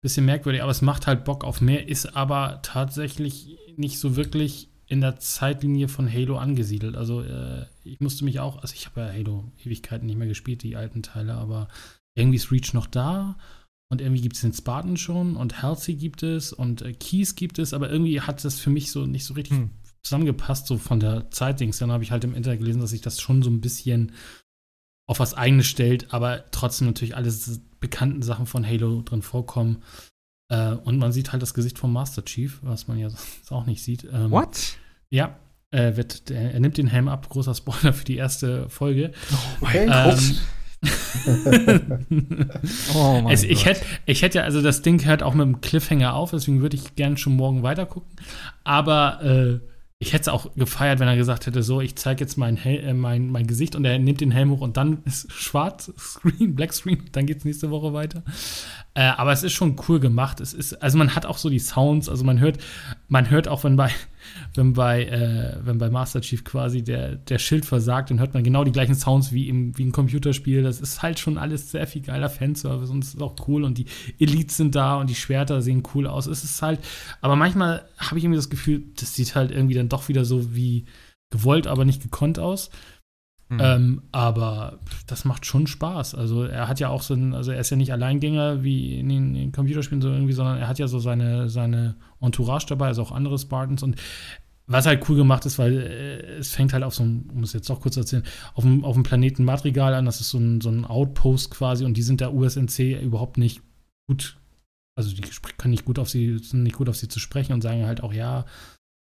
bisschen 0.00 0.24
merkwürdig, 0.24 0.62
aber 0.62 0.70
es 0.70 0.80
macht 0.80 1.06
halt 1.06 1.24
Bock 1.24 1.44
auf 1.44 1.60
mehr, 1.60 1.86
ist 1.86 2.16
aber 2.16 2.60
tatsächlich 2.62 3.58
nicht 3.76 3.98
so 3.98 4.16
wirklich 4.16 4.70
in 4.86 5.02
der 5.02 5.18
Zeitlinie 5.18 5.88
von 5.88 6.10
Halo 6.10 6.38
angesiedelt. 6.38 6.96
Also 6.96 7.22
äh, 7.22 7.66
ich 7.86 8.00
musste 8.00 8.24
mich 8.24 8.40
auch, 8.40 8.58
also 8.58 8.74
ich 8.74 8.86
habe 8.86 9.00
ja 9.00 9.12
Halo 9.12 9.50
Ewigkeiten 9.64 10.06
nicht 10.06 10.16
mehr 10.16 10.28
gespielt, 10.28 10.62
die 10.62 10.76
alten 10.76 11.02
Teile, 11.02 11.34
aber 11.34 11.68
irgendwie 12.14 12.36
ist 12.36 12.50
Reach 12.50 12.72
noch 12.72 12.86
da 12.86 13.36
und 13.90 14.00
irgendwie 14.00 14.22
gibt 14.22 14.36
es 14.36 14.42
den 14.42 14.52
Spartan 14.52 14.96
schon 14.96 15.36
und 15.36 15.62
Halsey 15.62 15.94
gibt 15.94 16.22
es 16.22 16.52
und 16.52 16.82
äh, 16.82 16.92
Keys 16.92 17.34
gibt 17.36 17.58
es, 17.58 17.72
aber 17.72 17.90
irgendwie 17.90 18.20
hat 18.20 18.44
das 18.44 18.58
für 18.58 18.70
mich 18.70 18.90
so 18.90 19.06
nicht 19.06 19.24
so 19.24 19.34
richtig 19.34 19.56
hm. 19.56 19.70
zusammengepasst, 20.02 20.66
so 20.66 20.78
von 20.78 20.98
der 20.98 21.30
Zeitdings. 21.30 21.78
Dann 21.78 21.92
habe 21.92 22.02
ich 22.02 22.10
halt 22.10 22.24
im 22.24 22.34
Internet 22.34 22.60
gelesen, 22.60 22.80
dass 22.80 22.90
sich 22.90 23.02
das 23.02 23.20
schon 23.20 23.42
so 23.42 23.50
ein 23.50 23.60
bisschen 23.60 24.12
auf 25.08 25.20
was 25.20 25.34
eigenes 25.34 25.66
stellt, 25.66 26.12
aber 26.12 26.50
trotzdem 26.50 26.88
natürlich 26.88 27.14
alles 27.14 27.60
bekannten 27.78 28.22
Sachen 28.22 28.46
von 28.46 28.66
Halo 28.66 29.02
drin 29.02 29.22
vorkommen. 29.22 29.82
Äh, 30.48 30.72
und 30.72 30.98
man 30.98 31.12
sieht 31.12 31.30
halt 31.30 31.42
das 31.42 31.54
Gesicht 31.54 31.78
vom 31.78 31.92
Master 31.92 32.24
Chief, 32.24 32.58
was 32.62 32.88
man 32.88 32.98
ja 32.98 33.10
sonst 33.10 33.50
auch 33.52 33.66
nicht 33.66 33.82
sieht. 33.82 34.04
Ähm, 34.04 34.32
What? 34.32 34.78
Ja, 35.10 35.38
äh, 35.76 35.96
wird, 35.96 36.30
der, 36.30 36.54
er 36.54 36.60
nimmt 36.60 36.78
den 36.78 36.86
Helm 36.86 37.08
ab, 37.08 37.28
großer 37.28 37.54
Spoiler 37.54 37.92
für 37.92 38.04
die 38.04 38.16
erste 38.16 38.68
Folge. 38.68 39.12
Oh 39.32 39.36
mein 39.60 39.90
ähm, 39.92 40.36
oh 42.94 43.20
mein 43.22 43.32
es, 43.32 43.42
ich, 43.44 43.66
hätte, 43.66 43.80
ich 44.04 44.22
hätte 44.22 44.38
ja, 44.38 44.44
also 44.44 44.62
das 44.62 44.82
Ding 44.82 45.04
hört 45.04 45.22
auch 45.22 45.34
mit 45.34 45.42
einem 45.42 45.60
Cliffhanger 45.60 46.14
auf, 46.14 46.30
deswegen 46.30 46.60
würde 46.60 46.76
ich 46.76 46.96
gerne 46.96 47.16
schon 47.16 47.36
morgen 47.36 47.62
weitergucken. 47.62 48.10
Aber 48.64 49.22
äh, 49.22 49.58
ich 49.98 50.12
hätte 50.12 50.22
es 50.22 50.28
auch 50.28 50.54
gefeiert, 50.54 50.98
wenn 50.98 51.08
er 51.08 51.16
gesagt 51.16 51.46
hätte: 51.46 51.62
So, 51.62 51.80
ich 51.80 51.96
zeige 51.96 52.20
jetzt 52.20 52.36
mein, 52.36 52.58
äh, 52.58 52.92
mein, 52.92 53.30
mein 53.30 53.46
Gesicht 53.46 53.74
und 53.74 53.84
er 53.84 53.98
nimmt 53.98 54.20
den 54.20 54.30
Helm 54.30 54.50
hoch 54.50 54.60
und 54.60 54.76
dann 54.76 55.02
ist 55.04 55.32
schwarz, 55.32 55.92
Screen, 55.98 56.54
Black 56.54 56.72
Screen, 56.72 57.02
dann 57.12 57.26
geht 57.26 57.38
es 57.38 57.44
nächste 57.44 57.70
Woche 57.70 57.92
weiter. 57.92 58.22
Äh, 58.96 59.12
aber 59.18 59.30
es 59.32 59.42
ist 59.42 59.52
schon 59.52 59.76
cool 59.88 60.00
gemacht. 60.00 60.40
Es 60.40 60.54
ist, 60.54 60.82
also 60.82 60.96
man 60.96 61.14
hat 61.14 61.26
auch 61.26 61.36
so 61.36 61.50
die 61.50 61.58
Sounds, 61.58 62.08
also 62.08 62.24
man 62.24 62.40
hört, 62.40 62.56
man 63.08 63.28
hört 63.28 63.46
auch, 63.46 63.62
wenn 63.62 63.76
bei, 63.76 63.90
wenn 64.54 64.72
bei, 64.72 65.04
äh, 65.04 65.58
wenn 65.62 65.76
bei 65.76 65.90
Master 65.90 66.22
Chief 66.22 66.42
quasi 66.44 66.82
der, 66.82 67.16
der 67.16 67.38
Schild 67.38 67.66
versagt, 67.66 68.08
dann 68.08 68.20
hört 68.20 68.32
man 68.32 68.42
genau 68.42 68.64
die 68.64 68.72
gleichen 68.72 68.94
Sounds 68.94 69.32
wie 69.32 69.50
im, 69.50 69.76
wie 69.76 69.82
im 69.82 69.92
Computerspiel. 69.92 70.62
Das 70.62 70.80
ist 70.80 71.02
halt 71.02 71.18
schon 71.18 71.36
alles 71.36 71.70
sehr 71.70 71.86
viel 71.86 72.00
geiler 72.00 72.30
Fanservice 72.30 72.90
und 72.90 73.04
es 73.04 73.12
ist 73.12 73.20
auch 73.20 73.36
cool 73.46 73.64
und 73.64 73.76
die 73.76 73.84
Elites 74.18 74.56
sind 74.56 74.74
da 74.74 74.96
und 74.96 75.10
die 75.10 75.14
Schwerter 75.14 75.60
sehen 75.60 75.82
cool 75.94 76.06
aus. 76.06 76.26
Es 76.26 76.42
ist 76.42 76.62
halt, 76.62 76.80
aber 77.20 77.36
manchmal 77.36 77.84
habe 77.98 78.16
ich 78.16 78.24
irgendwie 78.24 78.38
das 78.38 78.48
Gefühl, 78.48 78.82
das 78.98 79.14
sieht 79.14 79.34
halt 79.34 79.50
irgendwie 79.50 79.74
dann 79.74 79.90
doch 79.90 80.08
wieder 80.08 80.24
so 80.24 80.54
wie 80.54 80.86
gewollt, 81.28 81.66
aber 81.66 81.84
nicht 81.84 82.02
gekonnt 82.02 82.38
aus. 82.38 82.70
Mhm. 83.48 83.60
Ähm, 83.60 84.02
aber 84.10 84.80
das 85.06 85.24
macht 85.24 85.46
schon 85.46 85.68
Spaß. 85.68 86.16
Also 86.16 86.44
er 86.44 86.66
hat 86.66 86.80
ja 86.80 86.88
auch 86.88 87.02
so 87.02 87.14
ein, 87.14 87.32
also 87.32 87.52
er 87.52 87.60
ist 87.60 87.70
ja 87.70 87.76
nicht 87.76 87.92
Alleingänger 87.92 88.64
wie 88.64 88.98
in 88.98 89.08
den, 89.08 89.34
in 89.36 89.52
Computerspielen 89.52 90.02
so 90.02 90.08
irgendwie, 90.08 90.32
sondern 90.32 90.58
er 90.58 90.66
hat 90.66 90.78
ja 90.78 90.88
so 90.88 90.98
seine, 90.98 91.48
seine 91.48 91.94
Entourage 92.20 92.66
dabei, 92.66 92.86
also 92.88 93.02
auch 93.02 93.12
andere 93.12 93.38
Spartans 93.38 93.84
und 93.84 93.96
was 94.66 94.86
halt 94.86 95.08
cool 95.08 95.16
gemacht 95.16 95.46
ist, 95.46 95.60
weil 95.60 95.78
äh, 95.78 96.38
es 96.38 96.50
fängt 96.50 96.72
halt 96.72 96.82
auf 96.82 96.94
so 96.94 97.04
einem, 97.04 97.30
um 97.32 97.44
jetzt 97.44 97.70
doch 97.70 97.80
kurz 97.80 97.96
erzählen, 97.96 98.24
auf 98.54 98.64
dem, 98.64 98.84
auf 98.84 98.94
dem 98.94 99.04
Planeten 99.04 99.44
Madrigal 99.44 99.94
an, 99.94 100.06
das 100.06 100.20
ist 100.20 100.30
so 100.30 100.38
ein, 100.38 100.60
so 100.60 100.68
ein 100.68 100.84
Outpost 100.84 101.52
quasi 101.52 101.84
und 101.84 101.96
die 101.96 102.02
sind 102.02 102.20
der 102.20 102.34
USNC 102.34 103.00
überhaupt 103.00 103.38
nicht 103.38 103.62
gut, 104.08 104.38
also 104.96 105.14
die 105.14 105.22
können 105.56 105.70
nicht 105.70 105.84
gut 105.84 106.00
auf 106.00 106.10
sie, 106.10 106.38
sind 106.38 106.64
nicht 106.64 106.76
gut 106.76 106.88
auf 106.88 106.96
sie 106.96 107.06
zu 107.06 107.20
sprechen 107.20 107.52
und 107.52 107.62
sagen 107.62 107.86
halt 107.86 108.02
auch, 108.02 108.12
ja, 108.12 108.44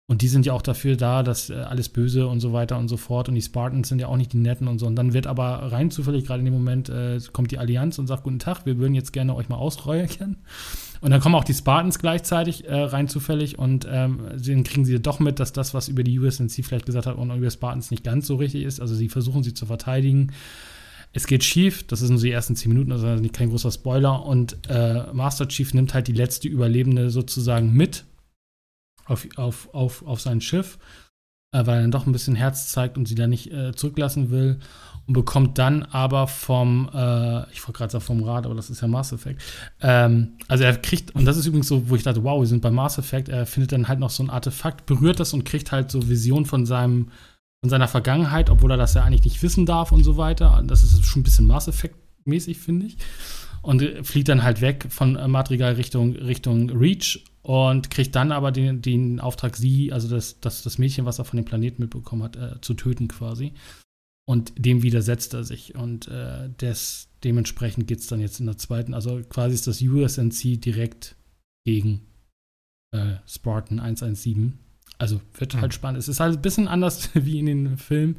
und 0.08 0.20
die 0.20 0.28
sind 0.28 0.44
ja 0.44 0.52
auch 0.52 0.62
dafür 0.62 0.96
da, 0.96 1.22
dass 1.22 1.48
äh, 1.48 1.54
alles 1.54 1.88
böse 1.88 2.26
und 2.26 2.40
so 2.40 2.52
weiter 2.52 2.76
und 2.76 2.88
so 2.88 2.96
fort. 2.96 3.28
Und 3.28 3.34
die 3.34 3.42
Spartans 3.42 3.88
sind 3.88 4.00
ja 4.00 4.08
auch 4.08 4.16
nicht 4.16 4.32
die 4.32 4.38
Netten 4.38 4.68
und 4.68 4.78
so. 4.78 4.86
Und 4.86 4.96
dann 4.96 5.14
wird 5.14 5.26
aber 5.26 5.72
rein 5.72 5.90
zufällig, 5.90 6.26
gerade 6.26 6.40
in 6.40 6.44
dem 6.44 6.54
Moment, 6.54 6.88
äh, 6.88 7.20
kommt 7.32 7.50
die 7.50 7.58
Allianz 7.58 7.98
und 7.98 8.08
sagt: 8.08 8.24
Guten 8.24 8.40
Tag, 8.40 8.66
wir 8.66 8.78
würden 8.78 8.94
jetzt 8.94 9.12
gerne 9.12 9.34
euch 9.34 9.48
mal 9.48 9.56
ausräuchern. 9.56 10.36
Und 11.00 11.10
dann 11.10 11.20
kommen 11.20 11.34
auch 11.34 11.44
die 11.44 11.54
Spartans 11.54 11.98
gleichzeitig 11.98 12.66
äh, 12.66 12.74
rein 12.74 13.08
zufällig 13.08 13.58
und 13.58 13.86
ähm, 13.90 14.20
dann 14.36 14.64
kriegen 14.64 14.84
sie 14.84 15.00
doch 15.00 15.18
mit, 15.18 15.40
dass 15.40 15.52
das, 15.52 15.74
was 15.74 15.88
über 15.88 16.04
die 16.04 16.18
USNC 16.18 16.64
vielleicht 16.64 16.86
gesagt 16.86 17.06
hat, 17.06 17.16
und 17.16 17.30
über 17.36 17.50
Spartans 17.50 17.90
nicht 17.90 18.04
ganz 18.04 18.26
so 18.26 18.36
richtig 18.36 18.64
ist. 18.64 18.80
Also 18.80 18.94
sie 18.94 19.08
versuchen 19.08 19.42
sie 19.42 19.54
zu 19.54 19.66
verteidigen. 19.66 20.32
Es 21.12 21.26
geht 21.26 21.42
schief, 21.42 21.86
das 21.86 22.00
sind 22.00 22.18
so 22.18 22.24
die 22.24 22.30
ersten 22.30 22.54
zehn 22.54 22.72
Minuten, 22.72 22.92
also 22.92 23.06
kein 23.32 23.50
großer 23.50 23.70
Spoiler. 23.70 24.24
Und 24.24 24.56
äh, 24.68 25.04
Master 25.12 25.48
Chief 25.48 25.74
nimmt 25.74 25.94
halt 25.94 26.08
die 26.08 26.12
letzte 26.12 26.48
Überlebende 26.48 27.10
sozusagen 27.10 27.72
mit 27.72 28.04
auf, 29.06 29.26
auf, 29.36 29.68
auf, 29.72 30.06
auf 30.06 30.20
sein 30.20 30.40
Schiff, 30.40 30.78
äh, 31.52 31.66
weil 31.66 31.76
er 31.76 31.82
dann 31.82 31.90
doch 31.90 32.06
ein 32.06 32.12
bisschen 32.12 32.34
Herz 32.34 32.68
zeigt 32.68 32.96
und 32.96 33.06
sie 33.06 33.14
da 33.14 33.26
nicht 33.26 33.52
äh, 33.52 33.72
zurücklassen 33.74 34.30
will. 34.30 34.58
Und 35.06 35.14
bekommt 35.14 35.58
dann 35.58 35.82
aber 35.82 36.28
vom, 36.28 36.88
äh, 36.94 37.50
ich 37.50 37.62
wollte 37.62 37.72
gerade 37.72 37.90
sagen 37.90 38.04
vom 38.04 38.22
Rad, 38.22 38.46
aber 38.46 38.54
das 38.54 38.70
ist 38.70 38.82
ja 38.82 38.88
Mass 38.88 39.12
Effect. 39.12 39.42
Ähm, 39.80 40.34
also 40.46 40.62
er 40.62 40.76
kriegt, 40.76 41.12
und 41.16 41.24
das 41.24 41.36
ist 41.36 41.46
übrigens 41.46 41.66
so, 41.66 41.88
wo 41.88 41.96
ich 41.96 42.04
dachte, 42.04 42.22
wow, 42.22 42.40
wir 42.40 42.46
sind 42.46 42.62
bei 42.62 42.70
Mass 42.70 42.98
Effect, 42.98 43.28
er 43.28 43.44
findet 43.44 43.72
dann 43.72 43.88
halt 43.88 43.98
noch 43.98 44.10
so 44.10 44.22
ein 44.22 44.30
Artefakt, 44.30 44.86
berührt 44.86 45.18
das 45.18 45.32
und 45.34 45.44
kriegt 45.44 45.72
halt 45.72 45.90
so 45.90 46.08
Vision 46.08 46.46
von 46.46 46.66
seinem, 46.66 47.08
von 47.62 47.70
seiner 47.70 47.88
Vergangenheit, 47.88 48.48
obwohl 48.48 48.70
er 48.70 48.76
das 48.76 48.94
ja 48.94 49.02
eigentlich 49.02 49.24
nicht 49.24 49.42
wissen 49.42 49.66
darf 49.66 49.90
und 49.90 50.04
so 50.04 50.16
weiter. 50.16 50.62
Das 50.64 50.84
ist 50.84 51.04
schon 51.04 51.20
ein 51.20 51.24
bisschen 51.24 51.48
Mass 51.48 51.66
Effect-mäßig, 51.66 52.58
finde 52.58 52.86
ich. 52.86 52.96
Und 53.62 53.82
fliegt 54.04 54.28
dann 54.28 54.44
halt 54.44 54.60
weg 54.60 54.86
von 54.88 55.16
äh, 55.16 55.26
Madrigal 55.26 55.72
Richtung, 55.72 56.14
Richtung 56.14 56.70
Reach 56.70 57.24
und 57.42 57.90
kriegt 57.90 58.14
dann 58.14 58.32
aber 58.32 58.52
den, 58.52 58.82
den 58.82 59.20
Auftrag, 59.20 59.56
sie, 59.56 59.92
also 59.92 60.08
das, 60.08 60.40
das, 60.40 60.62
das 60.62 60.78
Mädchen, 60.78 61.04
was 61.04 61.18
er 61.18 61.24
von 61.24 61.36
dem 61.36 61.44
Planeten 61.44 61.82
mitbekommen 61.82 62.22
hat, 62.22 62.36
äh, 62.36 62.60
zu 62.60 62.74
töten 62.74 63.08
quasi. 63.08 63.52
Und 64.24 64.52
dem 64.56 64.82
widersetzt 64.84 65.34
er 65.34 65.42
sich. 65.42 65.74
Und 65.74 66.06
äh, 66.06 66.48
des, 66.60 67.08
dementsprechend 67.24 67.88
geht 67.88 67.98
es 67.98 68.06
dann 68.06 68.20
jetzt 68.20 68.38
in 68.38 68.46
der 68.46 68.58
zweiten, 68.58 68.94
also 68.94 69.20
quasi 69.28 69.54
ist 69.54 69.66
das 69.66 69.82
USNC 69.82 70.60
direkt 70.60 71.16
gegen 71.66 72.06
äh, 72.94 73.16
Spartan 73.26 73.80
117. 73.80 74.58
Also 74.98 75.20
wird 75.34 75.54
mhm. 75.54 75.60
halt 75.62 75.74
spannend. 75.74 75.98
Es 75.98 76.06
ist 76.06 76.20
halt 76.20 76.36
ein 76.36 76.42
bisschen 76.42 76.68
anders 76.68 77.10
wie 77.14 77.40
in 77.40 77.46
den 77.46 77.76
Filmen. 77.76 78.18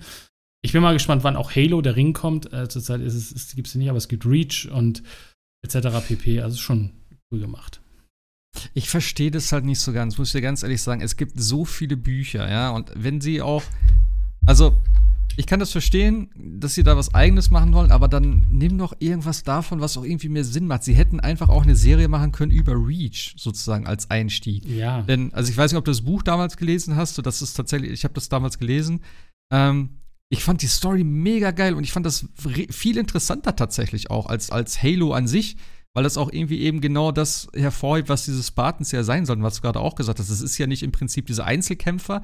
Ich 0.61 0.73
bin 0.73 0.81
mal 0.81 0.93
gespannt, 0.93 1.23
wann 1.23 1.37
auch 1.37 1.55
Halo, 1.55 1.81
der 1.81 1.95
Ring, 1.95 2.11
kommt. 2.11 2.51
Äh, 2.51 2.67
zurzeit 2.67 2.99
ist 3.01 3.15
es, 3.15 3.31
es 3.31 3.55
gibt 3.55 3.67
es 3.69 3.75
nicht, 3.75 3.89
aber 3.89 3.97
es 3.97 4.09
gibt 4.09 4.25
Reach 4.25 4.69
und 4.69 5.03
etc. 5.65 6.05
pp. 6.05 6.41
Also 6.41 6.57
schon 6.57 6.91
cool 7.31 7.39
gemacht. 7.39 7.82
Ich 8.73 8.89
verstehe 8.89 9.31
das 9.31 9.51
halt 9.51 9.65
nicht 9.65 9.79
so 9.79 9.93
ganz, 9.93 10.17
muss 10.17 10.29
ich 10.29 10.33
dir 10.33 10.41
ganz 10.41 10.63
ehrlich 10.63 10.81
sagen. 10.81 11.01
Es 11.01 11.17
gibt 11.17 11.33
so 11.39 11.65
viele 11.65 11.97
Bücher, 11.97 12.49
ja, 12.49 12.69
und 12.71 12.91
wenn 12.95 13.21
sie 13.21 13.41
auch, 13.41 13.63
also 14.45 14.77
ich 15.35 15.47
kann 15.47 15.59
das 15.59 15.71
verstehen, 15.71 16.29
dass 16.35 16.75
sie 16.75 16.83
da 16.83 16.95
was 16.95 17.13
Eigenes 17.15 17.49
machen 17.49 17.73
wollen, 17.73 17.91
aber 17.91 18.07
dann 18.07 18.45
nimm 18.51 18.77
doch 18.77 18.93
irgendwas 18.99 19.43
davon, 19.43 19.81
was 19.81 19.97
auch 19.97 20.03
irgendwie 20.03 20.29
mehr 20.29 20.43
Sinn 20.43 20.67
macht. 20.67 20.83
Sie 20.83 20.93
hätten 20.93 21.19
einfach 21.19 21.49
auch 21.49 21.63
eine 21.63 21.75
Serie 21.75 22.07
machen 22.07 22.31
können 22.31 22.51
über 22.51 22.73
Reach 22.73 23.33
sozusagen 23.37 23.87
als 23.87 24.11
Einstieg. 24.11 24.67
Ja. 24.67 25.01
Denn, 25.01 25.33
also 25.33 25.51
ich 25.51 25.57
weiß 25.57 25.71
nicht, 25.71 25.79
ob 25.79 25.85
du 25.85 25.91
das 25.91 26.01
Buch 26.01 26.21
damals 26.21 26.57
gelesen 26.57 26.95
hast, 26.95 27.15
so 27.15 27.21
das 27.21 27.41
ist 27.41 27.55
tatsächlich, 27.55 27.91
ich 27.91 28.03
habe 28.03 28.13
das 28.13 28.29
damals 28.29 28.59
gelesen. 28.59 29.01
Ähm, 29.51 29.89
ich 30.29 30.43
fand 30.43 30.61
die 30.61 30.67
Story 30.67 31.03
mega 31.03 31.51
geil 31.51 31.73
und 31.73 31.83
ich 31.83 31.91
fand 31.91 32.05
das 32.05 32.27
viel 32.69 32.97
interessanter 32.97 33.55
tatsächlich 33.55 34.09
auch 34.09 34.27
als, 34.27 34.51
als 34.51 34.81
Halo 34.81 35.13
an 35.13 35.27
sich 35.27 35.57
weil 35.93 36.03
das 36.03 36.17
auch 36.17 36.31
irgendwie 36.31 36.59
eben 36.61 36.81
genau 36.81 37.11
das 37.11 37.47
hervorhebt, 37.53 38.09
was 38.09 38.25
diese 38.25 38.41
Spartans 38.41 38.91
ja 38.91 39.03
sein 39.03 39.25
sollen, 39.25 39.43
was 39.43 39.55
du 39.55 39.61
gerade 39.61 39.79
auch 39.79 39.95
gesagt 39.95 40.19
hast. 40.19 40.29
Es 40.29 40.41
ist 40.41 40.57
ja 40.57 40.67
nicht 40.67 40.83
im 40.83 40.91
Prinzip 40.91 41.27
diese 41.27 41.45
Einzelkämpfer, 41.45 42.21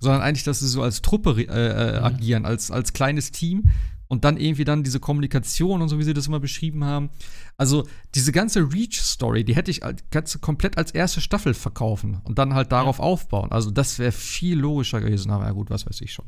sondern 0.00 0.22
eigentlich, 0.22 0.44
dass 0.44 0.60
sie 0.60 0.68
so 0.68 0.82
als 0.82 1.02
Truppe 1.02 1.32
äh, 1.32 1.44
äh, 1.44 1.98
mhm. 1.98 2.04
agieren, 2.04 2.46
als, 2.46 2.70
als 2.70 2.92
kleines 2.94 3.30
Team 3.30 3.70
und 4.08 4.24
dann 4.24 4.38
irgendwie 4.38 4.64
dann 4.64 4.82
diese 4.82 4.98
Kommunikation 4.98 5.82
und 5.82 5.88
so, 5.88 5.98
wie 5.98 6.02
sie 6.02 6.14
das 6.14 6.26
immer 6.26 6.40
beschrieben 6.40 6.84
haben. 6.84 7.10
Also 7.58 7.86
diese 8.14 8.32
ganze 8.32 8.72
Reach-Story, 8.72 9.44
die 9.44 9.54
hätte 9.54 9.70
ich 9.70 9.82
ganz 10.10 10.40
komplett 10.40 10.78
als 10.78 10.90
erste 10.90 11.20
Staffel 11.20 11.52
verkaufen 11.52 12.20
und 12.24 12.38
dann 12.38 12.54
halt 12.54 12.72
darauf 12.72 12.98
ja. 12.98 13.04
aufbauen. 13.04 13.52
Also 13.52 13.70
das 13.70 13.98
wäre 13.98 14.12
viel 14.12 14.58
logischer 14.58 15.00
gewesen, 15.00 15.30
aber 15.30 15.44
ja 15.44 15.52
gut, 15.52 15.68
was 15.70 15.86
weiß 15.86 16.00
ich 16.00 16.12
schon. 16.12 16.26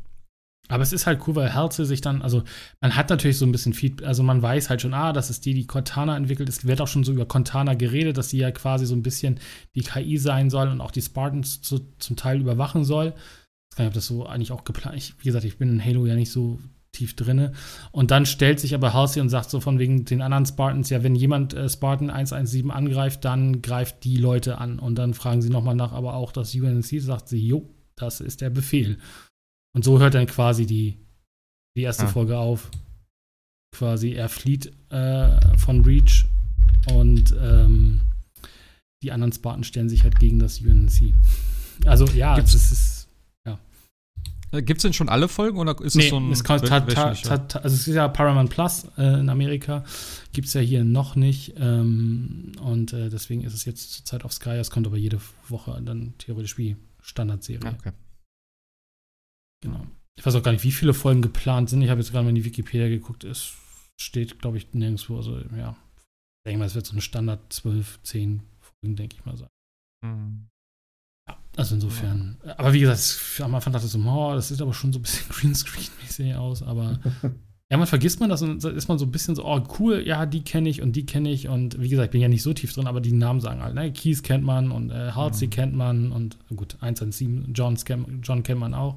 Aber 0.73 0.83
es 0.83 0.95
ist 0.95 1.07
halt 1.07 1.21
cool, 1.27 1.37
weil 1.37 1.53
Herze 1.53 1.85
sich 1.85 2.01
dann, 2.01 2.23
also 2.23 2.45
man 2.81 2.97
hat 2.97 3.11
natürlich 3.11 3.37
so 3.37 3.45
ein 3.45 3.53
bisschen 3.53 3.75
Feedback, 3.75 4.07
also 4.07 4.23
man 4.23 4.41
weiß 4.41 4.71
halt 4.71 4.81
schon, 4.81 4.95
ah, 4.95 5.13
das 5.13 5.29
ist 5.29 5.45
die, 5.45 5.53
die 5.53 5.67
Cortana 5.67 6.17
entwickelt. 6.17 6.49
Es 6.49 6.67
wird 6.67 6.81
auch 6.81 6.89
schon 6.89 7.05
so 7.05 7.13
über 7.13 7.27
Cortana 7.27 7.75
geredet, 7.75 8.17
dass 8.17 8.31
sie 8.31 8.39
ja 8.39 8.51
quasi 8.53 8.87
so 8.87 8.95
ein 8.95 9.03
bisschen 9.03 9.39
die 9.75 9.83
KI 9.83 10.17
sein 10.17 10.49
soll 10.49 10.69
und 10.69 10.81
auch 10.81 10.91
die 10.91 11.03
Spartans 11.03 11.61
zu, 11.61 11.81
zum 11.99 12.17
Teil 12.17 12.41
überwachen 12.41 12.85
soll. 12.85 13.09
Ich 13.09 13.13
weiß 13.13 13.77
gar 13.77 13.85
nicht, 13.85 13.91
ob 13.91 13.95
das 13.95 14.07
so 14.07 14.25
eigentlich 14.25 14.51
auch 14.51 14.65
geplant 14.65 14.97
ist. 14.97 15.15
Wie 15.19 15.25
gesagt, 15.25 15.45
ich 15.45 15.59
bin 15.59 15.69
in 15.69 15.85
Halo 15.85 16.07
ja 16.07 16.15
nicht 16.15 16.33
so 16.33 16.59
tief 16.93 17.15
drinne. 17.17 17.53
Und 17.91 18.11
dann 18.11 18.25
stellt 18.25 18.59
sich 18.59 18.75
aber 18.75 18.95
Halsey 18.95 19.21
und 19.21 19.29
sagt 19.29 19.51
so 19.51 19.61
von 19.61 19.79
wegen 19.79 20.07
den 20.07 20.23
anderen 20.23 20.47
Spartans, 20.47 20.89
ja, 20.89 21.03
wenn 21.03 21.15
jemand 21.15 21.53
äh, 21.53 21.69
Spartan 21.69 22.09
117 22.09 22.71
angreift, 22.71 23.27
dann 23.27 23.61
greift 23.61 24.05
die 24.05 24.17
Leute 24.17 24.57
an. 24.57 24.79
Und 24.79 24.95
dann 24.95 25.13
fragen 25.13 25.43
sie 25.43 25.51
nochmal 25.51 25.77
nach, 25.77 25.93
aber 25.93 26.15
auch 26.15 26.33
das 26.33 26.55
UNC 26.55 26.87
sagt 27.03 27.29
sie, 27.29 27.47
jo, 27.47 27.69
das 27.95 28.23
ist 28.23 28.41
der 28.41 28.49
Befehl. 28.49 28.97
Und 29.75 29.85
so 29.85 29.99
hört 29.99 30.15
dann 30.15 30.27
quasi 30.27 30.67
die, 30.67 30.99
die 31.77 31.83
erste 31.83 32.05
ah. 32.05 32.09
Folge 32.09 32.39
auf. 32.39 32.71
Quasi, 33.75 34.13
er 34.13 34.29
flieht 34.29 34.71
äh, 34.91 35.57
von 35.57 35.83
Reach 35.83 36.27
und 36.93 37.35
ähm, 37.41 38.03
die 39.03 39.13
anderen 39.13 39.33
Spartan 39.33 39.65
stellen 39.65 39.89
sich 39.89 40.05
halt 40.05 40.19
gegen 40.21 40.39
das 40.39 40.61
UNC. 40.61 41.15
Also 41.87 42.07
ja, 42.07 42.37
gibt's, 42.37 42.55
es 42.55 42.71
ist. 42.71 43.09
Ja. 43.47 43.59
Äh, 44.53 44.63
Gibt 44.63 44.79
es 44.79 44.83
denn 44.83 44.93
schon 44.93 45.09
alle 45.09 45.27
Folgen 45.27 45.59
oder 45.59 45.81
ist 45.81 45.97
nee, 45.97 46.05
es 46.05 46.11
so 46.11 46.21
ein 46.21 46.31
es 46.31 46.45
kommt, 46.45 46.67
ta, 46.67 46.81
ta, 46.81 47.15
ta, 47.15 47.59
also 47.61 47.75
es 47.75 47.89
ist 47.89 47.95
ja 47.95 48.07
Paramount 48.09 48.51
Plus 48.51 48.87
äh, 48.99 49.21
in 49.21 49.31
Amerika, 49.31 49.85
gibt 50.33 50.49
es 50.49 50.55
ja 50.55 50.61
hier 50.61 50.85
noch 50.85 51.17
nicht. 51.17 51.55
Ähm, 51.59 52.53
und 52.61 52.93
äh, 52.93 53.09
deswegen 53.09 53.43
ist 53.43 53.55
es 53.55 53.65
jetzt 53.65 53.93
zurzeit 53.93 54.25
auf 54.25 54.33
Sky. 54.33 54.51
Es 54.51 54.71
kommt 54.71 54.87
aber 54.87 54.99
jede 54.99 55.19
Woche 55.49 55.81
dann 55.83 56.15
theoretisch 56.19 56.59
wie 56.59 56.77
Standardserie. 57.01 57.75
Okay. 57.79 57.93
Genau. 59.63 59.87
Ich 60.19 60.27
weiß 60.27 60.35
auch 60.35 60.43
gar 60.43 60.53
nicht, 60.53 60.65
wie 60.65 60.73
viele 60.73 60.93
Folgen 60.93 61.23
geplant 61.23 61.71
sind. 61.71 61.81
Ich 61.83 61.89
habe 61.89 62.01
jetzt 62.01 62.11
gerade 62.13 62.25
mal 62.25 62.29
in 62.31 62.35
die 62.35 62.45
Wikipedia 62.45 62.89
geguckt. 62.89 63.25
Es 63.25 63.55
steht, 64.01 64.39
glaube 64.41 64.59
ich, 64.59 64.75
nirgendwo. 64.75 65.17
Also, 65.17 65.39
ja. 65.57 65.71
Ich 66.01 66.51
denke 66.51 66.59
mal, 66.59 66.67
es 66.67 66.75
wird 66.75 66.85
so 66.87 66.93
eine 66.93 67.01
Standard 67.01 67.53
12, 67.53 68.01
10 68.03 68.43
Folgen, 68.61 68.97
denke 68.97 69.17
ich 69.17 69.25
mal, 69.25 69.37
sein. 69.37 69.49
Hm. 70.05 70.49
Ja, 71.29 71.39
also 71.57 71.77
insofern. 71.77 72.39
Aber 72.57 72.73
wie 72.73 72.81
gesagt, 72.81 72.99
es- 72.99 73.41
am 73.41 73.55
Anfang 73.55 73.73
dachte 73.73 73.87
ich 73.87 73.93
so, 73.93 73.99
oh, 74.01 74.35
das 74.35 74.49
sieht 74.49 74.61
aber 74.61 74.75
schon 74.75 74.93
so 74.93 74.99
ein 74.99 75.03
bisschen 75.03 75.29
Greenscreen-mäßig 75.31 76.35
aus. 76.37 76.63
Aber 76.63 76.99
irgendwann 77.73 77.89
vergisst 77.89 78.21
man 78.21 78.29
das 78.31 78.43
und 78.43 78.63
dann 78.63 78.77
ist 78.77 78.89
man 78.89 78.99
so 78.99 79.05
ein 79.07 79.11
bisschen 79.11 79.35
so, 79.35 79.45
oh, 79.45 79.61
cool, 79.79 80.03
ja, 80.07 80.27
die 80.27 80.43
kenne 80.43 80.69
ich 80.69 80.83
und 80.83 80.93
die 80.95 81.07
kenne 81.07 81.31
ich. 81.31 81.49
Und 81.49 81.81
wie 81.81 81.89
gesagt, 81.89 82.07
ich 82.07 82.11
bin 82.13 82.21
ja 82.21 82.29
nicht 82.29 82.43
so 82.43 82.53
tief 82.53 82.73
drin, 82.73 82.87
aber 82.87 83.01
die 83.01 83.13
Namen 83.13 83.41
sagen 83.41 83.63
halt, 83.63 83.75
ne? 83.75 83.93
Keys 83.93 84.23
kennt 84.23 84.45
man 84.45 84.71
und 84.71 84.91
äh, 84.91 85.13
Halsey 85.13 85.47
Mhm. 85.47 85.51
kennt 85.51 85.75
man 85.75 86.13
und 86.13 86.37
gut, 86.55 86.77
117, 86.81 87.53
John, 87.55 87.77
John 88.23 88.43
kennt 88.43 88.61
man 88.61 88.75
auch. 88.75 88.97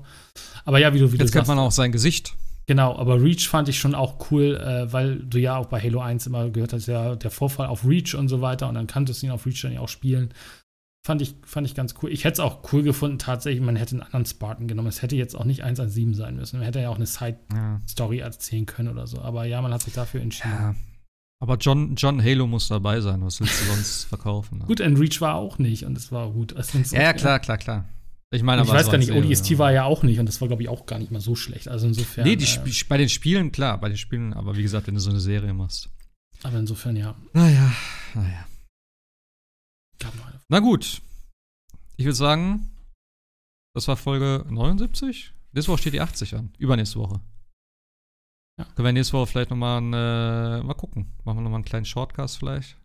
Aber 0.66 0.80
ja, 0.80 0.94
wie 0.94 1.00
du, 1.00 1.12
wie 1.12 1.18
Jetzt 1.18 1.30
du 1.30 1.38
kennt 1.38 1.48
sagst. 1.48 1.48
man 1.48 1.60
auch 1.60 1.72
sein 1.72 1.92
Gesicht. 1.92 2.34
Genau, 2.68 2.96
aber 2.98 3.22
Reach 3.22 3.48
fand 3.48 3.70
ich 3.70 3.78
schon 3.80 3.94
auch 3.94 4.32
cool, 4.32 4.56
äh, 4.56 4.92
weil 4.92 5.18
du 5.20 5.38
ja 5.40 5.56
auch 5.58 5.68
bei 5.68 5.80
Halo 5.80 6.00
1 6.00 6.26
immer 6.26 6.50
gehört 6.50 6.74
hast, 6.74 6.88
ja, 6.88 7.16
der 7.16 7.30
Vorfall 7.30 7.68
auf 7.68 7.86
Reach 7.88 8.16
und 8.16 8.28
so 8.28 8.42
weiter 8.42 8.68
und 8.68 8.74
dann 8.76 8.88
kanntest 8.88 9.22
du 9.22 9.28
ihn 9.28 9.32
auf 9.32 9.46
Reach 9.46 9.62
dann 9.62 9.72
ja 9.74 9.82
auch 9.82 9.88
spielen. 9.90 10.30
Fand 11.06 11.22
ich, 11.22 11.36
fand 11.46 11.68
ich 11.68 11.76
ganz 11.76 11.94
cool. 12.02 12.12
Ich 12.12 12.24
hätte 12.24 12.34
es 12.34 12.40
auch 12.40 12.74
cool 12.74 12.82
gefunden, 12.82 13.20
tatsächlich, 13.20 13.62
man 13.64 13.76
hätte 13.76 13.92
einen 13.92 14.02
anderen 14.02 14.26
Spartan 14.26 14.68
genommen. 14.68 14.88
Es 14.88 15.04
hätte 15.04 15.16
jetzt 15.16 15.36
auch 15.36 15.44
nicht 15.46 15.62
117 15.64 16.16
sein 16.16 16.36
müssen. 16.36 16.58
Man 16.58 16.66
hätte 16.66 16.80
ja 16.80 16.90
auch 16.90 16.96
eine 16.96 17.06
Side-Story 17.06 18.18
Ja. 18.18 18.26
erzählen 18.26 18.66
können 18.66 18.90
oder 18.90 19.06
so. 19.06 19.22
Aber 19.22 19.46
ja, 19.46 19.62
man 19.62 19.72
hat 19.72 19.84
sich 19.84 19.94
dafür 19.94 20.22
entschieden. 20.22 20.50
ja. 20.52 20.76
Aber 21.44 21.58
John, 21.58 21.96
John 21.96 22.24
Halo 22.24 22.48
muss 22.48 22.70
dabei 22.70 23.02
sein. 23.02 23.22
Was 23.24 23.40
willst 23.40 23.62
du 23.62 23.66
sonst 23.74 24.06
verkaufen? 24.06 24.58
ne? 24.60 24.66
Gut, 24.66 24.82
und 24.82 24.98
Reach 24.98 25.22
war 25.22 25.36
auch 25.36 25.60
nicht 25.60 25.86
und 25.86 25.96
es 25.96 26.12
war 26.12 26.32
gut. 26.32 26.56
Also, 26.56 26.80
Ja, 26.96 27.04
ja, 27.04 27.14
klar, 27.14 27.40
klar, 27.40 27.58
klar. 27.60 27.86
Ich 28.32 28.42
meine, 28.42 28.64
ich 28.64 28.68
weiß 28.68 28.90
gar 28.90 28.98
nicht, 28.98 29.12
ODST 29.12 29.46
Serie, 29.46 29.60
war 29.60 29.72
ja 29.74 29.84
auch 29.84 30.02
nicht 30.02 30.20
und 30.20 30.26
das 30.26 30.42
war, 30.42 30.48
glaube 30.48 30.64
ich, 30.64 30.70
auch 30.70 30.88
gar 30.88 30.98
nicht 30.98 31.12
mal 31.12 31.22
so 31.22 31.36
schlecht. 31.36 31.68
Also 31.68 31.86
insofern. 31.86 32.24
Nee, 32.26 32.36
die, 32.36 32.46
äh, 32.46 32.84
bei 32.90 32.98
den 32.98 33.10
Spielen, 33.10 33.52
klar, 33.52 33.78
bei 33.80 33.90
den 33.90 33.98
Spielen, 33.98 34.34
aber 34.34 34.58
wie 34.58 34.64
gesagt, 34.64 34.88
wenn 34.88 34.96
du 34.96 35.00
so 35.00 35.12
eine 35.12 35.20
Serie 35.20 35.54
machst. 35.54 35.90
aber 36.42 36.58
insofern, 36.58 36.96
ja. 36.96 37.14
Naja, 37.34 37.72
naja. 38.16 38.48
Gab 40.00 40.16
noch 40.16 40.26
eine. 40.28 40.35
Na 40.50 40.60
gut. 40.60 41.02
Ich 41.98 42.06
würde 42.06 42.16
sagen, 42.16 42.70
das 43.74 43.88
war 43.88 43.98
Folge 43.98 44.46
79. 44.50 45.34
Nächste 45.54 45.72
Woche 45.72 45.82
steht 45.82 45.94
die 45.94 46.02
80 46.02 46.36
an. 46.36 46.54
Übernächste 46.58 47.00
Woche. 47.00 47.22
Ja. 48.58 48.66
Können 48.66 48.86
wir 48.86 48.94
nächste 48.94 49.14
Woche 49.14 49.28
vielleicht 49.28 49.50
nochmal 49.50 49.82
äh, 49.82 50.64
mal 50.64 50.74
gucken. 50.76 51.14
Machen 51.24 51.38
wir 51.38 51.42
nochmal 51.42 51.60
einen 51.60 51.66
kleinen 51.66 51.86
Shortcast 51.86 52.38
vielleicht. 52.38 52.78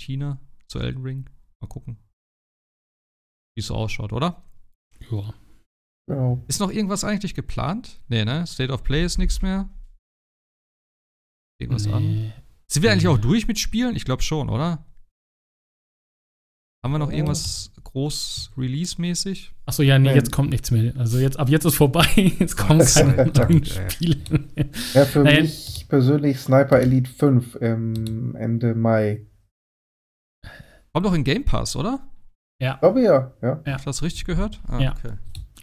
China 0.00 0.40
zu 0.68 0.78
Elden 0.78 1.02
Ring. 1.02 1.30
Mal 1.60 1.68
gucken. 1.68 1.98
Wie 3.54 3.60
es 3.60 3.66
so 3.66 3.74
ausschaut, 3.74 4.12
oder? 4.12 4.42
Ja. 5.10 5.34
Genau. 6.08 6.42
Ist 6.48 6.60
noch 6.60 6.70
irgendwas 6.70 7.04
eigentlich 7.04 7.34
geplant? 7.34 8.00
Nee, 8.08 8.24
ne? 8.24 8.46
State 8.46 8.72
of 8.72 8.82
Play 8.82 9.04
ist 9.04 9.18
nichts 9.18 9.42
mehr. 9.42 9.68
Irgendwas 11.60 11.86
an. 11.86 12.02
Nee. 12.02 12.32
Sind 12.70 12.82
wir 12.82 12.90
eigentlich 12.90 13.08
auch 13.08 13.18
durch 13.18 13.46
mit 13.46 13.58
Spielen? 13.58 13.94
Ich 13.96 14.04
glaube 14.04 14.22
schon, 14.22 14.48
oder? 14.48 14.84
Haben 16.84 16.92
wir 16.92 16.98
noch 16.98 17.10
Ja. 17.10 17.16
irgendwas 17.18 17.70
groß 17.84 18.50
Release-mäßig? 18.58 19.52
Achso, 19.66 19.82
ja, 19.84 19.98
nee, 19.98 20.08
Nee. 20.10 20.14
jetzt 20.16 20.32
kommt 20.32 20.50
nichts 20.50 20.70
mehr. 20.72 20.92
Also 20.96 21.18
jetzt, 21.18 21.38
ab 21.38 21.48
jetzt 21.48 21.64
ist 21.64 21.76
vorbei. 21.76 22.06
Jetzt 22.40 22.56
kommen 22.56 22.80
keine 22.84 23.26
neuen. 23.26 23.64
Spiele 23.64 24.16
mehr. 24.30 24.66
Ja, 24.94 25.04
für 25.04 25.20
Naja. 25.20 25.42
mich 25.42 25.86
persönlich 25.88 26.40
Sniper 26.40 26.80
Elite 26.80 27.08
5 27.10 27.54
im 27.56 28.34
Ende 28.34 28.74
Mai. 28.74 29.26
Kommt 30.92 31.06
doch 31.06 31.14
in 31.14 31.22
Game 31.24 31.44
Pass, 31.44 31.76
oder? 31.76 32.00
Ich 32.58 32.68
glaube 32.80 33.02
ja, 33.02 33.32
ja. 33.42 33.60
Ja. 33.64 33.72
Hab 33.72 33.78
ich 33.80 33.84
das 33.84 34.02
richtig 34.02 34.24
gehört? 34.24 34.60
Ah, 34.66 34.80
Ja. 34.80 34.92
okay. 34.92 35.14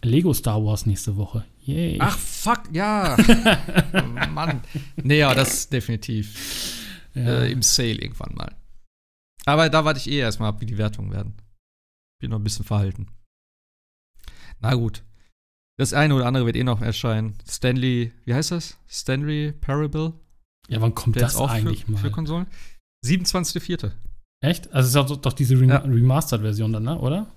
Lego 0.02 0.34
Star 0.34 0.64
Wars 0.64 0.86
nächste 0.86 1.18
Woche. 1.18 1.44
Yay. 1.60 1.98
Ach, 2.00 2.18
fuck, 2.18 2.62
ja. 2.72 3.18
Mann. 4.34 4.62
Nee, 4.96 5.20
ja, 5.20 5.34
das 5.36 5.68
definitiv. 5.68 6.80
ja. 7.14 7.42
Äh, 7.44 7.52
Im 7.52 7.62
Sale 7.62 7.96
irgendwann 8.02 8.34
mal. 8.36 8.56
Aber 9.46 9.70
da 9.70 9.86
warte 9.86 10.00
ich 10.00 10.10
eh 10.10 10.20
erstmal 10.20 10.50
ab, 10.50 10.62
wie 10.62 10.66
die 10.66 10.78
Wertungen 10.78 11.12
werden. 11.12 11.34
Bin 12.22 12.32
noch 12.32 12.40
ein 12.40 12.44
bisschen 12.44 12.66
verhalten. 12.66 13.08
Na 14.60 14.74
gut. 14.76 15.04
Das 15.78 15.94
eine 15.94 16.14
oder 16.14 16.26
andere 16.26 16.46
wird 16.46 16.58
eh 16.58 16.64
noch 16.64 16.82
erscheinen. 16.82 17.36
Stanley, 17.48 18.12
wie 18.26 18.34
heißt 18.34 18.52
das? 18.52 18.78
Stanley 18.88 19.54
Parable? 19.54 20.14
ja, 20.68 20.82
wann 20.82 20.94
kommt 20.94 21.16
Der 21.16 21.24
das 21.24 21.36
auch 21.38 21.50
eigentlich 21.50 21.86
für, 21.86 21.92
mal? 21.94 21.98
für 22.00 22.12
Konsolen. 22.12 22.48
27.04. 23.06 23.92
Echt? 24.42 24.72
Also 24.74 24.86
es 25.00 25.08
ist 25.08 25.12
auch 25.12 25.18
doch 25.22 25.34
diese 25.34 25.60
Rem 25.60 25.70
Ja. 25.70 25.78
Remastered-Version 25.78 26.74
dann, 26.74 26.84
ne? 26.84 27.00
oder? 27.00 27.28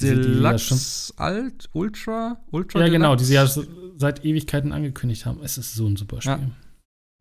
Deluxe 0.00 1.12
Alt, 1.16 1.68
Ultra, 1.72 2.40
Ultra 2.50 2.80
Ja, 2.80 2.88
genau, 2.88 3.14
die 3.14 3.24
Deluxe. 3.24 3.60
sie 3.62 3.66
ja 3.68 3.92
seit 3.98 4.24
Ewigkeiten 4.24 4.72
angekündigt 4.72 5.26
haben. 5.26 5.40
Es 5.42 5.58
ist 5.58 5.74
so 5.74 5.86
ein 5.86 5.96
super 5.96 6.20
Spiel. 6.20 6.32
Ja. 6.32 6.50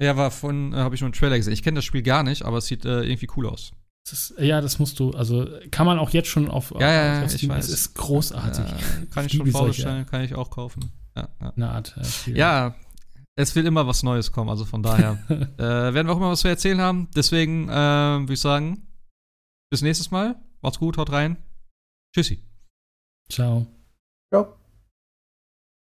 Ja, 0.06 0.18
war 0.18 0.32
von, 0.32 0.74
äh, 0.74 0.78
habe 0.78 0.96
ich 0.96 1.02
nur 1.02 1.08
einen 1.08 1.14
Trailer 1.14 1.38
gesehen. 1.38 1.54
Ich 1.54 1.62
kenne 1.62 1.76
das 1.76 1.86
Spiel 1.86 2.02
gar 2.02 2.24
nicht, 2.24 2.44
aber 2.44 2.58
es 2.58 2.66
sieht 2.66 2.86
äh, 2.86 3.04
irgendwie 3.04 3.28
cool 3.38 3.46
aus. 3.48 3.72
Ist, 4.10 4.34
ja, 4.40 4.60
das 4.62 4.80
musst 4.80 5.00
du, 5.00 5.12
also 5.12 5.48
kann 5.70 5.86
man 5.86 5.98
auch 6.00 6.10
jetzt 6.10 6.28
schon 6.28 6.50
auf, 6.50 6.74
Ja, 6.80 6.92
ja, 6.92 7.20
auf 7.24 7.32
ich 7.32 7.38
Steam. 7.38 7.52
weiß. 7.52 7.66
Es 7.66 7.74
ist 7.74 7.94
großartig. 7.96 8.66
Äh, 8.66 9.06
kann 9.14 9.26
ich 9.26 9.34
liebe 9.34 9.46
schon 9.46 9.52
solche- 9.52 9.84
vorbestellen, 9.84 10.06
kann 10.06 10.22
ich 10.22 10.36
auch 10.36 10.50
kaufen. 10.50 10.92
Ja, 11.16 11.30
ja. 11.40 11.50
Eine 11.56 11.70
Art 11.70 11.96
äh, 11.98 12.04
Spiel. 12.04 12.38
ja, 12.38 12.76
es 13.36 13.56
wird 13.56 13.66
immer 13.68 13.86
was 13.88 14.04
Neues 14.04 14.32
kommen, 14.32 14.50
also 14.50 14.66
von 14.66 14.82
daher 14.84 15.18
äh, 15.30 15.94
werden 15.94 16.08
wir 16.08 16.14
auch 16.14 16.18
immer 16.18 16.32
was 16.32 16.42
zu 16.42 16.48
erzählen 16.48 16.82
haben. 16.82 17.10
Deswegen 17.16 17.70
äh, 17.70 17.74
würde 17.74 18.34
ich 18.34 18.42
sagen, 18.42 18.88
bis 19.72 19.82
nächstes 19.82 20.12
Mal. 20.12 20.36
Macht's 20.62 20.80
gut, 20.80 20.98
haut 20.98 21.12
rein. 21.12 21.38
Tschüssi. 22.14 22.44
Ciao. 23.30 23.66
Ja. 24.34 24.48